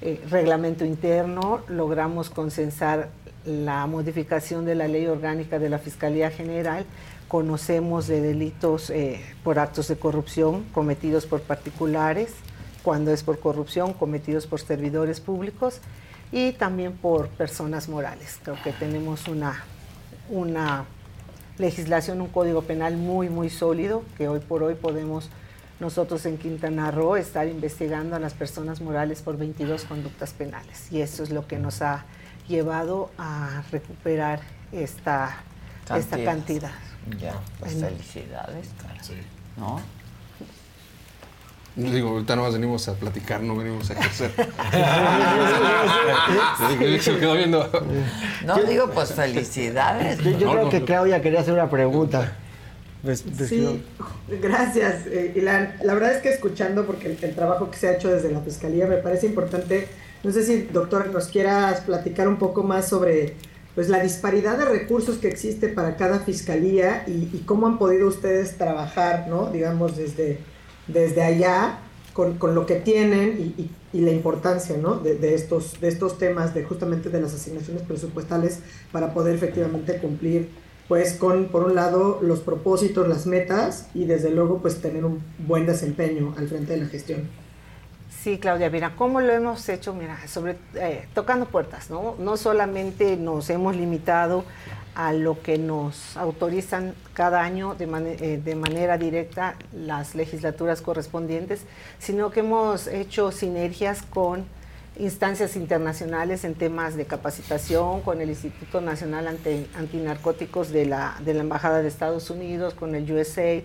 eh, 0.02 0.24
reglamento 0.30 0.86
interno, 0.86 1.62
logramos 1.68 2.30
consensar 2.30 3.10
la 3.46 3.86
modificación 3.88 4.66
de 4.66 4.76
la 4.76 4.88
ley 4.88 5.08
orgánica 5.08 5.60
de 5.60 5.70
la 5.70 5.80
Fiscalía 5.80 6.30
General, 6.32 6.86
conocemos 7.28 8.08
de 8.08 8.22
delitos 8.22 8.90
eh, 8.90 9.22
por 9.44 9.58
actos 9.58 9.88
de 9.88 9.96
corrupción 9.96 10.64
cometidos 10.74 11.26
por 11.26 11.42
particulares, 11.42 12.34
cuando 12.84 13.12
es 13.12 13.24
por 13.24 13.40
corrupción 13.40 13.94
cometidos 13.94 14.48
por 14.48 14.60
servidores 14.60 15.20
públicos 15.20 15.80
y 16.32 16.54
también 16.54 16.94
por 16.94 17.30
personas 17.30 17.90
morales. 17.90 18.40
Creo 18.44 18.58
que 18.64 18.72
tenemos 18.74 19.28
una, 19.28 19.64
una 20.30 20.86
legislación, 21.58 22.22
un 22.22 22.28
código 22.28 22.64
penal 22.64 22.98
muy, 22.98 23.30
muy 23.30 23.50
sólido 23.50 24.04
que 24.18 24.28
hoy 24.28 24.40
por 24.40 24.64
hoy 24.64 24.76
podemos 24.76 25.30
nosotros 25.80 26.26
en 26.26 26.38
Quintana 26.38 26.92
Roo 26.92 27.16
estar 27.16 27.48
investigando 27.48 28.16
a 28.16 28.20
las 28.20 28.34
personas 28.34 28.82
morales 28.82 29.22
por 29.22 29.38
22 29.38 29.86
conductas 29.86 30.32
penales. 30.32 30.92
Y 30.92 31.02
eso 31.02 31.24
es 31.24 31.32
lo 31.32 31.48
que 31.48 31.58
nos 31.58 31.82
ha 31.82 32.06
llevado 32.52 33.10
a 33.18 33.64
recuperar 33.72 34.42
esta 34.72 35.38
cantidad. 35.88 35.98
Esta 35.98 36.24
cantidad. 36.24 36.72
Ya, 37.20 37.34
pues 37.60 37.74
felicidades. 37.74 38.68
Sí. 39.02 39.16
¿No? 39.58 39.82
Digo, 41.76 42.10
ahorita 42.10 42.36
no 42.36 42.44
más 42.44 42.54
venimos 42.54 42.88
a 42.90 42.96
platicar, 42.96 43.42
no 43.42 43.56
venimos 43.56 43.90
a 43.92 43.96
crecer. 43.96 44.32
Se 47.02 47.18
quedó 47.18 47.36
viendo. 47.36 47.70
No, 48.46 48.62
digo, 48.64 48.92
pues 48.92 49.14
felicidades. 49.14 50.20
Yo, 50.38 50.52
creo 50.52 50.70
que 50.70 50.84
Claudia 50.84 51.22
quería 51.22 51.40
hacer 51.40 51.54
una 51.54 51.70
pregunta. 51.70 52.34
Pues, 53.02 53.24
sí, 53.48 53.84
gracias. 54.42 55.08
Eh, 55.08 55.32
y 55.36 55.42
la, 55.42 55.74
verdad 55.82 56.12
es 56.12 56.22
que 56.22 56.30
escuchando, 56.30 56.86
porque 56.86 57.18
el, 57.22 57.36
trabajo 57.36 57.72
que 57.72 57.78
se 57.78 57.88
ha 57.88 57.94
hecho 57.94 58.10
desde 58.10 58.32
la 58.32 58.42
Fiscalía 58.42 58.86
me 58.86 58.98
parece 58.98 59.28
importante. 59.28 59.88
No 60.24 60.32
sé 60.32 60.44
si, 60.44 60.62
doctor, 60.64 61.10
nos 61.12 61.28
quieras 61.28 61.82
platicar 61.82 62.28
un 62.28 62.38
poco 62.38 62.64
más 62.64 62.88
sobre 62.88 63.36
pues, 63.76 63.90
la 63.90 64.02
disparidad 64.02 64.58
de 64.58 64.66
recursos 64.66 65.18
que 65.18 65.28
existe 65.28 65.68
para 65.68 65.96
cada 65.98 66.20
fiscalía 66.20 67.04
y, 67.08 67.44
cómo 67.46 67.68
han 67.68 67.78
podido 67.78 68.08
ustedes 68.08 68.58
trabajar, 68.58 69.28
¿no? 69.28 69.50
digamos, 69.52 69.98
desde 69.98 70.40
desde 70.88 71.24
allá 71.24 71.80
con, 72.14 72.38
lo 72.54 72.66
que 72.66 72.76
tienen 72.76 73.56
y, 73.58 73.70
la 73.94 74.12
importancia 74.12 74.78
¿no? 74.78 74.96
de, 74.96 75.34
estos, 75.34 75.80
de 75.82 75.90
estos 75.90 76.18
temas, 76.18 76.54
de 76.54 76.64
justamente 76.64 77.10
de 77.10 77.22
las 77.22 77.34
asignaciones 77.34 77.84
presupuestales 77.84 78.60
para 78.92 79.14
poder 79.14 79.36
efectivamente 79.36 79.98
cumplir 79.98 80.50
pues 80.88 81.14
con, 81.14 81.46
por 81.46 81.64
un 81.64 81.76
lado, 81.76 82.20
los 82.22 82.40
propósitos, 82.40 83.08
las 83.08 83.26
metas 83.26 83.88
y 83.94 84.06
desde 84.06 84.30
luego 84.30 84.60
pues 84.62 84.82
tener 84.82 85.06
un 85.06 85.22
buen 85.40 85.66
desempeño 85.66 86.34
al 86.38 86.48
frente 86.48 86.74
de 86.74 86.80
la 86.80 86.86
gestión. 86.88 87.30
Sí, 88.20 88.38
Claudia, 88.38 88.70
mira, 88.70 88.94
¿cómo 88.96 89.20
lo 89.20 89.34
hemos 89.34 89.68
hecho? 89.68 89.94
Mira, 89.94 90.28
sobre 90.28 90.58
eh, 90.76 91.08
tocando 91.16 91.48
puertas, 91.48 91.90
¿no? 91.90 92.16
No 92.20 92.38
solamente 92.38 93.18
nos 93.18 93.50
hemos 93.50 93.76
limitado 93.76 94.44
a 94.94 95.14
lo 95.14 95.42
que 95.42 95.58
nos 95.58 96.18
autorizan 96.18 96.94
cada 97.14 97.42
año 97.42 97.74
de, 97.76 97.86
eh, 97.86 98.38
de, 98.44 98.56
manera 98.56 98.98
directa 98.98 99.56
las 99.74 100.14
legislaturas 100.14 100.82
correspondientes, 100.82 101.66
sino 101.98 102.30
que 102.30 102.42
hemos 102.42 102.88
hecho 102.88 103.32
sinergias 103.32 104.04
con 104.04 104.46
instancias 105.00 105.56
internacionales 105.56 106.44
en 106.44 106.54
temas 106.54 106.96
de 106.96 107.06
capacitación, 107.06 108.02
con 108.02 108.22
el 108.22 108.30
Instituto 108.30 108.82
Nacional 108.82 109.28
Antinarcóticos 109.76 110.70
de 110.70 110.86
la, 110.86 111.16
de 111.24 111.34
la 111.34 111.42
Embajada 111.42 111.82
de 111.82 111.88
Estados 111.88 112.30
Unidos, 112.30 112.74
con 112.74 112.94
el 112.94 113.10
USA, 113.12 113.62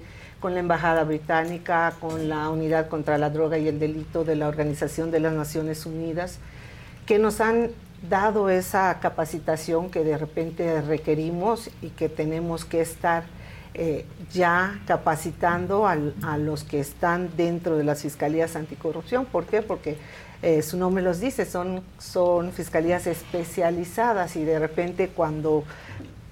con 0.46 0.54
la 0.54 0.60
Embajada 0.60 1.02
Británica, 1.02 1.94
con 2.00 2.28
la 2.28 2.50
Unidad 2.50 2.86
contra 2.88 3.18
la 3.18 3.30
Droga 3.30 3.58
y 3.58 3.66
el 3.66 3.80
Delito 3.80 4.22
de 4.22 4.36
la 4.36 4.46
Organización 4.46 5.10
de 5.10 5.18
las 5.18 5.32
Naciones 5.32 5.86
Unidas, 5.86 6.38
que 7.04 7.18
nos 7.18 7.40
han 7.40 7.70
dado 8.08 8.48
esa 8.48 9.00
capacitación 9.00 9.90
que 9.90 10.04
de 10.04 10.16
repente 10.16 10.80
requerimos 10.82 11.68
y 11.82 11.88
que 11.88 12.08
tenemos 12.08 12.64
que 12.64 12.80
estar 12.80 13.24
eh, 13.74 14.06
ya 14.32 14.80
capacitando 14.86 15.84
a 15.88 15.96
los 16.38 16.62
que 16.62 16.78
están 16.78 17.30
dentro 17.36 17.76
de 17.76 17.82
las 17.82 18.02
fiscalías 18.02 18.54
anticorrupción. 18.54 19.24
¿Por 19.24 19.46
qué? 19.46 19.62
Porque 19.62 19.96
eh, 20.42 20.62
su 20.62 20.76
nombre 20.76 21.02
los 21.02 21.18
dice, 21.18 21.44
son, 21.44 21.82
son 21.98 22.52
fiscalías 22.52 23.08
especializadas 23.08 24.36
y 24.36 24.44
de 24.44 24.60
repente 24.60 25.08
cuando 25.08 25.64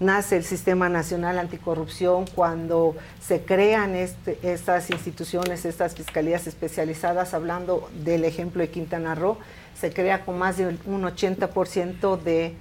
nace 0.01 0.37
el 0.37 0.45
Sistema 0.45 0.89
Nacional 0.89 1.39
Anticorrupción, 1.39 2.27
cuando 2.35 2.97
se 3.21 3.43
crean 3.43 3.95
este, 3.95 4.39
estas 4.43 4.91
instituciones, 4.91 5.65
estas 5.65 5.95
fiscalías 5.95 6.47
especializadas, 6.47 7.35
hablando 7.35 7.89
del 8.05 8.25
ejemplo 8.25 8.61
de 8.63 8.71
Quintana 8.71 9.15
Roo, 9.15 9.39
se 9.79 9.93
crea 9.93 10.25
con 10.25 10.39
más 10.39 10.57
de 10.57 10.67
un 10.67 11.03
80% 11.03 12.21
de 12.21 12.55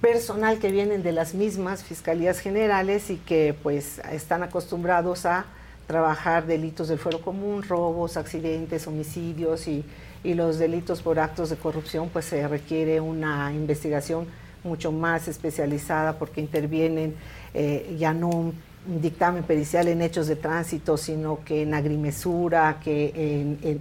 personal 0.00 0.58
que 0.58 0.72
vienen 0.72 1.02
de 1.02 1.12
las 1.12 1.34
mismas 1.34 1.84
fiscalías 1.84 2.40
generales 2.40 3.08
y 3.10 3.16
que 3.18 3.54
pues 3.62 4.00
están 4.10 4.42
acostumbrados 4.42 5.26
a 5.26 5.46
trabajar 5.86 6.46
delitos 6.46 6.88
del 6.88 6.98
fuero 6.98 7.20
común, 7.20 7.62
robos, 7.62 8.16
accidentes, 8.16 8.86
homicidios 8.86 9.68
y, 9.68 9.84
y 10.24 10.34
los 10.34 10.58
delitos 10.58 11.02
por 11.02 11.18
actos 11.18 11.50
de 11.50 11.56
corrupción, 11.56 12.08
pues 12.08 12.24
se 12.24 12.46
requiere 12.48 13.00
una 13.00 13.52
investigación 13.52 14.26
mucho 14.64 14.92
más 14.92 15.28
especializada 15.28 16.18
porque 16.18 16.40
intervienen 16.40 17.14
eh, 17.54 17.96
ya 17.98 18.12
no 18.14 18.28
un 18.28 18.54
dictamen 19.00 19.44
pericial 19.44 19.88
en 19.88 20.02
hechos 20.02 20.26
de 20.26 20.36
tránsito, 20.36 20.96
sino 20.96 21.44
que 21.44 21.62
en 21.62 21.74
agrimesura, 21.74 22.80
que 22.82 23.12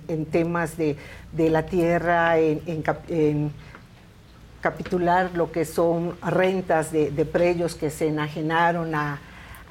en, 0.07 0.25
temas 0.27 0.77
de, 0.77 0.95
la 1.49 1.65
tierra, 1.65 2.37
en, 2.37 3.51
capitular 4.61 5.31
lo 5.33 5.51
que 5.51 5.65
son 5.65 6.15
rentas 6.21 6.91
de, 6.91 7.09
de 7.09 7.25
predios 7.25 7.73
que 7.73 7.89
se 7.89 8.09
enajenaron 8.09 8.93
a, 8.93 9.19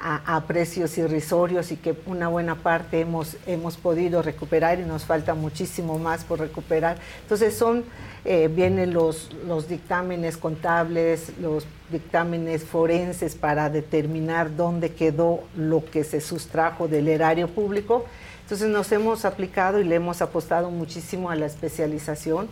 a, 0.03 0.43
precios 0.47 0.97
irrisorios 0.97 1.71
y 1.71 1.77
que 1.77 1.95
una 2.07 2.27
buena 2.27 2.55
parte 2.55 3.01
hemos, 3.01 3.37
hemos 3.45 3.77
podido 3.77 4.21
recuperar 4.23 4.79
y 4.79 4.83
nos 4.83 5.05
falta 5.05 5.35
muchísimo 5.35 5.99
más 5.99 6.23
por 6.23 6.39
recuperar. 6.39 6.97
Entonces 7.21 7.55
son, 7.55 7.83
eh, 8.25 8.49
vienen 8.51 8.93
los, 8.93 9.31
los 9.45 9.67
dictámenes 9.67 10.37
contables, 10.37 11.33
los 11.39 11.67
dictámenes 11.91 12.63
forenses 12.63 13.35
para 13.35 13.69
determinar 13.69 14.55
dónde 14.55 14.93
quedó 14.93 15.43
lo 15.55 15.85
que 15.85 16.03
se 16.03 16.19
sustrajo 16.19 16.87
del 16.87 17.07
erario 17.07 17.47
público. 17.47 18.05
Entonces 18.41 18.69
nos 18.69 18.91
hemos 18.91 19.23
aplicado 19.23 19.79
y 19.79 19.83
le 19.83 19.95
hemos 19.95 20.21
apostado 20.21 20.71
muchísimo 20.71 21.29
a 21.29 21.35
la 21.35 21.45
especialización. 21.45 22.49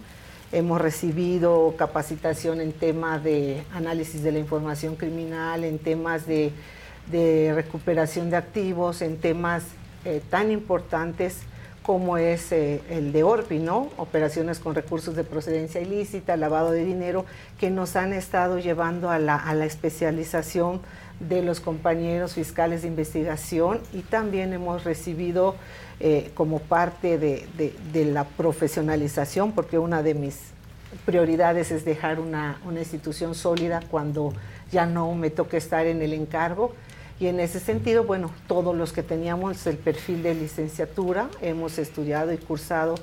Hemos 0.51 0.81
recibido 0.81 1.73
capacitación 1.77 2.61
en 2.61 2.73
temas 2.73 3.23
de 3.23 3.63
análisis 3.73 4.21
de 4.23 4.31
la 4.31 4.39
información 4.39 4.95
criminal, 4.95 5.63
en 5.63 5.77
temas 5.79 6.25
de 6.25 6.51
de 7.11 7.53
recuperación 7.53 8.29
de 8.29 8.37
activos 8.37 9.01
en 9.01 9.17
temas 9.17 9.63
eh, 10.05 10.21
tan 10.29 10.51
importantes 10.51 11.39
como 11.89 12.17
es 12.17 12.51
eh, 12.51 12.83
el 12.89 13.11
de 13.11 13.23
ORPI, 13.23 13.57
¿no? 13.57 13.89
Operaciones 13.97 14.59
con 14.59 14.75
recursos 14.75 15.15
de 15.15 15.23
procedencia 15.23 15.81
ilícita, 15.81 16.37
lavado 16.37 16.71
de 16.71 16.85
dinero, 16.85 17.25
que 17.59 17.71
nos 17.71 17.95
han 17.95 18.13
estado 18.13 18.59
llevando 18.59 19.09
a 19.09 19.17
la, 19.17 19.65
especialización 19.65 20.81
de 21.19 21.41
los 21.41 21.59
compañeros 21.59 22.33
fiscales 22.33 22.83
de 22.83 22.89
investigación 22.89 23.81
y 23.91 24.01
también 24.01 24.53
hemos 24.53 24.83
recibido 24.83 25.55
eh, 25.99 26.31
como 26.35 26.59
parte 26.59 27.17
de, 27.17 28.05
la 28.05 28.23
profesionalización, 28.23 29.53
porque 29.53 29.79
una 29.79 30.03
de 30.03 30.13
mis 30.13 30.37
prioridades 31.05 31.71
es 31.71 31.85
dejar 31.85 32.19
una, 32.19 32.61
una 32.65 32.79
institución 32.79 33.33
sólida 33.33 33.81
cuando 33.89 34.31
ya 34.71 34.85
no 34.85 35.13
me 35.15 35.31
toque 35.31 35.57
estar 35.57 35.87
en 35.87 36.03
el 36.03 36.13
encargo 36.13 36.75
y 37.19 37.27
en 37.27 37.39
ese 37.39 37.59
sentido, 37.59 38.05
bueno, 38.05 38.31
todos 38.47 38.75
los 38.75 38.93
que 38.93 39.03
teníamos 39.03 39.67
el 39.67 39.77
perfil 39.77 40.23
de 40.23 40.35
licenciatura 40.35 41.29
hemos 41.41 41.77
estudiado 41.77 42.31
y 42.31 42.37
cursado 42.37 42.95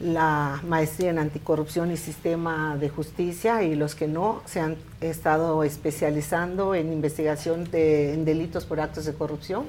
la 0.00 0.60
maestría 0.66 1.10
en 1.10 1.20
anticorrupción 1.20 1.92
y 1.92 1.96
sistema 1.96 2.76
de 2.76 2.88
justicia 2.88 3.62
y 3.62 3.76
los 3.76 3.94
que 3.94 4.08
no 4.08 4.42
se 4.44 4.58
han 4.58 4.76
estado 5.00 5.62
especializando 5.62 6.74
en 6.74 6.92
investigación 6.92 7.70
de, 7.70 8.12
en 8.14 8.24
delitos 8.24 8.64
por 8.64 8.80
actos 8.80 9.04
de 9.04 9.14
corrupción. 9.14 9.66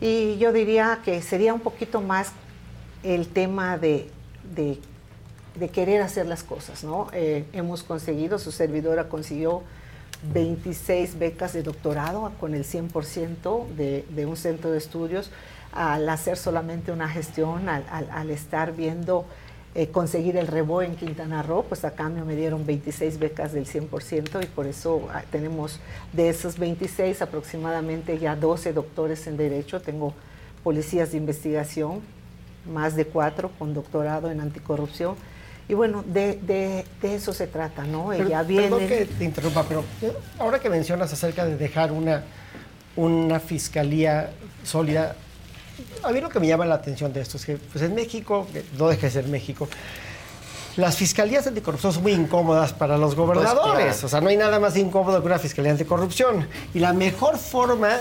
Y 0.00 0.38
yo 0.38 0.52
diría 0.52 1.00
que 1.04 1.20
sería 1.20 1.52
un 1.52 1.60
poquito 1.60 2.00
más 2.00 2.32
el 3.02 3.28
tema 3.28 3.76
de, 3.76 4.08
de, 4.54 4.78
querer 5.68 6.00
hacer 6.00 6.26
las 6.26 6.42
cosas, 6.42 6.82
¿no? 6.82 7.08
Eh, 7.12 7.44
hemos 7.52 7.82
conseguido, 7.82 8.38
su 8.38 8.52
servidora 8.52 9.08
consiguió 9.08 9.62
26 10.22 11.18
becas 11.18 11.52
de 11.52 11.62
doctorado 11.62 12.30
con 12.38 12.54
el 12.54 12.64
100% 12.64 13.66
de, 13.74 14.26
un 14.26 14.36
centro 14.36 14.70
de 14.70 14.78
estudios 14.78 15.30
al 15.72 16.08
hacer 16.08 16.36
solamente 16.36 16.92
una 16.92 17.08
gestión, 17.08 17.68
al, 17.68 18.30
estar 18.30 18.74
viendo 18.74 19.24
eh, 19.74 19.88
conseguir 19.88 20.36
el 20.36 20.46
rebo 20.46 20.82
en 20.82 20.96
Quintana 20.96 21.42
Roo, 21.42 21.64
pues 21.64 21.84
a 21.84 21.92
cambio 21.92 22.26
me 22.26 22.36
dieron 22.36 22.66
26 22.66 23.18
becas 23.18 23.52
del 23.52 23.66
100% 23.66 24.44
y 24.44 24.46
por 24.46 24.66
eso 24.66 25.08
ah, 25.12 25.22
tenemos 25.30 25.80
de 26.12 26.28
esos 26.28 26.58
26 26.58 27.22
aproximadamente 27.22 28.18
ya 28.18 28.36
12 28.36 28.74
doctores 28.74 29.26
en 29.26 29.38
Derecho, 29.38 29.80
tengo 29.80 30.12
policías 30.62 31.12
de 31.12 31.16
investigación, 31.16 32.00
más 32.70 32.94
de 32.94 33.06
cuatro 33.06 33.50
con 33.58 33.74
doctorado 33.74 34.30
en 34.30 34.40
anticorrupción 34.40 35.16
y 35.68 35.74
bueno, 35.74 36.04
de, 36.06 36.36
de, 36.42 36.84
eso 37.14 37.32
se 37.32 37.46
trata, 37.46 37.84
¿no? 37.84 38.12
Ella 38.12 38.42
viene... 38.42 38.64
Perdón 38.64 38.88
que 38.88 39.06
te 39.06 39.24
interrumpa, 39.24 39.64
pero 39.64 39.84
ahora 40.38 40.58
que 40.58 40.68
mencionas 40.68 41.12
acerca 41.12 41.44
de 41.44 41.56
dejar 41.56 41.92
una, 41.92 42.24
una 42.96 43.40
fiscalía 43.40 44.30
sólida, 44.64 45.16
a 46.02 46.10
mí 46.10 46.20
lo 46.20 46.28
que 46.28 46.40
me 46.40 46.46
llama 46.46 46.64
la 46.66 46.74
atención 46.74 47.12
de 47.12 47.20
esto 47.20 47.36
es 47.36 47.46
que 47.46 47.56
pues 47.56 47.82
en 47.82 47.94
México, 47.94 48.46
no 48.78 48.88
deja 48.88 49.06
de 49.06 49.12
ser 49.12 49.28
México, 49.28 49.68
las 50.76 50.96
fiscalías 50.96 51.46
anticorrupción 51.46 51.92
son 51.92 52.02
muy 52.02 52.12
incómodas 52.12 52.72
para 52.72 52.96
los 52.96 53.14
pues 53.14 53.26
gobernadores. 53.26 54.02
O 54.04 54.08
sea, 54.08 54.20
no 54.20 54.28
hay 54.28 54.36
nada 54.36 54.58
más 54.58 54.76
incómodo 54.76 55.20
que 55.20 55.26
una 55.26 55.38
fiscalía 55.38 55.72
anticorrupción. 55.72 56.48
Y 56.72 56.78
la 56.78 56.92
mejor 56.92 57.36
forma 57.36 57.98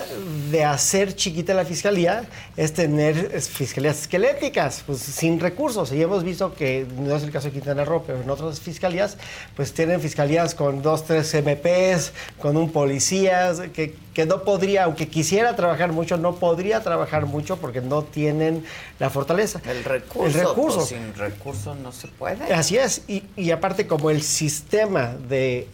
de 0.49 0.63
hacer 0.63 1.15
chiquita 1.15 1.53
la 1.53 1.65
fiscalía 1.65 2.23
es 2.55 2.73
tener 2.73 3.41
fiscalías 3.41 4.01
esqueléticas, 4.01 4.83
pues 4.85 4.99
sin 4.99 5.39
recursos. 5.39 5.91
Y 5.91 6.01
hemos 6.01 6.23
visto 6.23 6.53
que, 6.53 6.85
no 6.97 7.15
es 7.15 7.23
el 7.23 7.31
caso 7.31 7.47
de 7.47 7.53
Quintana 7.53 7.83
Roo, 7.83 8.03
pero 8.05 8.21
en 8.21 8.29
otras 8.29 8.59
fiscalías, 8.59 9.17
pues 9.55 9.73
tienen 9.73 9.99
fiscalías 9.99 10.55
con 10.55 10.81
dos, 10.81 11.05
tres 11.05 11.33
MPs, 11.33 12.13
con 12.39 12.55
un 12.55 12.71
policía, 12.71 13.53
que 13.73 13.95
que 14.13 14.25
no 14.25 14.43
podría, 14.43 14.83
aunque 14.85 15.07
quisiera 15.07 15.55
trabajar 15.55 15.91
mucho, 15.91 16.17
no 16.17 16.35
podría 16.35 16.81
trabajar 16.81 17.25
mucho 17.25 17.57
porque 17.57 17.81
no 17.81 18.03
tienen 18.03 18.63
la 18.99 19.09
fortaleza. 19.09 19.61
El 19.65 19.83
recurso. 19.83 20.25
El 20.25 20.33
recurso. 20.33 20.77
Pues, 20.77 20.89
sin 20.89 21.13
recursos 21.15 21.77
no 21.77 21.91
se 21.91 22.07
puede. 22.07 22.53
Así 22.53 22.77
es. 22.77 23.03
Y, 23.07 23.23
y, 23.35 23.51
aparte, 23.51 23.87
como 23.87 24.09
el 24.09 24.21
sistema 24.21 25.15
de, 25.29 25.67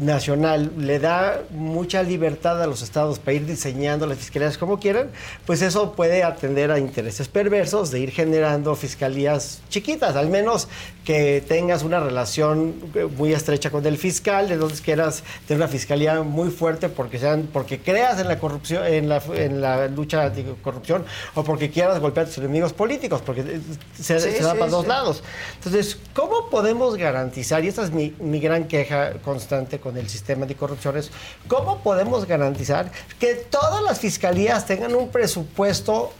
nacional 0.00 0.72
le 0.78 0.98
da 0.98 1.42
mucha 1.50 2.02
libertad 2.02 2.60
a 2.62 2.66
los 2.66 2.82
estados 2.82 3.18
para 3.18 3.34
ir 3.34 3.46
diseñando 3.46 4.06
las 4.06 4.18
fiscalías 4.18 4.58
como 4.58 4.80
quieran, 4.80 5.10
pues 5.46 5.62
eso 5.62 5.92
puede 5.92 6.24
atender 6.24 6.70
a 6.70 6.78
intereses 6.78 7.28
perversos 7.28 7.90
de 7.90 8.00
ir 8.00 8.10
generando 8.10 8.74
fiscalías 8.74 9.62
chiquitas, 9.68 10.16
al 10.16 10.28
menos 10.28 10.68
que 11.04 11.44
tengas 11.46 11.82
una 11.82 12.00
relación 12.00 12.74
muy 13.16 13.32
estrecha 13.32 13.70
con 13.70 13.86
el 13.86 13.98
fiscal, 13.98 14.58
donde 14.58 14.74
quieras 14.76 15.22
tener 15.46 15.62
una 15.62 15.68
fiscalía 15.68 16.22
muy 16.22 16.50
fuerte 16.50 16.88
porque 16.88 17.18
sean, 17.18 17.48
porque 17.52 17.78
creas 17.84 18.18
en 18.18 18.28
la 18.28 18.38
corrupción, 18.38 18.84
en 18.86 19.08
la, 19.08 19.22
en 19.34 19.60
la 19.60 19.86
lucha 19.88 20.24
anticorrupción 20.24 21.04
o 21.34 21.44
porque 21.44 21.70
quieras 21.70 22.00
golpear 22.00 22.26
a 22.26 22.28
tus 22.28 22.38
enemigos 22.38 22.72
políticos, 22.72 23.22
porque 23.24 23.60
se, 24.00 24.18
se 24.18 24.42
da 24.42 24.54
para 24.54 24.70
dos 24.70 24.86
lados. 24.86 25.22
Entonces, 25.56 25.98
¿cómo 26.14 26.48
podemos 26.50 26.96
garantizar, 26.96 27.64
y 27.64 27.68
esta 27.68 27.82
es 27.82 27.90
mi, 27.90 28.14
mi 28.18 28.40
gran 28.40 28.66
queja 28.66 29.14
constante 29.22 29.78
con 29.78 29.96
el 29.96 30.08
sistema 30.08 30.42
anticorrupción, 30.42 30.96
es 30.96 31.10
cómo 31.46 31.78
podemos 31.82 32.26
garantizar 32.26 32.90
que 33.20 33.34
todas 33.34 33.82
las 33.82 34.00
fiscalías 34.00 34.66
tengan 34.66 34.94
un 34.94 35.08
presupuesto 35.08 36.12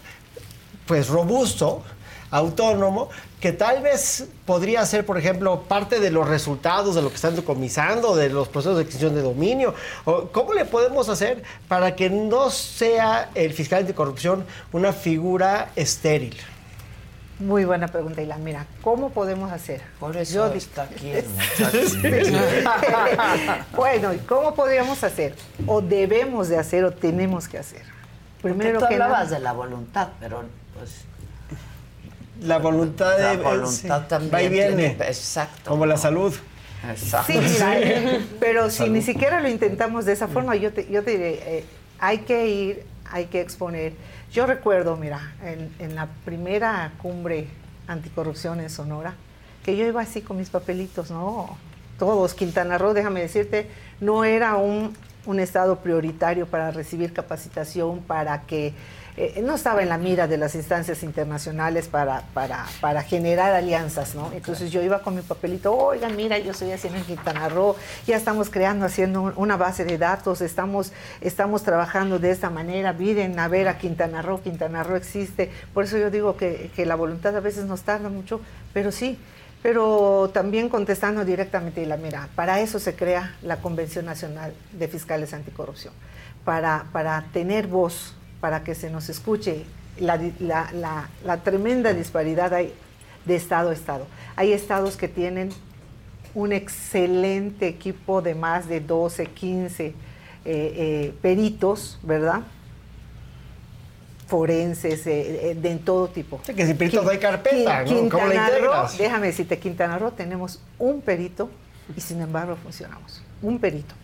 pues 0.86 1.08
robusto, 1.08 1.82
autónomo, 2.30 3.08
que 3.44 3.52
tal 3.52 3.82
vez 3.82 4.26
podría 4.46 4.86
ser, 4.86 5.04
por 5.04 5.18
ejemplo, 5.18 5.64
parte 5.64 6.00
de 6.00 6.10
los 6.10 6.26
resultados 6.26 6.94
de 6.94 7.02
lo 7.02 7.10
que 7.10 7.16
están 7.16 7.36
decomisando, 7.36 8.16
de 8.16 8.30
los 8.30 8.48
procesos 8.48 8.78
de 8.78 8.84
extinción 8.84 9.14
de 9.14 9.20
dominio. 9.20 9.74
¿Cómo 10.32 10.54
le 10.54 10.64
podemos 10.64 11.10
hacer 11.10 11.42
para 11.68 11.94
que 11.94 12.08
no 12.08 12.48
sea 12.48 13.28
el 13.34 13.52
fiscal 13.52 13.86
de 13.86 13.92
corrupción 13.92 14.46
una 14.72 14.94
figura 14.94 15.68
estéril? 15.76 16.34
Muy 17.38 17.66
buena 17.66 17.88
pregunta, 17.88 18.22
Ilan. 18.22 18.42
Mira, 18.42 18.64
¿cómo 18.80 19.10
podemos 19.10 19.52
hacer? 19.52 19.82
Por 20.00 20.16
eso 20.16 20.46
está 20.54 20.84
aquí 20.84 21.10
el 21.10 21.26
bueno, 23.76 24.14
¿y 24.14 24.18
cómo 24.20 24.54
podríamos 24.54 25.04
hacer? 25.04 25.34
¿O 25.66 25.82
debemos 25.82 26.48
de 26.48 26.56
hacer 26.56 26.82
o 26.86 26.92
tenemos 26.92 27.46
que 27.46 27.58
hacer? 27.58 27.82
Primero 28.40 28.80
tú 28.80 28.86
que 28.88 28.94
hablabas 28.94 29.28
de 29.28 29.38
la 29.38 29.52
voluntad, 29.52 30.08
pero 30.18 30.44
pues 30.78 31.04
la 32.40 32.58
voluntad, 32.58 33.18
la 33.18 33.36
voluntad 33.36 34.06
también 34.06 34.34
va 34.34 34.42
y 34.42 34.48
viene. 34.48 34.86
exacto. 35.00 35.70
Como 35.70 35.86
la 35.86 35.96
salud. 35.96 36.34
Exacto. 36.90 37.32
Sí, 37.32 37.38
mira, 37.38 38.20
pero 38.40 38.70
si 38.70 38.88
ni 38.90 39.02
siquiera 39.02 39.40
lo 39.40 39.48
intentamos 39.48 40.04
de 40.04 40.12
esa 40.12 40.28
forma, 40.28 40.56
yo 40.56 40.72
te, 40.72 40.90
yo 40.90 41.02
te 41.02 41.12
diré, 41.12 41.58
eh, 41.58 41.64
hay 41.98 42.18
que 42.18 42.48
ir, 42.48 42.86
hay 43.10 43.26
que 43.26 43.40
exponer. 43.40 43.94
Yo 44.32 44.46
recuerdo, 44.46 44.96
mira, 44.96 45.32
en, 45.42 45.72
en, 45.78 45.94
la 45.94 46.08
primera 46.24 46.92
cumbre 47.00 47.46
anticorrupción 47.86 48.60
en 48.60 48.68
Sonora, 48.68 49.14
que 49.64 49.76
yo 49.76 49.86
iba 49.86 50.02
así 50.02 50.20
con 50.20 50.36
mis 50.36 50.50
papelitos, 50.50 51.10
no, 51.10 51.56
todos, 51.98 52.34
Quintana 52.34 52.76
Roo, 52.76 52.92
déjame 52.92 53.20
decirte, 53.20 53.70
no 54.00 54.24
era 54.24 54.56
un, 54.56 54.94
un 55.26 55.40
estado 55.40 55.78
prioritario 55.78 56.46
para 56.46 56.70
recibir 56.70 57.12
capacitación, 57.12 58.00
para 58.00 58.42
que 58.42 58.74
eh, 59.16 59.40
no 59.44 59.54
estaba 59.54 59.80
en 59.80 59.88
la 59.88 59.96
mira 59.96 60.26
de 60.26 60.36
las 60.36 60.56
instancias 60.56 61.04
internacionales 61.04 61.86
para, 61.86 62.22
para, 62.34 62.66
para, 62.80 63.02
generar 63.04 63.52
alianzas, 63.52 64.16
¿no? 64.16 64.32
Entonces 64.32 64.72
yo 64.72 64.82
iba 64.82 65.02
con 65.02 65.14
mi 65.14 65.22
papelito, 65.22 65.72
oigan, 65.72 66.16
mira, 66.16 66.36
yo 66.38 66.52
soy 66.52 66.72
haciendo 66.72 66.98
en 66.98 67.04
Quintana 67.04 67.48
Roo, 67.48 67.76
ya 68.08 68.16
estamos 68.16 68.50
creando, 68.50 68.86
haciendo 68.86 69.32
una 69.36 69.56
base 69.56 69.84
de 69.84 69.98
datos, 69.98 70.40
estamos, 70.40 70.92
estamos 71.20 71.62
trabajando 71.62 72.18
de 72.18 72.32
esta 72.32 72.50
manera, 72.50 72.92
miren 72.92 73.38
a 73.38 73.46
ver 73.46 73.68
a 73.68 73.78
Quintana 73.78 74.20
Roo, 74.20 74.42
Quintana 74.42 74.82
Roo 74.82 74.96
existe, 74.96 75.48
por 75.72 75.84
eso 75.84 75.96
yo 75.96 76.10
digo 76.10 76.36
que, 76.36 76.72
que 76.74 76.84
la 76.84 76.96
voluntad 76.96 77.36
a 77.36 77.40
veces 77.40 77.66
nos 77.66 77.82
tarda 77.82 78.08
mucho, 78.08 78.40
pero 78.72 78.90
sí, 78.90 79.16
pero 79.62 80.28
también 80.34 80.68
contestando 80.68 81.24
directamente, 81.24 81.86
la 81.86 81.96
mira, 81.96 82.28
para 82.34 82.60
eso 82.60 82.80
se 82.80 82.96
crea 82.96 83.36
la 83.42 83.58
Convención 83.58 84.06
Nacional 84.06 84.52
de 84.72 84.88
Fiscales 84.88 85.32
Anticorrupción, 85.32 85.94
para, 86.44 86.86
para 86.92 87.26
tener 87.32 87.68
voz, 87.68 88.16
para 88.44 88.62
que 88.62 88.74
se 88.74 88.90
nos 88.90 89.08
escuche 89.08 89.64
la, 89.98 91.38
tremenda 91.44 91.94
disparidad 91.94 92.52
hay 92.52 92.74
de 93.24 93.36
estado 93.36 93.70
a 93.70 93.72
estado. 93.72 94.06
Hay 94.36 94.52
estados 94.52 94.98
que 94.98 95.08
tienen 95.08 95.48
un 96.34 96.52
excelente 96.52 97.66
equipo 97.66 98.20
de 98.20 98.34
más 98.34 98.68
de 98.68 98.80
12, 98.82 99.24
15 99.28 99.86
eh, 99.86 99.94
eh, 100.44 101.14
peritos, 101.22 101.98
¿verdad? 102.02 102.42
Forenses, 104.26 105.06
eh, 105.06 105.56
de 105.58 105.70
en 105.70 105.78
todo 105.78 106.08
tipo. 106.08 106.38
que 106.42 106.66
si 106.66 106.74
peritos 106.74 107.08
hay 107.08 107.16
carpeta, 107.16 107.82
¿no? 107.82 108.10
¿Cómo 108.10 108.26
la 108.26 108.34
integras? 108.34 108.98
déjame 108.98 109.28
decirte, 109.28 109.58
Quintana 109.58 109.98
Roo 109.98 110.10
tenemos 110.10 110.60
un 110.78 111.00
perito 111.00 111.48
y 111.96 112.00
sin 112.02 112.20
embargo 112.20 112.56
funcionamos. 112.62 113.22
Un 113.40 113.58
perito. 113.58 113.94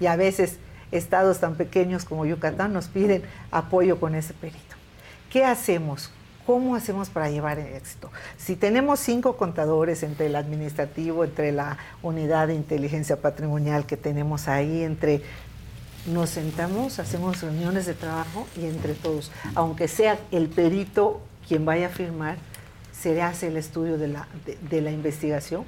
Y 0.00 0.06
a 0.06 0.16
veces 0.16 0.58
estados 0.92 1.40
tan 1.40 1.56
pequeños 1.56 2.04
como 2.04 2.26
Yucatán 2.26 2.72
nos 2.72 2.88
piden 2.88 3.22
apoyo 3.50 3.98
con 3.98 4.14
ese 4.14 4.34
perito. 4.34 4.76
¿Qué 5.30 5.44
hacemos? 5.44 6.10
¿Cómo 6.46 6.76
hacemos 6.76 7.10
para 7.10 7.28
llevar 7.28 7.58
éxito? 7.58 8.10
Si 8.36 8.54
tenemos 8.54 9.00
cinco 9.00 9.36
contadores 9.36 10.04
entre 10.04 10.26
el 10.26 10.36
administrativo, 10.36 11.24
entre 11.24 11.50
la 11.50 11.76
unidad 12.02 12.46
de 12.46 12.54
inteligencia 12.54 13.20
patrimonial 13.20 13.84
que 13.84 13.96
tenemos 13.96 14.46
ahí, 14.46 14.82
entre 14.82 15.22
nos 16.06 16.30
sentamos, 16.30 17.00
hacemos 17.00 17.40
reuniones 17.42 17.86
de 17.86 17.94
trabajo 17.94 18.46
y 18.56 18.66
entre 18.66 18.94
todos, 18.94 19.32
aunque 19.56 19.88
sea 19.88 20.18
el 20.30 20.48
perito 20.48 21.20
quien 21.48 21.64
vaya 21.64 21.86
a 21.86 21.90
firmar, 21.90 22.36
se 22.92 23.20
hace 23.20 23.48
el 23.48 23.56
estudio 23.56 23.98
de 23.98 24.08
la, 24.08 24.28
de 24.70 24.80
la 24.80 24.92
investigación 24.92 25.64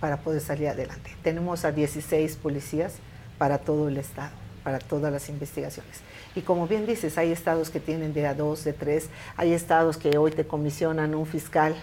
para 0.00 0.18
poder 0.18 0.42
salir 0.42 0.68
adelante. 0.68 1.16
Tenemos 1.22 1.64
a 1.64 1.72
16 1.72 2.36
policías 2.36 2.96
para 3.42 3.58
todo 3.58 3.88
el 3.88 3.96
Estado, 3.96 4.30
para 4.62 4.78
todas 4.78 5.12
las 5.12 5.28
investigaciones. 5.28 6.00
Y 6.36 6.42
como 6.42 6.68
bien 6.68 6.86
dices, 6.86 7.18
hay 7.18 7.32
estados 7.32 7.70
que 7.70 7.80
tienen 7.80 8.14
de 8.14 8.24
a 8.24 8.34
dos, 8.34 8.62
de 8.62 8.72
tres, 8.72 9.08
hay 9.36 9.52
estados 9.52 9.96
que 9.96 10.16
hoy 10.16 10.30
te 10.30 10.46
comisionan 10.46 11.12
un 11.12 11.26
fiscal, 11.26 11.74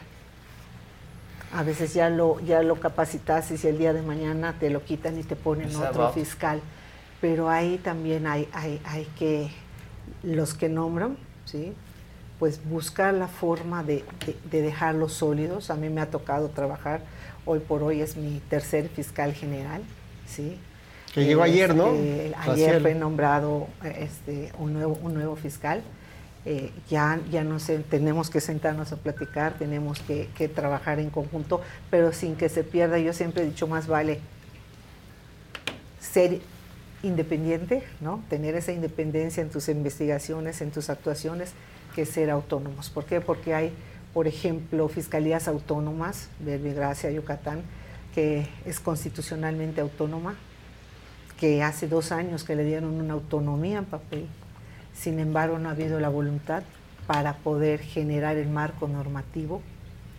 a 1.52 1.64
veces 1.64 1.94
ya 1.94 2.10
lo, 2.10 2.40
ya 2.40 2.64
lo 2.64 2.80
capacitas 2.80 3.52
y 3.52 3.68
el 3.68 3.78
día 3.78 3.92
de 3.92 4.02
mañana 4.02 4.56
te 4.58 4.70
lo 4.70 4.86
quitan 4.86 5.20
y 5.20 5.24
te 5.24 5.36
ponen 5.36 5.76
otro 5.76 6.14
fiscal. 6.14 6.62
Pero 7.20 7.50
ahí 7.50 7.78
también 7.78 8.26
hay, 8.26 8.48
hay, 8.54 8.80
hay 8.86 9.04
que, 9.18 9.52
los 10.24 10.54
que 10.54 10.70
nombran, 10.70 11.18
¿sí? 11.44 11.74
pues 12.40 12.64
buscar 12.70 13.14
la 13.14 13.28
forma 13.28 13.84
de, 13.84 14.06
de, 14.50 14.62
dejarlos 14.62 15.12
sólidos. 15.12 15.72
A 15.72 15.76
mí 15.76 15.90
me 15.90 16.00
ha 16.00 16.10
tocado 16.10 16.48
trabajar, 16.48 17.02
hoy 17.46 17.60
por 17.60 17.84
hoy 17.84 18.00
es 18.00 18.16
mi 18.16 18.40
tercer 18.50 18.88
fiscal 18.88 19.34
general, 19.34 19.82
¿sí? 20.26 20.58
Que 21.14 21.26
llegó 21.26 21.44
ayer, 21.44 21.76
¿no? 21.76 21.94
Este, 21.94 22.34
ayer 22.38 22.82
fue 22.82 22.94
nombrado 22.96 23.68
este, 23.84 24.52
un, 24.60 24.74
nuevo, 24.74 24.98
un 25.02 25.14
nuevo 25.14 25.36
fiscal. 25.36 25.82
Eh, 26.46 26.72
ya, 26.90 27.20
ya 27.30 27.44
no 27.44 27.60
sé, 27.60 27.80
tenemos 27.80 28.30
que 28.30 28.40
sentarnos 28.40 28.92
a 28.92 28.96
platicar, 28.96 29.58
tenemos 29.58 30.00
que, 30.00 30.30
que, 30.38 30.48
trabajar 30.48 31.00
en 31.00 31.10
conjunto, 31.10 31.62
pero 31.90 32.14
sin 32.14 32.36
que 32.36 32.48
se 32.48 32.64
pierda. 32.64 32.98
Yo 32.98 33.14
siempre 33.14 33.44
he 33.44 33.46
dicho, 33.46 33.68
más 33.68 33.88
vale 33.88 34.20
ser 36.00 36.40
independiente, 37.04 37.84
¿no? 38.02 38.24
Tener 38.30 38.56
esa 38.56 38.72
independencia 38.72 39.42
en 39.42 39.50
tus 39.50 39.70
investigaciones, 39.70 40.62
en 40.62 40.72
tus 40.72 40.90
actuaciones, 40.90 41.52
que 41.96 42.06
ser 42.06 42.30
autónomos. 42.30 42.90
¿Por 42.90 43.06
qué? 43.06 43.22
Porque 43.22 43.54
hay, 43.54 43.74
por 44.14 44.28
ejemplo, 44.28 44.88
fiscalías 44.90 45.48
autónomas, 45.48 46.30
Gracia, 46.40 47.12
Yucatán, 47.12 47.64
que 48.14 48.48
es 48.66 48.80
constitucionalmente 48.80 49.82
autónoma, 49.82 50.36
que 51.40 51.64
hace 51.64 51.88
dos 51.88 52.12
años 52.12 52.44
que 52.44 52.56
le 52.56 52.66
dieron 52.66 53.00
una 53.00 53.14
autonomía 53.14 53.78
en 53.78 53.86
papel, 53.86 54.28
sin 54.94 55.20
embargo 55.20 55.58
no 55.58 55.70
ha 55.70 55.72
habido 55.72 56.00
la 56.02 56.10
voluntad 56.10 56.64
para 57.08 57.38
poder 57.38 57.80
generar 57.80 58.36
el 58.36 58.50
marco 58.50 58.90
normativo 58.90 59.62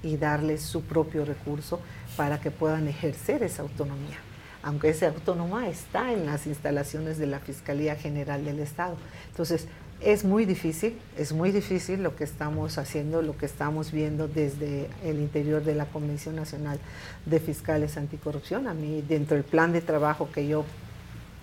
y 0.02 0.16
darles 0.16 0.62
su 0.62 0.82
propio 0.82 1.26
recurso 1.26 1.78
para 2.16 2.40
que 2.40 2.50
puedan 2.50 2.88
ejercer 2.88 3.42
esa 3.42 3.60
autonomía, 3.62 4.16
aunque 4.62 4.88
esa 4.88 5.08
autonomía 5.08 5.68
está 5.68 6.10
en 6.10 6.24
las 6.24 6.46
instalaciones 6.46 7.18
de 7.18 7.26
la 7.26 7.38
Fiscalía 7.38 7.96
General 7.96 8.42
del 8.42 8.58
Estado. 8.58 8.96
Entonces, 9.28 9.68
es 10.00 10.24
muy 10.24 10.46
difícil, 10.46 10.98
es 11.18 11.34
muy 11.34 11.52
difícil 11.52 12.02
lo 12.02 12.16
que 12.16 12.24
estamos 12.24 12.78
haciendo, 12.78 13.20
lo 13.20 13.36
que 13.36 13.44
estamos 13.44 13.92
viendo 13.92 14.26
desde 14.26 14.88
el 15.04 15.18
interior 15.18 15.62
de 15.62 15.74
la 15.74 15.84
Convención 15.84 16.34
Nacional 16.34 16.80
de 17.26 17.38
Fiscales 17.38 17.98
Anticorrupción. 17.98 18.66
A 18.66 18.72
mí, 18.72 19.04
dentro 19.06 19.36
del 19.36 19.44
plan 19.44 19.74
de 19.74 19.82
trabajo 19.82 20.30
que 20.32 20.48
yo 20.48 20.64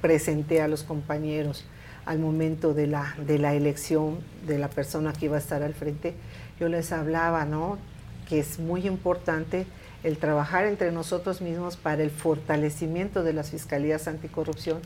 presenté 0.02 0.62
a 0.62 0.68
los 0.68 0.84
compañeros 0.84 1.66
al 2.06 2.20
momento 2.20 2.74
de 2.74 2.88
la, 2.88 3.16
de 3.26 3.38
la 3.38 3.54
elección 3.54 4.20
de 4.46 4.58
la 4.58 4.70
persona 4.70 5.12
que 5.14 5.26
iba 5.26 5.36
a 5.36 5.40
estar 5.40 5.62
al 5.62 5.74
frente, 5.74 6.14
yo 6.60 6.70
les 6.70 6.92
hablaba, 6.92 7.44
¿no? 7.46 7.78
Que 8.30 8.40
es 8.40 8.60
muy 8.60 8.88
importante 8.88 9.68
el 10.04 10.18
trabajar 10.18 10.66
entre 10.66 10.92
nosotros 10.92 11.42
mismos 11.42 11.76
para 11.76 12.04
el 12.04 12.12
fortalecimiento 12.12 13.24
de 13.24 13.34
las 13.34 13.50
fiscalías 13.52 14.08
anticorrupción 14.08 14.80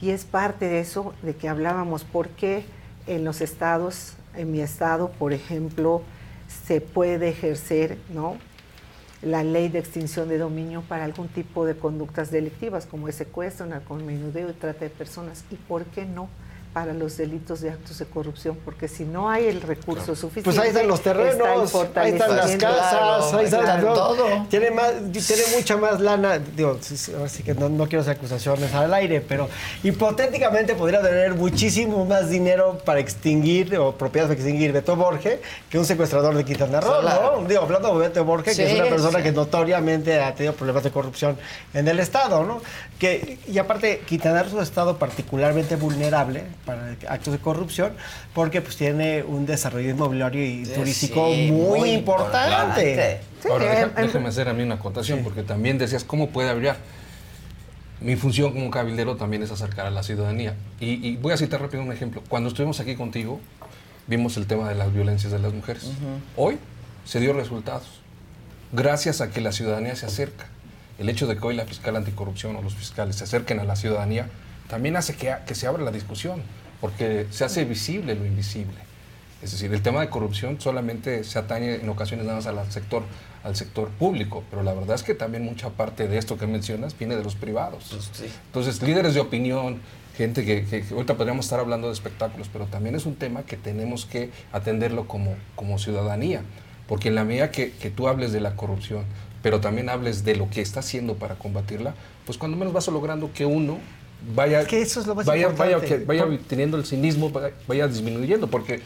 y 0.00 0.10
es 0.10 0.24
parte 0.24 0.66
de 0.66 0.80
eso 0.80 1.14
de 1.22 1.34
que 1.34 1.48
hablábamos, 1.48 2.04
porque 2.04 2.64
en 3.06 3.24
los 3.24 3.40
estados, 3.40 4.12
en 4.36 4.52
mi 4.52 4.60
estado, 4.60 5.10
por 5.10 5.32
ejemplo, 5.32 6.02
se 6.66 6.80
puede 6.80 7.28
ejercer, 7.28 7.98
¿no? 8.14 8.36
La 9.22 9.42
ley 9.42 9.68
de 9.68 9.80
extinción 9.80 10.28
de 10.28 10.38
dominio 10.38 10.82
para 10.82 11.04
algún 11.04 11.28
tipo 11.28 11.66
de 11.66 11.76
conductas 11.76 12.30
delictivas 12.30 12.86
como 12.86 13.08
el 13.08 13.14
secuestro, 13.14 13.66
narcomenudeo 13.66 14.50
y 14.50 14.52
trata 14.52 14.80
de 14.80 14.90
personas. 14.90 15.44
¿Y 15.50 15.56
por 15.56 15.84
qué 15.86 16.04
no 16.04 16.28
para 16.72 16.92
los 16.92 17.16
delitos 17.16 17.60
de 17.60 17.70
actos 17.70 17.98
de 17.98 18.04
corrupción, 18.04 18.56
porque 18.64 18.88
si 18.88 19.04
no 19.04 19.30
hay 19.30 19.46
el 19.46 19.62
recurso 19.62 20.14
suficiente. 20.14 20.42
Pues 20.42 20.58
ahí 20.58 20.68
están 20.68 20.86
los 20.86 21.02
terrenos, 21.02 21.74
ahí 21.96 22.12
están 22.12 22.36
las 22.36 22.56
casas, 22.56 23.34
ahí 23.34 23.44
está 23.46 23.80
todo. 23.80 24.46
Tiene, 24.48 24.70
más, 24.70 24.92
tiene 25.12 25.42
mucha 25.56 25.76
más 25.76 26.00
lana, 26.00 26.38
digo, 26.38 26.78
así 27.24 27.42
que 27.42 27.54
no, 27.54 27.86
quiero 27.86 28.02
hacer 28.02 28.16
acusaciones 28.16 28.72
al 28.74 28.92
aire, 28.94 29.20
pero 29.20 29.48
hipotéticamente 29.82 30.74
podría 30.74 31.02
tener 31.02 31.34
muchísimo 31.34 32.04
más 32.04 32.30
dinero 32.30 32.78
para 32.84 33.00
extinguir 33.00 33.76
o 33.76 33.92
propiedades 33.92 34.28
para 34.28 34.40
extinguir 34.40 34.72
Beto 34.72 34.94
Borge 34.96 35.40
que 35.70 35.78
un 35.78 35.84
secuestrador 35.84 36.34
de 36.34 36.44
Quintana 36.44 36.80
Roo, 36.80 37.02
¿no? 37.02 37.48
Digo, 37.48 37.62
hablando 37.62 37.98
de 37.98 38.08
Beto 38.08 38.24
Borge, 38.24 38.54
que 38.54 38.66
es 38.66 38.74
una 38.74 38.88
persona 38.88 39.22
que 39.22 39.32
notoriamente 39.32 40.20
ha 40.20 40.34
tenido 40.34 40.54
problemas 40.54 40.84
de 40.84 40.90
corrupción 40.90 41.36
en 41.74 41.88
el 41.88 41.98
Estado, 41.98 42.44
¿no? 42.44 42.60
Que, 42.98 43.38
y 43.46 43.58
aparte, 43.58 44.02
Quintana 44.06 44.42
Roo 44.42 44.48
es 44.48 44.54
un 44.54 44.62
Estado 44.62 44.98
particularmente 44.98 45.76
vulnerable 45.76 46.44
para 46.68 46.94
actos 47.08 47.32
de 47.32 47.38
corrupción, 47.38 47.94
porque 48.34 48.60
pues 48.60 48.76
tiene 48.76 49.22
un 49.22 49.46
desarrollo 49.46 49.88
inmobiliario 49.88 50.44
y 50.44 50.64
turístico 50.64 51.30
muy, 51.30 51.92
importante. 51.92 53.20
Ahora, 53.50 53.88
déjame 53.96 54.28
hacer 54.28 54.50
a 54.50 54.52
mí 54.52 54.62
una 54.62 54.74
acotación, 54.74 55.20
porque 55.24 55.42
también 55.42 55.78
decías 55.78 56.04
cómo 56.04 56.28
puede 56.28 56.52
brillar. 56.52 56.76
Mi 58.02 58.16
función 58.16 58.52
como 58.52 58.70
cabildero 58.70 59.16
también 59.16 59.42
es 59.42 59.50
acercar 59.50 59.86
a 59.86 59.90
la 59.90 60.02
ciudadanía. 60.02 60.54
Y, 60.78 61.16
voy 61.16 61.32
a 61.32 61.38
citar 61.38 61.62
rápido 61.62 61.82
un 61.82 61.90
ejemplo. 61.90 62.22
Cuando 62.28 62.50
estuvimos 62.50 62.78
aquí 62.80 62.96
contigo, 62.96 63.40
vimos 64.06 64.36
el 64.36 64.46
tema 64.46 64.68
de 64.68 64.74
las 64.74 64.92
violencias 64.92 65.32
de 65.32 65.38
las 65.38 65.54
mujeres. 65.54 65.90
Hoy 66.36 66.58
se 67.06 67.18
dio 67.18 67.32
resultados, 67.32 68.02
gracias 68.72 69.22
a 69.22 69.30
que 69.30 69.40
la 69.40 69.52
ciudadanía 69.52 69.96
se 69.96 70.04
acerca. 70.04 70.48
El 70.98 71.08
hecho 71.08 71.26
de 71.26 71.38
que 71.38 71.46
hoy 71.46 71.56
la 71.56 71.64
fiscal 71.64 71.96
anticorrupción 71.96 72.56
o 72.56 72.60
los 72.60 72.74
fiscales 72.74 73.16
se 73.16 73.24
acerquen 73.24 73.58
a 73.58 73.64
la 73.64 73.76
ciudadanía 73.76 74.28
también 74.68 74.96
hace 74.96 75.16
que, 75.16 75.34
que 75.46 75.54
se 75.54 75.66
abra 75.66 75.82
la 75.82 75.90
discusión, 75.90 76.42
porque 76.80 77.26
se 77.30 77.44
hace 77.44 77.64
visible 77.64 78.14
lo 78.14 78.24
invisible. 78.24 78.88
Es 79.42 79.52
decir, 79.52 79.72
el 79.72 79.82
tema 79.82 80.00
de 80.00 80.08
corrupción 80.08 80.60
solamente 80.60 81.22
se 81.22 81.38
atañe 81.38 81.76
en 81.76 81.88
ocasiones 81.88 82.26
nada 82.26 82.38
más 82.38 82.46
al 82.46 82.70
sector, 82.72 83.04
al 83.44 83.54
sector 83.54 83.88
público, 83.90 84.42
pero 84.50 84.64
la 84.64 84.74
verdad 84.74 84.96
es 84.96 85.04
que 85.04 85.14
también 85.14 85.44
mucha 85.44 85.70
parte 85.70 86.08
de 86.08 86.18
esto 86.18 86.36
que 86.38 86.46
mencionas 86.46 86.98
viene 86.98 87.14
de 87.14 87.22
los 87.22 87.36
privados. 87.36 87.84
Pues 87.90 88.32
Entonces, 88.46 88.82
líderes 88.82 89.14
de 89.14 89.20
opinión, 89.20 89.80
gente 90.16 90.44
que, 90.44 90.64
que, 90.64 90.84
ahorita 90.92 91.16
podríamos 91.16 91.46
estar 91.46 91.60
hablando 91.60 91.86
de 91.86 91.92
espectáculos, 91.92 92.48
pero 92.52 92.66
también 92.66 92.96
es 92.96 93.06
un 93.06 93.14
tema 93.14 93.44
que 93.44 93.56
tenemos 93.56 94.06
que 94.06 94.30
atenderlo 94.52 95.06
como, 95.06 95.36
como 95.54 95.78
ciudadanía, 95.78 96.42
porque 96.88 97.08
en 97.08 97.14
la 97.14 97.22
medida 97.22 97.52
que, 97.52 97.70
que 97.72 97.90
tú 97.90 98.08
hables 98.08 98.32
de 98.32 98.40
la 98.40 98.56
corrupción, 98.56 99.04
pero 99.40 99.60
también 99.60 99.88
hables 99.88 100.24
de 100.24 100.34
lo 100.34 100.50
que 100.50 100.62
está 100.62 100.80
haciendo 100.80 101.14
para 101.14 101.36
combatirla, 101.36 101.94
pues 102.26 102.38
cuando 102.38 102.56
menos 102.56 102.72
vas 102.72 102.88
logrando 102.88 103.32
que 103.32 103.46
uno 103.46 103.78
vaya, 104.34 104.64
que 104.66 104.82
eso 104.82 105.00
es 105.00 105.06
lo 105.06 105.14
más 105.14 105.26
vaya, 105.26 105.48
vaya, 105.48 105.78
vaya 106.06 106.26
teniendo 106.46 106.76
el 106.76 106.84
cinismo, 106.84 107.30
vaya, 107.66 107.88
disminuyendo, 107.88 108.48
porque 108.48 108.80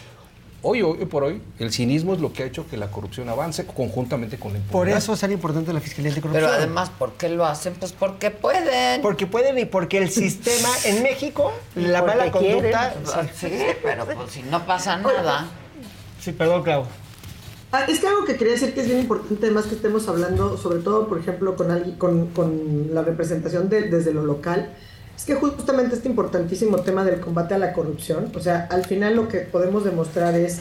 hoy, 0.62 0.82
hoy 0.82 1.04
por 1.06 1.24
hoy, 1.24 1.42
el 1.58 1.72
cinismo 1.72 2.14
es 2.14 2.20
lo 2.20 2.32
que 2.32 2.42
ha 2.42 2.46
hecho 2.46 2.66
que 2.68 2.76
la 2.76 2.90
corrupción 2.90 3.28
avance 3.28 3.66
conjuntamente 3.66 4.38
con 4.38 4.52
la 4.52 4.58
impunidad. 4.58 4.72
Por 4.72 4.88
eso 4.88 5.12
es 5.14 5.20
tan 5.20 5.32
importante 5.32 5.72
la 5.72 5.80
Fiscalía 5.80 6.10
Anticorrupción. 6.10 6.50
Pero 6.50 6.56
además, 6.56 6.90
¿por 6.90 7.12
qué 7.12 7.28
lo 7.28 7.44
hacen? 7.46 7.74
Pues 7.74 7.92
porque 7.92 8.30
pueden. 8.30 9.02
Porque 9.02 9.26
pueden 9.26 9.58
y 9.58 9.64
porque 9.64 9.98
el 9.98 10.10
sistema 10.10 10.68
en 10.84 11.02
México, 11.02 11.52
la 11.74 12.02
mala 12.02 12.30
conducta... 12.30 12.94
Sí, 13.34 13.50
pero 13.82 14.04
pues 14.06 14.30
si 14.30 14.42
no 14.42 14.64
pasa 14.64 14.96
nada... 14.96 15.48
Sí, 16.20 16.32
perdón, 16.32 16.62
Clau. 16.62 16.86
Ah, 17.72 17.86
es 17.88 18.00
que 18.00 18.06
algo 18.06 18.26
que 18.26 18.36
quería 18.36 18.52
decir 18.52 18.74
que 18.74 18.82
es 18.82 18.86
bien 18.86 19.00
importante, 19.00 19.46
además 19.46 19.64
que 19.64 19.74
estemos 19.74 20.06
hablando, 20.06 20.58
sobre 20.58 20.80
todo, 20.80 21.08
por 21.08 21.18
ejemplo, 21.18 21.56
con, 21.56 21.70
alguien, 21.70 21.96
con, 21.96 22.26
con 22.26 22.90
la 22.92 23.00
representación 23.02 23.70
de, 23.70 23.88
desde 23.88 24.12
lo 24.12 24.24
local, 24.26 24.74
es 25.22 25.26
que 25.26 25.34
justamente 25.36 25.94
este 25.94 26.08
importantísimo 26.08 26.78
tema 26.78 27.04
del 27.04 27.20
combate 27.20 27.54
a 27.54 27.58
la 27.58 27.72
corrupción, 27.72 28.32
o 28.34 28.40
sea, 28.40 28.66
al 28.70 28.84
final 28.84 29.14
lo 29.14 29.28
que 29.28 29.38
podemos 29.38 29.84
demostrar 29.84 30.34
es 30.34 30.58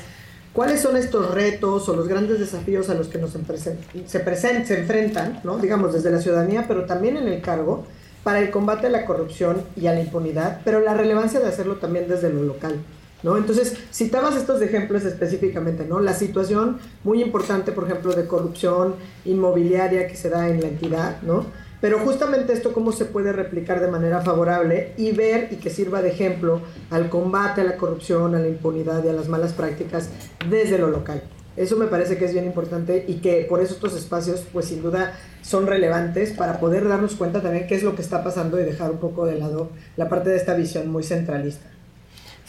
cuáles 0.53 0.81
son 0.81 0.98
estos 0.98 1.33
retos 1.33 1.90
o 1.90 1.95
los 1.95 2.07
grandes 2.07 2.40
desafíos 2.40 2.88
a 2.91 2.93
los 2.93 3.07
que 3.07 3.17
nos 3.17 3.31
se, 3.31 3.77
se 4.06 4.80
enfrentan, 4.80 5.40
¿no? 5.43 5.57
digamos, 5.57 5.93
desde 5.93 6.11
la 6.11 6.22
ciudadanía, 6.22 6.65
pero 6.67 6.85
también 6.85 7.17
en 7.17 7.27
el 7.27 7.41
cargo, 7.41 7.85
para 8.23 8.38
el 8.38 8.51
combate 8.51 8.85
a 8.85 8.91
la 8.91 9.03
corrupción 9.07 9.64
y 9.75 9.88
a 9.88 9.93
la 9.93 10.01
impunidad, 10.01 10.61
pero 10.64 10.80
la 10.80 10.93
relevancia 10.93 11.40
de 11.40 11.48
hacerlo 11.48 11.77
también 11.77 12.07
desde 12.07 12.31
lo 12.31 12.43
local. 12.43 12.75
¿no? 13.23 13.38
Entonces, 13.38 13.75
citabas 13.91 14.35
estos 14.35 14.61
ejemplos 14.61 15.06
específicamente, 15.06 15.85
¿no? 15.85 15.99
La 15.99 16.14
situación 16.14 16.77
muy 17.03 17.22
importante, 17.23 17.72
por 17.72 17.85
ejemplo, 17.85 18.14
de 18.14 18.27
corrupción 18.27 18.95
inmobiliaria 19.25 20.07
que 20.07 20.15
se 20.15 20.30
da 20.30 20.49
en 20.49 20.61
la 20.61 20.67
entidad, 20.67 21.22
¿no? 21.23 21.45
Pero 21.82 22.00
justamente 22.00 22.53
esto 22.53 22.74
cómo 22.74 22.92
se 22.92 23.06
puede 23.06 23.34
replicar 23.34 23.82
de 23.82 23.90
manera 23.90 24.22
favorable 24.22 24.93
y 24.98 25.11
ver 25.11 25.50
y 25.51 25.56
que 25.56 25.72
sirva 25.72 26.01
de 26.03 26.10
ejemplo 26.10 26.61
al 26.92 27.10
combate 27.10 27.61
a 27.61 27.64
la 27.64 27.76
corrupción, 27.76 28.35
a 28.35 28.40
la 28.40 28.48
impunidad 28.48 29.03
y 29.03 29.10
a 29.10 29.14
las 29.14 29.27
malas 29.27 29.53
prácticas 29.53 30.10
desde 30.48 30.77
lo 30.77 30.88
local. 30.88 31.24
Eso 31.58 31.76
me 31.76 31.88
parece 31.88 32.18
que 32.18 32.26
es 32.26 32.34
bien 32.34 32.45
importante 32.45 33.03
y 33.08 33.16
que 33.16 33.45
por 33.50 33.61
eso 33.61 33.74
estos 33.74 33.95
espacios, 33.95 34.45
pues 34.53 34.68
sin 34.68 34.82
duda, 34.82 35.14
son 35.42 35.68
relevantes 35.68 36.32
para 36.32 36.60
poder 36.60 36.88
darnos 36.88 37.16
cuenta 37.16 37.42
también 37.42 37.68
qué 37.68 37.76
es 37.76 37.84
lo 37.84 37.95
que 37.95 38.01
está 38.01 38.24
pasando 38.24 38.60
y 38.60 38.64
dejar 38.64 38.92
un 38.92 39.00
poco 39.00 39.26
de 39.26 39.38
lado 39.38 39.69
la 39.98 40.08
parte 40.08 40.30
de 40.30 40.38
esta 40.38 40.53
visión 40.53 40.88
muy 40.88 41.03
centralista. 41.03 41.68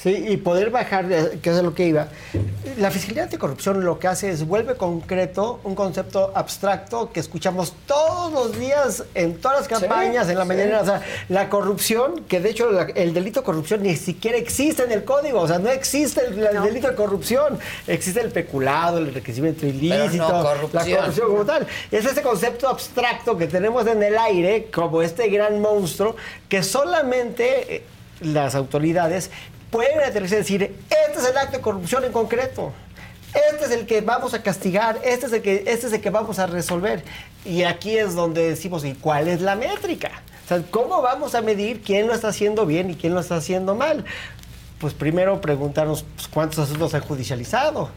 Sí, 0.02 0.24
y 0.30 0.36
poder 0.36 0.70
bajar, 0.70 1.06
de, 1.06 1.38
que 1.38 1.50
es 1.50 1.62
lo 1.62 1.74
que 1.74 1.86
iba. 1.86 2.08
La 2.78 2.90
Fiscalía 2.90 3.22
Anticorrupción 3.22 3.84
lo 3.84 4.00
que 4.00 4.08
hace 4.08 4.30
es 4.30 4.44
vuelve 4.44 4.74
concreto 4.74 5.60
un 5.62 5.76
concepto 5.76 6.32
abstracto 6.34 7.12
que 7.12 7.20
escuchamos 7.20 7.72
todos 7.86 8.32
los 8.32 8.58
días 8.58 9.04
en 9.14 9.40
todas 9.40 9.60
las 9.60 9.68
campañas, 9.68 10.28
en 10.28 10.38
la 10.38 10.44
mañana. 10.44 10.80
O 10.80 10.84
sea, 10.84 11.02
la 11.28 11.48
corrupción, 11.48 12.24
que 12.26 12.40
de 12.40 12.50
hecho 12.50 12.68
el 12.96 13.14
delito 13.14 13.40
de 13.40 13.46
corrupción 13.46 13.84
ni 13.84 13.94
siquiera 13.94 14.36
existe 14.38 14.82
en 14.82 14.90
el 14.90 15.04
código. 15.04 15.38
O 15.40 15.46
sea, 15.46 15.60
no 15.60 15.70
existe 15.70 16.20
el, 16.26 16.34
delito 16.34 16.88
de 16.88 16.96
corrupción. 16.96 17.60
Existe 17.86 18.22
el 18.22 18.32
peculado, 18.32 18.98
el 18.98 19.08
enriquecimiento 19.08 19.66
ilícito, 19.68 20.26
la 20.72 20.84
corrupción 20.84 21.28
como 21.28 21.44
tal. 21.44 21.64
Es 21.92 22.04
ese 22.04 22.22
concepto 22.22 22.68
abstracto 22.68 23.36
que 23.36 23.46
tenemos 23.46 23.86
en 23.86 24.02
el 24.02 24.18
aire 24.18 24.68
como 24.74 25.00
este 25.00 25.28
gran 25.28 25.60
monstruo 25.60 26.16
que 26.48 26.64
solamente 26.64 27.76
eh, 27.76 27.82
las 28.22 28.54
autoridades 28.54 29.30
pueden 29.72 29.98
atreverse 30.00 30.36
a 30.36 30.38
decir, 30.38 30.62
este 30.62 31.18
es 31.18 31.24
el 31.24 31.36
acto 31.36 31.56
de 31.56 31.62
corrupción 31.62 32.04
en 32.04 32.12
concreto. 32.12 32.72
Este 33.50 33.64
es 33.64 33.70
el 33.70 33.86
que 33.86 34.02
vamos 34.02 34.34
a 34.34 34.42
castigar, 34.42 35.00
este 35.02 35.26
es 35.26 35.32
el 35.32 35.40
que, 35.40 35.64
este 35.66 35.86
es 35.86 35.92
el 35.94 36.02
que 36.02 36.10
vamos 36.10 36.38
a 36.38 36.46
resolver. 36.46 37.02
Y 37.46 37.62
aquí 37.62 37.96
es 37.96 38.14
donde 38.14 38.50
decimos, 38.50 38.84
¿y 38.84 38.92
cuál 38.92 39.26
es 39.26 39.40
la 39.40 39.56
métrica? 39.56 40.10
O 40.44 40.48
sea, 40.48 40.62
¿cómo 40.70 41.00
vamos 41.00 41.34
a 41.34 41.40
medir 41.40 41.80
quién 41.80 42.06
lo 42.06 42.12
está 42.12 42.28
haciendo 42.28 42.66
bien 42.66 42.90
y 42.90 42.94
quién 42.94 43.14
lo 43.14 43.20
está 43.20 43.36
haciendo 43.36 43.74
mal? 43.74 44.04
Pues 44.78 44.92
primero 44.92 45.40
preguntarnos 45.40 46.04
pues, 46.16 46.28
cuántos 46.28 46.58
asuntos 46.58 46.90
se 46.90 46.98
han 46.98 47.04
judicializado, 47.04 47.88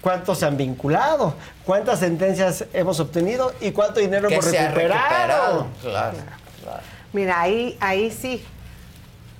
cuántos 0.00 0.38
se 0.38 0.46
han 0.46 0.56
vinculado, 0.56 1.34
cuántas 1.64 2.00
sentencias 2.00 2.64
hemos 2.72 2.98
obtenido 2.98 3.52
y 3.60 3.70
cuánto 3.70 4.00
dinero 4.00 4.28
hemos 4.28 4.44
recuperado. 4.44 5.68
Claro, 5.80 6.16
claro. 6.60 6.80
Mira, 7.12 7.40
ahí, 7.40 7.76
ahí 7.80 8.10
sí, 8.10 8.42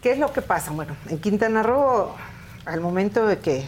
¿Qué 0.03 0.13
es 0.13 0.19
lo 0.19 0.33
que 0.33 0.41
pasa? 0.41 0.71
Bueno, 0.71 0.97
en 1.11 1.19
Quintana 1.19 1.63
Roo, 1.63 2.15
al 2.65 2.81
momento 2.81 3.27
de 3.27 3.39
que 3.39 3.65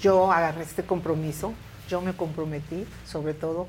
yo 0.00 0.30
agarré 0.30 0.62
este 0.62 0.84
compromiso, 0.84 1.54
yo 1.88 2.00
me 2.00 2.12
comprometí 2.12 2.86
sobre 3.04 3.34
todo 3.34 3.66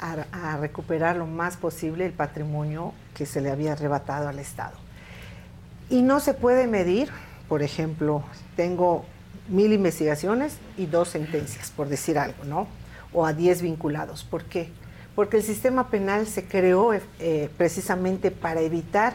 a, 0.00 0.56
recuperar 0.56 1.16
lo 1.16 1.26
más 1.26 1.58
posible 1.58 2.06
el 2.06 2.12
patrimonio 2.12 2.94
que 3.14 3.26
se 3.26 3.42
le 3.42 3.50
había 3.50 3.72
arrebatado 3.72 4.28
al 4.28 4.38
Estado. 4.38 4.76
Y 5.90 6.00
no 6.00 6.18
se 6.20 6.32
puede 6.32 6.66
medir, 6.66 7.10
por 7.46 7.62
ejemplo, 7.62 8.24
tengo 8.56 9.04
mil 9.48 9.74
investigaciones 9.74 10.56
y 10.78 10.86
dos 10.86 11.08
sentencias, 11.08 11.70
por 11.70 11.90
decir 11.90 12.18
algo, 12.18 12.44
¿no? 12.44 12.66
O 13.12 13.26
a 13.26 13.34
diez 13.34 13.60
vinculados. 13.60 14.24
¿Por 14.24 14.44
qué? 14.44 14.70
Porque 15.14 15.36
el 15.36 15.42
sistema 15.42 15.90
penal 15.90 16.26
se 16.26 16.46
creó 16.46 16.94
eh, 16.94 17.50
precisamente 17.58 18.30
para 18.30 18.62
evitar 18.62 19.12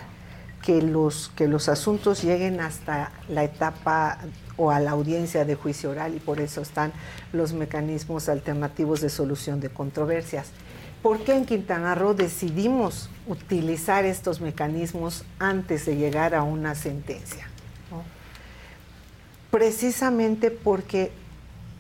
que 0.64 0.82
los, 0.82 1.32
que 1.36 1.48
los 1.48 1.70
asuntos 1.70 2.24
lleguen 2.24 2.60
hasta 2.60 3.12
la 3.28 3.44
etapa 3.44 4.20
o 4.58 4.72
a 4.72 4.80
la 4.80 4.92
audiencia 4.92 5.46
de 5.46 5.56
juicio 5.56 5.92
oral 5.92 6.16
y 6.16 6.20
por 6.20 6.42
eso 6.42 6.62
están 6.62 6.92
los 7.32 7.54
mecanismos 7.54 8.28
alternativos 8.28 9.02
de 9.02 9.10
solución 9.10 9.62
de 9.62 9.70
controversias. 9.70 10.48
¿Por 11.02 11.24
qué 11.24 11.34
en 11.34 11.46
Quintana 11.46 11.96
Roo 11.96 12.14
decidimos 12.14 13.10
utilizar 13.26 14.04
estos 14.04 14.42
mecanismos 14.42 15.24
antes 15.40 15.86
de 15.86 15.96
llegar 15.96 16.36
a 16.36 16.44
una 16.44 16.76
sentencia? 16.76 17.48
Precisamente 19.50 20.52
porque 20.52 21.12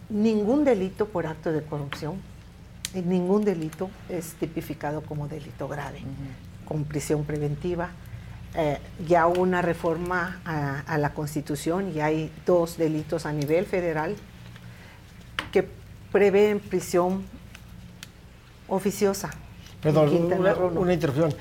ningún 0.10 0.64
delito 0.64 1.06
por 1.06 1.28
acto 1.28 1.52
de 1.52 1.62
corrupción, 1.64 2.16
ningún 2.94 3.44
delito 3.44 3.92
es 4.08 4.34
tipificado 4.36 5.02
como 5.02 5.28
delito 5.28 5.68
grave, 5.68 6.00
con 6.66 6.86
prisión 6.86 7.26
preventiva, 7.26 7.92
eh, 8.56 8.80
ya 9.08 9.28
una 9.28 9.62
reforma 9.62 10.42
a, 10.44 10.98
la 10.98 11.14
Constitución 11.14 11.92
y 11.96 12.02
hay 12.02 12.32
dos 12.48 12.78
delitos 12.78 13.28
a 13.28 13.32
nivel 13.32 13.68
federal 13.68 14.16
que 15.52 15.68
prevén 16.12 16.60
prisión 16.60 17.24
oficiosa. 18.68 19.30
Perdón, 19.82 20.10
una, 20.76 20.94
interrupción. 20.94 21.34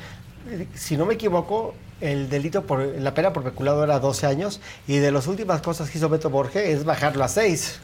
Si 0.75 0.99
no 0.99 1.07
me 1.07 1.15
equivoco, 1.15 1.75
el 2.03 2.29
delito 2.29 2.65
por 2.65 2.81
la 2.81 3.15
pena 3.15 3.33
por 3.33 3.43
peculado 3.43 3.83
era 3.83 3.99
12 3.99 4.27
años 4.27 4.61
y 4.87 4.99
de 4.99 5.11
las 5.11 5.27
últimas 5.27 5.63
cosas 5.63 5.89
que 5.91 5.97
hizo 5.97 6.11
Beto 6.11 6.29
Borges 6.29 6.69
es 6.69 6.85
bajarlo 6.85 7.25
a 7.25 7.29
6. 7.29 7.81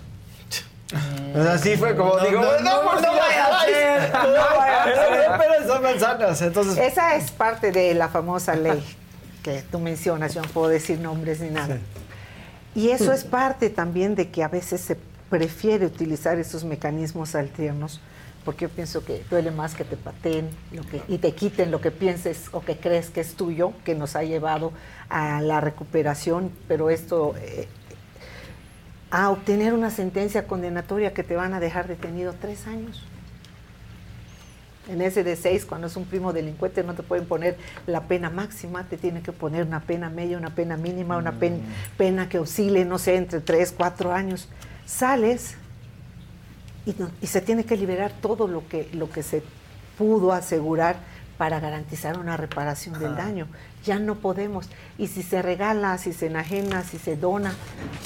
así 1.49 1.77
fue 1.77 1.97
como 1.97 2.19
digo, 2.19 2.43
no, 2.43 2.61
no, 2.61 3.01
no, 3.01 3.12
vaya 3.12 3.47
a 3.47 3.65
ser, 3.65 4.12
no 4.12 4.57
vaya 4.59 4.85
a 4.85 5.67
ser. 5.67 5.81
manzanas. 5.81 6.43
Entonces, 6.43 6.77
Esa 6.77 7.17
es 7.17 7.31
parte 7.31 7.73
de 7.73 7.94
la 7.94 8.09
famosa 8.09 8.55
ley 8.55 8.85
que 9.44 9.62
tú 9.70 9.78
mencionas, 9.78 10.34
yo 10.34 10.42
no 10.42 10.48
puedo 10.48 10.68
decir 10.68 10.98
nombres 10.98 11.40
ni 11.40 11.50
nada. 11.50 11.78
Y 12.74 12.89
eso 12.89 13.12
es 13.12 13.23
parte 13.23 13.70
también 13.70 14.16
de 14.16 14.31
que 14.31 14.42
a 14.42 14.48
veces 14.48 14.81
se 14.81 14.97
prefiere 15.31 15.86
utilizar 15.86 16.39
esos 16.39 16.64
mecanismos 16.64 17.36
alternos 17.36 18.00
porque 18.44 18.66
yo 18.66 18.68
pienso 18.68 19.05
que 19.05 19.24
duele 19.31 19.50
más 19.50 19.74
que 19.74 19.84
te 19.84 19.97
pateen 19.97 20.50
lo 20.73 20.82
que, 20.82 21.02
y 21.08 21.18
te 21.18 21.32
quiten 21.32 21.70
lo 21.70 21.81
que 21.81 21.90
pienses 21.90 22.48
o 22.52 22.60
que 22.60 22.76
crees 22.76 23.10
que 23.10 23.20
es 23.20 23.34
tuyo, 23.34 23.73
que 23.84 23.94
nos 23.94 24.16
ha 24.16 24.23
llevado 24.23 24.73
a 25.08 25.40
la 25.40 25.60
recuperación, 25.60 26.52
pero 26.68 26.90
esto 26.90 27.34
eh, 27.40 27.66
a 29.10 29.31
obtener 29.31 29.73
una 29.73 29.90
sentencia 29.90 30.47
condenatoria 30.47 31.14
que 31.14 31.23
te 31.23 31.36
van 31.36 31.55
a 31.55 31.60
dejar 31.60 31.89
detenido 31.89 32.34
tres 32.39 32.66
años. 32.66 33.02
En 34.89 35.01
ese 35.01 35.25
de 35.25 35.37
seis, 35.37 35.65
cuando 35.65 35.87
es 35.87 35.97
un 35.97 36.05
primo 36.05 36.33
delincuente, 36.33 36.83
no 36.83 36.95
te 36.95 37.03
pueden 37.03 37.27
poner 37.27 37.57
la 37.87 38.03
pena 38.03 38.29
máxima, 38.29 38.85
te 38.85 38.99
tienen 38.99 39.23
que 39.23 39.33
poner 39.33 39.67
una 39.67 39.81
pena 39.81 40.11
media, 40.11 40.37
una 40.37 40.55
pena 40.55 40.77
mínima, 40.77 41.17
una 41.17 41.33
pena, 41.33 41.57
mm. 41.57 41.97
pena 41.97 42.29
que 42.29 42.39
oscile, 42.39 42.85
no 42.85 42.99
sé, 42.99 43.17
entre 43.17 43.41
tres, 43.41 43.73
cuatro 43.77 44.13
años. 44.13 44.49
Sales 44.85 45.57
y, 46.87 47.27
se 47.27 47.41
tiene 47.41 47.65
que 47.65 47.77
liberar 47.77 48.13
todo 48.21 48.47
lo 48.47 48.67
que, 48.69 48.89
lo 48.93 49.11
que 49.11 49.23
se 49.23 49.43
pudo 49.97 50.33
asegurar 50.33 50.97
para 51.39 51.59
garantizar 51.61 52.19
una 52.19 52.37
reparación 52.37 52.99
del 52.99 53.17
daño. 53.17 53.49
Ya 53.85 53.99
no 53.99 54.17
podemos. 54.17 54.69
Y 54.99 55.09
si 55.09 55.23
se 55.23 55.43
regala, 55.43 55.99
si 55.99 56.13
se 56.13 56.27
enajena, 56.27 56.83
si 56.85 56.99
se 56.99 57.17
dona, 57.17 57.55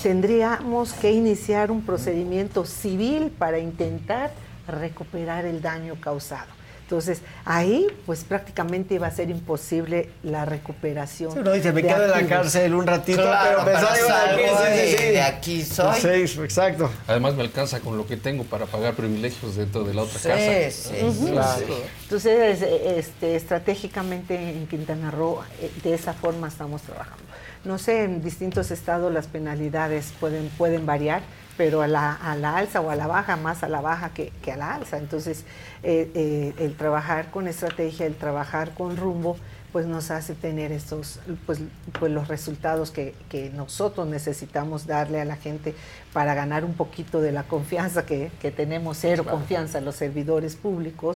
tendríamos 0.03 0.93
que 0.95 1.13
iniciar 1.13 1.71
un 1.71 1.83
procedimiento 1.83 2.65
civil 2.65 3.31
para 3.31 3.59
intentar 3.59 4.31
recuperar 4.67 5.45
el 5.45 5.61
daño 5.61 5.97
causado. 6.01 6.58
Entonces, 6.89 7.21
ahí 7.45 7.87
pues 8.07 8.25
prácticamente 8.25 8.95
iba 8.95 9.07
a 9.07 9.11
ser 9.11 9.29
imposible 9.29 10.09
la 10.23 10.47
recuperación. 10.47 11.33
Sí, 11.33 11.39
uno 11.41 11.53
dice, 11.53 11.71
me 11.71 11.83
quedo 11.83 12.05
en 12.05 12.11
la 12.11 12.27
cárcel 12.27 12.75
un 12.75 12.87
ratito, 12.87 13.23
pero 13.23 13.63
me 13.63 13.73
salgo 13.75 14.61
de 14.63 14.73
aquí, 14.73 14.97
sí, 14.97 15.05
de 15.05 15.21
aquí 15.21 15.63
soy. 15.63 16.27
Sí, 16.27 16.41
exacto. 16.41 16.91
Además 17.07 17.35
me 17.35 17.43
alcanza 17.43 17.81
con 17.81 17.99
lo 17.99 18.07
que 18.07 18.17
tengo 18.17 18.45
para 18.45 18.65
pagar 18.65 18.95
privilegios 18.95 19.57
dentro 19.57 19.85
de 19.85 19.93
la 19.93 20.01
otra 20.01 20.15
casa. 20.15 20.71
Sí, 20.71 20.89
sí, 20.89 21.27
claro. 21.31 21.67
Entonces, 22.05 22.63
este, 22.63 23.37
estratégicamente 23.37 24.35
en 24.35 24.67
Quintana 24.67 25.11
Roo, 25.11 25.43
eh, 25.61 25.71
de 25.85 25.93
esa 25.93 26.15
forma 26.15 26.49
estamos 26.49 26.81
trabajando. 26.81 27.23
No 27.67 27.77
sé, 27.77 28.05
en 28.05 28.23
distintos 28.23 28.71
estados 28.71 29.13
las 29.13 29.27
penalidades 29.27 30.15
pueden, 30.19 30.49
pueden 30.57 30.87
variar, 30.87 31.21
pero 31.59 31.83
a 31.83 31.89
la, 31.89 32.13
a 32.13 32.37
la 32.37 32.57
alza 32.57 32.81
o 32.81 32.89
a 32.89 32.97
la 32.97 33.09
baja, 33.09 33.37
más 33.37 33.65
a 33.65 33.69
la 33.69 33.81
baja 33.81 34.11
que, 34.15 34.33
que 34.43 34.53
a 34.53 34.57
la 34.57 34.77
alza. 34.77 34.97
Entonces, 34.97 35.45
eh, 35.83 36.11
eh, 36.15 36.55
el 36.59 36.77
trabajar 36.77 37.33
con 37.33 37.49
estrategia, 37.49 38.07
el 38.07 38.15
trabajar 38.15 38.75
con 38.75 38.97
rumbo, 38.97 39.37
pues 39.73 39.85
nos 39.85 40.13
hace 40.13 40.35
tener 40.35 40.71
estos, 40.71 41.19
pues, 41.45 41.61
pues 41.99 42.13
los 42.13 42.29
resultados 42.29 42.93
que, 42.93 43.13
que, 43.29 43.51
nosotros 43.51 44.07
necesitamos 44.07 44.87
darle 44.87 45.21
a 45.21 45.25
la 45.25 45.37
gente 45.37 45.75
para 46.13 46.33
ganar 46.33 46.65
un 46.65 46.75
poquito 46.75 47.21
de 47.21 47.33
la 47.33 47.43
confianza 47.43 48.07
que, 48.07 48.31
que 48.41 48.53
tenemos, 48.53 48.97
cero 48.99 49.25
confianza 49.29 49.79
en 49.79 49.85
los 49.85 49.97
servidores 49.97 50.55
públicos. 50.55 51.15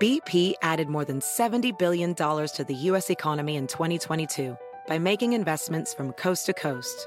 BP 0.00 0.54
added 0.62 0.88
more 0.88 1.04
than 1.04 1.20
$70 1.20 1.78
billion 1.78 2.14
to 2.14 2.64
the 2.66 2.74
U.S. 2.90 3.10
economy 3.10 3.56
in 3.56 3.66
2022 3.66 4.56
by 4.88 4.98
making 4.98 5.34
investments 5.34 5.94
from 5.94 6.12
coast 6.12 6.46
to 6.46 6.52
coast. 6.52 7.06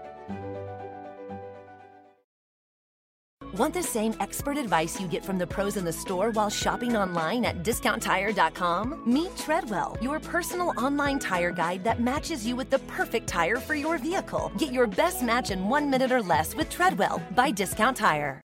Want 3.53 3.73
the 3.73 3.83
same 3.83 4.13
expert 4.21 4.57
advice 4.57 5.01
you 5.01 5.09
get 5.09 5.25
from 5.25 5.37
the 5.37 5.45
pros 5.45 5.75
in 5.75 5.83
the 5.83 5.91
store 5.91 6.31
while 6.31 6.49
shopping 6.49 6.95
online 6.95 7.43
at 7.43 7.63
discounttire.com? 7.63 9.03
Meet 9.05 9.35
Treadwell, 9.35 9.97
your 10.01 10.21
personal 10.21 10.73
online 10.77 11.19
tire 11.19 11.51
guide 11.51 11.83
that 11.83 11.99
matches 11.99 12.47
you 12.47 12.55
with 12.55 12.69
the 12.69 12.79
perfect 12.87 13.27
tire 13.27 13.57
for 13.57 13.75
your 13.75 13.97
vehicle. 13.97 14.53
Get 14.57 14.71
your 14.71 14.87
best 14.87 15.21
match 15.21 15.51
in 15.51 15.67
one 15.67 15.89
minute 15.89 16.13
or 16.13 16.21
less 16.21 16.55
with 16.55 16.69
Treadwell 16.69 17.21
by 17.35 17.51
Discount 17.51 17.97
Tire. 17.97 18.39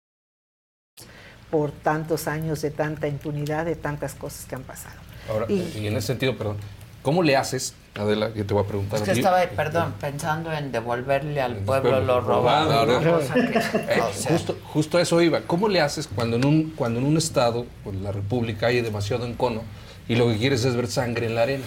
Por 1.51 1.71
tantos 1.85 2.27
años 2.27 2.63
de 2.63 2.71
tanta 2.71 3.07
impunidad, 3.07 3.67
de 3.67 3.77
tantas 3.77 4.15
cosas 4.15 4.47
que 4.47 4.55
han 4.55 4.63
pasado. 4.63 4.97
Ahora, 5.29 5.45
y, 5.51 5.71
y 5.77 5.87
en 5.87 5.97
ese 5.97 6.07
sentido, 6.07 6.35
perdón, 6.37 6.57
¿cómo 7.05 7.23
le 7.23 7.37
haces 7.37 7.75
Adela, 7.97 8.33
yo 8.35 8.45
te 8.45 8.53
voy 8.55 8.65
a 8.65 8.67
preguntar. 8.67 8.99
Es 8.99 9.05
que 9.05 9.13
estaba, 9.13 9.41
perdón, 9.55 9.95
pensando 10.01 10.53
en 10.53 10.73
devolverle 10.73 11.41
al 11.41 11.59
pueblo 11.59 12.01
lo 12.01 12.21
robado. 12.21 13.01
Eh, 13.35 14.01
justo, 14.29 14.59
justo 14.65 14.99
a 14.99 15.03
eso 15.03 15.21
iba. 15.21 15.43
¿Cómo 15.43 15.69
le 15.69 15.81
haces 15.81 16.09
cuando 16.09 16.37
en 16.37 16.45
un, 16.45 16.71
cuando 16.71 16.99
en 16.99 17.07
un 17.07 17.17
estado, 17.17 17.67
pues 17.85 17.97
la 17.97 18.11
República, 18.11 18.67
hay 18.67 18.81
demasiado 18.81 19.27
encono 19.27 19.63
y 20.09 20.17
lo 20.17 20.27
que 20.29 20.39
quieres 20.39 20.65
es 20.65 20.75
ver 20.75 20.89
sangre 20.89 21.27
en 21.27 21.37
la 21.37 21.43
arena? 21.43 21.65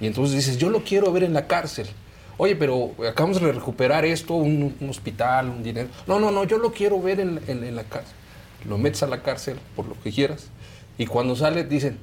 Y 0.00 0.06
entonces 0.06 0.34
dices, 0.34 0.58
yo 0.58 0.68
lo 0.68 0.82
quiero 0.82 1.12
ver 1.12 1.22
en 1.22 1.32
la 1.32 1.46
cárcel. 1.46 1.86
Oye, 2.38 2.56
pero 2.56 2.92
acabamos 3.08 3.40
de 3.40 3.52
recuperar 3.52 4.04
esto, 4.04 4.34
un, 4.34 4.74
hospital, 4.88 5.48
un 5.48 5.62
dinero. 5.62 5.88
No, 6.08 6.18
no, 6.18 6.32
no, 6.32 6.42
yo 6.42 6.58
lo 6.58 6.72
quiero 6.72 7.00
ver 7.00 7.20
en, 7.20 7.40
en 7.46 7.76
la 7.76 7.84
cárcel. 7.84 8.14
Lo 8.68 8.78
metes 8.78 9.02
a 9.04 9.06
la 9.06 9.22
cárcel 9.22 9.58
por 9.76 9.86
lo 9.86 10.00
que 10.00 10.10
quieras. 10.10 10.48
Y 10.96 11.06
cuando 11.06 11.36
sale 11.36 11.62
dicen, 11.64 11.98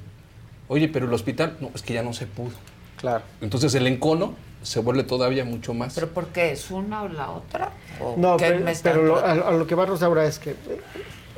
oye, 0.68 0.88
pero 0.88 1.06
el 1.06 1.12
hospital, 1.12 1.56
no, 1.60 1.70
es 1.74 1.82
que 1.82 1.92
ya 1.92 2.02
no 2.02 2.14
se 2.14 2.26
pudo. 2.26 2.52
Claro. 2.96 3.22
Entonces 3.40 3.74
el 3.74 3.86
encono 3.86 4.34
se 4.62 4.80
vuelve 4.80 5.04
todavía 5.04 5.44
mucho 5.44 5.74
más. 5.74 5.94
¿Pero 5.94 6.08
por 6.08 6.26
qué? 6.28 6.52
¿Es 6.52 6.70
una 6.70 7.02
o 7.02 7.08
la 7.08 7.30
otra? 7.30 7.70
no, 8.16 8.36
pero, 8.82 9.24
a, 9.24 9.52
lo 9.52 9.66
que 9.66 9.74
vamos 9.74 10.02
ahora 10.02 10.24
es 10.26 10.38
que 10.38 10.56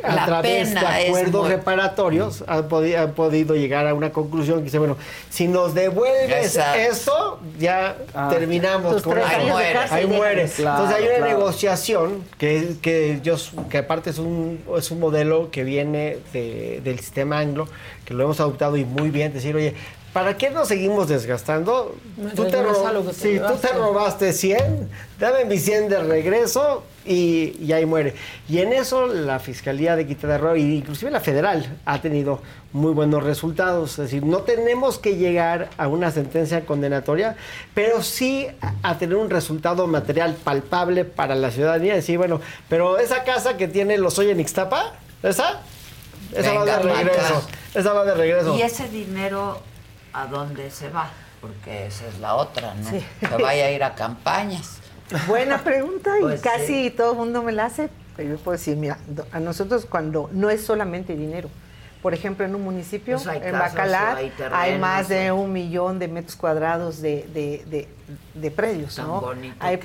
a 0.02 0.26
través 0.26 0.74
de 0.74 0.78
acuerdos 0.80 1.48
reparatorios 1.48 2.44
han, 2.46 2.68
podido 2.68 3.54
llegar 3.54 3.86
a 3.86 3.94
una 3.94 4.10
conclusión 4.10 4.58
que 4.58 4.64
dice, 4.64 4.78
bueno, 4.78 4.96
si 5.28 5.48
nos 5.48 5.74
devuelves 5.74 6.58
eso, 6.76 7.40
ya 7.58 7.96
ah, 8.14 8.28
terminamos 8.30 9.02
con 9.02 9.18
ahí 9.18 9.46
muere. 9.46 9.78
Ahí 9.90 10.06
muere. 10.06 10.42
Entonces 10.42 10.96
hay 10.96 11.04
una 11.16 11.26
negociación 11.26 12.24
que, 12.38 12.76
que, 12.80 13.20
yo, 13.22 13.36
que 13.68 13.78
aparte 13.78 14.10
es 14.10 14.18
un, 14.18 14.62
es 14.76 14.90
un 14.90 15.00
modelo 15.00 15.50
que 15.50 15.64
viene 15.64 16.18
del 16.32 16.98
sistema 16.98 17.40
anglo, 17.40 17.68
que 18.04 18.14
lo 18.14 18.24
hemos 18.24 18.40
adoptado 18.40 18.76
y 18.76 18.84
muy 18.84 19.10
bien, 19.10 19.32
decir, 19.32 19.54
oye, 19.54 19.74
¿Para 20.18 20.36
qué 20.36 20.50
nos 20.50 20.66
seguimos 20.66 21.06
desgastando? 21.06 21.94
Tú 22.34 22.44
te, 22.46 22.56
tú 22.56 23.56
te 23.60 23.68
robaste 23.68 24.32
100, 24.32 24.90
dame 25.20 25.44
mi 25.44 25.58
100 25.58 25.88
de 25.88 26.02
regreso 26.02 26.82
y, 27.06 27.72
ahí 27.72 27.86
muere. 27.86 28.14
Y 28.48 28.58
en 28.58 28.72
eso 28.72 29.06
la 29.06 29.38
Fiscalía 29.38 29.94
de 29.94 30.08
Quintana 30.08 30.36
Roo, 30.36 30.56
inclusive 30.56 31.12
la 31.12 31.20
federal, 31.20 31.78
ha 31.84 32.02
tenido 32.02 32.42
muy 32.72 32.92
buenos 32.94 33.22
resultados. 33.22 33.92
Es 33.92 33.96
decir, 34.06 34.24
no 34.24 34.38
tenemos 34.38 34.98
que 34.98 35.14
llegar 35.14 35.70
a 35.78 35.86
una 35.86 36.10
sentencia 36.10 36.66
condenatoria, 36.66 37.36
pero 37.72 38.02
sí 38.02 38.48
a, 38.82 38.98
tener 38.98 39.14
un 39.14 39.30
resultado 39.30 39.86
material 39.86 40.34
palpable 40.34 41.04
para 41.04 41.36
la 41.36 41.52
ciudadanía. 41.52 41.94
Decir, 41.94 42.18
bueno, 42.18 42.40
pero 42.68 42.98
esa 42.98 43.22
casa 43.22 43.56
que 43.56 43.68
tiene 43.68 43.98
los 43.98 44.18
hoy 44.18 44.30
en 44.30 44.40
Ixtapa, 44.40 44.94
¿esa? 45.22 45.60
Esa 46.34 46.54
va 46.54 46.64
de 46.64 46.78
regreso. 46.80 47.48
Esa 47.72 47.92
va 47.92 48.04
de 48.04 48.14
regreso. 48.14 48.56
Y 48.56 48.62
ese 48.62 48.88
dinero 48.88 49.60
a 50.12 50.26
dónde 50.26 50.70
se 50.70 50.90
va, 50.90 51.10
porque 51.40 51.86
esa 51.86 52.06
es 52.06 52.18
la 52.18 52.34
otra, 52.34 52.74
¿no? 52.74 52.90
Se 52.90 53.42
vaya 53.42 53.66
a 53.66 53.70
ir 53.70 53.82
a 53.84 53.94
campañas. 53.94 54.78
Buena 55.26 55.58
pregunta 55.64 56.18
y 56.18 56.22
pues 56.22 56.40
casi 56.40 56.90
todo 56.90 57.12
el 57.12 57.18
mundo 57.18 57.42
me 57.42 57.52
la 57.52 57.66
hace. 57.66 57.88
Pero 58.16 58.30
yo 58.30 58.36
puedo 58.36 58.58
decir, 58.58 58.76
mira, 58.76 58.98
a 59.32 59.40
nosotros 59.40 59.86
cuando 59.86 60.28
no 60.32 60.50
es 60.50 60.64
solamente 60.64 61.14
dinero, 61.14 61.48
por 62.02 62.14
ejemplo, 62.14 62.44
en 62.44 62.54
un 62.54 62.62
municipio, 62.62 63.18
pues 63.18 63.42
en 63.42 63.52
Bacalar, 63.52 64.18
hay, 64.52 64.78
más 64.78 65.08
de 65.08 65.32
un 65.32 65.52
millón 65.52 65.98
de 65.98 66.06
metros 66.06 66.36
cuadrados 66.36 67.00
de, 67.02 67.26
de, 68.34 68.50
predios, 68.52 68.98
¿no? 68.98 69.32
Hay, 69.58 69.80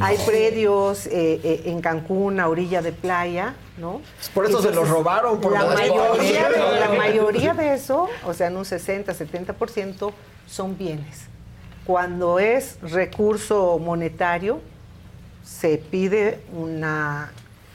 hay, 0.00 0.18
predios 0.24 1.06
eh, 1.06 1.40
eh, 1.44 1.62
en 1.66 1.80
Cancún, 1.82 2.40
a 2.40 2.48
orilla 2.48 2.80
de 2.80 2.92
playa, 2.92 3.54
¿no? 3.76 4.00
Por 4.32 4.46
eso 4.46 4.62
se 4.62 4.72
los 4.72 4.88
robaron. 4.88 5.40
Por 5.40 5.52
la, 5.52 5.66
mayoría, 5.66 6.48
la 6.80 6.88
mayoría 6.96 7.52
de 7.52 7.74
eso, 7.74 8.08
o 8.24 8.32
sea, 8.32 8.46
en 8.46 8.56
un 8.56 8.64
60, 8.64 9.12
70%, 9.12 10.12
son 10.46 10.78
bienes. 10.78 11.26
Cuando 11.84 12.38
es 12.38 12.78
recurso 12.80 13.78
monetario, 13.78 14.60
se 15.44 15.76
pide 15.76 16.40
una 16.52 17.32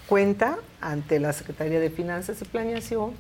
cuenta 0.08 0.58
ante 0.82 1.20
la 1.20 1.34
Secretaría 1.34 1.80
de 1.80 1.90
Finanzas 1.90 2.42
y 2.42 2.46
Planeación 2.46 3.12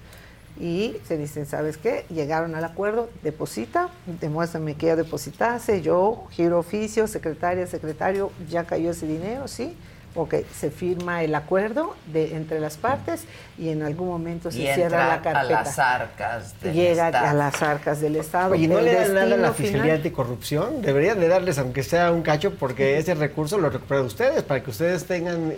y 0.59 0.95
se 1.07 1.17
dicen, 1.17 1.45
¿sabes 1.45 1.77
qué? 1.77 2.05
Llegaron 2.09 2.55
al 2.55 2.63
acuerdo, 2.63 3.09
deposita, 3.23 3.89
demuéstrame 4.19 4.75
que 4.75 4.87
ya 4.87 4.95
depositaste, 4.95 5.81
yo 5.81 6.25
giro 6.31 6.59
oficio, 6.59 7.07
secretaria, 7.07 7.67
secretario, 7.67 8.31
ya 8.49 8.63
cayó 8.63 8.91
ese 8.91 9.05
dinero, 9.07 9.47
¿sí? 9.47 9.77
Ok, 10.17 10.33
se 10.51 10.71
firma 10.71 11.23
el 11.23 11.35
acuerdo 11.35 11.93
de, 12.11 12.35
entre 12.35 12.59
las 12.59 12.75
partes 12.75 13.25
y 13.55 13.69
en 13.69 13.83
algún 13.83 14.07
momento 14.07 14.49
se 14.49 14.73
cierra 14.73 15.07
la 15.09 15.21
carpeta. 15.21 15.59
a 15.59 15.63
las 15.63 15.79
arcas 15.79 16.59
del 16.59 16.73
Llega 16.73 17.07
a 17.07 17.33
las 17.35 17.61
arcas 17.61 18.01
del 18.01 18.15
Estado. 18.15 18.55
¿Y 18.55 18.67
no 18.67 18.81
le 18.81 18.95
dan 18.95 19.13
nada 19.13 19.35
a 19.35 19.37
la 19.37 19.53
Fiscalía 19.53 19.93
Anticorrupción? 19.93 20.81
Deberían 20.81 21.19
de 21.19 21.27
darles, 21.27 21.59
aunque 21.59 21.83
sea 21.83 22.11
un 22.11 22.23
cacho, 22.23 22.55
porque 22.55 22.97
ese 22.97 23.13
recurso 23.13 23.59
lo 23.59 23.69
recuperan 23.69 24.05
ustedes, 24.05 24.41
para 24.41 24.63
que 24.63 24.71
ustedes 24.71 25.05
tengan 25.05 25.53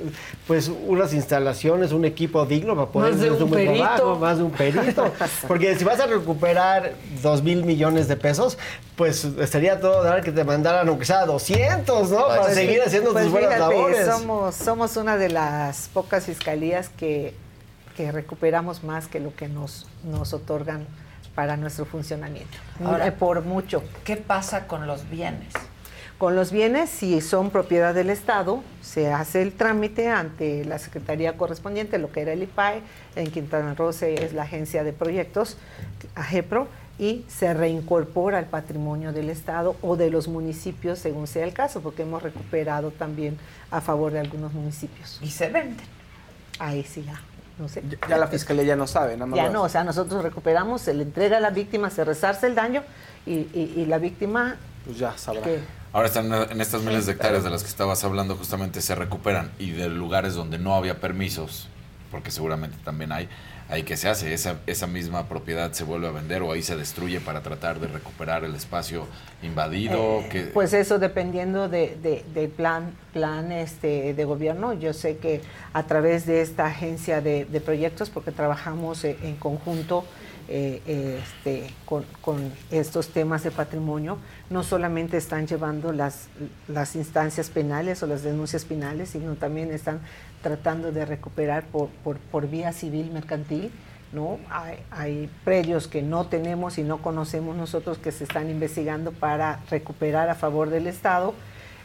pues 0.45 0.69
unas 0.87 1.13
instalaciones, 1.13 1.93
un 1.93 2.03
equipo 2.03 2.45
digno 2.45 2.75
para 2.75 2.87
poder 2.87 3.13
hacer 3.13 3.31
un, 3.31 3.49
buen 3.49 3.77
trabajo, 3.77 4.17
más 4.17 4.39
de 4.39 4.43
un 4.43 4.51
perito. 4.51 5.09
porque 5.47 5.77
si 5.77 5.85
vas 5.85 6.01
a 6.01 6.07
recuperar 6.07 6.95
dos 7.23 7.41
mil 7.41 7.63
millones 7.63 8.09
de 8.09 8.17
pesos, 8.17 8.57
pues 8.99 9.23
estaría 9.23 9.79
todo 9.79 10.03
dar 10.03 10.21
que 10.21 10.33
te 10.33 10.43
mandaran 10.43 10.85
aunque 10.89 11.05
sea 11.05 11.25
200, 11.25 12.11
¿no? 12.11 12.25
Pues 12.25 12.39
para 12.39 12.53
seguir 12.53 12.81
haciendo 12.81 13.13
pues 13.13 13.23
tus 13.23 13.31
buenas 13.31 13.57
labores. 13.57 14.05
Somos, 14.05 14.48
somos 14.51 14.97
una 14.97 15.17
de 15.17 15.29
las 15.29 15.89
pocas 15.89 16.25
fiscalías 16.25 16.89
que 16.89 17.33
que 17.99 18.13
recuperamos 18.13 18.81
más 18.85 19.09
que 19.09 19.19
lo 19.19 19.35
que 19.35 19.49
nos, 19.49 19.85
nos 20.05 20.31
otorgan 20.31 20.87
para 21.35 21.57
nuestro 21.57 21.83
funcionamiento. 21.83 22.57
Ahora, 22.81 23.13
por 23.13 23.41
mucho. 23.43 23.83
¿Qué 24.05 24.15
pasa 24.15 24.67
con 24.67 24.87
los 24.87 25.09
bienes? 25.09 25.51
Con 26.17 26.33
los 26.33 26.49
bienes, 26.49 26.89
si 26.89 27.19
son 27.19 27.49
propiedad 27.49 27.93
del 27.93 28.09
Estado, 28.09 28.63
se 28.81 29.11
hace 29.11 29.41
el 29.41 29.51
trámite 29.51 30.07
ante 30.07 30.63
la 30.63 30.79
Secretaría 30.79 31.35
correspondiente, 31.35 31.97
lo 31.97 32.09
que 32.09 32.21
era 32.21 32.31
el 32.31 32.43
IPAE, 32.43 32.83
en 33.17 33.31
Quintana 33.31 33.73
Roo 33.73 33.89
es 33.89 34.31
la 34.31 34.43
agencia 34.43 34.85
de 34.85 34.93
proyectos, 34.93 35.57
AGEPRO, 36.15 36.69
y 36.99 37.25
se 37.29 37.53
reincorpora 37.53 38.37
al 38.37 38.45
patrimonio 38.45 39.13
del 39.13 39.29
Estado 39.29 39.77
o 39.81 39.95
de 39.95 40.11
los 40.11 40.27
municipios, 40.27 40.99
según 40.99 41.27
sea 41.27 41.45
el 41.45 41.53
caso, 41.53 41.81
porque 41.81 42.03
hemos 42.03 42.21
recuperado 42.21 42.91
también 42.91 43.37
a 43.71 43.79
favor 43.79 44.11
de 44.11 44.19
algunos 44.19 44.53
municipios. 44.53 45.17
¿Y 45.21 45.31
se 45.31 45.49
venden? 45.49 45.87
Ahí 46.59 46.83
sí 46.83 47.03
ya. 47.03 47.21
Ya, 48.07 48.17
la 48.17 48.27
fiscalía 48.27 48.63
ya 48.63 48.75
no 48.75 48.87
sabe, 48.87 49.13
nada 49.13 49.25
más. 49.25 49.37
Ya 49.37 49.49
no, 49.49 49.63
o 49.63 49.69
sea, 49.69 49.83
nosotros 49.83 50.23
recuperamos, 50.23 50.81
se 50.81 50.93
le 50.93 51.03
entrega 51.03 51.37
a 51.37 51.39
la 51.39 51.49
víctima, 51.49 51.89
se 51.89 52.05
resarce 52.05 52.47
el 52.47 52.55
daño 52.55 52.83
y, 53.25 53.85
la 53.85 53.97
víctima. 53.97 54.55
Pues 54.85 54.97
ya 54.97 55.17
sabrá. 55.17 55.41
Ahora 55.91 56.07
están 56.07 56.31
en 56.31 56.61
estas 56.61 56.83
miles 56.83 57.05
de 57.05 57.13
hectáreas 57.13 57.43
de 57.43 57.49
las 57.49 57.63
que 57.63 57.69
estabas 57.69 58.03
hablando, 58.03 58.35
justamente 58.35 58.81
se 58.81 58.95
recuperan 58.95 59.51
y 59.59 59.71
de 59.71 59.89
lugares 59.89 60.35
donde 60.35 60.57
no 60.57 60.75
había 60.75 61.01
permisos, 61.01 61.67
porque 62.11 62.31
seguramente 62.31 62.77
también 62.85 63.11
hay, 63.11 63.27
ahí 63.69 63.83
que 63.83 63.97
se 63.97 64.09
hace, 64.09 64.33
esa, 64.33 64.59
esa 64.65 64.87
misma 64.87 65.27
propiedad 65.29 65.71
se 65.71 65.83
vuelve 65.83 66.07
a 66.07 66.11
vender 66.11 66.41
o 66.41 66.51
ahí 66.51 66.63
se 66.63 66.75
destruye 66.75 67.19
para 67.19 67.41
tratar 67.41 67.79
de 67.79 67.87
recuperar 67.87 68.43
el 68.43 68.55
espacio 68.55 69.07
invadido. 69.41 70.21
Eh, 70.31 70.51
pues 70.53 70.73
eso 70.73 70.99
dependiendo 70.99 71.69
de, 71.69 72.23
del 72.33 72.49
plan, 72.49 72.93
plan 73.13 73.51
este, 73.51 74.13
de 74.13 74.25
gobierno. 74.25 74.73
Yo 74.73 74.93
sé 74.93 75.17
que 75.17 75.41
a 75.73 75.83
través 75.83 76.25
de 76.25 76.41
esta 76.41 76.65
agencia 76.65 77.21
de, 77.21 77.45
proyectos, 77.63 78.09
porque 78.09 78.31
trabajamos 78.31 79.03
eh, 79.03 79.17
en 79.23 79.35
conjunto 79.35 80.05
eh, 80.51 81.21
este, 81.21 81.67
con, 81.85 82.05
con, 82.21 82.51
estos 82.71 83.09
temas 83.09 83.43
de 83.43 83.51
patrimonio, 83.51 84.17
no 84.49 84.63
solamente 84.63 85.15
están 85.17 85.45
llevando 85.45 85.91
las, 85.93 86.27
las 86.67 86.95
instancias 86.95 87.49
penales 87.49 88.01
o 88.01 88.07
las 88.07 88.23
denuncias 88.23 88.65
penales, 88.65 89.09
sino 89.09 89.35
también 89.35 89.71
están 89.71 89.99
tratando 90.41 90.91
de 90.91 91.05
recuperar 91.05 91.65
por, 91.65 91.89
por, 92.31 92.49
vía 92.49 92.73
civil 92.73 93.11
mercantil. 93.11 93.71
¿No? 94.11 94.39
Hay, 94.91 95.29
predios 95.43 95.87
que 95.87 96.01
no 96.01 96.27
tenemos 96.27 96.77
y 96.77 96.83
no 96.83 97.01
conocemos 97.01 97.55
nosotros 97.55 97.97
que 97.97 98.11
se 98.11 98.23
están 98.23 98.49
investigando 98.49 99.11
para 99.11 99.61
recuperar 99.69 100.29
a 100.29 100.35
favor 100.35 100.69
del 100.69 100.87
Estado 100.87 101.33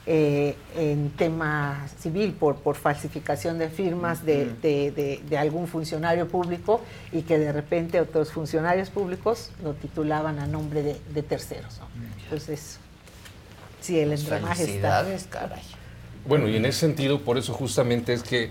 eh, 0.07 0.57
en 0.77 1.11
tema 1.11 1.87
civil 1.99 2.33
por, 2.33 2.57
por 2.57 2.77
falsificación 2.77 3.59
de 3.59 3.71
firmas 3.71 4.25
de, 4.25 5.21
algún 5.39 5.67
funcionario 5.67 6.29
público 6.29 6.83
y 7.13 7.23
que 7.23 7.39
de 7.39 7.53
repente 7.53 8.01
otros 8.01 8.31
funcionarios 8.31 8.91
públicos 8.91 9.51
lo 9.63 9.73
titulaban 9.75 10.39
a 10.39 10.47
nombre 10.47 10.83
de, 10.83 11.23
terceros. 11.23 11.81
Entonces, 12.25 12.79
sí, 13.81 13.99
el 13.99 14.13
engranaje 14.13 14.65
está. 14.65 15.07
Caray. 15.31 15.63
Bueno, 16.27 16.49
y 16.49 16.57
en 16.57 16.65
ese 16.65 16.81
sentido, 16.81 17.21
por 17.21 17.37
eso 17.37 17.53
justamente 17.53 18.15
es 18.15 18.23
que 18.23 18.51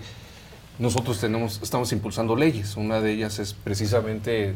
nosotros 0.78 1.20
tenemos, 1.20 1.60
estamos 1.62 1.92
impulsando 1.92 2.36
leyes. 2.36 2.76
Una 2.76 3.00
de 3.00 3.12
ellas 3.12 3.38
es 3.38 3.54
precisamente 3.54 4.54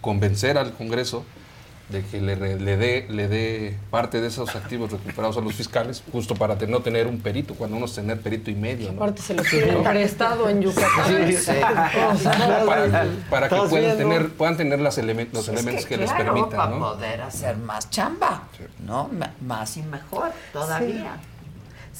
convencer 0.00 0.58
al 0.58 0.72
Congreso 0.72 1.24
de 1.90 2.04
que 2.04 2.20
le, 2.20 2.36
le 2.36 2.76
dé 2.76 3.06
le 3.08 3.28
dé 3.28 3.76
parte 3.90 4.20
de 4.20 4.28
esos 4.28 4.54
activos 4.54 4.92
recuperados 4.92 5.36
a 5.36 5.40
los 5.40 5.54
fiscales, 5.54 6.02
justo 6.12 6.34
para 6.36 6.54
no 6.54 6.80
tener 6.80 7.06
un 7.06 7.18
perito, 7.20 7.54
cuando 7.54 7.76
uno 7.76 7.86
es 7.86 7.94
tener 7.94 8.20
perito 8.20 8.50
y 8.50 8.54
medio. 8.54 8.90
Aparte 8.90 9.22
se 9.22 9.34
lo 9.34 9.42
quieren 9.42 9.82
prestado 9.82 10.48
en 10.48 10.62
Yucatán. 10.62 11.34
para, 13.28 13.48
que 13.48 13.56
puedan 13.68 13.98
tener, 13.98 14.28
puedan 14.30 14.56
tener 14.56 14.80
los 14.80 14.96
elementos 14.98 15.46
que, 15.86 15.96
les 15.96 16.12
permitan. 16.12 16.50
Para 16.50 16.78
poder 16.78 17.22
hacer 17.22 17.56
más 17.56 17.90
chamba, 17.90 18.44
¿no? 18.86 19.10
Más 19.40 19.76
y 19.76 19.82
mejor 19.82 20.30
todavía. 20.52 21.18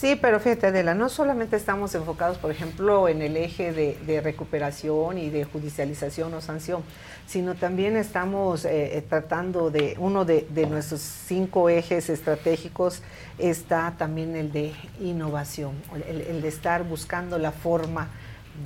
Sí, 0.01 0.17
pero 0.19 0.41
fíjate, 0.41 0.69
Adela, 0.69 0.95
no 0.95 1.11
solamente 1.11 1.57
estamos 1.57 1.95
enfocados, 1.95 2.39
por 2.39 2.51
ejemplo, 2.51 3.07
en 3.07 3.21
el 3.21 3.37
eje 3.37 3.71
de, 3.71 4.21
recuperación 4.23 5.19
y 5.19 5.29
de 5.29 5.45
judicialización 5.45 6.33
o 6.33 6.41
sanción, 6.41 6.83
sino 7.27 7.55
también 7.55 7.99
estamos 7.99 8.65
eh, 8.65 8.97
eh, 8.97 9.05
tratando 9.07 9.71
de, 9.71 9.97
uno 9.99 10.25
de, 10.25 10.47
nuestros 10.71 11.03
cinco 11.03 11.69
ejes 11.69 12.09
estratégicos 12.09 13.03
está 13.37 13.93
también 13.99 14.37
el 14.37 14.53
de 14.53 14.73
innovación, 15.03 15.73
el, 16.09 16.41
de 16.41 16.49
estar 16.49 16.83
buscando 16.85 17.37
la 17.37 17.53
forma 17.53 18.09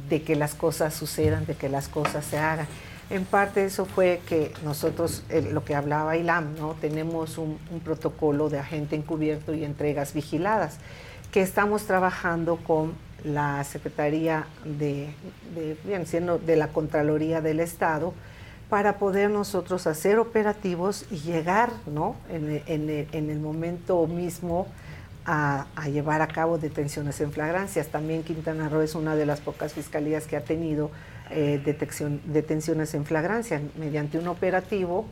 de 0.08 0.22
que 0.22 0.36
las 0.36 0.54
cosas 0.54 0.94
sucedan, 0.94 1.46
de 1.46 1.56
que 1.56 1.68
las 1.68 1.88
cosas 1.88 2.24
se 2.24 2.38
hagan. 2.38 2.68
En 3.10 3.24
parte 3.24 3.64
eso 3.64 3.86
fue 3.86 4.20
que 4.28 4.52
nosotros, 4.62 5.24
lo 5.50 5.64
que 5.64 5.74
hablaba 5.74 6.16
ILAM, 6.16 6.54
¿no? 6.56 6.74
tenemos 6.80 7.38
un, 7.38 7.58
un 7.72 7.80
protocolo 7.80 8.48
de 8.48 8.60
agente 8.60 8.94
encubierto 8.94 9.52
y 9.52 9.64
entregas 9.64 10.14
vigiladas 10.14 10.78
que 11.34 11.42
estamos 11.42 11.82
trabajando 11.82 12.58
con 12.58 12.92
la 13.24 13.64
Secretaría 13.64 14.46
de, 14.64 15.12
siendo 16.04 16.38
de 16.38 16.54
la 16.54 16.68
Contraloría 16.68 17.40
del 17.40 17.58
Estado 17.58 18.14
para 18.70 18.98
poder 18.98 19.30
nosotros 19.30 19.88
hacer 19.88 20.20
operativos 20.20 21.06
y 21.10 21.16
llegar 21.16 21.70
¿no? 21.92 22.14
en, 22.28 22.88
el 23.12 23.40
momento 23.40 24.06
mismo 24.06 24.68
a, 25.26 25.66
llevar 25.92 26.22
a 26.22 26.28
cabo 26.28 26.56
detenciones 26.56 27.20
en 27.20 27.32
flagrancias. 27.32 27.88
También 27.88 28.22
Quintana 28.22 28.68
Roo 28.68 28.82
es 28.82 28.94
una 28.94 29.16
de 29.16 29.26
las 29.26 29.40
pocas 29.40 29.72
fiscalías 29.72 30.28
que 30.28 30.36
ha 30.36 30.44
tenido 30.44 30.92
eh, 31.32 31.60
detenciones 32.26 32.94
en 32.94 33.04
flagrancia. 33.04 33.60
Mediante 33.76 34.20
un 34.20 34.28
operativo 34.28 35.06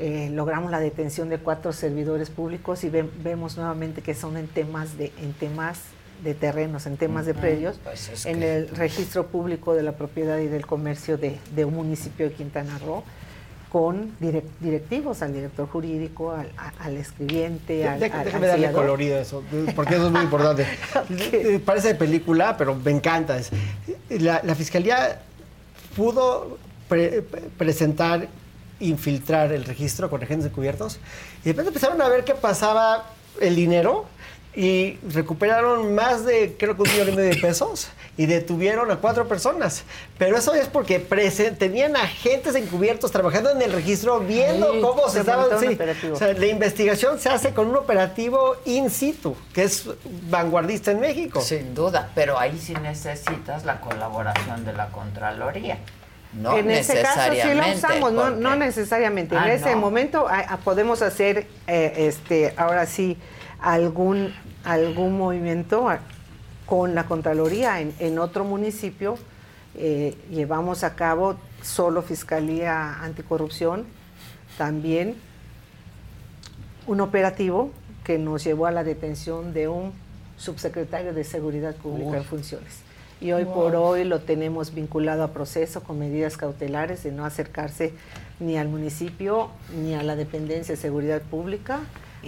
eh, 0.00 0.30
logramos 0.32 0.70
la 0.70 0.80
detención 0.80 1.28
de 1.28 1.36
cuatro 1.38 1.74
servidores 1.74 2.30
públicos 2.30 2.84
y 2.84 2.88
vemos 2.88 3.58
nuevamente 3.58 4.00
que 4.00 4.14
son 4.14 4.38
en 4.38 4.48
temas 4.48 4.96
de, 4.96 5.12
en 5.20 5.34
temas 5.34 5.78
de 6.24 6.32
terrenos, 6.32 6.86
en 6.86 6.96
temas 6.96 7.26
de 7.26 7.34
predios, 7.34 7.78
pues 7.84 8.24
en 8.24 8.42
el 8.42 8.68
registro 8.68 9.26
público 9.26 9.74
de 9.74 9.82
la 9.82 9.92
propiedad 9.92 10.38
y 10.38 10.46
del 10.46 10.66
comercio 10.66 11.18
de, 11.18 11.38
un 11.66 11.74
municipio 11.74 12.28
de 12.28 12.34
Quintana 12.34 12.78
Roo 12.78 13.04
con 13.68 14.16
directivos, 14.60 15.20
al 15.20 15.34
director 15.34 15.68
jurídico, 15.68 16.32
al, 16.32 16.96
escribiente, 16.96 17.86
al, 17.86 18.00
Déjame 18.00 18.46
darle 18.46 18.72
colorido 18.72 19.18
eso, 19.18 19.44
porque 19.76 19.96
eso 19.96 20.06
es 20.06 20.12
muy 20.12 20.22
importante. 20.22 20.66
Parece 21.64 21.88
de 21.88 21.94
película, 21.94 22.56
pero 22.56 22.74
me 22.74 22.90
encanta. 22.90 23.38
La, 24.08 24.40
la 24.42 24.54
Fiscalía 24.54 25.20
pudo 25.94 26.58
presentar 27.58 28.26
infiltrar 28.80 29.52
el 29.52 29.64
registro 29.64 30.10
con 30.10 30.22
agentes 30.22 30.46
encubiertos. 30.46 30.98
Y 31.40 31.44
de 31.44 31.52
repente 31.52 31.68
empezaron 31.68 32.00
a 32.02 32.08
ver 32.08 32.24
qué 32.24 32.34
pasaba 32.34 33.06
el 33.40 33.54
dinero 33.54 34.06
y 34.54 34.98
recuperaron 35.12 35.94
más 35.94 36.24
de, 36.24 36.56
creo 36.58 36.74
que 36.74 36.82
un 36.82 36.90
millón 36.90 37.08
y 37.10 37.12
medio 37.12 37.34
de 37.34 37.40
pesos 37.40 37.88
y 38.16 38.26
detuvieron 38.26 38.90
a 38.90 38.96
cuatro 38.96 39.28
personas. 39.28 39.84
Pero 40.18 40.36
eso 40.36 40.54
es 40.54 40.66
porque 40.66 40.98
tenían 40.98 41.96
agentes 41.96 42.56
encubiertos 42.56 43.12
trabajando 43.12 43.50
en 43.50 43.62
el 43.62 43.72
registro 43.72 44.20
viendo 44.20 44.80
cómo 44.80 45.08
se, 45.08 45.20
estaban... 45.20 45.46
o 45.52 46.16
sea, 46.16 46.32
la 46.32 46.46
investigación 46.46 47.20
se 47.20 47.28
hace 47.28 47.54
con 47.54 47.68
un 47.68 47.76
operativo 47.76 48.56
in 48.64 48.90
situ, 48.90 49.36
que 49.54 49.62
es 49.62 49.88
vanguardista 50.28 50.90
en 50.90 51.00
México. 51.00 51.40
Sin 51.40 51.74
duda, 51.74 52.10
pero 52.14 52.38
ahí 52.38 52.58
sí 52.58 52.74
necesitas 52.74 53.64
la 53.64 53.80
colaboración 53.80 54.64
de 54.64 54.72
la 54.72 54.88
Contraloría. 54.88 55.78
No 56.32 56.56
en 56.56 56.70
ese 56.70 57.02
caso 57.02 57.32
sí 57.32 57.54
lo 57.54 57.74
usamos, 57.74 58.12
no, 58.12 58.56
necesariamente. 58.56 59.34
en 59.34 59.42
ah, 59.42 59.52
ese 59.52 59.74
momento 59.74 60.26
ah, 60.28 60.58
podemos 60.62 61.02
hacer, 61.02 61.48
eh, 61.66 61.92
este, 61.96 62.54
ahora 62.56 62.86
sí, 62.86 63.16
algún, 63.60 64.32
algún 64.64 65.18
movimiento 65.18 65.88
con 66.66 66.94
la 66.94 67.04
Contraloría 67.04 67.80
en, 67.80 68.18
otro 68.18 68.44
municipio. 68.44 69.16
Eh, 69.74 70.16
llevamos 70.30 70.84
a 70.84 70.94
cabo 70.94 71.36
solo 71.62 72.02
Fiscalía 72.02 73.02
Anticorrupción, 73.02 73.86
también 74.56 75.16
un 76.86 77.00
operativo 77.00 77.70
que 78.04 78.18
nos 78.18 78.44
llevó 78.44 78.66
a 78.66 78.70
la 78.70 78.84
detención 78.84 79.52
de 79.52 79.68
un 79.68 79.92
subsecretario 80.36 81.12
de 81.12 81.24
Seguridad 81.24 81.74
Pública 81.74 82.16
en 82.16 82.24
funciones. 82.24 82.89
Y 83.20 83.32
hoy 83.32 83.44
por 83.44 83.76
hoy 83.76 84.04
lo 84.04 84.20
tenemos 84.20 84.74
vinculado 84.74 85.22
a 85.22 85.28
proceso 85.28 85.82
con 85.82 85.98
medidas 85.98 86.36
cautelares 86.38 87.02
de 87.02 87.12
no 87.12 87.26
acercarse 87.26 87.92
ni 88.38 88.56
al 88.56 88.68
municipio 88.68 89.50
ni 89.76 89.94
a 89.94 90.02
la 90.02 90.16
dependencia 90.16 90.74
de 90.74 90.80
seguridad 90.80 91.20
pública 91.20 91.80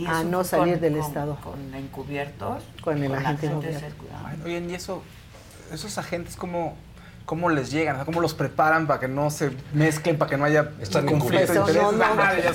a 0.06 0.22
no 0.22 0.44
salir 0.44 0.80
del 0.80 0.96
Estado. 0.96 1.38
¿Con 1.42 1.74
encubiertos? 1.74 2.62
Con 2.82 3.02
el 3.02 3.14
agente 3.14 3.46
encubierto. 3.46 4.04
Oye, 4.44 4.64
y 4.68 4.74
eso, 4.74 5.02
esos 5.72 5.96
agentes, 5.98 6.36
¿cómo, 6.36 6.76
¿cómo 7.32 7.48
les 7.48 7.70
llegan? 7.70 8.04
¿Cómo 8.04 8.20
los 8.20 8.34
preparan 8.34 8.86
para 8.86 9.00
que 9.00 9.08
no 9.08 9.30
se 9.30 9.52
mezclen, 9.72 10.18
para 10.18 10.28
que 10.30 10.36
no 10.36 10.44
haya 10.44 10.68
Están 10.82 11.06
conflicto 11.06 11.50
de 11.54 11.60
intereses? 11.60 11.82
No, 11.82 11.92
no, 11.92 11.98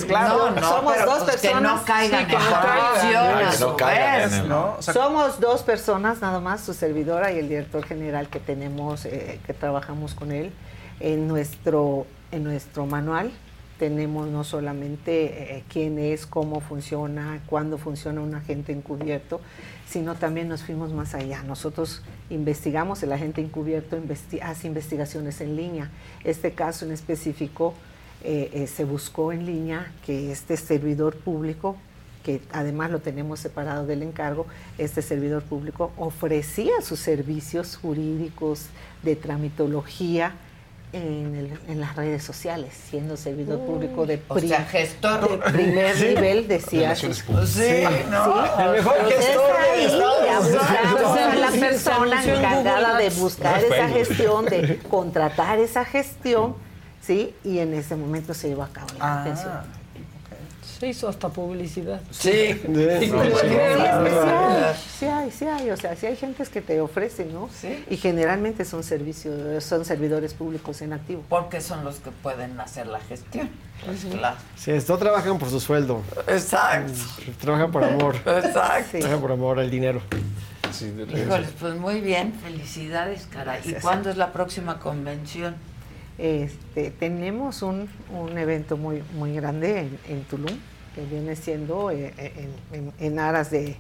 claro. 0.06 0.52
no, 0.52 0.62
somos 0.62 0.94
pero, 0.94 1.06
dos 1.12 1.24
pues, 1.24 1.36
que 1.38 1.48
personas. 1.48 1.80
no 1.80 1.84
caigan 1.84 2.20
Sí, 2.20 2.26
que 2.28 2.36
en 2.36 2.40
no 2.44 2.50
caigan. 2.62 3.40
que 3.40 3.44
no 3.46 3.52
su 3.54 3.76
caigan 3.76 4.22
en 4.34 4.40
el- 4.42 4.50
¿no? 4.50 4.76
O 4.78 4.82
sea, 4.84 4.94
Somos 4.94 5.40
dos 5.40 5.64
personas 5.64 6.22
nada 6.22 6.40
más, 6.40 6.62
su 6.62 6.76
servidora 6.76 7.32
y 7.32 7.40
el 7.40 7.50
director 7.50 7.84
general 7.88 8.28
que 8.30 8.40
tenemos, 8.40 9.06
eh, 9.06 9.40
que 9.48 9.54
trabajamos 9.56 10.14
con 10.14 10.32
él. 10.32 10.52
En 11.00 11.28
nuestro, 11.28 12.06
en 12.32 12.44
nuestro 12.44 12.86
manual 12.86 13.32
tenemos 13.80 14.28
no 14.28 14.44
solamente 14.44 15.58
eh, 15.58 15.64
quién 15.74 15.98
es, 15.98 16.28
cómo 16.28 16.60
funciona, 16.62 17.40
cuándo 17.48 17.80
funciona 17.80 18.22
un 18.22 18.36
agente 18.36 18.74
encubierto, 18.74 19.42
sino 19.90 20.16
también 20.16 20.50
nos 20.50 20.64
fuimos 20.64 20.92
más 20.92 21.14
allá. 21.16 21.44
Nosotros 21.44 22.02
investigamos, 22.30 23.02
el 23.04 23.12
agente 23.12 23.42
encubierto 23.42 23.98
investi- 23.98 24.42
hace 24.42 24.68
investigaciones 24.68 25.40
en 25.42 25.56
línea. 25.56 25.90
Este 26.24 26.52
caso 26.52 26.86
en 26.86 26.92
específico 26.92 27.74
eh, 28.24 28.50
eh, 28.54 28.68
se 28.68 28.84
buscó 28.84 29.32
en 29.32 29.46
línea 29.46 29.92
que 30.06 30.32
este 30.32 30.58
servidor 30.58 31.16
público 31.18 31.78
que 32.24 32.42
además 32.52 32.92
lo 32.92 33.00
tenemos 33.00 33.40
separado 33.40 33.86
del 33.86 34.04
encargo, 34.04 34.48
este 34.78 35.02
servidor 35.02 35.44
público 35.44 35.94
ofrecía 35.96 36.82
sus 36.82 37.00
servicios 37.00 37.78
jurídicos 37.78 38.66
de 39.02 39.16
tramitología 39.16 40.34
en, 40.94 41.36
el- 41.36 41.60
en 41.72 41.80
las 41.82 41.96
redes 41.96 42.24
sociales, 42.24 42.74
siendo 42.90 43.18
servidor 43.18 43.60
público 43.60 44.06
de, 44.06 44.22
O 44.30 44.40
sea, 44.40 44.64
gestor. 44.66 45.30
de 45.30 45.52
primer 45.52 45.96
nivel, 46.00 46.48
decía. 46.48 46.96
Sí, 46.96 47.08
¿no? 48.10 48.46
El 48.60 48.72
mejor 48.72 48.96
gestor 49.10 49.52
del 49.76 49.86
Estado. 49.86 50.26
Ya 50.26 50.40
buscamos 50.40 51.18
a 51.20 51.36
la 51.36 51.52
Sí, 51.52 51.60
persona 51.60 52.24
encargada 52.24 52.98
de 52.98 53.10
buscar 53.10 53.62
No 53.62 53.74
esa 53.74 53.90
gestión, 53.90 54.46
de 54.46 54.80
contratar 54.90 55.60
esa 55.60 55.84
gestión, 55.86 56.56
¿sí? 57.02 57.34
Y 57.44 57.60
en 57.60 57.74
ese 57.74 57.96
momento 57.96 58.34
se 58.34 58.50
llevó 58.50 58.64
a 58.64 58.70
cabo 58.70 58.88
la 58.98 59.22
Ah, 59.22 59.24
detención. 59.24 59.77
Se 60.80 60.88
hizo 60.88 61.08
hasta 61.10 61.30
publicidad. 61.30 62.00
Sí. 62.12 62.54
Sí, 62.54 62.60
sí 62.68 63.06
hay, 63.06 64.76
sí 65.00 65.06
hay, 65.06 65.32
sí 65.32 65.46
hay, 65.46 65.70
o 65.72 65.78
sea, 65.78 65.96
sí 65.96 66.06
hay 66.06 66.16
gentes 66.16 66.50
que 66.50 66.62
te 66.62 66.80
ofrecen, 66.82 67.34
¿no? 67.34 67.50
Sí. 67.52 67.84
Y 67.90 67.98
generalmente 67.98 68.64
son 68.66 68.84
servicios, 68.84 69.64
son 69.64 69.86
servidores 69.86 70.34
públicos 70.34 70.82
en 70.82 70.94
activo. 70.94 71.24
Porque 71.30 71.62
son 71.62 71.84
los 71.84 71.96
que 71.98 72.12
pueden 72.12 72.60
hacer 72.60 72.88
la 72.88 73.00
gestión. 73.00 73.50
Pues 73.86 74.06
claro. 74.06 74.38
Sí, 74.56 74.72
no 74.88 74.98
trabajan 74.98 75.38
por 75.40 75.50
su 75.50 75.60
sueldo, 75.60 76.02
Exacto. 76.28 76.94
trabajan 77.40 77.72
por 77.72 77.84
amor. 77.84 78.16
Exacto. 78.26 78.98
Trabajan 79.00 79.22
por 79.22 79.32
amor 79.32 79.60
al 79.60 79.70
dinero. 79.70 80.02
Sí, 80.72 80.90
de- 80.92 81.04
Híjoles, 81.24 81.50
pues 81.60 81.76
muy 81.76 82.02
bien, 82.02 82.34
felicidades, 82.44 83.28
caray. 83.32 83.62
¿Y 83.66 83.74
cuándo 83.76 84.10
es 84.10 84.18
la 84.18 84.32
próxima 84.34 84.80
convención? 84.80 85.56
Este, 86.18 86.90
tenemos 86.92 87.62
un, 87.62 87.90
un 88.12 88.38
evento 88.38 88.76
muy, 88.78 89.04
muy 89.14 89.34
grande 89.36 89.82
en, 89.82 90.00
en 90.10 90.24
Tulum, 90.24 90.58
que 90.96 91.02
viene 91.06 91.36
siendo 91.36 91.92
eh, 91.92 92.14
en, 92.18 92.78
en- 92.80 92.94
en 93.00 93.20
aras 93.20 93.52
de 93.52 93.78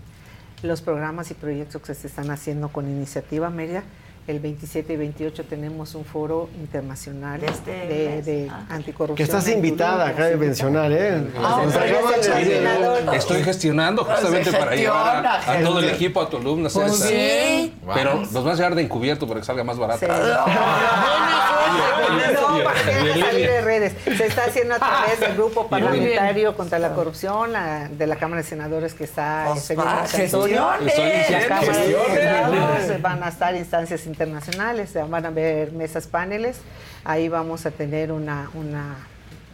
los 0.61 0.81
programas 0.81 1.31
y 1.31 1.33
proyectos 1.33 1.81
que 1.81 1.93
se 1.95 2.07
están 2.07 2.29
haciendo 2.31 2.69
con 2.69 2.87
Iniciativa 2.87 3.49
Mérida. 3.49 3.83
El 4.27 4.41
27 4.41 4.91
y 4.91 4.97
28 4.97 5.45
tenemos 5.45 5.95
un 5.95 6.03
foro 6.03 6.49
internacional 6.59 7.39
¿De 7.39 7.47
este 7.47 7.71
de, 8.23 8.49
Ah. 8.51 8.65
anticorrupción. 8.71 9.15
Que 9.15 9.23
estás 9.23 9.45
Tulum, 9.45 9.55
invitada, 9.55 10.09
acaba 10.09 10.27
de 10.27 10.35
mencionar, 10.35 10.91
¿eh? 10.91 11.23
Ah, 11.41 11.61
Nos 11.63 11.73
de. 11.73 13.15
Estoy 13.15 13.41
gestionando 13.43 14.03
justamente 14.03 14.51
para 14.51 14.75
llevar 14.75 15.25
a, 15.25 15.59
todo 15.63 15.79
el 15.79 15.89
equipo 15.91 16.21
a 16.21 16.29
tu 16.29 16.35
alumna. 16.37 16.67
Pues 16.69 16.97
sí. 16.99 17.73
Pero 17.93 18.15
nos 18.19 18.43
vas 18.43 18.55
a 18.55 18.57
llevar 18.57 18.75
de 18.75 18.81
encubierto 18.81 19.25
para 19.27 19.39
que 19.39 19.45
salga 19.45 19.63
más 19.63 19.77
barato. 19.77 20.05
Sí. 20.05 20.11
No, 22.09 22.63
para 22.63 22.81
que 22.83 22.95
deje 22.95 23.19
salir 23.21 23.47
de 23.49 23.61
redes. 23.61 23.93
Se 24.03 24.25
está 24.25 24.45
haciendo 24.45 24.75
a 24.75 24.79
través 24.79 25.19
del 25.19 25.33
grupo 25.35 25.67
parlamentario 25.69 26.55
contra 26.55 26.79
la 26.79 26.93
corrupción 26.93 27.53
la- 27.53 27.87
de 27.89 28.07
la 28.07 28.15
Cámara 28.15 28.41
de 28.41 28.47
Senadores 28.47 28.93
que 28.93 29.03
está 29.03 29.45
Pues 29.47 29.69
este 29.69 29.75
Gestiones. 30.07 30.27
Diputados, 31.87 33.01
van 33.01 33.23
a 33.23 33.29
estar 33.29 33.55
instancias 33.55 34.05
internacionales, 34.05 34.91
van 35.09 35.25
a 35.25 35.27
haber 35.29 35.71
mesas 35.71 36.07
paneles. 36.07 36.59
Ahí 37.03 37.29
vamos 37.29 37.65
a 37.65 37.71
tener 37.71 38.11
una, 38.11 38.49
una 38.53 38.95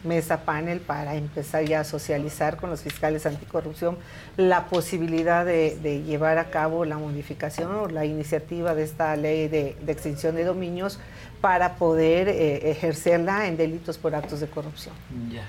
mesa 0.02 0.42
panel 0.42 0.80
para 0.80 1.14
empezar 1.14 1.64
ya 1.64 1.80
a 1.80 1.84
socializar 1.84 2.56
con 2.56 2.68
los 2.68 2.82
fiscales 2.82 3.24
anticorrupción 3.26 3.96
la 4.36 4.66
posibilidad 4.66 5.44
de, 5.46 5.78
de 5.82 6.02
llevar 6.02 6.36
a 6.38 6.50
cabo 6.50 6.84
la 6.84 6.98
modificación 6.98 7.74
o 7.74 7.88
la 7.88 8.04
iniciativa 8.04 8.74
de 8.74 8.82
esta 8.84 9.16
ley 9.16 9.48
de, 9.48 9.76
de 9.80 9.92
extinción 9.92 10.34
de 10.36 10.44
dominios 10.44 10.98
para 11.44 11.76
poder 11.76 12.26
eh, 12.30 12.70
ejercerla 12.70 13.48
en 13.48 13.58
delitos 13.58 13.98
por 13.98 14.14
actos 14.14 14.40
de 14.40 14.46
corrupción. 14.46 14.94
Ya. 15.30 15.44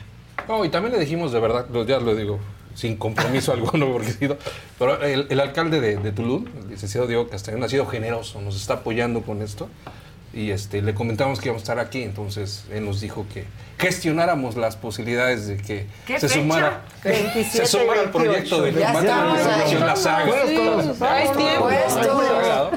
No, 0.45 0.65
y 0.65 0.67
también 0.67 0.91
le 0.91 0.99
dijimos 0.99 1.31
de 1.31 1.39
verdad, 1.39 1.67
ya 1.87 2.01
lo 2.01 2.13
digo, 2.13 2.37
sin 2.73 2.97
compromiso 2.97 3.53
alguno, 3.53 3.93
porque. 3.93 4.35
Pero 4.77 5.01
el, 5.01 5.27
el 5.29 5.39
alcalde 5.39 5.79
de, 5.79 5.95
de 5.95 6.09
el 6.09 6.69
licenciado 6.69 7.07
Diego 7.07 7.29
Castellón, 7.29 7.63
ha 7.63 7.69
sido 7.69 7.85
generoso, 7.85 8.41
nos 8.41 8.57
está 8.57 8.73
apoyando 8.73 9.21
con 9.21 9.41
esto. 9.41 9.69
Y 10.35 10.51
este, 10.51 10.81
le 10.81 10.93
comentamos 10.93 11.39
que 11.39 11.45
íbamos 11.47 11.61
a 11.61 11.63
estar 11.63 11.79
aquí, 11.79 12.03
entonces 12.03 12.65
él 12.69 12.83
nos 12.85 12.99
dijo 12.99 13.25
que 13.33 13.45
gestionáramos 13.79 14.57
las 14.57 14.75
posibilidades 14.75 15.47
de 15.47 15.55
que 15.55 15.87
¿Qué 16.05 16.19
se 16.19 16.27
fecha? 16.27 16.41
sumara, 16.41 16.81
27 17.05 17.49
se 17.49 17.65
sumara 17.65 18.01
al 18.01 18.07
28. 18.07 18.11
proyecto 18.11 18.61
de 18.61 18.71
la 18.73 18.93
la 19.85 19.95
saga. 19.95 20.33
Hay 21.09 21.27
tiempo. 21.29 21.69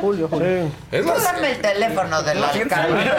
Julio, 0.00 0.28
Julio. 0.28 0.70
Dame 0.92 1.50
el 1.50 1.60
teléfono 1.60 2.22
del 2.22 2.44
alcalde. 2.44 3.10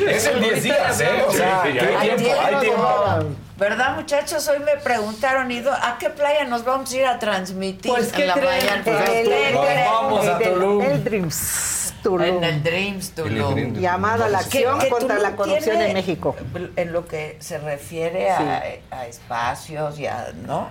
Es 0.10 0.26
en 0.26 0.40
10 0.40 0.62
días, 0.64 1.00
¿eh? 1.00 1.24
O 1.28 1.32
sea, 1.32 1.62
hay 1.62 1.72
tiempo, 2.16 2.40
hay 2.42 2.56
tiempo. 2.56 3.36
¿Verdad, 3.56 3.94
muchachos? 3.94 4.48
Hoy 4.48 4.58
me 4.60 4.80
preguntaron, 4.82 5.50
¿y 5.52 5.58
¿a 5.58 5.96
qué 6.00 6.10
playa 6.10 6.44
nos 6.44 6.64
vamos 6.64 6.90
a 6.92 6.96
ir 6.96 7.04
a 7.04 7.18
transmitir 7.18 7.92
Pues, 7.92 8.10
¿qué 8.10 8.22
en 8.22 8.28
la? 8.28 8.34
El, 8.34 8.40
¿Qué 8.84 9.20
el- 9.20 9.26
creen? 9.28 9.54
vamos 9.84 10.26
a 10.26 10.36
el- 10.38 10.42
el- 10.42 10.54
Tulum. 10.54 10.80
el 10.82 11.04
Dreams 11.04 11.89
Tulum. 12.02 12.22
En 12.22 12.44
el 12.44 12.62
Dreams 12.62 13.10
Tulum. 13.12 13.54
Dreams. 13.54 13.78
Llamado 13.78 14.24
a 14.24 14.28
la 14.28 14.38
acción 14.38 14.78
que 14.78 14.88
contra 14.88 15.16
Tulum 15.16 15.22
la 15.30 15.36
corrupción 15.36 15.62
tiene, 15.76 15.86
en 15.88 15.94
México. 15.94 16.36
En 16.76 16.92
lo 16.92 17.06
que 17.06 17.36
se 17.40 17.58
refiere 17.58 18.30
a, 18.30 18.62
a 18.90 19.06
espacios 19.06 19.98
y 19.98 20.06
a, 20.06 20.32
¿no? 20.46 20.68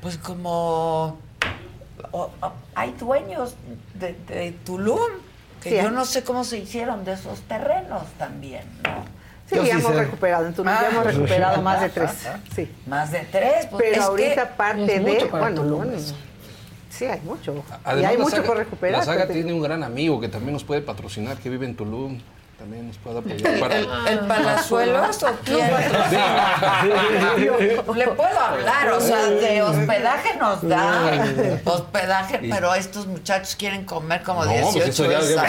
Pues 0.00 0.16
como 0.18 1.18
o- 2.12 2.30
o- 2.40 2.52
hay 2.74 2.92
dueños 2.92 3.54
de, 3.94 4.14
de 4.28 4.52
Tulum 4.64 4.98
que 5.62 5.70
Sí, 5.70 5.76
yo 5.76 5.90
no 5.90 6.04
sé 6.04 6.22
cómo 6.22 6.44
se 6.44 6.58
hicieron 6.58 7.04
de 7.04 7.14
esos 7.14 7.40
terrenos 7.42 8.02
también, 8.16 8.62
¿no? 8.84 9.04
Sí, 9.50 9.58
hemos 9.70 9.92
sé. 9.92 9.98
recuperado. 9.98 10.46
En 10.46 10.54
Tulum 10.54 10.68
Ah. 10.72 10.78
ya 10.82 10.88
hemos 10.90 11.04
recuperado 11.04 11.62
más 11.62 11.80
de 11.80 11.88
tres. 11.88 12.10
Sí. 12.54 12.70
Más 12.86 13.10
de 13.10 13.20
tres. 13.20 13.66
Pues 13.70 13.82
Pero 13.82 13.96
es 13.96 14.06
ahorita 14.06 14.48
que- 14.48 14.54
parte 14.54 14.94
es 14.96 15.04
de. 15.04 15.24
Bueno, 15.30 15.62
Tulum 15.62 15.78
bueno, 15.78 15.92
eso. 15.94 16.14
Sí, 16.98 17.04
hay 17.06 17.20
mucho. 17.20 17.54
y 17.98 18.04
hay 18.04 18.16
mucho 18.18 18.30
saga- 18.30 18.46
por 18.46 18.56
recuperar. 18.56 18.98
La 18.98 19.04
saga 19.04 19.26
tiene 19.28 19.52
un 19.52 19.62
gran 19.62 19.82
amigo 19.82 20.20
que 20.20 20.28
también 20.28 20.52
nos 20.52 20.64
puede 20.64 20.80
patrocinar, 20.82 21.36
que 21.38 21.48
vive 21.50 21.66
en 21.66 21.76
Tulum. 21.76 22.18
También 22.58 22.88
nos 22.88 22.96
puede 22.98 23.20
apoyar. 23.20 23.60
Para... 23.60 23.76
¿El, 23.78 23.88
el 24.08 24.18
Palazuelos 24.26 25.22
o 25.22 25.30
quién? 25.44 25.70
Le 27.94 28.08
puedo 28.08 28.40
hablar, 28.40 28.88
o 28.90 29.00
sea, 29.00 29.26
de 29.26 29.62
hospedaje 29.62 30.36
nos 30.38 30.66
da. 30.68 31.24
Hospedaje, 31.64 32.40
pero 32.50 32.74
estos 32.74 33.06
muchachos 33.06 33.54
quieren 33.56 33.84
comer 33.84 34.22
como 34.24 34.44
No, 34.44 34.50
pues 34.50 34.74
18 34.74 34.90
eso 34.90 35.04
ya- 35.36 35.46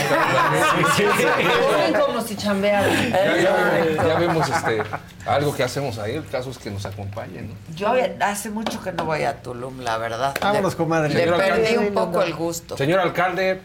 ya- 1.92 2.00
como 2.06 2.22
si 2.22 2.36
chambearan. 2.36 3.12
Ya, 3.12 4.16
vemos 4.20 4.48
este, 4.48 4.84
algo 5.26 5.56
que 5.56 5.64
hacemos 5.64 5.98
ahí. 5.98 6.16
El 6.16 6.28
caso 6.28 6.52
es 6.52 6.60
que 6.60 6.70
nos 6.70 6.86
acompañen. 6.86 7.50
¿no? 7.50 7.56
Yo 7.76 7.92
hace 8.22 8.52
mucho 8.52 8.82
que 8.84 8.92
no 8.92 9.06
voy 9.06 9.24
a 9.24 9.42
Tulum, 9.42 9.80
la 9.80 9.98
verdad. 9.98 10.36
Vámonos, 10.40 10.76
comadre. 10.76 11.12
Le 11.14 11.32
perdí 11.32 11.78
un 11.78 11.92
poco 11.94 12.22
el 12.22 12.34
gusto. 12.36 12.78
Señor 12.78 13.00
alcalde, 13.00 13.62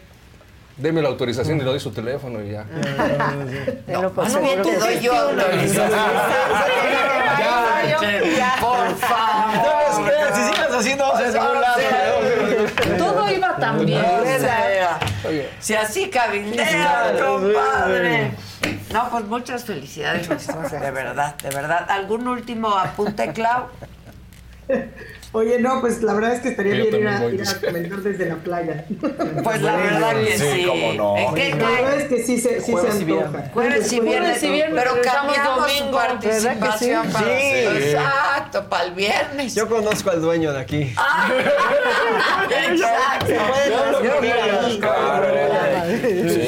deme 0.77 1.01
la 1.01 1.09
autorización 1.09 1.57
y 1.57 1.59
le 1.59 1.65
doy 1.65 1.79
su 1.79 1.91
teléfono 1.91 2.43
y 2.43 2.51
ya. 2.51 2.65
Más 2.65 3.47
bien 3.47 3.83
seguro 4.29 4.61
te 4.61 4.77
doy 4.77 4.99
yo 4.99 5.13
autorización. 5.13 5.89
Ya. 8.37 8.55
Por 8.59 8.95
favor. 8.97 10.11
Si 10.33 10.41
sigues 10.43 10.71
así, 10.71 10.95
no 10.95 11.13
a 11.13 11.21
ningún 11.21 11.61
lado. 11.61 11.81
Todo 12.97 13.31
iba 13.31 13.55
tan 13.55 13.85
bien. 13.85 14.05
Si 15.59 15.73
así 15.73 16.09
cabildea, 16.09 17.13
compadre. 17.23 18.31
No, 18.93 19.09
pues 19.09 19.25
muchas 19.25 19.65
felicidades, 19.65 20.27
de 20.27 20.91
verdad, 20.91 21.35
de 21.35 21.49
verdad. 21.49 21.85
¿Algún 21.89 22.27
último 22.27 22.69
apunte, 22.69 23.33
Clau? 23.33 23.67
Oye, 25.35 25.59
no, 25.59 25.81
pues 25.81 26.01
la 26.01 26.13
verdad 26.13 26.33
es 26.33 26.39
que 26.39 26.47
estaría 26.47 26.75
bien 26.75 26.95
ir 26.95 27.07
a, 27.09 27.25
ir 27.25 27.41
a, 27.41 27.59
comentar 27.59 27.99
desde 27.99 28.29
la 28.29 28.35
playa. 28.37 28.85
Pues 29.43 29.61
la 29.61 29.75
verdad 29.75 30.13
que 30.23 30.37
sí. 30.37 30.45
sí. 30.45 30.65
cómo 30.65 30.93
no. 30.93 31.15
la 31.35 31.69
verdad 31.69 31.99
es 31.99 32.07
que 32.07 32.23
sí 32.23 32.39
se, 32.39 32.61
sí 32.61 32.71
se 32.71 32.89
antoja. 32.89 33.49
Jueves 33.53 33.91
y 33.91 33.99
viernes, 33.99 34.39
pero 34.41 34.91
cambiamos 35.03 35.71
su 35.73 35.91
participación 35.91 37.11
para... 37.11 37.25
Sí. 37.25 37.43
Exacto, 37.43 38.69
para 38.69 38.85
el 38.85 38.93
viernes. 38.93 39.53
Yo 39.53 39.67
conozco 39.67 40.09
al 40.09 40.21
dueño 40.21 40.53
de 40.53 40.59
aquí. 40.59 40.93
Ah, 40.95 41.29
exacto. 42.69 43.33
Sí. 46.29 46.44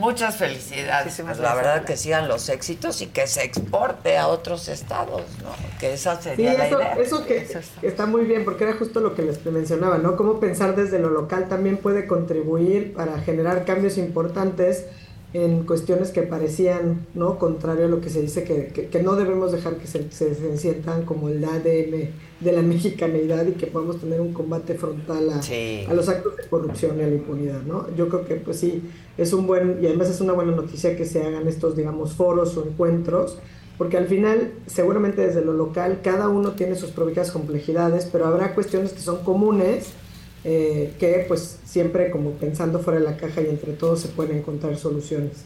Muchas 0.00 0.36
felicidades. 0.36 1.20
Pues 1.22 1.38
la 1.38 1.54
verdad 1.54 1.84
que 1.84 1.96
sigan 1.96 2.26
los 2.26 2.48
éxitos 2.48 3.02
y 3.02 3.06
que 3.06 3.26
se 3.26 3.44
exporte 3.44 4.16
a 4.16 4.28
otros 4.28 4.68
estados, 4.68 5.22
¿no? 5.42 5.50
Que 5.78 5.92
esa 5.92 6.20
sería 6.20 6.52
sí, 6.52 6.58
la 6.58 6.66
eso, 6.66 6.76
idea. 6.76 6.94
Eso 6.94 7.26
que 7.26 7.46
está 7.82 8.06
muy 8.06 8.24
bien, 8.24 8.44
porque 8.44 8.64
era 8.64 8.72
justo 8.74 9.00
lo 9.00 9.14
que 9.14 9.22
les 9.22 9.44
mencionaba, 9.44 9.98
¿no? 9.98 10.16
Cómo 10.16 10.40
pensar 10.40 10.74
desde 10.74 10.98
lo 10.98 11.10
local 11.10 11.48
también 11.48 11.76
puede 11.76 12.06
contribuir 12.06 12.94
para 12.94 13.20
generar 13.20 13.64
cambios 13.64 13.98
importantes 13.98 14.86
en 15.32 15.64
cuestiones 15.64 16.10
que 16.10 16.22
parecían, 16.22 17.06
¿no? 17.14 17.38
Contrario 17.38 17.86
a 17.86 17.88
lo 17.88 18.00
que 18.00 18.10
se 18.10 18.20
dice, 18.20 18.42
que, 18.42 18.66
que, 18.68 18.86
que 18.88 19.02
no 19.02 19.14
debemos 19.14 19.52
dejar 19.52 19.76
que 19.76 19.86
se, 19.86 20.10
se, 20.10 20.34
se, 20.34 20.58
sientan 20.58 21.04
como 21.04 21.28
el 21.28 21.44
ADN 21.44 22.10
de 22.40 22.52
la 22.52 22.62
mexicaneidad 22.62 23.46
y 23.46 23.52
que 23.52 23.68
podamos 23.68 24.00
tener 24.00 24.20
un 24.20 24.32
combate 24.32 24.74
frontal 24.74 25.30
a, 25.30 25.42
sí. 25.42 25.84
a 25.88 25.94
los 25.94 26.08
actos 26.08 26.36
de 26.36 26.44
corrupción 26.48 26.98
y 26.98 27.02
a 27.02 27.06
la 27.06 27.14
impunidad, 27.14 27.62
¿no? 27.62 27.86
Yo 27.94 28.08
creo 28.08 28.24
que, 28.24 28.36
pues 28.36 28.58
sí, 28.58 28.82
es 29.16 29.32
un 29.32 29.46
buen, 29.46 29.78
y 29.80 29.86
además 29.86 30.10
es 30.10 30.20
una 30.20 30.32
buena 30.32 30.52
noticia 30.52 30.96
que 30.96 31.04
se 31.04 31.22
hagan 31.22 31.46
estos, 31.46 31.76
digamos, 31.76 32.14
foros 32.14 32.56
o 32.56 32.66
encuentros, 32.66 33.38
porque 33.78 33.96
al 33.96 34.08
final, 34.08 34.52
seguramente 34.66 35.26
desde 35.26 35.42
lo 35.42 35.52
local, 35.52 36.00
cada 36.02 36.28
uno 36.28 36.52
tiene 36.52 36.74
sus 36.74 36.90
propias 36.90 37.30
complejidades, 37.30 38.08
pero 38.10 38.26
habrá 38.26 38.54
cuestiones 38.54 38.92
que 38.92 39.00
son 39.00 39.24
comunes, 39.24 39.94
eh, 40.44 40.94
que 40.98 41.24
pues 41.28 41.58
siempre 41.64 42.10
como 42.10 42.30
pensando 42.32 42.78
fuera 42.78 42.98
de 42.98 43.04
la 43.04 43.16
caja 43.16 43.42
y 43.42 43.46
entre 43.46 43.72
todos 43.72 44.00
se 44.00 44.08
pueden 44.08 44.38
encontrar 44.38 44.76
soluciones. 44.76 45.44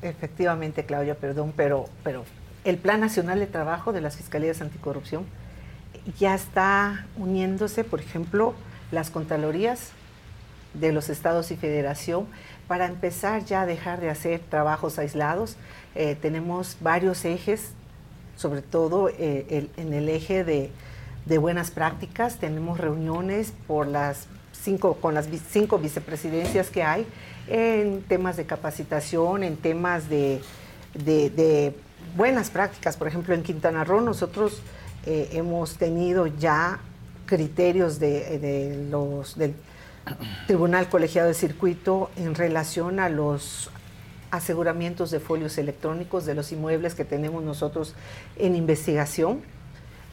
Efectivamente, 0.00 0.84
Claudia, 0.84 1.14
perdón, 1.16 1.52
pero, 1.56 1.86
pero 2.02 2.24
el 2.64 2.76
Plan 2.76 3.00
Nacional 3.00 3.40
de 3.40 3.46
Trabajo 3.46 3.92
de 3.92 4.00
las 4.00 4.16
Fiscalías 4.16 4.60
Anticorrupción 4.60 5.24
ya 6.18 6.34
está 6.34 7.06
uniéndose, 7.16 7.84
por 7.84 8.00
ejemplo, 8.00 8.54
las 8.92 9.10
Contralorías 9.10 9.90
de 10.74 10.92
los 10.92 11.08
estados 11.08 11.50
y 11.50 11.56
federación 11.56 12.26
para 12.68 12.86
empezar 12.86 13.44
ya 13.44 13.62
a 13.62 13.66
dejar 13.66 14.00
de 14.00 14.10
hacer 14.10 14.40
trabajos 14.40 14.98
aislados. 14.98 15.56
Eh, 15.94 16.16
tenemos 16.20 16.76
varios 16.80 17.24
ejes, 17.24 17.70
sobre 18.36 18.62
todo 18.62 19.08
eh, 19.08 19.46
el, 19.50 19.70
en 19.76 19.92
el 19.92 20.08
eje 20.08 20.44
de, 20.44 20.70
de, 21.26 21.38
buenas 21.38 21.70
prácticas. 21.70 22.36
Tenemos 22.38 22.78
reuniones 22.78 23.52
por 23.66 23.86
las 23.86 24.26
cinco, 24.52 24.94
con 24.94 25.14
las 25.14 25.28
cinco 25.50 25.78
vicepresidencias 25.78 26.70
que 26.70 26.82
hay 26.82 27.06
en 27.48 28.02
temas 28.02 28.36
de 28.36 28.46
capacitación, 28.46 29.42
en 29.42 29.56
temas 29.56 30.08
de, 30.08 30.40
de, 30.94 31.74
buenas 32.16 32.50
prácticas. 32.50 32.96
Por 32.96 33.08
ejemplo, 33.08 33.34
en 33.34 33.42
Quintana 33.42 33.84
Roo 33.84 34.00
nosotros 34.00 34.60
eh, 35.06 35.30
hemos 35.32 35.76
tenido 35.76 36.26
ya 36.26 36.80
criterios 37.26 37.98
de, 37.98 38.38
de 38.38 38.86
los, 38.90 39.36
del 39.36 39.54
Tribunal 40.46 40.88
Colegiado 40.88 41.28
de 41.28 41.34
Circuito 41.34 42.10
en 42.16 42.34
relación 42.34 43.00
a 43.00 43.08
los 43.08 43.70
aseguramientos 44.30 45.10
de 45.10 45.20
folios 45.20 45.58
electrónicos 45.58 46.26
de 46.26 46.34
los 46.34 46.50
inmuebles 46.52 46.94
que 46.94 47.04
tenemos 47.04 47.42
nosotros 47.42 47.94
en 48.36 48.56
investigación 48.56 49.42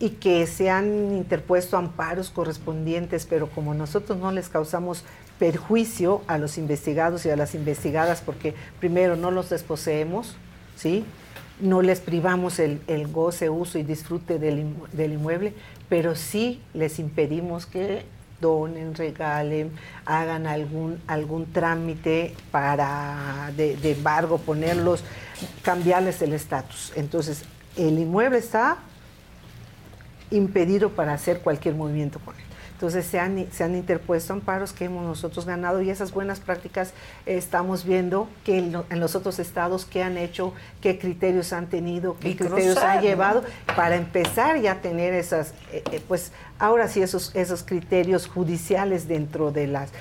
y 0.01 0.09
que 0.09 0.47
se 0.47 0.71
han 0.71 1.15
interpuesto 1.15 1.77
amparos 1.77 2.31
correspondientes, 2.31 3.27
pero 3.27 3.47
como 3.47 3.75
nosotros 3.75 4.17
no 4.17 4.31
les 4.31 4.49
causamos 4.49 5.03
perjuicio 5.37 6.23
a 6.27 6.39
los 6.39 6.57
investigados 6.57 7.23
y 7.25 7.29
a 7.29 7.35
las 7.35 7.53
investigadas, 7.53 8.21
porque 8.21 8.55
primero 8.79 9.15
no 9.15 9.29
los 9.29 9.51
desposeemos, 9.51 10.35
¿sí? 10.75 11.05
no 11.59 11.83
les 11.83 11.99
privamos 11.99 12.57
el, 12.57 12.81
el 12.87 13.07
goce, 13.07 13.51
uso 13.51 13.77
y 13.77 13.83
disfrute 13.83 14.39
del, 14.39 14.73
inmueble, 14.97 15.53
pero 15.87 16.15
sí 16.15 16.59
les 16.73 16.97
impedimos 16.97 17.67
que 17.67 18.03
donen, 18.39 18.95
regalen, 18.95 19.71
hagan 20.05 20.47
algún, 20.47 20.99
algún 21.05 21.45
trámite 21.53 22.35
para 22.49 23.51
de 23.55 23.91
embargo, 23.91 24.39
ponerlos, 24.39 25.03
cambiarles 25.61 26.23
el 26.23 26.33
estatus. 26.33 26.91
Entonces, 26.95 27.43
el 27.77 27.99
inmueble 27.99 28.39
está 28.39 28.79
impedido 30.31 30.89
para 30.89 31.13
hacer 31.13 31.41
cualquier 31.41 31.75
movimiento 31.75 32.19
con 32.19 32.35
él. 32.35 32.41
Entonces 32.81 33.05
se 33.05 33.19
han, 33.19 33.45
se 33.51 33.63
han 33.63 33.75
interpuesto 33.75 34.33
amparos 34.33 34.73
que 34.73 34.85
hemos 34.85 35.05
nosotros 35.05 35.45
ganado 35.45 35.83
y 35.83 35.91
esas 35.91 36.11
buenas 36.11 36.39
prácticas 36.39 36.95
eh, 37.27 37.37
estamos 37.37 37.85
viendo 37.85 38.27
que 38.43 38.57
en, 38.57 38.71
lo, 38.71 38.85
en, 38.89 38.99
los 38.99 39.13
otros 39.13 39.37
estados 39.37 39.85
qué 39.85 40.01
han 40.01 40.17
hecho, 40.17 40.55
qué 40.81 40.97
criterios 40.97 41.53
han 41.53 41.67
tenido, 41.67 42.17
qué 42.19 42.29
y 42.29 42.35
criterios 42.35 42.73
cruzar, 42.73 42.97
han 42.97 43.03
llevado 43.03 43.41
¿no? 43.41 43.75
para 43.75 43.97
empezar 43.97 44.59
ya 44.59 44.71
a 44.71 44.81
tener 44.81 45.13
esas, 45.13 45.53
eh, 45.71 45.83
eh, 45.91 46.01
pues 46.07 46.31
ahora 46.57 46.87
sí 46.87 47.03
esos, 47.03 47.35
esos 47.35 47.61
criterios 47.61 48.25
judiciales 48.25 49.07
dentro 49.07 49.51
de 49.51 49.67
las 49.67 49.91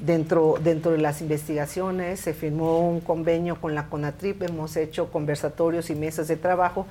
Dentro, 0.00 0.60
dentro 0.62 0.92
de 0.92 0.98
las 0.98 1.20
investigaciones 1.22 2.20
se 2.20 2.32
firmó 2.32 2.88
un 2.88 3.00
convenio 3.00 3.60
con 3.60 3.74
la 3.74 3.86
CONATRIP, 3.88 4.44
hemos 4.44 4.76
hecho 4.76 5.10
conversatorios 5.10 5.90
y 5.90 5.96
mesas 5.96 6.28
de 6.28 6.36
trabajo 6.36 6.86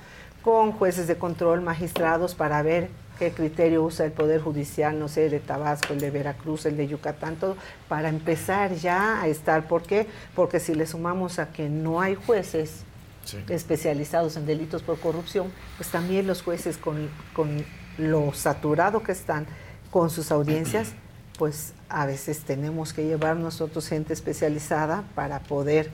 con 0.48 0.72
jueces 0.72 1.08
de 1.08 1.18
control, 1.18 1.60
magistrados, 1.60 2.34
para 2.34 2.62
ver 2.62 2.88
qué 3.20 3.34
criterio 3.34 3.84
usa 3.84 4.06
el 4.06 4.14
Poder 4.14 4.40
Judicial, 4.40 4.98
no 4.98 5.10
sé, 5.10 5.30
de 5.30 5.42
Tabasco, 5.42 5.92
el 5.92 6.00
de 6.00 6.10
Veracruz, 6.10 6.66
el 6.66 6.78
de 6.78 6.88
Yucatán, 6.88 7.36
todo, 7.36 7.58
para 7.90 8.08
empezar 8.08 8.74
ya 8.74 9.22
a 9.22 9.28
estar. 9.28 9.68
¿Por 9.68 9.84
qué? 9.84 10.08
Porque 10.36 10.62
si 10.62 10.74
le 10.74 10.88
sumamos 10.88 11.40
a 11.40 11.52
que 11.52 11.68
no 11.68 12.00
hay 12.00 12.16
jueces 12.16 12.84
sí. 13.26 13.44
especializados 13.50 14.38
en 14.38 14.46
delitos 14.46 14.84
por 14.84 14.98
corrupción, 15.02 15.52
pues 15.76 15.90
también 15.90 16.28
los 16.28 16.44
jueces 16.44 16.78
con, 16.78 17.10
con 17.34 17.66
lo 17.98 18.32
saturado 18.32 19.04
que 19.04 19.12
están 19.12 19.48
con 19.92 20.10
sus 20.10 20.32
audiencias, 20.32 20.94
pues 21.38 21.74
a 21.90 22.06
veces 22.06 22.40
tenemos 22.46 22.94
que 22.94 23.06
llevar 23.06 23.36
nosotros 23.36 23.90
gente 23.90 24.14
especializada 24.14 25.04
para 25.14 25.40
poder 25.40 25.92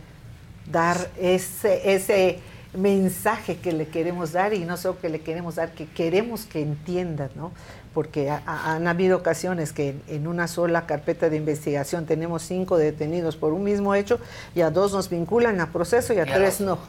dar 0.71 1.09
ese, 1.17 1.95
ese 1.95 2.39
mensaje 2.73 3.57
que 3.57 3.71
le 3.71 3.87
queremos 3.87 4.31
dar 4.31 4.53
y 4.53 4.65
no 4.65 4.77
solo 4.77 4.99
que 4.99 5.09
le 5.09 5.21
queremos 5.21 5.55
dar, 5.55 5.71
que 5.73 5.85
queremos 5.85 6.45
que 6.45 6.61
entiendan, 6.61 7.29
¿no? 7.35 7.51
Porque 7.93 8.29
han 8.29 8.87
habido 8.87 9.17
ocasiones 9.17 9.71
que 9.71 9.89
en, 9.89 10.01
en, 10.07 10.27
una 10.27 10.47
sola 10.47 10.87
carpeta 10.87 11.29
de 11.29 11.37
investigación 11.37 12.07
tenemos 12.07 12.41
cinco 12.41 12.77
detenidos 12.77 13.35
por 13.35 13.53
un 13.53 13.63
mismo 13.63 13.93
hecho 13.93 14.19
y 14.55 14.61
a 14.61 14.71
dos 14.71 14.93
nos 14.93 15.09
vinculan 15.09 15.61
a 15.61 15.71
proceso 15.71 16.13
y 16.13 16.19
a 16.19 16.25
claro. 16.25 16.41
tres 16.41 16.61
no. 16.61 16.79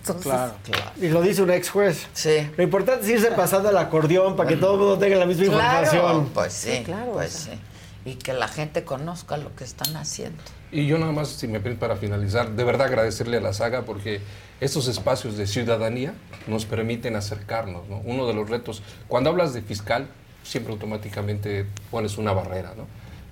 Entonces, 0.00 0.24
claro, 0.24 0.54
claro. 0.62 0.90
Y 0.96 1.08
lo 1.08 1.22
dice 1.22 1.42
un 1.42 1.50
ex 1.50 1.70
juez. 1.70 2.06
Sí. 2.14 2.50
Lo 2.56 2.62
importante 2.62 3.04
es 3.04 3.10
irse 3.10 3.30
pasando 3.32 3.68
al 3.68 3.76
acordeón 3.76 4.34
para 4.34 4.48
que 4.48 4.56
todo 4.56 4.74
el 4.74 4.80
mundo 4.80 4.98
tenga 4.98 5.16
la 5.16 5.26
misma 5.26 5.44
claro, 5.44 5.84
información. 5.84 6.30
Pues 6.32 6.52
sí, 6.52 6.76
sí 6.76 6.82
claro, 6.84 7.12
pues 7.12 7.32
sí. 7.32 7.50
Y 8.04 8.14
que 8.14 8.32
la 8.32 8.48
gente 8.48 8.82
conozca 8.82 9.36
lo 9.36 9.54
que 9.54 9.64
están 9.64 9.94
haciendo. 9.96 10.42
Y 10.72 10.86
yo 10.86 10.98
nada 10.98 11.12
más, 11.12 11.28
si 11.28 11.48
me 11.48 11.60
permite 11.60 11.80
para 11.80 11.96
finalizar, 11.96 12.50
de 12.50 12.64
verdad 12.64 12.86
agradecerle 12.86 13.36
a 13.36 13.40
la 13.40 13.52
saga 13.52 13.82
porque 13.82 14.20
estos 14.60 14.88
espacios 14.88 15.36
de 15.36 15.46
ciudadanía 15.46 16.14
nos 16.46 16.66
permiten 16.66 17.16
acercarnos. 17.16 17.88
¿no? 17.88 18.00
Uno 18.04 18.26
de 18.26 18.34
los 18.34 18.48
retos, 18.48 18.82
cuando 19.08 19.30
hablas 19.30 19.54
de 19.54 19.62
fiscal, 19.62 20.08
siempre 20.42 20.72
automáticamente 20.72 21.66
pones 21.90 22.18
una 22.18 22.32
barrera, 22.32 22.74
¿no? 22.76 22.86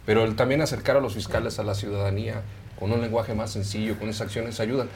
Pero 0.06 0.24
el 0.24 0.36
también 0.36 0.62
acercar 0.62 0.96
a 0.96 1.00
los 1.00 1.14
fiscales 1.14 1.58
a 1.58 1.64
la 1.64 1.74
ciudadanía 1.74 2.42
con 2.78 2.92
un 2.92 3.02
lenguaje 3.02 3.34
más 3.34 3.50
sencillo, 3.50 3.98
con 3.98 4.08
esas 4.08 4.22
acciones 4.22 4.58
ayudan. 4.58 4.88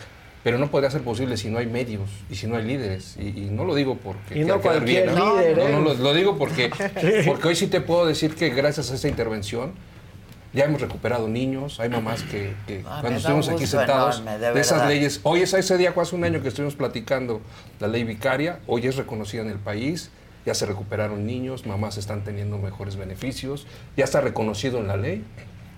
Pero 0.43 0.59
no 0.59 0.71
podría 0.71 0.91
ser 0.91 1.03
posible 1.03 1.37
si 1.37 1.51
no 1.51 1.59
hay 1.59 1.67
medios 1.67 2.09
y 2.31 2.35
si 2.35 2.47
no 2.47 2.57
hay 2.57 2.65
líderes. 2.65 3.17
Y, 3.19 3.29
y 3.29 3.49
no 3.51 3.65
lo 3.65 3.75
digo 3.75 3.97
porque... 3.97 4.41
Y 4.41 4.45
no 4.45 4.61
cualquier 4.61 5.05
bien, 5.05 5.15
¿no? 5.15 5.39
líder, 5.39 5.59
no, 5.59 5.63
¿eh? 5.65 5.73
no, 5.73 5.81
lo, 5.81 5.95
lo, 5.95 6.15
digo 6.15 6.39
porque, 6.39 6.71
porque 7.27 7.49
hoy 7.49 7.55
sí 7.55 7.67
te 7.67 7.81
puedo 7.81 8.07
decir 8.07 8.35
que 8.35 8.49
gracias 8.51 8.91
a 8.91 8.95
esta 8.95 9.09
intervención 9.09 9.73
ya 10.53 10.65
hemos 10.65 10.81
recuperado 10.81 11.29
niños, 11.29 11.81
hay 11.81 11.89
mamás 11.89 12.23
que, 12.23 12.55
que 12.67 12.85
ah, 12.87 12.99
cuando 13.01 13.19
estuvimos 13.19 13.49
aquí 13.49 13.67
sentados 13.67 14.21
enorme, 14.21 14.39
de, 14.39 14.53
de, 14.53 14.61
esas 14.61 14.87
leyes, 14.87 15.21
hoy 15.23 15.41
es 15.41 15.55
ese 15.55 15.79
día, 15.79 15.95
hace 15.97 16.15
un 16.15 16.25
año 16.25 16.43
que 16.43 16.49
estuvimos 16.49 16.75
platicando 16.75 17.41
la 17.81 17.89
ley 17.89 18.05
vicaria, 18.05 18.61
hoy 18.67 18.87
es 18.87 18.97
reconocida 18.97 19.43
en 19.43 19.49
el 19.49 19.59
país, 19.59 20.11
ya 20.45 20.55
se 20.55 20.67
recuperaron 20.67 21.27
niños, 21.27 21.67
mamás 21.67 21.97
están 21.97 22.25
teniendo 22.25 22.59
mejores 22.59 22.97
beneficios, 22.97 23.67
ya 23.97 24.05
está 24.05 24.21
reconocido 24.21 24.79
en 24.79 24.89
la 24.89 24.97
ley 24.97 25.25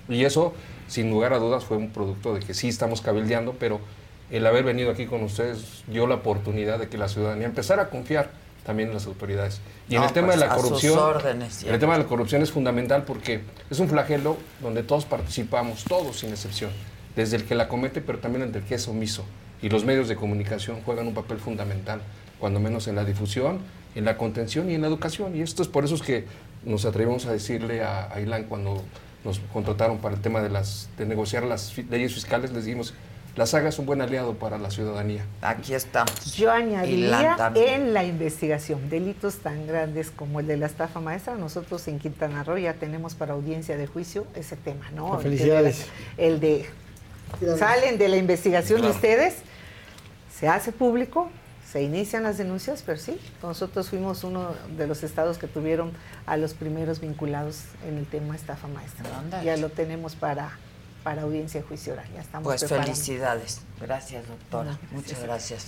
y 0.08 0.24
eso 0.24 0.54
sin 0.88 1.10
lugar 1.10 1.32
a 1.32 1.38
dudas 1.38 1.64
fue 1.64 1.76
un 1.76 1.90
producto 1.90 2.34
de 2.34 2.40
que 2.40 2.54
sí 2.54 2.68
estamos 2.68 3.00
cabildeando, 3.00 3.54
pero 3.58 3.80
el 4.30 4.46
haber 4.46 4.64
venido 4.64 4.90
aquí 4.90 5.06
con 5.06 5.22
ustedes 5.22 5.84
dio 5.86 6.06
la 6.06 6.16
oportunidad 6.16 6.78
de 6.78 6.88
que 6.88 6.98
la 6.98 7.08
ciudadanía 7.08 7.46
empezara 7.46 7.84
a 7.84 7.90
confiar 7.90 8.30
también 8.64 8.88
en 8.88 8.94
las 8.94 9.06
autoridades. 9.06 9.60
Y 9.88 9.96
en 9.96 10.02
el 10.02 10.12
tema 10.12 10.32
de 10.32 10.38
la 10.38 10.48
corrupción, 10.48 10.98
el 11.66 11.78
tema 11.78 11.92
de 11.92 11.98
la 12.02 12.08
corrupción 12.08 12.42
es 12.42 12.50
fundamental 12.50 13.04
porque 13.04 13.42
es 13.70 13.78
un 13.78 13.88
flagelo 13.88 14.36
donde 14.60 14.82
todos 14.82 15.04
participamos, 15.04 15.84
todos 15.84 16.20
sin 16.20 16.30
excepción, 16.30 16.70
desde 17.14 17.36
el 17.36 17.44
que 17.44 17.54
la 17.54 17.68
comete, 17.68 18.00
pero 18.00 18.18
también 18.18 18.42
el 18.42 18.62
que 18.62 18.74
es 18.74 18.88
omiso. 18.88 19.24
Y 19.62 19.68
los 19.68 19.84
medios 19.84 20.08
de 20.08 20.16
comunicación 20.16 20.80
juegan 20.82 21.06
un 21.06 21.14
papel 21.14 21.38
fundamental, 21.38 22.00
cuando 22.38 22.60
menos 22.60 22.88
en 22.88 22.96
la 22.96 23.04
difusión, 23.04 23.60
en 23.94 24.04
la 24.04 24.16
contención 24.16 24.70
y 24.70 24.74
en 24.74 24.82
la 24.82 24.88
educación. 24.88 25.36
Y 25.36 25.42
esto 25.42 25.62
es 25.62 25.68
por 25.68 25.84
eso 25.84 25.94
es 25.94 26.02
que 26.02 26.26
nos 26.64 26.84
atrevemos 26.84 27.26
a 27.26 27.32
decirle 27.32 27.82
a, 27.82 28.12
a 28.12 28.20
Ilan 28.20 28.44
cuando 28.44 28.82
nos 29.24 29.40
contrataron 29.52 29.98
para 29.98 30.14
el 30.14 30.20
tema 30.20 30.40
de, 30.42 30.50
las, 30.50 30.88
de 30.98 31.06
negociar 31.06 31.44
las 31.44 31.76
leyes 31.90 32.14
fiscales, 32.14 32.52
les 32.52 32.64
dijimos, 32.66 32.94
la 33.36 33.46
saga 33.46 33.68
es 33.68 33.78
un 33.78 33.86
buen 33.86 34.00
aliado 34.00 34.34
para 34.34 34.58
la 34.58 34.70
ciudadanía. 34.70 35.24
Aquí 35.42 35.74
estamos. 35.74 36.36
Yo 36.36 36.52
añadiría 36.52 37.52
en 37.54 37.92
la 37.92 38.04
investigación 38.04 38.88
delitos 38.88 39.38
tan 39.38 39.66
grandes 39.66 40.10
como 40.12 40.38
el 40.40 40.46
de 40.46 40.56
la 40.56 40.66
estafa 40.66 41.00
maestra. 41.00 41.34
Nosotros 41.34 41.86
en 41.88 41.98
Quintana 41.98 42.44
Roo 42.44 42.58
ya 42.58 42.74
tenemos 42.74 43.14
para 43.14 43.34
audiencia 43.34 43.76
de 43.76 43.88
juicio 43.88 44.26
ese 44.36 44.56
tema, 44.56 44.90
¿no? 44.94 45.18
Felicidades. 45.18 45.86
El 46.16 46.38
de, 46.38 46.66
salen 47.58 47.98
de 47.98 48.08
la 48.08 48.16
investigación 48.16 48.82
de 48.82 48.90
ustedes, 48.90 49.34
se 50.32 50.46
hace 50.46 50.70
público, 50.70 51.28
se 51.68 51.82
inician 51.82 52.22
las 52.22 52.38
denuncias, 52.38 52.84
pero 52.86 52.98
sí, 52.98 53.18
nosotros 53.42 53.88
fuimos 53.88 54.22
uno 54.22 54.54
de 54.76 54.86
los 54.86 55.02
estados 55.02 55.38
que 55.38 55.48
tuvieron 55.48 55.90
a 56.26 56.36
los 56.36 56.54
primeros 56.54 57.00
vinculados 57.00 57.64
en 57.88 57.98
el 57.98 58.06
tema 58.06 58.36
estafa 58.36 58.68
maestra. 58.68 59.42
Ya 59.42 59.56
lo 59.56 59.70
tenemos 59.70 60.14
para 60.14 60.52
para 61.04 61.22
audiencia 61.22 61.60
de 61.60 61.66
juicio 61.66 61.92
oral. 61.92 62.06
Ya 62.14 62.22
estamos 62.22 62.46
Pues 62.46 62.66
felicidades. 62.66 63.60
Gracias, 63.80 64.26
doctora. 64.26 64.76
Muchas 64.90 65.22
gracias. 65.22 65.66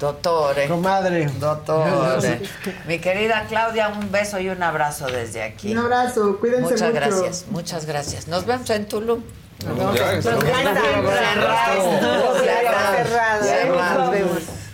Doctor. 0.00 0.56
Comadre. 0.68 1.26
Doctor. 1.38 2.20
Mi 2.86 2.98
querida 2.98 3.44
Claudia, 3.48 3.88
un 3.88 4.10
beso 4.10 4.40
y 4.40 4.48
un 4.48 4.62
abrazo 4.62 5.06
desde 5.06 5.42
aquí. 5.42 5.72
Un 5.72 5.78
abrazo, 5.78 6.38
cuídense 6.40 6.62
muchas 6.62 6.80
mucho. 6.80 6.92
Muchas 6.92 7.10
gracias, 7.10 7.44
muchas 7.50 7.86
gracias. 7.86 8.28
Nos 8.28 8.46
vemos 8.46 8.70
en 8.70 8.86
Tulum. 8.86 9.22
Nos 9.64 9.78
vemos 9.78 10.00
en 10.00 10.22
Tulum. 10.22 10.42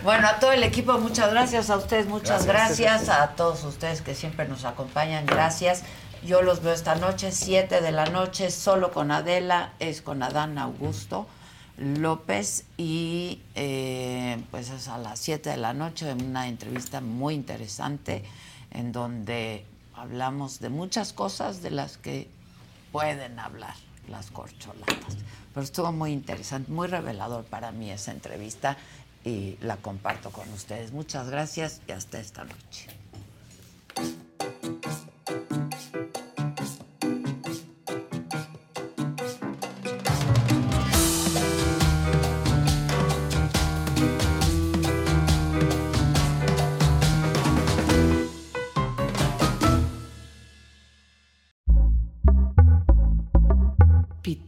Bueno, 0.04 0.28
a 0.28 0.38
todo 0.38 0.52
el 0.52 0.62
equipo, 0.62 0.98
muchas 0.98 1.30
gracias. 1.30 1.70
A 1.70 1.76
ustedes, 1.76 2.06
muchas 2.06 2.46
gracias. 2.46 3.08
A 3.08 3.28
todos 3.28 3.64
ustedes 3.64 4.00
que 4.00 4.14
siempre 4.14 4.46
nos 4.46 4.64
acompañan, 4.64 5.26
gracias. 5.26 5.82
Yo 6.24 6.42
los 6.42 6.62
veo 6.62 6.72
esta 6.72 6.96
noche, 6.96 7.30
7 7.30 7.80
de 7.80 7.92
la 7.92 8.06
noche, 8.06 8.50
solo 8.50 8.90
con 8.90 9.10
Adela, 9.10 9.72
es 9.78 10.02
con 10.02 10.22
Adán 10.22 10.58
Augusto 10.58 11.26
López 11.78 12.64
y 12.76 13.40
eh, 13.54 14.42
pues 14.50 14.70
es 14.70 14.88
a 14.88 14.98
las 14.98 15.20
7 15.20 15.50
de 15.50 15.56
la 15.56 15.74
noche 15.74 16.12
una 16.12 16.48
entrevista 16.48 17.00
muy 17.00 17.34
interesante 17.34 18.24
en 18.72 18.90
donde 18.90 19.64
hablamos 19.94 20.58
de 20.58 20.70
muchas 20.70 21.12
cosas 21.12 21.62
de 21.62 21.70
las 21.70 21.98
que 21.98 22.28
pueden 22.90 23.38
hablar 23.38 23.74
las 24.08 24.30
corcholatas. 24.32 25.16
Pero 25.54 25.64
estuvo 25.64 25.92
muy 25.92 26.12
interesante, 26.12 26.72
muy 26.72 26.88
revelador 26.88 27.44
para 27.44 27.70
mí 27.70 27.90
esa 27.90 28.10
entrevista 28.10 28.76
y 29.24 29.56
la 29.60 29.76
comparto 29.76 30.30
con 30.30 30.52
ustedes. 30.52 30.92
Muchas 30.92 31.30
gracias 31.30 31.80
y 31.86 31.92
hasta 31.92 32.18
esta 32.18 32.44
noche. 32.44 32.88